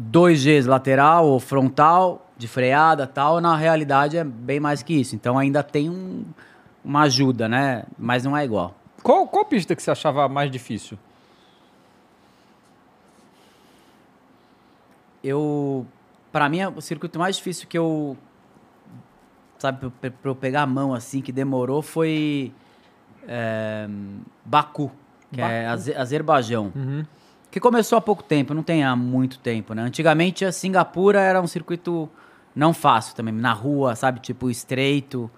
2Gs 0.00 0.66
lateral 0.66 1.26
ou 1.26 1.38
frontal, 1.38 2.30
de 2.38 2.48
freada 2.48 3.06
tal. 3.06 3.40
Na 3.40 3.56
realidade 3.56 4.16
é 4.16 4.24
bem 4.24 4.58
mais 4.58 4.82
que 4.82 4.94
isso. 4.94 5.14
Então 5.14 5.36
ainda 5.38 5.62
tem 5.62 5.90
um- 5.90 6.24
uma 6.84 7.02
ajuda, 7.02 7.48
né? 7.48 7.84
Mas 7.98 8.24
não 8.24 8.36
é 8.36 8.44
igual. 8.44 8.74
Qual, 9.02 9.26
qual 9.28 9.44
pista 9.44 9.74
que 9.76 9.82
você 9.82 9.90
achava 9.90 10.28
mais 10.28 10.50
difícil? 10.50 10.96
Eu. 15.22 15.86
Pra 16.32 16.48
mim, 16.48 16.64
o 16.64 16.80
circuito 16.80 17.18
mais 17.18 17.36
difícil 17.36 17.66
que 17.68 17.78
eu. 17.78 18.16
Sabe, 19.64 19.90
pra, 19.98 20.12
eu 20.24 20.34
pegar 20.34 20.60
a 20.60 20.66
mão 20.66 20.92
assim, 20.92 21.22
que 21.22 21.32
demorou 21.32 21.80
foi. 21.80 22.52
é, 23.26 23.88
Baku, 24.44 24.92
que 25.32 25.40
é 25.40 25.66
Aze- 25.66 25.94
Azerbaijão. 25.94 26.70
Uhum. 26.76 27.02
Que 27.50 27.58
começou 27.58 27.96
há 27.96 28.00
pouco 28.02 28.22
tempo, 28.22 28.52
não 28.52 28.62
tem 28.62 28.84
há 28.84 28.94
muito 28.94 29.38
tempo, 29.38 29.72
né? 29.72 29.80
Antigamente 29.80 30.44
a 30.44 30.52
Singapura 30.52 31.18
era 31.18 31.40
um 31.40 31.46
circuito 31.46 32.10
não 32.54 32.74
fácil 32.74 33.16
também, 33.16 33.32
na 33.32 33.54
rua, 33.54 33.96
sabe? 33.96 34.20
Tipo 34.20 34.50
estreito, 34.50 35.30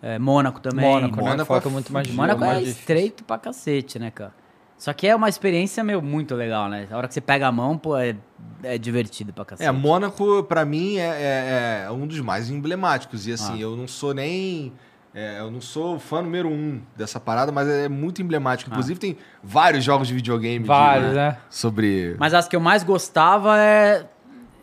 é, 0.00 0.18
Mônaco 0.18 0.60
também. 0.60 0.86
Mônaco, 0.86 1.16
né? 1.16 1.22
Mônaco 1.22 1.44
Foca 1.44 1.68
é 1.68 1.72
muito 1.72 1.92
mais 1.92 2.08
Mônaco 2.10 2.40
mais 2.40 2.66
é 2.66 2.70
estreito 2.70 3.22
pra 3.22 3.36
cacete, 3.36 3.98
né, 3.98 4.10
cara? 4.10 4.32
Só 4.78 4.92
que 4.92 5.06
é 5.08 5.14
uma 5.16 5.28
experiência, 5.28 5.82
meu, 5.82 6.00
muito 6.00 6.34
legal, 6.36 6.68
né? 6.68 6.86
A 6.90 6.96
hora 6.96 7.08
que 7.08 7.14
você 7.14 7.20
pega 7.20 7.48
a 7.48 7.52
mão, 7.52 7.76
pô, 7.76 7.96
é, 7.96 8.14
é 8.62 8.78
divertido 8.78 9.32
pra 9.32 9.44
cacete. 9.44 9.68
É, 9.68 9.72
Mônaco, 9.72 10.44
pra 10.44 10.64
mim, 10.64 10.96
é, 10.98 11.02
é- 11.08 11.84
é 11.86 11.90
um 11.90 12.06
dos 12.06 12.20
mais 12.20 12.48
emblemáticos. 12.48 13.26
E 13.26 13.32
assim, 13.32 13.54
Ah. 13.54 13.60
eu 13.60 13.76
não 13.76 13.88
sou 13.88 14.14
nem. 14.14 14.72
é, 15.14 15.40
eu 15.40 15.50
não 15.50 15.60
sou 15.60 15.98
fã 15.98 16.22
número 16.22 16.48
um 16.48 16.80
dessa 16.94 17.18
parada, 17.18 17.50
mas 17.50 17.66
é 17.66 17.88
muito 17.88 18.22
emblemático. 18.22 18.70
Inclusive, 18.70 19.00
tem 19.00 19.16
vários 19.42 19.82
jogos 19.82 20.06
de 20.06 20.14
videogame 20.14 20.60
de- 20.60 20.68
Vários, 20.68 21.12
né? 21.14 21.38
sobre. 21.50 22.14
Mas 22.20 22.32
as 22.34 22.46
que 22.46 22.54
eu 22.54 22.60
mais 22.60 22.84
gostava 22.84 23.58
é, 23.58 24.06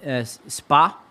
é 0.01 0.23
Spa, 0.23 1.01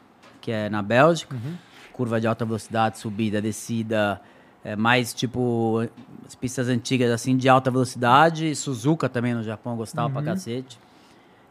que 0.41 0.51
é 0.51 0.71
na 0.71 0.81
Bélgica. 0.81 1.35
Uhum. 1.35 1.57
Curva 1.93 2.19
de 2.21 2.27
alta 2.27 2.45
velocidade, 2.47 2.97
subida, 2.99 3.43
descida. 3.43 4.19
É 4.65 4.75
mais 4.77 5.13
tipo 5.13 5.87
as 6.27 6.35
pistas 6.35 6.68
antigas 6.68 7.11
assim 7.11 7.37
de 7.37 7.49
alta 7.49 7.70
velocidade. 7.70 8.55
Suzuka 8.55 9.09
também 9.09 9.35
no 9.35 9.43
Japão 9.43 9.77
gostava 9.77 10.09
Uhum. 10.09 10.14
pra 10.14 10.22
cacete. 10.22 10.79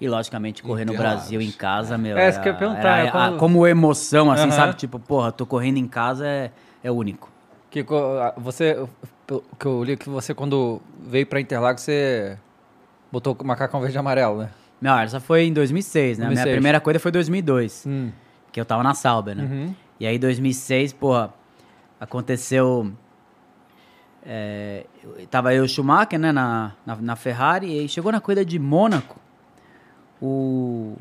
E 0.02 0.08
logicamente 0.10 0.62
correr 0.64 0.84
no. 0.86 0.94
Brasil 0.98 1.40
em 1.40 1.52
casa, 1.52 1.98
meu. 1.98 2.18
É, 2.18 2.28
isso 2.30 2.42
que 2.42 2.50
eu 2.50 2.54
ia 2.54 2.60
perguntar, 2.60 2.98
era 2.98 3.08
é 3.08 3.36
a- 3.36 3.38
como 3.38 3.66
emoção, 3.66 4.30
assim, 4.32 4.44
Aham. 4.44 4.52
sabe? 4.52 4.74
Tipo, 4.76 5.00
porra, 5.00 5.32
tô 5.32 5.46
correndo 5.46 5.78
em 5.78 5.88
casa 5.88 6.28
é, 6.28 6.52
é 6.84 6.92
único. 6.92 7.32
Que 7.70 7.86
você, 8.38 8.86
que 9.60 9.66
eu 9.66 9.84
li 9.84 9.96
que 9.96 10.10
você 10.10 10.34
quando 10.34 10.82
veio 11.08 11.26
pra 11.26 11.40
Interlagos, 11.40 11.84
você 11.84 12.38
botou 13.12 13.38
o 13.40 13.46
macacão 13.46 13.80
verde 13.80 13.96
e 13.96 14.00
amarelo, 14.00 14.40
né? 14.40 14.50
Não, 14.82 15.00
essa 15.00 15.20
foi 15.22 15.46
em 15.46 15.54
2006, 15.54 16.18
né? 16.18 16.26
A 16.26 16.28
minha 16.28 16.36
2006. 16.38 16.56
primeira 16.56 16.80
corrida 16.82 17.00
foi 17.00 17.10
em 17.10 17.14
2002. 17.14 17.86
Hum. 17.88 18.12
que 18.52 18.60
eu 18.60 18.66
tava 18.66 18.84
na 18.84 18.94
Sauber, 18.94 19.36
né? 19.36 19.44
Uhum. 19.44 19.76
E 20.00 20.06
aí, 20.06 20.20
2006, 20.20 20.92
porra, 20.94 21.34
aconteceu. 22.00 22.92
É, 24.26 24.86
tava 25.30 25.54
eu 25.54 25.64
e 25.64 25.66
o 25.66 25.70
Schumacher, 25.70 26.18
né, 26.18 26.32
na, 26.32 26.74
na, 26.86 26.96
na 26.96 27.16
Ferrari, 27.16 27.84
e 27.84 27.90
chegou 27.90 28.12
na 28.12 28.22
corrida 28.22 28.46
de 28.46 28.58
Mônaco. 28.58 29.20
O 30.22 30.96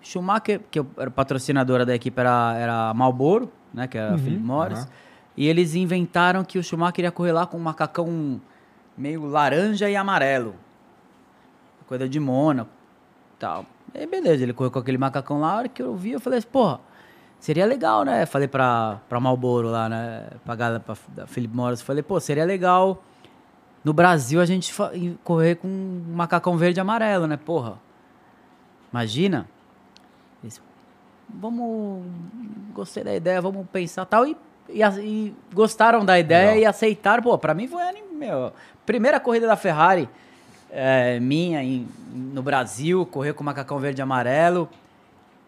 Schumacher, 0.00 0.60
que 0.70 0.80
era 0.96 1.10
patrocinadora 1.10 1.84
da 1.84 1.94
equipe, 1.94 2.18
era, 2.18 2.56
era 2.56 2.94
Marlboro, 2.94 3.52
né, 3.72 3.86
que 3.86 3.98
era 3.98 4.14
a 4.14 4.18
Philip 4.18 4.42
Morris. 4.42 4.78
aham. 4.78 4.88
E 5.36 5.46
eles 5.46 5.76
inventaram 5.76 6.42
que 6.42 6.58
o 6.58 6.62
Schumacher 6.64 7.04
ia 7.04 7.12
correr 7.12 7.30
lá 7.30 7.46
com 7.46 7.56
um 7.56 7.60
macacão 7.60 8.40
meio 8.96 9.24
laranja 9.26 9.88
e 9.88 9.94
amarelo. 9.94 10.56
Coisa 11.86 12.08
de 12.08 12.18
Mônaco 12.18 12.78
tal. 13.38 13.64
Aí 13.94 14.06
beleza, 14.06 14.42
ele 14.42 14.52
correu 14.52 14.70
com 14.70 14.78
aquele 14.78 14.98
macacão 14.98 15.40
lá, 15.40 15.52
a 15.52 15.56
hora 15.56 15.68
que 15.68 15.82
eu 15.82 15.94
vi, 15.94 16.10
eu 16.10 16.20
falei 16.20 16.40
assim, 16.40 16.48
porra, 16.48 16.80
seria 17.40 17.66
legal, 17.66 18.04
né? 18.04 18.26
Falei 18.26 18.48
pra, 18.48 19.00
pra 19.08 19.20
Malboro 19.20 19.68
lá, 19.68 19.88
né? 19.88 20.26
Pra 20.44 20.54
galera, 20.54 20.80
pra 20.80 21.26
Philip 21.26 21.54
Morris, 21.54 21.80
falei, 21.80 22.02
pô, 22.02 22.18
seria 22.20 22.44
legal 22.44 23.02
no 23.84 23.92
Brasil 23.92 24.40
a 24.40 24.44
gente 24.44 24.74
correr 25.24 25.54
com 25.56 25.68
um 25.68 26.04
macacão 26.14 26.56
verde 26.56 26.78
e 26.78 26.82
amarelo, 26.82 27.26
né? 27.26 27.36
Porra. 27.36 27.78
Imagina. 28.92 29.46
Eles, 30.42 30.60
vamos. 31.28 32.02
Gostei 32.74 33.04
da 33.04 33.14
ideia, 33.14 33.40
vamos 33.40 33.66
pensar 33.72 34.04
tal. 34.04 34.26
E, 34.26 34.36
e, 34.68 34.82
e 34.82 35.34
gostaram 35.54 36.04
da 36.04 36.18
ideia 36.18 36.48
Legal. 36.50 36.62
e 36.62 36.66
aceitaram. 36.66 37.22
Pô, 37.22 37.36
pra 37.38 37.54
mim 37.54 37.66
foi 37.68 37.82
meu, 38.12 38.52
primeira 38.84 39.20
corrida 39.20 39.46
da 39.46 39.54
Ferrari 39.56 40.08
é, 40.70 41.20
minha 41.20 41.62
em- 41.62 41.86
no 42.12 42.42
Brasil, 42.42 43.06
correr 43.06 43.32
com 43.32 43.44
macacão 43.44 43.78
verde 43.78 44.00
e 44.00 44.02
amarelo. 44.02 44.68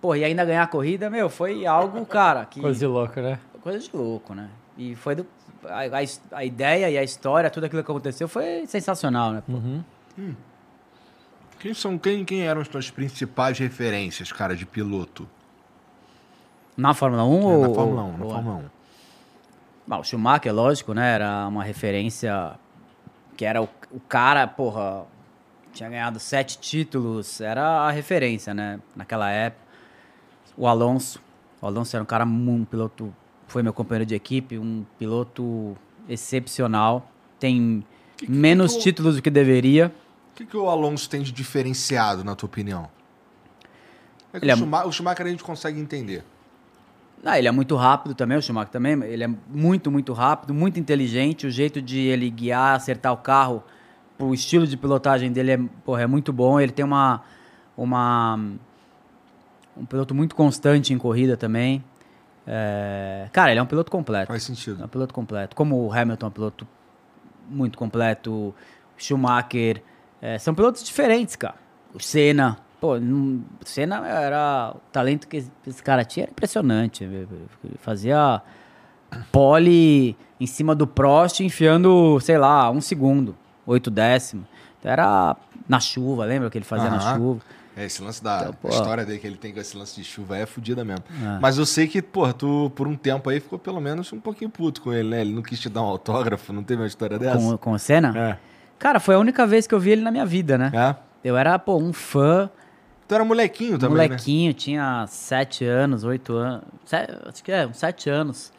Pô, 0.01 0.15
e 0.15 0.25
ainda 0.25 0.45
ganhar 0.45 0.63
a 0.63 0.67
corrida, 0.67 1.11
meu, 1.11 1.29
foi 1.29 1.67
algo, 1.67 2.05
cara, 2.07 2.45
que. 2.45 2.61
Coisa 2.61 2.79
de 2.79 2.87
louco, 2.87 3.21
né? 3.21 3.39
Coisa 3.63 3.79
de 3.79 3.91
louco, 3.95 4.35
né? 4.35 4.49
E 4.79 4.95
foi 4.95 5.15
do. 5.15 5.27
A, 5.65 5.81
a 5.85 6.39
a 6.39 6.45
ideia 6.45 6.89
e 6.91 6.97
a 6.97 7.03
história, 7.03 7.51
tudo 7.51 7.65
aquilo 7.65 7.85
que 7.85 7.91
aconteceu 7.91 8.27
foi 8.27 8.67
sensacional, 8.67 9.33
né? 9.33 9.43
pô? 9.47 9.53
Uhum. 9.53 9.85
Quem, 11.59 11.75
são, 11.75 11.99
quem, 11.99 12.25
quem 12.25 12.47
eram 12.47 12.63
as 12.63 12.69
tuas 12.69 12.91
principais 12.91 13.59
referências, 13.59 14.33
cara, 14.33 14.57
de 14.57 14.65
piloto? 14.65 15.29
Na 16.77 16.95
Fórmula 16.95 17.25
1 17.25 17.29
ou. 17.45 17.61
na 17.69 17.75
Fórmula 17.75 18.03
1, 18.05 18.17
na 18.17 18.25
ou- 18.25 18.31
Fórmula 18.33 18.57
1. 18.57 18.65
Bom, 19.87 19.99
o 19.99 20.05
Schumacher, 20.05 20.55
lógico, 20.55 20.95
né? 20.95 21.15
Era 21.15 21.47
uma 21.49 21.63
referência 21.63 22.53
que 23.37 23.45
era 23.45 23.61
o, 23.61 23.69
o 23.91 24.01
cara, 24.01 24.47
porra, 24.47 25.05
tinha 25.75 25.91
ganhado 25.91 26.19
sete 26.19 26.59
títulos, 26.59 27.41
era 27.41 27.63
a 27.83 27.91
referência, 27.91 28.55
né? 28.55 28.81
Naquela 28.97 29.31
época. 29.31 29.60
O 30.57 30.67
Alonso. 30.67 31.21
O 31.61 31.67
Alonso 31.67 31.95
era 31.97 32.03
um 32.03 32.07
cara, 32.07 32.25
um 32.25 32.65
piloto, 32.65 33.15
foi 33.47 33.63
meu 33.63 33.73
companheiro 33.73 34.07
de 34.07 34.15
equipe, 34.15 34.59
um 34.59 34.85
piloto 34.99 35.77
excepcional. 36.09 37.11
Tem 37.39 37.85
que- 38.17 38.31
menos 38.31 38.73
que 38.75 38.79
o- 38.79 38.83
títulos 38.83 39.17
do 39.17 39.23
que 39.23 39.31
deveria. 39.31 39.93
O 40.33 40.37
que, 40.37 40.47
que 40.47 40.57
o 40.57 40.69
Alonso 40.69 41.09
tem 41.09 41.23
de 41.23 41.33
diferenciado, 41.33 42.25
na 42.25 42.35
tua 42.35 42.47
opinião? 42.47 42.89
É 44.33 44.39
que 44.39 44.45
Ele 44.45 44.53
o, 44.53 44.55
é- 44.55 44.57
Schumacher, 44.57 44.89
o 44.89 44.93
Schumacher 44.93 45.27
a 45.27 45.29
gente 45.31 45.45
consegue 45.45 45.79
entender. 45.81 46.25
Ah, 47.23 47.39
ele 47.39 47.49
é 47.49 47.51
muito 47.53 47.77
rápido 47.77 48.15
também, 48.15 48.39
o 48.39 48.43
Schumacher 48.43 48.71
também. 48.73 48.93
Ele 49.05 49.25
é 49.25 49.29
muito, 49.49 49.91
muito 49.91 50.13
rápido, 50.15 50.55
muito 50.55 50.81
inteligente. 50.81 51.47
O 51.47 51.51
jeito 51.51 51.83
de 51.83 51.99
ele 51.99 52.31
guiar, 52.31 52.75
acertar 52.77 53.13
o 53.13 53.19
carro, 53.19 53.63
o 54.19 54.33
estilo 54.33 54.67
de 54.67 54.75
pilotagem 54.77 55.31
dele 55.31 55.51
é, 55.53 55.59
porra, 55.85 56.03
é 56.03 56.07
muito 56.07 56.33
bom. 56.33 56.59
Ele 56.59 56.73
tem 56.73 56.83
uma, 56.85 57.23
uma 57.77 58.39
um 59.81 59.85
piloto 59.87 60.15
muito 60.15 60.35
constante 60.35 60.93
em 60.93 60.99
corrida 60.99 61.37
também. 61.37 61.83
É, 62.47 63.29
cara, 63.33 63.51
ele 63.51 63.61
é 63.61 63.63
um 63.63 63.67
piloto 63.67 63.91
completo. 63.91 64.29
Faz 64.29 64.43
É 64.43 64.47
sentido. 64.47 64.85
um 64.85 64.89
piloto 64.89 65.15
completo. 65.15 65.55
Como 65.57 65.87
o 65.87 65.93
Hamilton 65.93 66.27
é 66.27 66.29
um 66.29 66.33
piloto 66.33 66.67
muito 67.49 67.79
completo, 67.79 68.55
Schumacher. 68.97 69.83
é, 70.23 70.39
são 70.39 70.55
pilotos 70.55 70.83
diferentes, 70.85 71.35
cara. 71.37 71.55
O 71.95 71.99
Senna. 72.01 72.59
Pô, 72.81 72.99
não- 72.99 73.43
o 73.63 73.67
Senna 73.67 74.07
era. 74.07 74.73
O 74.75 74.81
talento 74.93 75.27
que 75.29 75.39
esse- 75.67 75.83
cara 75.83 76.05
tinha 76.05 76.25
era 76.25 76.31
impressionante. 76.33 77.05
Ele 77.05 77.27
fazia 77.79 78.41
pole 79.33 80.17
em 80.39 80.47
cima 80.47 80.75
do 80.75 80.87
Prost, 80.87 81.41
enfiando, 81.41 82.19
sei 82.21 82.39
lá, 82.39 82.71
um 82.71 82.81
segundo, 82.81 83.37
oito 83.67 83.91
décimos. 83.91 84.47
Então 84.79 84.91
era 84.91 85.37
na 85.69 85.79
chuva, 85.81 86.25
lembra 86.25 86.49
que 86.51 86.57
ele 86.59 86.65
fazia 86.65 86.89
na 86.91 87.15
chuva? 87.15 87.41
É, 87.81 87.87
esse 87.87 88.03
lance 88.03 88.23
da 88.23 88.41
Então, 88.43 88.53
pô. 88.55 88.69
história 88.69 89.05
dele 89.07 89.19
que 89.19 89.27
ele 89.27 89.37
tem 89.37 89.53
com 89.53 89.61
esse 89.61 89.77
lance 89.77 89.95
de 89.95 90.05
chuva 90.05 90.37
é 90.37 90.45
fodida 90.47 90.85
mesmo. 90.85 91.05
É. 91.23 91.39
Mas 91.41 91.57
eu 91.59 91.65
sei 91.65 91.87
que, 91.87 92.03
pô, 92.03 92.31
tu 92.33 92.71
por 92.75 92.87
um 92.87 92.95
tempo 92.97 93.31
aí 93.31 93.41
ficou 93.41 93.59
pelo 93.59 93.81
menos 93.81 94.13
um 94.13 94.21
pouquinho 94.21 94.51
puto 94.51 94.83
com 94.83 94.93
ele, 94.93 95.09
né? 95.09 95.21
Ele 95.23 95.33
não 95.33 95.43
quis 95.43 95.59
te 95.59 95.69
dar 95.69 95.83
um 95.83 95.87
autógrafo, 95.87 96.53
não 96.53 96.63
teve 96.63 96.83
uma 96.83 96.87
história 96.89 97.19
dessa? 97.19 97.39
Com, 97.39 97.57
com 97.57 97.73
o 97.73 97.79
Senna? 97.79 98.13
É. 98.17 98.39
Cara, 98.79 98.99
foi 99.01 99.15
a 99.15 99.19
única 99.19 99.47
vez 99.47 99.67
que 99.67 99.75
eu 99.75 99.81
vi 99.81 99.91
ele 99.91 100.03
na 100.03 100.11
minha 100.11 100.27
vida, 100.27 100.57
né? 100.59 100.71
É. 100.75 100.95
Eu 101.23 101.37
era, 101.37 101.59
pô, 101.59 101.77
um 101.77 101.93
fã, 101.93 102.49
Tu 103.09 103.15
era 103.15 103.25
molequinho 103.25 103.77
também, 103.77 103.99
né? 103.99 104.05
molequinho, 104.09 104.55
tinha 104.55 105.05
sete 105.09 105.65
anos, 105.65 106.05
oito 106.05 106.33
anos, 106.35 106.63
se- 106.85 106.97
acho 107.27 107.43
que 107.43 107.51
é, 107.51 107.67
uns 107.67 107.77
sete 107.79 108.09
anos. 108.09 108.53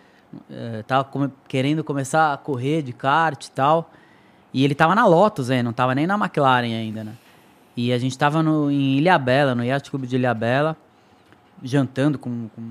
É, 0.50 0.84
tava 0.84 1.04
come- 1.06 1.32
querendo 1.48 1.84
começar 1.84 2.34
a 2.34 2.38
correr 2.38 2.82
de 2.82 2.92
kart 2.94 3.46
e 3.46 3.52
tal. 3.52 3.92
E 4.54 4.64
ele 4.66 4.76
tava 4.76 4.94
na 4.96 5.06
Lotus 5.06 5.50
ainda, 5.50 5.64
não 5.64 5.74
tava 5.74 5.94
nem 5.96 6.06
na 6.08 6.16
McLaren 6.16 6.74
ainda, 6.76 7.04
né? 7.04 7.14
E 7.76 7.94
a 7.94 7.98
gente 7.98 8.18
tava 8.18 8.44
no, 8.44 8.70
em 8.70 8.98
Ilhabela, 8.98 9.56
no 9.56 9.64
Yacht 9.64 9.90
Club 9.90 10.06
de 10.06 10.16
Ilhabela, 10.18 10.76
jantando 11.64 12.18
com, 12.20 12.50
com 12.50 12.62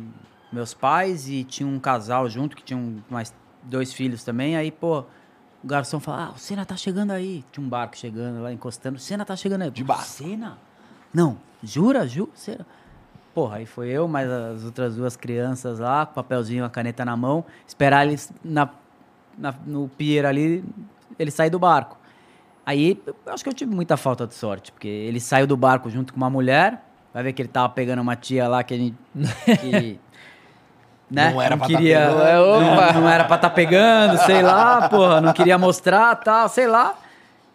meus 0.52 0.74
pais 0.74 1.28
e 1.28 1.44
tinha 1.44 1.68
um 1.68 1.78
casal 1.78 2.28
junto 2.28 2.56
que 2.56 2.62
tinha 2.62 2.78
um- 2.78 3.00
mais 3.08 3.32
dois 3.62 3.92
filhos 3.92 4.24
também. 4.24 4.56
Aí, 4.56 4.70
pô, 4.70 5.00
o 5.62 5.66
garçom 5.66 6.00
fala: 6.00 6.26
Ah, 6.26 6.30
o 6.34 6.38
Senna 6.38 6.64
tá 6.66 6.76
chegando 6.76 7.12
aí. 7.12 7.44
Tinha 7.52 7.64
um 7.64 7.68
barco 7.68 7.96
chegando 7.96 8.42
lá, 8.42 8.52
encostando. 8.52 8.96
O 8.96 9.00
Senna 9.00 9.24
tá 9.24 9.36
chegando 9.36 9.62
aí. 9.62 9.70
De 9.70 9.84
barco. 9.84 10.04
Senna? 10.04 10.58
Não, 11.14 11.38
jura? 11.62 12.06
Jura? 12.06 12.30
Senna? 12.34 12.66
Porra, 13.34 13.58
aí 13.58 13.66
foi 13.66 13.88
eu, 13.88 14.08
mais 14.08 14.28
as 14.28 14.64
outras 14.64 14.96
duas 14.96 15.16
crianças 15.16 15.78
lá, 15.78 16.04
com 16.04 16.14
papelzinho, 16.14 16.64
a 16.64 16.68
caneta 16.70 17.04
na 17.04 17.16
mão, 17.16 17.44
esperar 17.66 18.04
eles 18.06 18.32
na, 18.44 18.68
na- 19.38 19.54
no 19.64 19.88
pier 19.88 20.26
ali, 20.26 20.64
ele 21.16 21.30
sair 21.30 21.48
do 21.48 21.58
barco. 21.58 21.96
Aí, 22.70 23.02
eu 23.04 23.32
acho 23.32 23.42
que 23.42 23.50
eu 23.50 23.52
tive 23.52 23.74
muita 23.74 23.96
falta 23.96 24.28
de 24.28 24.34
sorte, 24.34 24.70
porque 24.70 24.86
ele 24.86 25.18
saiu 25.18 25.44
do 25.44 25.56
barco 25.56 25.90
junto 25.90 26.12
com 26.12 26.16
uma 26.16 26.30
mulher, 26.30 26.80
vai 27.12 27.20
ver 27.24 27.32
que 27.32 27.42
ele 27.42 27.48
tava 27.48 27.68
pegando 27.68 28.00
uma 28.00 28.14
tia 28.14 28.46
lá 28.46 28.62
que 28.62 28.72
a 28.72 28.76
gente... 28.76 28.96
Que, 29.60 29.98
né? 31.10 31.32
Não 31.32 31.42
era 31.42 31.56
pra 31.56 31.66
tá 31.66 31.76
pegando. 31.76 32.14
não, 32.14 33.00
não 33.00 33.08
era 33.08 33.24
pra 33.24 33.34
estar 33.34 33.50
pegando, 33.50 34.18
sei 34.18 34.40
lá, 34.40 34.88
porra, 34.88 35.20
não 35.20 35.32
queria 35.32 35.58
mostrar, 35.58 36.14
tal, 36.14 36.48
sei 36.48 36.68
lá. 36.68 36.96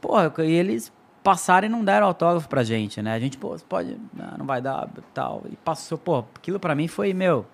Porra, 0.02 0.34
e 0.40 0.52
eles 0.52 0.92
passaram 1.24 1.66
e 1.66 1.70
não 1.70 1.82
deram 1.82 2.08
autógrafo 2.08 2.50
pra 2.50 2.66
gente, 2.66 3.02
né? 3.02 3.14
A 3.14 3.20
gente, 3.20 3.38
pô, 3.38 3.56
pode, 3.70 3.98
não, 4.14 4.40
não 4.40 4.46
vai 4.46 4.62
dar, 4.62 4.90
tal. 5.14 5.44
E 5.50 5.56
passou, 5.56 5.98
pô, 5.98 6.26
aquilo 6.36 6.60
pra 6.60 6.76
mim 6.76 6.90
foi, 6.90 7.14
meu, 7.14 7.46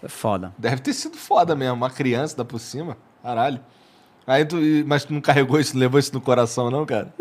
foi 0.00 0.08
foda. 0.08 0.54
Deve 0.56 0.80
ter 0.80 0.94
sido 0.94 1.18
foda 1.18 1.54
mesmo, 1.54 1.74
uma 1.74 1.90
criança 1.90 2.34
da 2.34 2.44
por 2.44 2.58
cima. 2.58 2.96
Caralho. 3.22 3.60
Aí 4.26 4.44
tu, 4.44 4.56
mas 4.86 5.04
tu 5.04 5.12
não 5.12 5.20
carregou 5.20 5.58
isso, 5.58 5.74
não 5.74 5.80
levou 5.80 5.98
isso 5.98 6.12
no 6.14 6.20
coração, 6.20 6.70
não, 6.70 6.86
cara? 6.86 7.12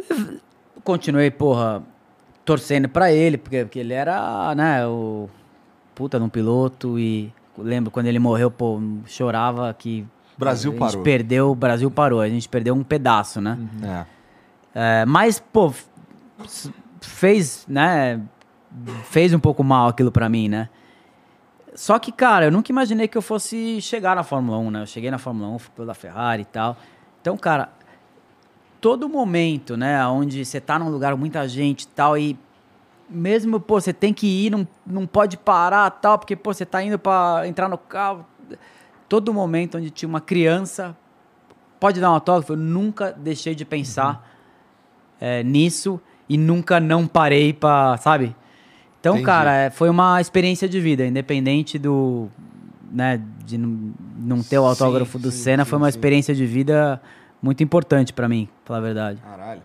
Continuei, 0.84 1.32
porra, 1.32 1.84
torcendo 2.46 2.88
pra 2.88 3.12
ele, 3.12 3.38
porque, 3.38 3.64
porque 3.64 3.80
ele 3.80 3.94
era, 3.94 4.54
né, 4.56 4.86
o 4.88 5.30
puta 5.96 6.18
de 6.18 6.24
um 6.24 6.30
piloto 6.30 6.98
e 6.98 7.34
lembro 7.58 7.92
quando 7.92 8.06
ele 8.06 8.20
morreu, 8.20 8.50
pô, 8.50 8.82
chorava 9.06 9.74
que 9.74 10.08
Brasil 10.38 10.72
a 10.72 10.74
gente 10.74 10.80
parou. 10.80 11.04
perdeu, 11.04 11.52
o 11.52 11.56
Brasil 11.56 11.92
parou, 11.92 12.22
a 12.22 12.30
gente 12.30 12.48
perdeu 12.48 12.74
um 12.74 12.84
pedaço, 12.84 13.42
né? 13.42 13.58
É. 13.84 14.06
É, 15.02 15.06
mas, 15.06 15.40
pô, 15.40 15.74
fez, 17.02 17.66
né? 17.68 18.22
Fez 19.06 19.34
um 19.34 19.40
pouco 19.40 19.64
mal 19.64 19.90
aquilo 19.90 20.12
pra 20.12 20.30
mim, 20.30 20.48
né? 20.48 20.70
Só 21.80 21.98
que, 21.98 22.12
cara, 22.12 22.48
eu 22.48 22.52
nunca 22.52 22.74
imaginei 22.74 23.08
que 23.08 23.18
eu 23.18 23.22
fosse 23.22 23.80
chegar 23.80 24.14
na 24.14 24.22
Fórmula 24.22 24.58
1, 24.58 24.70
né? 24.70 24.82
Eu 24.82 24.86
cheguei 24.86 25.10
na 25.10 25.18
Fórmula 25.18 25.48
1, 25.48 25.60
fui 25.60 25.72
pela 25.78 25.94
Ferrari 25.94 26.42
e 26.42 26.46
tal. 26.46 26.76
Então, 27.22 27.38
cara, 27.38 27.70
todo 28.82 29.08
momento, 29.08 29.78
né, 29.78 30.06
onde 30.06 30.44
você 30.44 30.60
tá 30.60 30.78
num 30.78 30.90
lugar 30.90 31.14
com 31.14 31.18
muita 31.18 31.48
gente 31.48 31.84
e 31.84 31.88
tal, 31.88 32.18
e 32.18 32.38
mesmo, 33.10 33.62
pô, 33.62 33.80
você 33.80 33.94
tem 33.94 34.14
que 34.14 34.28
ir, 34.28 34.50
não, 34.50 34.68
não 34.86 35.08
pode 35.08 35.38
parar 35.38 35.90
tal, 35.90 36.20
porque, 36.20 36.36
pô, 36.36 36.54
você 36.54 36.66
tá 36.66 36.84
indo 36.84 37.00
pra 37.00 37.44
entrar 37.46 37.70
no 37.70 37.78
carro. 37.78 38.26
Todo 39.08 39.34
momento 39.34 39.78
onde 39.78 39.90
tinha 39.90 40.10
uma 40.10 40.20
criança, 40.20 40.94
pode 41.80 42.02
dar 42.02 42.12
um 42.12 42.16
autógrafo, 42.16 42.52
eu 42.52 42.58
nunca 42.58 43.14
deixei 43.14 43.56
de 43.56 43.64
pensar 43.64 44.30
é, 45.18 45.44
nisso 45.44 45.98
e 46.28 46.38
nunca 46.38 46.78
não 46.78 47.08
parei 47.08 47.54
pra, 47.54 47.96
sabe? 47.96 48.36
Então, 49.00 49.14
Entendi. 49.14 49.26
cara, 49.26 49.54
é, 49.56 49.70
foi 49.70 49.90
uma 49.90 50.20
experiência 50.20 50.68
de 50.68 50.80
vida, 50.80 51.06
independente 51.06 51.80
do, 51.80 52.28
né, 52.92 53.22
de 53.46 53.58
não- 53.58 54.44
ter 54.44 54.58
o 54.60 54.64
Sim, 54.64 54.70
autógrafo 54.70 55.18
do 55.18 55.32
sim, 55.32 55.44
Senna, 55.44 55.64
sim, 55.64 55.70
foi 55.70 55.78
uma 55.78 55.90
sim. 55.92 55.98
experiência 55.98 56.36
de 56.36 56.46
vida 56.46 57.02
muito 57.42 57.64
importante 57.64 58.12
pra 58.12 58.28
mim, 58.28 58.50
pra 58.66 58.76
falar 58.76 58.80
a 58.80 58.82
verdade. 58.82 59.20
Caralho. 59.22 59.62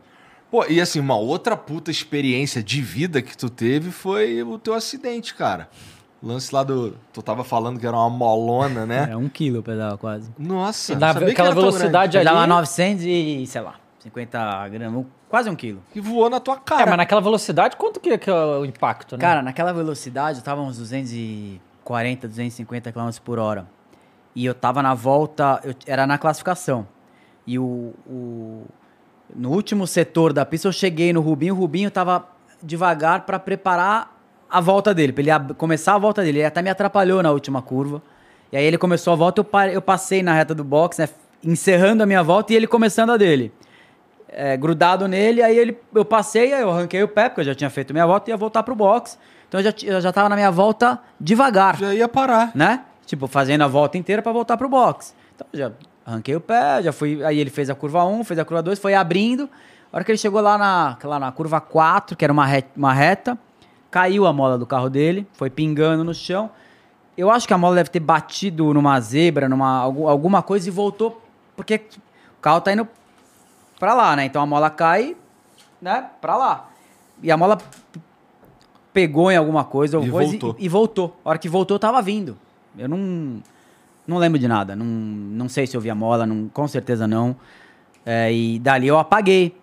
Pô, 0.50 0.64
e 0.66 0.80
assim, 0.80 1.00
uma 1.00 1.16
outra 1.16 1.56
puta 1.56 1.90
experiência 1.90 2.62
de 2.62 2.80
vida 2.80 3.20
que 3.20 3.36
tu 3.36 3.50
teve 3.50 3.90
foi 3.90 4.40
o 4.44 4.56
teu 4.56 4.72
acidente, 4.74 5.34
cara. 5.34 5.68
O 6.22 6.28
lance 6.28 6.54
lá 6.54 6.62
do. 6.62 6.96
Tu 7.12 7.20
tava 7.20 7.42
falando 7.42 7.78
que 7.80 7.86
era 7.86 7.96
uma 7.96 8.08
molona, 8.08 8.86
né? 8.86 9.08
É 9.12 9.16
um 9.16 9.28
quilo 9.28 9.56
eu 9.58 9.62
pedava 9.64 9.98
quase. 9.98 10.30
Nossa, 10.38 10.92
E 10.92 10.94
não 10.94 11.00
na- 11.00 11.10
aquela 11.10 11.48
era 11.48 11.54
velocidade 11.56 12.16
ali. 12.16 12.24
dava 12.24 12.46
900 12.46 13.04
e, 13.04 13.44
sei 13.48 13.60
lá, 13.60 13.74
50 13.98 14.68
gramas, 14.68 15.04
quase 15.34 15.50
um 15.50 15.56
quilo. 15.56 15.82
E 15.92 15.98
voou 16.00 16.30
na 16.30 16.38
tua 16.38 16.56
cara. 16.56 16.82
É, 16.82 16.86
mas 16.86 16.96
naquela 16.96 17.20
velocidade, 17.20 17.76
quanto 17.76 17.98
que 17.98 18.10
é, 18.10 18.18
que 18.18 18.30
é 18.30 18.32
o 18.32 18.64
impacto, 18.64 19.16
né? 19.16 19.20
Cara, 19.20 19.42
naquela 19.42 19.72
velocidade, 19.72 20.38
eu 20.38 20.44
tava 20.44 20.60
uns 20.62 20.78
240, 20.78 22.28
250 22.28 22.92
km 22.92 23.08
por 23.24 23.38
hora. 23.40 23.66
E 24.34 24.44
eu 24.46 24.54
tava 24.54 24.80
na 24.82 24.94
volta, 24.94 25.60
eu- 25.64 25.74
era 25.86 26.06
na 26.06 26.18
classificação. 26.18 26.86
E 27.46 27.58
o, 27.58 27.92
o- 28.06 28.62
no 29.34 29.50
último 29.50 29.86
setor 29.86 30.32
da 30.32 30.44
pista 30.46 30.68
eu 30.68 30.72
cheguei 30.72 31.12
no 31.12 31.20
Rubinho, 31.20 31.54
o 31.54 31.58
Rubinho 31.58 31.90
tava 31.90 32.28
devagar 32.62 33.22
para 33.26 33.38
preparar 33.38 34.16
a 34.48 34.60
volta 34.60 34.94
dele, 34.94 35.12
para 35.12 35.22
ele 35.22 35.30
ab- 35.32 35.54
começar 35.54 35.94
a 35.94 35.98
volta 35.98 36.22
dele. 36.22 36.38
Ele 36.38 36.46
até 36.46 36.62
me 36.62 36.70
atrapalhou 36.70 37.22
na 37.22 37.30
última 37.32 37.60
curva. 37.60 38.00
E 38.52 38.56
aí 38.56 38.64
ele 38.64 38.78
começou 38.78 39.12
a 39.12 39.16
volta, 39.16 39.40
eu, 39.40 39.60
eu 39.72 39.82
passei 39.82 40.22
na 40.22 40.32
reta 40.32 40.54
do 40.54 40.62
box, 40.62 40.98
né, 41.00 41.08
encerrando 41.42 42.04
a 42.04 42.06
minha 42.06 42.22
volta 42.22 42.52
e 42.52 42.56
ele 42.56 42.68
começando 42.68 43.10
a 43.10 43.16
dele. 43.16 43.52
É, 44.36 44.56
grudado 44.56 45.06
nele, 45.06 45.40
aí 45.42 45.56
ele, 45.56 45.78
eu 45.94 46.04
passei, 46.04 46.52
aí 46.52 46.60
eu 46.62 46.70
arranquei 46.70 47.02
o 47.02 47.08
pé, 47.08 47.28
porque 47.28 47.42
eu 47.42 47.44
já 47.44 47.54
tinha 47.54 47.70
feito 47.70 47.92
minha 47.92 48.06
volta 48.06 48.28
e 48.28 48.32
ia 48.32 48.36
voltar 48.36 48.62
pro 48.64 48.74
box. 48.74 49.16
Então 49.48 49.60
eu 49.60 49.64
já, 49.64 49.72
eu 49.84 50.00
já 50.00 50.12
tava 50.12 50.28
na 50.28 50.34
minha 50.34 50.50
volta 50.50 50.98
devagar 51.20 51.76
Já 51.76 51.94
ia 51.94 52.08
parar. 52.08 52.50
né? 52.54 52.80
Tipo, 53.06 53.28
fazendo 53.28 53.62
a 53.62 53.68
volta 53.68 53.96
inteira 53.96 54.20
pra 54.22 54.32
voltar 54.32 54.56
pro 54.56 54.68
box. 54.68 55.14
Então, 55.36 55.46
já 55.52 55.70
arranquei 56.04 56.34
o 56.34 56.40
pé, 56.40 56.82
já 56.82 56.92
fui. 56.92 57.22
Aí 57.24 57.38
ele 57.38 57.50
fez 57.50 57.70
a 57.70 57.74
curva 57.74 58.04
1, 58.04 58.24
fez 58.24 58.38
a 58.40 58.44
curva 58.44 58.62
2, 58.62 58.78
foi 58.78 58.94
abrindo. 58.94 59.48
A 59.92 59.96
hora 59.98 60.04
que 60.04 60.10
ele 60.10 60.18
chegou 60.18 60.40
lá 60.40 60.58
na, 60.58 60.98
lá 61.04 61.20
na 61.20 61.30
curva 61.30 61.60
4, 61.60 62.16
que 62.16 62.24
era 62.24 62.32
uma 62.32 62.44
reta, 62.46 62.70
uma 62.76 62.92
reta, 62.92 63.38
caiu 63.90 64.26
a 64.26 64.32
mola 64.32 64.58
do 64.58 64.66
carro 64.66 64.90
dele, 64.90 65.24
foi 65.34 65.48
pingando 65.48 66.02
no 66.02 66.12
chão. 66.14 66.50
Eu 67.16 67.30
acho 67.30 67.46
que 67.46 67.54
a 67.54 67.58
mola 67.58 67.76
deve 67.76 67.90
ter 67.90 68.00
batido 68.00 68.74
numa 68.74 68.98
zebra, 69.00 69.48
numa 69.48 69.78
algu- 69.78 70.08
alguma 70.08 70.42
coisa 70.42 70.66
e 70.68 70.72
voltou, 70.72 71.22
porque 71.54 71.76
o 72.36 72.40
carro 72.42 72.60
tá 72.60 72.72
indo 72.72 72.88
pra 73.84 73.92
lá, 73.94 74.16
né? 74.16 74.24
Então 74.24 74.40
a 74.40 74.46
mola 74.46 74.70
cai, 74.70 75.14
né, 75.80 76.06
pra 76.20 76.36
lá. 76.36 76.70
E 77.22 77.30
a 77.30 77.36
mola 77.36 77.58
pegou 78.92 79.30
em 79.30 79.36
alguma 79.36 79.62
coisa 79.64 79.98
E 79.98 80.10
coisa 80.10 80.30
voltou. 80.30 80.56
E, 80.58 80.64
e 80.64 80.68
voltou. 80.68 81.16
A 81.24 81.28
hora 81.30 81.38
que 81.38 81.48
voltou, 81.48 81.78
tava 81.78 82.00
vindo. 82.00 82.36
Eu 82.78 82.88
não, 82.88 83.42
não 84.06 84.16
lembro 84.16 84.38
de 84.38 84.48
nada. 84.48 84.74
Não, 84.74 84.86
não 84.86 85.48
sei 85.48 85.66
se 85.66 85.76
eu 85.76 85.80
vi 85.80 85.90
a 85.90 85.94
mola, 85.94 86.26
não, 86.26 86.48
com 86.48 86.66
certeza 86.66 87.06
não. 87.06 87.36
É, 88.06 88.32
e 88.32 88.58
dali 88.58 88.86
eu 88.86 88.98
apaguei. 88.98 89.54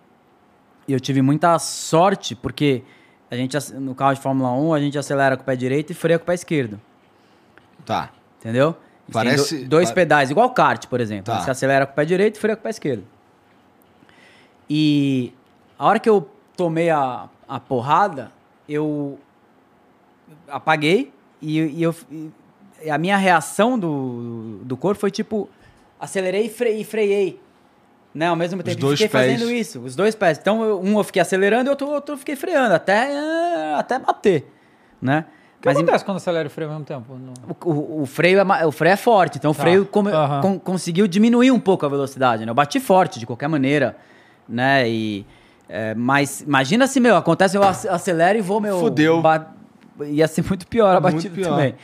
E 0.86 0.92
eu 0.92 1.00
tive 1.00 1.20
muita 1.22 1.58
sorte, 1.58 2.34
porque 2.36 2.82
a 3.30 3.36
gente, 3.36 3.56
no 3.74 3.94
carro 3.94 4.14
de 4.14 4.20
Fórmula 4.20 4.52
1, 4.52 4.74
a 4.74 4.80
gente 4.80 4.98
acelera 4.98 5.36
com 5.36 5.42
o 5.42 5.46
pé 5.46 5.56
direito 5.56 5.90
e 5.90 5.94
freia 5.94 6.18
com 6.18 6.24
o 6.24 6.26
pé 6.26 6.34
esquerdo. 6.34 6.80
Tá. 7.84 8.10
Entendeu? 8.40 8.76
Parece- 9.12 9.58
do- 9.64 9.68
dois 9.68 9.90
pedais, 9.90 10.30
igual 10.30 10.48
kart, 10.50 10.86
por 10.86 11.00
exemplo. 11.00 11.24
Tá. 11.32 11.40
Você 11.40 11.50
acelera 11.50 11.86
com 11.86 11.92
o 11.92 11.96
pé 11.96 12.04
direito 12.04 12.36
e 12.36 12.38
freia 12.38 12.56
com 12.56 12.60
o 12.60 12.64
pé 12.64 12.70
esquerdo. 12.70 13.04
E 14.74 15.34
a 15.78 15.86
hora 15.86 15.98
que 15.98 16.08
eu 16.08 16.26
tomei 16.56 16.88
a, 16.88 17.28
a 17.46 17.60
porrada, 17.60 18.32
eu 18.66 19.18
apaguei 20.48 21.12
e, 21.42 21.58
e 21.60 21.82
eu, 21.82 21.94
e 22.82 22.88
a 22.90 22.96
minha 22.96 23.18
reação 23.18 23.78
do, 23.78 24.60
do 24.62 24.74
corpo 24.74 24.98
foi 24.98 25.10
tipo, 25.10 25.46
acelerei 26.00 26.46
e, 26.46 26.48
fre, 26.48 26.70
e 26.70 26.84
freiei. 26.84 27.38
Né, 28.14 28.26
ao 28.28 28.36
mesmo 28.36 28.62
tempo, 28.62 28.76
e 28.78 28.80
dois 28.80 28.98
fiquei 29.00 29.08
pés. 29.20 29.32
fazendo 29.38 29.50
isso, 29.50 29.80
os 29.80 29.94
dois 29.96 30.14
pés. 30.14 30.38
Então, 30.38 30.62
eu- 30.62 30.80
um 30.82 30.98
eu 30.98 31.04
fiquei 31.04 31.20
acelerando 31.22 31.68
e 31.68 31.70
outro, 31.70 31.88
outro 31.88 32.14
eu 32.14 32.18
fiquei 32.18 32.36
freando, 32.36 32.74
até, 32.74 33.10
até 33.74 33.98
bater, 33.98 34.46
né? 35.00 35.24
O 35.58 35.62
que 35.62 35.68
Mas 35.68 35.78
em- 35.78 35.82
acontece 35.82 36.04
quando 36.04 36.16
acelera 36.18 36.46
o 36.46 36.50
freio 36.50 36.68
ao 36.70 36.74
mesmo 36.78 36.84
tempo? 36.86 37.14
O, 37.64 37.70
o- 37.70 38.02
o 38.02 38.06
freio 38.06 38.38
é, 38.40 38.66
o 38.66 38.72
freio 38.72 38.92
é 38.92 38.96
forte, 38.96 39.38
então 39.38 39.50
o 39.52 39.54
Tá. 39.54 39.62
freio 39.62 39.86
come- 39.86 40.10
con- 40.42 40.58
conseguiu 40.58 41.06
diminuir 41.06 41.50
um 41.52 41.60
pouco 41.60 41.86
a 41.86 41.88
velocidade, 41.88 42.44
né? 42.44 42.50
Eu 42.50 42.54
bati 42.54 42.80
forte 42.80 43.18
de 43.18 43.24
qualquer 43.26 43.48
maneira, 43.48 43.96
né? 44.48 44.88
E, 44.88 45.26
é, 45.68 45.94
mas 45.94 46.40
imagina 46.42 46.86
se, 46.86 47.00
meu, 47.00 47.16
acontece, 47.16 47.56
eu 47.56 47.62
ac- 47.62 47.88
acelero 47.88 48.38
e 48.38 48.42
vou, 48.42 48.60
meu... 48.60 48.78
Fudeu. 48.78 49.20
ba- 49.22 49.52
Ia 50.04 50.26
ser 50.26 50.44
muito 50.46 50.66
pior 50.66 50.96
a 50.96 51.00
batida 51.00 51.34
pior. 51.34 51.50
também. 51.50 51.74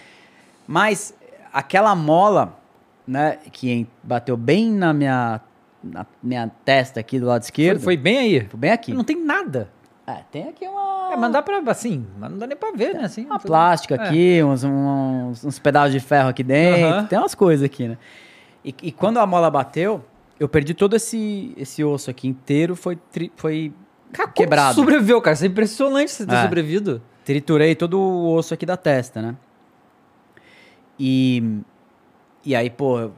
Mas 0.67 1.15
aquela 1.53 1.95
mola, 1.95 2.59
né, 3.07 3.39
que 3.53 3.87
bateu 4.03 4.37
bem 4.37 4.71
na 4.73 4.93
minha, 4.93 5.41
na 5.83 6.07
minha 6.23 6.51
testa 6.65 7.01
aqui 7.01 7.19
do 7.21 7.27
lado 7.27 7.43
Foi, 7.43 7.47
esquerdo, 7.47 7.81
foi 7.81 7.97
bem 7.97 8.19
aí. 8.19 8.41
foi 8.49 8.59
bem 8.59 8.71
aqui. 8.73 8.93
Não 8.93 9.05
tem 9.05 9.23
nada. 9.25 9.71
É, 10.07 10.17
tem 10.33 10.49
aqui 10.49 10.67
uma... 10.67 11.11
É, 11.13 11.17
mas 11.17 11.31
dá 11.33 11.43
pra, 11.43 11.59
assim, 11.67 12.07
mas 12.19 12.31
não 12.31 12.39
dá 12.39 12.47
nem 12.47 12.57
pra 12.57 12.73
ver, 12.73 12.95
né? 12.95 13.05
Assim, 13.05 13.27
Uma 13.27 13.39
tudo- 13.39 13.49
plástica 13.49 13.95
É. 13.95 14.01
aqui, 14.09 14.43
uns, 14.43 14.65
uns, 14.65 15.45
uns 15.45 15.59
pedaços 15.59 15.93
de 15.93 16.01
ferro 16.01 16.29
aqui 16.31 16.43
dentro, 16.43 16.87
Aham. 16.87 17.05
tem 17.07 17.19
umas 17.19 17.35
coisas 17.35 17.65
aqui, 17.65 17.89
né? 17.89 17.99
E, 18.65 18.75
e 18.85 18.91
quando 18.91 19.19
a 19.19 19.27
mola 19.27 19.51
bateu, 19.51 20.03
eu 20.39 20.49
perdi 20.49 20.75
todo 20.75 20.95
esse, 20.97 21.53
esse 21.57 21.83
osso 21.85 22.11
aqui 22.11 22.29
inteiro, 22.29 22.77
foi, 22.77 22.97
tri- 22.97 23.33
foi 23.37 23.73
Cara, 24.13 24.29
como 24.29 24.35
Quebrado. 24.35 24.75
você 24.75 24.81
sobreviveu, 24.81 25.21
cara? 25.21 25.35
Isso 25.35 25.45
é 25.45 25.49
impressionante 25.49 26.11
você 26.11 26.27
ter 26.27 26.35
É. 26.35 26.43
sobrevivido. 26.43 27.03
triturei 27.25 27.75
todo 27.75 27.99
o 28.01 28.35
osso 28.35 28.55
aqui 28.55 28.65
da 28.65 28.77
testa, 28.77 29.21
né? 29.21 29.37
E, 30.99 31.61
e 32.45 32.55
aí, 32.57 32.71
pô, 32.71 33.11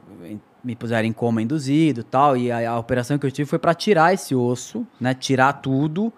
me 0.63 0.75
puseram 0.75 1.07
em 1.07 1.13
coma 1.13 1.41
induzido 1.41 2.01
e 2.01 2.03
tal, 2.03 2.37
e 2.37 2.51
a, 2.51 2.71
a 2.71 2.77
operação 2.79 3.17
que 3.17 3.25
eu 3.25 3.31
tive 3.31 3.49
foi 3.49 3.57
pra 3.59 3.73
tirar 3.73 4.13
esse 4.13 4.35
osso, 4.35 4.85
né? 4.99 5.13
Tirar 5.13 5.53
tudo. 5.53 6.11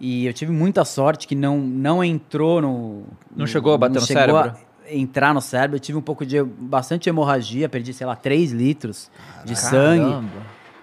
E 0.00 0.26
eu 0.26 0.32
tive 0.32 0.52
muita 0.52 0.84
sorte 0.84 1.26
que 1.26 1.34
não, 1.34 1.58
não 1.58 2.02
entrou 2.02 2.60
no. 2.62 3.02
Não 3.34 3.46
chegou 3.46 3.74
a 3.74 3.78
bater 3.78 4.00
no 4.00 4.06
chegou 4.06 4.20
cérebro? 4.20 4.40
a 4.50 4.67
entrar 4.90 5.32
no 5.34 5.40
cérebro. 5.40 5.76
Eu 5.76 5.80
tive 5.80 5.98
um 5.98 6.02
pouco 6.02 6.24
de. 6.26 6.42
bastante 6.42 7.08
hemorragia, 7.08 7.68
perdi, 7.68 7.92
sei 7.92 8.06
lá, 8.06 8.16
3 8.16 8.50
litros 8.52 9.10
de 9.44 9.54
sangue. 9.56 10.28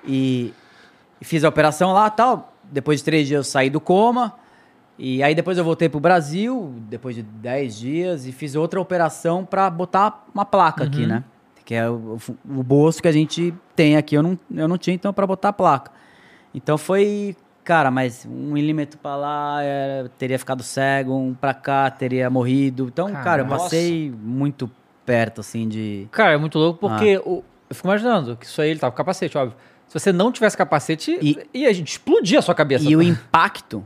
E, 0.08 0.54
e 1.20 1.26
fiz 1.26 1.44
a 1.44 1.50
operação 1.50 1.92
lá 1.94 2.10
tal. 2.10 2.54
Depois 2.64 3.00
de 3.00 3.06
três 3.06 3.28
dias 3.28 3.38
eu 3.40 3.44
saí 3.44 3.70
do 3.70 3.80
coma. 3.80 4.34
E 4.98 5.22
aí 5.22 5.36
depois 5.36 5.58
eu 5.58 5.64
voltei 5.64 5.90
pro 5.90 6.00
Brasil, 6.00 6.74
depois 6.90 7.16
de 7.16 7.22
10 7.22 7.78
dias, 7.78 8.26
e 8.26 8.32
fiz 8.32 8.56
outra 8.56 8.80
operação 8.80 9.44
pra 9.44 9.70
botar 9.70 10.26
uma 10.34 10.46
placa 10.46 10.84
Uhum. 10.84 10.88
aqui, 10.90 11.06
né? 11.06 11.24
Que 11.66 11.74
é 11.76 11.90
o, 11.90 12.18
o 12.50 12.64
bolso 12.64 13.02
que 13.02 13.08
a 13.08 13.12
gente 13.12 13.54
tem 13.76 13.98
aqui, 13.98 14.16
eu 14.16 14.24
não, 14.24 14.40
eu 14.54 14.68
não 14.68 14.78
tinha, 14.78 14.94
então, 14.94 15.12
pra 15.12 15.28
botar 15.28 15.50
a 15.50 15.54
placa. 15.54 15.92
Então 16.54 16.78
foi, 16.78 17.36
cara, 17.66 17.92
mas 17.92 18.26
um 18.26 18.54
milímetro 18.54 18.98
pra 19.00 19.16
lá, 19.18 19.62
era- 19.62 20.08
teria 20.18 20.40
ficado 20.40 20.64
cego, 20.64 21.14
um 21.18 21.34
pra 21.34 21.54
cá, 21.54 21.90
teria 21.90 22.30
morrido. 22.30 22.88
Então, 22.88 23.12
Cara, 23.12 23.24
cara, 23.24 23.42
eu 23.42 23.46
nossa. 23.48 23.64
passei 23.64 24.10
muito 24.18 24.72
perto, 25.06 25.42
assim, 25.42 25.68
de... 25.68 26.08
Cara, 26.12 26.34
é 26.34 26.38
muito 26.38 26.58
louco 26.58 26.86
Ah. 26.88 26.90
porque 26.92 27.18
o- 27.26 27.44
eu 27.70 27.76
fico 27.76 27.88
imaginando 27.88 28.38
que 28.38 28.46
isso 28.46 28.62
aí 28.62 28.70
ele 28.70 28.80
tava 28.80 28.92
com 28.92 28.98
capacete, 28.98 29.38
óbvio. 29.38 29.58
Se 29.88 30.00
você 30.00 30.12
não 30.14 30.32
tivesse 30.32 30.56
capacete, 30.56 31.18
E- 31.22 31.48
ia 31.54 31.70
explodir 31.72 32.40
a 32.40 32.42
sua 32.42 32.56
cabeça. 32.56 32.88
E 32.90 32.96
o 32.96 33.02
impacto, 33.02 33.86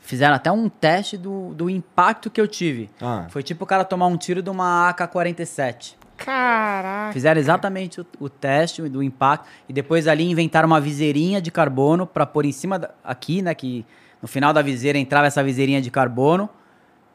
fizeram 0.00 0.34
até 0.36 0.50
um 0.52 0.68
teste 0.68 1.16
do, 1.16 1.52
do 1.54 1.68
impacto 1.68 2.30
que 2.30 2.40
eu 2.40 2.46
tive. 2.48 2.88
Ah. 3.00 3.26
Foi 3.28 3.42
tipo 3.42 3.64
o 3.64 3.66
cara 3.66 3.84
tomar 3.84 4.06
um 4.06 4.16
tiro 4.16 4.40
de 4.42 4.48
uma 4.50 4.88
AK-47. 4.90 5.94
Caraca. 6.26 7.12
Fizeram 7.12 7.40
exatamente 7.40 8.00
o, 8.00 8.06
o 8.20 8.28
teste 8.28 8.82
do 8.88 9.02
impacto 9.02 9.48
e 9.68 9.72
depois 9.72 10.06
ali 10.08 10.28
inventaram 10.28 10.66
uma 10.66 10.80
viseirinha 10.80 11.40
de 11.40 11.50
carbono 11.50 12.06
para 12.06 12.26
pôr 12.26 12.44
em 12.44 12.52
cima 12.52 12.78
da- 12.78 12.90
aqui, 13.04 13.40
né? 13.42 13.54
Que 13.54 13.86
no 14.20 14.26
final 14.28 14.52
da 14.52 14.60
viseira 14.60 14.98
entrava 14.98 15.26
essa 15.26 15.42
viseirinha 15.42 15.80
de 15.80 15.90
carbono. 15.90 16.48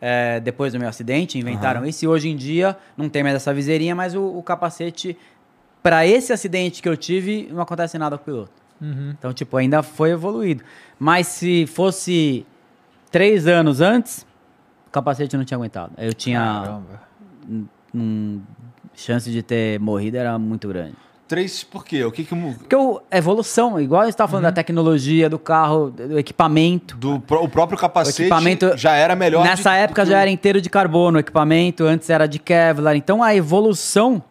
é, 0.03 0.39
depois 0.39 0.73
do 0.73 0.79
meu 0.79 0.89
acidente, 0.89 1.37
inventaram 1.37 1.85
isso. 1.85 2.03
E 2.05 2.07
hoje 2.07 2.27
em 2.29 2.35
dia 2.35 2.75
não 2.97 3.07
tem 3.07 3.21
mais 3.21 3.35
essa 3.35 3.53
viseirinha, 3.53 3.93
mas 3.93 4.15
o, 4.15 4.23
o 4.35 4.41
capacete 4.41 5.15
para 5.83 6.07
esse 6.07 6.33
acidente 6.33 6.81
que 6.81 6.89
eu 6.89 6.97
tive 6.97 7.47
não 7.51 7.61
acontece 7.61 7.99
nada 7.99 8.17
com 8.17 8.23
o 8.23 8.25
piloto. 8.25 8.51
Uhum. 8.81 9.13
Então, 9.17 9.31
tipo, 9.31 9.55
ainda 9.57 9.83
foi 9.83 10.09
evoluído. 10.09 10.63
Mas 10.97 11.27
se 11.27 11.67
fosse 11.67 12.43
três 13.11 13.45
anos 13.45 13.79
antes, 13.79 14.25
o 14.87 14.91
capacete 14.91 15.37
não 15.37 15.45
tinha 15.45 15.55
aguentado. 15.57 15.91
Eu 15.99 16.13
tinha 16.15 16.39
Caramba. 16.39 17.01
um, 17.93 18.41
chance 19.01 19.29
de 19.31 19.41
ter 19.43 19.79
morrido 19.79 20.17
era 20.17 20.37
muito 20.39 20.67
grande. 20.67 20.93
Três, 21.27 21.63
por 21.63 21.85
quê? 21.85 22.03
O 22.03 22.11
que 22.11 22.25
que... 22.25 22.35
Porque 22.35 22.75
o, 22.75 23.01
a 23.09 23.17
evolução, 23.17 23.79
igual 23.79 24.01
a 24.01 24.03
gente 24.03 24.15
estava 24.15 24.29
falando 24.29 24.43
da 24.43 24.51
tecnologia, 24.51 25.29
do 25.29 25.39
carro, 25.39 25.89
do 25.89 26.19
equipamento. 26.19 26.97
Do, 26.97 27.15
o 27.15 27.47
próprio 27.47 27.77
capacete 27.79 28.21
O 28.21 28.25
equipamento- 28.25 28.77
já 28.77 28.95
era 28.97 29.15
melhor. 29.15 29.41
Nessa 29.45 29.71
de- 29.71 29.77
época 29.77 30.03
do 30.03 30.11
já 30.11 30.19
era 30.19 30.29
inteiro 30.29 30.59
de 30.59 30.69
carbono 30.69 31.15
o 31.17 31.19
equipamento, 31.21 31.85
antes 31.85 32.09
era 32.09 32.27
de 32.27 32.37
Kevlar. 32.37 32.97
Então 32.97 33.23
a 33.23 33.33
evolução 33.33 34.21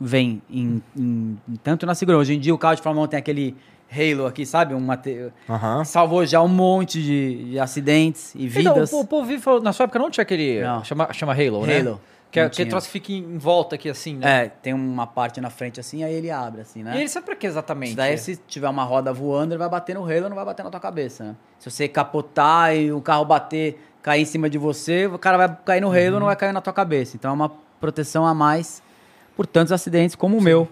vem 0.00 0.40
em, 0.50 0.82
em- 0.96 1.38
tanto 1.62 1.84
na 1.84 1.94
segurança. 1.94 2.22
Hoje 2.22 2.34
em 2.34 2.40
dia 2.40 2.54
o 2.54 2.58
carro 2.58 2.76
de 2.76 2.82
Fórmula 2.82 3.04
1 3.06 3.08
tem 3.10 3.18
aquele 3.18 3.54
halo 3.92 4.24
aqui, 4.26 4.46
sabe? 4.46 4.72
Um 4.74 4.80
mate... 4.80 5.30
Aham. 5.50 5.84
Salvou 5.84 6.24
já 6.24 6.40
um 6.40 6.48
monte 6.48 7.02
de, 7.02 7.50
de 7.50 7.58
acidentes 7.58 8.34
e 8.34 8.46
Então, 8.46 8.72
vidas. 8.74 8.90
o, 8.92 9.00
o 9.00 9.06
povo 9.06 9.26
vive 9.26 9.42
na 9.62 9.74
sua 9.74 9.84
época 9.84 9.98
não 9.98 10.10
tinha 10.10 10.22
aquele. 10.22 10.62
Não. 10.62 10.82
Chama, 10.82 11.12
chama 11.12 11.32
Halo, 11.34 11.66
né? 11.66 11.80
Halo. 11.80 12.00
Que 12.30 12.40
é 12.40 12.42
Não 12.42 12.46
aquele 12.48 12.64
tinha. 12.66 12.70
troço 12.70 12.86
que 12.86 12.92
fica 12.92 13.12
em 13.12 13.38
volta 13.38 13.76
aqui 13.76 13.88
assim, 13.88 14.16
né? 14.16 14.44
É, 14.44 14.48
tem 14.48 14.74
uma 14.74 15.06
parte 15.06 15.40
na 15.40 15.48
frente 15.48 15.80
assim, 15.80 16.04
aí 16.04 16.12
ele 16.12 16.30
abre 16.30 16.60
assim, 16.60 16.82
né? 16.82 16.94
E 16.94 17.00
ele 17.00 17.08
sabe 17.08 17.24
pra 17.24 17.34
que 17.34 17.46
exatamente? 17.46 17.88
Isso 17.90 17.96
daí, 17.96 18.18
se 18.18 18.36
tiver 18.46 18.68
uma 18.68 18.84
roda 18.84 19.12
voando, 19.12 19.52
ele 19.54 19.58
vai 19.58 19.68
bater 19.68 19.94
no 19.94 20.04
halo, 20.04 20.28
não 20.28 20.36
vai 20.36 20.44
bater 20.44 20.62
na 20.62 20.70
tua 20.70 20.80
cabeça, 20.80 21.24
né? 21.24 21.36
Se 21.58 21.70
você 21.70 21.88
capotar 21.88 22.76
e 22.76 22.92
o 22.92 23.00
carro 23.00 23.24
bater, 23.24 23.80
cair 24.02 24.22
em 24.22 24.26
cima 24.26 24.50
de 24.50 24.58
você, 24.58 25.06
o 25.06 25.18
cara 25.18 25.38
vai 25.38 25.56
cair 25.64 25.80
no 25.80 25.90
halo, 25.90 26.20
não 26.20 26.26
vai 26.26 26.36
cair 26.36 26.52
na 26.52 26.60
tua 26.60 26.72
cabeça. 26.72 27.16
Então 27.16 27.30
é 27.30 27.34
uma 27.34 27.50
proteção 27.80 28.26
a 28.26 28.34
mais 28.34 28.82
por 29.34 29.46
tantos 29.46 29.72
acidentes 29.72 30.14
como 30.14 30.36
o 30.36 30.42
meu 30.42 30.68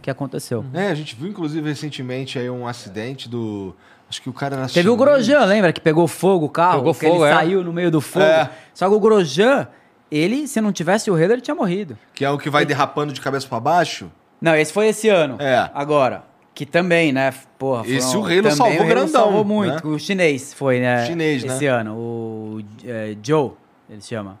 que 0.00 0.10
aconteceu. 0.10 0.64
É, 0.72 0.86
a 0.88 0.94
gente 0.94 1.16
viu, 1.16 1.28
inclusive, 1.28 1.68
recentemente 1.68 2.38
aí 2.38 2.48
um 2.48 2.68
acidente 2.68 3.28
do... 3.28 3.74
Acho 4.08 4.22
que 4.22 4.28
o 4.28 4.32
cara 4.32 4.56
era 4.56 4.68
Teve 4.68 4.88
o. 4.88 4.96
Grosjean, 4.96 5.44
lembra? 5.44 5.72
Que 5.72 5.80
pegou 5.80 6.08
fogo 6.08 6.46
o 6.46 6.48
carro, 6.48 6.78
Pegou 6.78 6.94
que 6.94 7.06
fogo, 7.06 7.24
ele 7.24 7.32
é. 7.32 7.34
saiu 7.34 7.62
no 7.62 7.72
meio 7.72 7.92
do 7.92 8.00
fogo. 8.00 8.24
É. 8.24 8.50
Só 8.74 8.88
que 8.88 8.94
o 8.94 8.98
Grosjean, 8.98 9.68
ele, 10.10 10.46
se 10.48 10.60
não 10.60 10.72
tivesse 10.72 11.10
o 11.10 11.18
ele 11.18 11.40
tinha 11.40 11.54
morrido. 11.54 11.96
Que 12.14 12.24
é 12.24 12.30
o 12.30 12.38
que 12.38 12.50
vai 12.50 12.66
derrapando 12.66 13.12
de 13.12 13.20
cabeça 13.20 13.46
pra 13.46 13.60
baixo. 13.60 14.10
Não, 14.40 14.56
esse 14.56 14.72
foi 14.72 14.88
esse 14.88 15.08
ano. 15.08 15.36
É. 15.38 15.70
Agora. 15.74 16.24
Que 16.54 16.66
também, 16.66 17.12
né? 17.12 17.32
Porra, 17.58 17.86
Esse 17.86 18.12
foram- 18.12 18.22
o 18.22 18.28
também 18.28 18.50
salvou 18.52 18.82
o 18.82 18.88
grandão, 18.88 19.08
salvou 19.22 19.44
muito. 19.44 19.88
né? 19.88 19.94
O 19.94 19.98
chinês 19.98 20.52
foi, 20.52 20.80
né? 20.80 21.06
Chinês, 21.06 21.44
né? 21.44 21.54
Esse 21.54 21.66
ano. 21.66 21.94
O 21.94 22.60
é, 22.84 23.16
Joe, 23.22 23.52
ele 23.88 24.00
se 24.00 24.08
chama. 24.08 24.38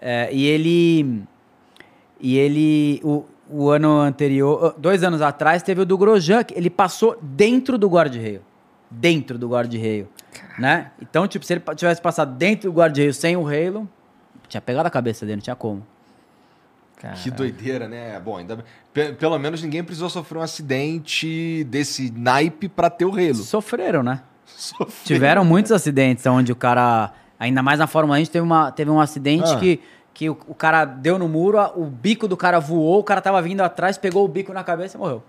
É, 0.00 0.28
e 0.32 0.46
ele. 0.46 1.22
E 2.20 2.38
ele. 2.38 3.00
O, 3.04 3.24
o 3.50 3.68
ano 3.68 4.00
anterior. 4.00 4.74
Dois 4.78 5.04
anos 5.04 5.20
atrás, 5.22 5.62
teve 5.62 5.82
o 5.82 5.86
do 5.86 5.96
Grosjean, 5.98 6.42
que 6.42 6.54
ele 6.54 6.70
passou 6.70 7.16
dentro 7.22 7.76
do 7.78 7.88
guarda-reio. 7.88 8.42
Dentro 8.90 9.38
do 9.38 9.48
guarda-reio. 9.48 10.08
Né? 10.58 10.90
Então, 11.00 11.28
tipo, 11.28 11.44
se 11.44 11.52
ele 11.52 11.62
tivesse 11.76 12.00
passado 12.00 12.34
dentro 12.36 12.70
do 12.70 12.76
guarda-reio 12.76 13.12
sem 13.14 13.36
o 13.36 13.46
Halo, 13.46 13.88
tinha 14.48 14.60
pegado 14.60 14.86
a 14.88 14.90
cabeça 14.90 15.24
dele, 15.26 15.36
não 15.36 15.42
tinha 15.42 15.56
como. 15.56 15.86
Que 17.22 17.30
doideira, 17.30 17.86
né? 17.86 18.18
Bom, 18.18 18.38
ainda 18.38 18.64
pe- 18.92 19.12
pelo 19.12 19.38
menos 19.38 19.62
ninguém 19.62 19.84
precisou 19.84 20.10
sofrer 20.10 20.38
um 20.38 20.42
acidente 20.42 21.62
desse 21.70 22.10
naipe 22.10 22.68
pra 22.68 22.90
ter 22.90 23.04
o 23.04 23.10
relo. 23.10 23.36
Sofreram, 23.36 24.02
né? 24.02 24.20
Tiveram 25.04 25.44
muitos 25.44 25.70
acidentes 25.70 26.26
onde 26.26 26.50
o 26.50 26.56
cara, 26.56 27.12
ainda 27.38 27.62
mais 27.62 27.78
na 27.78 27.86
Fórmula 27.86 28.14
1, 28.14 28.16
a 28.16 28.18
gente 28.18 28.30
teve, 28.32 28.44
uma, 28.44 28.72
teve 28.72 28.90
um 28.90 28.98
acidente 28.98 29.48
Ah. 29.48 29.58
que, 29.60 29.80
que 30.12 30.28
o, 30.28 30.36
o 30.48 30.54
cara 30.56 30.84
deu 30.84 31.20
no 31.20 31.28
muro, 31.28 31.58
o 31.76 31.84
bico 31.84 32.26
do 32.26 32.36
cara 32.36 32.58
voou, 32.58 32.98
o 32.98 33.04
cara 33.04 33.20
tava 33.20 33.40
vindo 33.40 33.60
atrás, 33.60 33.96
pegou 33.96 34.24
o 34.24 34.28
bico 34.28 34.52
na 34.52 34.64
cabeça 34.64 34.96
e 34.96 34.98
morreu. 35.00 35.22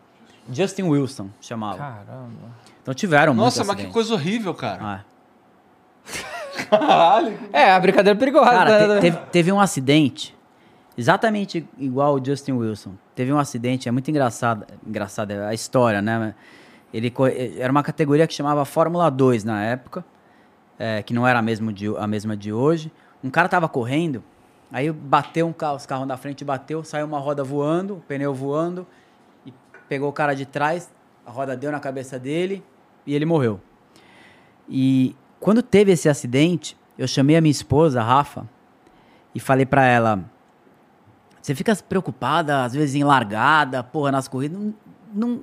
Justin 0.52 0.84
Wilson 0.84 1.30
chamava. 1.40 1.78
Caramba. 1.78 2.50
Então 2.82 2.96
tiveram 2.96 3.36
Nossa, 3.36 3.60
muitos 3.64 3.76
mas 3.76 3.86
que 3.86 3.94
coisa 3.94 4.14
horrível, 4.16 4.56
cara. 4.56 4.80
Ah. 4.82 5.02
É, 7.54 7.72
a 7.72 7.80
brincadeira 7.80 8.18
é 8.18 8.20
perigosa. 8.20 8.50
Cara, 8.50 8.88
né? 8.88 8.96
te- 8.96 9.02
teve, 9.02 9.18
teve 9.32 9.52
um 9.52 9.60
acidente, 9.60 10.36
exatamente 10.98 11.68
igual 11.78 12.16
o 12.16 12.24
Justin 12.26 12.54
Wilson. 12.54 12.92
Teve 13.16 13.32
um 13.34 13.38
acidente, 13.40 13.88
é 13.88 13.92
muito 13.92 14.10
engraçado, 14.10 14.66
engraçado 14.86 15.32
a 15.32 15.54
história, 15.54 16.02
né? 16.02 16.34
Ele 16.94 17.14
era 17.58 17.72
uma 17.72 17.84
categoria 17.84 18.26
que 18.26 18.34
chamava 18.34 18.66
Fórmula 18.66 19.10
2 19.10 19.44
na 19.44 19.64
época, 19.64 20.04
é, 20.78 21.04
que 21.04 21.14
não 21.14 21.28
era 21.28 21.40
a 21.40 21.42
mesma, 21.42 21.72
de, 21.72 21.88
a 21.96 22.08
mesma 22.08 22.36
de 22.36 22.52
hoje. 22.52 22.92
Um 23.24 23.30
cara 23.30 23.48
tava 23.48 23.68
correndo, 23.70 24.24
aí 24.72 24.92
bateu 24.92 25.46
um 25.46 25.54
carro, 25.54 25.76
os 25.76 25.86
carros 25.86 26.08
da 26.08 26.18
frente 26.18 26.44
bateu, 26.44 26.84
saiu 26.84 27.06
uma 27.06 27.20
roda 27.20 27.44
voando, 27.44 27.96
o 27.98 28.00
pneu 28.00 28.34
voando, 28.34 28.88
e 29.46 29.54
pegou 29.88 30.10
o 30.10 30.14
cara 30.14 30.34
de 30.34 30.46
trás, 30.46 30.90
a 31.26 31.32
roda 31.32 31.56
deu 31.56 31.72
na 31.72 31.80
cabeça 31.80 32.18
dele 32.18 32.64
e 33.06 33.14
ele 33.14 33.26
morreu. 33.26 33.60
E 34.68 35.16
quando 35.40 35.64
teve 35.64 35.92
esse 35.92 36.10
acidente, 36.10 36.78
eu 36.98 37.08
chamei 37.08 37.36
a 37.38 37.42
minha 37.42 37.52
esposa, 37.52 38.02
a 38.02 38.04
Rafa, 38.04 38.48
e 39.34 39.40
falei 39.40 39.66
pra 39.66 39.86
ela: 39.86 40.24
Você 41.42 41.56
fica 41.56 41.76
preocupada, 41.76 42.64
às 42.64 42.74
vezes 42.74 42.96
em 42.96 43.04
largada, 43.04 43.84
porra, 43.84 44.12
nas 44.12 44.28
corridas? 44.28 44.60
Não, 44.60 44.74
não, 45.14 45.42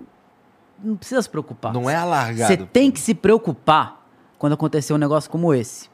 não 0.83 0.97
precisa 0.97 1.23
se 1.23 1.31
preocupar. 1.31 1.73
Não 1.73 1.89
é 1.89 1.97
alargado. 1.97 2.49
Você 2.49 2.57
tem 2.57 2.91
que 2.91 3.01
se 3.01 3.15
preocupar 3.15 4.07
quando 4.39 4.53
acontecer 4.53 4.93
um 4.93 4.99
negócio 4.99 5.31
como 5.31 5.55
esse. 5.55 5.89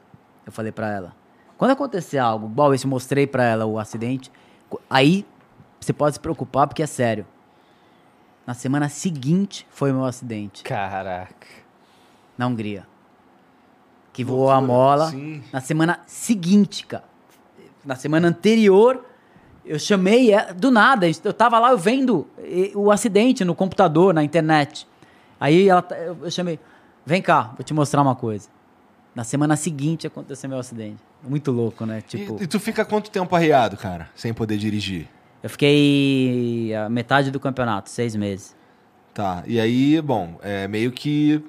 Eu 0.45 0.51
falei 0.51 0.71
pra 0.71 0.89
ela. 0.91 1.15
Quando 1.57 1.71
acontecer 1.71 2.17
algo 2.17 2.47
igual 2.47 2.73
esse, 2.73 2.85
eu 2.85 2.89
mostrei 2.89 3.25
pra 3.25 3.43
ela 3.43 3.65
o 3.65 3.79
acidente. 3.79 4.29
Aí 4.89 5.25
você 5.79 5.93
pode 5.93 6.15
se 6.15 6.19
preocupar 6.19 6.67
porque 6.67 6.83
é 6.83 6.87
sério. 6.87 7.25
Na 8.45 8.53
semana 8.53 8.89
seguinte 8.89 9.65
foi 9.69 9.91
o 9.91 9.95
meu 9.95 10.05
acidente 10.05 10.63
Caraca. 10.63 11.47
na 12.37 12.47
Hungria. 12.47 12.85
Que 14.13 14.23
voou 14.23 14.49
a 14.49 14.61
mola. 14.61 15.09
Sim. 15.09 15.41
Na 15.51 15.59
semana 15.59 15.99
seguinte, 16.05 16.85
cara. 16.85 17.03
Na 17.83 17.95
semana 17.95 18.27
anterior, 18.29 19.03
eu 19.65 19.77
chamei 19.79 20.31
do 20.55 20.69
nada. 20.71 21.07
Eu 21.23 21.33
tava 21.33 21.59
lá 21.59 21.75
vendo 21.75 22.27
o 22.75 22.91
acidente 22.91 23.43
no 23.43 23.53
computador, 23.55 24.13
na 24.13 24.23
internet. 24.23 24.87
Aí 25.39 25.67
ela, 25.67 25.85
eu 26.05 26.17
eu 26.23 26.31
chamei, 26.31 26.59
vem 27.05 27.21
cá, 27.21 27.51
vou 27.57 27.63
te 27.63 27.73
mostrar 27.73 28.01
uma 28.01 28.15
coisa. 28.15 28.47
Na 29.15 29.23
semana 29.23 29.55
seguinte 29.55 30.07
aconteceu 30.07 30.49
meu 30.49 30.59
acidente. 30.59 30.97
Muito 31.27 31.51
louco, 31.51 31.85
né? 31.85 32.01
Tipo, 32.01 32.37
E, 32.39 32.43
e 32.43 32.47
tu 32.47 32.59
fica 32.59 32.85
quanto 32.85 33.11
tempo 33.11 33.35
arriado, 33.35 33.75
cara, 33.77 34.09
sem 34.15 34.33
poder 34.33 34.57
dirigir? 34.57 35.07
eu 35.41 35.49
fiquei 35.49 36.73
a 36.73 36.87
metade 36.89 37.29
do 37.29 37.39
campeonato, 37.39 37.89
seis 37.89 38.15
meses. 38.15 38.55
Tá. 39.13 39.43
E 39.45 39.59
aí, 39.59 40.01
bom, 40.01 40.39
é 40.41 40.67
meio 40.69 40.89
que 40.91 41.43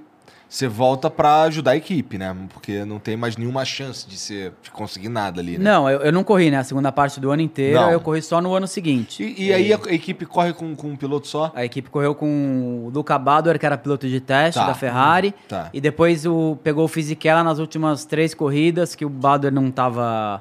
você 0.49 0.69
volta 0.69 1.11
pra 1.11 1.43
ajudar 1.43 1.73
a 1.73 1.77
equipe, 1.77 2.17
né? 2.17 2.35
Porque 2.53 2.85
não 2.85 2.99
tem 3.01 3.17
mais 3.17 3.37
nenhuma 3.37 3.65
chance 3.65 4.07
de 4.09 4.17
você 4.17 4.53
conseguir 4.73 5.09
nada 5.09 5.41
ali, 5.41 5.59
né? 5.59 5.65
Não, 5.65 5.91
eu, 5.91 6.01
eu 6.01 6.13
não 6.13 6.23
corri, 6.23 6.51
né? 6.51 6.59
A 6.59 6.65
segunda 6.65 6.93
parte 6.93 7.19
do 7.19 7.31
ano 7.33 7.43
inteiro, 7.43 7.81
Não. 7.81 7.91
eu 7.91 8.01
corri 8.01 8.23
só 8.23 8.41
no 8.41 8.55
ano 8.55 8.69
seguinte. 8.69 9.23
E, 9.37 9.47
e 9.47 9.53
aí 9.53 9.73
a, 9.73 9.77
a 9.85 9.93
equipe 9.93 10.25
corre 10.25 10.53
com, 10.53 10.77
com 10.77 10.89
um 10.91 10.97
piloto 10.97 11.27
só? 11.27 11.51
A 11.57 11.65
equipe 11.65 11.91
correu 11.91 12.15
com 12.15 12.85
o 12.87 12.91
Luca 12.95 13.19
Badoer, 13.19 13.59
que 13.59 13.67
era 13.67 13.77
piloto 13.77 14.07
de 14.09 14.21
teste 14.21 14.61
Tá. 14.61 14.67
da 14.69 14.75
Ferrari. 14.75 15.35
Tá. 15.49 15.71
E 15.73 15.81
depois 15.81 16.25
o, 16.25 16.57
pegou 16.63 16.85
o 16.85 16.89
Fisichella 16.89 17.43
nas 17.43 17.59
últimas 17.59 18.05
três 18.05 18.33
corridas, 18.35 18.95
que 18.95 19.05
o 19.05 19.09
Badoer 19.09 19.53
não 19.53 19.69
estava 19.69 20.41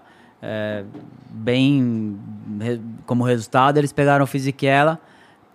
bem 1.29 2.17
re- 2.59 2.81
como 3.05 3.23
resultado. 3.23 3.77
Eles 3.77 3.91
pegaram 3.91 4.23
o 4.23 4.27
Fisichella 4.27 4.99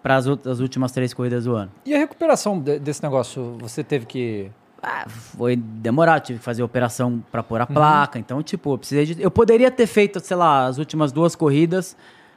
para 0.02 0.16
as 0.16 0.26
últimas 0.60 0.92
três 0.92 1.12
corridas 1.12 1.44
do 1.44 1.54
ano. 1.54 1.70
E 1.84 1.94
a 1.94 1.98
recuperação 1.98 2.58
de- 2.58 2.78
desse 2.78 3.02
negócio? 3.02 3.56
Você 3.60 3.82
teve 3.84 4.06
que. 4.06 4.50
Ah, 4.82 5.06
foi 5.08 5.56
demorado, 5.56 6.22
tive 6.22 6.38
que 6.38 6.44
fazer 6.44 6.62
operação 6.62 7.22
para 7.32 7.42
pôr 7.42 7.60
a 7.60 7.64
Uhum. 7.64 7.74
placa. 7.74 8.18
Então, 8.18 8.42
tipo, 8.42 8.72
eu 8.74 8.78
precisei 8.78 9.06
de. 9.06 9.20
Eu 9.22 9.30
poderia 9.30 9.70
ter 9.70 9.86
feito, 9.86 10.20
sei 10.20 10.36
lá, 10.36 10.66
as 10.66 10.78
últimas 10.78 11.10
duas 11.10 11.34
corridas, 11.34 11.96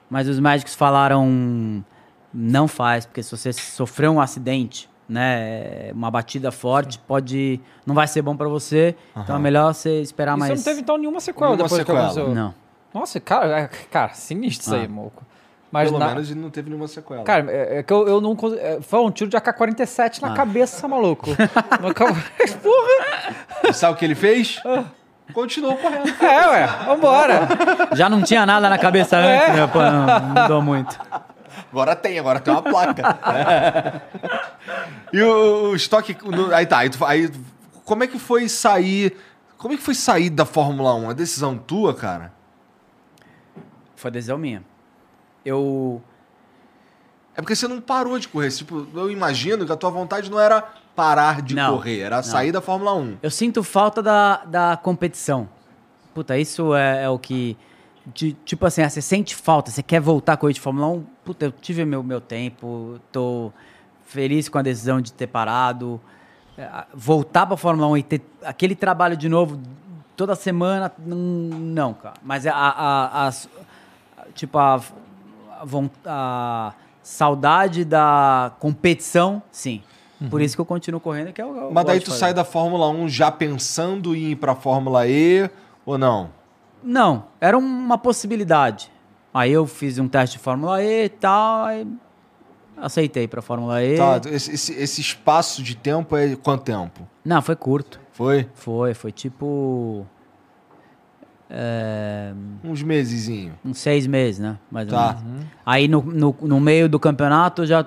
mas 0.10 0.28
os 0.28 0.40
médicos 0.40 0.74
falaram 0.74 1.84
não 2.34 2.68
faz, 2.68 3.06
porque 3.06 3.22
se 3.22 3.30
você 3.36 3.52
sofrer 3.54 4.10
um 4.10 4.20
acidente, 4.20 4.90
né, 5.08 5.92
uma 5.94 6.10
batida 6.10 6.52
forte, 6.52 6.98
pode 7.00 7.60
não 7.86 7.94
vai 7.94 8.08
ser 8.08 8.22
bom 8.22 8.36
para 8.36 8.48
você. 8.48 8.96
Então 9.16 9.36
é 9.36 9.40
melhor 9.40 9.74
você 9.74 10.02
esperar 10.02 10.36
E 10.36 10.40
mais. 10.40 10.52
você 10.52 10.58
não 10.58 10.64
teve 10.64 10.82
então 10.82 10.98
nenhuma 10.98 11.20
sequela 11.20 11.48
Nenhuma 11.52 11.64
depois 11.64 11.80
sequela. 11.82 12.00
que 12.00 12.06
aconteceu? 12.06 12.34
Não. 12.34 12.54
Nossa, 12.94 13.20
cara, 13.20 13.60
é- 13.60 13.68
cara, 13.68 14.14
sinistro 14.14 14.66
isso 14.68 14.76
aí, 14.76 14.86
Ah. 14.86 14.90
Mas 15.72 15.88
Pelo 15.88 16.00
na- 16.00 16.08
menos 16.10 16.30
ele 16.30 16.40
não 16.40 16.50
teve 16.50 16.70
nenhuma 16.70 16.88
sequela. 16.88 17.24
Cara, 17.24 17.50
é, 17.50 17.78
é 17.80 17.84
que 17.84 17.94
eu, 17.94 18.06
eu 18.08 18.20
não. 18.20 18.36
é, 18.60 18.82
Foi 18.82 19.00
um 19.00 19.10
tiro 19.10 19.30
de 19.30 19.38
AK-47 19.38 20.22
na 20.22 20.34
Ah. 20.34 20.36
cabeça, 20.36 20.86
maluco. 20.88 21.30
Porra! 22.62 23.36
E 23.70 23.74
sabe 23.74 23.94
o 23.94 23.96
que 23.98 24.04
ele 24.04 24.16
fez? 24.16 24.62
Continuou 25.34 25.78
correndo. 25.78 26.10
É, 26.22 26.48
ué, 26.50 26.68
vambora. 26.86 27.48
Já 27.94 28.10
não 28.10 28.22
tinha 28.22 28.46
nada 28.46 28.70
na 28.70 28.78
cabeça 28.78 29.16
É. 29.18 29.38
antes, 29.46 29.56
né? 29.56 29.68
Pô, 29.68 29.80
não 29.82 30.20
mudou 30.44 30.62
muito. 30.62 31.00
Agora 31.72 31.96
tem, 31.96 32.20
agora 32.20 32.40
tem 32.42 32.54
uma 32.54 32.62
placa. 32.62 34.02
e 35.14 35.22
o, 35.22 35.70
o 35.72 35.76
estoque. 35.76 36.18
no- 36.26 36.54
aí 36.54 36.66
tá, 36.66 36.80
aí, 36.80 36.90
tu- 36.90 37.06
aí 37.06 37.32
como 37.86 38.04
é 38.04 38.08
que 38.08 38.20
foi 38.20 38.50
sair. 38.50 39.16
Como 39.58 39.74
é 39.74 39.78
que 39.78 39.84
foi 39.84 39.96
sair 39.96 40.30
da 40.30 40.44
Fórmula 40.44 40.94
1? 40.96 41.12
A 41.12 41.14
decisão 41.14 41.58
tua, 41.58 41.94
cara? 41.94 42.34
Foi 43.96 44.12
decisão 44.12 44.38
minha. 44.38 44.64
Eu 45.46 46.02
É 47.36 47.42
porque 47.42 47.56
você 47.56 47.68
não 47.68 47.80
parou 47.82 48.18
de 48.20 48.28
correr. 48.28 48.50
Tipo, 48.52 48.88
eu 48.94 49.10
imagino 49.12 49.66
que 49.66 49.72
a 49.72 49.76
tua 49.78 49.90
vontade 49.90 50.30
não 50.30 50.40
era 50.40 50.62
parar 50.96 51.42
de 51.42 51.56
Não, 51.56 51.74
correr, 51.76 52.00
era 52.02 52.18
não. 52.18 52.24
sair 52.24 52.52
da 52.52 52.62
Fórmula 52.62 52.94
1. 52.94 53.18
Eu 53.24 53.32
sinto 53.32 53.64
falta 53.64 54.02
da, 54.04 54.44
da 54.46 54.78
competição. 54.78 55.48
Puta, 56.14 56.38
isso 56.38 56.76
é, 56.76 57.04
é 57.06 57.10
o 57.10 57.18
que. 57.18 57.58
de- 58.14 58.34
tipo 58.46 58.66
assim, 58.66 58.82
ah, 58.82 58.90
você 58.90 59.02
sente 59.02 59.34
falta, 59.36 59.72
você 59.72 59.82
quer 59.82 60.02
voltar 60.02 60.34
a 60.34 60.38
correr 60.38 60.54
de 60.54 60.60
Fórmula 60.60 60.88
1. 60.88 61.04
Puta, 61.24 61.46
eu 61.46 61.52
tive 61.52 61.86
meu, 61.86 62.04
meu 62.04 62.20
tempo, 62.20 63.00
tô 63.12 63.52
feliz 64.06 64.50
com 64.50 64.58
a 64.58 64.62
decisão 64.62 65.00
de 65.00 65.14
ter 65.14 65.28
parado. 65.28 66.00
É, 66.58 66.64
a- 66.66 66.86
Voltar 66.94 67.46
pra 67.46 67.56
Fórmula 67.56 67.88
1 67.88 67.98
e 67.98 68.04
ter 68.04 68.22
aquele 68.44 68.76
trabalho 68.76 69.16
de 69.16 69.30
novo 69.30 69.58
toda 70.18 70.36
semana, 70.36 70.92
não, 71.00 71.94
cara. 71.94 72.16
Mas 72.22 72.46
a, 72.46 72.54
a, 72.54 73.26
as- 73.28 73.48
tipo, 74.36 74.58
a, 74.60 74.82
a, 76.06 76.74
saudade 77.04 77.84
da 77.86 78.52
competição, 78.60 79.42
sim. 79.52 79.82
Por 80.30 80.40
isso 80.40 80.56
que 80.56 80.62
eu 80.62 80.66
continuo 80.66 81.00
correndo, 81.02 81.34
que 81.34 81.42
é 81.42 81.46
o. 81.46 81.56
eu 81.56 81.72
Mas 81.72 81.84
daí 81.84 82.00
tu 82.00 82.12
sai 82.12 82.32
da 82.32 82.44
Fórmula 82.44 82.88
1 82.90 83.10
já 83.10 83.32
pensando 83.32 84.16
em 84.16 84.32
ir 84.32 84.36
pra 84.36 84.54
Fórmula 84.54 85.08
E 85.08 85.50
ou 85.84 85.98
não? 85.98 86.30
Não, 86.84 87.24
era 87.40 87.58
uma 87.58 87.98
possibilidade. 87.98 88.92
Aí 89.34 89.52
eu 89.52 89.66
fiz 89.66 89.98
um 89.98 90.08
teste 90.08 90.38
de 90.38 90.44
Fórmula 90.44 90.84
E 90.84 91.06
e 91.06 91.10
tal, 91.10 91.66
aí 91.66 91.88
aceitei 92.78 93.28
pra 93.28 93.42
Fórmula 93.42 93.84
E. 93.84 93.98
Tá, 93.98 94.22
esse, 94.30 94.52
esse- 94.54 94.74
esse 94.74 95.02
espaço 95.02 95.64
de 95.64 95.76
tempo 95.76 96.16
é 96.16 96.36
quanto 96.36 96.66
tempo? 96.66 97.08
Não, 97.26 97.42
foi 97.42 97.56
curto. 97.56 98.00
Foi? 98.12 98.48
Foi, 98.54 98.94
foi 98.94 99.12
tipo. 99.12 100.06
É, 101.54 102.32
Uns 102.64 102.82
mesezinho. 102.82 103.54
uns 103.64 103.78
seis 103.78 104.08
meses, 104.08 104.40
né? 104.40 104.58
Mais 104.72 104.88
ou 104.88 104.98
Tá. 104.98 105.18
menos. 105.22 105.46
Aí 105.66 105.88
no, 105.88 106.02
no, 106.02 106.36
no 106.42 106.60
meio 106.60 106.88
do 106.88 106.98
campeonato 107.00 107.64
eu 107.64 107.66
já 107.66 107.86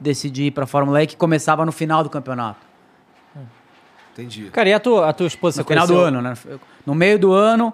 decidi 0.00 0.44
ir 0.46 0.50
pra 0.50 0.66
Fórmula 0.66 1.02
E, 1.02 1.06
que 1.06 1.16
começava 1.16 1.64
no 1.64 1.70
final 1.72 2.02
do 2.02 2.10
campeonato. 2.10 2.58
Entendi. 4.12 4.44
Cara, 4.52 4.68
e 4.68 4.72
a 4.72 4.78
tua, 4.80 5.08
a 5.08 5.12
tua 5.12 5.26
esposa 5.26 5.62
No 5.62 5.66
final 5.68 5.86
do 5.86 5.94
conheceu? 5.94 6.06
ano, 6.08 6.22
né? 6.22 6.34
No 6.86 6.94
meio 6.94 7.18
do 7.18 7.32
ano, 7.32 7.72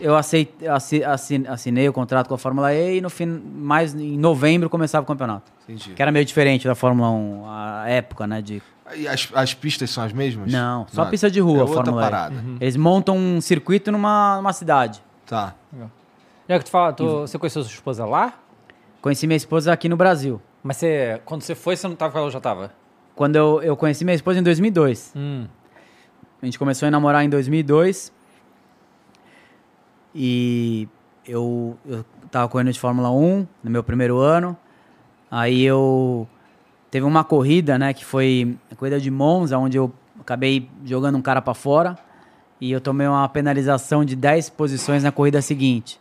eu 0.00 0.16
aceitei, 0.16 0.66
assi- 0.68 1.04
assi- 1.04 1.44
assinei 1.46 1.86
o 1.88 1.92
contrato 1.92 2.28
com 2.28 2.34
a 2.34 2.38
Fórmula 2.38 2.72
E 2.72 2.96
e 2.96 3.00
no 3.00 3.10
fim, 3.10 3.26
mais 3.26 3.94
em 3.94 4.16
novembro 4.18 4.70
começava 4.70 5.04
o 5.04 5.06
campeonato. 5.06 5.52
Entendi. 5.64 5.90
Que 5.94 6.00
era 6.00 6.10
meio 6.10 6.24
diferente 6.24 6.66
da 6.66 6.74
Fórmula 6.74 7.10
1, 7.10 7.44
a 7.46 7.84
época, 7.88 8.26
né? 8.26 8.40
De... 8.40 8.62
E 8.96 9.06
as, 9.08 9.28
as 9.34 9.54
pistas 9.54 9.90
são 9.90 10.04
as 10.04 10.12
mesmas? 10.12 10.52
Não, 10.52 10.86
só 10.88 11.04
Não, 11.04 11.10
pista 11.10 11.30
de 11.30 11.40
rua, 11.40 11.58
é 11.58 11.60
outra 11.62 11.74
Fórmula 11.76 12.02
parada. 12.02 12.34
E. 12.34 12.56
Eles 12.64 12.76
montam 12.76 13.16
um 13.16 13.40
circuito 13.40 13.90
numa, 13.92 14.36
numa 14.36 14.52
cidade. 14.52 15.02
Tá. 15.26 15.54
Já 16.48 16.58
que 16.58 16.64
tu 16.64 16.70
fala, 16.70 16.92
tu- 16.92 17.20
você 17.20 17.38
conheceu 17.38 17.62
sua 17.62 17.72
esposa 17.72 18.04
lá? 18.04 18.34
Conheci 19.00 19.26
minha 19.26 19.36
esposa 19.36 19.72
aqui 19.72 19.88
no 19.88 19.96
Brasil. 19.96 20.40
Mas 20.62 20.76
você, 20.76 21.20
quando 21.24 21.42
você 21.42 21.54
foi, 21.54 21.76
você 21.76 21.88
não 21.88 21.96
tava 21.96 22.12
com 22.12 22.18
ela, 22.18 22.30
já 22.30 22.40
tava? 22.40 22.72
Quando 23.14 23.36
eu, 23.36 23.62
eu 23.62 23.76
conheci 23.76 24.04
minha 24.04 24.14
esposa 24.14 24.38
em 24.38 24.42
2002. 24.42 25.12
Hum. 25.16 25.46
A 26.40 26.44
gente 26.44 26.58
começou 26.58 26.86
a 26.86 26.90
namorar 26.90 27.24
em 27.24 27.28
2002. 27.28 28.12
E 30.14 30.88
eu, 31.26 31.76
eu 31.86 32.04
tava 32.30 32.48
correndo 32.48 32.72
de 32.72 32.78
Fórmula 32.80 33.10
1 33.10 33.46
no 33.62 33.70
meu 33.70 33.82
primeiro 33.82 34.18
ano. 34.18 34.56
Aí 35.30 35.62
eu 35.62 36.28
teve 36.92 37.06
uma 37.06 37.24
corrida, 37.24 37.78
né, 37.78 37.94
que 37.94 38.04
foi 38.04 38.54
a 38.70 38.76
corrida 38.76 39.00
de 39.00 39.10
Monza, 39.10 39.56
onde 39.56 39.78
eu 39.78 39.90
acabei 40.20 40.68
jogando 40.84 41.16
um 41.16 41.22
cara 41.22 41.40
pra 41.40 41.54
fora 41.54 41.96
e 42.60 42.70
eu 42.70 42.82
tomei 42.82 43.06
uma 43.06 43.26
penalização 43.30 44.04
de 44.04 44.14
10 44.14 44.50
posições 44.50 45.02
na 45.02 45.10
corrida 45.10 45.40
seguinte. 45.40 45.98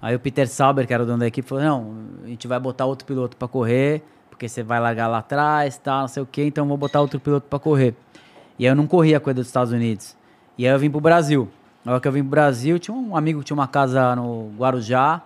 Aí 0.00 0.14
o 0.14 0.20
Peter 0.20 0.46
Sauber, 0.46 0.86
que 0.86 0.92
era 0.92 1.02
o 1.02 1.06
dono 1.06 1.20
da 1.20 1.26
equipe, 1.26 1.48
falou: 1.48 1.64
"Não, 1.64 1.94
a 2.22 2.28
gente 2.28 2.46
vai 2.46 2.60
botar 2.60 2.84
outro 2.84 3.06
piloto 3.06 3.34
pra 3.34 3.48
correr, 3.48 4.02
porque 4.28 4.46
você 4.46 4.62
vai 4.62 4.78
largar 4.78 5.08
lá 5.08 5.18
atrás, 5.18 5.78
tal, 5.78 6.02
não 6.02 6.08
sei 6.08 6.22
o 6.22 6.26
quê, 6.26 6.44
então 6.44 6.68
vou 6.68 6.76
botar 6.76 7.00
outro 7.00 7.18
piloto 7.18 7.46
pra 7.48 7.58
correr". 7.58 7.94
E 8.58 8.66
aí 8.66 8.70
eu 8.70 8.76
não 8.76 8.86
corria 8.86 9.16
a 9.16 9.20
corrida 9.20 9.40
dos 9.40 9.48
Estados 9.48 9.72
Unidos. 9.72 10.14
E 10.58 10.66
aí 10.66 10.72
eu 10.72 10.78
vim 10.78 10.90
pro 10.90 11.00
Brasil. 11.00 11.48
Na 11.82 11.92
hora 11.92 12.00
que 12.00 12.06
eu 12.06 12.12
vim 12.12 12.20
pro 12.20 12.30
Brasil, 12.30 12.78
tinha 12.78 12.94
um 12.94 13.16
amigo 13.16 13.40
que 13.40 13.46
tinha 13.46 13.54
uma 13.54 13.66
casa 13.66 14.14
no 14.14 14.50
Guarujá. 14.58 15.22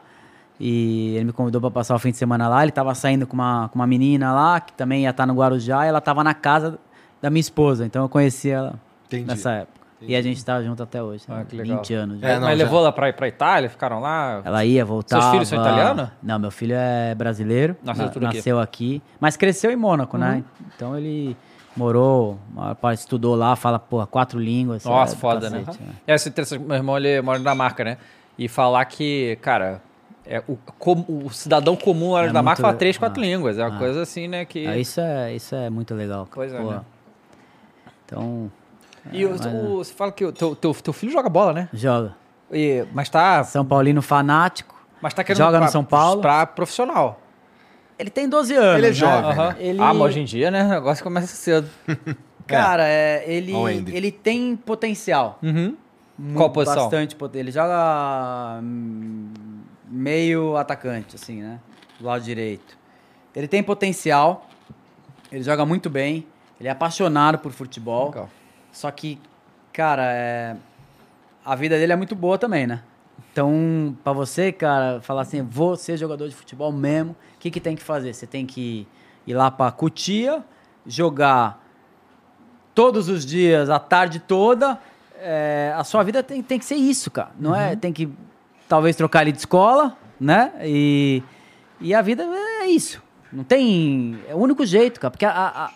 E 0.63 1.15
ele 1.17 1.25
me 1.25 1.33
convidou 1.33 1.59
para 1.61 1.71
passar 1.71 1.95
o 1.95 1.99
fim 1.99 2.11
de 2.11 2.19
semana 2.19 2.47
lá. 2.47 2.63
Ele 2.63 2.71
tava 2.71 2.95
saindo 2.95 3.27
com 3.27 3.33
uma, 3.35 3.71
com 3.73 3.79
uma 3.79 3.87
menina 3.87 4.33
lá, 4.35 4.61
que 4.61 4.75
também 4.75 5.05
ia 5.05 5.11
estar 5.11 5.27
no 5.27 5.33
Guarujá. 5.35 5.87
E 5.87 5.89
ela 5.89 6.01
tava 6.03 6.23
na 6.23 6.35
casa 6.35 6.79
da 7.23 7.31
minha 7.31 7.41
esposa. 7.41 7.87
Então 7.87 8.03
eu 8.03 8.09
conheci 8.11 8.51
ela 8.51 8.75
Entendi. 9.07 9.25
nessa 9.25 9.53
época. 9.53 9.81
E 10.03 10.15
a 10.17 10.23
gente 10.23 10.43
tá 10.45 10.63
junto 10.63 10.83
até 10.83 11.03
hoje. 11.03 11.25
Ah, 11.29 11.37
né? 11.39 11.47
que 11.49 11.57
legal. 11.57 11.79
20 11.79 11.95
anos. 11.95 12.21
já. 12.21 12.29
É, 12.29 12.35
não, 12.37 12.47
Mas 12.49 12.59
já- 12.59 12.65
levou 12.65 12.81
ela 12.81 12.93
pra, 12.93 13.13
pra 13.13 13.29
Itália, 13.29 13.69
ficaram 13.69 14.01
lá? 14.01 14.41
Ela 14.45 14.65
ia, 14.65 14.85
voltava. 14.85 15.23
Seus 15.23 15.33
filhos 15.33 15.49
são 15.49 15.61
italianos? 15.61 16.09
Não, 16.23 16.39
meu 16.39 16.51
filho 16.51 16.75
é 16.75 17.15
brasileiro. 17.15 17.77
Nasceu 17.83 18.07
na-. 18.07 18.13
Uhum. 18.15 18.21
nasceu 18.23 18.61
aqui. 18.61 19.03
Mas 19.19 19.37
cresceu 19.37 19.71
em 19.71 19.77
Mônaco, 19.77 20.17
né? 20.17 20.43
Então 20.75 20.97
ele 20.97 21.37
morou, 21.77 22.39
estudou 22.93 23.35
lá, 23.35 23.55
fala, 23.57 23.79
porra, 23.79 24.07
quatro 24.07 24.39
línguas. 24.39 24.85
Nossa, 24.85 25.15
é 25.15 25.19
foda, 25.19 25.49
né? 25.51 25.63
cacete, 25.65 25.85
né? 25.85 25.93
É, 26.07 26.15
esse 26.15 26.29
interessante, 26.29 26.63
meu 26.63 26.77
irmão, 26.77 26.97
ele 26.97 27.21
mora 27.23 27.39
na 27.39 27.55
marca, 27.55 27.85
né? 27.85 27.97
E 28.39 28.49
falar 28.49 28.85
que, 28.87 29.37
cara, 29.43 29.83
é, 30.27 30.43
o, 30.47 30.57
com- 30.79 31.05
o 31.09 31.31
cidadão 31.31 31.75
comum 31.77 32.13
lá 32.13 32.25
É 32.27 32.33
da 32.33 32.43
marca 32.43 32.63
fala 32.63 32.75
três, 32.75 32.97
quatro 32.99 33.21
ah, 33.21 33.25
línguas. 33.27 33.59
É 33.59 33.67
uma 33.67 33.77
ah. 33.77 33.79
coisa 33.79 34.03
assim, 34.03 34.29
né? 34.29 34.45
Que... 34.45 34.67
Ah, 34.67 34.77
isso, 34.77 35.01
é, 35.01 35.35
isso 35.35 35.55
é 35.55 35.69
muito 35.71 35.95
legal. 35.95 36.29
Pois 36.33 36.53
é, 36.53 36.61
né? 36.63 36.81
Então, 38.07 38.51
E 39.13 39.25
o- 39.25 39.31
mas, 39.31 39.47
o- 39.47 39.77
você 39.79 39.93
fala 39.93 40.13
que 40.13 40.25
o 40.25 40.33
teu, 40.33 40.55
teu, 40.55 40.75
teu 40.75 40.93
filho 40.93 41.13
joga 41.13 41.29
bola, 41.29 41.53
né? 41.53 41.69
joga. 41.73 42.15
E, 42.53 42.85
mas 42.93 43.09
tá, 43.09 43.45
São 43.45 43.65
Paulino 43.65 44.03
fanático. 44.03 44.75
mas 45.01 45.15
tá 45.15 45.23
querendo 45.23 45.39
Joga 45.45 45.59
no 45.59 45.65
pra- 45.65 45.71
São 45.73 45.85
Paulo. 45.85 46.21
Pra 46.21 46.45
profissional. 46.47 47.21
Ele 47.99 48.11
tem 48.11 48.29
12 48.29 48.55
anos. 48.55 48.79
Ele 48.79 48.87
é 48.87 48.91
né? 48.91 48.95
jovem, 48.95 49.31
Aham. 49.31 49.49
né? 49.51 49.57
Ele- 49.61 49.81
Ah, 49.81 49.95
mas 49.95 50.03
hoje 50.03 50.21
em 50.21 50.25
dia, 50.25 50.51
né? 50.51 50.65
O 50.65 50.69
negócio 50.69 51.05
começa 51.05 51.29
cedo. 51.29 51.69
Cara, 52.47 52.85
é, 52.89 53.23
ele, 53.27 53.53
o 53.53 53.67
Andy. 53.67 53.95
ele 53.95 54.11
tem 54.11 54.57
potencial. 54.57 55.39
Uhum. 55.43 55.77
Qual 56.35 56.51
posição? 56.51 56.83
Bastante 56.85 57.15
potencial. 57.15 57.41
Ele 57.45 57.53
joga 57.53 58.59
hum, 58.63 59.29
meio 59.91 60.57
atacante, 60.57 61.17
assim, 61.17 61.43
né? 61.43 61.59
Do 61.99 62.07
lado 62.07 62.23
direito. 62.23 62.79
Ele 63.35 63.49
tem 63.49 63.63
potencial. 63.63 64.49
Ele 65.31 65.43
joga 65.43 65.67
muito 65.67 65.91
bem. 65.91 66.27
Ele 66.59 66.69
é 66.69 66.73
apaixonado 66.73 67.39
por 67.39 67.53
futebol. 67.53 68.07
Legal. 68.07 68.31
Só 68.71 68.91
que, 68.91 69.19
cara, 69.73 70.05
é... 70.05 70.57
a 71.45 71.55
vida 71.57 71.77
dele 71.77 71.93
é 71.93 71.97
muito 71.97 72.15
boa 72.15 72.39
também, 72.39 72.67
né? 72.67 72.83
Então, 73.33 73.97
pra 74.03 74.13
você, 74.13 74.53
cara, 74.53 75.01
falar 75.01 75.23
assim, 75.23 75.43
vou 75.43 75.77
ser 75.77 75.97
jogador 75.97 76.29
de 76.29 76.35
futebol 76.35 76.73
mesmo, 76.73 77.13
o 77.13 77.39
que, 77.39 77.51
que 77.51 77.61
tem 77.61 77.77
que 77.77 77.83
fazer? 77.83 78.13
Você 78.13 78.27
tem 78.27 78.45
que 78.45 78.89
ir 79.27 79.35
lá 79.35 79.51
pra 79.51 79.71
Cutia, 79.71 80.43
jogar 80.85 81.65
todos 82.75 83.09
os 83.09 83.25
dias, 83.25 83.71
a 83.71 83.79
tarde 83.79 84.19
toda, 84.19 84.81
é, 85.19 85.73
a 85.77 85.85
sua 85.85 86.03
vida 86.03 86.23
tem, 86.23 86.43
tem 86.43 86.59
que 86.59 86.65
ser 86.65 86.77
isso, 86.77 87.11
cara. 87.11 87.31
Não 87.39 87.55
é? 87.55 87.77
Tem 87.77 87.93
que 87.93 88.11
talvez 88.71 88.95
trocar 88.95 89.23
ele 89.23 89.33
de 89.33 89.39
escola, 89.39 89.99
né? 90.19 90.53
E, 90.63 91.25
e 91.81 91.93
a 91.93 92.01
vida 92.01 92.23
é 92.23 92.67
isso. 92.69 93.03
Não 93.33 93.43
tem. 93.43 94.17
É 94.29 94.35
o 94.35 94.39
único 94.39 94.65
jeito, 94.65 95.01
cara. 95.01 95.11
Porque 95.11 95.25
a, 95.25 95.33
a, 95.33 95.71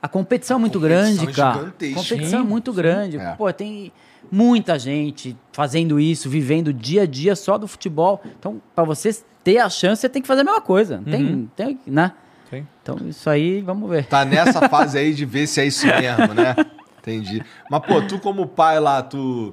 a 0.00 0.08
competição 0.08 0.56
é 0.56 0.60
muito 0.60 0.78
competição 0.78 1.16
grande, 1.16 1.28
é 1.28 1.32
cara. 1.32 1.50
A 1.50 1.58
gigantesca. 1.58 2.00
competição 2.00 2.38
é 2.38 2.42
Sim, 2.42 2.48
muito 2.48 2.72
grande. 2.72 3.18
É. 3.18 3.34
Pô, 3.34 3.52
tem 3.52 3.92
muita 4.30 4.78
gente 4.78 5.36
fazendo 5.50 5.98
isso, 5.98 6.30
vivendo 6.30 6.72
dia 6.72 7.02
a 7.02 7.06
dia 7.06 7.34
só 7.34 7.58
do 7.58 7.66
futebol. 7.66 8.22
Então, 8.38 8.62
pra 8.76 8.84
você 8.84 9.12
ter 9.42 9.58
a 9.58 9.68
chance, 9.68 10.00
você 10.02 10.08
tem 10.08 10.22
que 10.22 10.28
fazer 10.28 10.42
a 10.42 10.44
mesma 10.44 10.60
coisa. 10.60 11.02
Tem, 11.04 11.50
tem, 11.56 11.80
né? 11.84 12.12
Sim. 12.48 12.64
Então, 12.80 12.96
isso 13.08 13.28
aí, 13.28 13.60
vamos 13.60 13.90
ver. 13.90 14.06
Tá 14.06 14.24
nessa 14.24 14.66
fase 14.70 14.96
aí 14.96 15.12
de 15.12 15.24
ver 15.24 15.48
se 15.48 15.60
é 15.60 15.66
isso 15.66 15.84
mesmo, 15.84 16.32
né? 16.32 16.54
Entendi. 17.00 17.42
Mas, 17.68 17.84
pô, 17.84 18.00
tu 18.02 18.20
como 18.20 18.46
pai 18.46 18.78
lá, 18.78 19.02
tu 19.02 19.52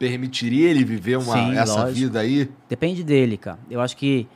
permitiria 0.00 0.70
ele 0.70 0.82
viver 0.82 1.18
uma, 1.18 1.34
Sim, 1.34 1.58
essa 1.58 1.82
lógico. 1.82 1.92
vida 1.92 2.20
aí? 2.20 2.50
Depende 2.66 3.04
dele, 3.04 3.36
cara. 3.36 3.58
Eu 3.70 3.82
acho 3.82 3.94
que 3.94 4.26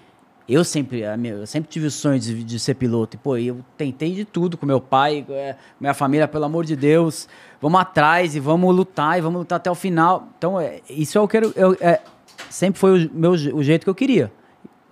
eu 0.47 0.63
sempre, 0.63 1.01
eu 1.01 1.47
sempre 1.47 1.71
tive 1.71 1.87
o 1.87 1.91
sonho 1.91 2.21
de, 2.21 2.45
de 2.45 2.59
ser 2.59 2.75
piloto. 2.75 3.17
E, 3.17 3.19
pô, 3.19 3.35
eu 3.39 3.65
tentei 3.75 4.13
de 4.13 4.27
tudo 4.27 4.59
com 4.59 4.67
meu 4.67 4.79
pai, 4.79 5.25
é, 5.31 5.57
minha 5.81 5.95
família, 5.95 6.29
pelo 6.29 6.45
amor 6.45 6.67
de 6.67 6.77
Deus. 6.77 7.27
Vamos 7.63 7.81
atrás 7.81 8.37
e 8.37 8.41
vamos 8.41 8.77
lutar 8.77 9.17
e 9.17 9.23
vamos 9.23 9.39
lutar 9.39 9.57
até 9.57 9.71
o 9.71 9.75
final. 9.75 10.29
Então, 10.37 10.61
é, 10.61 10.83
isso 10.91 11.17
eu 11.17 11.27
quero. 11.27 11.51
Eu, 11.57 11.75
é, 11.81 11.99
sempre 12.51 12.79
foi 12.79 13.07
o, 13.07 13.11
meu, 13.15 13.31
o 13.31 13.63
jeito 13.63 13.85
que 13.85 13.91
eu 13.91 13.95
queria. 13.95 14.31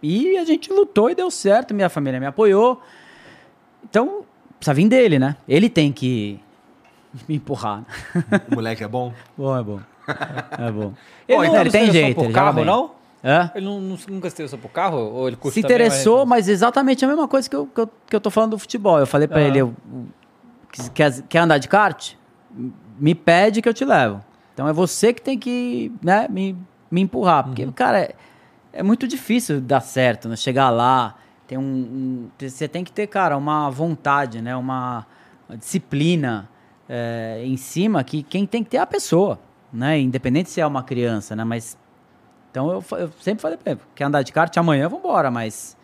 E 0.02 0.38
a 0.38 0.44
gente 0.46 0.72
lutou 0.72 1.10
e 1.10 1.14
deu 1.14 1.30
certo. 1.30 1.74
Minha 1.74 1.90
família 1.90 2.18
me 2.18 2.24
apoiou. 2.24 2.80
Então, 3.84 4.24
precisa 4.58 4.72
vir 4.72 4.88
dele, 4.88 5.18
né? 5.18 5.36
Ele 5.46 5.68
tem 5.68 5.92
que 5.92 6.40
me 7.28 7.34
empurrar. 7.34 7.84
O 8.50 8.54
moleque 8.54 8.82
é 8.82 8.88
bom? 8.88 9.12
bom, 9.36 9.54
é 9.54 9.62
bom. 9.62 9.91
É 10.58 10.70
bom. 10.70 10.92
Ele 11.28 11.36
Pô, 11.38 11.42
não, 11.42 11.44
então 11.44 11.60
ele 11.60 11.70
tem 11.70 11.90
jeito, 11.90 12.14
por 12.16 12.24
ele 12.24 12.32
carro, 12.34 12.64
não? 12.64 12.90
Hã? 13.24 13.50
Ele 13.54 13.64
não, 13.64 13.80
não- 13.80 13.96
nunca 14.08 14.28
se 14.28 14.34
interessou 14.34 14.58
por 14.58 14.70
carro? 14.70 14.98
Ou 14.98 15.28
ele 15.28 15.36
curte 15.36 15.54
Se 15.54 15.62
também, 15.62 15.76
interessou, 15.76 16.18
mas- 16.26 16.28
mas 16.46 16.48
exatamente 16.48 17.04
a 17.04 17.08
mesma 17.08 17.28
coisa 17.28 17.48
que 17.48 17.54
eu, 17.54 17.66
que 17.66 17.80
eu, 17.80 17.90
que 18.08 18.16
eu 18.16 18.20
tô 18.20 18.30
falando 18.30 18.50
do 18.50 18.58
futebol. 18.58 18.98
Eu 18.98 19.06
falei 19.06 19.28
pra 19.28 19.38
Ah. 19.38 19.42
ele, 19.42 19.58
eu, 19.60 19.74
que- 20.72 20.90
quer, 20.90 21.22
quer 21.22 21.38
andar 21.38 21.58
de 21.58 21.68
kart? 21.68 22.14
Me 22.98 23.14
pede 23.14 23.62
que 23.62 23.68
eu 23.68 23.74
te 23.74 23.84
levo. 23.84 24.20
Então 24.52 24.66
é 24.68 24.72
você 24.72 25.12
que 25.12 25.22
tem 25.22 25.38
que 25.38 25.92
né, 26.02 26.26
me, 26.28 26.56
me 26.90 27.00
empurrar. 27.00 27.44
Porque, 27.44 27.64
Uhum. 27.64 27.72
cara, 27.72 28.00
é, 28.00 28.14
é 28.72 28.82
muito 28.82 29.06
difícil 29.06 29.60
dar 29.60 29.80
certo, 29.80 30.28
né? 30.28 30.34
Chegar 30.36 30.70
lá, 30.70 31.14
tem 31.46 31.56
um, 31.56 31.62
um- 31.62 32.28
Você 32.40 32.66
tem 32.66 32.82
que 32.82 32.90
ter, 32.90 33.06
cara, 33.06 33.36
uma 33.36 33.70
vontade, 33.70 34.42
né? 34.42 34.56
Uma, 34.56 35.06
uma 35.48 35.56
disciplina 35.56 36.48
é, 36.88 37.40
em 37.44 37.56
cima 37.56 38.02
que 38.02 38.22
quem 38.24 38.44
tem 38.44 38.62
que 38.64 38.70
ter 38.70 38.76
é 38.78 38.80
a 38.80 38.86
pessoa, 38.86 39.38
né? 39.72 39.98
Independente 39.98 40.50
se 40.50 40.60
é 40.60 40.66
uma 40.66 40.82
criança, 40.82 41.34
né? 41.36 41.44
Mas 41.44 41.76
então 42.50 42.70
eu, 42.70 42.84
eu 42.98 43.10
sempre 43.20 43.40
falei 43.40 43.56
pra 43.56 43.72
ele, 43.72 43.80
quer 43.94 44.04
andar 44.04 44.22
de 44.22 44.32
kart 44.32 44.54
amanhã, 44.58 44.88
vambora, 44.88 45.30
mas 45.30 45.76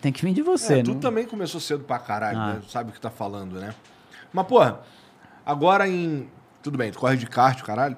tem 0.00 0.12
que 0.12 0.24
vir 0.24 0.34
de 0.34 0.42
você. 0.42 0.80
É, 0.80 0.82
tu 0.82 0.92
não- 0.94 1.00
também 1.00 1.24
começou 1.26 1.60
cedo 1.60 1.84
pra 1.84 1.98
caralho, 1.98 2.38
Ah. 2.38 2.52
né? 2.54 2.60
Sabe 2.68 2.90
o 2.90 2.92
que 2.92 3.00
tá 3.00 3.10
falando, 3.10 3.58
né? 3.60 3.74
Mas, 4.32 4.46
porra, 4.46 4.80
agora 5.44 5.88
em. 5.88 6.28
Tudo 6.62 6.76
bem, 6.76 6.90
tu 6.90 6.98
corre 6.98 7.16
de 7.16 7.26
kart, 7.26 7.62
caralho. 7.62 7.96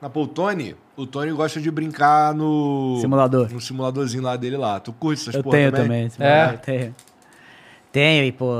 Mas, 0.00 0.10
pô, 0.12 0.22
o 0.22 0.26
Tony, 0.28 0.74
o 0.96 1.06
Tony 1.06 1.30
gosta 1.32 1.60
de 1.60 1.70
brincar 1.70 2.34
no. 2.34 2.96
Simulador. 3.00 3.52
No 3.52 3.60
simuladorzinho 3.60 4.22
lá 4.22 4.36
dele 4.36 4.56
lá. 4.56 4.80
Tu 4.80 4.92
curte 4.92 5.20
essas 5.22 5.34
Eu 5.34 5.42
porra 5.42 5.56
tenho 5.58 5.72
também? 5.72 6.08
também. 6.08 6.28
É? 6.28 6.42
modelo, 6.44 6.58
Tenho. 6.62 6.94
Tenho, 7.92 8.24
e 8.24 8.32
pô, 8.32 8.52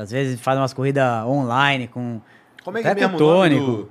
às 0.00 0.10
vezes 0.10 0.40
faz 0.40 0.58
umas 0.58 0.72
corridas 0.72 1.24
online 1.26 1.86
com. 1.88 2.20
Como 2.64 2.78
é 2.78 2.82
que 2.82 2.88
é 2.88 2.94
mesmo 2.94 3.14
o 3.16 3.18
tônico. 3.18 3.66
do... 3.66 3.88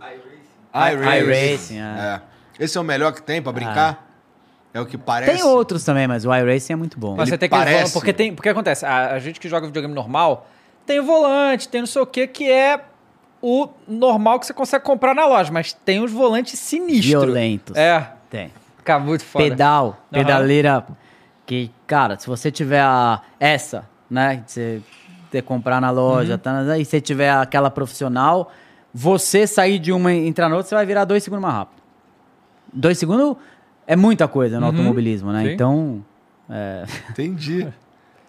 iRacing, 0.91 1.17
iRacing. 1.25 1.79
é. 1.79 1.81
É. 1.81 2.21
Esse 2.63 2.77
é 2.77 2.81
o 2.81 2.83
melhor 2.83 3.13
que 3.13 3.21
tem 3.21 3.41
pra 3.41 3.51
brincar? 3.51 4.05
É 4.73 4.79
o 4.81 4.85
que 4.85 4.97
parece? 4.97 5.31
Tem 5.31 5.43
outros 5.43 5.83
também, 5.83 6.07
mas 6.07 6.25
o 6.25 6.33
iRacing 6.33 6.73
é 6.73 6.75
muito 6.75 6.99
bom. 6.99 7.11
Mas 7.15 7.27
Ele 7.27 7.31
você 7.31 7.37
tem 7.37 7.49
que 7.49 7.55
parece- 7.55 7.93
porque 7.93 8.13
tem 8.13 8.33
porque 8.35 8.49
acontece 8.49 8.85
a, 8.85 9.11
a 9.13 9.19
gente 9.19 9.39
que 9.39 9.47
joga 9.49 9.65
videogame 9.67 9.93
normal 9.93 10.47
tem 10.85 10.99
o 10.99 11.03
volante 11.03 11.67
tem 11.67 11.81
não 11.81 11.87
sei 11.87 12.01
o 12.01 12.05
que 12.05 12.27
que 12.27 12.49
é 12.51 12.79
o 13.41 13.69
normal 13.87 14.39
que 14.39 14.45
você 14.45 14.53
consegue 14.53 14.83
comprar 14.83 15.13
na 15.15 15.25
loja 15.27 15.51
mas 15.51 15.73
tem 15.73 15.99
os 16.03 16.11
volantes 16.11 16.59
sinistros 16.59 17.05
Violentos. 17.05 17.75
é 17.75 18.07
Tem. 18.29 18.51
cara 18.83 18.99
muito 18.99 19.23
foda 19.23 19.45
Pedal, 19.45 19.85
Aham. 19.85 20.23
pedaleira. 20.23 20.85
Que, 21.45 21.71
cara, 21.85 22.17
se 22.19 22.27
você 22.27 22.51
tiver 22.51 22.81
a, 22.81 23.21
essa, 23.39 23.85
né? 24.09 24.43
Que 24.45 24.51
você 24.51 24.81
ter 25.31 25.41
comprar 25.43 25.79
na 25.79 25.89
loja, 25.91 26.33
Uhum. 26.33 26.37
tá, 26.39 26.77
e 26.77 26.83
você 26.83 26.99
tiver 26.99 27.29
aquela 27.31 27.69
profissional, 27.71 28.51
você 28.99 29.45
sair 29.45 29.77
de 29.77 29.91
uma 29.91 30.11
e 30.11 30.27
entrar 30.27 30.49
na 30.49 30.55
outra, 30.55 30.69
você 30.69 30.73
vai 30.75 30.85
virar 30.85 31.05
dois 31.05 31.23
segundos 31.23 31.43
mais 31.43 31.53
rápido. 31.53 31.81
Dois 32.73 32.97
segundos 32.97 33.37
é 33.85 33.95
muita 33.95 34.27
coisa 34.27 34.59
no 34.59 34.65
Uhum. 34.65 34.71
automobilismo, 34.71 35.31
né? 35.31 35.43
Sim. 35.43 35.51
Então. 35.53 36.05
é, 36.49 36.83
Entendi. 37.11 37.67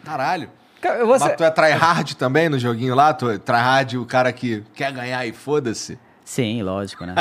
Caralho. 0.04 0.50
Cara, 0.80 1.06
você 1.06 1.24
Mas 1.24 1.36
tu 1.36 1.42
é 1.44 1.50
tryhard 1.50 2.16
também 2.16 2.48
no 2.50 2.58
joguinho 2.58 2.94
lá? 2.94 3.14
Tu 3.14 3.30
é 3.30 3.38
tryhard 3.38 3.96
o 3.96 4.04
cara 4.04 4.30
que 4.30 4.62
quer 4.74 4.92
ganhar 4.92 5.24
e 5.26 5.32
foda-se? 5.32 5.98
Sim, 6.22 6.62
lógico, 6.62 7.06
né? 7.06 7.14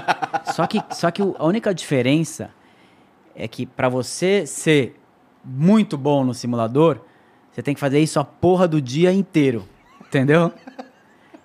só 0.54 0.68
que, 0.68 0.84
só 0.92 1.10
que 1.10 1.22
a 1.22 1.46
única 1.46 1.74
diferença 1.74 2.50
é 3.34 3.48
que 3.48 3.66
pra 3.66 3.88
você 3.88 4.46
ser 4.46 5.00
muito 5.44 5.98
bom 5.98 6.26
no 6.26 6.34
simulador, 6.34 7.00
você 7.52 7.64
tem 7.64 7.74
que 7.74 7.80
fazer 7.80 8.00
isso 8.02 8.20
a 8.20 8.26
porra 8.26 8.68
do 8.68 8.82
dia 8.82 9.14
inteiro. 9.14 9.66
Entendeu? 10.02 10.52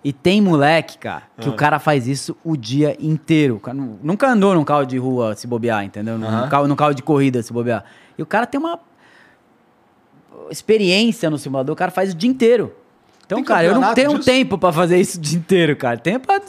E 0.05 0.13
tem 0.13 0.41
moleque, 0.41 0.99
cara, 0.99 1.23
que 1.41 1.49
o 1.49 1.53
cara 1.53 1.79
faz 1.79 2.09
isso 2.09 2.37
o 2.43 2.57
dia 2.57 2.97
inteiro. 3.01 3.57
O 3.57 3.61
cara 3.61 3.77
nu- 3.77 3.99
nunca 4.03 4.29
andou 4.29 4.53
num 4.55 4.65
carro 4.65 4.85
de 4.85 4.99
rua 4.99 5.35
se 5.37 5.47
bobear, 5.47 5.85
entendeu? 5.85 6.19
Num, 6.19 6.49
carro, 6.49 6.67
num 6.67 6.75
carro 6.75 6.93
de 6.95 7.03
corrida 7.03 7.41
se 7.43 7.53
bobear. 7.53 7.85
E 8.19 8.23
o 8.23 8.27
cara 8.27 8.45
tem 8.47 8.59
uma 8.59 8.81
experiência 10.51 11.31
no 11.31 11.39
simulador, 11.39 11.73
o 11.73 11.77
cara 11.77 11.91
faz 11.91 12.13
o 12.13 12.17
dia 12.17 12.29
inteiro. 12.29 12.73
Então, 13.25 13.39
Tem 13.39 13.45
cara, 13.45 13.65
eu 13.65 13.75
não 13.75 13.95
tenho 13.95 14.19
tempo 14.25 14.59
pra 14.59 14.73
fazer 14.73 14.99
isso 15.01 15.19
o 15.19 15.21
dia 15.21 15.39
inteiro, 15.39 15.77
cara. 15.77 15.97
Tem 15.97 16.19
pra 16.19 16.41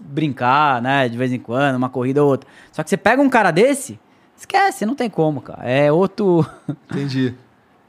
brincar, 0.00 0.80
né, 0.80 1.08
de 1.08 1.16
vez 1.16 1.32
em 1.32 1.38
quando, 1.38 1.76
uma 1.76 1.88
corrida 1.88 2.22
ou 2.22 2.30
outra. 2.30 2.48
Só 2.72 2.82
que 2.82 2.90
você 2.90 2.96
pega 2.96 3.20
um 3.20 3.28
cara 3.28 3.50
desse, 3.50 3.98
esquece, 4.36 4.86
não 4.86 4.94
tem 4.94 5.10
como, 5.10 5.40
cara. 5.40 5.62
É 5.68 5.90
outro. 5.90 6.46
Entendi. 6.90 7.34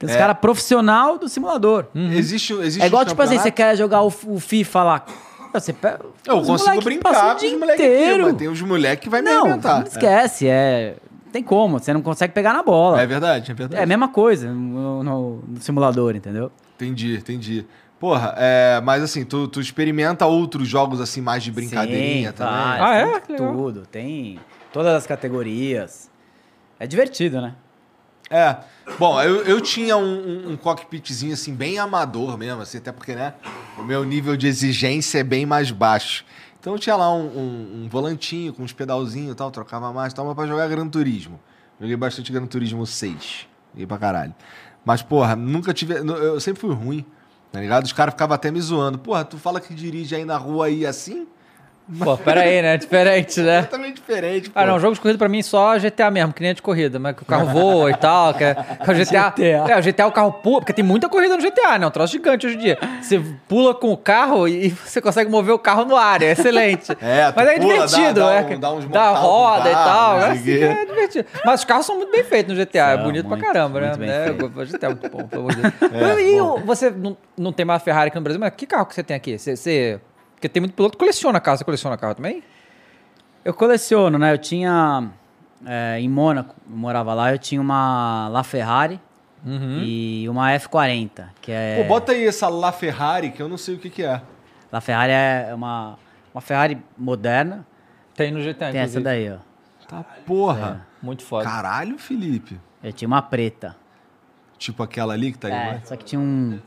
Tem 0.06 0.14
os 0.14 0.16
É. 0.16 0.18
cara 0.20 0.36
profissional 0.36 1.18
do 1.18 1.28
simulador. 1.30 1.86
Existe, 1.96 2.54
existe 2.54 2.82
É 2.84 2.88
igual, 2.88 3.06
tipo 3.06 3.22
assim, 3.22 3.38
você 3.38 3.52
quer 3.52 3.76
jogar 3.76 4.02
o, 4.04 4.14
o 4.28 4.40
FIFA 4.40 4.84
lá. 4.84 5.06
Você 5.54 5.72
pega. 5.72 6.00
Eu 6.26 6.42
consigo 6.42 6.82
brincar 6.82 7.36
com 7.40 7.46
os 7.46 7.54
moleques 7.54 7.86
aqui, 7.86 8.34
tem 8.38 8.48
os 8.50 8.62
moleques 8.62 9.04
que 9.04 9.10
vai 9.10 9.22
me 9.22 9.30
Não, 9.30 9.46
arrebentar. 9.46 9.80
não 9.80 9.88
esquece, 9.88 10.48
é. 10.48 10.96
Tem 11.32 11.42
como, 11.44 11.80
você 11.80 11.94
não 11.94 12.02
consegue 12.02 12.34
pegar 12.34 12.54
na 12.54 12.62
bola. 12.64 13.02
É 13.02 13.06
verdade, 13.06 13.52
é 13.52 13.54
verdade. 13.54 13.80
É 13.80 13.84
a 13.84 13.88
mesma 13.88 14.08
coisa 14.10 14.52
no, 14.54 15.04
no- 15.04 15.44
no 15.48 15.62
simulador, 15.62 16.16
entendeu? 16.16 16.52
Entendi, 16.76 17.16
entendi. 17.18 17.66
Porra, 18.00 18.34
é, 18.38 18.82
mas 18.84 19.02
assim, 19.04 19.24
tu, 19.24 19.48
tu 19.48 19.60
experimenta 19.62 20.26
outros 20.26 20.68
jogos 20.68 21.00
assim 21.02 21.22
mais 21.22 21.42
de 21.44 21.52
brincadeirinha 21.52 22.32
Sim, 22.32 22.36
também? 22.38 22.54
Ah, 22.54 22.96
é? 22.96 23.20
tem. 23.22 23.36
Tudo, 23.38 23.86
tem 23.90 24.40
todas 24.74 24.94
as 24.94 25.08
categorias. 25.08 26.10
É 26.80 26.86
divertido, 26.86 27.40
né? 27.42 27.56
É. 28.30 28.58
Bom, 29.00 29.22
eu, 29.22 29.44
eu 29.44 29.62
tinha 29.62 29.98
um, 29.98 30.52
um, 30.52 30.58
cockpitzinho 30.58 31.34
assim, 31.34 31.54
bem 31.54 31.78
amador 31.80 32.38
mesmo, 32.38 32.62
assim, 32.62 32.78
até 32.78 32.92
porque, 32.92 33.14
né, 33.16 33.34
o 33.78 33.84
meu 33.84 34.04
nível 34.04 34.36
de 34.38 34.48
exigência 34.48 35.20
é 35.20 35.24
bem 35.24 35.46
mais 35.46 35.72
baixo. 35.72 36.26
Então 36.60 36.74
eu 36.74 36.80
tinha 36.80 36.96
lá 36.96 37.14
um, 37.14 37.26
um- 37.26 37.84
um 37.84 37.90
volantinho 37.90 38.54
com 38.54 38.64
uns 38.64 38.74
pedalzinhos 38.74 39.34
e 39.34 39.36
tal, 39.36 39.52
trocava 39.52 39.92
mais 39.94 40.14
e 40.14 40.16
tal, 40.16 40.26
mas 40.26 40.36
pra 40.36 40.48
jogar 40.48 40.68
Gran 40.68 40.88
Turismo. 40.88 41.40
Joguei 41.80 41.96
bastante 41.96 42.32
Gran 42.32 42.46
Turismo 42.46 42.86
6. 42.86 43.48
Joguei 43.74 43.86
pra 43.86 43.98
caralho. 43.98 44.34
Mas, 44.84 45.02
porra, 45.02 45.36
nunca 45.36 45.74
tive. 45.74 45.94
Eu 45.96 46.40
sempre 46.40 46.62
fui 46.62 46.74
ruim, 46.74 47.06
tá 47.52 47.60
ligado? 47.60 47.86
Os 47.86 47.94
caras 47.94 48.14
ficavam 48.14 48.34
até 48.36 48.50
me 48.50 48.62
zoando. 48.62 48.98
Porra, 48.98 49.26
tu 49.26 49.38
fala 49.38 49.60
que 49.60 49.74
dirige 49.74 50.16
aí 50.16 50.26
na 50.26 50.38
rua 50.38 50.68
aí 50.68 50.86
assim? 50.86 51.28
Pô 52.04 52.18
pera 52.18 52.42
aí 52.42 52.62
né 52.62 52.78
diferente 52.78 53.40
né 53.42 53.62
Totalmente 53.64 53.96
diferente, 53.96 54.50
pô. 54.50 54.60
Ah, 54.60 54.66
não, 54.66 54.80
jogo 54.80 54.94
de 54.96 55.02
corrida 55.02 55.18
pra 55.20 55.30
mim 55.30 55.42
só 55.42 55.78
GTA 55.78 56.10
mesmo, 56.12 56.34
que 56.34 56.42
nem 56.42 56.52
é 56.52 56.54
de 56.54 56.62
corrida, 56.62 56.98
mas 57.00 57.16
que 57.16 57.24
o 57.24 57.26
carro 57.26 57.46
voa 57.48 57.92
e 57.92 57.96
tal, 57.96 58.34
que, 58.34 58.44
é, 58.44 58.54
que 58.56 58.90
é 58.90 58.94
o 58.94 58.96
GTA. 58.96 59.30
GTA. 59.30 59.74
É, 59.74 59.80
o 59.80 59.82
GTA 59.84 60.04
é 60.04 60.06
o 60.06 60.12
carro 60.12 60.32
pula, 60.34 60.60
porque 60.62 60.74
tem 60.74 60.84
muita 60.86 61.08
corrida 61.10 61.36
no 61.36 61.42
GTA, 61.42 61.78
né? 61.80 61.86
Um 61.88 61.92
troço 61.92 62.14
gigante 62.14 62.46
hoje 62.48 62.56
em 62.56 62.60
dia. 62.60 62.78
Você 63.02 63.22
pula 63.48 63.74
com 63.76 63.92
o 63.92 63.98
carro 63.98 64.48
e 64.48 64.70
você 64.70 65.00
consegue 65.02 65.30
mover 65.30 65.54
o 65.54 65.60
carro 65.60 65.86
no 65.86 65.96
ar, 65.96 66.22
é 66.22 66.32
excelente. 66.32 66.96
É, 67.02 67.32
tu 67.32 67.36
mas 67.36 67.48
é 67.48 67.60
pula, 67.60 67.74
divertido, 67.74 68.20
dá- 68.20 68.26
dá 68.26 68.34
é. 68.52 68.56
um- 68.56 68.60
dá 68.60 68.72
uns 68.74 68.86
dá 68.86 69.12
roda 69.12 69.70
e 69.70 69.74
carro, 69.74 69.86
tal, 69.86 70.14
não 70.14 70.20
sei 70.22 70.28
é, 70.28 70.32
o 70.68 70.72
assim, 70.72 70.80
é 70.82 70.86
divertido. 70.86 71.28
Mas 71.46 71.60
os 71.60 71.66
carros 71.66 71.86
são 71.86 71.96
muito 71.98 72.12
bem 72.12 72.24
feitos 72.24 72.58
no 72.58 72.60
GTA, 72.66 72.78
é 72.92 72.96
São, 72.96 73.04
bonito 73.04 73.28
muito, 73.28 73.42
pra 73.44 73.54
caramba, 73.54 73.80
muito 73.80 73.98
bem 74.00 74.08
né? 74.08 74.22
É, 74.24 74.26
feito. 74.34 74.46
o 74.46 74.66
GTA 74.66 74.86
é 74.86 74.90
muito 74.90 75.10
bom, 75.10 75.28
pelo 75.28 75.42
amor 75.44 75.56
de 75.56 75.62
Deus. 75.90 76.20
e 76.22 76.42
o- 76.42 76.58
você 76.66 76.90
não, 76.90 77.16
não 77.38 77.52
tem 77.54 77.66
mais 77.66 77.82
Ferrari 77.84 78.08
aqui 78.08 78.18
no 78.18 78.24
Brasil, 78.24 78.40
mas 78.40 78.54
que 78.56 78.66
carro 78.66 78.86
que 78.86 78.96
você 78.96 79.04
tem 79.04 79.16
aqui? 79.16 79.38
Você, 79.38 79.56
você- 79.56 80.00
Porque 80.46 80.50
tem 80.54 80.62
muito 80.62 80.76
piloto 80.76 80.92
que 80.96 81.00
coleciona 81.00 81.40
carro, 81.42 81.58
você 81.58 81.64
coleciona 81.64 81.98
carro 81.98 82.14
também? 82.14 82.44
Eu 83.44 83.52
coleciono, 83.52 84.20
né? 84.20 84.32
Eu 84.32 84.38
tinha. 84.38 85.10
é, 85.66 86.00
em 86.00 86.08
Mônaco, 86.08 86.56
eu 86.70 86.78
morava 86.78 87.16
lá, 87.16 87.32
eu 87.32 87.40
tinha 87.40 87.60
uma 87.60 88.28
La 88.30 88.44
Ferrari 88.44 89.00
e 89.84 90.26
uma 90.30 90.52
F40, 90.52 91.30
que 91.42 91.52
é. 91.52 91.82
Pô, 91.82 91.88
bota 91.88 92.12
aí 92.12 92.28
essa 92.28 92.48
La 92.48 92.72
Ferrari, 92.72 93.32
que 93.32 93.42
eu 93.42 93.50
não 93.50 93.58
sei 93.58 93.74
o 93.74 93.80
que 93.80 93.90
que 93.90 94.04
é. 94.04 94.22
La 94.72 94.82
Ferrari 94.82 95.12
é 95.14 95.52
uma, 95.56 95.98
uma 96.32 96.42
Ferrari 96.42 96.78
moderna. 96.96 97.66
Tem 98.16 98.32
no 98.32 98.40
GTA, 98.40 98.72
Tem 98.72 98.82
essa 98.82 99.02
daí, 99.02 99.32
ó. 99.32 99.38
Tá 99.88 100.04
porra. 100.28 100.86
Muito 101.02 101.24
foda. 101.24 101.44
Caralho, 101.46 101.98
Felipe. 101.98 102.60
Eu 102.84 102.94
tinha 102.94 103.08
uma 103.08 103.22
preta. 103.24 103.76
Tipo 104.60 104.84
aquela 104.84 105.14
ali 105.14 105.32
que 105.32 105.38
tá 105.40 105.48
aí, 105.48 105.54
É, 105.54 105.72
né? 105.74 105.82
só 105.86 105.96
que 105.96 106.06
tinha 106.06 106.20
um. 106.20 106.60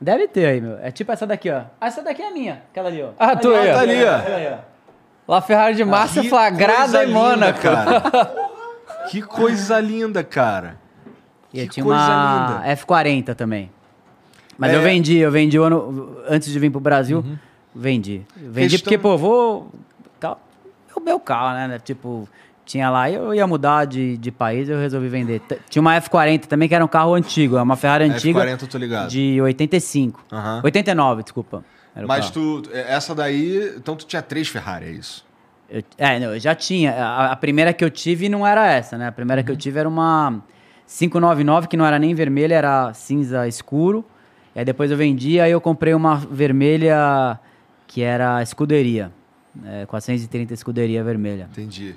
Deve 0.00 0.28
ter 0.28 0.46
aí, 0.46 0.60
meu. 0.60 0.78
É 0.78 0.90
tipo 0.90 1.10
essa 1.10 1.26
daqui, 1.26 1.50
ó. 1.50 1.62
Ah, 1.80 1.86
essa 1.86 2.02
daqui 2.02 2.22
é 2.22 2.28
a 2.28 2.30
minha. 2.30 2.62
Aquela 2.70 2.88
ali, 2.88 3.02
ó. 3.02 3.10
Ah, 3.18 3.34
tu 3.36 3.52
aí, 3.54 3.70
ó. 3.70 3.74
Tá 3.74 3.80
ali, 3.80 4.04
ó. 4.04 4.16
Aquela 4.16 4.36
aí, 4.36 4.48
ó. 4.52 5.32
La 5.32 5.40
Ferrari 5.42 5.74
de 5.74 5.84
Que 5.84 6.28
flagrada 6.28 6.80
coisa 6.82 7.04
em 7.04 7.06
linda, 7.08 7.18
Mônaco. 7.18 7.60
cara. 7.60 8.02
que 9.10 9.20
coisa 9.22 9.80
linda, 9.80 10.22
cara. 10.24 10.76
E 11.52 11.60
eu 11.60 11.64
Que 11.66 11.72
tinha 11.74 11.84
coisa 11.84 12.00
uma 12.00 12.60
linda. 12.64 12.76
F40 12.76 13.34
também. 13.34 13.70
Mas 14.56 14.72
É. 14.72 14.76
eu 14.76 14.82
vendi, 14.82 15.16
eu 15.18 15.30
vendi 15.30 15.58
o 15.58 15.62
ano. 15.64 16.16
Antes 16.28 16.50
de 16.50 16.58
vir 16.58 16.70
pro 16.70 16.80
Brasil, 16.80 17.24
vendi. 17.74 18.22
Vendi 18.36 18.70
Questão- 18.70 18.84
porque, 18.84 18.98
pô, 18.98 19.16
vou. 19.18 19.70
Cal- 20.20 20.40
É 20.94 20.98
o 20.98 21.02
meu 21.02 21.20
carro, 21.20 21.54
né? 21.54 21.78
Tipo, 21.84 22.28
tinha 22.68 22.90
lá, 22.90 23.10
eu 23.10 23.32
ia 23.34 23.46
mudar 23.46 23.86
de, 23.86 24.18
de 24.18 24.30
país, 24.30 24.68
eu 24.68 24.78
resolvi 24.78 25.08
vender. 25.08 25.40
T- 25.40 25.58
Tinha 25.70 25.80
uma 25.80 25.96
F40 25.98 26.44
também, 26.46 26.68
que 26.68 26.74
era 26.74 26.84
um 26.84 26.88
carro 26.88 27.14
antigo, 27.14 27.56
é 27.56 27.62
uma 27.62 27.76
Ferrari 27.76 28.04
antiga. 28.04 28.44
F40 28.44 28.62
eu 28.62 28.68
tô 28.68 28.76
ligado. 28.78 29.08
De 29.08 29.40
85. 29.40 30.22
Aham. 30.30 30.60
89, 30.62 31.22
desculpa. 31.22 31.64
Mas 32.06 32.30
carro. 32.30 32.60
tu, 32.62 32.70
essa 32.72 33.14
daí, 33.14 33.72
então 33.76 33.96
tu 33.96 34.04
tinha 34.06 34.20
três 34.20 34.48
Ferrari, 34.48 34.84
é 34.84 34.90
isso? 34.90 35.24
Eu- 35.70 35.82
é, 35.96 36.20
não, 36.20 36.34
eu 36.34 36.38
já 36.38 36.54
tinha. 36.54 36.92
A, 36.92 37.32
a 37.32 37.36
primeira 37.36 37.72
que 37.72 37.82
eu 37.82 37.90
tive 37.90 38.28
não 38.28 38.46
era 38.46 38.70
essa, 38.70 38.98
né? 38.98 39.08
A 39.08 39.12
primeira 39.12 39.42
que 39.42 39.50
eu 39.50 39.56
tive 39.56 39.78
era 39.80 39.88
uma 39.88 40.42
599, 40.86 41.68
que 41.68 41.76
não 41.76 41.86
era 41.86 41.98
nem 41.98 42.14
vermelha, 42.14 42.54
era 42.54 42.92
cinza 42.94 43.48
escuro. 43.48 44.04
E 44.54 44.58
aí 44.58 44.64
depois 44.64 44.90
eu 44.90 44.96
vendi, 44.96 45.40
aí 45.40 45.50
eu 45.50 45.60
comprei 45.60 45.94
uma 45.94 46.16
vermelha 46.16 47.38
que 47.86 48.02
era 48.02 48.42
escuderia. 48.42 49.10
É, 49.64 49.86
430 49.86 50.52
escuderia 50.54 51.02
vermelha. 51.02 51.48
Entendi. 51.50 51.94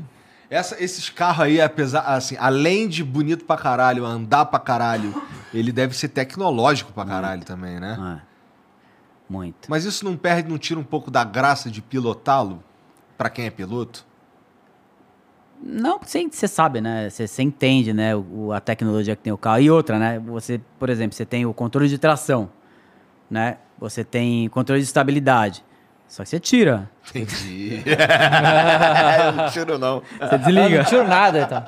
Essa, 0.51 0.83
esses 0.83 1.09
carros 1.09 1.45
aí, 1.45 1.61
apesar, 1.61 2.01
assim, 2.01 2.35
além 2.37 2.89
de 2.89 3.05
bonito 3.05 3.45
pra 3.45 3.55
caralho, 3.55 4.05
andar 4.05 4.45
pra 4.47 4.59
caralho, 4.59 5.15
ele 5.53 5.71
deve 5.71 5.95
ser 5.95 6.09
tecnológico 6.09 6.91
pra 6.91 7.05
caralho 7.05 7.45
também, 7.45 7.79
né? 7.79 8.19
É. 8.27 8.31
Muito. 9.29 9.69
Mas 9.69 9.85
isso 9.85 10.03
não 10.03 10.17
perde, 10.17 10.49
não 10.49 10.57
tira 10.57 10.77
um 10.77 10.83
pouco 10.83 11.09
da 11.09 11.23
graça 11.23 11.71
de 11.71 11.81
pilotá-lo 11.81 12.61
pra 13.17 13.29
quem 13.29 13.45
é 13.45 13.49
piloto? 13.49 14.05
Não, 15.63 15.97
você, 15.99 16.47
sabe, 16.49 16.81
né? 16.81 17.09
Você, 17.09 17.41
entende, 17.41 17.93
né? 17.93 18.13
O- 18.13 18.51
a 18.51 18.59
tecnologia 18.59 19.15
que 19.15 19.21
tem 19.21 19.31
o 19.31 19.37
carro. 19.37 19.61
E 19.61 19.71
outra, 19.71 19.97
né? 19.97 20.19
Você, 20.19 20.59
por 20.77 20.89
exemplo, 20.89 21.15
você 21.15 21.25
tem 21.25 21.45
o 21.45 21.53
controle 21.53 21.87
de 21.87 21.97
tração, 21.97 22.49
né? 23.29 23.57
Você 23.79 24.03
tem 24.03 24.49
controle 24.49 24.81
de 24.81 24.87
estabilidade. 24.87 25.63
Só 26.11 26.23
que 26.23 26.29
você 26.29 26.41
tira. 26.41 26.89
Entendi. 27.15 27.81
eu 27.87 29.31
não 29.31 29.49
tiro, 29.49 29.79
não. 29.79 30.01
Você 30.19 30.35
Eu 30.35 30.39
desliga. 30.39 30.77
não 30.79 30.83
tiro 30.83 31.07
nada, 31.07 31.39
então. 31.39 31.63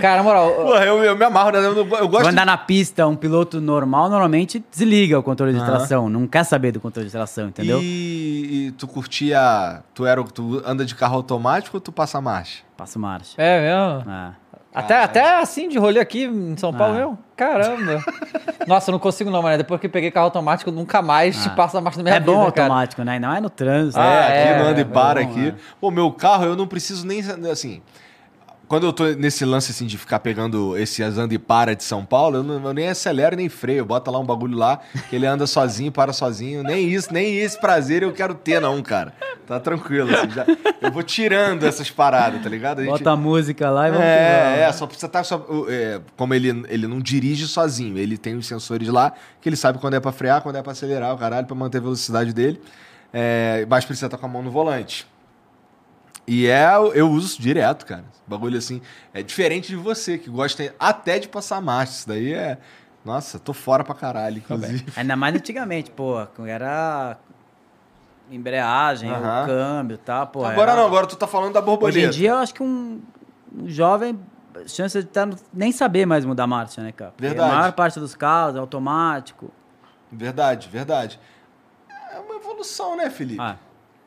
Cara, 0.00 0.16
na 0.16 0.22
moral, 0.24 0.50
Porra, 0.50 0.84
eu, 0.84 1.04
eu 1.04 1.16
me 1.16 1.24
amarro, 1.24 1.52
né? 1.52 1.58
Eu, 1.58 1.76
eu 1.76 2.08
gosto 2.08 2.26
andar 2.26 2.44
na 2.44 2.58
pista, 2.58 3.06
um 3.06 3.14
piloto 3.14 3.60
normal 3.60 4.10
normalmente 4.10 4.64
desliga 4.68 5.16
o 5.16 5.22
controle 5.22 5.52
de 5.52 5.64
tração. 5.64 6.08
Não 6.08 6.26
quer 6.26 6.42
saber 6.42 6.72
do 6.72 6.80
controle 6.80 7.06
de 7.06 7.12
tração, 7.12 7.46
entendeu? 7.46 7.78
E, 7.80 8.66
e 8.66 8.72
tu 8.72 8.88
curtia. 8.88 9.80
Tu, 9.94 10.04
era, 10.04 10.20
tu 10.24 10.60
anda 10.66 10.84
de 10.84 10.96
carro 10.96 11.14
automático 11.14 11.76
ou 11.76 11.80
tu 11.80 11.92
passa 11.92 12.20
marcha? 12.20 12.64
Passa 12.76 12.98
marcha. 12.98 13.40
é 13.40 13.60
mesmo. 13.60 14.10
É. 14.10 14.43
Até, 14.74 14.96
até 15.04 15.38
assim 15.38 15.68
de 15.68 15.78
rolê 15.78 16.00
aqui 16.00 16.24
em 16.24 16.56
São 16.56 16.72
Paulo 16.74 16.94
Ah. 16.94 16.98
mesmo? 16.98 17.18
Caramba. 17.36 18.04
Nossa, 18.66 18.90
eu 18.90 18.92
não 18.92 18.98
consigo 18.98 19.30
não, 19.30 19.40
mano. 19.40 19.56
Depois 19.56 19.80
que 19.80 19.86
eu 19.86 19.90
peguei 19.90 20.10
carro 20.10 20.24
automático, 20.26 20.68
eu 20.70 20.74
nunca 20.74 21.00
mais 21.00 21.40
te 21.42 21.48
Ah. 21.48 21.52
passo 21.52 21.78
a 21.78 21.80
marcha 21.80 21.98
na 21.98 22.02
minha 22.02 22.16
É 22.16 22.18
vida, 22.20 22.32
bom 22.32 22.38
cara. 22.50 22.62
automático, 22.64 23.04
né? 23.04 23.18
Não 23.20 23.32
é 23.34 23.40
no 23.40 23.48
trânsito. 23.50 24.00
Ah, 24.00 24.04
é, 24.04 24.26
aqui 24.42 24.48
é, 24.48 24.58
não 24.58 24.66
anda 24.70 24.80
e 24.80 24.82
é 24.82 24.84
para 24.84 25.22
bom, 25.22 25.30
aqui. 25.30 25.48
é. 25.48 25.54
Pô, 25.80 25.90
meu 25.92 26.10
carro 26.10 26.44
eu 26.44 26.56
não 26.56 26.66
preciso 26.66 27.06
nem. 27.06 27.20
Assim. 27.50 27.80
Quando 28.66 28.86
eu 28.86 28.92
tô 28.94 29.04
nesse 29.04 29.44
lance 29.44 29.70
assim 29.70 29.86
de 29.86 29.98
ficar 29.98 30.18
pegando 30.20 30.76
esse 30.76 31.02
anda 31.02 31.32
e 31.34 31.38
para 31.38 31.76
de 31.76 31.84
São 31.84 32.02
Paulo, 32.04 32.38
eu, 32.38 32.42
não, 32.42 32.66
eu 32.68 32.72
nem 32.74 32.88
acelero 32.88 33.36
nem 33.36 33.48
freio. 33.48 33.84
Bota 33.84 34.10
lá 34.10 34.18
um 34.18 34.24
bagulho 34.24 34.56
lá, 34.56 34.80
que 35.10 35.14
ele 35.14 35.26
anda 35.26 35.46
sozinho, 35.46 35.92
para 35.92 36.12
sozinho. 36.14 36.62
Nem 36.62 36.88
isso, 36.88 37.12
nem 37.12 37.36
esse 37.38 37.60
prazer 37.60 38.02
eu 38.02 38.10
quero 38.12 38.34
ter, 38.34 38.60
não, 38.60 38.82
cara. 38.82 39.12
Tá 39.46 39.60
tranquilo, 39.60 40.08
assim. 40.14 40.30
Já, 40.30 40.46
eu 40.80 40.90
vou 40.90 41.02
tirando 41.02 41.64
essas 41.64 41.90
paradas, 41.90 42.42
tá 42.42 42.48
ligado? 42.48 42.78
A 42.80 42.82
gente- 42.84 42.90
Bota 42.92 43.10
a 43.10 43.16
música 43.16 43.70
lá 43.70 43.88
e 43.88 43.90
vamos 43.90 44.06
é, 44.06 44.60
é, 44.62 44.72
só 44.72 44.86
precisa 44.86 45.06
estar. 45.06 45.22
Só, 45.24 45.36
o- 45.36 45.66
é, 45.68 46.00
como 46.16 46.32
ele, 46.34 46.48
ele 46.68 46.86
não 46.86 46.98
dirige 47.00 47.46
sozinho, 47.46 47.98
ele 47.98 48.16
tem 48.16 48.34
os 48.36 48.46
sensores 48.46 48.88
lá, 48.88 49.12
que 49.40 49.48
ele 49.48 49.56
sabe 49.56 49.78
quando 49.78 49.94
é 49.94 50.00
pra 50.00 50.12
frear, 50.12 50.40
quando 50.42 50.56
é 50.56 50.62
pra 50.62 50.72
acelerar, 50.72 51.14
o 51.14 51.18
caralho, 51.18 51.46
pra 51.46 51.54
manter 51.54 51.78
a 51.78 51.80
velocidade 51.82 52.32
dele. 52.32 52.60
É, 53.12 53.66
mas 53.68 53.84
precisa 53.84 54.06
estar 54.06 54.16
com 54.18 54.26
a 54.26 54.28
mão 54.28 54.42
no 54.42 54.50
volante. 54.50 55.06
E 56.26 56.46
é, 56.46 56.66
eu 56.94 57.10
uso 57.10 57.26
isso 57.26 57.42
direto, 57.42 57.84
cara. 57.84 58.04
Bagulho 58.26 58.56
assim. 58.56 58.80
É 59.12 59.22
diferente 59.22 59.68
de 59.68 59.76
você, 59.76 60.16
que 60.16 60.30
gosta 60.30 60.74
até 60.80 61.18
de 61.18 61.28
passar 61.28 61.60
marcha. 61.60 61.92
Isso 61.92 62.08
daí 62.08 62.32
é. 62.32 62.56
Nossa, 63.04 63.38
tô 63.38 63.52
fora 63.52 63.84
pra 63.84 63.94
caralho, 63.94 64.38
inclusive. 64.38 64.86
Ainda 64.96 65.14
mais 65.16 65.34
antigamente, 65.34 65.90
pô. 65.90 66.16
Era 66.46 67.18
embreagem, 68.30 69.10
o 69.10 69.46
câmbio 69.46 69.94
e 69.94 69.98
tal, 69.98 70.26
pô. 70.28 70.44
agora 70.44 70.72
era- 70.72 70.80
não, 70.80 70.86
agora 70.86 71.06
tu 71.06 71.16
tá 71.16 71.26
falando 71.26 71.52
da 71.52 71.60
borboleta. 71.60 71.98
Hoje 71.98 72.06
em 72.06 72.10
dia, 72.10 72.30
eu 72.30 72.36
acho 72.36 72.54
que 72.54 72.62
um, 72.62 73.00
um 73.56 73.68
jovem, 73.68 74.18
chance 74.66 74.98
de 75.00 75.06
tá, 75.08 75.28
nem 75.52 75.70
saber 75.72 76.06
mais 76.06 76.24
mudar 76.24 76.46
marcha, 76.46 76.82
né, 76.82 76.92
cara? 76.92 77.10
Porque 77.12 77.26
Verdade. 77.28 77.50
A 77.52 77.56
maior 77.58 77.72
parte 77.72 78.00
dos 78.00 78.14
carros 78.14 78.56
é 78.56 78.58
automático. 78.58 79.50
Verdade, 80.10 80.68
verdade. 80.68 81.18
É 82.12 82.18
uma 82.18 82.36
evolução, 82.36 82.96
né, 82.96 83.10
Felipe? 83.10 83.40
Ah, 83.40 83.56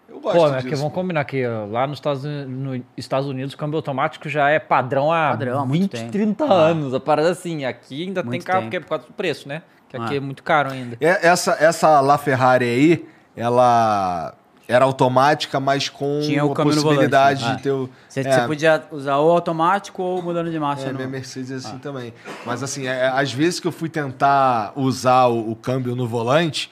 Eu 0.09 0.21
gosto 0.21 0.37
Pô, 0.37 0.47
é 0.47 0.51
disso. 0.55 0.67
que 0.69 0.75
vamos 0.75 0.93
combinar 0.93 1.25
que 1.25 1.45
lá 1.69 1.85
nos 1.85 1.97
Estados, 1.97 2.23
no 2.23 2.81
Estados 2.95 3.27
Unidos 3.27 3.53
o 3.53 3.57
câmbio 3.57 3.75
automático 3.75 4.29
já 4.29 4.49
é 4.49 4.57
padrão 4.57 5.11
há 5.11 5.31
Padrão 5.31 5.59
há 5.59 5.65
muito 5.65 5.81
20, 5.81 5.91
tempo. 5.99 6.11
30 6.13 6.45
Ah. 6.45 6.53
anos. 6.53 6.93
A 6.93 6.99
parada 7.01 7.29
assim, 7.29 7.65
aqui 7.65 8.03
ainda 8.03 8.21
tem 8.21 8.29
Muito 8.29 8.45
carro 8.45 8.59
tempo. 8.59 8.65
porque 8.67 8.77
é 8.77 8.79
por 8.79 8.87
causa 8.87 9.05
do 9.05 9.11
preço, 9.11 9.49
né? 9.49 9.63
Que 9.89 9.97
aqui 9.97 10.13
Ah. 10.13 10.17
é 10.17 10.19
muito 10.21 10.43
caro 10.43 10.71
ainda. 10.71 10.95
É, 11.01 11.27
Essa, 11.27 11.57
essa 11.59 11.99
La 11.99 12.17
Ferrari 12.17 12.63
aí, 12.63 13.09
ela 13.37 14.33
era 14.67 14.83
automática, 14.83 15.59
mas 15.61 15.87
com 15.87 16.19
Tinha 16.21 16.43
o 16.43 16.51
a 16.51 16.55
possibilidade 16.55 17.39
volante, 17.41 17.57
de 17.57 17.63
ter 17.63 17.71
o. 17.71 17.89
você, 18.09 18.19
é, 18.19 18.23
você 18.33 18.41
podia 18.41 18.83
usar 18.91 19.15
ou 19.17 19.31
automático 19.31 20.01
ou 20.03 20.21
mudando 20.21 20.51
de 20.51 20.59
marcha. 20.59 20.87
é, 20.87 20.91
no- 20.91 20.95
minha 20.97 21.07
Mercedes 21.07 21.51
é 21.51 21.55
assim 21.55 21.77
também. 21.77 22.13
Mas 22.45 22.61
assim, 22.61 22.85
é, 22.87 23.07
às 23.07 23.31
vezes 23.31 23.59
que 23.61 23.67
eu 23.67 23.71
fui 23.71 23.87
tentar 23.87 24.73
usar 24.75 25.27
o, 25.27 25.51
o 25.51 25.55
câmbio 25.55 25.95
no 25.95 26.05
volante, 26.05 26.69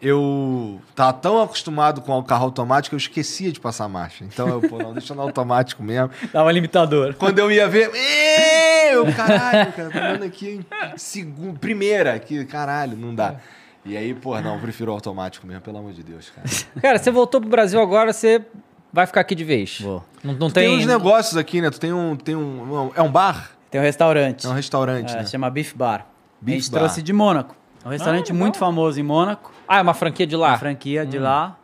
eu 0.00 0.80
tava 0.94 1.12
tão 1.14 1.40
acostumado 1.42 2.00
com 2.00 2.16
o 2.18 2.22
carro 2.24 2.44
automático 2.44 2.90
que 2.90 2.94
eu 2.94 2.98
esquecia 2.98 3.50
de 3.52 3.58
passar 3.60 3.88
marcha. 3.88 4.24
Então 4.24 4.48
eu, 4.48 4.60
pô, 4.60 4.78
não, 4.78 4.92
deixa 4.92 5.14
no 5.14 5.22
automático 5.22 5.82
mesmo. 5.82 6.10
Dava 6.32 6.50
limitador. 6.52 7.14
Quando 7.14 7.38
eu 7.38 7.50
ia 7.50 7.68
ver, 7.68 7.90
"Ê, 7.94 8.94
eu, 8.94 9.12
caralho, 9.14 9.72
cara, 9.72 9.90
tô 9.90 9.98
andando 9.98 10.24
aqui 10.24 10.60
em 10.92 10.96
segundo, 10.98 11.58
primeira, 11.58 12.14
aqui, 12.14 12.44
caralho, 12.44 12.96
não 12.96 13.14
dá. 13.14 13.36
E 13.84 13.96
aí, 13.96 14.14
pô, 14.14 14.40
não, 14.40 14.60
prefiro 14.60 14.92
o 14.92 14.94
automático 14.94 15.46
mesmo, 15.46 15.60
pelo 15.62 15.78
amor 15.78 15.92
de 15.92 16.02
Deus, 16.02 16.30
cara. 16.30 16.46
Cara, 16.80 16.98
você 16.98 17.10
voltou 17.10 17.40
pro 17.40 17.50
Brasil 17.50 17.80
agora, 17.80 18.12
você 18.12 18.44
vai 18.92 19.06
ficar 19.06 19.22
aqui 19.22 19.34
de 19.34 19.42
vez. 19.44 19.80
Vou. 19.80 20.04
Não, 20.22 20.34
não 20.34 20.48
Tu 20.48 20.54
tem 20.54 20.68
tem. 20.68 20.78
uns 20.78 20.86
negócios 20.86 21.36
aqui, 21.36 21.60
né? 21.60 21.68
Tu 21.70 21.80
tem 21.80 21.92
um, 21.92 22.14
tem 22.14 22.36
um, 22.36 22.90
é 22.94 23.02
um 23.02 23.10
bar? 23.10 23.50
Tem 23.70 23.80
um 23.80 23.84
restaurante. 23.84 24.46
É 24.46 24.50
um 24.50 24.52
restaurante, 24.52 25.12
É, 25.12 25.16
né? 25.16 25.26
Chama 25.26 25.50
Beef 25.50 25.74
Bar. 25.74 26.06
Beef 26.40 26.56
a 26.56 26.60
gente 26.60 26.70
Bar. 26.70 26.78
trouxe 26.80 27.02
de 27.02 27.12
Mônaco. 27.12 27.56
É 27.84 27.88
um 27.88 27.90
restaurante 27.90 28.26
legal. 28.30 28.38
muito 28.38 28.58
famoso 28.58 29.00
em 29.00 29.02
Mônaco. 29.02 29.52
Ah, 29.66 29.78
é 29.78 29.82
uma 29.82 29.94
franquia 29.94 30.26
de 30.26 30.36
lá. 30.36 30.50
Uma 30.50 30.58
franquia 30.58 31.04
de 31.04 31.18
lá. 31.18 31.58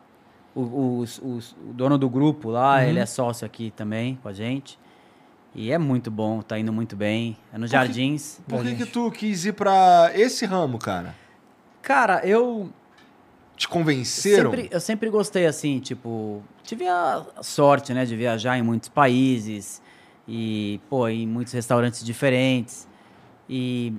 O, 0.53 0.61
o- 0.61 0.99
os- 0.99 1.19
o 1.19 1.71
dono 1.73 1.97
do 1.97 2.09
grupo 2.09 2.49
lá, 2.49 2.83
ele 2.83 2.99
é 2.99 3.05
sócio 3.05 3.45
aqui 3.45 3.71
também 3.73 4.19
com 4.21 4.27
a 4.27 4.33
gente. 4.33 4.77
E 5.55 5.71
é 5.71 5.77
muito 5.77 6.11
bom, 6.11 6.41
tá 6.41 6.59
indo 6.59 6.73
muito 6.73 6.95
bem. 6.97 7.37
É 7.53 7.57
nos 7.57 7.71
Jardins. 7.71 8.41
Por 8.47 8.61
que, 8.63 8.75
que 8.75 8.85
tu 8.85 9.09
quis 9.11 9.45
ir 9.45 9.53
pra 9.53 10.11
esse 10.13 10.45
ramo, 10.45 10.77
cara? 10.77 11.15
Cara, 11.89 12.21
eu 12.23 12.69
Te 13.57 13.67
convenceram? 13.67 14.51
sempre, 14.51 14.69
eu 14.71 14.79
sempre 14.79 15.09
gostei 15.09 15.47
assim, 15.47 15.79
tipo, 15.79 16.43
tive 16.63 16.87
a 16.87 17.25
sorte, 17.41 17.95
né, 17.95 18.05
de 18.05 18.15
viajar 18.15 18.55
em 18.59 18.61
muitos 18.61 18.89
países 18.89 19.81
e, 20.27 20.79
pô, 20.87 21.07
em 21.07 21.25
muitos 21.25 21.51
restaurantes 21.51 22.05
diferentes. 22.05 22.87
E 23.49 23.91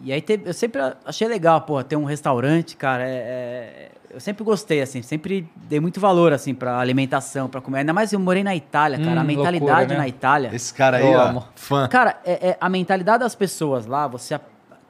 e 0.00 0.12
aí 0.12 0.22
teve- 0.22 0.48
eu 0.48 0.54
sempre 0.54 0.80
achei 1.04 1.26
legal, 1.26 1.60
pô, 1.62 1.82
ter 1.82 1.96
um 1.96 2.04
restaurante, 2.04 2.76
cara, 2.76 3.02
é, 3.04 3.08
é- 3.16 3.90
eu 4.10 4.20
sempre 4.20 4.44
gostei 4.44 4.80
assim, 4.80 5.02
sempre 5.02 5.48
dei 5.56 5.80
muito 5.80 5.98
valor 5.98 6.32
assim 6.32 6.54
para 6.54 6.78
alimentação, 6.78 7.48
para 7.48 7.60
comer. 7.60 7.78
Ainda 7.80 7.92
mais 7.92 8.12
eu 8.12 8.20
morei 8.20 8.44
na 8.44 8.54
Itália, 8.54 8.96
cara, 8.98 9.18
Hum, 9.18 9.22
a 9.22 9.24
mentalidade 9.24 9.80
loucura, 9.80 9.94
né? 9.94 9.96
na 9.98 10.08
Itália. 10.08 10.54
Esse 10.54 10.72
cara 10.72 10.98
aí, 10.98 11.16
ó, 11.16 11.42
fã. 11.56 11.88
Cara, 11.88 12.20
é, 12.24 12.50
é- 12.50 12.58
a 12.60 12.68
mentalidade 12.68 13.24
das 13.24 13.34
pessoas 13.34 13.86
lá, 13.86 14.06
você 14.06 14.38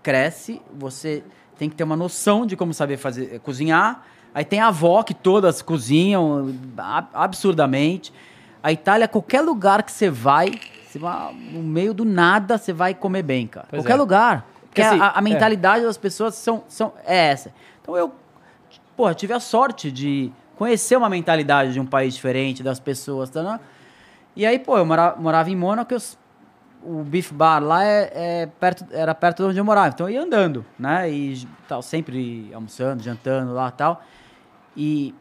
cresce, 0.02 0.60
você 0.78 1.24
tem 1.59 1.68
que 1.70 1.76
ter 1.76 1.85
uma 1.85 1.97
noção 1.97 2.44
de 2.47 2.56
como 2.56 2.72
saber 2.74 2.97
fazer, 2.97 3.39
cozinhar. 3.40 4.02
Aí 4.35 4.44
tem 4.44 4.60
a 4.60 4.68
avó 4.68 5.02
que 5.02 5.14
todas 5.14 5.62
cozinham 5.62 6.52
ab- 6.76 7.09
absurdamente. 7.14 8.12
A 8.62 8.72
Itália, 8.72 9.06
qualquer 9.06 9.43
lugar 9.43 9.82
que 9.82 9.93
você 9.93 10.10
vai, 10.10 10.52
você 10.86 10.98
vai 10.98 11.32
no 11.35 11.62
meio 11.62 11.94
do 11.94 12.05
nada, 12.05 12.59
você 12.59 12.72
vai 12.72 12.94
comer 12.94 13.22
bem, 13.22 13.47
cara. 13.47 13.66
Pois 13.70 13.82
qualquer 13.82 13.93
é. 13.94 13.97
lugar. 13.97 14.47
Porque 14.62 14.66
Porque 14.66 14.82
assim, 14.82 15.01
a, 15.01 15.14
a 15.16 15.18
é. 15.18 15.22
mentalidade 15.22 15.85
das 15.85 15.97
pessoas 15.97 16.35
são, 16.35 16.64
são, 16.68 16.93
é 17.06 17.28
essa. 17.28 17.52
Então 17.81 17.97
eu 17.97 18.12
eu 18.97 19.14
tive 19.14 19.32
a 19.32 19.40
sorte 19.40 19.90
de 19.90 20.32
conhecer 20.56 20.97
uma 20.97 21.09
mentalidade 21.09 21.72
de 21.72 21.81
um 21.81 21.86
país 21.86 22.14
diferente, 22.14 22.62
das 22.62 22.78
pessoas, 22.78 23.28
tá, 23.28 23.43
né? 23.43 23.60
E 24.36 24.47
aí, 24.47 24.59
pô, 24.59 24.78
eu 24.78 24.86
mora- 24.86 25.14
morava 25.18 25.51
em 25.51 25.56
Mônaco, 25.56 25.93
eu 25.93 26.01
o 26.85 27.02
Beef 27.02 27.32
Bar 27.32 27.61
lá 27.61 27.85
é, 27.85 28.11
é 28.15 28.47
perto, 28.47 28.85
era 28.90 29.15
perto 29.15 29.43
de 29.43 29.48
onde 29.51 29.59
eu 29.59 29.65
morava, 29.65 29.89
então 29.89 30.09
eu 30.09 30.15
ia 30.15 30.23
andando, 30.23 30.65
né? 30.78 31.11
E 31.11 31.47
tal, 31.66 31.82
sempre 31.82 32.51
almoçando, 32.55 33.02
jantando 33.02 33.52
lá 33.52 33.70
tal. 33.70 34.02
E, 34.77 35.15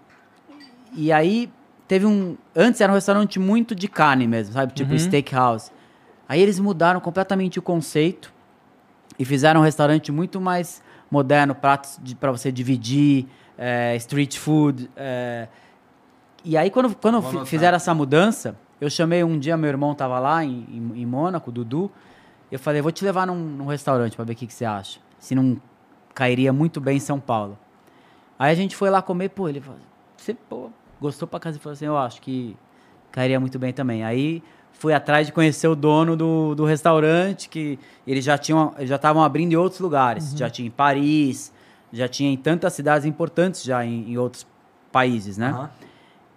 e 0.93 1.11
aí 1.11 1.51
teve 1.87 2.05
um. 2.05 2.37
Antes 2.55 2.81
era 2.81 2.91
um 2.91 2.95
restaurante 2.95 3.39
muito 3.39 3.73
de 3.73 3.87
carne 3.87 4.27
mesmo, 4.27 4.53
sabe? 4.53 4.73
Tipo 4.73 4.97
steakhouse. 4.97 5.71
Aí 6.27 6.41
eles 6.41 6.59
mudaram 6.59 6.99
completamente 6.99 7.59
o 7.59 7.61
conceito 7.61 8.33
e 9.17 9.25
fizeram 9.25 9.61
um 9.61 9.63
restaurante 9.63 10.11
muito 10.11 10.41
mais 10.41 10.81
moderno, 11.09 11.53
pratos 11.53 11.99
para 12.19 12.31
você 12.31 12.51
dividir, 12.51 13.27
é, 13.57 13.95
street 13.97 14.37
food. 14.37 14.89
é. 14.95 15.47
E 16.45 16.57
aí, 16.57 16.69
quando, 16.69 16.93
quando 16.93 17.45
fizeram 17.45 17.77
essa 17.77 17.93
mudança, 17.93 18.57
eu 18.83 18.89
chamei 18.89 19.23
um 19.23 19.39
dia, 19.39 19.55
meu 19.55 19.69
irmão 19.69 19.95
tava 19.95 20.19
lá 20.19 20.43
em, 20.43 20.65
em, 20.69 21.01
em 21.01 21.05
Mônaco, 21.05 21.51
Dudu. 21.51 21.89
Eu 22.51 22.59
falei, 22.59 22.81
vou 22.81 22.91
te 22.91 23.03
levar 23.03 23.25
num, 23.25 23.35
num 23.35 23.65
restaurante 23.65 24.15
para 24.15 24.25
ver 24.25 24.33
o 24.33 24.35
que, 24.35 24.45
que 24.45 24.53
você 24.53 24.65
acha. 24.65 24.99
Se 25.17 25.33
não 25.33 25.57
cairia 26.13 26.51
muito 26.51 26.81
bem 26.81 26.97
em 26.97 26.99
São 26.99 27.17
Paulo. 27.17 27.57
Aí 28.37 28.51
a 28.51 28.55
gente 28.55 28.75
foi 28.75 28.89
lá 28.89 29.01
comer, 29.01 29.29
pô, 29.29 29.47
ele 29.47 29.61
falou, 29.61 29.79
você 30.17 30.33
pô, 30.33 30.69
gostou 30.99 31.25
pra 31.25 31.39
casa? 31.39 31.55
Ele 31.55 31.63
falou 31.63 31.73
assim, 31.73 31.85
eu 31.85 31.97
acho 31.97 32.21
que 32.21 32.57
cairia 33.09 33.39
muito 33.39 33.57
bem 33.57 33.71
também. 33.71 34.03
Aí 34.03 34.43
fui 34.73 34.93
atrás 34.93 35.27
de 35.27 35.31
conhecer 35.31 35.67
o 35.69 35.75
dono 35.75 36.17
do, 36.17 36.53
do 36.53 36.65
restaurante, 36.65 37.47
que 37.47 37.79
eles 38.05 38.25
já 38.25 38.37
tinham, 38.37 38.73
eles 38.77 38.89
já 38.89 38.97
estavam 38.97 39.23
abrindo 39.23 39.53
em 39.53 39.55
outros 39.55 39.79
lugares. 39.79 40.35
Já 40.35 40.49
tinha 40.49 40.67
em 40.67 40.71
Paris, 40.71 41.53
já 41.93 42.09
tinha 42.09 42.29
em 42.29 42.37
tantas 42.37 42.73
cidades 42.73 43.05
importantes 43.05 43.63
já 43.63 43.85
em, 43.85 44.11
em 44.11 44.17
outros 44.17 44.45
países, 44.91 45.37
né? 45.37 45.51
Aham. 45.51 45.69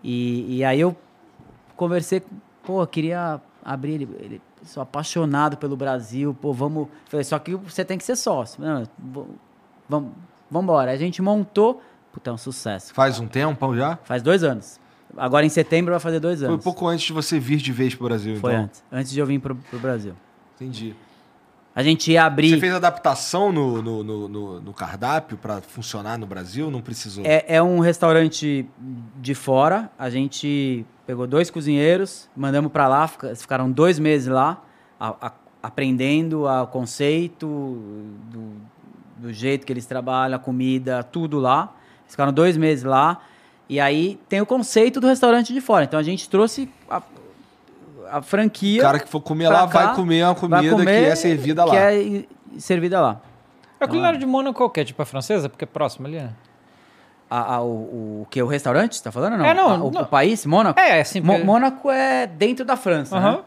E, 0.04 0.58
e 0.58 0.64
aí 0.64 0.78
eu 0.78 0.96
conversei, 1.76 2.22
pô, 2.64 2.84
queria 2.86 3.40
abrir 3.64 3.94
ele, 3.94 4.08
ele 4.18 4.42
sou 4.64 4.82
apaixonado 4.82 5.56
pelo 5.56 5.76
Brasil, 5.76 6.36
pô, 6.40 6.52
vamos, 6.52 6.88
falei, 7.06 7.24
só 7.24 7.38
que 7.38 7.54
você 7.54 7.84
tem 7.84 7.98
que 7.98 8.04
ser 8.04 8.16
sócio. 8.16 8.62
Não, 8.62 8.84
vamos, 9.88 10.10
vamos 10.50 10.64
embora. 10.64 10.90
A 10.90 10.96
gente 10.96 11.22
montou, 11.22 11.82
puta, 12.12 12.30
é 12.30 12.32
um 12.32 12.38
sucesso. 12.38 12.92
Faz 12.94 13.20
um 13.20 13.28
tempo 13.28 13.76
já? 13.76 13.96
Faz 14.04 14.22
dois 14.22 14.42
anos. 14.42 14.80
Agora 15.16 15.46
em 15.46 15.48
setembro 15.48 15.92
vai 15.92 16.00
fazer 16.00 16.20
dois 16.20 16.40
Foi 16.40 16.48
anos. 16.48 16.60
um 16.60 16.62
pouco 16.62 16.86
antes 16.86 17.06
de 17.06 17.12
você 17.12 17.38
vir 17.38 17.58
de 17.58 17.72
vez 17.72 17.94
pro 17.94 18.06
Brasil, 18.06 18.36
Foi 18.36 18.52
então. 18.52 18.64
antes, 18.64 18.84
antes 18.90 19.12
de 19.12 19.18
eu 19.20 19.26
vir 19.26 19.38
pro, 19.38 19.54
pro 19.54 19.78
Brasil. 19.78 20.14
Entendi. 20.56 20.94
A 21.76 21.82
gente 21.82 22.10
ia 22.10 22.24
abrir. 22.24 22.48
Você 22.48 22.58
fez 22.58 22.72
adaptação 22.74 23.52
no, 23.52 23.82
no, 23.82 24.02
no, 24.02 24.28
no- 24.28 24.60
no 24.62 24.72
cardápio 24.72 25.36
pra 25.36 25.60
funcionar 25.60 26.16
no 26.18 26.26
Brasil? 26.26 26.70
Não 26.70 26.80
precisou? 26.80 27.22
É, 27.26 27.44
é 27.46 27.62
um 27.62 27.80
restaurante 27.80 28.66
de 29.20 29.34
fora. 29.34 29.90
A 29.98 30.08
gente 30.08 30.86
pegou 31.06 31.26
dois 31.26 31.50
cozinheiros, 31.50 32.30
mandamos 32.34 32.72
pra 32.72 32.88
lá, 32.88 33.06
fica- 33.06 33.36
ficaram 33.36 33.70
dois 33.70 33.98
meses 33.98 34.26
lá, 34.26 34.62
a- 34.98 35.14
a- 35.28 35.32
aprendendo 35.62 36.46
o 36.46 36.66
conceito, 36.68 37.46
do, 38.30 38.52
do 39.18 39.32
jeito 39.32 39.66
que 39.66 39.72
eles 39.72 39.84
trabalham, 39.84 40.36
a 40.36 40.38
comida, 40.38 41.02
tudo 41.02 41.38
lá. 41.38 41.74
Eles 42.04 42.12
ficaram 42.12 42.32
dois 42.32 42.56
meses 42.56 42.84
lá. 42.84 43.20
E 43.68 43.78
aí 43.80 44.18
tem 44.28 44.40
o 44.40 44.46
conceito 44.46 44.98
do 45.00 45.06
restaurante 45.08 45.52
de 45.52 45.60
fora. 45.60 45.84
Então 45.84 45.98
a 45.98 46.02
gente 46.02 46.30
trouxe 46.30 46.70
a, 46.88 47.02
a 48.10 48.22
franquia. 48.22 48.80
O 48.80 48.82
cara 48.84 48.98
que 48.98 49.08
for 49.08 49.20
comer 49.20 49.48
lá 49.48 49.66
cá, 49.68 49.86
vai 49.86 49.94
comer 49.96 50.24
uma 50.24 50.34
comida 50.34 50.70
comer, 50.70 50.84
que 51.04 51.10
é 51.10 51.14
servida 51.16 51.64
lá. 51.64 51.70
Que 51.72 51.76
é 51.76 52.24
servida 52.58 53.00
lá. 53.00 53.20
A 53.80 53.86
culinária 53.86 54.18
de 54.18 54.24
Mônaco 54.26 54.68
que 54.70 54.80
é? 54.80 54.84
Tipo 54.84 55.02
a 55.02 55.06
francesa? 55.06 55.48
Porque 55.48 55.64
é 55.64 55.66
próximo 55.66 56.06
ali, 56.06 56.16
né? 56.18 56.30
A, 57.28 57.56
a- 57.56 57.60
o, 57.62 58.22
o 58.22 58.26
que? 58.30 58.40
O 58.42 58.46
restaurante, 58.46 58.96
você 58.96 59.02
tá 59.04 59.10
falando? 59.12 59.36
Não? 59.36 59.44
É, 59.44 59.52
não, 59.52 59.68
A- 59.70 59.74
o, 59.84 59.90
não. 59.90 60.02
o 60.02 60.06
país, 60.06 60.46
Mônaco? 60.46 60.78
É, 60.78 61.00
assim, 61.00 61.20
Mo- 61.20 61.32
porque- 61.32 61.44
Mônaco 61.44 61.90
é 61.90 62.26
dentro 62.26 62.64
da 62.64 62.76
França, 62.76 63.16
Aham. 63.16 63.32
né? 63.32 63.38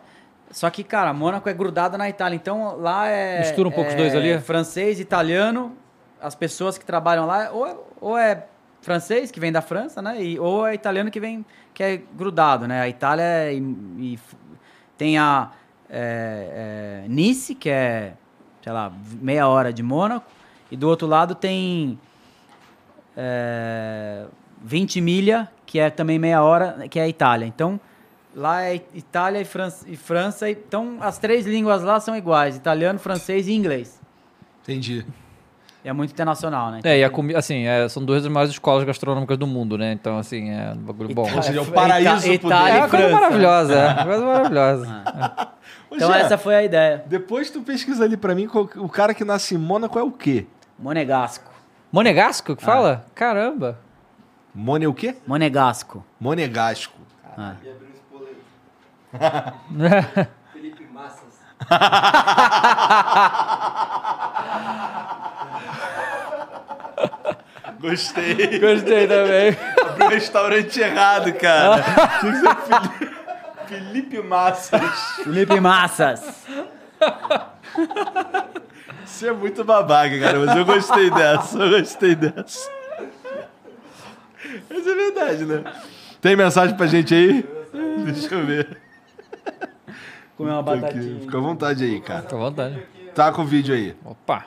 Só 0.52 0.70
que, 0.70 0.84
cara, 0.84 1.14
Mônaco 1.14 1.48
é 1.48 1.54
grudado 1.54 1.98
na 1.98 2.10
Itália. 2.10 2.36
Então 2.36 2.76
lá 2.78 3.08
é. 3.08 3.40
Mistura 3.40 3.70
um 3.70 3.72
pouco 3.72 3.90
os 3.90 3.94
é 3.94 3.98
dois 3.98 4.16
ali? 4.16 4.38
Francês, 4.40 5.00
italiano. 5.00 5.74
As 6.22 6.36
pessoas 6.36 6.78
que 6.78 6.86
trabalham 6.86 7.26
lá, 7.26 7.50
ou 7.54 7.66
é, 7.68 7.76
ou 8.02 8.18
é 8.18 8.46
francês, 8.82 9.32
que 9.32 9.40
vem 9.40 9.52
da 9.52 9.62
França, 9.62 10.02
né? 10.02 10.22
E, 10.22 10.38
ou 10.40 10.68
é 10.68 10.74
italiano 10.74 11.10
que 11.10 11.20
vem, 11.20 11.46
que 11.74 11.82
é 11.82 12.02
grudado, 12.18 12.68
né? 12.68 12.82
A 12.82 12.90
Itália 12.90 13.24
é, 13.24 13.54
e, 13.54 13.58
e 13.98 14.20
tem 15.00 15.18
a 15.18 15.50
é, 15.90 17.04
é, 17.06 17.08
Nice, 17.08 17.56
que 17.56 17.70
é, 17.70 18.14
sei 18.62 18.72
lá, 18.72 18.92
meia 19.20 19.48
hora 19.48 19.72
de 19.72 19.82
Mônaco. 19.82 20.30
E 20.70 20.76
do 20.76 20.88
outro 20.88 21.08
lado 21.08 21.34
tem 21.34 21.98
é, 23.16 24.26
20 24.62 25.00
milha, 25.00 25.50
que 25.66 25.80
é 25.80 25.90
também 25.90 26.20
meia 26.20 26.44
hora, 26.44 26.86
que 26.90 27.00
é 27.00 27.04
a 27.04 27.08
Itália. 27.08 27.46
Então, 27.46 27.80
lá 28.36 28.64
é 28.64 28.76
Itália 28.94 29.40
e 29.42 29.46
França, 29.46 29.90
e 29.90 29.96
França. 29.96 30.50
Então, 30.50 30.98
as 31.00 31.18
três 31.18 31.48
línguas 31.48 31.82
lá 31.82 32.00
são 32.02 32.16
iguais: 32.16 32.58
italiano, 32.58 33.00
francês 33.00 33.48
e 33.48 33.54
inglês. 33.54 34.00
Entendi. 34.62 35.06
É 35.84 35.94
muito 35.94 36.12
internacional, 36.12 36.72
né? 36.72 36.82
É, 36.84 37.00
e 37.00 37.04
a 37.06 37.10
comi- 37.10 37.34
assim, 37.36 37.66
é, 37.66 37.88
são 37.88 38.04
duas 38.04 38.22
das 38.24 38.30
maiores 38.32 38.52
escolas 38.54 38.84
gastronômicas 38.84 39.38
do 39.38 39.48
mundo, 39.48 39.78
né? 39.78 39.94
Então, 39.94 40.18
assim, 40.18 40.50
é 40.50 40.74
um 40.76 40.82
bagulho 40.82 41.16
bom. 41.16 41.22
Ou 41.34 41.42
seja, 41.42 41.60
é 41.60 41.62
o 41.62 41.64
Ita- 41.64 41.72
paraíso 41.72 42.22
pro 42.22 42.34
Itália 42.34 42.74
É 42.74 42.78
uma 42.80 42.90
coisa 42.90 43.06
França. 43.08 43.22
maravilhosa, 43.22 43.74
é 43.76 43.88
uma 43.94 44.04
coisa 44.06 44.26
maravilhosa. 44.26 45.04
Ô, 45.90 45.96
Então, 45.96 46.14
essa 46.14 46.38
foi 46.38 46.56
a 46.56 46.64
ideia. 46.64 47.02
Depois 47.08 47.50
tu 47.50 47.62
pesquisa 47.62 48.04
ali 48.04 48.18
pra 48.18 48.36
mim, 48.36 48.50
o 48.54 48.90
cara 48.90 49.14
que 49.14 49.24
nasce 49.24 49.56
em 49.56 49.58
Mônaco 49.58 49.98
é 49.98 50.04
o 50.04 50.12
quê? 50.12 50.46
Monegasco. 50.78 51.50
Monegasco 51.92 52.56
que 52.58 52.64
fala? 52.64 53.06
Caramba. 53.16 53.80
Mone 54.54 54.86
o 54.86 54.94
quê? 54.94 55.16
Monegasco. 55.26 56.04
Monegasco. 56.20 56.94
Ah. 57.38 57.54
E 57.64 57.70
abriu 57.70 57.88
um 57.88 57.94
spoiler. 57.94 58.36
Felipe 60.54 60.86
Massas. 60.94 61.40
Gostei. 67.80 68.60
Gostei 68.60 69.08
também. 69.08 69.58
Abriu 69.82 70.08
o 70.08 70.10
restaurante 70.10 70.80
errado, 70.80 71.34
cara. 71.34 71.84
Tinha 72.20 72.34
que 72.34 72.40
ser 72.40 72.76
Felipe, 72.76 73.20
Felipe 73.68 74.22
Massas. 74.22 74.82
Felipe 75.24 75.60
Massas. 75.60 76.48
Você 79.06 79.30
é 79.30 79.32
muito 79.32 79.64
babaca, 79.64 80.20
cara, 80.20 80.40
mas 80.40 80.56
eu 80.56 80.66
gostei 80.66 81.10
dessa, 81.10 81.58
eu 81.58 81.80
gostei 81.80 82.16
dessa. 82.16 82.70
Mas 84.70 84.88
é 84.88 84.96
verdade, 84.96 85.46
né? 85.46 85.64
Tem 86.22 86.36
mensagem 86.36 86.76
pra 86.76 86.88
gente 86.88 87.14
aí? 87.14 87.46
Deixa 88.06 88.34
eu 88.34 88.46
ver. 88.46 88.78
Comeu 90.36 90.54
uma 90.54 90.64
batatinha. 90.64 91.20
Fica 91.20 91.38
à 91.38 91.42
vontade 91.42 91.84
aí, 91.84 92.02
cara. 92.02 92.22
Fica 92.22 92.36
à 92.36 92.40
vontade. 92.40 92.84
Tá 93.14 93.32
com 93.32 93.42
o 93.42 93.46
vídeo 93.46 93.76
aí. 93.76 93.96
Opa. 94.04 94.46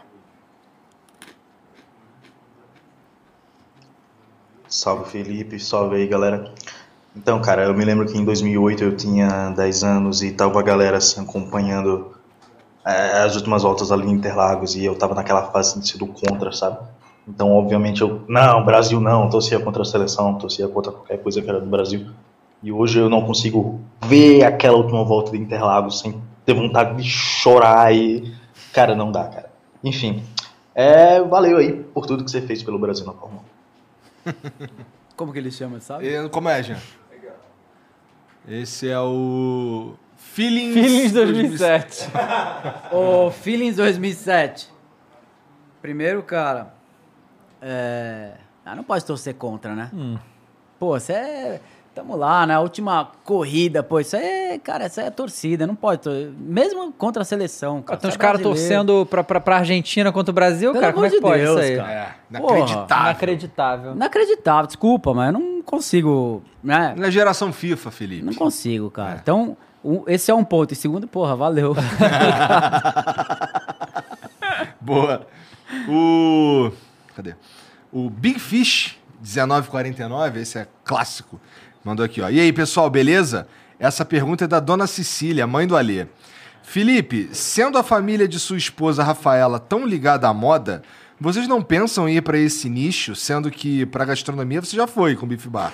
Salve 4.72 5.10
Felipe, 5.10 5.60
salve 5.60 5.96
aí 5.96 6.06
galera. 6.06 6.50
Então, 7.14 7.38
cara, 7.42 7.64
eu 7.64 7.74
me 7.74 7.84
lembro 7.84 8.06
que 8.06 8.16
em 8.16 8.24
2008 8.24 8.82
eu 8.82 8.96
tinha 8.96 9.50
10 9.50 9.84
anos 9.84 10.22
e 10.22 10.32
tava 10.32 10.58
a 10.58 10.62
galera 10.62 10.96
assim 10.96 11.20
acompanhando 11.20 12.12
é, 12.82 13.22
as 13.22 13.36
últimas 13.36 13.64
voltas 13.64 13.92
ali 13.92 14.08
em 14.08 14.12
Interlagos 14.12 14.74
e 14.74 14.82
eu 14.82 14.94
tava 14.96 15.14
naquela 15.14 15.42
fase 15.50 15.78
de 15.78 15.86
ser 15.86 15.98
do 15.98 16.06
contra, 16.06 16.50
sabe? 16.52 16.78
Então, 17.28 17.52
obviamente, 17.52 18.00
eu, 18.00 18.22
não, 18.26 18.64
Brasil 18.64 18.98
não, 18.98 19.28
torcia 19.28 19.60
contra 19.60 19.82
a 19.82 19.84
seleção, 19.84 20.38
torcia 20.38 20.66
contra 20.66 20.90
qualquer 20.90 21.18
coisa 21.18 21.42
que 21.42 21.50
era 21.50 21.60
do 21.60 21.66
Brasil. 21.66 22.06
E 22.62 22.72
hoje 22.72 22.98
eu 22.98 23.10
não 23.10 23.26
consigo 23.26 23.78
ver 24.06 24.42
aquela 24.42 24.78
última 24.78 25.04
volta 25.04 25.32
de 25.32 25.36
Interlagos 25.36 26.00
sem 26.00 26.18
ter 26.46 26.54
vontade 26.54 26.96
de 26.96 27.04
chorar 27.06 27.94
e. 27.94 28.32
Cara, 28.72 28.94
não 28.94 29.12
dá, 29.12 29.24
cara. 29.24 29.50
Enfim, 29.84 30.22
é, 30.74 31.20
valeu 31.20 31.58
aí 31.58 31.74
por 31.74 32.06
tudo 32.06 32.24
que 32.24 32.30
você 32.30 32.40
fez 32.40 32.62
pelo 32.62 32.78
Brasil 32.78 33.04
na 33.04 33.12
Fórmula 33.12 33.42
1. 33.48 33.51
Como 35.16 35.32
que 35.32 35.38
ele 35.38 35.50
chama, 35.50 35.80
sabe? 35.80 36.06
E, 36.06 36.28
como 36.30 36.48
é, 36.48 36.62
Jean? 36.62 36.78
Esse 38.48 38.88
é 38.88 38.98
o. 38.98 39.94
Feelings, 40.16 40.74
Feelings 40.74 41.12
2007. 41.12 42.08
O 42.90 43.30
Feelings 43.42 43.76
2007. 43.76 44.70
Primeiro, 45.80 46.22
cara. 46.22 46.74
É... 47.60 48.32
Ah, 48.64 48.74
não 48.74 48.82
pode 48.82 49.04
torcer 49.04 49.34
contra, 49.34 49.74
né? 49.74 49.90
Hum. 49.92 50.18
Pô, 50.78 50.98
você 50.98 51.12
é. 51.12 51.60
Tamo 51.94 52.16
lá, 52.16 52.46
na 52.46 52.58
última 52.58 53.10
corrida, 53.22 53.82
pô, 53.82 54.00
isso 54.00 54.16
é, 54.16 54.58
cara, 54.58 54.86
isso 54.86 54.98
é 54.98 55.10
torcida, 55.10 55.66
não 55.66 55.74
pode, 55.74 56.08
mesmo 56.38 56.90
contra 56.90 57.20
a 57.20 57.24
seleção, 57.24 57.82
cara. 57.82 57.98
Tem 58.00 58.08
você 58.08 58.08
os 58.08 58.14
é 58.14 58.18
caras 58.18 58.40
torcendo 58.40 59.04
pra, 59.04 59.22
pra, 59.22 59.38
pra 59.38 59.56
Argentina 59.58 60.10
contra 60.10 60.30
o 60.30 60.34
Brasil, 60.34 60.70
Pelo 60.72 60.80
cara. 60.80 60.94
Como 60.94 61.04
é 61.04 61.08
amor 61.10 61.14
que 61.14 61.20
de 61.20 61.26
pode 61.28 61.42
Deus, 61.42 61.60
isso 61.60 61.70
aí? 61.72 61.76
cara. 61.76 61.92
É, 61.92 62.14
Porra, 62.38 62.56
inacreditável. 62.58 63.04
Inacreditável. 63.04 63.92
Inacreditável, 63.92 64.66
desculpa, 64.68 65.12
mas 65.12 65.34
eu 65.34 65.38
não 65.38 65.62
consigo, 65.62 66.42
né? 66.64 66.94
Na 66.96 67.10
geração 67.10 67.52
FIFA, 67.52 67.90
Felipe. 67.90 68.24
Não 68.24 68.32
consigo, 68.32 68.90
cara. 68.90 69.18
Então, 69.22 69.54
um- 69.84 70.02
esse 70.06 70.30
é 70.30 70.34
um 70.34 70.44
ponto. 70.44 70.72
E 70.72 70.74
segundo, 70.74 71.06
porra, 71.06 71.36
valeu. 71.36 71.76
Boa. 74.80 75.26
O. 75.88 76.70
Cadê? 77.14 77.34
O 77.92 78.08
Big 78.08 78.38
Fish 78.38 78.98
1949, 79.22 80.40
esse 80.40 80.58
é 80.58 80.66
clássico. 80.84 81.40
Mandou 81.84 82.04
aqui, 82.04 82.20
ó. 82.20 82.28
E 82.30 82.38
aí, 82.40 82.52
pessoal, 82.52 82.88
beleza? 82.88 83.46
Essa 83.78 84.04
pergunta 84.04 84.44
é 84.44 84.48
da 84.48 84.60
dona 84.60 84.86
Cecília, 84.86 85.46
mãe 85.46 85.66
do 85.66 85.76
Alê. 85.76 86.06
Felipe, 86.62 87.28
sendo 87.32 87.76
a 87.76 87.82
família 87.82 88.28
de 88.28 88.38
sua 88.38 88.56
esposa 88.56 89.02
Rafaela 89.02 89.58
tão 89.58 89.84
ligada 89.84 90.28
à 90.28 90.32
moda, 90.34 90.82
vocês 91.20 91.48
não 91.48 91.60
pensam 91.60 92.08
em 92.08 92.16
ir 92.16 92.22
para 92.22 92.38
esse 92.38 92.68
nicho, 92.68 93.16
sendo 93.16 93.50
que 93.50 93.84
para 93.86 94.04
gastronomia 94.04 94.60
você 94.60 94.76
já 94.76 94.86
foi 94.86 95.16
com 95.16 95.26
Bife 95.26 95.48
Bar? 95.48 95.72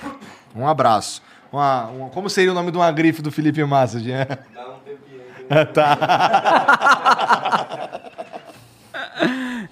Um 0.56 0.66
abraço. 0.66 1.22
Uma, 1.52 1.86
uma- 1.88 2.10
como 2.10 2.28
seria 2.30 2.52
o 2.52 2.54
nome 2.54 2.70
de 2.70 2.78
uma 2.78 2.90
grife 2.90 3.20
do 3.20 3.30
Felipe 3.30 3.62
Massa? 3.64 3.98
Dá 4.00 4.06
um 4.06 4.78
tempinho 4.80 5.20
aí. 5.50 5.66
tá. 5.72 5.98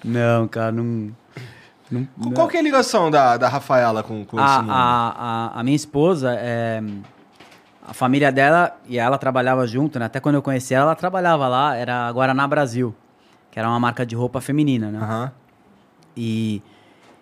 Não, 0.03 0.47
cara, 0.47 0.71
não. 0.71 1.11
Não 1.89 2.31
Qual 2.33 2.47
que 2.47 2.57
é 2.57 2.59
a 2.59 2.63
ligação 2.63 3.09
da, 3.09 3.37
da 3.37 3.47
Rafaela 3.47 4.03
com, 4.03 4.25
com 4.25 4.37
esse 4.37 4.55
a, 4.55 4.61
mundo? 4.61 4.71
a, 4.71 5.51
a, 5.55 5.59
a 5.59 5.63
minha 5.63 5.75
esposa, 5.75 6.35
é, 6.37 6.81
a 7.87 7.93
família 7.93 8.31
dela 8.31 8.77
e 8.87 8.99
ela 8.99 9.17
trabalhava 9.17 9.65
junto, 9.65 9.97
né? 9.97 10.05
Até 10.05 10.19
quando 10.19 10.35
eu 10.35 10.41
conheci 10.41 10.73
ela, 10.73 10.87
ela 10.87 10.95
trabalhava 10.95 11.47
lá, 11.47 11.75
era 11.75 12.11
Guaraná 12.11 12.45
Brasil, 12.45 12.93
que 13.49 13.57
era 13.57 13.69
uma 13.69 13.79
marca 13.79 14.05
de 14.05 14.15
roupa 14.15 14.41
feminina, 14.41 14.91
né? 14.91 14.99
Aham. 14.99 15.31
E, 16.15 16.61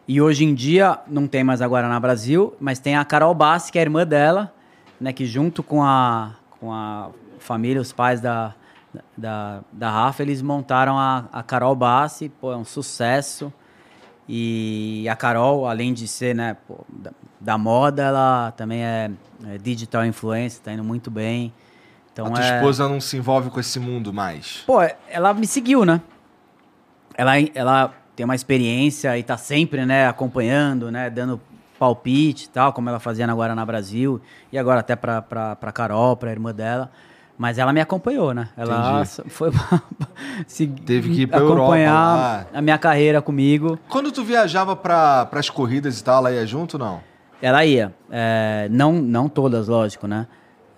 e 0.07 0.19
hoje 0.19 0.43
em 0.43 0.55
dia 0.55 0.99
não 1.07 1.27
tem 1.27 1.43
mais 1.43 1.61
a 1.61 1.67
Guaraná 1.67 1.99
Brasil, 1.99 2.55
mas 2.59 2.79
tem 2.79 2.95
a 2.95 3.05
Carol 3.05 3.33
Bassi, 3.35 3.71
que 3.71 3.77
é 3.77 3.81
a 3.81 3.85
irmã 3.85 4.07
dela, 4.07 4.51
né? 4.99 5.13
Que 5.13 5.25
junto 5.25 5.61
com 5.61 5.83
a, 5.83 6.31
com 6.59 6.73
a 6.73 7.09
família, 7.37 7.79
os 7.79 7.93
pais 7.93 8.19
da, 8.19 8.55
da, 9.15 9.59
da 9.71 9.91
Rafa, 9.91 10.23
eles 10.23 10.41
montaram 10.41 10.97
a, 10.97 11.25
a 11.31 11.43
Carol 11.43 11.75
Bassi, 11.75 12.29
pô, 12.29 12.51
é 12.51 12.57
um 12.57 12.65
sucesso. 12.65 13.53
E 14.27 15.07
a 15.09 15.15
Carol, 15.15 15.67
além 15.67 15.93
de 15.93 16.07
ser, 16.07 16.33
né, 16.33 16.57
pô, 16.67 16.83
da, 16.89 17.11
da 17.39 17.57
moda, 17.57 18.03
ela 18.03 18.51
também 18.51 18.83
é, 18.83 19.11
é 19.45 19.57
digital 19.57 20.05
influencer, 20.05 20.61
tá 20.61 20.73
indo 20.73 20.83
muito 20.83 21.11
bem. 21.11 21.53
Então 22.11 22.27
a 22.27 22.31
tua 22.31 22.43
é... 22.43 22.55
esposa 22.55 22.89
não 22.89 22.99
se 22.99 23.17
envolve 23.17 23.49
com 23.49 23.59
esse 23.59 23.79
mundo 23.79 24.11
mais. 24.11 24.63
Pô, 24.65 24.79
ela 25.09 25.33
me 25.33 25.45
seguiu, 25.45 25.85
né? 25.85 26.01
Ela, 27.13 27.33
ela 27.53 27.93
tem 28.15 28.23
uma 28.23 28.35
experiência 28.35 29.17
e 29.17 29.23
tá 29.23 29.37
sempre, 29.37 29.85
né, 29.85 30.07
acompanhando, 30.07 30.89
né, 30.89 31.09
dando 31.09 31.39
palpite 31.77 32.45
e 32.45 32.49
tal, 32.49 32.73
como 32.73 32.89
ela 32.89 32.99
fazia 32.99 33.27
na 33.27 33.33
Guaraná 33.35 33.65
Brasil, 33.65 34.21
e 34.51 34.57
agora 34.57 34.79
até 34.79 34.95
pra, 34.95 35.21
pra, 35.21 35.55
pra 35.55 35.71
Carol, 35.71 36.15
pra 36.15 36.31
irmã 36.31 36.53
dela. 36.53 36.89
Mas 37.37 37.57
ela 37.57 37.73
me 37.73 37.81
acompanhou, 37.81 38.33
né? 38.33 38.47
Ela 38.55 39.01
Entendi. 39.01 39.29
foi 39.29 39.51
se 40.47 40.67
Teve 40.67 41.09
que 41.13 41.21
ir 41.23 41.27
pra 41.27 41.39
Europa 41.39 41.61
acompanhar 41.63 41.93
lá. 41.93 42.45
a 42.53 42.61
minha 42.61 42.77
carreira 42.77 43.21
comigo. 43.21 43.77
Quando 43.89 44.11
tu 44.11 44.23
viajava 44.23 44.75
para 44.75 45.27
as 45.33 45.49
corridas 45.49 45.99
e 45.99 46.03
tal, 46.03 46.19
ela 46.19 46.31
ia 46.31 46.45
junto 46.45 46.77
não? 46.77 47.01
Ela 47.41 47.65
ia. 47.65 47.93
É, 48.09 48.67
não, 48.71 48.93
não 48.93 49.27
todas, 49.27 49.67
lógico, 49.67 50.07
né? 50.07 50.27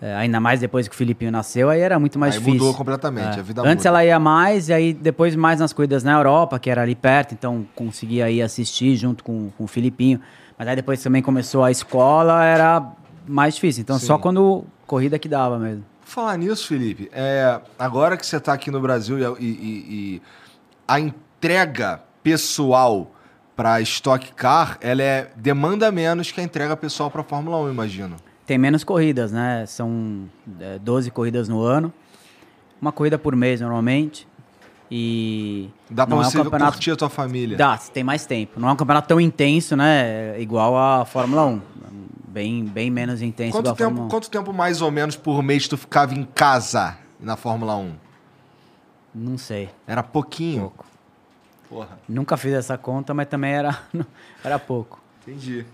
É, 0.02 0.16
ainda 0.16 0.40
mais 0.40 0.60
depois 0.60 0.88
que 0.88 0.94
o 0.94 0.98
Filipinho 0.98 1.32
nasceu, 1.32 1.70
aí 1.70 1.80
era 1.82 2.00
muito 2.00 2.20
mais 2.20 2.34
Aí 2.36 2.40
difícil. 2.40 2.60
mudou 2.60 2.74
completamente, 2.76 3.38
É. 3.38 3.40
a 3.40 3.44
vida 3.44 3.62
Antes 3.62 3.78
muda. 3.78 3.90
ela 3.90 4.06
ia 4.06 4.20
mais, 4.20 4.70
e 4.70 4.74
aí 4.74 4.94
depois 4.94 5.36
mais 5.36 5.60
nas 5.60 5.74
corridas 5.74 6.04
na 6.04 6.14
Europa, 6.14 6.60
que 6.60 6.70
era 6.70 6.82
ali 6.84 6.94
perto, 6.96 7.34
então 7.34 7.66
conseguia 7.76 8.30
ir 8.30 8.42
assistir 8.44 8.96
junto 8.96 9.24
com, 9.24 9.50
com 9.58 9.64
o 9.64 9.68
Filipinho. 9.68 10.20
Mas 10.58 10.68
aí 10.68 10.76
depois 10.76 11.02
também 11.02 11.22
começou 11.22 11.64
a 11.64 11.72
escola, 11.72 12.44
era 12.44 12.84
mais 13.28 13.56
difícil. 13.56 13.82
Então 13.82 13.98
Sim. 13.98 14.06
só 14.08 14.18
quando 14.20 14.66
corrida 14.86 15.18
que 15.18 15.28
dava 15.28 15.58
mesmo. 15.58 15.84
Falar 16.08 16.38
nisso, 16.38 16.66
Felipe, 16.68 17.10
é, 17.12 17.60
agora 17.78 18.16
que 18.16 18.26
você 18.26 18.38
está 18.38 18.54
aqui 18.54 18.72
no 18.72 18.80
Brasil 18.80 19.20
e, 19.20 19.26
a- 19.26 19.36
e- 19.38 19.44
e- 19.46 20.22
a 20.88 21.00
entrega 21.02 22.02
pessoal 22.24 23.12
para 23.58 23.82
Stock 23.82 24.32
Car, 24.34 24.78
ela 24.80 25.04
é 25.04 25.30
demanda 25.36 25.92
menos 25.92 26.32
que 26.32 26.40
a 26.40 26.44
entrega 26.44 26.78
pessoal 26.78 27.12
para 27.12 27.24
Fórmula 27.24 27.58
1, 27.58 27.70
imagino. 27.72 28.16
Tem 28.46 28.58
menos 28.58 28.86
corridas, 28.86 29.34
né? 29.34 29.66
São 29.68 30.30
é, 30.62 30.80
12 30.80 31.12
corridas 31.12 31.50
no 31.50 31.62
ano. 31.62 31.92
Uma 32.82 32.94
corrida 32.94 33.18
por 33.20 33.36
mês, 33.36 33.60
normalmente. 33.60 34.26
E. 34.90 35.70
Dá 35.90 36.08
para 36.08 36.16
não 36.16 36.24
é 36.24 36.28
um 36.28 36.32
você 36.32 36.38
campeonato- 36.38 36.72
curtir 36.72 36.92
a 36.92 36.96
tua 36.96 37.10
família. 37.10 37.58
Dá, 37.58 37.76
você 37.76 37.92
tem 37.92 38.04
mais 38.06 38.26
tempo. 38.26 38.58
Não 38.62 38.70
é 38.70 38.72
um 38.72 38.76
campeonato 38.78 39.10
tão 39.10 39.20
intenso, 39.20 39.76
né? 39.76 40.40
Igual 40.40 40.78
a 40.78 41.04
Fórmula 41.04 41.46
1. 41.46 41.62
Bem, 42.38 42.64
bem 42.66 42.92
menos 42.92 43.20
intenso 43.24 43.52
Quanto 43.58 43.66
tempo, 43.74 43.78
Fórmula 43.80 44.06
1. 44.06 44.10
quanto 44.10 44.30
tempo 44.30 44.54
mais 44.54 44.80
ou 44.80 44.92
menos 44.92 45.16
por 45.16 45.42
mês 45.42 45.68
tu 45.68 45.76
ficava 45.76 46.14
em 46.14 46.24
casa 46.24 46.96
na 47.20 47.36
Fórmula 47.36 47.76
1? 47.76 47.96
Não 49.16 49.40
sei. 49.40 49.72
Era 49.88 50.04
pouquinho. 50.04 50.62
Pouco. 50.62 50.86
Porra, 51.68 51.98
Nunca 52.08 52.38
fiz 52.38 52.54
essa 52.54 52.78
conta, 52.78 53.12
mas 53.12 53.28
também 53.28 53.54
era, 53.54 53.80
era 54.46 54.60
pouco. 54.60 55.00
entendi. 55.24 55.66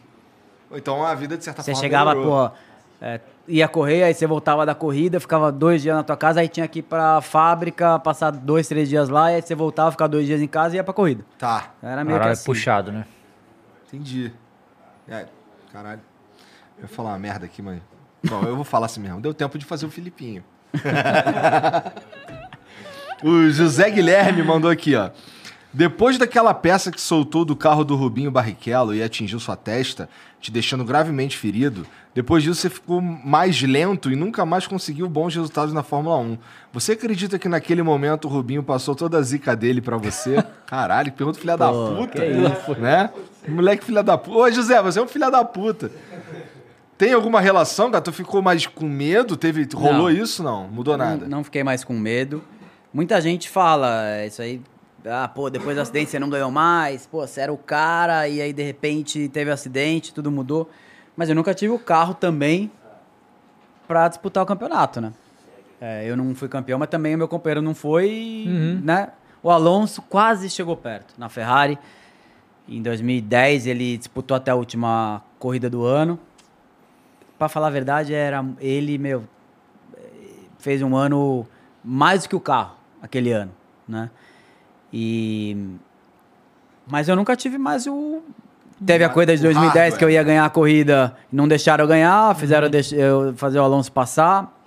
Então 0.72 1.06
a 1.06 1.14
vida, 1.14 1.38
de 1.38 1.44
certa 1.44 1.62
Você 1.62 1.72
forma, 1.72 1.82
chegava, 1.84 2.16
melhorou. 2.16 2.50
pô, 2.50 2.56
é, 3.02 3.20
ia 3.46 3.68
correr, 3.68 4.04
aí 4.04 4.14
você 4.14 4.26
voltava 4.26 4.66
da 4.66 4.74
corrida, 4.74 5.20
ficava 5.20 5.52
dois 5.52 5.82
dias 5.82 5.94
na 5.98 6.02
tua 6.02 6.16
casa, 6.16 6.40
aí 6.40 6.48
tinha 6.48 6.66
que 6.70 6.80
ir 6.80 6.84
pra 6.84 7.20
fábrica, 7.20 8.00
passar 8.00 8.32
dois, 8.32 8.70
três 8.70 8.88
dias 8.88 9.10
lá, 9.10 9.34
e 9.34 9.36
aí 9.36 9.42
você 9.42 9.54
voltava, 9.54 9.92
ficava 9.92 10.08
dois 10.08 10.26
dias 10.26 10.42
em 10.42 10.48
casa 10.48 10.76
e 10.76 10.78
ia 10.78 10.84
pra 10.86 10.94
corrida. 10.94 11.26
Tá, 11.38 11.74
Era 11.84 12.06
meio 12.06 12.16
que 12.16 12.20
Caralho, 12.20 12.32
assim. 12.32 12.46
puxado, 12.46 12.92
né? 12.94 13.06
entendi. 13.86 14.32
É, 15.10 15.26
caralho. 15.74 16.00
Eu 16.78 16.84
ia 16.84 16.88
falar 16.88 17.10
uma 17.10 17.20
merda 17.20 17.46
aqui, 17.46 17.62
mas... 17.62 17.82
Bom, 18.26 18.42
eu 18.44 18.56
vou 18.56 18.64
falar 18.64 18.86
assim 18.86 19.02
mesmo. 19.02 19.20
Deu 19.20 19.34
tempo 19.34 19.58
de 19.58 19.66
fazer 19.66 19.86
o 19.86 19.90
Filipinho. 19.90 20.44
o 23.24 23.50
José 23.50 23.90
Guilherme 23.90 24.44
mandou 24.44 24.72
aqui, 24.72 24.96
ó. 24.96 25.10
Depois 25.74 26.20
daquela 26.20 26.54
peça 26.54 26.92
que 26.92 27.02
soltou 27.02 27.44
do 27.44 27.56
carro 27.56 27.84
do 27.84 27.96
Rubinho 27.96 28.30
Barrichello 28.30 28.94
e 28.94 29.02
atingiu 29.02 29.40
sua 29.40 29.56
testa, 29.56 30.08
te 30.40 30.52
deixando 30.52 30.86
gravemente 30.86 31.36
ferido, 31.36 31.84
depois 32.14 32.44
disso 32.44 32.62
você 32.62 32.70
ficou 32.70 33.02
mais 33.02 33.60
lento 33.64 34.12
e 34.12 34.16
nunca 34.16 34.46
mais 34.46 34.68
conseguiu 34.68 35.10
bons 35.10 35.34
resultados 35.34 35.74
na 35.74 35.82
Fórmula 35.82 36.16
1. 36.18 36.38
Você 36.72 36.92
acredita 36.92 37.40
que 37.40 37.50
naquele 37.50 37.82
momento 37.82 38.26
o 38.26 38.28
Rubinho 38.28 38.62
passou 38.62 38.94
toda 38.94 39.18
a 39.18 39.22
zica 39.24 39.56
dele 39.56 39.82
pra 39.82 39.98
você? 39.98 40.46
Caralho, 40.68 41.12
que 41.12 41.18
pergunta 41.18 41.40
filha 41.40 41.58
da 41.58 41.72
Pô, 41.72 41.96
puta. 41.96 42.22
que. 42.22 42.80
Né? 42.80 43.10
Moleque 43.48 43.84
filha 43.84 44.04
da 44.04 44.16
puta. 44.16 44.38
Ô, 44.38 44.52
José, 44.52 44.80
você 44.80 45.00
é 45.00 45.02
um 45.02 45.08
filha 45.08 45.32
da 45.32 45.44
puta. 45.44 45.90
Tem 47.04 47.12
alguma 47.12 47.42
relação, 47.42 47.92
cara? 47.92 48.02
Tu 48.02 48.14
ficou 48.14 48.42
mais 48.42 48.66
com 48.66 48.86
medo? 48.86 49.36
Teve, 49.36 49.68
rolou 49.76 50.04
Não. 50.04 50.10
isso? 50.10 50.42
Não, 50.42 50.70
mudou 50.70 50.96
nada. 50.96 51.24
Não, 51.24 51.40
não 51.40 51.44
fiquei 51.44 51.62
mais 51.62 51.84
com 51.84 51.92
medo. 51.92 52.42
Muita 52.94 53.20
gente 53.20 53.50
fala 53.50 54.08
é, 54.08 54.28
isso 54.28 54.42
aí. 54.42 54.62
Ah, 55.06 55.28
pô, 55.28 55.50
depois 55.50 55.76
do 55.76 55.82
acidente 55.82 56.12
você 56.12 56.18
não 56.18 56.30
ganhou 56.30 56.50
mais. 56.50 57.06
Pô, 57.06 57.28
você 57.28 57.42
era 57.42 57.52
o 57.52 57.58
cara 57.58 58.30
e 58.30 58.42
aí 58.42 58.54
de 58.54 58.64
repente 58.64 59.28
teve 59.28 59.52
acidente, 59.52 60.14
tudo 60.14 60.32
mudou. 60.32 60.70
Mas 61.14 61.28
eu 61.28 61.36
nunca 61.36 61.54
tive 61.54 61.74
o 61.74 61.78
carro 61.78 62.14
também 62.14 62.72
pra 63.86 64.08
disputar 64.08 64.42
o 64.42 64.46
campeonato, 64.46 65.02
né? 65.02 65.12
É, 65.82 66.10
eu 66.10 66.16
não 66.16 66.34
fui 66.34 66.48
campeão, 66.48 66.80
mas 66.80 66.88
também 66.88 67.16
o 67.16 67.18
meu 67.18 67.28
companheiro 67.28 67.62
não 67.62 67.76
foi, 67.76 68.10
e, 68.10 68.80
né? 68.82 69.10
O 69.44 69.52
Alonso 69.52 70.02
quase 70.04 70.50
chegou 70.50 70.78
perto 70.78 71.16
na 71.18 71.28
Ferrari. 71.28 71.78
Em 72.66 72.82
2010 72.82 73.68
ele 73.68 73.98
disputou 73.98 74.38
até 74.38 74.52
a 74.52 74.56
última 74.56 75.22
corrida 75.38 75.70
do 75.70 75.84
ano. 75.84 76.18
Pra 77.44 77.50
falar 77.50 77.68
a 77.68 77.72
verdade, 77.72 78.14
era 78.14 78.42
ele, 78.62 78.98
meu, 78.98 79.26
fez 80.60 80.82
um 80.82 80.96
ano 80.96 81.46
mais 81.84 82.24
do 82.24 82.30
que 82.30 82.36
o 82.38 82.40
carro 82.40 82.78
aquele 83.02 83.34
ano, 83.34 83.52
né? 83.86 84.10
E 84.94 85.58
mas 86.88 87.10
eu 87.10 87.18
nunca 87.18 87.36
tive 87.36 87.58
mais 87.58 87.86
o 87.86 88.22
teve 88.86 89.04
a 89.04 89.10
corrida 89.10 89.36
de 89.36 89.42
o 89.42 89.44
2010 89.52 89.74
hardware. 89.74 89.98
que 90.00 90.06
eu 90.06 90.10
ia 90.10 90.24
ganhar 90.24 90.46
a 90.46 90.50
corrida, 90.50 91.18
não 91.30 91.46
deixaram 91.46 91.84
eu 91.84 91.88
ganhar, 91.90 92.34
fizeram 92.38 92.68
eu 92.68 92.72
deix- 92.72 92.94
eu 92.94 93.34
fazer 93.36 93.60
o 93.60 93.64
Alonso 93.64 93.92
passar. 93.92 94.58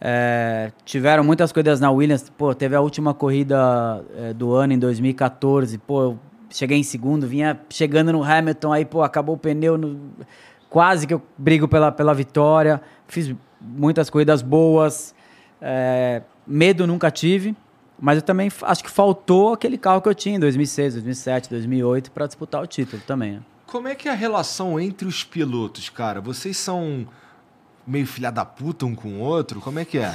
É, 0.00 0.72
tiveram 0.84 1.22
muitas 1.22 1.52
corridas 1.52 1.78
na 1.78 1.88
Williams. 1.92 2.28
Pô, 2.30 2.52
teve 2.52 2.74
a 2.74 2.80
última 2.80 3.14
corrida 3.14 4.04
é, 4.16 4.32
do 4.34 4.52
ano 4.54 4.72
em 4.72 4.78
2014. 4.78 5.78
Pô, 5.78 6.02
eu 6.02 6.18
cheguei 6.50 6.78
em 6.78 6.82
segundo, 6.82 7.28
vinha 7.28 7.56
chegando 7.70 8.12
no 8.12 8.24
Hamilton, 8.24 8.72
aí, 8.72 8.84
pô, 8.84 9.02
acabou 9.04 9.36
o 9.36 9.38
pneu. 9.38 9.78
no- 9.78 10.00
quase 10.68 11.06
que 11.06 11.14
eu 11.14 11.22
brigo 11.36 11.66
pela, 11.68 11.90
pela 11.90 12.14
vitória. 12.14 12.80
Fiz 13.06 13.34
muitas 13.60 14.10
corridas 14.10 14.42
boas. 14.42 15.14
É, 15.60 16.22
medo 16.46 16.86
nunca 16.86 17.10
tive. 17.10 17.56
Mas 17.98 18.16
eu 18.16 18.22
também 18.22 18.50
acho 18.62 18.84
que 18.84 18.90
faltou 18.90 19.54
aquele 19.54 19.78
carro 19.78 20.02
que 20.02 20.08
eu 20.08 20.14
tinha 20.14 20.36
em 20.36 20.40
2006, 20.40 20.94
2007, 20.94 21.48
2008 21.48 22.10
para 22.10 22.26
disputar 22.26 22.62
o 22.62 22.66
título 22.66 23.02
também. 23.06 23.32
Né? 23.32 23.42
Como 23.66 23.88
é 23.88 23.94
que 23.94 24.08
é 24.08 24.12
a 24.12 24.14
relação 24.14 24.78
entre 24.78 25.08
os 25.08 25.24
pilotos, 25.24 25.88
cara? 25.88 26.20
Vocês 26.20 26.58
são 26.58 27.08
meio 27.86 28.06
filha 28.06 28.30
da 28.30 28.44
puta 28.44 28.84
um 28.84 28.94
com 28.94 29.14
o 29.14 29.20
outro? 29.20 29.60
Como 29.60 29.78
é 29.78 29.84
que 29.84 29.98
é? 29.98 30.14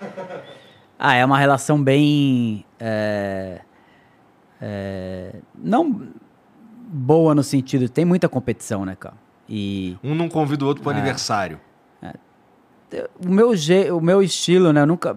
Ah, 1.02 1.14
é 1.14 1.24
uma 1.24 1.38
relação 1.38 1.82
bem. 1.82 2.62
é, 2.78 3.62
é, 4.60 5.36
não 5.54 6.08
boa 6.92 7.34
no 7.34 7.42
sentido. 7.42 7.88
Tem 7.88 8.04
muita 8.04 8.28
competição, 8.28 8.84
né, 8.84 8.94
cara? 8.94 9.16
E 9.52 9.96
Um 10.04 10.14
não 10.14 10.28
convida 10.28 10.64
o 10.64 10.68
outro 10.68 10.82
pro 10.82 10.92
aniversário. 10.92 11.58
o 13.24 13.28
meu, 13.28 13.54
je, 13.56 13.90
o 13.90 14.00
meu 14.00 14.22
estilo, 14.22 14.72
né? 14.72 14.82
Eu 14.82 14.86
nunca. 14.86 15.16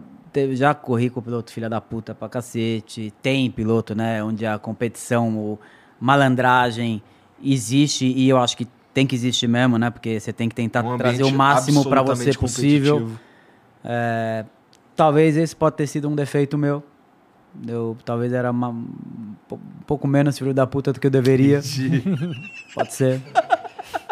Já 0.53 0.73
corri 0.73 1.11
com 1.11 1.21
piloto 1.21 1.51
filha 1.53 1.69
da 1.69 1.79
puta 1.79 2.15
pra 2.15 2.27
cacete. 2.27 3.13
Tem 3.21 3.51
piloto, 3.51 3.93
né? 3.93 4.23
Onde 4.23 4.45
a 4.47 4.57
competição, 4.57 5.37
o 5.37 5.59
malandragem 5.99 7.03
existe 7.43 8.05
e 8.07 8.27
eu 8.29 8.39
acho 8.39 8.57
que 8.57 8.67
tem 8.93 9.05
que 9.05 9.13
existir 9.15 9.47
mesmo, 9.47 9.77
né? 9.77 9.91
Porque 9.91 10.19
você 10.19 10.33
tem 10.33 10.49
que 10.49 10.55
tentar 10.55 10.83
Um 10.83 10.97
trazer 10.97 11.23
o 11.23 11.31
máximo 11.31 11.83
para 11.87 12.01
você 12.01 12.33
possível. 12.33 13.11
É, 13.83 14.45
talvez 14.95 15.37
esse 15.37 15.55
pode 15.55 15.75
ter 15.75 15.85
sido 15.85 16.09
um 16.09 16.15
defeito 16.15 16.57
meu. 16.57 16.83
Eu 17.67 17.95
talvez 18.03 18.33
era 18.33 18.49
uma- 18.49 18.69
um 18.69 18.87
um 19.51 19.85
pouco 19.85 20.07
menos 20.07 20.39
filho 20.39 20.53
da 20.53 20.65
puta 20.65 20.91
do 20.93 20.99
que 20.99 21.05
eu 21.05 21.11
deveria. 21.11 21.61
pode 22.73 22.93
ser. 22.93 23.21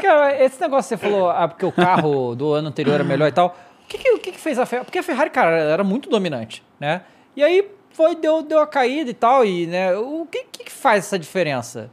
Cara, 0.02 0.44
esse 0.44 0.60
negócio 0.60 0.98
que 0.98 1.04
você 1.04 1.10
falou, 1.10 1.30
ah, 1.30 1.48
porque 1.48 1.66
o 1.66 1.72
carro 1.72 2.36
do 2.36 2.54
ano 2.54 2.70
anterior 2.70 2.96
era 2.96 3.04
melhor 3.04 3.28
e 3.28 3.32
tal. 3.32 3.56
O 3.84 3.88
que 3.88 3.98
que, 3.98 4.12
o 4.12 4.20
que 4.20 4.32
que 4.32 4.40
fez 4.40 4.58
a 4.58 4.66
Ferrari? 4.66 4.86
Porque 4.86 5.00
a 5.00 5.04
Ferrari, 5.04 5.30
cara, 5.30 5.58
era 5.58 5.84
muito 5.84 6.10
dominante, 6.10 6.64
né? 6.80 7.02
E 7.36 7.44
aí 7.44 7.68
foi, 7.92 8.16
deu, 8.16 8.42
deu 8.42 8.60
a 8.60 8.68
caída 8.68 9.10
e 9.10 9.14
tal, 9.14 9.46
e, 9.46 9.68
né? 9.68 9.96
O 9.96 10.26
que, 10.30 10.46
que 10.46 10.72
faz 10.72 11.06
essa 11.06 11.20
diferença? 11.20 11.90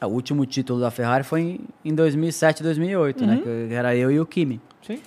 O 0.00 0.06
último 0.06 0.46
título 0.46 0.80
da 0.80 0.90
Ferrari 0.90 1.24
foi 1.24 1.40
em, 1.40 1.60
em 1.84 1.94
2007, 1.94 2.62
2008, 2.62 3.26
né? 3.26 3.40
Que 3.42 3.74
era 3.74 3.94
eu 3.94 4.10
e 4.10 4.18
o 4.18 4.24
Kimi. 4.24 4.60
Sim. 4.82 5.00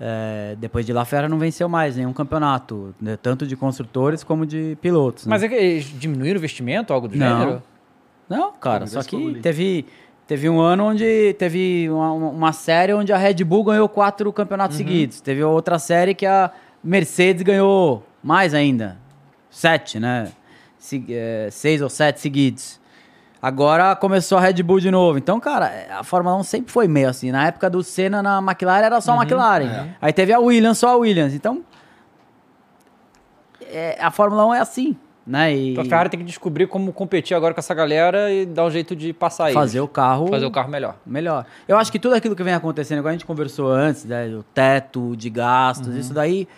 É, 0.00 0.56
depois 0.58 0.84
de 0.84 0.92
lá, 0.92 1.02
a 1.02 1.04
Ferrari 1.04 1.28
não 1.28 1.38
venceu 1.38 1.68
mais 1.68 1.96
nenhum 1.96 2.12
campeonato, 2.12 2.92
né? 3.00 3.16
tanto 3.22 3.46
de 3.46 3.54
construtores 3.54 4.24
como 4.24 4.44
de 4.44 4.76
pilotos. 4.80 5.26
né? 5.26 5.30
Mas 5.30 5.44
é 5.44 5.48
que 5.48 5.54
eles 5.54 5.84
diminuíram 5.84 6.34
o 6.34 6.38
investimento, 6.38 6.92
algo 6.92 7.06
do 7.06 7.16
Não. 7.16 7.38
gênero? 7.38 7.62
Não, 8.28 8.52
cara, 8.52 8.86
só 8.88 9.02
que 9.02 9.38
teve, 9.40 9.86
teve 10.32 10.48
um 10.48 10.58
ano 10.60 10.84
onde 10.86 11.34
teve 11.38 11.90
uma, 11.90 12.10
uma 12.12 12.52
série 12.54 12.94
onde 12.94 13.12
a 13.12 13.18
Red 13.18 13.44
Bull 13.44 13.64
ganhou 13.64 13.86
quatro 13.86 14.32
campeonatos 14.32 14.78
seguidos. 14.78 15.20
Teve 15.20 15.44
outra 15.44 15.78
série 15.78 16.14
que 16.14 16.24
a 16.24 16.50
Mercedes 16.82 17.42
ganhou 17.42 18.02
mais 18.22 18.54
ainda. 18.54 18.96
Sete, 19.50 20.00
né? 20.00 20.32
Se- 20.78 21.04
é, 21.10 21.48
seis 21.50 21.82
ou 21.82 21.90
sete 21.90 22.18
seguidos. 22.18 22.80
Agora 23.42 23.94
começou 23.94 24.38
a 24.38 24.40
Red 24.40 24.62
Bull 24.62 24.80
de 24.80 24.90
novo. 24.90 25.18
Então, 25.18 25.38
cara, 25.38 25.70
a 25.90 26.02
Fórmula 26.02 26.34
1 26.36 26.44
sempre 26.44 26.72
foi 26.72 26.88
meio 26.88 27.10
assim. 27.10 27.30
Na 27.30 27.46
época 27.48 27.68
do 27.68 27.82
Senna 27.82 28.22
na 28.22 28.38
McLaren 28.38 28.86
era 28.86 29.00
só 29.02 29.12
a 29.12 29.16
McLaren. 29.16 29.66
Aí 30.00 30.12
teve 30.14 30.32
a 30.32 30.38
Williams, 30.38 30.78
só 30.78 30.88
a 30.90 30.96
Williams. 30.96 31.34
Então, 31.34 31.62
é, 33.60 33.98
a 34.00 34.10
Fórmula 34.10 34.46
1 34.46 34.54
é 34.54 34.60
assim, 34.60 34.96
né? 35.26 35.54
E 35.54 35.72
Então 35.72 35.82
a 35.82 35.86
Ferrari 35.86 36.08
tem 36.08 36.18
que 36.20 36.26
descobrir 36.26 36.66
como 36.66 36.92
competir 36.92 37.34
agora 37.36 37.54
com 37.54 37.60
essa 37.60 37.74
galera 37.74 38.30
e 38.32 38.44
dar 38.46 38.64
um 38.66 38.70
jeito 38.70 38.94
de 38.96 39.12
passar 39.12 39.44
eles. 39.44 39.54
fazer 39.54 39.80
o 39.80 39.88
carro 39.88 40.26
Fazer 40.28 40.46
o 40.46 40.50
carro 40.50 40.70
melhor. 40.70 40.96
melhor. 41.06 41.46
Eu 41.68 41.78
acho 41.78 41.90
que 41.92 41.98
tudo 41.98 42.14
aquilo 42.14 42.34
que 42.36 42.42
vem 42.42 42.54
acontecendo, 42.54 42.98
igual 42.98 43.10
a 43.10 43.12
gente 43.12 43.24
conversou 43.26 43.70
antes, 43.70 44.04
né, 44.04 44.26
o 44.28 44.42
teto 44.42 45.16
de 45.16 45.30
gastos, 45.30 45.88
Uhum. 45.88 45.98
isso 45.98 46.12
daí 46.14 46.48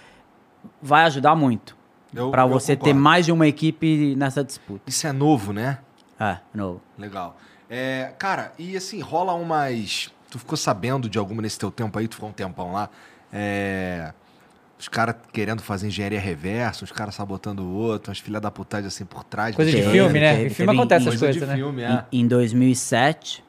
vai 0.80 1.04
ajudar 1.04 1.34
muito. 1.34 1.76
Eu 2.14 2.30
você 2.48 2.74
concordo. 2.76 2.84
ter 2.84 2.94
mais 2.94 3.26
de 3.26 3.32
uma 3.32 3.46
equipe 3.46 4.14
nessa 4.16 4.44
disputa. 4.44 4.82
Isso 4.86 5.06
é 5.06 5.12
novo, 5.12 5.52
né? 5.52 5.78
É, 6.18 6.36
novo. 6.54 6.80
Legal. 6.96 7.36
É, 7.68 8.12
cara, 8.18 8.52
e 8.58 8.76
assim, 8.76 9.00
rola 9.00 9.34
umas. 9.34 10.12
Tu 10.30 10.38
ficou 10.38 10.56
sabendo 10.56 11.08
de 11.08 11.18
alguma 11.18 11.42
nesse 11.42 11.58
teu 11.58 11.70
tempo 11.72 11.98
aí? 11.98 12.06
Tu 12.06 12.14
ficou 12.14 12.28
um 12.28 12.32
tempão 12.32 12.72
lá. 12.72 12.88
É, 13.32 14.12
Os 14.84 14.88
caras 14.88 15.16
querendo 15.32 15.62
fazer 15.62 15.86
engenharia 15.86 16.20
reversa, 16.20 16.84
os 16.84 16.92
caras 16.92 17.14
sabotando 17.14 17.62
o 17.62 17.72
outro, 17.72 18.10
umas 18.10 18.18
filha 18.18 18.38
da 18.38 18.50
putagem 18.50 18.86
assim 18.86 19.06
por 19.06 19.24
trás. 19.24 19.56
Coisa 19.56 19.70
de 19.70 19.78
Teve, 19.78 19.90
filme, 19.90 20.20
né? 20.20 20.32
teve, 20.34 20.46
em 20.46 20.50
filme 20.50 20.70
teve 20.72 20.78
acontece 20.78 21.08
essas 21.08 21.20
Coisa 21.20 21.24
coisas, 21.24 21.40
de 21.42 21.46
né? 21.48 21.56
filme, 21.56 21.82
é. 21.82 22.04
Em, 22.12 22.20
em 22.20 22.26
2007, 22.28 23.42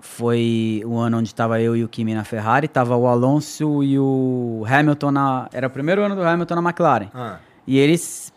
foi 0.00 0.82
o 0.86 0.96
ano 0.96 1.18
onde 1.18 1.28
estava 1.28 1.60
eu 1.60 1.76
e 1.76 1.84
o 1.84 1.88
Kimi 1.90 2.14
na 2.14 2.24
Ferrari, 2.24 2.68
tava 2.68 2.96
o 2.96 3.06
Alonso 3.06 3.84
e 3.84 3.98
o 3.98 4.64
Hamilton 4.66 5.10
na... 5.10 5.46
Era 5.52 5.66
o 5.66 5.70
primeiro 5.70 6.02
ano 6.02 6.16
do 6.16 6.22
Hamilton 6.22 6.54
na 6.54 6.62
McLaren. 6.62 7.08
Ah, 7.12 7.36
E 7.66 7.78
eles 7.78 8.32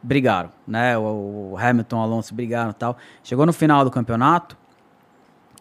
brigaram, 0.00 0.52
né? 0.64 0.96
O, 0.96 1.50
o 1.54 1.58
Hamilton, 1.58 1.96
o 1.96 2.00
Alonso 2.00 2.32
brigaram 2.32 2.70
e 2.70 2.74
tal. 2.74 2.96
Chegou 3.24 3.44
no 3.44 3.52
final 3.52 3.84
do 3.84 3.90
campeonato, 3.90 4.56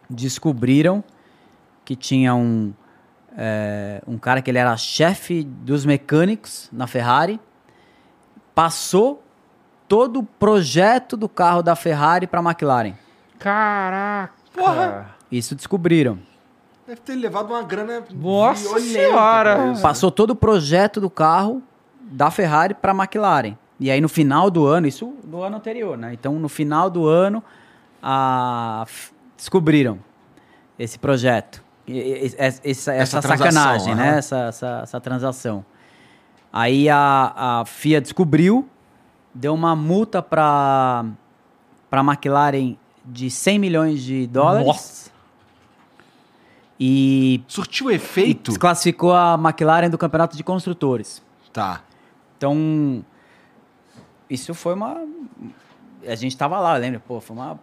descobriram 0.08 1.04
que 1.84 1.96
tinha 1.96 2.36
um, 2.36 2.72
é, 3.38 4.02
um 4.08 4.18
cara 4.18 4.42
que 4.42 4.52
ele 4.52 4.58
era 4.58 4.76
chefe 4.78 5.44
dos 5.44 5.86
mecânicos 5.86 6.70
na 6.72 6.88
Ferrari, 6.88 7.40
passou 8.54 9.24
todo 9.88 10.20
o 10.20 10.24
projeto 10.24 11.18
do 11.18 11.28
carro 11.28 11.62
da 11.62 11.76
Ferrari 11.76 12.28
para 12.28 12.40
a 12.40 12.44
McLaren. 12.44 12.94
Caraca! 13.40 14.34
Porra! 14.54 15.16
Isso 15.32 15.56
descobriram. 15.56 16.20
deve 16.88 17.02
ter 17.02 17.16
levado 17.16 17.50
uma 17.50 17.64
grana. 17.64 18.04
Nossa 18.14 18.62
violenta 18.62 18.88
senhora! 18.88 19.74
Passou 19.82 20.12
todo 20.12 20.32
o 20.32 20.36
projeto 20.36 21.02
do 21.02 21.10
carro 21.10 21.62
da 22.00 22.30
Ferrari 22.30 22.74
para 22.74 22.92
a 22.92 22.96
McLaren. 22.96 23.58
E 23.80 23.90
aí 23.90 24.00
no 24.00 24.08
final 24.08 24.50
do 24.52 24.66
ano, 24.66 24.88
isso 24.88 25.14
do 25.24 25.42
ano 25.42 25.58
anterior, 25.58 25.98
né? 25.98 26.14
Então 26.14 26.38
no 26.40 26.48
final 26.48 26.90
do 26.90 27.08
ano, 27.08 27.44
a, 28.02 28.86
descobriram 29.36 30.00
esse 30.78 31.00
projeto. 31.00 31.64
E- 31.88 31.92
e- 31.94 32.28
e- 32.28 32.36
essa, 32.38 32.62
essa, 32.64 32.94
Essa 32.94 33.22
sacanagem, 33.22 33.96
né? 33.96 34.18
Essa, 34.18 34.38
essa, 34.46 34.80
essa 34.84 35.02
transação. 35.02 35.66
Aí 36.52 36.88
a, 36.90 37.34
a 37.62 37.66
FIA 37.66 38.00
descobriu, 38.00 38.68
deu 39.34 39.54
uma 39.54 39.76
multa 39.76 40.22
para 40.22 41.04
a 41.92 42.00
McLaren 42.00 42.76
de 43.06 43.30
100 43.30 43.60
milhões 43.60 44.02
de 44.04 44.28
dólares. 44.28 44.68
Nossa! 44.68 45.12
E, 46.80 47.44
Surtiu 47.48 47.92
e 47.92 47.96
efeito? 47.96 48.52
desclassificou 48.52 49.14
a 49.14 49.36
McLaren 49.36 49.90
do 49.90 49.98
campeonato 49.98 50.36
de 50.36 50.44
construtores. 50.44 51.22
Tá. 51.52 51.82
Então, 52.38 53.04
isso 54.30 54.54
foi 54.54 54.74
uma. 54.74 55.02
A 56.06 56.16
gente 56.16 56.36
tava 56.36 56.60
lá, 56.60 56.76
lembra? 56.76 57.00
Pô, 57.00 57.22
foi 57.22 57.36
uma, 57.36 57.60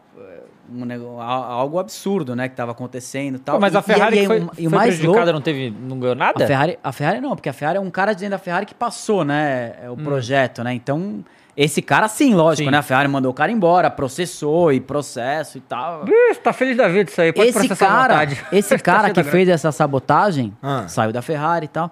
um 0.72 1.20
algo 1.20 1.78
absurdo, 1.78 2.34
né? 2.36 2.48
Que 2.48 2.54
tava 2.54 2.72
acontecendo 2.72 3.36
e 3.36 3.38
tal. 3.38 3.56
Pô, 3.56 3.60
mas 3.60 3.74
E- 3.74 3.76
a 3.76 3.82
Ferrari 3.82 4.18
e, 4.22 4.26
foi, 4.26 4.36
e, 4.38 4.40
foi 4.56 4.66
o 4.66 4.70
mais 4.70 4.94
prejudicada 4.94 5.16
louco, 5.24 5.32
não 5.32 5.40
teve, 5.40 5.70
não 5.70 5.98
ganhou 5.98 6.14
nada? 6.14 6.44
a 6.44 6.46
Ferrari, 6.46 6.78
a 6.82 6.92
Ferrari 6.92 7.20
não, 7.20 7.34
porque 7.34 7.48
a 7.48 7.52
Ferrari 7.52 7.78
é 7.78 7.80
um 7.80 7.90
cara 7.90 8.12
dentro 8.14 8.30
da 8.30 8.38
Ferrari 8.38 8.66
que 8.66 8.74
passou, 8.74 9.24
né? 9.24 9.74
é 9.82 9.90
O 9.90 9.96
projeto, 9.96 10.62
né? 10.62 10.72
Então, 10.74 11.24
esse 11.56 11.82
cara 11.82 12.08
sim, 12.08 12.34
lógico, 12.34 12.66
Sim. 12.66 12.70
né? 12.70 12.78
A 12.78 12.82
Ferrari 12.82 13.08
mandou 13.08 13.30
o 13.30 13.34
cara 13.34 13.50
embora, 13.52 13.90
processou 13.90 14.72
e 14.72 14.80
processo 14.80 15.58
e 15.58 15.60
tal. 15.60 16.04
Ih, 16.08 16.34
tá 16.36 16.52
feliz 16.52 16.76
da 16.76 16.88
vida 16.88 17.10
isso 17.10 17.20
aí, 17.20 17.32
pode 17.32 17.48
esse 17.48 17.68
cara, 17.76 18.14
vontade. 18.14 18.44
esse 18.52 18.76
Tá 18.78 18.82
cara 18.82 19.10
que 19.10 19.22
fez 19.24 19.48
essa 19.48 19.70
sabotagem 19.72 20.56
Ah. 20.62 20.86
saiu 20.88 21.12
da 21.12 21.20
Ferrari 21.20 21.66
e 21.66 21.68
tal. 21.68 21.90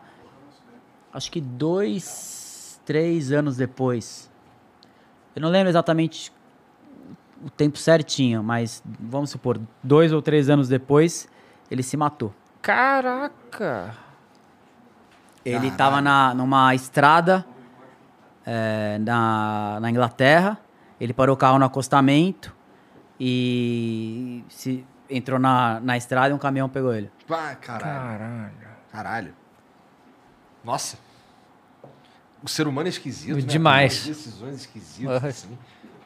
Acho 1.12 1.30
que 1.32 1.40
dois, 1.40 2.80
três 2.86 3.32
anos 3.32 3.56
depois. 3.56 4.30
Eu 5.34 5.42
não 5.42 5.48
lembro 5.50 5.68
exatamente 5.68 6.32
o 7.44 7.50
tempo 7.50 7.78
certinho, 7.78 8.42
mas 8.42 8.82
vamos 8.98 9.30
supor, 9.30 9.60
dois 9.82 10.12
ou 10.12 10.20
três 10.20 10.48
anos 10.48 10.68
depois, 10.68 11.28
ele 11.70 11.82
se 11.82 11.96
matou. 11.96 12.34
Caraca! 12.60 13.94
Ele 15.44 15.68
estava 15.68 16.00
na, 16.00 16.34
numa 16.34 16.74
estrada 16.74 17.46
é, 18.44 18.98
na, 18.98 19.78
na 19.80 19.90
Inglaterra. 19.90 20.58
Ele 21.00 21.12
parou 21.12 21.34
o 21.34 21.38
carro 21.38 21.58
no 21.58 21.64
acostamento 21.64 22.54
e 23.18 24.44
se 24.48 24.84
entrou 25.08 25.38
na, 25.38 25.80
na 25.80 25.96
estrada 25.96 26.30
e 26.30 26.32
um 26.32 26.38
caminhão 26.38 26.68
pegou 26.68 26.92
ele. 26.92 27.10
Ah, 27.30 27.54
caralho. 27.54 28.18
Caralho. 28.18 28.52
Caralho. 28.92 29.34
Nossa. 30.64 30.98
O 32.42 32.48
ser 32.48 32.66
humano 32.66 32.88
é 32.88 32.90
esquisito, 32.90 33.36
né? 33.36 33.42
Demais. 33.42 34.06
Umas 34.06 34.16
decisões 34.16 34.54
esquisitas, 34.56 35.24
assim. 35.24 35.58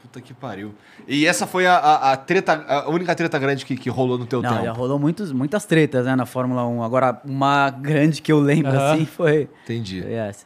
Puta 0.03 0.21
que 0.21 0.35
pariu. 0.35 0.75
E 1.07 1.27
essa 1.27 1.47
foi 1.47 1.65
a, 1.67 1.77
a, 1.77 2.13
a 2.13 2.17
treta, 2.17 2.53
a 2.67 2.91
única 2.91 3.15
treta 3.15 3.39
grande 3.39 3.65
que, 3.65 3.77
que 3.77 3.89
rolou 3.89 4.19
no 4.19 4.27
teu 4.27 4.43
Não, 4.43 4.51
tempo. 4.51 4.65
já 4.65 4.73
rolou 4.73 4.99
muitos, 4.99 5.31
muitas 5.33 5.65
tretas 5.65 6.05
né, 6.07 6.17
na 6.17 6.27
Fórmula 6.27 6.67
1. 6.67 6.83
Agora, 6.83 7.21
uma 7.25 7.71
grande 7.71 8.21
que 8.21 8.33
eu 8.33 8.41
lembro 8.41 8.73
assim 8.77 9.07
foi, 9.07 9.49
Entendi. 9.65 10.03
foi 10.03 10.13
essa. 10.13 10.45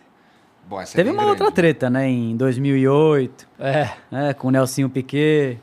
Bom, 0.69 0.81
essa 0.81 0.95
é 0.95 0.97
Teve 0.97 1.09
bem 1.11 1.19
uma 1.19 1.25
grande. 1.25 1.43
outra 1.43 1.55
treta, 1.55 1.89
né? 1.89 2.07
Em 2.09 2.37
2008, 2.37 3.49
É. 3.59 3.89
né, 4.11 4.35
com 4.35 4.49
o 4.49 4.51
Nelsinho 4.51 4.91
Piquet, 4.91 5.59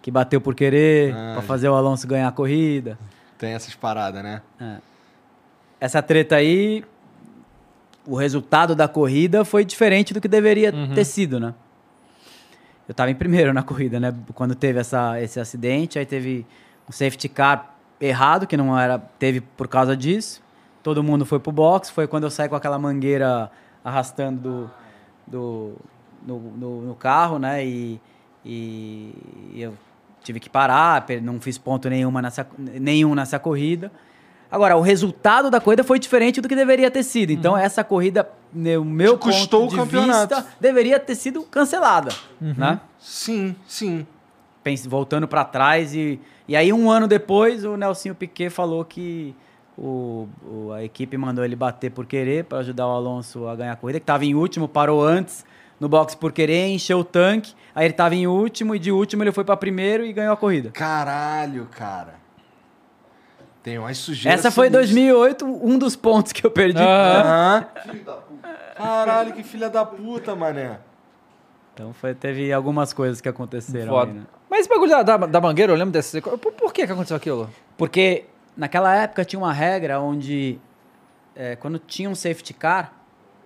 que 0.00 0.10
bateu 0.10 0.40
por 0.40 0.54
querer, 0.54 1.12
Ah, 1.14 1.32
pra 1.34 1.42
fazer 1.42 1.68
o 1.68 1.74
Alonso 1.74 2.06
ganhar 2.06 2.28
a 2.28 2.32
corrida. 2.32 2.96
Tem 3.38 3.54
essas 3.54 3.74
paradas, 3.74 4.22
né? 4.22 4.40
Essa 5.80 6.00
treta 6.00 6.36
aí, 6.36 6.84
o 8.06 8.14
resultado 8.14 8.74
da 8.76 8.86
corrida 8.86 9.44
foi 9.44 9.64
diferente 9.64 10.14
do 10.14 10.20
que 10.20 10.28
deveria 10.28 10.72
ter 10.94 11.04
sido, 11.04 11.40
né? 11.40 11.54
Eu 12.92 12.94
tava 12.94 13.10
em 13.10 13.14
primeiro 13.14 13.54
na 13.54 13.62
corrida, 13.62 13.98
né? 13.98 14.14
Quando 14.34 14.54
teve 14.54 14.78
essa, 14.78 15.18
esse 15.18 15.40
acidente, 15.40 15.98
aí 15.98 16.04
teve 16.04 16.44
um 16.86 16.92
safety 16.92 17.26
car 17.26 17.74
errado, 17.98 18.46
que 18.46 18.54
não 18.54 18.78
era. 18.78 18.98
Teve 18.98 19.40
por 19.40 19.66
causa 19.66 19.96
disso. 19.96 20.42
Todo 20.82 21.02
mundo 21.02 21.24
foi 21.24 21.40
pro 21.40 21.50
box. 21.50 21.88
Foi 21.88 22.06
quando 22.06 22.24
eu 22.24 22.30
saí 22.30 22.50
com 22.50 22.54
aquela 22.54 22.78
mangueira 22.78 23.50
arrastando 23.82 24.40
do, 24.42 24.70
do, 25.26 25.72
no, 26.26 26.38
no- 26.38 26.82
no 26.82 26.94
carro, 26.94 27.38
né? 27.38 27.64
E, 27.64 27.98
e 28.44 29.14
eu 29.56 29.72
tive 30.22 30.38
que 30.38 30.50
parar, 30.50 31.06
não 31.22 31.40
fiz 31.40 31.56
ponto 31.56 31.88
nenhuma 31.88 32.20
nessa, 32.20 32.46
nenhum 32.58 33.14
nessa 33.14 33.38
corrida. 33.38 33.90
Agora, 34.50 34.76
o 34.76 34.82
resultado 34.82 35.50
da 35.50 35.62
corrida 35.62 35.82
foi 35.82 35.98
diferente 35.98 36.42
do 36.42 36.48
que 36.48 36.54
deveria 36.54 36.90
ter 36.90 37.04
sido. 37.04 37.30
Então, 37.32 37.56
essa 37.56 37.82
corrida, 37.82 38.28
no 38.54 38.84
meu 38.84 39.16
Te 39.16 39.20
custou 39.22 39.62
ponto 39.62 39.74
o 39.74 39.76
campeonato. 39.78 40.34
vista, 40.34 40.50
deveria 40.60 40.98
ter 41.00 41.14
sido 41.14 41.42
cancelada, 41.42 42.10
né? 42.40 42.80
Sim, 42.98 43.54
sim. 43.66 44.06
pens- 44.62 44.86
voltando 44.86 45.26
pra 45.26 45.44
trás. 45.44 45.94
E, 45.94 46.20
e 46.46 46.54
aí, 46.54 46.72
um 46.72 46.90
ano 46.90 47.06
depois, 47.08 47.64
o 47.64 47.76
Nelsinho 47.76 48.14
Piquet 48.14 48.50
falou 48.50 48.84
que 48.84 49.34
o, 49.76 50.28
o- 50.44 50.72
a 50.72 50.84
equipe 50.84 51.16
mandou 51.16 51.44
ele 51.44 51.56
bater 51.56 51.90
por 51.90 52.06
querer 52.06 52.44
para 52.44 52.58
ajudar 52.58 52.86
o 52.86 52.90
Alonso 52.90 53.48
a 53.48 53.56
ganhar 53.56 53.72
a 53.72 53.76
corrida, 53.76 53.98
que 53.98 54.04
estava 54.04 54.24
em 54.24 54.34
último, 54.34 54.68
parou 54.68 55.02
antes 55.02 55.44
no 55.80 55.88
box 55.88 56.14
por 56.14 56.30
querer, 56.30 56.68
encheu 56.68 57.00
o 57.00 57.04
tanque. 57.04 57.54
Aí 57.74 57.86
ele 57.86 57.92
estava 57.94 58.14
em 58.14 58.26
último 58.26 58.74
e 58.74 58.78
de 58.78 58.92
último 58.92 59.22
ele 59.24 59.32
foi 59.32 59.42
para 59.44 59.56
primeiro 59.56 60.04
e 60.04 60.12
ganhou 60.12 60.32
a 60.34 60.36
corrida. 60.36 60.70
Caralho, 60.70 61.66
cara. 61.70 62.20
Tem 63.62 63.78
umas 63.78 63.96
sujeiras. 63.98 64.40
Essa 64.40 64.50
foi 64.50 64.66
sinistras. 64.68 64.90
2008, 64.90 65.44
um 65.46 65.78
dos 65.78 65.94
pontos 65.96 66.32
que 66.32 66.44
eu 66.44 66.50
perdi. 66.50 66.82
Ah. 66.82 67.66
Aham. 67.86 68.18
Caralho, 68.76 69.32
que 69.32 69.42
filha 69.42 69.68
da 69.70 69.84
puta, 69.84 70.34
mané. 70.34 70.78
Então 71.74 71.92
foi, 71.92 72.14
teve 72.14 72.52
algumas 72.52 72.92
coisas 72.92 73.20
que 73.20 73.28
aconteceram 73.28 73.88
Foda. 73.92 74.10
aí, 74.10 74.18
né? 74.18 74.26
Mas 74.50 74.60
esse 74.60 74.68
bagulho 74.68 74.90
da, 74.90 75.02
da, 75.02 75.16
da 75.18 75.40
mangueira, 75.40 75.72
eu 75.72 75.76
lembro 75.76 75.92
desse. 75.92 76.20
Por, 76.20 76.36
por 76.38 76.72
que, 76.72 76.86
que 76.86 76.92
aconteceu 76.92 77.16
aquilo? 77.16 77.48
Porque 77.78 78.26
naquela 78.56 78.94
época 78.94 79.24
tinha 79.24 79.40
uma 79.40 79.52
regra 79.52 79.98
onde 80.00 80.58
é, 81.34 81.56
quando 81.56 81.78
tinha 81.78 82.10
um 82.10 82.14
safety 82.14 82.52
car, 82.52 82.92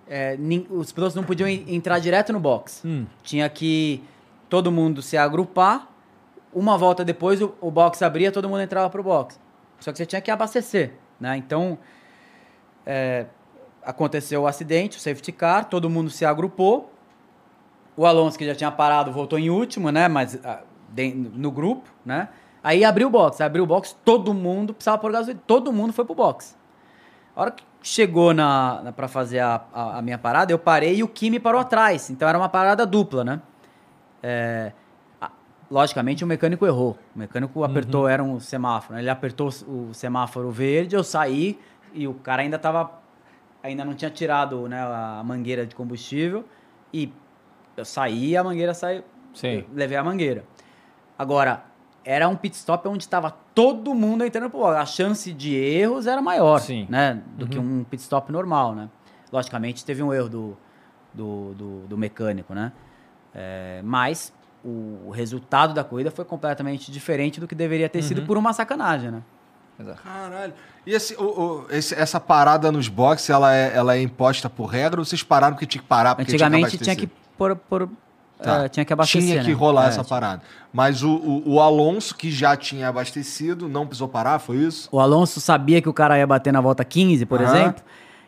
é, 0.09 0.35
nin- 0.35 0.67
os 0.69 0.91
pilotos 0.91 1.15
não 1.15 1.23
podiam 1.23 1.47
en- 1.47 1.63
entrar 1.73 1.99
direto 1.99 2.33
no 2.33 2.39
box. 2.39 2.81
Hum. 2.85 3.05
Tinha 3.23 3.47
que 3.47 4.03
todo 4.49 4.69
mundo 4.71 5.01
se 5.01 5.15
agrupar, 5.17 5.87
uma 6.53 6.77
volta 6.77 7.05
depois 7.05 7.41
o, 7.41 7.53
o 7.61 7.71
box 7.71 8.01
abria, 8.03 8.31
todo 8.31 8.49
mundo 8.49 8.61
entrava 8.61 8.89
pro 8.89 9.01
box. 9.03 9.39
Só 9.79 9.91
que 9.93 9.97
você 9.97 10.05
tinha 10.05 10.21
que 10.21 10.29
abastecer, 10.31 10.91
né? 11.19 11.37
Então 11.37 11.77
é, 12.85 13.25
aconteceu 13.87 14.41
o 14.41 14.47
acidente, 14.47 14.97
o 14.97 14.99
safety 14.99 15.31
car, 15.31 15.65
todo 15.65 15.89
mundo 15.89 16.09
se 16.09 16.25
agrupou. 16.25 16.91
O 17.95 18.05
Alonso, 18.05 18.37
que 18.37 18.45
já 18.45 18.53
tinha 18.53 18.71
parado, 18.71 19.11
voltou 19.11 19.39
em 19.39 19.49
último, 19.49 19.91
né? 19.91 20.07
Mas 20.07 20.39
ah, 20.45 20.61
no 21.33 21.49
grupo, 21.49 21.89
né? 22.05 22.29
Aí 22.63 22.83
abriu 22.83 23.07
o 23.07 23.09
box. 23.09 23.41
Abriu 23.41 23.63
o 23.63 23.67
box, 23.67 23.95
todo 24.05 24.33
mundo 24.33 24.73
precisava 24.73 24.97
pôr 24.97 25.11
gasolina. 25.11 25.41
Todo 25.47 25.73
mundo 25.73 25.93
foi 25.93 26.05
pro 26.05 26.13
box. 26.13 26.55
A 27.35 27.41
hora 27.41 27.51
que 27.51 27.63
chegou 27.81 28.33
na, 28.33 28.81
na, 28.83 28.91
para 28.91 29.07
fazer 29.07 29.39
a, 29.39 29.63
a, 29.73 29.97
a 29.99 30.01
minha 30.01 30.17
parada, 30.17 30.51
eu 30.51 30.59
parei 30.59 30.97
e 30.97 31.03
o 31.03 31.07
Kimi 31.07 31.39
parou 31.39 31.61
atrás. 31.61 32.09
Então 32.09 32.27
era 32.27 32.37
uma 32.37 32.49
parada 32.49 32.85
dupla, 32.85 33.23
né? 33.23 33.41
É, 34.21 34.73
logicamente 35.69 36.23
o 36.23 36.27
mecânico 36.27 36.65
errou. 36.65 36.97
O 37.15 37.19
mecânico 37.19 37.63
apertou, 37.63 38.07
era 38.07 38.23
um 38.23 38.39
semáforo. 38.39 38.95
né? 38.95 39.01
Ele 39.01 39.09
apertou 39.09 39.49
o 39.67 39.93
semáforo 39.93 40.49
verde, 40.51 40.95
eu 40.95 41.03
saí 41.03 41.59
e 41.93 42.07
o 42.07 42.13
cara 42.13 42.41
ainda 42.41 42.57
tava. 42.57 42.91
Ainda 43.63 43.83
não 43.83 43.93
tinha 43.93 44.11
tirado 44.11 44.67
né, 44.67 44.81
a 44.81 45.21
mangueira 45.25 45.65
de 45.65 45.75
combustível. 45.75 46.45
E 46.93 47.11
eu 47.75 47.85
saí 47.85 48.37
a 48.37 48.43
mangueira 48.43 48.73
saiu. 48.73 49.03
Sim. 49.33 49.65
Levei 49.73 49.97
a 49.97 50.03
mangueira. 50.03 50.43
Agora, 51.17 51.63
era 52.05 52.27
um 52.27 52.35
pit 52.35 52.55
stop 52.55 52.87
onde 52.87 53.03
estava 53.03 53.31
todo 53.53 53.93
mundo 53.93 54.23
entrando 54.23 54.49
pro. 54.49 54.65
A 54.65 54.85
chance 54.85 55.33
de 55.33 55.55
erros 55.55 56.07
era 56.07 56.21
maior, 56.21 56.59
Sim. 56.59 56.87
né? 56.89 57.21
Do 57.35 57.47
que 57.47 57.59
um 57.59 57.83
pit 57.83 58.01
stop 58.01 58.31
normal, 58.31 58.73
né? 58.73 58.89
Logicamente, 59.31 59.83
teve 59.83 60.01
um 60.01 60.13
erro 60.13 60.29
do, 60.29 60.57
do, 61.13 61.53
do, 61.53 61.79
do 61.87 61.97
mecânico, 61.97 62.53
né? 62.53 62.71
É, 63.35 63.81
mas 63.83 64.33
o 64.63 65.11
resultado 65.11 65.73
da 65.73 65.83
corrida 65.83 66.09
foi 66.09 66.25
completamente 66.25 66.91
diferente 66.91 67.39
do 67.39 67.47
que 67.47 67.55
deveria 67.55 67.87
ter 67.87 68.01
sido 68.01 68.23
por 68.23 68.37
uma 68.37 68.53
sacanagem, 68.53 69.11
né? 69.11 69.21
Caralho. 70.03 70.53
E 70.85 70.93
esse, 70.93 71.15
o- 71.15 71.23
o- 71.23 71.65
esse- 71.69 71.93
essa 71.95 72.19
parada 72.19 72.71
nos 72.71 72.87
boxes, 72.87 73.29
ela 73.29 73.53
é, 73.53 73.71
ela 73.75 73.95
é 73.95 74.01
imposta 74.01 74.49
por 74.49 74.65
regra 74.65 74.99
ou 75.01 75.05
vocês 75.05 75.21
pararam 75.23 75.53
porque 75.53 75.65
tinha 75.65 75.81
que 75.81 75.87
parar? 75.87 76.15
Porque 76.15 76.31
Antigamente 76.31 76.69
tinha 76.77 76.83
tinha 76.83 76.95
que 76.95 77.07
que 77.07 77.13
pôr... 77.37 77.55
pôr 77.55 77.89
Tá. 78.39 78.65
é, 78.65 78.69
tinha 78.69 78.85
que 78.85 78.93
abastecer, 78.93 79.27
Tinha 79.31 79.41
que 79.43 79.49
né? 79.49 79.55
rolar 79.55 79.85
É, 79.85 79.87
essa 79.87 80.03
parada. 80.03 80.43
Mas 80.71 81.01
o, 81.01 81.09
o, 81.09 81.53
o 81.55 81.59
Alonso, 81.59 82.15
que 82.15 82.29
já 82.29 82.55
tinha 82.55 82.87
abastecido, 82.87 83.67
não 83.67 83.87
precisou 83.87 84.07
parar, 84.07 84.37
foi 84.37 84.57
isso? 84.57 84.87
O 84.91 84.99
Alonso 84.99 85.41
sabia 85.41 85.81
que 85.81 85.89
o 85.89 85.93
cara 85.93 86.19
ia 86.19 86.27
bater 86.27 86.53
na 86.53 86.61
volta 86.61 86.85
15, 86.85 87.25
por 87.25 87.41
Aham. 87.41 87.49
exemplo. 87.55 87.83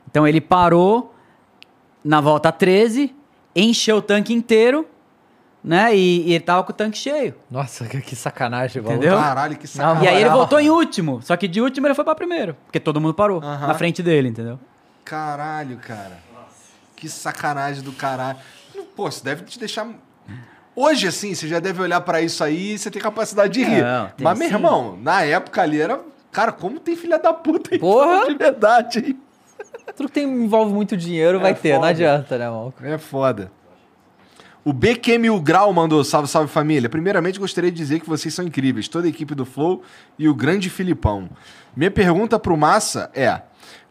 Então 0.10 0.28
ele 0.28 0.42
parou 0.42 1.14
na 2.04 2.20
volta 2.20 2.52
13, 2.52 3.16
encheu 3.56 3.98
o 3.98 4.02
tanque 4.02 4.34
inteiro, 4.34 4.88
né? 5.64 5.96
E, 5.96 6.28
e 6.30 6.34
ele 6.34 6.44
tava 6.44 6.64
com 6.64 6.72
o 6.72 6.76
tanque 6.76 6.98
cheio. 6.98 7.36
Nossa, 7.50 7.86
que, 7.86 8.02
que 8.02 8.16
sacanagem. 8.16 8.82
Entendeu? 8.82 9.18
Caralho, 9.18 9.58
que 9.58 9.68
sacanagem. 9.68 10.06
E 10.06 10.08
aí 10.08 10.22
ele 10.22 10.30
voltou 10.30 10.60
em 10.60 10.70
último. 10.70 11.22
Só 11.22 11.36
que 11.36 11.48
de 11.48 11.62
último 11.62 11.88
ele 11.88 11.94
foi 11.94 12.04
pra 12.04 12.16
primeiro. 12.16 12.56
Porque 12.66 12.80
todo 12.80 13.00
mundo 13.02 13.14
parou 13.14 13.42
na 13.42 13.74
frente 13.76 14.02
dele, 14.02 14.30
entendeu? 14.30 14.60
Caralho, 15.04 15.78
cara. 15.78 16.20
Que 16.96 17.08
sacanagem 17.10 17.84
do 17.84 17.92
caralho. 17.92 18.38
Pô, 18.96 19.08
isso 19.08 19.24
deve 19.24 19.44
te 19.44 19.58
deixar. 19.60 19.88
Hoje, 20.76 21.08
assim, 21.08 21.34
você 21.34 21.48
já 21.48 21.60
deve 21.60 21.82
olhar 21.82 22.00
pra 22.02 22.22
isso 22.22 22.44
aí 22.44 22.74
e 22.74 22.78
você 22.78 22.92
tem 22.92 23.02
capacidade 23.02 23.54
de 23.54 23.64
rir. 23.64 23.82
Não, 23.84 24.12
Mas, 24.22 24.38
meu 24.38 24.48
sim. 24.48 24.54
irmão, 24.54 24.98
na 25.02 25.24
época 25.24 25.62
ali 25.62 25.82
era. 25.82 26.00
Cara, 26.32 26.52
como 26.52 26.80
tem 26.80 26.96
filha 26.96 27.18
da 27.18 27.34
puta 27.34 27.74
aí 27.74 27.80
Porra! 27.80 28.28
de 28.28 28.36
verdade, 28.36 29.00
hein? 29.00 29.20
Tudo 29.96 30.08
que 30.08 30.14
tem, 30.14 30.24
envolve 30.26 30.72
muito 30.72 30.96
dinheiro 30.96 31.40
vai 31.40 31.56
ter, 31.56 31.72
não 31.72 31.80
foda. 31.80 31.90
adianta, 31.90 32.38
né, 32.38 32.50
mal? 32.50 32.74
É 32.84 32.98
foda. 32.98 33.52
O 34.64 34.74
BQ 34.74 35.18
Mil 35.18 35.40
Grau 35.40 35.72
mandou 35.74 36.04
salve, 36.04 36.28
salve 36.28 36.52
família. 36.52 36.90
Primeiramente, 36.90 37.40
gostaria 37.40 37.72
de 37.72 37.78
dizer 37.78 38.00
que 38.02 38.10
vocês 38.10 38.34
são 38.34 38.46
incríveis, 38.46 38.88
toda 38.88 39.08
a 39.08 39.10
equipe 39.10 39.34
do 39.34 39.46
Flow 39.46 39.84
e 40.18 40.28
o 40.28 40.36
grande 40.36 40.70
Filipão. 40.70 41.30
Minha 41.76 41.90
pergunta 41.90 42.38
pro 42.38 42.58
Massa 42.58 43.10
é: 43.14 43.42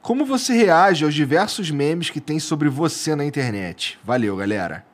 como 0.03 0.25
você 0.25 0.53
reage 0.53 1.05
aos 1.05 1.15
diversos 1.15 1.71
memes 1.71 2.11
que 2.11 2.21
tem 2.21 2.39
sobre 2.39 2.69
você 2.69 3.17
na 3.17 3.25
internet? 3.25 3.99
Valeu, 4.05 4.37
galera. 4.37 4.85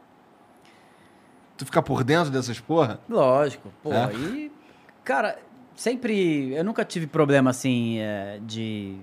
Tu 1.57 1.65
fica 1.65 1.83
por 1.83 2.03
dentro 2.03 2.31
dessas 2.31 2.59
porra? 2.61 3.01
Lógico. 3.09 3.73
Pô, 3.83 3.93
É? 3.93 4.13
e. 4.15 4.53
Cara, 5.05 5.39
sempre. 5.77 6.53
Eu 6.55 6.65
nunca 6.65 6.85
tive 6.85 7.07
problema 7.07 7.51
assim 7.51 7.99
é, 7.99 8.39
de. 8.43 8.97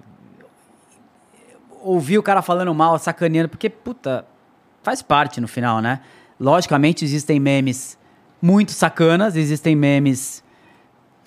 Ouvir 1.81 2.17
o 2.17 2.23
cara 2.23 2.41
falando 2.41 2.73
mal, 2.73 2.97
sacaneando, 2.99 3.49
porque, 3.49 3.69
puta, 3.69 4.25
faz 4.83 5.01
parte 5.01 5.41
no 5.41 5.47
final, 5.47 5.81
né? 5.81 6.01
Logicamente 6.41 7.05
existem 7.05 7.39
memes 7.39 7.97
muito 8.41 8.71
sacanas, 8.71 9.35
existem 9.35 9.75
memes 9.75 10.43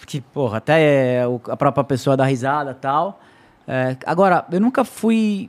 que, 0.06 0.20
porra, 0.20 0.58
até 0.58 0.82
é, 0.82 1.22
a 1.48 1.56
própria 1.56 1.84
pessoa 1.84 2.16
dá 2.16 2.24
risada 2.24 2.72
e 2.72 2.74
tal. 2.74 3.20
É, 3.66 3.96
agora, 4.04 4.44
eu 4.50 4.60
nunca 4.60 4.84
fui 4.84 5.48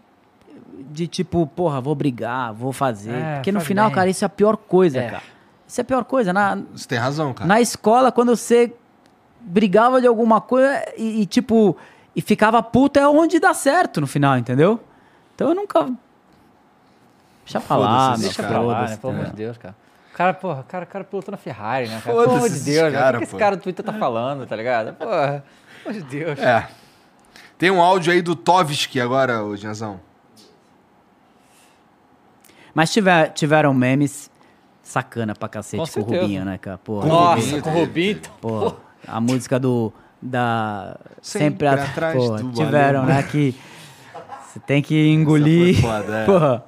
de 0.91 1.07
tipo, 1.07 1.47
porra, 1.47 1.81
vou 1.81 1.95
brigar, 1.95 2.53
vou 2.53 2.71
fazer. 2.71 3.11
É, 3.15 3.35
porque 3.35 3.51
no 3.51 3.59
faz 3.59 3.67
final, 3.67 3.87
bem. 3.87 3.95
cara, 3.95 4.09
isso 4.09 4.23
é 4.23 4.27
a 4.27 4.29
pior 4.29 4.55
coisa, 4.55 4.99
É. 4.99 5.09
cara. 5.09 5.23
Isso 5.67 5.81
é 5.81 5.83
a 5.83 5.85
pior 5.85 6.03
coisa. 6.05 6.31
Na, 6.31 6.55
Você 6.73 6.87
tem 6.87 6.99
razão, 6.99 7.33
cara. 7.33 7.47
na 7.47 7.59
escola, 7.59 8.11
quando 8.11 8.35
você 8.35 8.71
brigava 9.41 9.99
de 9.99 10.05
alguma 10.07 10.39
coisa 10.39 10.85
e, 10.95 11.21
e, 11.21 11.25
tipo, 11.25 11.75
e 12.15 12.21
ficava 12.21 12.61
puta, 12.61 12.99
é 12.99 13.07
onde 13.07 13.39
dá 13.39 13.53
certo 13.53 13.99
no 13.99 14.05
final, 14.07 14.37
entendeu? 14.37 14.79
Então 15.33 15.49
eu 15.49 15.55
nunca. 15.55 15.89
Deixa 17.45 17.61
pra 17.61 17.77
lá, 17.77 18.09
meu, 18.11 18.19
Deixa 18.19 18.41
cara. 18.41 18.53
pra 18.55 18.63
lá, 18.63 18.87
né? 18.87 18.97
Pelo 18.97 19.13
amor 19.13 19.25
é. 19.25 19.29
de 19.29 19.35
Deus, 19.35 19.57
cara. 19.57 19.75
O 20.11 20.17
cara, 20.17 20.33
porra, 20.33 20.61
o 20.61 20.63
cara, 20.63 20.83
o 20.83 20.87
cara 20.87 21.03
pilotou 21.03 21.31
na 21.31 21.37
Ferrari, 21.37 21.87
né, 21.87 22.01
cara? 22.03 22.17
Pelo 22.17 22.35
amor 22.35 22.49
de 22.49 22.59
Deus, 22.59 22.91
né? 22.91 22.97
O 22.97 23.01
cara, 23.01 23.17
que, 23.19 23.25
que 23.25 23.29
esse 23.29 23.37
cara 23.37 23.55
do 23.55 23.61
Twitter 23.61 23.85
tá 23.85 23.93
falando, 23.93 24.45
tá 24.45 24.55
ligado? 24.55 24.93
Porra, 24.93 25.43
pelo 25.83 25.95
amor 25.95 26.01
de 26.01 26.09
Deus. 26.09 26.39
É. 26.39 26.67
Tem 27.57 27.71
um 27.71 27.81
áudio 27.81 28.11
aí 28.11 28.21
do 28.21 28.35
Tovski 28.35 28.99
agora, 28.99 29.43
ô 29.43 29.55
Janzão. 29.55 29.99
Mas 32.73 32.91
tiver, 32.91 33.29
tiveram 33.29 33.73
memes 33.73 34.29
sacana 34.81 35.33
pra 35.33 35.47
cacete 35.47 35.91
Com 35.93 36.03
com, 36.03 36.11
o. 36.11 36.19
Rubinho, 36.21 36.45
né, 36.45 36.57
cara? 36.57 36.77
Porra, 36.77 37.07
Nossa, 37.07 37.41
Rubinho, 37.41 37.61
com 37.61 37.69
o. 37.69 37.73
Rubinho. 37.73 38.11
então. 38.11 38.33
Pô, 38.41 38.75
a 39.07 39.21
música 39.21 39.59
do. 39.59 39.93
Da. 40.21 40.97
Sempre 41.21 41.67
Sempre, 41.67 41.67
atrás 41.67 42.15
pô, 42.17 42.35
do 42.37 42.51
tiveram, 42.51 43.01
balão. 43.01 43.15
né? 43.15 43.23
Que 43.23 43.55
você 44.47 44.59
tem 44.59 44.81
que 44.81 45.07
engolir. 45.09 45.79
foi 45.79 45.89
foda, 45.89 46.17
é. 46.17 46.25
Porra, 46.27 46.63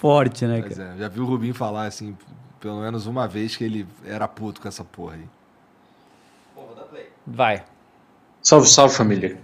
forte, 0.00 0.46
né, 0.46 0.62
Pois 0.62 0.78
cara? 0.78 0.94
é, 0.94 0.98
já 0.98 1.08
vi 1.08 1.20
o 1.20 1.26
Rubinho 1.26 1.54
falar 1.54 1.84
assim, 1.84 2.16
pelo 2.58 2.80
menos 2.80 3.06
uma 3.06 3.28
vez 3.28 3.54
que 3.54 3.62
ele 3.64 3.86
era 4.06 4.26
puto 4.26 4.58
com 4.60 4.66
essa 4.66 4.82
porra 4.82 5.14
aí. 5.14 5.24
Vai. 7.26 7.62
Salve, 8.42 8.66
salve 8.66 8.94
família. 8.94 9.38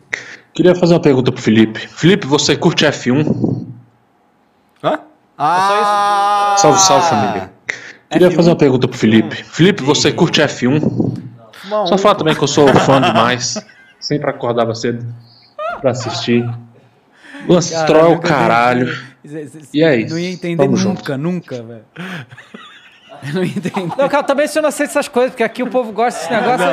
Queria 0.54 0.74
fazer 0.74 0.94
uma 0.94 1.00
pergunta 1.00 1.30
pro 1.30 1.42
Felipe. 1.42 1.86
Felipe, 1.86 2.26
você 2.26 2.56
curte 2.56 2.86
F1? 2.86 3.66
Hã? 4.82 5.00
Ah! 5.36 6.54
Salve, 6.58 6.80
salve 6.80 7.06
família. 7.08 7.52
Queria 8.10 8.30
fazer 8.30 8.48
uma 8.50 8.56
pergunta 8.56 8.88
pro 8.88 8.96
Felipe. 8.96 9.36
Felipe, 9.44 9.82
você 9.82 10.10
curte 10.10 10.40
F1? 10.40 10.80
Só 11.86 11.98
falar 11.98 12.14
também 12.14 12.34
que 12.34 12.42
eu 12.42 12.48
sou 12.48 12.66
fã 12.68 13.00
demais. 13.00 13.62
Sempre 14.00 14.30
acordava 14.30 14.74
cedo 14.74 15.04
pra 15.82 15.90
assistir. 15.90 16.48
Lance 17.46 17.74
é 17.74 17.84
o 17.84 18.10
nunca 18.14 18.28
caralho. 18.28 18.88
E 19.73 19.82
é 19.82 19.97
isso. 19.97 20.11
Não 20.11 20.19
ia 20.19 20.31
entender 20.31 20.62
Tamo 20.65 20.77
nunca, 20.78 21.16
nunca, 21.19 21.62
velho. 21.62 21.85
Eu 23.28 23.32
não 23.35 23.44
ia 23.44 23.51
entender. 23.57 23.93
Não, 23.98 24.09
cara, 24.09 24.23
também 24.23 24.47
se 24.47 24.59
eu 24.59 24.62
não 24.62 24.70
sei 24.70 24.86
essas 24.86 25.09
coisas, 25.09 25.31
porque 25.32 25.43
aqui 25.43 25.62
o 25.62 25.66
povo 25.70 25.93
gosta 25.93 26.20
desse 26.20 26.32
negócio. 26.32 26.66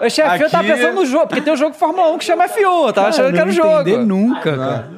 O 0.00 0.08
chefe, 0.10 0.44
eu 0.44 0.50
tava 0.50 0.64
Aqui- 0.68 0.72
pensando 0.76 0.94
no 0.94 1.06
jogo, 1.06 1.26
porque 1.26 1.40
tem 1.42 1.52
um 1.52 1.56
jogo 1.56 1.72
de 1.72 1.78
Fórmula 1.78 2.08
1 2.12 2.18
que 2.18 2.24
chama 2.24 2.46
F1, 2.48 2.86
eu 2.86 2.92
tava 2.92 3.08
achando 3.08 3.26
eu 3.26 3.32
que 3.32 3.38
era 3.38 3.46
não 3.46 3.52
o 3.52 3.56
ia 3.56 3.62
jogo. 3.62 3.80
entender 3.80 4.04
nunca, 4.06 4.56
cara. 4.56 4.90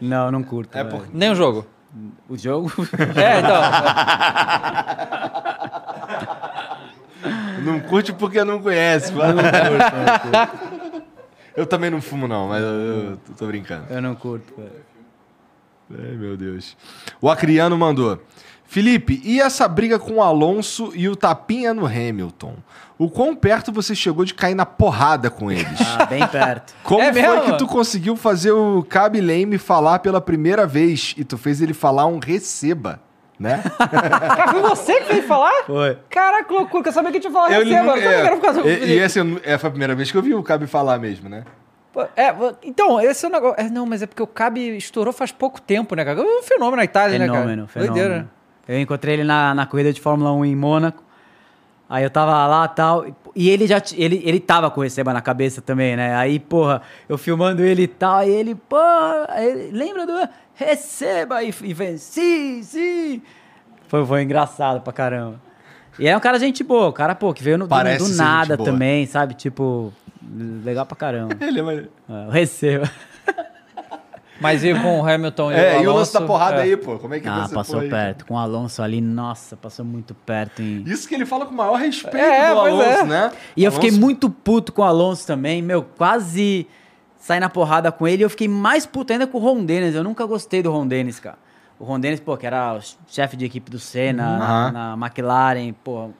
Não, 0.00 0.30
não 0.32 0.42
curto. 0.42 0.76
É 0.76 0.82
porque- 0.84 1.08
Nem 1.12 1.30
o 1.30 1.34
jogo. 1.34 1.64
O 2.28 2.36
jogo. 2.36 2.72
É, 3.16 3.38
então. 3.38 3.62
Não 7.64 7.80
curte 7.80 8.12
porque 8.12 8.42
não 8.44 8.60
conhece. 8.60 9.12
mano. 9.12 9.40
Eu 11.56 11.66
também 11.66 11.88
não 11.90 12.02
fumo, 12.02 12.26
não, 12.26 12.48
mas 12.48 12.62
eu, 12.62 12.68
eu 12.68 13.18
tô 13.38 13.46
brincando. 13.46 13.84
Eu 13.90 14.02
não 14.02 14.14
curto, 14.14 14.52
velho. 14.56 14.72
Ai, 15.90 16.12
meu 16.16 16.36
Deus. 16.36 16.76
O 17.20 17.28
Acriano 17.30 17.76
mandou. 17.76 18.20
Felipe, 18.66 19.20
e 19.24 19.40
essa 19.40 19.68
briga 19.68 19.98
com 19.98 20.14
o 20.14 20.22
Alonso 20.22 20.90
e 20.94 21.08
o 21.08 21.14
tapinha 21.14 21.72
no 21.74 21.86
Hamilton? 21.86 22.56
O 22.98 23.10
quão 23.10 23.36
perto 23.36 23.70
você 23.70 23.94
chegou 23.94 24.24
de 24.24 24.32
cair 24.34 24.54
na 24.54 24.64
porrada 24.66 25.30
com 25.30 25.50
eles? 25.52 25.66
Ah, 25.98 26.06
bem 26.06 26.26
perto. 26.26 26.74
Como 26.82 27.00
É 27.02 27.12
foi 27.12 27.22
mesmo? 27.22 27.42
que 27.42 27.58
tu 27.58 27.66
conseguiu 27.66 28.16
fazer 28.16 28.50
o 28.52 28.82
Cabe 28.82 29.20
Lame 29.20 29.58
falar 29.58 30.00
pela 30.00 30.20
primeira 30.20 30.66
vez 30.66 31.14
e 31.16 31.24
tu 31.24 31.38
fez 31.38 31.60
ele 31.60 31.72
falar 31.74 32.06
um 32.06 32.18
receba, 32.18 33.00
né? 33.38 33.62
Cara, 33.78 34.48
foi 34.50 34.62
você 34.62 35.00
que 35.02 35.12
veio 35.12 35.22
falar? 35.22 35.64
Foi. 35.66 35.96
Caraca, 36.10 36.44
que 36.44 36.52
loucura, 36.52 36.82
que 36.82 36.88
eu 36.88 36.92
sabia 36.92 37.10
que 37.12 37.18
a 37.18 37.20
gente 37.20 37.30
ia 37.30 37.32
falar 37.32 37.52
Eu 37.52 37.64
receba. 37.64 37.84
não- 37.84 37.96
Eu 37.96 38.30
por 38.36 38.40
causa 38.42 38.62
do 38.62 38.68
e, 38.68 38.72
e 38.72 38.76
Felipe. 38.80 38.98
essa 38.98 39.20
é, 39.44 39.58
foi 39.58 39.68
a 39.68 39.70
primeira 39.70 39.94
vez 39.94 40.10
que 40.10 40.16
eu 40.16 40.22
vi 40.22 40.34
o 40.34 40.42
Cabe 40.42 40.66
falar 40.66 40.98
mesmo, 40.98 41.28
né? 41.28 41.44
É, 42.16 42.34
então, 42.62 43.00
esse 43.00 43.24
é 43.24 43.28
o 43.28 43.32
negócio. 43.32 43.60
é, 43.60 43.68
não, 43.70 43.86
mas 43.86 44.02
é 44.02 44.06
porque 44.06 44.22
o 44.22 44.26
Cabe 44.26 44.76
estourou 44.76 45.12
faz 45.12 45.30
pouco 45.32 45.60
tempo, 45.60 45.94
né, 45.94 46.04
cara? 46.04 46.20
É 46.20 46.22
um 46.22 46.42
fenômeno 46.42 46.76
na 46.76 46.84
Itália, 46.84 47.18
né, 47.18 47.26
Fenômeno, 47.26 47.66
cara? 47.66 47.68
fenômeno. 47.68 47.94
Doideira. 47.94 48.30
Eu 48.66 48.80
encontrei 48.80 49.14
ele 49.14 49.24
na, 49.24 49.54
na 49.54 49.66
corrida 49.66 49.92
de 49.92 50.00
Fórmula 50.00 50.32
1 50.32 50.44
em 50.44 50.56
Mônaco. 50.56 51.02
Aí 51.88 52.02
eu 52.02 52.10
tava 52.10 52.46
lá 52.46 52.64
e 52.64 52.74
tal. 52.74 53.06
E 53.36 53.50
ele 53.50 53.66
já 53.66 53.80
ele, 53.94 54.22
ele 54.24 54.40
tava 54.40 54.70
com 54.70 54.80
o 54.80 54.82
receba 54.82 55.12
na 55.12 55.20
cabeça 55.20 55.60
também, 55.60 55.96
né? 55.96 56.16
Aí, 56.16 56.38
porra, 56.38 56.80
eu 57.08 57.18
filmando 57.18 57.62
ele 57.62 57.82
e 57.82 57.88
tal. 57.88 58.24
E 58.24 58.30
ele, 58.30 58.54
porra, 58.54 59.26
aí 59.28 59.46
ele, 59.46 59.70
lembra 59.70 60.06
do 60.06 60.28
receba? 60.54 61.42
E, 61.42 61.54
e 61.62 61.74
venci, 61.74 62.62
sim. 62.64 63.22
Foi, 63.86 64.04
foi 64.06 64.22
engraçado 64.22 64.80
pra 64.80 64.92
caramba. 64.92 65.40
E 65.98 66.06
é 66.08 66.16
um 66.16 66.20
cara 66.20 66.38
gente 66.38 66.62
boa, 66.64 66.88
o 66.88 66.92
cara, 66.92 67.14
pô, 67.14 67.32
que 67.32 67.42
veio 67.42 67.56
no, 67.58 67.66
do, 67.66 67.68
Parece 67.68 68.10
do 68.10 68.16
nada 68.16 68.56
também, 68.56 69.06
sabe? 69.06 69.34
Tipo, 69.34 69.92
legal 70.64 70.84
pra 70.86 70.96
caramba. 70.96 71.36
Ele 71.44 71.60
é 71.60 71.62
mais... 71.62 71.78
É, 71.80 72.26
o 72.26 72.30
receba. 72.30 72.90
Mas 74.40 74.64
e 74.64 74.74
com 74.74 75.00
o 75.00 75.08
Hamilton 75.08 75.52
e 75.52 75.54
É, 75.54 75.78
o 75.78 75.82
e 75.84 75.86
o 75.86 75.94
lance 75.94 76.12
da 76.12 76.18
Alonso? 76.18 76.32
porrada 76.32 76.56
É. 76.58 76.62
aí, 76.62 76.76
pô. 76.76 76.98
Como 76.98 77.14
é 77.14 77.20
que 77.20 77.28
Ah, 77.28 77.46
você 77.46 77.54
passou 77.54 77.78
foi? 77.78 77.88
perto. 77.88 78.26
Com 78.26 78.34
o 78.34 78.38
Alonso 78.38 78.82
ali, 78.82 79.00
nossa, 79.00 79.56
passou 79.56 79.84
muito 79.84 80.12
perto 80.12 80.60
em. 80.60 80.82
Isso 80.86 81.08
que 81.08 81.14
ele 81.14 81.24
fala 81.24 81.46
com 81.46 81.52
o 81.52 81.56
maior 81.56 81.76
respeito 81.76 82.16
É, 82.16 82.52
do 82.52 82.58
Alonso, 82.60 82.82
é. 82.82 83.04
né? 83.04 83.32
E 83.56 83.62
eu 83.62 83.70
Alonso- 83.70 83.80
fiquei 83.80 83.98
muito 83.98 84.28
puto 84.28 84.72
com 84.72 84.82
o 84.82 84.84
Alonso 84.84 85.24
também, 85.24 85.62
meu, 85.62 85.84
quase 85.84 86.66
saí 87.16 87.38
na 87.38 87.48
porrada 87.48 87.92
com 87.92 88.08
ele. 88.08 88.22
E 88.22 88.24
eu 88.24 88.30
fiquei 88.30 88.48
mais 88.48 88.84
puto 88.84 89.12
ainda 89.12 89.26
com 89.26 89.38
o 89.38 89.40
Ron 89.40 89.64
Dennis. 89.64 89.94
Eu 89.94 90.02
nunca 90.02 90.26
gostei 90.26 90.62
do 90.64 90.70
Ron 90.72 90.88
Dennis, 90.88 91.20
cara. 91.20 91.38
O 91.78 91.84
Ron 91.84 91.98
Dennis, 92.00 92.20
pô, 92.20 92.36
que 92.36 92.46
era 92.46 92.74
o 92.74 92.80
chefe 93.08 93.36
de 93.36 93.44
equipe 93.44 93.70
do 93.70 93.78
Senna, 93.78 94.22
Uhum. 94.32 94.38
na, 94.72 94.96
na 94.96 95.06
McLaren, 95.06 95.72
pô, 95.84 96.10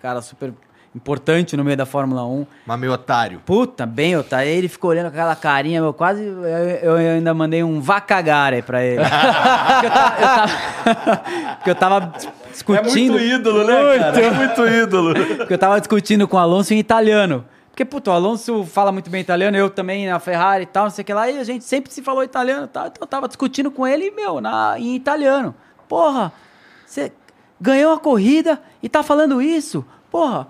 cara 0.00 0.20
super 0.20 0.52
importante 0.94 1.56
no 1.56 1.64
meio 1.64 1.76
da 1.76 1.86
Fórmula 1.86 2.22
1. 2.26 2.46
Mas 2.66 2.78
meio 2.78 2.92
otário. 2.92 3.40
Puta, 3.46 3.86
bem, 3.86 4.14
Otávio. 4.14 4.46
Aí 4.46 4.52
ele 4.58 4.68
ficou 4.68 4.90
olhando 4.90 5.04
com 5.06 5.16
aquela 5.16 5.34
carinha, 5.34 5.80
meu, 5.80 5.94
quase. 5.94 6.22
Eu, 6.22 6.98
eu 7.00 7.14
ainda 7.14 7.32
mandei 7.32 7.64
um 7.64 7.80
vá 7.80 7.98
cagar 8.00 8.52
aí 8.52 8.60
pra 8.60 8.84
ele. 8.84 9.00
porque 9.72 9.86
eu 9.86 9.90
tava. 9.90 10.44
Eu 10.86 10.94
tava, 10.94 11.56
porque 11.56 11.70
eu 11.70 11.74
tava 11.74 12.04
É 12.46 12.50
discutindo. 12.50 13.12
muito 13.12 13.24
ídolo, 13.24 13.64
né, 13.66 13.98
cara? 13.98 14.20
É 14.20 14.30
muito 14.30 14.66
ídolo. 14.66 15.14
Porque 15.38 15.54
eu 15.54 15.58
tava 15.58 15.78
discutindo 15.80 16.28
com 16.28 16.36
o 16.36 16.40
Alonso 16.40 16.74
em 16.74 16.78
italiano. 16.78 17.44
Porque, 17.72 17.86
puto, 17.86 18.10
o 18.10 18.12
Alonso 18.12 18.64
fala 18.66 18.92
muito 18.92 19.08
bem 19.08 19.22
italiano, 19.22 19.56
eu 19.56 19.70
também 19.70 20.06
na 20.06 20.20
Ferrari 20.20 20.64
e 20.64 20.66
tal, 20.66 20.84
não 20.84 20.90
sei 20.90 21.00
o 21.02 21.06
que 21.06 21.14
lá, 21.14 21.30
e 21.30 21.38
a 21.38 21.44
gente 21.44 21.64
sempre 21.64 21.90
se 21.90 22.02
falou 22.02 22.22
italiano 22.22 22.66
e 22.66 22.68
tal. 22.68 22.86
Então 22.88 22.98
eu 23.00 23.06
tava 23.06 23.26
discutindo 23.26 23.70
com 23.70 23.86
ele, 23.86 24.10
meu, 24.10 24.42
na, 24.42 24.74
em 24.78 24.94
italiano. 24.94 25.54
Porra, 25.88 26.30
você 26.86 27.10
ganhou 27.58 27.94
a 27.94 27.98
corrida 27.98 28.60
e 28.82 28.90
tá 28.90 29.02
falando 29.02 29.40
isso? 29.40 29.82
Porra. 30.10 30.46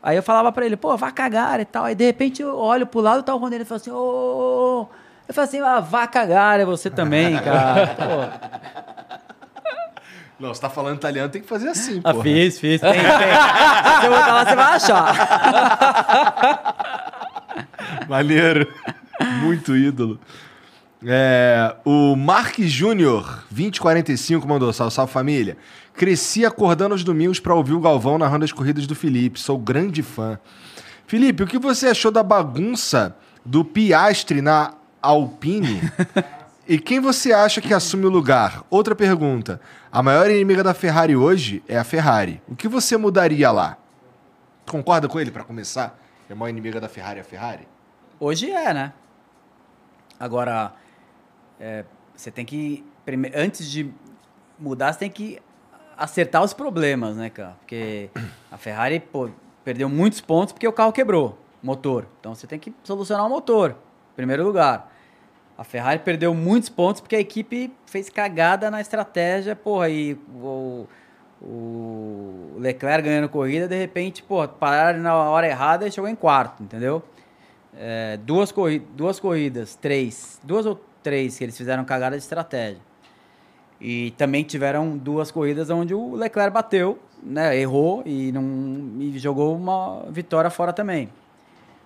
Aí 0.00 0.16
eu 0.16 0.22
falava 0.22 0.52
pra 0.52 0.64
ele, 0.64 0.76
pô, 0.76 0.96
vá 0.96 1.10
cagar 1.10 1.58
e 1.58 1.64
tal. 1.64 1.84
Aí 1.86 1.94
de 1.96 2.04
repente 2.06 2.40
eu 2.40 2.56
olho 2.56 2.86
pro 2.86 3.00
lado 3.00 3.18
e 3.20 3.22
tá 3.24 3.34
o 3.34 3.38
Ronaldo 3.38 3.62
e 3.62 3.66
fala 3.66 3.80
assim, 3.80 3.90
ô. 3.90 3.96
ô. 3.96 4.86
Eu 5.26 5.34
falo 5.34 5.44
assim, 5.48 5.60
ah, 5.60 5.80
vá 5.80 6.06
cagar, 6.06 6.60
é 6.60 6.64
você 6.64 6.88
também, 6.88 7.36
cara. 7.42 7.86
Pô. 7.88 8.50
Não, 10.40 10.54
você 10.54 10.60
tá 10.62 10.70
falando 10.70 10.96
italiano, 10.96 11.28
tem 11.30 11.42
que 11.42 11.46
fazer 11.46 11.68
assim, 11.68 12.00
Ah, 12.02 12.14
pô. 12.14 12.22
fiz, 12.22 12.58
fiz. 12.58 12.80
Tem, 12.80 12.92
tem. 12.92 13.00
Se 13.00 14.00
você 14.00 14.08
botar 14.08 14.32
lá, 14.32 14.44
você 14.46 14.56
vai 14.56 14.74
achar. 14.74 15.14
Maneiro. 18.10 18.66
Muito 19.40 19.76
ídolo. 19.76 20.18
É, 21.06 21.76
o 21.84 22.16
Mark 22.16 22.58
Júnior, 22.58 23.44
2045, 23.52 24.48
mandou 24.48 24.72
salve, 24.72 24.92
salve 24.92 25.12
família. 25.12 25.56
Cresci 25.94 26.44
acordando 26.44 26.92
aos 26.92 27.04
domingos 27.04 27.38
pra 27.38 27.54
ouvir 27.54 27.74
o 27.74 27.80
Galvão 27.80 28.18
narrando 28.18 28.44
as 28.44 28.50
corridas 28.50 28.84
do 28.84 28.96
Felipe. 28.96 29.38
Sou 29.38 29.56
grande 29.56 30.02
fã. 30.02 30.40
Felipe, 31.06 31.44
o 31.44 31.46
que 31.46 31.56
você 31.56 31.86
achou 31.86 32.10
da 32.10 32.24
bagunça 32.24 33.16
do 33.46 33.64
Piastre 33.64 34.42
na 34.42 34.74
Alpine? 35.00 35.80
e 36.66 36.80
quem 36.80 36.98
você 36.98 37.32
acha 37.32 37.60
que 37.60 37.72
assume 37.72 38.06
o 38.06 38.10
lugar? 38.10 38.64
Outra 38.68 38.96
pergunta. 38.96 39.60
A 39.92 40.02
maior 40.02 40.28
inimiga 40.28 40.64
da 40.64 40.74
Ferrari 40.74 41.14
hoje 41.14 41.62
é 41.68 41.78
a 41.78 41.84
Ferrari. 41.84 42.42
O 42.48 42.56
que 42.56 42.66
você 42.66 42.96
mudaria 42.96 43.52
lá? 43.52 43.78
Concorda 44.66 45.06
com 45.08 45.20
ele 45.20 45.30
pra 45.30 45.44
começar? 45.44 45.96
Que 46.26 46.32
a 46.32 46.36
maior 46.36 46.50
inimiga 46.50 46.80
da 46.80 46.88
Ferrari 46.88 47.18
é 47.18 47.22
a 47.22 47.24
Ferrari? 47.24 47.69
Hoje 48.20 48.50
é, 48.50 48.74
né? 48.74 48.92
Agora, 50.18 50.74
é, 51.58 51.86
você 52.14 52.30
tem 52.30 52.44
que. 52.44 52.84
Antes 53.34 53.68
de 53.70 53.90
mudar, 54.58 54.92
você 54.92 54.98
tem 54.98 55.10
que 55.10 55.40
acertar 55.96 56.42
os 56.42 56.52
problemas, 56.52 57.16
né, 57.16 57.30
cara? 57.30 57.56
Porque 57.60 58.10
a 58.52 58.58
Ferrari, 58.58 59.00
pô, 59.00 59.30
perdeu 59.64 59.88
muitos 59.88 60.20
pontos 60.20 60.52
porque 60.52 60.68
o 60.68 60.72
carro 60.72 60.92
quebrou, 60.92 61.38
motor. 61.62 62.06
Então 62.20 62.34
você 62.34 62.46
tem 62.46 62.58
que 62.58 62.74
solucionar 62.84 63.26
o 63.26 63.30
motor, 63.30 63.70
em 63.70 64.16
primeiro 64.16 64.44
lugar. 64.44 64.92
A 65.56 65.64
Ferrari 65.64 66.00
perdeu 66.00 66.34
muitos 66.34 66.68
pontos 66.68 67.00
porque 67.00 67.16
a 67.16 67.20
equipe 67.20 67.72
fez 67.86 68.10
cagada 68.10 68.70
na 68.70 68.82
estratégia, 68.82 69.56
porra, 69.56 69.88
e 69.88 70.12
o, 70.34 70.86
o 71.40 72.56
Leclerc 72.58 73.02
ganhando 73.02 73.30
corrida, 73.30 73.66
de 73.66 73.76
repente, 73.76 74.22
porra, 74.22 74.46
pararam 74.46 75.00
na 75.00 75.14
hora 75.14 75.46
errada 75.46 75.88
e 75.88 75.90
chegou 75.90 76.08
em 76.08 76.14
quarto, 76.14 76.62
entendeu? 76.62 77.02
É, 77.82 78.18
duas, 78.18 78.52
corri 78.52 78.78
duas 78.94 79.18
corridas, 79.18 79.74
três, 79.74 80.38
duas 80.44 80.66
ou 80.66 80.78
três 81.02 81.38
que 81.38 81.44
eles 81.44 81.56
fizeram 81.56 81.82
cagada 81.82 82.14
de 82.14 82.22
estratégia. 82.22 82.78
E 83.80 84.10
também 84.18 84.44
tiveram 84.44 84.98
duas 84.98 85.30
corridas 85.30 85.70
onde 85.70 85.94
o 85.94 86.14
Leclerc 86.14 86.52
bateu, 86.52 86.98
né, 87.22 87.56
errou 87.56 88.02
e, 88.04 88.30
não, 88.32 88.42
e 89.00 89.18
jogou 89.18 89.56
uma 89.56 90.04
vitória 90.10 90.50
fora 90.50 90.74
também. 90.74 91.08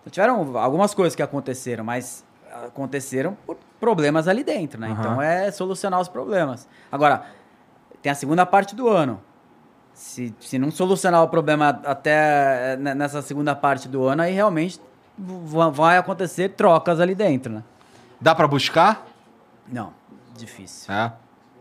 Então, 0.00 0.10
tiveram 0.10 0.56
algumas 0.58 0.92
coisas 0.92 1.14
que 1.14 1.22
aconteceram, 1.22 1.84
mas 1.84 2.24
aconteceram 2.66 3.36
por 3.46 3.56
problemas 3.78 4.26
ali 4.26 4.42
dentro, 4.42 4.80
né? 4.80 4.88
Aham. 4.88 4.98
Então 5.00 5.22
é 5.22 5.50
solucionar 5.52 6.00
os 6.00 6.08
problemas. 6.08 6.68
Agora, 6.90 7.26
tem 8.02 8.10
a 8.10 8.14
segunda 8.16 8.44
parte 8.44 8.74
do 8.74 8.88
ano. 8.88 9.20
Se, 9.92 10.34
se 10.40 10.58
não 10.58 10.72
solucionar 10.72 11.22
o 11.22 11.28
problema 11.28 11.80
até 11.84 12.72
eh, 12.72 12.76
ne- 12.76 12.94
nessa 12.94 13.22
segunda 13.22 13.54
parte 13.54 13.88
do 13.88 14.04
ano, 14.04 14.22
aí 14.22 14.32
realmente 14.32 14.80
vai 15.72 15.96
acontecer 15.98 16.50
trocas 16.50 17.00
ali 17.00 17.14
dentro, 17.14 17.52
né? 17.52 17.62
Dá 18.20 18.34
pra 18.34 18.46
buscar? 18.48 19.06
Não, 19.70 19.92
difícil. 20.36 20.92
É. 20.92 21.12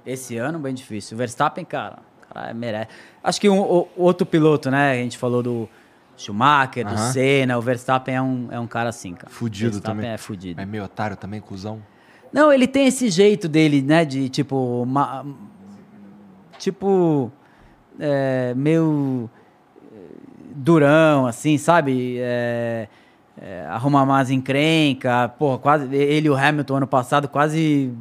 Esse 0.06 0.38
ano, 0.38 0.60
bem 0.60 0.74
difícil. 0.74 1.16
O 1.16 1.18
Verstappen, 1.18 1.64
cara, 1.64 2.00
cara 2.34 2.54
merece. 2.54 2.90
Acho 3.24 3.40
que 3.40 3.50
um, 3.50 3.60
o- 3.62 3.88
outro 3.96 4.26
piloto, 4.26 4.70
né? 4.70 4.92
A 4.92 4.96
gente 4.96 5.18
falou 5.18 5.42
do 5.42 5.70
Schumacher, 6.18 6.86
do 6.86 6.94
Aham. 6.94 7.12
Senna. 7.12 7.58
O 7.58 7.62
Verstappen 7.62 8.16
é 8.16 8.22
um, 8.22 8.48
é 8.52 8.60
um 8.60 8.68
cara 8.68 8.90
assim, 8.90 9.14
cara. 9.14 9.30
Fudido 9.32 9.72
Verstappen 9.74 9.96
também. 10.02 10.12
é 10.12 10.18
fudido. 10.18 10.60
É 10.62 10.66
meio 10.66 10.84
otário 10.84 11.16
também, 11.16 11.40
cuzão. 11.40 11.82
Não, 12.34 12.52
ele 12.52 12.68
tem 12.68 12.88
esse 12.88 13.10
jeito 13.10 13.48
dele, 13.48 13.82
né? 13.82 14.04
De 14.04 14.28
tipo. 14.30 14.86
ma- 14.86 15.26
tipo. 16.58 17.32
é, 18.00 18.54
meio. 18.56 19.30
é, 19.92 19.98
durão, 20.56 21.26
assim, 21.28 21.58
sabe? 21.58 22.18
É, 22.20 22.88
é, 23.42 23.66
arruma 23.70 24.06
mais 24.06 24.30
encrenca. 24.30 25.30
Porra, 25.38 25.58
quase. 25.58 25.94
Ele 25.96 26.28
e 26.28 26.30
o 26.30 26.36
Hamilton 26.36 26.76
ano 26.78 26.88
passado 26.88 27.28
quase 27.28 27.94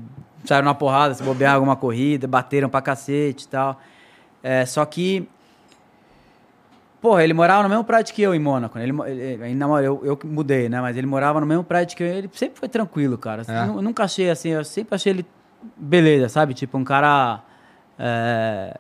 saíram 0.45 0.65
na 0.67 0.75
porrada, 0.75 1.15
se 1.15 1.23
bobear 1.23 1.55
alguma 1.55 1.77
corrida, 1.77 2.27
bateram 2.27 2.69
pra 2.69 2.83
cacete 2.83 3.45
e 3.45 3.49
tal. 3.49 3.81
É, 4.43 4.65
só 4.67 4.85
que. 4.85 5.29
Porra, 7.01 7.25
ele 7.25 7.35
morava 7.35 7.65
no 7.65 7.69
mesmo 7.69 7.83
prédio 7.83 8.15
que 8.15 8.23
eu 8.23 8.33
em 8.33 8.39
Mônaco. 8.39 8.79
né? 8.79 8.85
Ele, 8.85 8.97
ele, 9.11 9.43
ainda 9.43 9.65
eu, 9.83 10.01
eu 10.05 10.17
mudei, 10.25 10.69
né? 10.69 10.81
Mas 10.81 10.97
ele 10.97 11.07
morava 11.07 11.41
no 11.41 11.47
mesmo 11.47 11.65
prédio 11.65 11.97
que 11.97 12.03
eu. 12.03 12.07
Ele 12.07 12.31
sempre 12.33 12.61
foi 12.61 12.69
tranquilo, 12.69 13.19
cara. 13.19 13.43
É. 13.49 13.67
Nu- 13.67 13.83
nunca 13.83 14.05
achei 14.05 14.31
assim, 14.31 14.51
eu 14.51 14.65
sempre 14.65 14.95
achei 14.95 15.13
ele 15.13 15.27
beleza, 15.77 16.29
sabe? 16.29 16.55
Tipo, 16.55 16.79
um 16.79 16.85
cara. 16.85 17.41
é, 17.99 18.77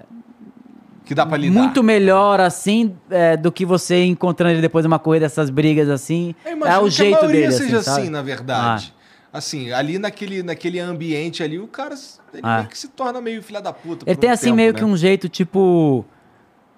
Que 1.12 1.14
dá 1.14 1.26
pra 1.26 1.36
lidar. 1.36 1.52
muito 1.60 1.82
melhor 1.82 2.40
assim 2.40 2.96
é, 3.10 3.36
do 3.36 3.52
que 3.52 3.66
você 3.66 4.02
encontrando 4.04 4.54
ele 4.54 4.62
depois 4.62 4.82
de 4.82 4.86
uma 4.86 4.98
corrida, 4.98 5.26
essas 5.26 5.50
brigas 5.50 5.90
assim. 5.90 6.34
É 6.42 6.78
o 6.78 6.84
que 6.84 6.90
jeito 6.90 7.22
a 7.22 7.28
dele, 7.28 7.52
seja 7.52 7.80
assim, 7.80 7.90
assim, 7.90 8.00
sabe? 8.00 8.08
na 8.10 8.22
verdade. 8.22 8.94
Assim, 9.30 9.70
ali 9.72 9.98
naquele, 9.98 10.42
naquele 10.42 10.80
ambiente 10.80 11.42
ali, 11.42 11.58
o 11.58 11.66
cara 11.66 11.94
ele 12.32 12.40
Ah. 12.42 12.56
meio 12.58 12.68
que 12.68 12.78
se 12.78 12.88
torna 12.88 13.20
meio 13.20 13.42
filha 13.42 13.60
da 13.60 13.74
puta. 13.74 14.06
Ele 14.08 14.16
tem 14.16 14.30
um 14.30 14.32
assim 14.32 14.44
tempo, 14.46 14.56
meio 14.56 14.72
né? 14.72 14.78
que 14.78 14.84
um 14.86 14.96
jeito 14.96 15.28
tipo 15.28 16.02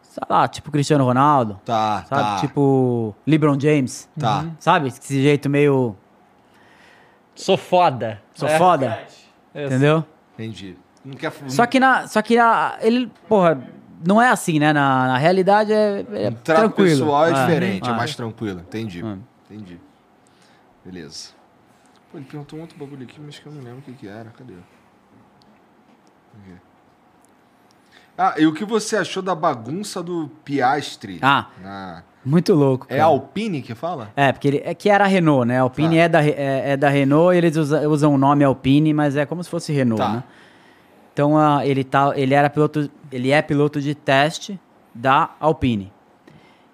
sei 0.03 0.23
lá, 0.29 0.49
tipo 0.49 0.69
Cristiano 0.73 1.05
Ronaldo, 1.05 1.61
Tá, 1.65 2.05
sabe? 2.09 2.23
tá. 2.23 2.37
Tipo 2.41 3.15
LeBron 3.25 3.59
James, 3.61 4.09
Tá. 4.19 4.47
sabe? 4.59 4.89
Esse 4.89 5.23
jeito 5.23 5.49
meio, 5.49 5.95
Sou 7.37 7.57
foda. 7.57 8.21
sou 8.35 8.49
É. 8.49 8.59
foda, 8.59 8.99
Isso. 9.55 9.67
entendeu? 9.67 10.05
Entendi. 10.35 10.77
Não 11.05 11.15
quer... 11.15 11.33
Só 11.49 11.67
que 11.67 11.79
na, 11.79 12.07
só 12.09 12.23
que 12.23 12.37
na, 12.37 12.77
ele, 12.81 13.11
porra, 13.29 13.61
não 14.07 14.21
é 14.21 14.29
assim, 14.31 14.59
né? 14.59 14.73
Na, 14.73 15.09
na 15.09 15.19
realidade 15.19 15.73
é, 15.73 16.01
é 16.13 16.29
O 16.29 16.33
trato 16.33 16.43
tranquilo. 16.61 16.89
pessoal 16.91 17.27
é 17.27 17.31
Ah, 17.33 17.45
diferente, 17.47 17.89
é 17.89 17.93
ah. 17.93 17.97
mais 17.97 18.15
tranquilo. 18.17 18.61
Entendi. 18.61 19.03
Ah. 19.05 19.17
Entendi. 19.51 19.79
Beleza. 20.85 21.31
Pô, 22.11 22.19
ele 22.19 22.27
perguntou 22.27 22.59
um 22.59 22.63
outro 22.63 22.79
bagulho 22.79 23.03
aqui, 23.05 23.21
mas 23.25 23.39
que 23.39 23.47
eu 23.47 23.53
não 23.53 23.63
lembro 23.63 23.79
o 23.81 23.83
que, 23.83 23.93
que 23.93 24.09
era. 24.09 24.31
Cadê? 24.31 24.53
Aqui. 26.43 26.55
Ah, 28.17 28.35
e 28.39 28.47
o 28.47 28.53
que 28.55 28.65
você 28.65 28.97
achou 28.97 29.23
da 29.23 29.35
bagunça 29.35 30.01
do 30.03 30.31
Piastri? 30.45 31.19
Ah, 31.21 31.49
Na- 31.61 32.03
muito 32.25 32.55
louco. 32.55 32.87
É 32.89 32.97
cara. 32.99 33.05
Alpine 33.09 33.61
que 33.61 33.75
fala? 33.75 34.11
É, 34.17 34.31
porque 34.33 34.49
ele, 34.49 34.63
é 34.65 34.73
que 34.73 34.89
era 34.89 35.05
a 35.05 35.07
Renault, 35.09 35.47
né? 35.49 35.59
A 35.59 35.63
Alpine 35.63 35.97
Tá. 35.97 36.03
é, 36.03 36.09
da, 36.09 36.25
é, 36.25 36.71
é 36.73 36.77
da 36.77 36.89
Renault 36.89 37.35
e 37.35 37.39
eles 37.39 37.57
usa- 37.57 37.89
usam 37.89 38.15
o 38.15 38.19
nome 38.19 38.45
Alpine, 38.45 38.95
mas 38.95 39.17
é 39.17 39.27
como 39.27 39.43
se 39.43 39.51
fosse 39.51 39.73
Renault, 39.73 40.01
Tá. 40.01 40.09
né? 40.13 40.25
Então 41.15 41.39
ah, 41.39 41.65
ele, 41.65 41.85
tá, 41.85 42.13
ele, 42.17 42.35
era 42.35 42.51
piloto, 42.51 42.91
ele 43.11 43.31
é 43.31 43.41
piloto 43.41 43.81
de 43.81 43.95
teste 43.95 44.61
da 44.93 45.31
Alpine. 45.39 45.93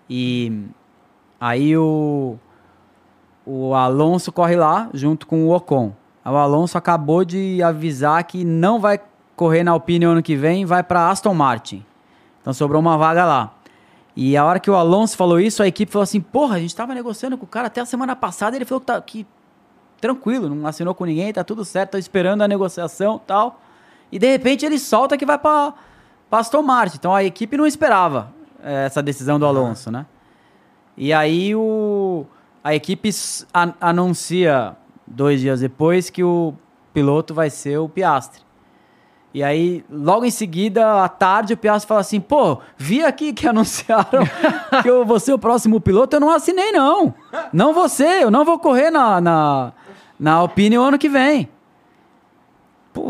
E 0.08 0.64
aí 1.38 1.76
o, 1.76 2.38
o 3.44 3.74
Alonso 3.74 4.32
corre 4.32 4.56
lá 4.56 4.88
junto 4.94 5.26
com 5.26 5.46
o 5.46 5.54
Ocon. 5.54 5.92
O 6.24 6.36
Alonso 6.36 6.78
acabou 6.78 7.22
de 7.22 7.62
avisar 7.62 8.24
que 8.24 8.42
não 8.42 8.80
vai 8.80 8.98
correr 9.36 9.62
na 9.62 9.72
Alpine 9.72 10.06
ano 10.06 10.22
que 10.22 10.36
vem, 10.36 10.64
vai 10.64 10.82
para 10.82 11.10
Aston 11.10 11.34
Martin. 11.34 11.84
Então 12.40 12.54
sobrou 12.54 12.80
uma 12.80 12.96
vaga 12.96 13.26
lá. 13.26 13.54
E 14.16 14.36
a 14.36 14.44
hora 14.44 14.58
que 14.58 14.70
o 14.70 14.74
Alonso 14.74 15.16
falou 15.16 15.38
isso, 15.38 15.62
a 15.62 15.66
equipe 15.66 15.92
falou 15.92 16.02
assim: 16.04 16.20
porra, 16.20 16.56
a 16.56 16.58
gente 16.58 16.74
tava 16.74 16.94
negociando 16.94 17.36
com 17.36 17.44
o 17.44 17.48
cara 17.48 17.66
até 17.66 17.82
a 17.82 17.86
semana 17.86 18.16
passada, 18.16 18.56
ele 18.56 18.64
falou 18.64 18.80
que, 18.80 18.86
tá, 18.86 19.00
que 19.00 19.26
tranquilo, 20.00 20.48
não 20.48 20.66
assinou 20.66 20.94
com 20.94 21.04
ninguém, 21.04 21.32
tá 21.32 21.44
tudo 21.44 21.64
certo, 21.64 21.92
tá 21.92 21.98
esperando 21.98 22.42
a 22.42 22.48
negociação 22.48 23.20
tal. 23.26 23.60
E 24.12 24.18
de 24.18 24.26
repente 24.30 24.64
ele 24.66 24.78
solta 24.78 25.16
que 25.16 25.24
vai 25.26 25.38
pra 25.38 25.72
Aston 26.30 26.62
Martin. 26.62 26.96
Então 26.98 27.14
a 27.14 27.22
equipe 27.24 27.56
não 27.56 27.66
esperava 27.66 28.32
eh, 28.62 28.84
essa 28.86 29.02
decisão 29.02 29.38
do 29.38 29.46
Alonso, 29.46 29.90
né? 29.90 30.06
E 30.96 31.12
aí 31.12 31.54
o, 31.54 32.26
a 32.62 32.74
equipe 32.74 33.08
s- 33.08 33.46
a- 33.54 33.72
anuncia 33.80 34.76
dois 35.06 35.40
dias 35.40 35.60
depois 35.60 36.10
que 36.10 36.22
o 36.24 36.52
piloto 36.92 37.32
vai 37.32 37.48
ser 37.50 37.78
o 37.78 37.88
Piastri. 37.88 38.42
E 39.32 39.44
aí, 39.44 39.84
logo 39.88 40.24
em 40.24 40.30
seguida, 40.30 41.04
à 41.04 41.08
tarde, 41.08 41.54
o 41.54 41.56
Piastri 41.56 41.86
fala 41.88 42.00
assim: 42.00 42.18
pô, 42.20 42.58
vi 42.76 43.04
aqui 43.04 43.32
que 43.32 43.46
anunciaram 43.48 44.24
que 44.82 44.90
eu 44.90 45.04
vou 45.06 45.20
ser 45.20 45.32
o 45.32 45.38
próximo 45.38 45.80
piloto, 45.80 46.16
eu 46.16 46.20
não 46.20 46.30
assinei, 46.30 46.72
não. 46.72 47.14
Não 47.52 47.72
ser, 47.88 48.22
eu 48.22 48.30
não 48.30 48.44
vou 48.44 48.58
correr 48.58 48.90
na, 48.90 49.20
na, 49.20 49.72
na 50.18 50.32
Alpine 50.32 50.76
o 50.78 50.82
ano 50.82 50.98
que 50.98 51.08
vem. 51.08 51.48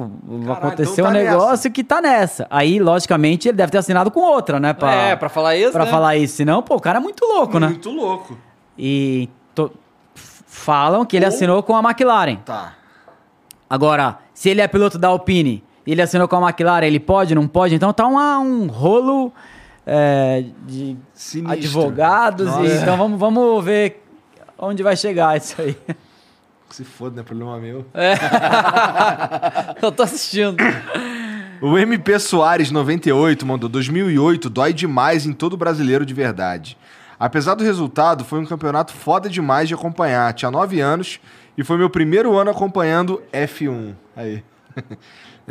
Pô, 0.08 0.52
aconteceu 0.52 0.92
então 0.92 1.04
tá 1.04 1.10
um 1.10 1.12
negócio 1.12 1.70
que 1.70 1.82
tá 1.84 2.00
nessa. 2.00 2.46
Aí, 2.50 2.78
logicamente, 2.78 3.48
ele 3.48 3.56
deve 3.56 3.72
ter 3.72 3.78
assinado 3.78 4.10
com 4.10 4.20
outra, 4.20 4.58
né? 4.60 4.72
Pra, 4.72 4.92
É, 4.92 5.16
pra 5.16 5.28
falar 5.28 5.56
isso, 5.56 5.72
pra 5.72 5.84
né? 5.84 5.90
falar 5.90 6.16
isso. 6.16 6.36
Senão, 6.36 6.62
pô, 6.62 6.76
o 6.76 6.80
cara 6.80 6.98
é 6.98 7.02
muito 7.02 7.24
louco, 7.24 7.58
né? 7.58 7.68
Muito 7.68 7.90
louco. 7.90 8.36
E 8.78 9.28
to- 9.54 9.72
falam 10.14 11.04
que 11.04 11.16
ele 11.16 11.26
assinou 11.26 11.62
com 11.62 11.76
a 11.76 11.80
McLaren. 11.80 12.36
Tá. 12.44 12.74
Agora, 13.68 14.18
se 14.34 14.48
ele 14.50 14.60
é 14.60 14.66
piloto 14.68 14.98
da 14.98 15.08
Alpine 15.08 15.62
e 15.86 15.92
ele 15.92 16.02
assinou 16.02 16.26
com 16.28 16.36
a 16.36 16.48
McLaren, 16.48 16.86
ele 16.86 17.00
pode, 17.00 17.34
não 17.34 17.46
pode? 17.46 17.74
Então 17.74 17.92
tá 17.92 18.06
uma- 18.06 18.38
um 18.38 18.66
rolo 18.66 19.32
é, 19.86 20.44
de 20.66 20.96
Sinistro. 21.14 21.52
advogados. 21.52 22.48
E, 22.56 22.76
então 22.82 22.96
vamos, 22.96 23.18
vamos 23.18 23.64
ver 23.64 24.02
onde 24.58 24.82
vai 24.82 24.96
chegar 24.96 25.36
isso 25.36 25.60
aí. 25.60 25.76
Se 26.70 26.84
foda, 26.84 27.16
não 27.16 27.22
é 27.22 27.24
problema 27.24 27.58
meu. 27.58 27.84
Eu 29.82 29.90
tô 29.92 30.02
assistindo. 30.02 30.56
O 31.60 31.76
MP 31.76 32.18
Soares 32.18 32.70
98 32.70 33.44
mandou 33.44 33.68
2008 33.68 34.48
dói 34.48 34.72
demais 34.72 35.26
em 35.26 35.32
todo 35.32 35.56
brasileiro 35.56 36.06
de 36.06 36.14
verdade. 36.14 36.78
Apesar 37.18 37.54
do 37.54 37.64
resultado, 37.64 38.24
foi 38.24 38.38
um 38.38 38.46
campeonato 38.46 38.92
foda 38.92 39.28
demais 39.28 39.68
de 39.68 39.74
acompanhar. 39.74 40.32
Tinha 40.32 40.50
9 40.50 40.80
anos 40.80 41.20
e 41.58 41.62
foi 41.64 41.76
meu 41.76 41.90
primeiro 41.90 42.36
ano 42.38 42.50
acompanhando 42.50 43.22
F1. 43.32 43.94
Aí. 44.16 44.42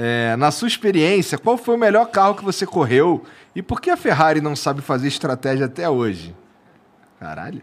É, 0.02 0.34
na 0.38 0.50
sua 0.50 0.70
experiência, 0.70 1.38
qual 1.38 1.58
foi 1.58 1.76
o 1.76 1.78
melhor 1.78 2.06
carro 2.06 2.34
que 2.36 2.46
você 2.46 2.66
correu 2.66 3.22
e 3.54 3.62
por 3.62 3.82
que 3.82 3.90
a 3.90 3.98
Ferrari 3.98 4.40
não 4.40 4.56
sabe 4.56 4.80
fazer 4.82 5.10
estratégia 5.10 5.66
até 5.66 5.90
hoje? 5.90 6.34
Caralho. 7.20 7.62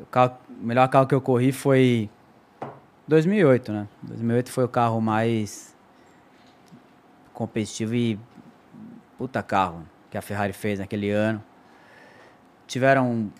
O, 0.00 0.06
carro- 0.06 0.38
o 0.48 0.66
melhor 0.66 0.88
carro 0.88 1.06
que 1.06 1.14
eu 1.14 1.20
corri 1.20 1.52
foi 1.52 2.08
2008, 3.12 3.72
né? 3.72 3.86
2008 4.04 4.50
foi 4.50 4.64
o 4.64 4.68
carro 4.68 4.98
mais 4.98 5.76
competitivo 7.34 7.94
e 7.94 8.18
puta 9.18 9.42
carro 9.42 9.82
que 10.10 10.16
a 10.16 10.22
Ferrari 10.22 10.54
fez 10.54 10.78
naquele 10.78 11.10
ano. 11.10 11.42
Tiveram 12.66 13.30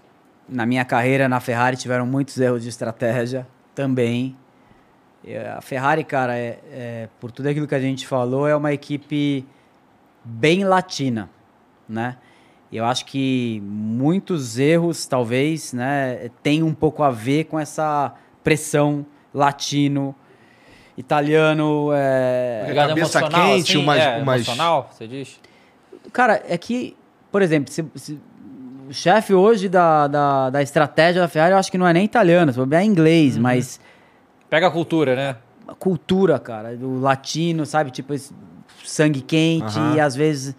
na 0.47 0.67
minha 0.67 0.85
carreira 0.85 1.27
na 1.27 1.41
Ferrari 1.41 1.79
tiveram 1.79 2.05
muitos 2.05 2.39
erros 2.39 2.63
de 2.63 2.69
estratégia 2.69 3.47
também. 3.75 4.37
A 5.57 5.63
Ferrari, 5.63 6.05
cara, 6.05 6.37
é, 6.37 6.59
é- 6.71 7.09
por 7.19 7.31
tudo 7.31 7.47
aquilo 7.49 7.67
que 7.67 7.75
a 7.75 7.81
gente 7.81 8.07
falou, 8.07 8.47
é 8.47 8.55
uma 8.55 8.75
equipe 8.75 9.47
bem 10.23 10.65
latina, 10.65 11.31
né? 11.89 12.19
Eu 12.71 12.85
acho 12.85 13.07
que 13.07 13.63
muitos 13.65 14.59
erros, 14.59 15.07
talvez, 15.07 15.73
né, 15.73 16.31
tem 16.43 16.63
um 16.63 16.75
pouco 16.75 17.03
a 17.03 17.11
ver 17.11 17.45
com 17.45 17.59
essa 17.59 18.15
pressão 18.45 19.07
latino, 19.35 20.15
italiano. 20.97 21.91
É... 21.95 22.73
Cabeça 22.75 23.19
emocional, 23.21 23.47
quente, 23.47 23.73
assim, 23.73 23.83
umas- 23.83 23.99
é, 24.01 24.17
umas- 24.19 24.37
emocional, 24.47 24.91
você 24.93 25.07
diz? 25.07 25.41
Cara, 26.13 26.43
é 26.49 26.57
que, 26.59 26.97
por 27.31 27.43
exemplo, 27.43 27.73
se- 27.73 27.85
se- 27.97 28.19
o 28.89 28.93
chefe 28.93 29.33
hoje 29.33 29.69
da, 29.69 30.07
da, 30.07 30.51
da 30.51 30.63
estratégia 30.63 31.23
da 31.23 31.29
Ferrari, 31.29 31.53
eu 31.53 31.59
acho 31.59 31.71
que 31.71 31.79
não 31.79 31.87
é 31.87 31.93
nem 31.93 32.05
italiano, 32.05 32.53
é 32.73 32.85
inglês, 32.85 33.39
mas 33.39 33.81
Pega 34.51 34.67
a 34.67 34.71
cultura, 34.71 35.17
né? 35.17 35.37
a 35.67 35.75
cultura, 35.75 36.39
cara, 36.39 36.77
do 36.77 37.01
latino, 37.01 37.65
sabe? 37.65 37.91
Tipo, 37.91 38.13
esse 38.13 38.35
sangue 38.85 39.23
quente 39.23 39.79
Aham. 39.79 39.95
e 39.97 40.01
às 40.01 40.15
vezes 40.15 40.55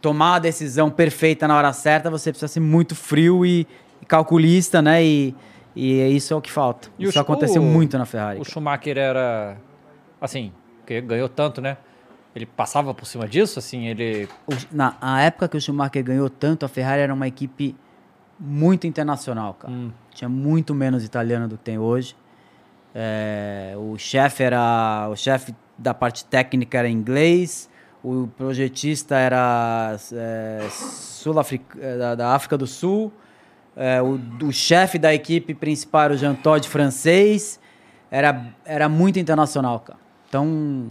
tomar 0.00 0.36
a 0.36 0.38
decisão 0.40 0.90
perfeita 0.90 1.46
na 1.46 1.56
hora 1.56 1.72
certa, 1.72 2.10
você 2.10 2.32
precisa 2.32 2.48
ser 2.48 2.58
muito 2.60 2.96
frio 2.96 3.44
e, 3.46 3.66
e 4.00 4.06
calculista, 4.06 4.80
né? 4.82 5.04
E, 5.04 5.34
e 5.74 6.00
isso 6.16 6.32
é 6.32 6.36
o 6.36 6.40
que 6.40 6.50
falta. 6.50 6.88
E 6.98 7.04
o 7.06 7.08
isso 7.08 7.18
Sch- 7.18 7.20
aconteceu 7.22 7.62
o- 7.62 7.64
muito 7.64 7.96
na 7.98 8.04
Ferrari. 8.06 8.40
O. 8.40 8.44
Schumacher 8.44 8.96
era, 8.98 9.56
assim, 10.20 10.52
que 10.86 11.00
ganhou 11.00 11.28
tanto, 11.28 11.60
né? 11.60 11.76
Ele 12.34 12.46
passava 12.46 12.94
por 12.94 13.06
cima 13.06 13.26
disso, 13.28 13.58
assim, 13.58 13.86
ele... 13.88 14.28
O- 14.46 14.54
na 14.70 14.96
a 15.00 15.20
época 15.22 15.48
que 15.48 15.56
o 15.56 15.60
Schumacher 15.60 16.02
ganhou 16.04 16.28
tanto, 16.30 16.64
a 16.64 16.68
Ferrari 16.68 17.02
era 17.02 17.12
uma 17.14 17.26
equipe 17.26 17.74
muito 18.38 18.86
internacional, 18.86 19.54
cara. 19.54 19.72
Hum. 19.72 19.90
Tinha 20.14 20.28
muito 20.28 20.74
menos 20.74 21.04
italiano 21.04 21.46
do 21.48 21.56
que 21.58 21.64
tem 21.64 21.78
hoje. 21.78 22.14
É, 22.94 23.74
o 23.76 23.96
chefe 23.98 24.42
era 24.42 25.08
o 25.10 25.14
chefe 25.16 25.54
da 25.78 25.94
parte 25.94 26.24
técnica 26.24 26.78
era 26.78 26.88
inglês, 26.88 27.70
o 28.02 28.28
projetista 28.36 29.16
era 29.16 29.96
é, 30.12 30.66
sul-africa- 30.70 31.78
é, 31.80 31.96
da, 31.96 32.14
da 32.16 32.34
África 32.34 32.58
do 32.58 32.66
Sul, 32.66 33.12
é, 33.76 34.00
o, 34.02 34.20
o 34.42 34.52
chefe 34.52 34.98
da 34.98 35.14
equipe 35.14 35.54
principal 35.54 36.02
era 36.02 36.14
o 36.14 36.16
Jean 36.16 36.34
Todt 36.34 36.68
francês, 36.68 37.60
era, 38.10 38.46
era 38.64 38.88
muito 38.88 39.18
internacional, 39.18 39.80
cara. 39.80 39.98
Então 40.28 40.46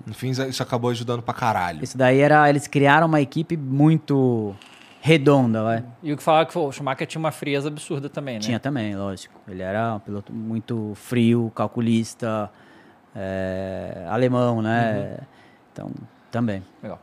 No 0.06 0.14
fim, 0.14 0.32
isso 0.32 0.62
acabou 0.62 0.90
ajudando 0.90 1.22
pra 1.22 1.34
caralho. 1.34 1.82
isso 1.84 1.98
daí 1.98 2.20
era. 2.20 2.50
Eles 2.50 2.68
criaram 2.68 3.08
uma 3.08 3.22
equipe 3.22 3.56
muito 3.56 4.54
redonda, 5.02 5.64
vai. 5.64 5.86
E 6.04 6.12
o 6.12 6.18
que 6.18 6.24
falava 6.24 6.46
que 6.46 6.58
o 6.58 6.72
Schumacher 6.74 7.08
tinha 7.08 7.20
uma 7.20 7.32
frieza 7.32 7.70
absurda 7.70 8.10
também, 8.10 8.36
né? 8.36 8.42
Tinha 8.42 8.60
também, 8.60 8.96
lógico. 8.98 9.40
Ele 9.48 9.62
era 9.62 9.96
um 9.96 10.00
piloto 10.00 10.34
muito 10.34 10.92
frio, 10.96 11.50
calculista, 11.56 12.52
é, 13.16 14.06
alemão, 14.10 14.62
né? 14.62 15.20
Então, 15.72 15.90
também. 16.30 16.62
Legal. 16.84 17.00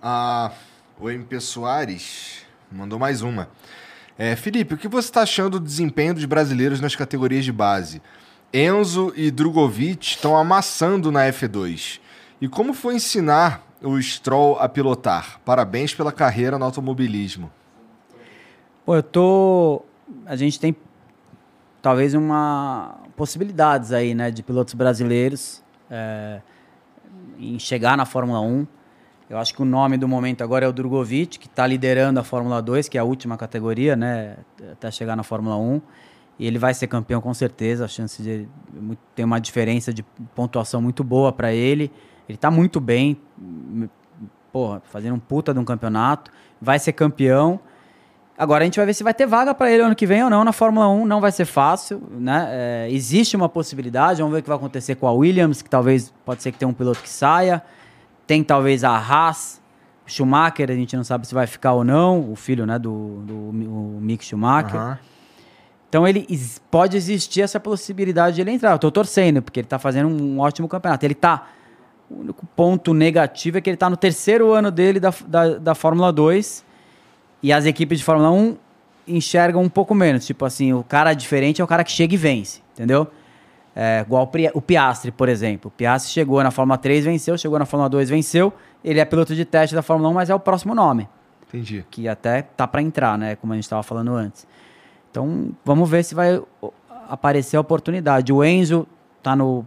Ah, 0.00 0.52
o 1.00 1.10
MP 1.10 1.40
Soares 1.40 2.45
mandou 2.70 2.98
mais 2.98 3.22
uma. 3.22 3.48
É, 4.18 4.34
Felipe, 4.34 4.74
o 4.74 4.78
que 4.78 4.88
você 4.88 5.08
está 5.08 5.22
achando 5.22 5.60
do 5.60 5.66
desempenho 5.66 6.14
dos 6.14 6.24
brasileiros 6.24 6.80
nas 6.80 6.96
categorias 6.96 7.44
de 7.44 7.52
base? 7.52 8.00
Enzo 8.52 9.12
e 9.16 9.30
Drogovic 9.30 10.06
estão 10.06 10.36
amassando 10.36 11.12
na 11.12 11.26
F2. 11.28 12.00
E 12.40 12.48
como 12.48 12.72
foi 12.72 12.94
ensinar 12.94 13.62
o 13.82 14.00
Stroll 14.00 14.58
a 14.58 14.68
pilotar? 14.68 15.40
Parabéns 15.44 15.94
pela 15.94 16.12
carreira 16.12 16.58
no 16.58 16.64
automobilismo. 16.64 17.50
Pô, 18.84 18.96
eu 18.96 19.02
tô. 19.02 19.82
A 20.24 20.36
gente 20.36 20.58
tem 20.58 20.74
talvez 21.82 22.14
uma 22.14 22.98
possibilidades 23.16 23.92
aí, 23.92 24.14
né, 24.14 24.30
de 24.30 24.42
pilotos 24.42 24.74
brasileiros 24.74 25.62
é, 25.90 26.40
em 27.38 27.58
chegar 27.58 27.96
na 27.96 28.04
Fórmula 28.04 28.40
1. 28.40 28.66
Eu 29.28 29.38
acho 29.38 29.52
que 29.52 29.60
o 29.60 29.64
nome 29.64 29.96
do 29.96 30.06
momento 30.06 30.42
agora 30.42 30.64
é 30.64 30.68
o 30.68 30.72
Drogovic, 30.72 31.38
que 31.38 31.46
está 31.46 31.66
liderando 31.66 32.20
a 32.20 32.22
Fórmula 32.22 32.62
2, 32.62 32.88
que 32.88 32.96
é 32.96 33.00
a 33.00 33.04
última 33.04 33.36
categoria, 33.36 33.96
né? 33.96 34.36
Até 34.72 34.88
chegar 34.90 35.16
na 35.16 35.24
Fórmula 35.24 35.56
1. 35.56 35.80
E 36.38 36.46
ele 36.46 36.58
vai 36.58 36.72
ser 36.72 36.86
campeão 36.86 37.20
com 37.20 37.34
certeza. 37.34 37.84
A 37.84 37.88
chance 37.88 38.22
de 38.22 38.48
tem 39.14 39.24
uma 39.24 39.40
diferença 39.40 39.92
de 39.92 40.04
pontuação 40.34 40.80
muito 40.80 41.02
boa 41.02 41.32
para 41.32 41.52
ele. 41.52 41.90
Ele 42.28 42.36
está 42.36 42.50
muito 42.50 42.78
bem, 42.78 43.20
porra, 44.52 44.80
fazendo 44.84 45.14
um 45.14 45.18
puta 45.18 45.52
de 45.52 45.58
um 45.58 45.64
campeonato. 45.64 46.30
Vai 46.60 46.78
ser 46.78 46.92
campeão. 46.92 47.58
Agora 48.38 48.62
a 48.62 48.66
gente 48.66 48.76
vai 48.76 48.86
ver 48.86 48.94
se 48.94 49.02
vai 49.02 49.14
ter 49.14 49.26
vaga 49.26 49.54
para 49.54 49.72
ele 49.72 49.82
ano 49.82 49.94
que 49.96 50.06
vem 50.06 50.22
ou 50.22 50.30
não 50.30 50.44
na 50.44 50.52
Fórmula 50.52 50.88
1. 50.88 51.04
Não 51.04 51.20
vai 51.20 51.32
ser 51.32 51.46
fácil, 51.46 52.00
né? 52.12 52.48
É, 52.50 52.88
existe 52.90 53.34
uma 53.34 53.48
possibilidade. 53.48 54.20
Vamos 54.20 54.34
ver 54.34 54.40
o 54.40 54.42
que 54.42 54.48
vai 54.48 54.58
acontecer 54.58 54.94
com 54.94 55.08
a 55.08 55.12
Williams, 55.12 55.62
que 55.62 55.70
talvez 55.70 56.14
pode 56.24 56.42
ser 56.42 56.52
que 56.52 56.58
tenha 56.58 56.68
um 56.68 56.74
piloto 56.74 57.00
que 57.00 57.08
saia. 57.08 57.60
Tem 58.26 58.42
talvez 58.42 58.84
a 58.84 58.96
Haas, 58.96 59.60
Schumacher, 60.06 60.70
a 60.70 60.74
gente 60.74 60.96
não 60.96 61.04
sabe 61.04 61.26
se 61.26 61.34
vai 61.34 61.46
ficar 61.46 61.72
ou 61.72 61.84
não, 61.84 62.32
o 62.32 62.36
filho, 62.36 62.66
né, 62.66 62.78
do, 62.78 63.22
do 63.22 63.34
Mick 64.00 64.24
Schumacher. 64.24 64.80
Aham. 64.80 64.98
Então 65.88 66.06
ele 66.06 66.26
pode 66.70 66.96
existir 66.96 67.42
essa 67.42 67.60
possibilidade 67.60 68.36
de 68.36 68.42
ele 68.42 68.50
entrar. 68.50 68.72
Eu 68.72 68.78
tô 68.78 68.90
torcendo, 68.90 69.40
porque 69.40 69.60
ele 69.60 69.66
tá 69.66 69.78
fazendo 69.78 70.08
um 70.08 70.40
ótimo 70.40 70.68
campeonato. 70.68 71.04
Ele 71.06 71.14
tá. 71.14 71.48
O 72.10 72.20
único 72.20 72.46
ponto 72.54 72.92
negativo 72.92 73.58
é 73.58 73.60
que 73.60 73.70
ele 73.70 73.76
tá 73.76 73.88
no 73.88 73.96
terceiro 73.96 74.52
ano 74.52 74.70
dele 74.70 75.00
da, 75.00 75.12
da, 75.26 75.58
da 75.58 75.74
Fórmula 75.74 76.12
2 76.12 76.64
e 77.42 77.52
as 77.52 77.66
equipes 77.66 77.98
de 77.98 78.04
Fórmula 78.04 78.30
1 78.30 78.56
enxergam 79.08 79.62
um 79.62 79.68
pouco 79.68 79.94
menos. 79.94 80.26
Tipo 80.26 80.44
assim, 80.44 80.72
o 80.72 80.84
cara 80.84 81.14
diferente 81.14 81.60
é 81.60 81.64
o 81.64 81.66
cara 81.66 81.82
que 81.82 81.90
chega 81.90 82.14
e 82.14 82.16
vence, 82.16 82.60
entendeu? 82.74 83.10
É, 83.78 84.00
igual 84.00 84.30
o 84.54 84.62
Piastri, 84.62 85.12
por 85.12 85.28
exemplo. 85.28 85.68
O 85.68 85.70
Piastri 85.70 86.10
chegou 86.10 86.42
na 86.42 86.50
Fórmula 86.50 86.78
3, 86.78 87.04
venceu, 87.04 87.36
chegou 87.36 87.58
na 87.58 87.66
Fórmula 87.66 87.90
2, 87.90 88.08
venceu. 88.08 88.50
Ele 88.82 88.98
é 88.98 89.04
piloto 89.04 89.34
de 89.34 89.44
teste 89.44 89.74
da 89.74 89.82
Fórmula 89.82 90.08
1, 90.08 90.14
mas 90.14 90.30
é 90.30 90.34
o 90.34 90.40
próximo 90.40 90.74
nome 90.74 91.06
Entendi. 91.46 91.84
que 91.90 92.08
até 92.08 92.40
tá 92.40 92.66
para 92.66 92.80
entrar, 92.80 93.18
né? 93.18 93.36
Como 93.36 93.52
a 93.52 93.56
gente 93.56 93.64
estava 93.64 93.82
falando 93.82 94.14
antes. 94.14 94.46
Então, 95.10 95.50
vamos 95.62 95.90
ver 95.90 96.02
se 96.04 96.14
vai 96.14 96.40
aparecer 97.06 97.58
a 97.58 97.60
oportunidade. 97.60 98.32
O 98.32 98.42
Enzo 98.42 98.86
tá 99.22 99.36
no 99.36 99.66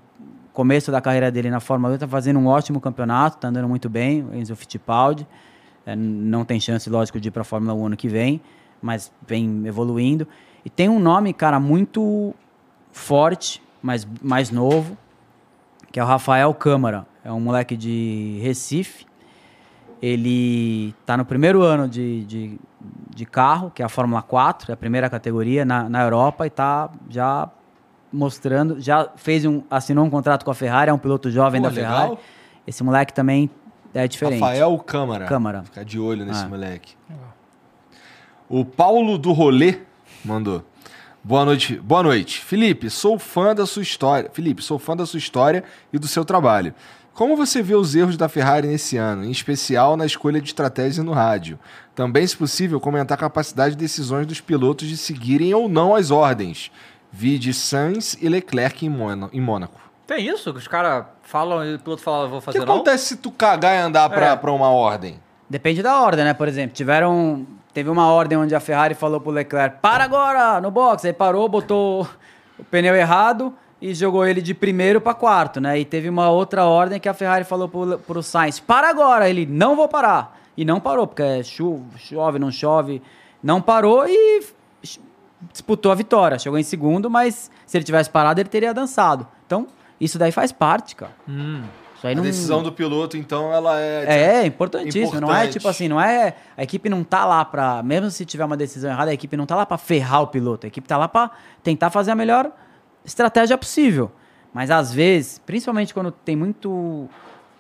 começo 0.53 0.91
da 0.91 0.99
carreira 0.99 1.31
dele 1.31 1.51
na 1.51 1.59
Fórmula 1.59 1.93
1, 1.93 1.97
tá 1.99 2.07
fazendo 2.07 2.39
um 2.39 2.47
ótimo 2.47 2.81
campeonato, 2.81 3.37
tá 3.37 3.47
andando 3.47 3.69
muito 3.69 3.87
bem, 3.87 4.23
o 4.23 4.35
Enzo 4.35 4.55
Fittipaldi. 4.55 5.27
É, 5.85 5.95
não 5.95 6.43
tem 6.43 6.59
chance, 6.59 6.89
lógico, 6.89 7.19
de 7.19 7.27
ir 7.27 7.31
para 7.31 7.43
a 7.43 7.45
Fórmula 7.45 7.75
1 7.75 7.85
ano 7.85 7.97
que 7.97 8.07
vem, 8.07 8.41
mas 8.81 9.11
vem 9.27 9.67
evoluindo. 9.67 10.27
E 10.65 10.69
tem 10.69 10.89
um 10.89 10.99
nome, 10.99 11.31
cara, 11.31 11.59
muito 11.59 12.33
forte, 12.91 13.61
mas 13.81 14.07
mais 14.21 14.51
novo, 14.51 14.97
que 15.91 15.99
é 15.99 16.03
o 16.03 16.07
Rafael 16.07 16.53
Câmara. 16.53 17.05
É 17.23 17.31
um 17.31 17.39
moleque 17.39 17.75
de 17.75 18.39
Recife. 18.41 19.05
Ele 20.01 20.93
tá 21.05 21.17
no 21.17 21.25
primeiro 21.25 21.61
ano 21.61 21.87
de, 21.87 22.23
de, 22.23 22.59
de 23.13 23.25
carro, 23.25 23.69
que 23.69 23.81
é 23.81 23.85
a 23.85 23.89
Fórmula 23.89 24.21
4, 24.21 24.71
é 24.71 24.73
a 24.73 24.77
primeira 24.77 25.09
categoria 25.09 25.65
na, 25.65 25.89
na 25.89 26.01
Europa, 26.03 26.47
e 26.47 26.49
tá 26.49 26.89
já 27.09 27.49
mostrando, 28.11 28.79
já 28.79 29.09
fez 29.17 29.45
um, 29.45 29.61
assinou 29.69 30.05
um 30.05 30.09
contrato 30.09 30.45
com 30.45 30.51
a 30.51 30.55
Ferrari, 30.55 30.89
é 30.89 30.93
um 30.93 30.97
piloto 30.97 31.29
jovem 31.29 31.61
Pô, 31.61 31.67
da 31.69 31.75
legal. 31.75 31.91
Ferrari. 32.01 32.17
Esse 32.65 32.83
moleque 32.83 33.13
também 33.13 33.49
é 33.93 34.07
diferente. 34.07 34.39
Rafael 34.39 34.77
Câmara. 34.79 35.25
Câmara. 35.25 35.63
Ficar 35.63 35.83
de 35.83 35.99
olho 35.99 36.25
nesse 36.25 36.45
Ah. 36.45 36.47
moleque. 36.47 36.95
O 38.47 38.63
Paulo 38.63 39.17
do 39.17 39.31
Rolê 39.33 39.79
mandou. 40.23 40.63
Boa 41.23 41.45
noite. 41.45 41.75
Boa 41.77 42.01
noite. 42.03 42.39
Felipe, 42.41 42.89
sou 42.89 43.19
fã 43.19 43.53
da 43.53 43.65
sua 43.65 43.81
história. 43.83 44.29
Felipe, 44.33 44.61
sou 44.63 44.79
fã 44.79 44.95
da 44.95 45.05
sua 45.05 45.17
história 45.17 45.63
e 45.91 45.99
do 45.99 46.07
seu 46.07 46.23
trabalho. 46.23 46.73
Como 47.13 47.35
você 47.35 47.61
vê 47.61 47.75
os 47.75 47.95
erros 47.95 48.15
da 48.15 48.29
Ferrari 48.29 48.67
nesse 48.67 48.95
ano, 48.95 49.25
em 49.25 49.31
especial 49.31 49.97
na 49.97 50.05
escolha 50.05 50.39
de 50.39 50.47
estratégia 50.47 51.03
no 51.03 51.11
rádio? 51.11 51.59
Também, 51.93 52.25
se 52.25 52.37
possível, 52.37 52.79
comentar 52.79 53.17
a 53.17 53.19
capacidade 53.19 53.75
de 53.75 53.81
decisões 53.81 54.25
dos 54.25 54.39
pilotos 54.39 54.87
de 54.87 54.95
seguirem 54.95 55.53
ou 55.53 55.67
não 55.67 55.93
as 55.93 56.11
ordens. 56.11 56.71
Vide 57.11 57.53
Sainz 57.53 58.15
e 58.21 58.29
Leclerc 58.29 58.85
em, 58.85 58.89
Môna- 58.89 59.29
em 59.33 59.41
Mônaco. 59.41 59.79
Tem 60.07 60.25
isso? 60.25 60.51
Os 60.51 60.67
caras 60.67 61.05
falam 61.23 61.65
e 61.65 61.75
o 61.75 61.79
piloto 61.79 62.01
fala, 62.01 62.27
vou 62.27 62.37
O 62.37 62.41
que 62.41 62.45
fazer 62.45 62.59
não? 62.59 62.75
acontece 62.75 63.07
se 63.07 63.15
tu 63.17 63.29
cagar 63.29 63.75
e 63.75 63.79
andar 63.79 64.09
pra, 64.09 64.27
É. 64.27 64.35
pra 64.37 64.51
uma 64.51 64.69
ordem? 64.69 65.19
Depende 65.49 65.83
da 65.83 65.99
ordem, 66.01 66.23
né? 66.23 66.33
Por 66.33 66.47
exemplo, 66.47 66.73
tiveram. 66.75 67.45
Teve 67.73 67.89
uma 67.89 68.11
ordem 68.11 68.37
onde 68.37 68.55
a 68.55 68.59
Ferrari 68.59 68.93
falou 68.95 69.21
pro 69.21 69.31
Leclerc: 69.31 69.77
para 69.81 70.03
agora 70.03 70.59
no 70.59 70.71
box. 70.71 71.05
Aí 71.05 71.13
parou, 71.13 71.47
botou 71.47 72.07
o 72.57 72.63
pneu 72.63 72.95
errado 72.95 73.53
e 73.81 73.93
jogou 73.93 74.25
ele 74.25 74.41
de 74.41 74.53
primeiro 74.53 74.99
para 74.99 75.13
quarto, 75.13 75.61
né? 75.61 75.79
E 75.79 75.85
teve 75.85 76.09
uma 76.09 76.29
outra 76.29 76.65
ordem 76.65 76.99
que 76.99 77.07
a 77.07 77.13
Ferrari 77.13 77.43
falou 77.45 77.69
pro, 77.69 77.99
pro 77.99 78.23
Sainz: 78.23 78.59
para 78.59 78.89
agora. 78.89 79.29
Ele: 79.29 79.45
não 79.45 79.75
vou 79.75 79.87
parar. 79.87 80.37
E 80.57 80.65
não 80.65 80.79
parou, 80.79 81.07
porque 81.07 81.21
é 81.21 81.43
chu- 81.43 81.83
chove, 81.95 82.37
não 82.39 82.51
chove. 82.51 83.01
Não 83.41 83.61
parou 83.61 84.05
e 84.07 84.43
disputou 85.53 85.91
a 85.91 85.95
vitória. 85.95 86.37
Chegou 86.37 86.59
em 86.59 86.63
segundo, 86.63 87.09
mas 87.09 87.49
se 87.65 87.77
ele 87.77 87.85
tivesse 87.85 88.09
parado, 88.09 88.41
ele 88.41 88.49
teria 88.49 88.73
dançado. 88.73 89.25
Então, 89.45 89.67
isso 90.01 90.19
daí 90.19 90.31
faz 90.33 90.51
parte, 90.51 90.95
cara. 90.97 91.13
Aí 91.27 91.63
A 92.03 92.13
não- 92.15 92.23
decisão 92.23 92.63
do 92.63 92.71
piloto, 92.71 93.17
então, 93.17 93.51
ela 93.53 93.79
é. 93.79 94.41
é, 94.41 94.45
importantíssimo. 94.45 95.19
Não 95.19 95.27
é 95.29 95.31
Importante. 95.33 95.53
tipo 95.53 95.67
assim, 95.67 95.87
não 95.87 95.99
é. 95.99 96.33
A 96.55 96.63
equipe 96.63 96.87
não 96.89 97.03
tá 97.03 97.25
lá 97.25 97.43
pra. 97.43 97.81
Mesmo 97.83 98.09
se 98.09 98.25
tiver 98.25 98.45
uma 98.45 98.55
decisão 98.57 98.89
errada, 98.91 99.11
a 99.11 99.13
equipe 99.13 99.35
não 99.35 99.45
tá 99.45 99.55
lá 99.55 99.65
pra 99.65 99.77
ferrar 99.77 100.21
o 100.21 100.27
piloto. 100.27 100.65
A 100.65 100.69
equipe 100.69 100.87
tá 100.87 100.97
lá 100.97 101.07
pra 101.07 101.29
tentar 101.63 101.89
fazer 101.89 102.11
a 102.11 102.15
melhor 102.15 102.51
estratégia 103.03 103.57
possível. 103.57 104.11
Mas 104.53 104.71
às 104.71 104.93
vezes, 104.93 105.39
principalmente 105.45 105.93
quando 105.93 106.11
tem 106.11 106.35
muito. 106.35 107.07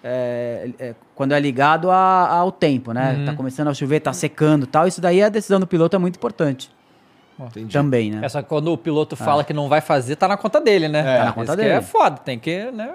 é, 0.03 0.69
é, 0.79 0.95
quando 1.13 1.33
é 1.33 1.39
ligado 1.39 1.91
a- 1.91 2.29
ao 2.29 2.51
tempo, 2.53 2.93
né? 2.93 3.23
Tá 3.25 3.33
começando 3.33 3.67
a 3.67 3.73
chover, 3.73 3.99
tá 3.99 4.13
secando 4.13 4.63
e 4.63 4.67
tal. 4.67 4.87
Isso 4.87 5.01
daí 5.01 5.21
a 5.21 5.27
decisão 5.27 5.59
do 5.59 5.67
piloto 5.67 5.93
é 5.95 5.99
muito 5.99 6.15
importante 6.15 6.71
Entendi. 7.37 7.73
também, 7.73 8.09
né? 8.11 8.21
Essa 8.23 8.41
quando 8.41 8.71
o 8.71 8.77
piloto 8.77 9.17
fala 9.17 9.43
que 9.43 9.51
não 9.53 9.67
vai 9.67 9.81
fazer, 9.81 10.15
tá 10.15 10.25
na 10.27 10.37
conta 10.37 10.61
dele, 10.61 10.87
né? 10.87 10.99
É, 10.99 11.17
tá 11.19 11.25
na 11.25 11.33
conta 11.33 11.51
Isso 11.51 11.57
que 11.57 11.63
dele. 11.63 11.73
é 11.75 11.81
foda, 11.81 12.17
tem 12.17 12.39
que, 12.39 12.71
né? 12.71 12.93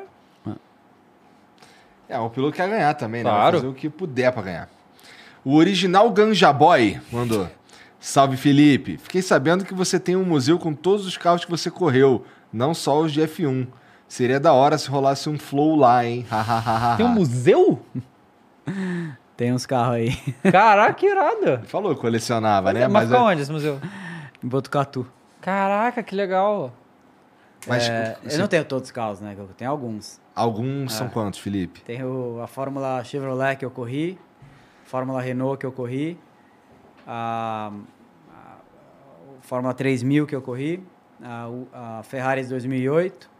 É, 2.08 2.18
o 2.18 2.28
piloto 2.30 2.54
quer 2.56 2.68
ganhar 2.68 2.94
também, 2.94 3.22
né? 3.22 3.30
Vai 3.30 3.38
Claro. 3.40 3.56
fazer 3.58 3.66
o 3.68 3.74
que 3.74 3.88
puder 3.88 4.30
pra 4.32 4.42
ganhar. 4.42 4.68
O 5.44 5.56
original 5.56 6.10
Ganja 6.10 6.52
Boy 6.52 7.00
mandou. 7.12 7.48
Salve, 8.00 8.36
Felipe. 8.36 8.98
Fiquei 8.98 9.22
sabendo 9.22 9.64
que 9.64 9.72
você 9.74 9.98
tem 9.98 10.14
um 10.16 10.24
museu 10.24 10.58
com 10.58 10.74
todos 10.74 11.06
os 11.06 11.16
carros 11.16 11.44
que 11.44 11.50
você 11.50 11.70
correu, 11.70 12.24
não 12.52 12.74
só 12.74 13.00
os 13.00 13.12
de 13.12 13.20
F1. 13.22 13.66
Seria 14.06 14.38
da 14.38 14.52
hora 14.52 14.76
se 14.76 14.88
rolasse 14.88 15.28
um 15.30 15.38
flow 15.38 15.74
lá, 15.76 16.04
hein? 16.04 16.26
Hahaha. 16.30 16.96
Tem 16.96 17.06
um 17.06 17.10
museu? 17.10 17.80
Tem 19.36 19.52
uns 19.52 19.66
carros 19.66 19.96
aí. 19.96 20.10
Caraca, 20.50 20.92
que 20.94 21.06
irado. 21.06 21.60
Falou 21.66 21.94
que 21.94 22.00
colecionava, 22.00 22.72
né? 22.72 22.82
Mas 22.86 22.92
Mas, 22.92 23.04
fica 23.08 23.16
é- 23.18 23.22
onde 23.22 23.42
esse 23.42 23.50
museu? 23.52 23.80
em 24.42 24.46
Botucatu. 24.48 25.06
Caraca, 25.40 26.02
que 26.02 26.14
legal. 26.14 26.72
mas 27.66 27.88
É, 27.88 28.16
você- 28.22 28.36
eu 28.36 28.40
não 28.40 28.46
tenho 28.46 28.64
todos 28.64 28.88
os 28.88 28.92
carros, 28.92 29.20
né? 29.20 29.34
Eu 29.36 29.48
tenho 29.56 29.70
alguns. 29.70 30.20
Alguns 30.34 30.92
são 30.92 31.08
quantos, 31.08 31.38
Felipe? 31.40 31.80
Tenho 31.82 32.40
a 32.42 32.46
Fórmula 32.46 33.02
Chevrolet 33.04 33.56
que 33.56 33.64
eu 33.64 33.70
corri, 33.70 34.18
Fórmula 34.84 35.20
Renault 35.20 35.58
que 35.58 35.66
eu 35.66 35.72
corri, 35.72 36.18
a, 37.06 37.70
a- 38.30 38.56
Fórmula 39.42 39.74
3000 39.74 40.26
que 40.26 40.34
eu 40.34 40.42
corri, 40.42 40.82
a, 41.22 41.48
a 41.98 42.02
Ferrari 42.02 42.42
de 42.42 42.48
2008, 42.48 43.30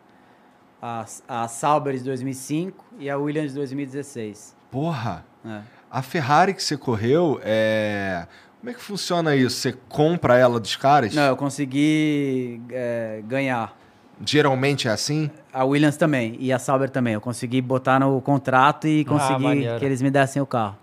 a, 0.81 1.05
a 1.29 1.49
Sauber 1.49 1.95
de 1.97 2.05
2005 2.05 2.85
e 2.99 3.09
a 3.11 3.16
Williams 3.16 3.51
de 3.53 3.57
2016. 3.57 4.57
Porra! 4.71 5.25
É. 5.45 5.61
A 5.91 6.03
Ferrari 6.03 6.53
que 6.55 6.62
você 6.62 6.77
correu, 6.77 7.41
é. 7.43 8.27
Como 8.61 8.71
é 8.71 8.75
que 8.75 8.81
funciona 8.81 9.37
isso? 9.37 9.57
Você 9.61 9.73
compra 9.89 10.37
ela 10.39 10.59
dos 10.59 10.75
caras? 10.75 11.15
Não, 11.15 11.23
eu 11.25 11.37
consegui 11.37 12.61
é, 12.71 13.23
ganhar. 13.27 13.77
Geralmente 14.24 14.89
é 14.89 14.91
assim? 14.91 15.31
A 15.53 15.65
Williams 15.65 15.97
também 15.97 16.36
e 16.39 16.53
a 16.53 16.59
Sauber 16.59 16.91
também. 16.91 17.15
Eu 17.15 17.20
consegui 17.20 17.61
botar 17.61 17.99
no 17.99 18.20
contrato 18.20 18.86
e 18.86 19.05
consegui 19.05 19.43
maneiro. 19.45 19.78
que 19.78 19.85
eles 19.85 20.01
me 20.03 20.11
dessem 20.11 20.41
o 20.41 20.47
carro. 20.47 20.77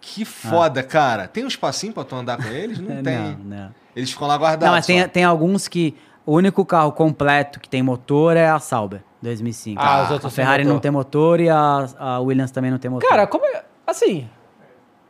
Que 0.00 0.24
foda, 0.24 0.82
cara. 0.82 1.26
Tem 1.26 1.44
um 1.44 1.48
espacinho 1.48 1.92
pra 1.92 2.04
tu 2.04 2.14
andar 2.14 2.36
com 2.36 2.48
eles? 2.48 2.78
Não 2.78 3.00
tem. 3.02 3.16
Não, 3.18 3.36
não. 3.44 3.74
Eles 3.94 4.10
ficam 4.10 4.28
lá 4.28 4.36
guardados. 4.36 4.66
Não, 4.66 4.72
mas 4.72 4.86
tem, 4.86 5.08
tem 5.08 5.24
alguns 5.24 5.68
que 5.68 5.94
o 6.24 6.34
único 6.34 6.64
carro 6.64 6.92
completo 6.92 7.58
que 7.60 7.68
tem 7.68 7.82
motor 7.82 8.36
é 8.36 8.48
a 8.48 8.58
Sauber, 8.58 9.02
2005. 9.22 9.80
Ah, 9.80 10.02
os 10.02 10.10
a 10.10 10.12
outros 10.14 10.32
sem 10.32 10.44
Ferrari 10.44 10.64
motor. 10.64 10.74
não 10.74 10.80
tem 10.80 10.90
motor 10.90 11.40
e 11.40 11.48
a, 11.48 11.86
a 11.98 12.18
Williams 12.20 12.50
também 12.50 12.70
não 12.70 12.78
tem 12.78 12.90
motor. 12.90 13.08
Cara, 13.08 13.26
como 13.26 13.44
é. 13.46 13.64
Assim. 13.86 14.28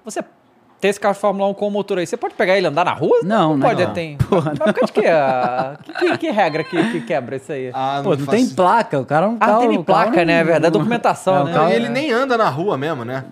Você 0.05 0.23
tem 0.81 0.91
esse 0.91 1.01
carro 1.01 1.15
de 1.15 1.21
Fórmula 1.21 1.49
1 1.51 1.55
com 1.55 1.69
o 1.69 1.71
motor 1.71 1.99
aí, 1.99 2.07
você 2.07 2.17
pode 2.17 2.35
pegar 2.35 2.57
ele 2.57 2.67
e 2.67 2.69
andar 2.69 2.85
na 2.85 2.93
rua? 2.93 3.21
Não, 3.23 3.57
não. 3.57 3.67
pode. 3.67 3.85
Não. 3.85 3.93
Tem. 3.93 4.19
Mas 4.31 4.59
por 4.59 4.75
causa 4.75 4.87
de 4.87 4.93
quê? 4.93 5.07
Ah, 5.09 5.77
que, 5.83 5.93
que, 5.93 6.19
que 6.19 6.31
regra 6.31 6.65
que, 6.65 6.91
que 6.93 7.01
quebra 7.01 7.37
isso 7.37 7.51
aí? 7.53 7.71
Ah, 7.75 8.01
Pô, 8.03 8.11
não 8.11 8.19
faço- 8.19 8.31
tem 8.31 8.49
placa, 8.51 8.99
o 9.01 9.05
cara 9.07 9.27
não 9.27 9.37
Ah, 9.41 9.47
carro- 9.47 9.59
tem 9.61 9.69
nem 9.69 9.79
o 9.79 9.85
carro 9.85 10.03
placa, 10.05 10.25
né? 10.25 10.33
É 10.41 10.45
verdade, 10.45 10.73
documentação, 10.73 11.35
É, 11.37 11.41
o 11.41 11.45
né? 11.45 11.53
Não, 11.53 11.59
carro- 11.61 11.73
e 11.73 11.75
ele 11.77 11.89
nem 11.89 12.13
anda 12.13 12.37
na 12.37 12.49
rua 12.49 12.77
mesmo, 12.77 13.05
né? 13.05 13.25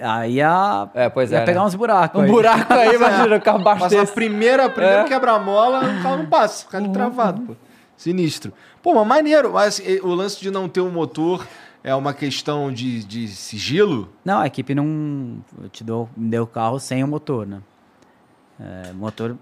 Aí 0.00 0.40
a. 0.40 0.88
É, 0.94 1.08
pois 1.08 1.32
ia 1.32 1.38
é, 1.38 1.44
pegar 1.44 1.60
né? 1.60 1.66
uns 1.66 1.74
buracos. 1.74 2.20
Um 2.20 2.24
aí. 2.24 2.30
buraco 2.30 2.72
aí, 2.72 2.94
imagina, 2.94 3.36
o 3.36 3.40
carro 3.40 3.58
baixo 3.60 3.80
Passa 3.82 3.96
a 3.96 4.00
desse. 4.00 4.12
primeira, 4.12 4.68
primeiro 4.70 5.00
É. 5.00 5.04
quebra-mola, 5.04 5.80
o 5.80 6.02
carro 6.02 6.16
não 6.18 6.26
passa, 6.26 6.64
fica 6.64 6.78
ali 6.78 6.88
travado, 6.90 7.40
pô. 7.42 7.52
Sinistro. 7.96 8.52
Pô, 8.80 8.94
mas 8.94 9.06
maneiro. 9.08 9.52
Mas 9.54 9.80
eh, 9.84 9.98
o 10.02 10.14
lance 10.14 10.40
de 10.40 10.52
não 10.52 10.68
ter 10.68 10.80
um 10.80 10.90
motor 10.90 11.44
é 11.84 11.94
uma 11.94 12.12
questão 12.12 12.72
de, 12.72 13.02
de 13.04 13.28
sigilo? 13.28 14.12
Não, 14.24 14.40
a 14.40 14.46
equipe 14.46 14.74
não. 14.74 15.38
Eu 15.62 15.68
te 15.68 15.82
dou, 15.84 16.08
me 16.16 16.28
deu 16.28 16.42
o 16.44 16.46
carro 16.46 16.78
sem 16.78 17.02
o 17.04 17.08
motor, 17.08 17.46
né? 17.46 17.60
É, 18.60 18.92
motor. 18.92 19.36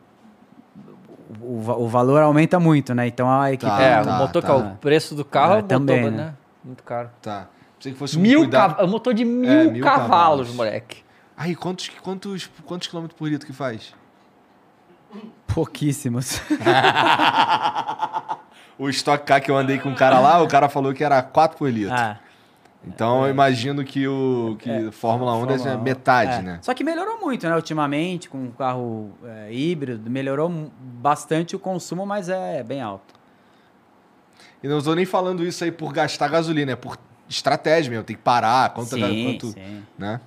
O, 1.40 1.58
o 1.82 1.88
valor 1.88 2.22
aumenta 2.22 2.60
muito, 2.60 2.94
né? 2.94 3.06
Então 3.06 3.30
a 3.30 3.52
equipe. 3.52 3.70
Tá, 3.70 3.80
é, 3.82 4.02
tá, 4.02 4.16
o 4.16 4.18
motor 4.18 4.42
tá. 4.42 4.48
que 4.48 4.54
é 4.54 4.64
o 4.64 4.76
preço 4.76 5.14
do 5.14 5.24
carro 5.24 5.54
É, 5.54 5.58
é, 5.58 5.62
motor, 5.62 5.78
também, 5.78 6.02
né? 6.04 6.10
né? 6.10 6.34
Muito 6.64 6.82
caro. 6.82 7.10
Tá. 7.20 7.48
Pensei 7.78 7.92
que 7.92 7.98
fosse 7.98 8.16
um 8.18 8.20
Mil 8.22 8.40
cuidado- 8.40 8.70
cavalos. 8.70 8.90
motor 8.90 9.14
de 9.14 9.24
mil, 9.24 9.70
mil 9.72 9.82
cavalos, 9.82 10.08
cavalos. 10.08 10.54
moleque. 10.54 11.04
Aí, 11.36 11.54
quantos, 11.54 11.90
quantos, 12.02 12.50
quantos 12.64 12.88
quilômetros 12.88 13.18
por 13.18 13.28
litro 13.28 13.46
que 13.46 13.52
faz? 13.52 13.92
Pouquíssimos. 15.46 16.40
O 18.78 18.90
Stock 18.90 19.24
Car 19.24 19.40
que 19.40 19.50
eu 19.50 19.56
andei 19.56 19.78
com 19.78 19.88
um 19.88 19.94
cara 19.94 20.18
lá, 20.20 20.42
o 20.42 20.46
cara 20.46 20.68
falou 20.68 20.92
que 20.92 21.02
era 21.02 21.22
4 21.22 21.56
por 21.56 21.70
litro. 21.70 21.94
Ah, 21.94 22.18
Então 22.84 23.24
eu 23.24 23.30
imagino 23.30 23.84
que 23.84 24.06
o 24.06 24.56
que 24.58 24.90
Fórmula 24.92 25.34
1 25.36 25.46
deve 25.46 25.58
ser 25.58 25.64
Fórmula 25.64 25.80
1. 25.80 25.84
metade, 25.84 26.32
É. 26.38 26.42
né? 26.42 26.58
Só 26.62 26.72
que 26.72 26.84
melhorou 26.84 27.20
muito, 27.20 27.48
né? 27.48 27.54
Ultimamente, 27.56 28.28
com 28.28 28.44
o 28.46 28.52
carro 28.52 29.10
é, 29.24 29.52
híbrido, 29.52 30.08
melhorou 30.08 30.70
bastante 30.80 31.56
o 31.56 31.58
consumo, 31.58 32.06
mas 32.06 32.28
é 32.28 32.62
bem 32.62 32.80
alto. 32.80 33.14
E 34.62 34.68
não 34.68 34.78
estou 34.78 34.94
nem 34.94 35.04
falando 35.04 35.44
isso 35.44 35.64
aí 35.64 35.72
por 35.72 35.92
gastar 35.92 36.28
gasolina, 36.28 36.72
é 36.72 36.76
por 36.76 36.96
estratégia 37.28 37.90
mesmo. 37.90 38.04
Tem 38.04 38.16
que 38.16 38.22
parar, 38.22 38.72
quanto, 38.72 38.90
sim, 38.94 39.24
quanto 39.24 39.46
sim. 39.52 39.82
né? 39.98 40.20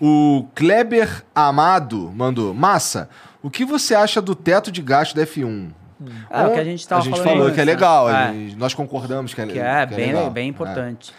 O 0.00 0.46
Kleber 0.54 1.24
Amado 1.34 2.12
mandou: 2.14 2.52
Massa, 2.52 3.08
o 3.42 3.48
que 3.50 3.64
você 3.64 3.94
acha 3.94 4.20
do 4.20 4.34
teto 4.34 4.70
de 4.72 4.82
gasto 4.82 5.14
da 5.14 5.22
F1? 5.24 5.70
É, 6.30 6.46
o 6.46 6.52
que 6.52 6.60
a 6.60 6.64
gente 6.64 6.86
tava 6.86 7.00
A 7.00 7.04
gente 7.04 7.12
falando 7.14 7.28
falou 7.28 7.42
antes, 7.44 7.54
que 7.54 7.60
é 7.60 7.64
né? 7.64 7.72
legal, 7.72 8.10
É. 8.10 8.12
a 8.28 8.32
gente- 8.32 8.56
nós 8.56 8.74
concordamos 8.74 9.32
que 9.32 9.40
é, 9.40 9.46
Que 9.46 9.58
é, 9.58 9.86
que 9.86 9.94
bem, 9.94 10.06
legal. 10.08 10.30
bem 10.30 10.48
importante. 10.48 11.12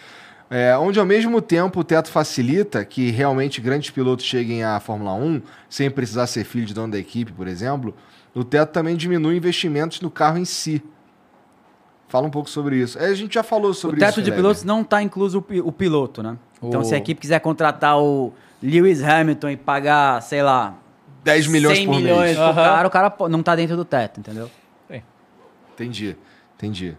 É, 0.49 0.77
onde 0.77 0.97
ao 0.99 1.05
mesmo 1.05 1.41
tempo 1.41 1.79
o 1.79 1.83
teto 1.83 2.09
facilita 2.09 2.85
que 2.85 3.09
realmente 3.11 3.59
grandes 3.59 3.89
pilotos 3.89 4.23
cheguem 4.25 4.63
à 4.63 4.79
Fórmula 4.79 5.13
1 5.13 5.41
sem 5.69 5.89
precisar 5.91 6.25
ser 6.27 6.43
filho 6.45 6.65
de 6.65 6.73
dono 6.73 6.91
da 6.93 6.97
equipe, 6.99 7.31
por 7.33 7.47
exemplo, 7.47 7.93
o 8.33 8.43
teto 8.43 8.71
também 8.71 8.95
diminui 8.95 9.35
investimentos 9.35 9.99
no 9.99 10.09
carro 10.11 10.37
em 10.37 10.45
si. 10.45 10.81
Fala 12.07 12.25
um 12.25 12.29
pouco 12.29 12.49
sobre 12.49 12.77
isso. 12.77 12.97
É, 12.97 13.07
a 13.07 13.13
gente 13.13 13.33
já 13.33 13.43
falou 13.43 13.71
O 13.71 13.73
sobre 13.73 13.99
teto 13.99 14.11
isso. 14.11 14.21
de 14.21 14.31
pilotos 14.31 14.63
não 14.63 14.81
está 14.81 15.01
incluso 15.03 15.39
o, 15.39 15.41
pi- 15.41 15.59
o 15.59 15.71
piloto, 15.71 16.23
né? 16.23 16.37
Então, 16.63 16.79
O- 16.81 16.83
se 16.85 16.95
a 16.95 16.97
equipe 16.97 17.19
quiser 17.19 17.39
contratar 17.41 17.99
o 17.99 18.31
Lewis 18.63 19.03
Hamilton 19.03 19.49
e 19.49 19.57
pagar, 19.57 20.21
sei 20.21 20.41
lá, 20.41 20.75
10 21.25 21.47
milhões 21.47 21.77
100 21.79 21.85
por 21.87 21.95
milhões 21.97 22.21
mês. 22.21 22.35
pro 22.37 22.45
Aham. 22.45 22.55
cara, 22.55 22.87
o 22.87 22.91
cara 22.91 23.13
não 23.29 23.43
tá 23.43 23.53
dentro 23.53 23.75
do 23.75 23.83
teto, 23.83 24.21
entendeu? 24.21 24.49
Entendi, 25.77 26.17
entendi. 26.55 26.97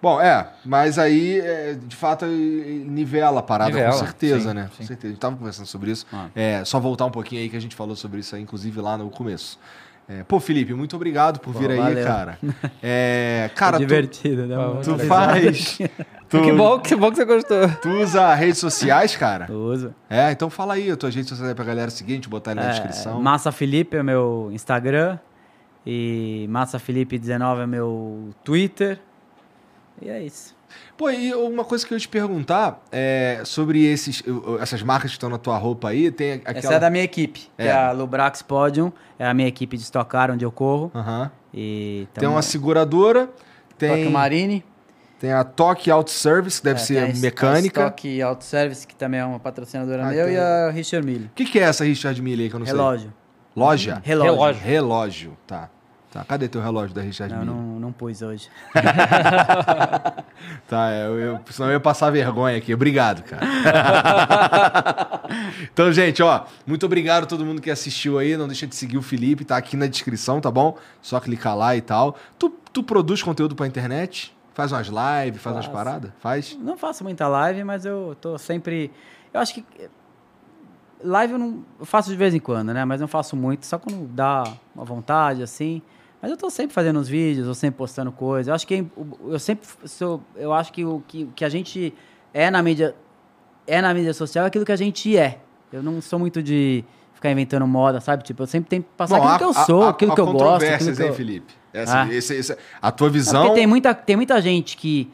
Bom, 0.00 0.20
é, 0.20 0.48
mas 0.64 0.98
aí, 0.98 1.38
é, 1.40 1.74
de 1.74 1.94
fato, 1.94 2.24
nivela 2.26 3.40
a 3.40 3.42
parada, 3.42 3.70
Nivela, 3.70 3.92
com 3.92 3.98
certeza, 3.98 4.48
sim, 4.48 4.54
né? 4.54 4.68
Com 4.68 4.82
sim. 4.82 4.86
certeza. 4.86 5.06
A 5.06 5.10
gente 5.10 5.20
tava 5.20 5.36
conversando 5.36 5.66
sobre 5.66 5.90
isso. 5.92 6.06
Ah. 6.12 6.26
É, 6.34 6.64
só 6.64 6.80
voltar 6.80 7.04
um 7.06 7.10
pouquinho 7.10 7.40
aí 7.40 7.48
que 7.48 7.56
a 7.56 7.60
gente 7.60 7.76
falou 7.76 7.94
sobre 7.94 8.18
isso 8.18 8.34
aí, 8.34 8.42
inclusive 8.42 8.80
lá 8.80 8.98
no 8.98 9.08
começo. 9.10 9.60
É, 10.08 10.24
pô, 10.24 10.40
Felipe, 10.40 10.74
muito 10.74 10.96
obrigado 10.96 11.38
por 11.38 11.54
vir 11.54 11.70
aí, 11.70 11.78
valeu. 11.78 12.04
cara. 12.04 12.38
É, 12.82 13.48
cara, 13.54 13.76
é 13.76 13.78
tu, 13.78 13.80
divertido, 13.86 14.46
né? 14.46 14.56
Tu 14.82 14.98
faz. 15.06 15.78
Tu, 16.28 16.40
Que 16.40 16.50
bom, 16.52 16.78
que 16.80 16.96
bom 16.96 17.10
que 17.10 17.16
você 17.16 17.24
gostou. 17.26 17.68
tu 17.82 17.90
usa 17.90 18.34
redes 18.34 18.56
sociais, 18.58 19.14
cara? 19.14 19.46
Eu 19.50 19.66
uso. 19.66 19.94
É, 20.08 20.32
então 20.32 20.48
fala 20.48 20.72
aí 20.74 20.90
as 20.90 20.96
tuas 20.96 21.14
redes 21.14 21.28
sociais 21.28 21.52
pra 21.52 21.62
galera 21.62 21.90
gente 21.90 22.26
botar 22.26 22.52
aí 22.52 22.54
na 22.54 22.62
É, 22.64 22.70
descrição. 22.70 23.20
Massa 23.20 23.52
Felipe 23.52 23.98
é 23.98 24.00
o 24.00 24.04
meu 24.04 24.48
Instagram. 24.50 25.18
E 25.86 26.46
Massa 26.48 26.78
Felipe 26.78 27.18
19 27.18 27.62
é 27.62 27.66
meu 27.66 28.30
Twitter. 28.44 28.98
E 30.00 30.08
é 30.08 30.22
isso. 30.22 30.54
Pô, 30.96 31.10
e 31.10 31.34
uma 31.34 31.64
coisa 31.64 31.86
que 31.86 31.92
eu 31.92 31.96
ia 31.96 32.00
te 32.00 32.08
perguntar 32.08 32.82
é 32.90 33.42
sobre 33.44 33.84
esses, 33.84 34.22
essas 34.60 34.82
marcas 34.82 35.10
que 35.10 35.16
estão 35.16 35.28
na 35.28 35.36
tua 35.36 35.58
roupa 35.58 35.90
aí, 35.90 36.10
tem 36.10 36.34
aquela... 36.34 36.58
Essa 36.58 36.74
é 36.74 36.78
da 36.78 36.88
minha 36.88 37.04
equipe, 37.04 37.40
que 37.40 37.50
É. 37.62 37.66
é 37.66 37.72
a 37.72 37.92
Lubrax 37.92 38.40
Podium. 38.40 38.90
É 39.18 39.26
a 39.26 39.34
minha 39.34 39.46
equipe 39.48 39.76
de 39.76 39.82
Stock 39.82 40.10
Car, 40.10 40.30
onde 40.30 40.44
eu 40.44 40.50
corro. 40.50 40.90
Aham. 40.94 41.30
E 41.52 42.08
Tem 42.14 42.26
uma 42.28 42.40
seguradora, 42.40 43.28
tem, 43.76 43.90
Toque 43.90 44.08
Marine. 44.08 44.64
tem 45.20 45.30
a 45.32 45.44
Toque 45.44 45.90
Auto 45.90 46.10
Service, 46.10 46.58
que 46.60 46.64
deve 46.64 46.80
É, 46.80 46.84
ser 46.84 46.94
tem 47.06 47.12
a 47.12 47.16
mecânica. 47.20 47.80
Stock 47.82 48.22
Auto 48.22 48.44
Service, 48.44 48.86
que 48.86 48.94
também 48.96 49.20
é 49.20 49.24
uma 49.26 49.38
patrocinadora 49.38 50.06
Ah, 50.06 50.10
meu. 50.10 50.24
tem. 50.24 50.34
E 50.34 50.38
a 50.38 50.70
Richard 50.70 51.06
Mille. 51.06 51.26
O 51.26 51.30
que, 51.34 51.44
que 51.44 51.58
é 51.58 51.64
essa 51.64 51.84
Richard 51.84 52.20
Mille 52.22 52.44
aí 52.44 52.48
que 52.48 52.56
eu 52.56 52.60
não 52.60 52.66
Relógio. 52.66 53.08
sei? 53.08 53.21
Loja? 53.54 54.00
Relógio. 54.04 54.32
Relógio. 54.32 54.62
Relógio, 54.62 55.36
tá. 55.46 55.68
tá. 56.10 56.24
Cadê 56.24 56.48
teu 56.48 56.62
relógio 56.62 56.94
da 56.94 57.02
Richard 57.02 57.32
Não, 57.34 57.40
Mille? 57.44 57.52
não, 57.54 57.80
não 57.80 57.92
pus 57.92 58.22
hoje. 58.22 58.48
Tá, 60.66 60.90
eu, 60.92 61.18
eu, 61.18 61.40
senão 61.50 61.68
eu 61.68 61.74
ia 61.74 61.80
passar 61.80 62.10
vergonha 62.10 62.56
aqui. 62.56 62.72
Obrigado, 62.74 63.22
cara. 63.22 63.42
então, 65.70 65.92
gente, 65.92 66.22
ó, 66.22 66.44
muito 66.66 66.84
obrigado 66.86 67.24
a 67.24 67.26
todo 67.26 67.44
mundo 67.44 67.60
que 67.60 67.70
assistiu 67.70 68.18
aí. 68.18 68.36
Não 68.36 68.46
deixa 68.48 68.66
de 68.66 68.74
seguir 68.74 68.96
o 68.96 69.02
Felipe, 69.02 69.44
tá 69.44 69.56
aqui 69.56 69.76
na 69.76 69.86
descrição, 69.86 70.40
tá 70.40 70.50
bom? 70.50 70.76
Só 71.00 71.20
clicar 71.20 71.56
lá 71.56 71.76
e 71.76 71.80
tal. 71.80 72.16
Tu, 72.38 72.48
tu 72.72 72.82
produz 72.82 73.22
conteúdo 73.22 73.54
pra 73.54 73.66
internet? 73.66 74.34
Faz 74.54 74.72
umas 74.72 74.88
lives, 74.88 75.40
faz 75.42 75.56
umas 75.56 75.66
Faço. 75.66 75.76
paradas? 75.76 76.10
Faz? 76.20 76.56
Não 76.60 76.76
faço 76.76 77.04
muita 77.04 77.28
live, 77.28 77.64
mas 77.64 77.84
eu 77.84 78.16
tô 78.20 78.36
sempre. 78.38 78.90
Eu 79.32 79.40
acho 79.40 79.54
que. 79.54 79.64
Live 81.04 81.32
eu 81.34 81.38
não. 81.38 81.64
Eu 81.80 81.86
faço 81.86 82.10
de 82.10 82.16
vez 82.16 82.34
em 82.34 82.38
quando, 82.40 82.72
né? 82.72 82.84
Mas 82.84 83.00
não 83.00 83.08
faço 83.08 83.36
muito, 83.36 83.66
só 83.66 83.78
quando 83.78 84.06
dá 84.08 84.44
uma 84.74 84.84
vontade, 84.84 85.42
assim. 85.42 85.82
Mas 86.20 86.30
eu 86.30 86.36
tô 86.36 86.48
sempre 86.50 86.72
fazendo 86.72 87.00
uns 87.00 87.08
vídeos, 87.08 87.46
eu 87.48 87.54
sempre 87.54 87.78
postando 87.78 88.12
coisas. 88.12 88.48
Eu 88.48 88.54
acho 88.54 88.66
que 88.66 88.86
eu 89.26 89.38
sempre 89.38 89.68
sou. 89.86 90.22
Eu 90.36 90.52
acho 90.52 90.72
que 90.72 90.84
o 90.84 91.02
que, 91.08 91.26
que 91.34 91.44
a 91.44 91.48
gente 91.48 91.92
é 92.32 92.50
na 92.50 92.62
mídia. 92.62 92.94
É 93.66 93.80
na 93.80 93.92
mídia 93.94 94.12
social 94.14 94.44
aquilo 94.46 94.64
que 94.64 94.72
a 94.72 94.76
gente 94.76 95.16
é. 95.16 95.38
Eu 95.72 95.82
não 95.82 96.00
sou 96.00 96.18
muito 96.18 96.42
de 96.42 96.84
ficar 97.14 97.30
inventando 97.30 97.66
moda, 97.66 98.00
sabe? 98.00 98.22
Tipo, 98.24 98.42
eu 98.42 98.46
sempre 98.46 98.68
tenho 98.68 98.82
que 98.82 98.88
passar 98.96 99.18
Bom, 99.18 99.22
aquilo 99.28 99.34
há- 99.34 99.38
que 99.38 99.44
eu 99.60 99.64
sou, 99.64 99.82
há- 99.84 99.90
aquilo 99.90 100.12
há 100.12 100.14
que 100.14 100.20
eu 100.20 100.32
gosto. 100.32 100.64
Aquilo 100.64 100.96
que 100.96 101.02
hein, 101.02 101.08
eu... 101.08 101.14
Felipe? 101.14 101.54
Essa, 101.72 102.02
Ah. 102.02 102.12
esse- 102.12 102.34
esse- 102.34 102.56
a 102.82 102.90
tua 102.92 103.06
É 103.06 103.10
visão... 103.10 103.42
porque 103.44 103.54
tem 103.60 103.66
muita, 103.66 103.94
tem 103.94 104.16
muita 104.16 104.40
gente 104.42 104.76
que, 104.76 105.10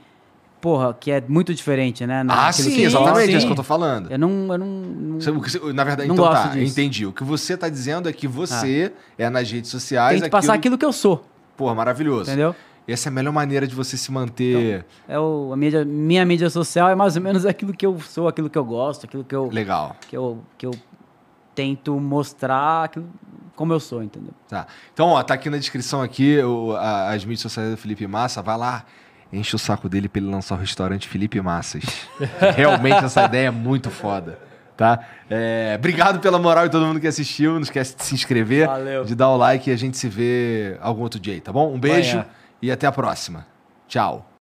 porra, 0.61 0.93
que 0.95 1.11
é 1.11 1.23
muito 1.29 1.55
diferente, 1.55 2.07
né? 2.07 2.25
Ah, 2.29 2.51
sim, 2.53 2.71
que 2.75 2.83
exatamente, 2.83 3.33
é 3.33 3.37
isso 3.37 3.47
que 3.47 3.53
eu 3.53 3.57
tô 3.57 3.63
falando. 3.63 4.11
Eu 4.11 4.19
não. 4.19 4.29
Eu 4.53 4.59
não, 4.59 4.67
não- 4.67 5.73
na 5.75 5.85
verdade, 5.85 6.09
Não 6.09 6.15
então 6.15 6.27
gosto 6.29 6.43
tá, 6.43 6.49
disso. 6.55 6.73
entendi. 6.73 7.07
O 7.07 7.13
que 7.13 7.25
você 7.25 7.57
tá 7.57 7.69
dizendo 7.69 8.09
é 8.09 8.13
que 8.13 8.27
você 8.29 8.93
é 9.17 9.29
nas 9.31 9.51
redes 9.51 9.71
sociais. 9.71 10.21
tem 10.21 10.29
que 10.29 10.31
passar 10.31 10.55
aquilo 10.55 10.77
que 10.79 10.85
eu 10.85 10.93
sou, 10.93 11.25
Porra, 11.57 11.75
maravilhoso. 11.75 12.31
entendeu? 12.31 12.55
Essa 12.87 13.09
é 13.09 13.11
a 13.11 13.13
melhor 13.13 13.33
maneira 13.33 13.67
de 13.67 13.75
você 13.75 13.99
se 13.99 14.11
manter 14.11 14.83
É 15.07 15.19
o, 15.19 15.51
a 15.53 15.57
mídia, 15.59 15.85
minha 15.85 16.25
mídia 16.25 16.49
social 16.49 16.89
é 16.89 16.95
mais 16.95 17.17
ou 17.17 17.23
menos 17.23 17.45
aquilo 17.47 17.75
que 17.75 17.85
eu 17.85 18.01
sou, 18.01 18.27
aquilo 18.27 18.49
que 18.49 18.57
eu 18.57 18.65
gosto, 18.65 19.05
aquilo 19.05 19.23
que 19.25 19.35
eu, 19.35 19.49
legal. 19.53 19.95
que 20.09 20.17
eu, 20.17 20.39
que 20.57 20.65
eu 20.65 20.71
tento 21.55 21.99
mostrar 22.01 22.85
aquilo, 22.85 23.07
como 23.55 23.73
eu 23.73 23.81
sou, 23.81 24.03
entendeu? 24.03 24.31
Tá. 24.49 24.67
Então, 24.95 25.09
ó, 25.09 25.23
tá 25.23 25.35
aqui 25.35 25.51
na 25.51 25.59
descrição 25.59 26.01
aqui 26.01 26.39
o- 26.43 26.73
a- 26.77 27.11
as 27.13 27.25
mídias 27.25 27.41
sociais 27.43 27.71
do 27.71 27.77
Felipe 27.77 28.07
Massa. 28.07 28.41
Vai 28.41 28.57
lá, 28.57 28.85
enche 29.33 29.55
o 29.55 29.59
saco 29.59 29.89
dele 29.89 30.09
pra 30.09 30.21
ele 30.21 30.31
lançar 30.31 30.55
o 30.55 30.59
restaurante 30.59 31.09
Felipe 31.09 31.41
Massas. 31.41 31.85
Realmente 32.57 33.05
essa 33.05 33.25
ideia 33.25 33.49
é 33.49 33.51
muito 33.51 33.91
foda. 33.91 34.39
Tá? 34.77 35.01
É, 35.29 35.75
obrigado 35.77 36.21
pela 36.21 36.39
moral 36.39 36.67
e 36.67 36.71
todo 36.71 36.87
mundo 36.87 37.01
que 37.01 37.07
assistiu. 37.09 37.55
Não 37.55 37.63
esquece 37.63 37.97
de 37.97 38.05
se 38.05 38.15
inscrever, 38.15 38.67
Valeu. 38.69 39.05
de 39.05 39.15
dar 39.15 39.29
o 39.31 39.37
like 39.37 39.69
e 39.69 39.73
a 39.73 39.77
gente 39.77 39.97
se 39.97 40.09
vê 40.09 40.77
algum 40.81 41.03
outro 41.03 41.19
dia 41.19 41.41
tá 41.41 41.53
bom? 41.53 41.73
Um 41.75 41.81
beijo 41.81 42.19
Amanhã. 42.19 42.27
e 42.63 42.71
até 42.71 42.87
a 42.87 42.93
próxima. 42.93 43.45
Tchau. 43.89 44.38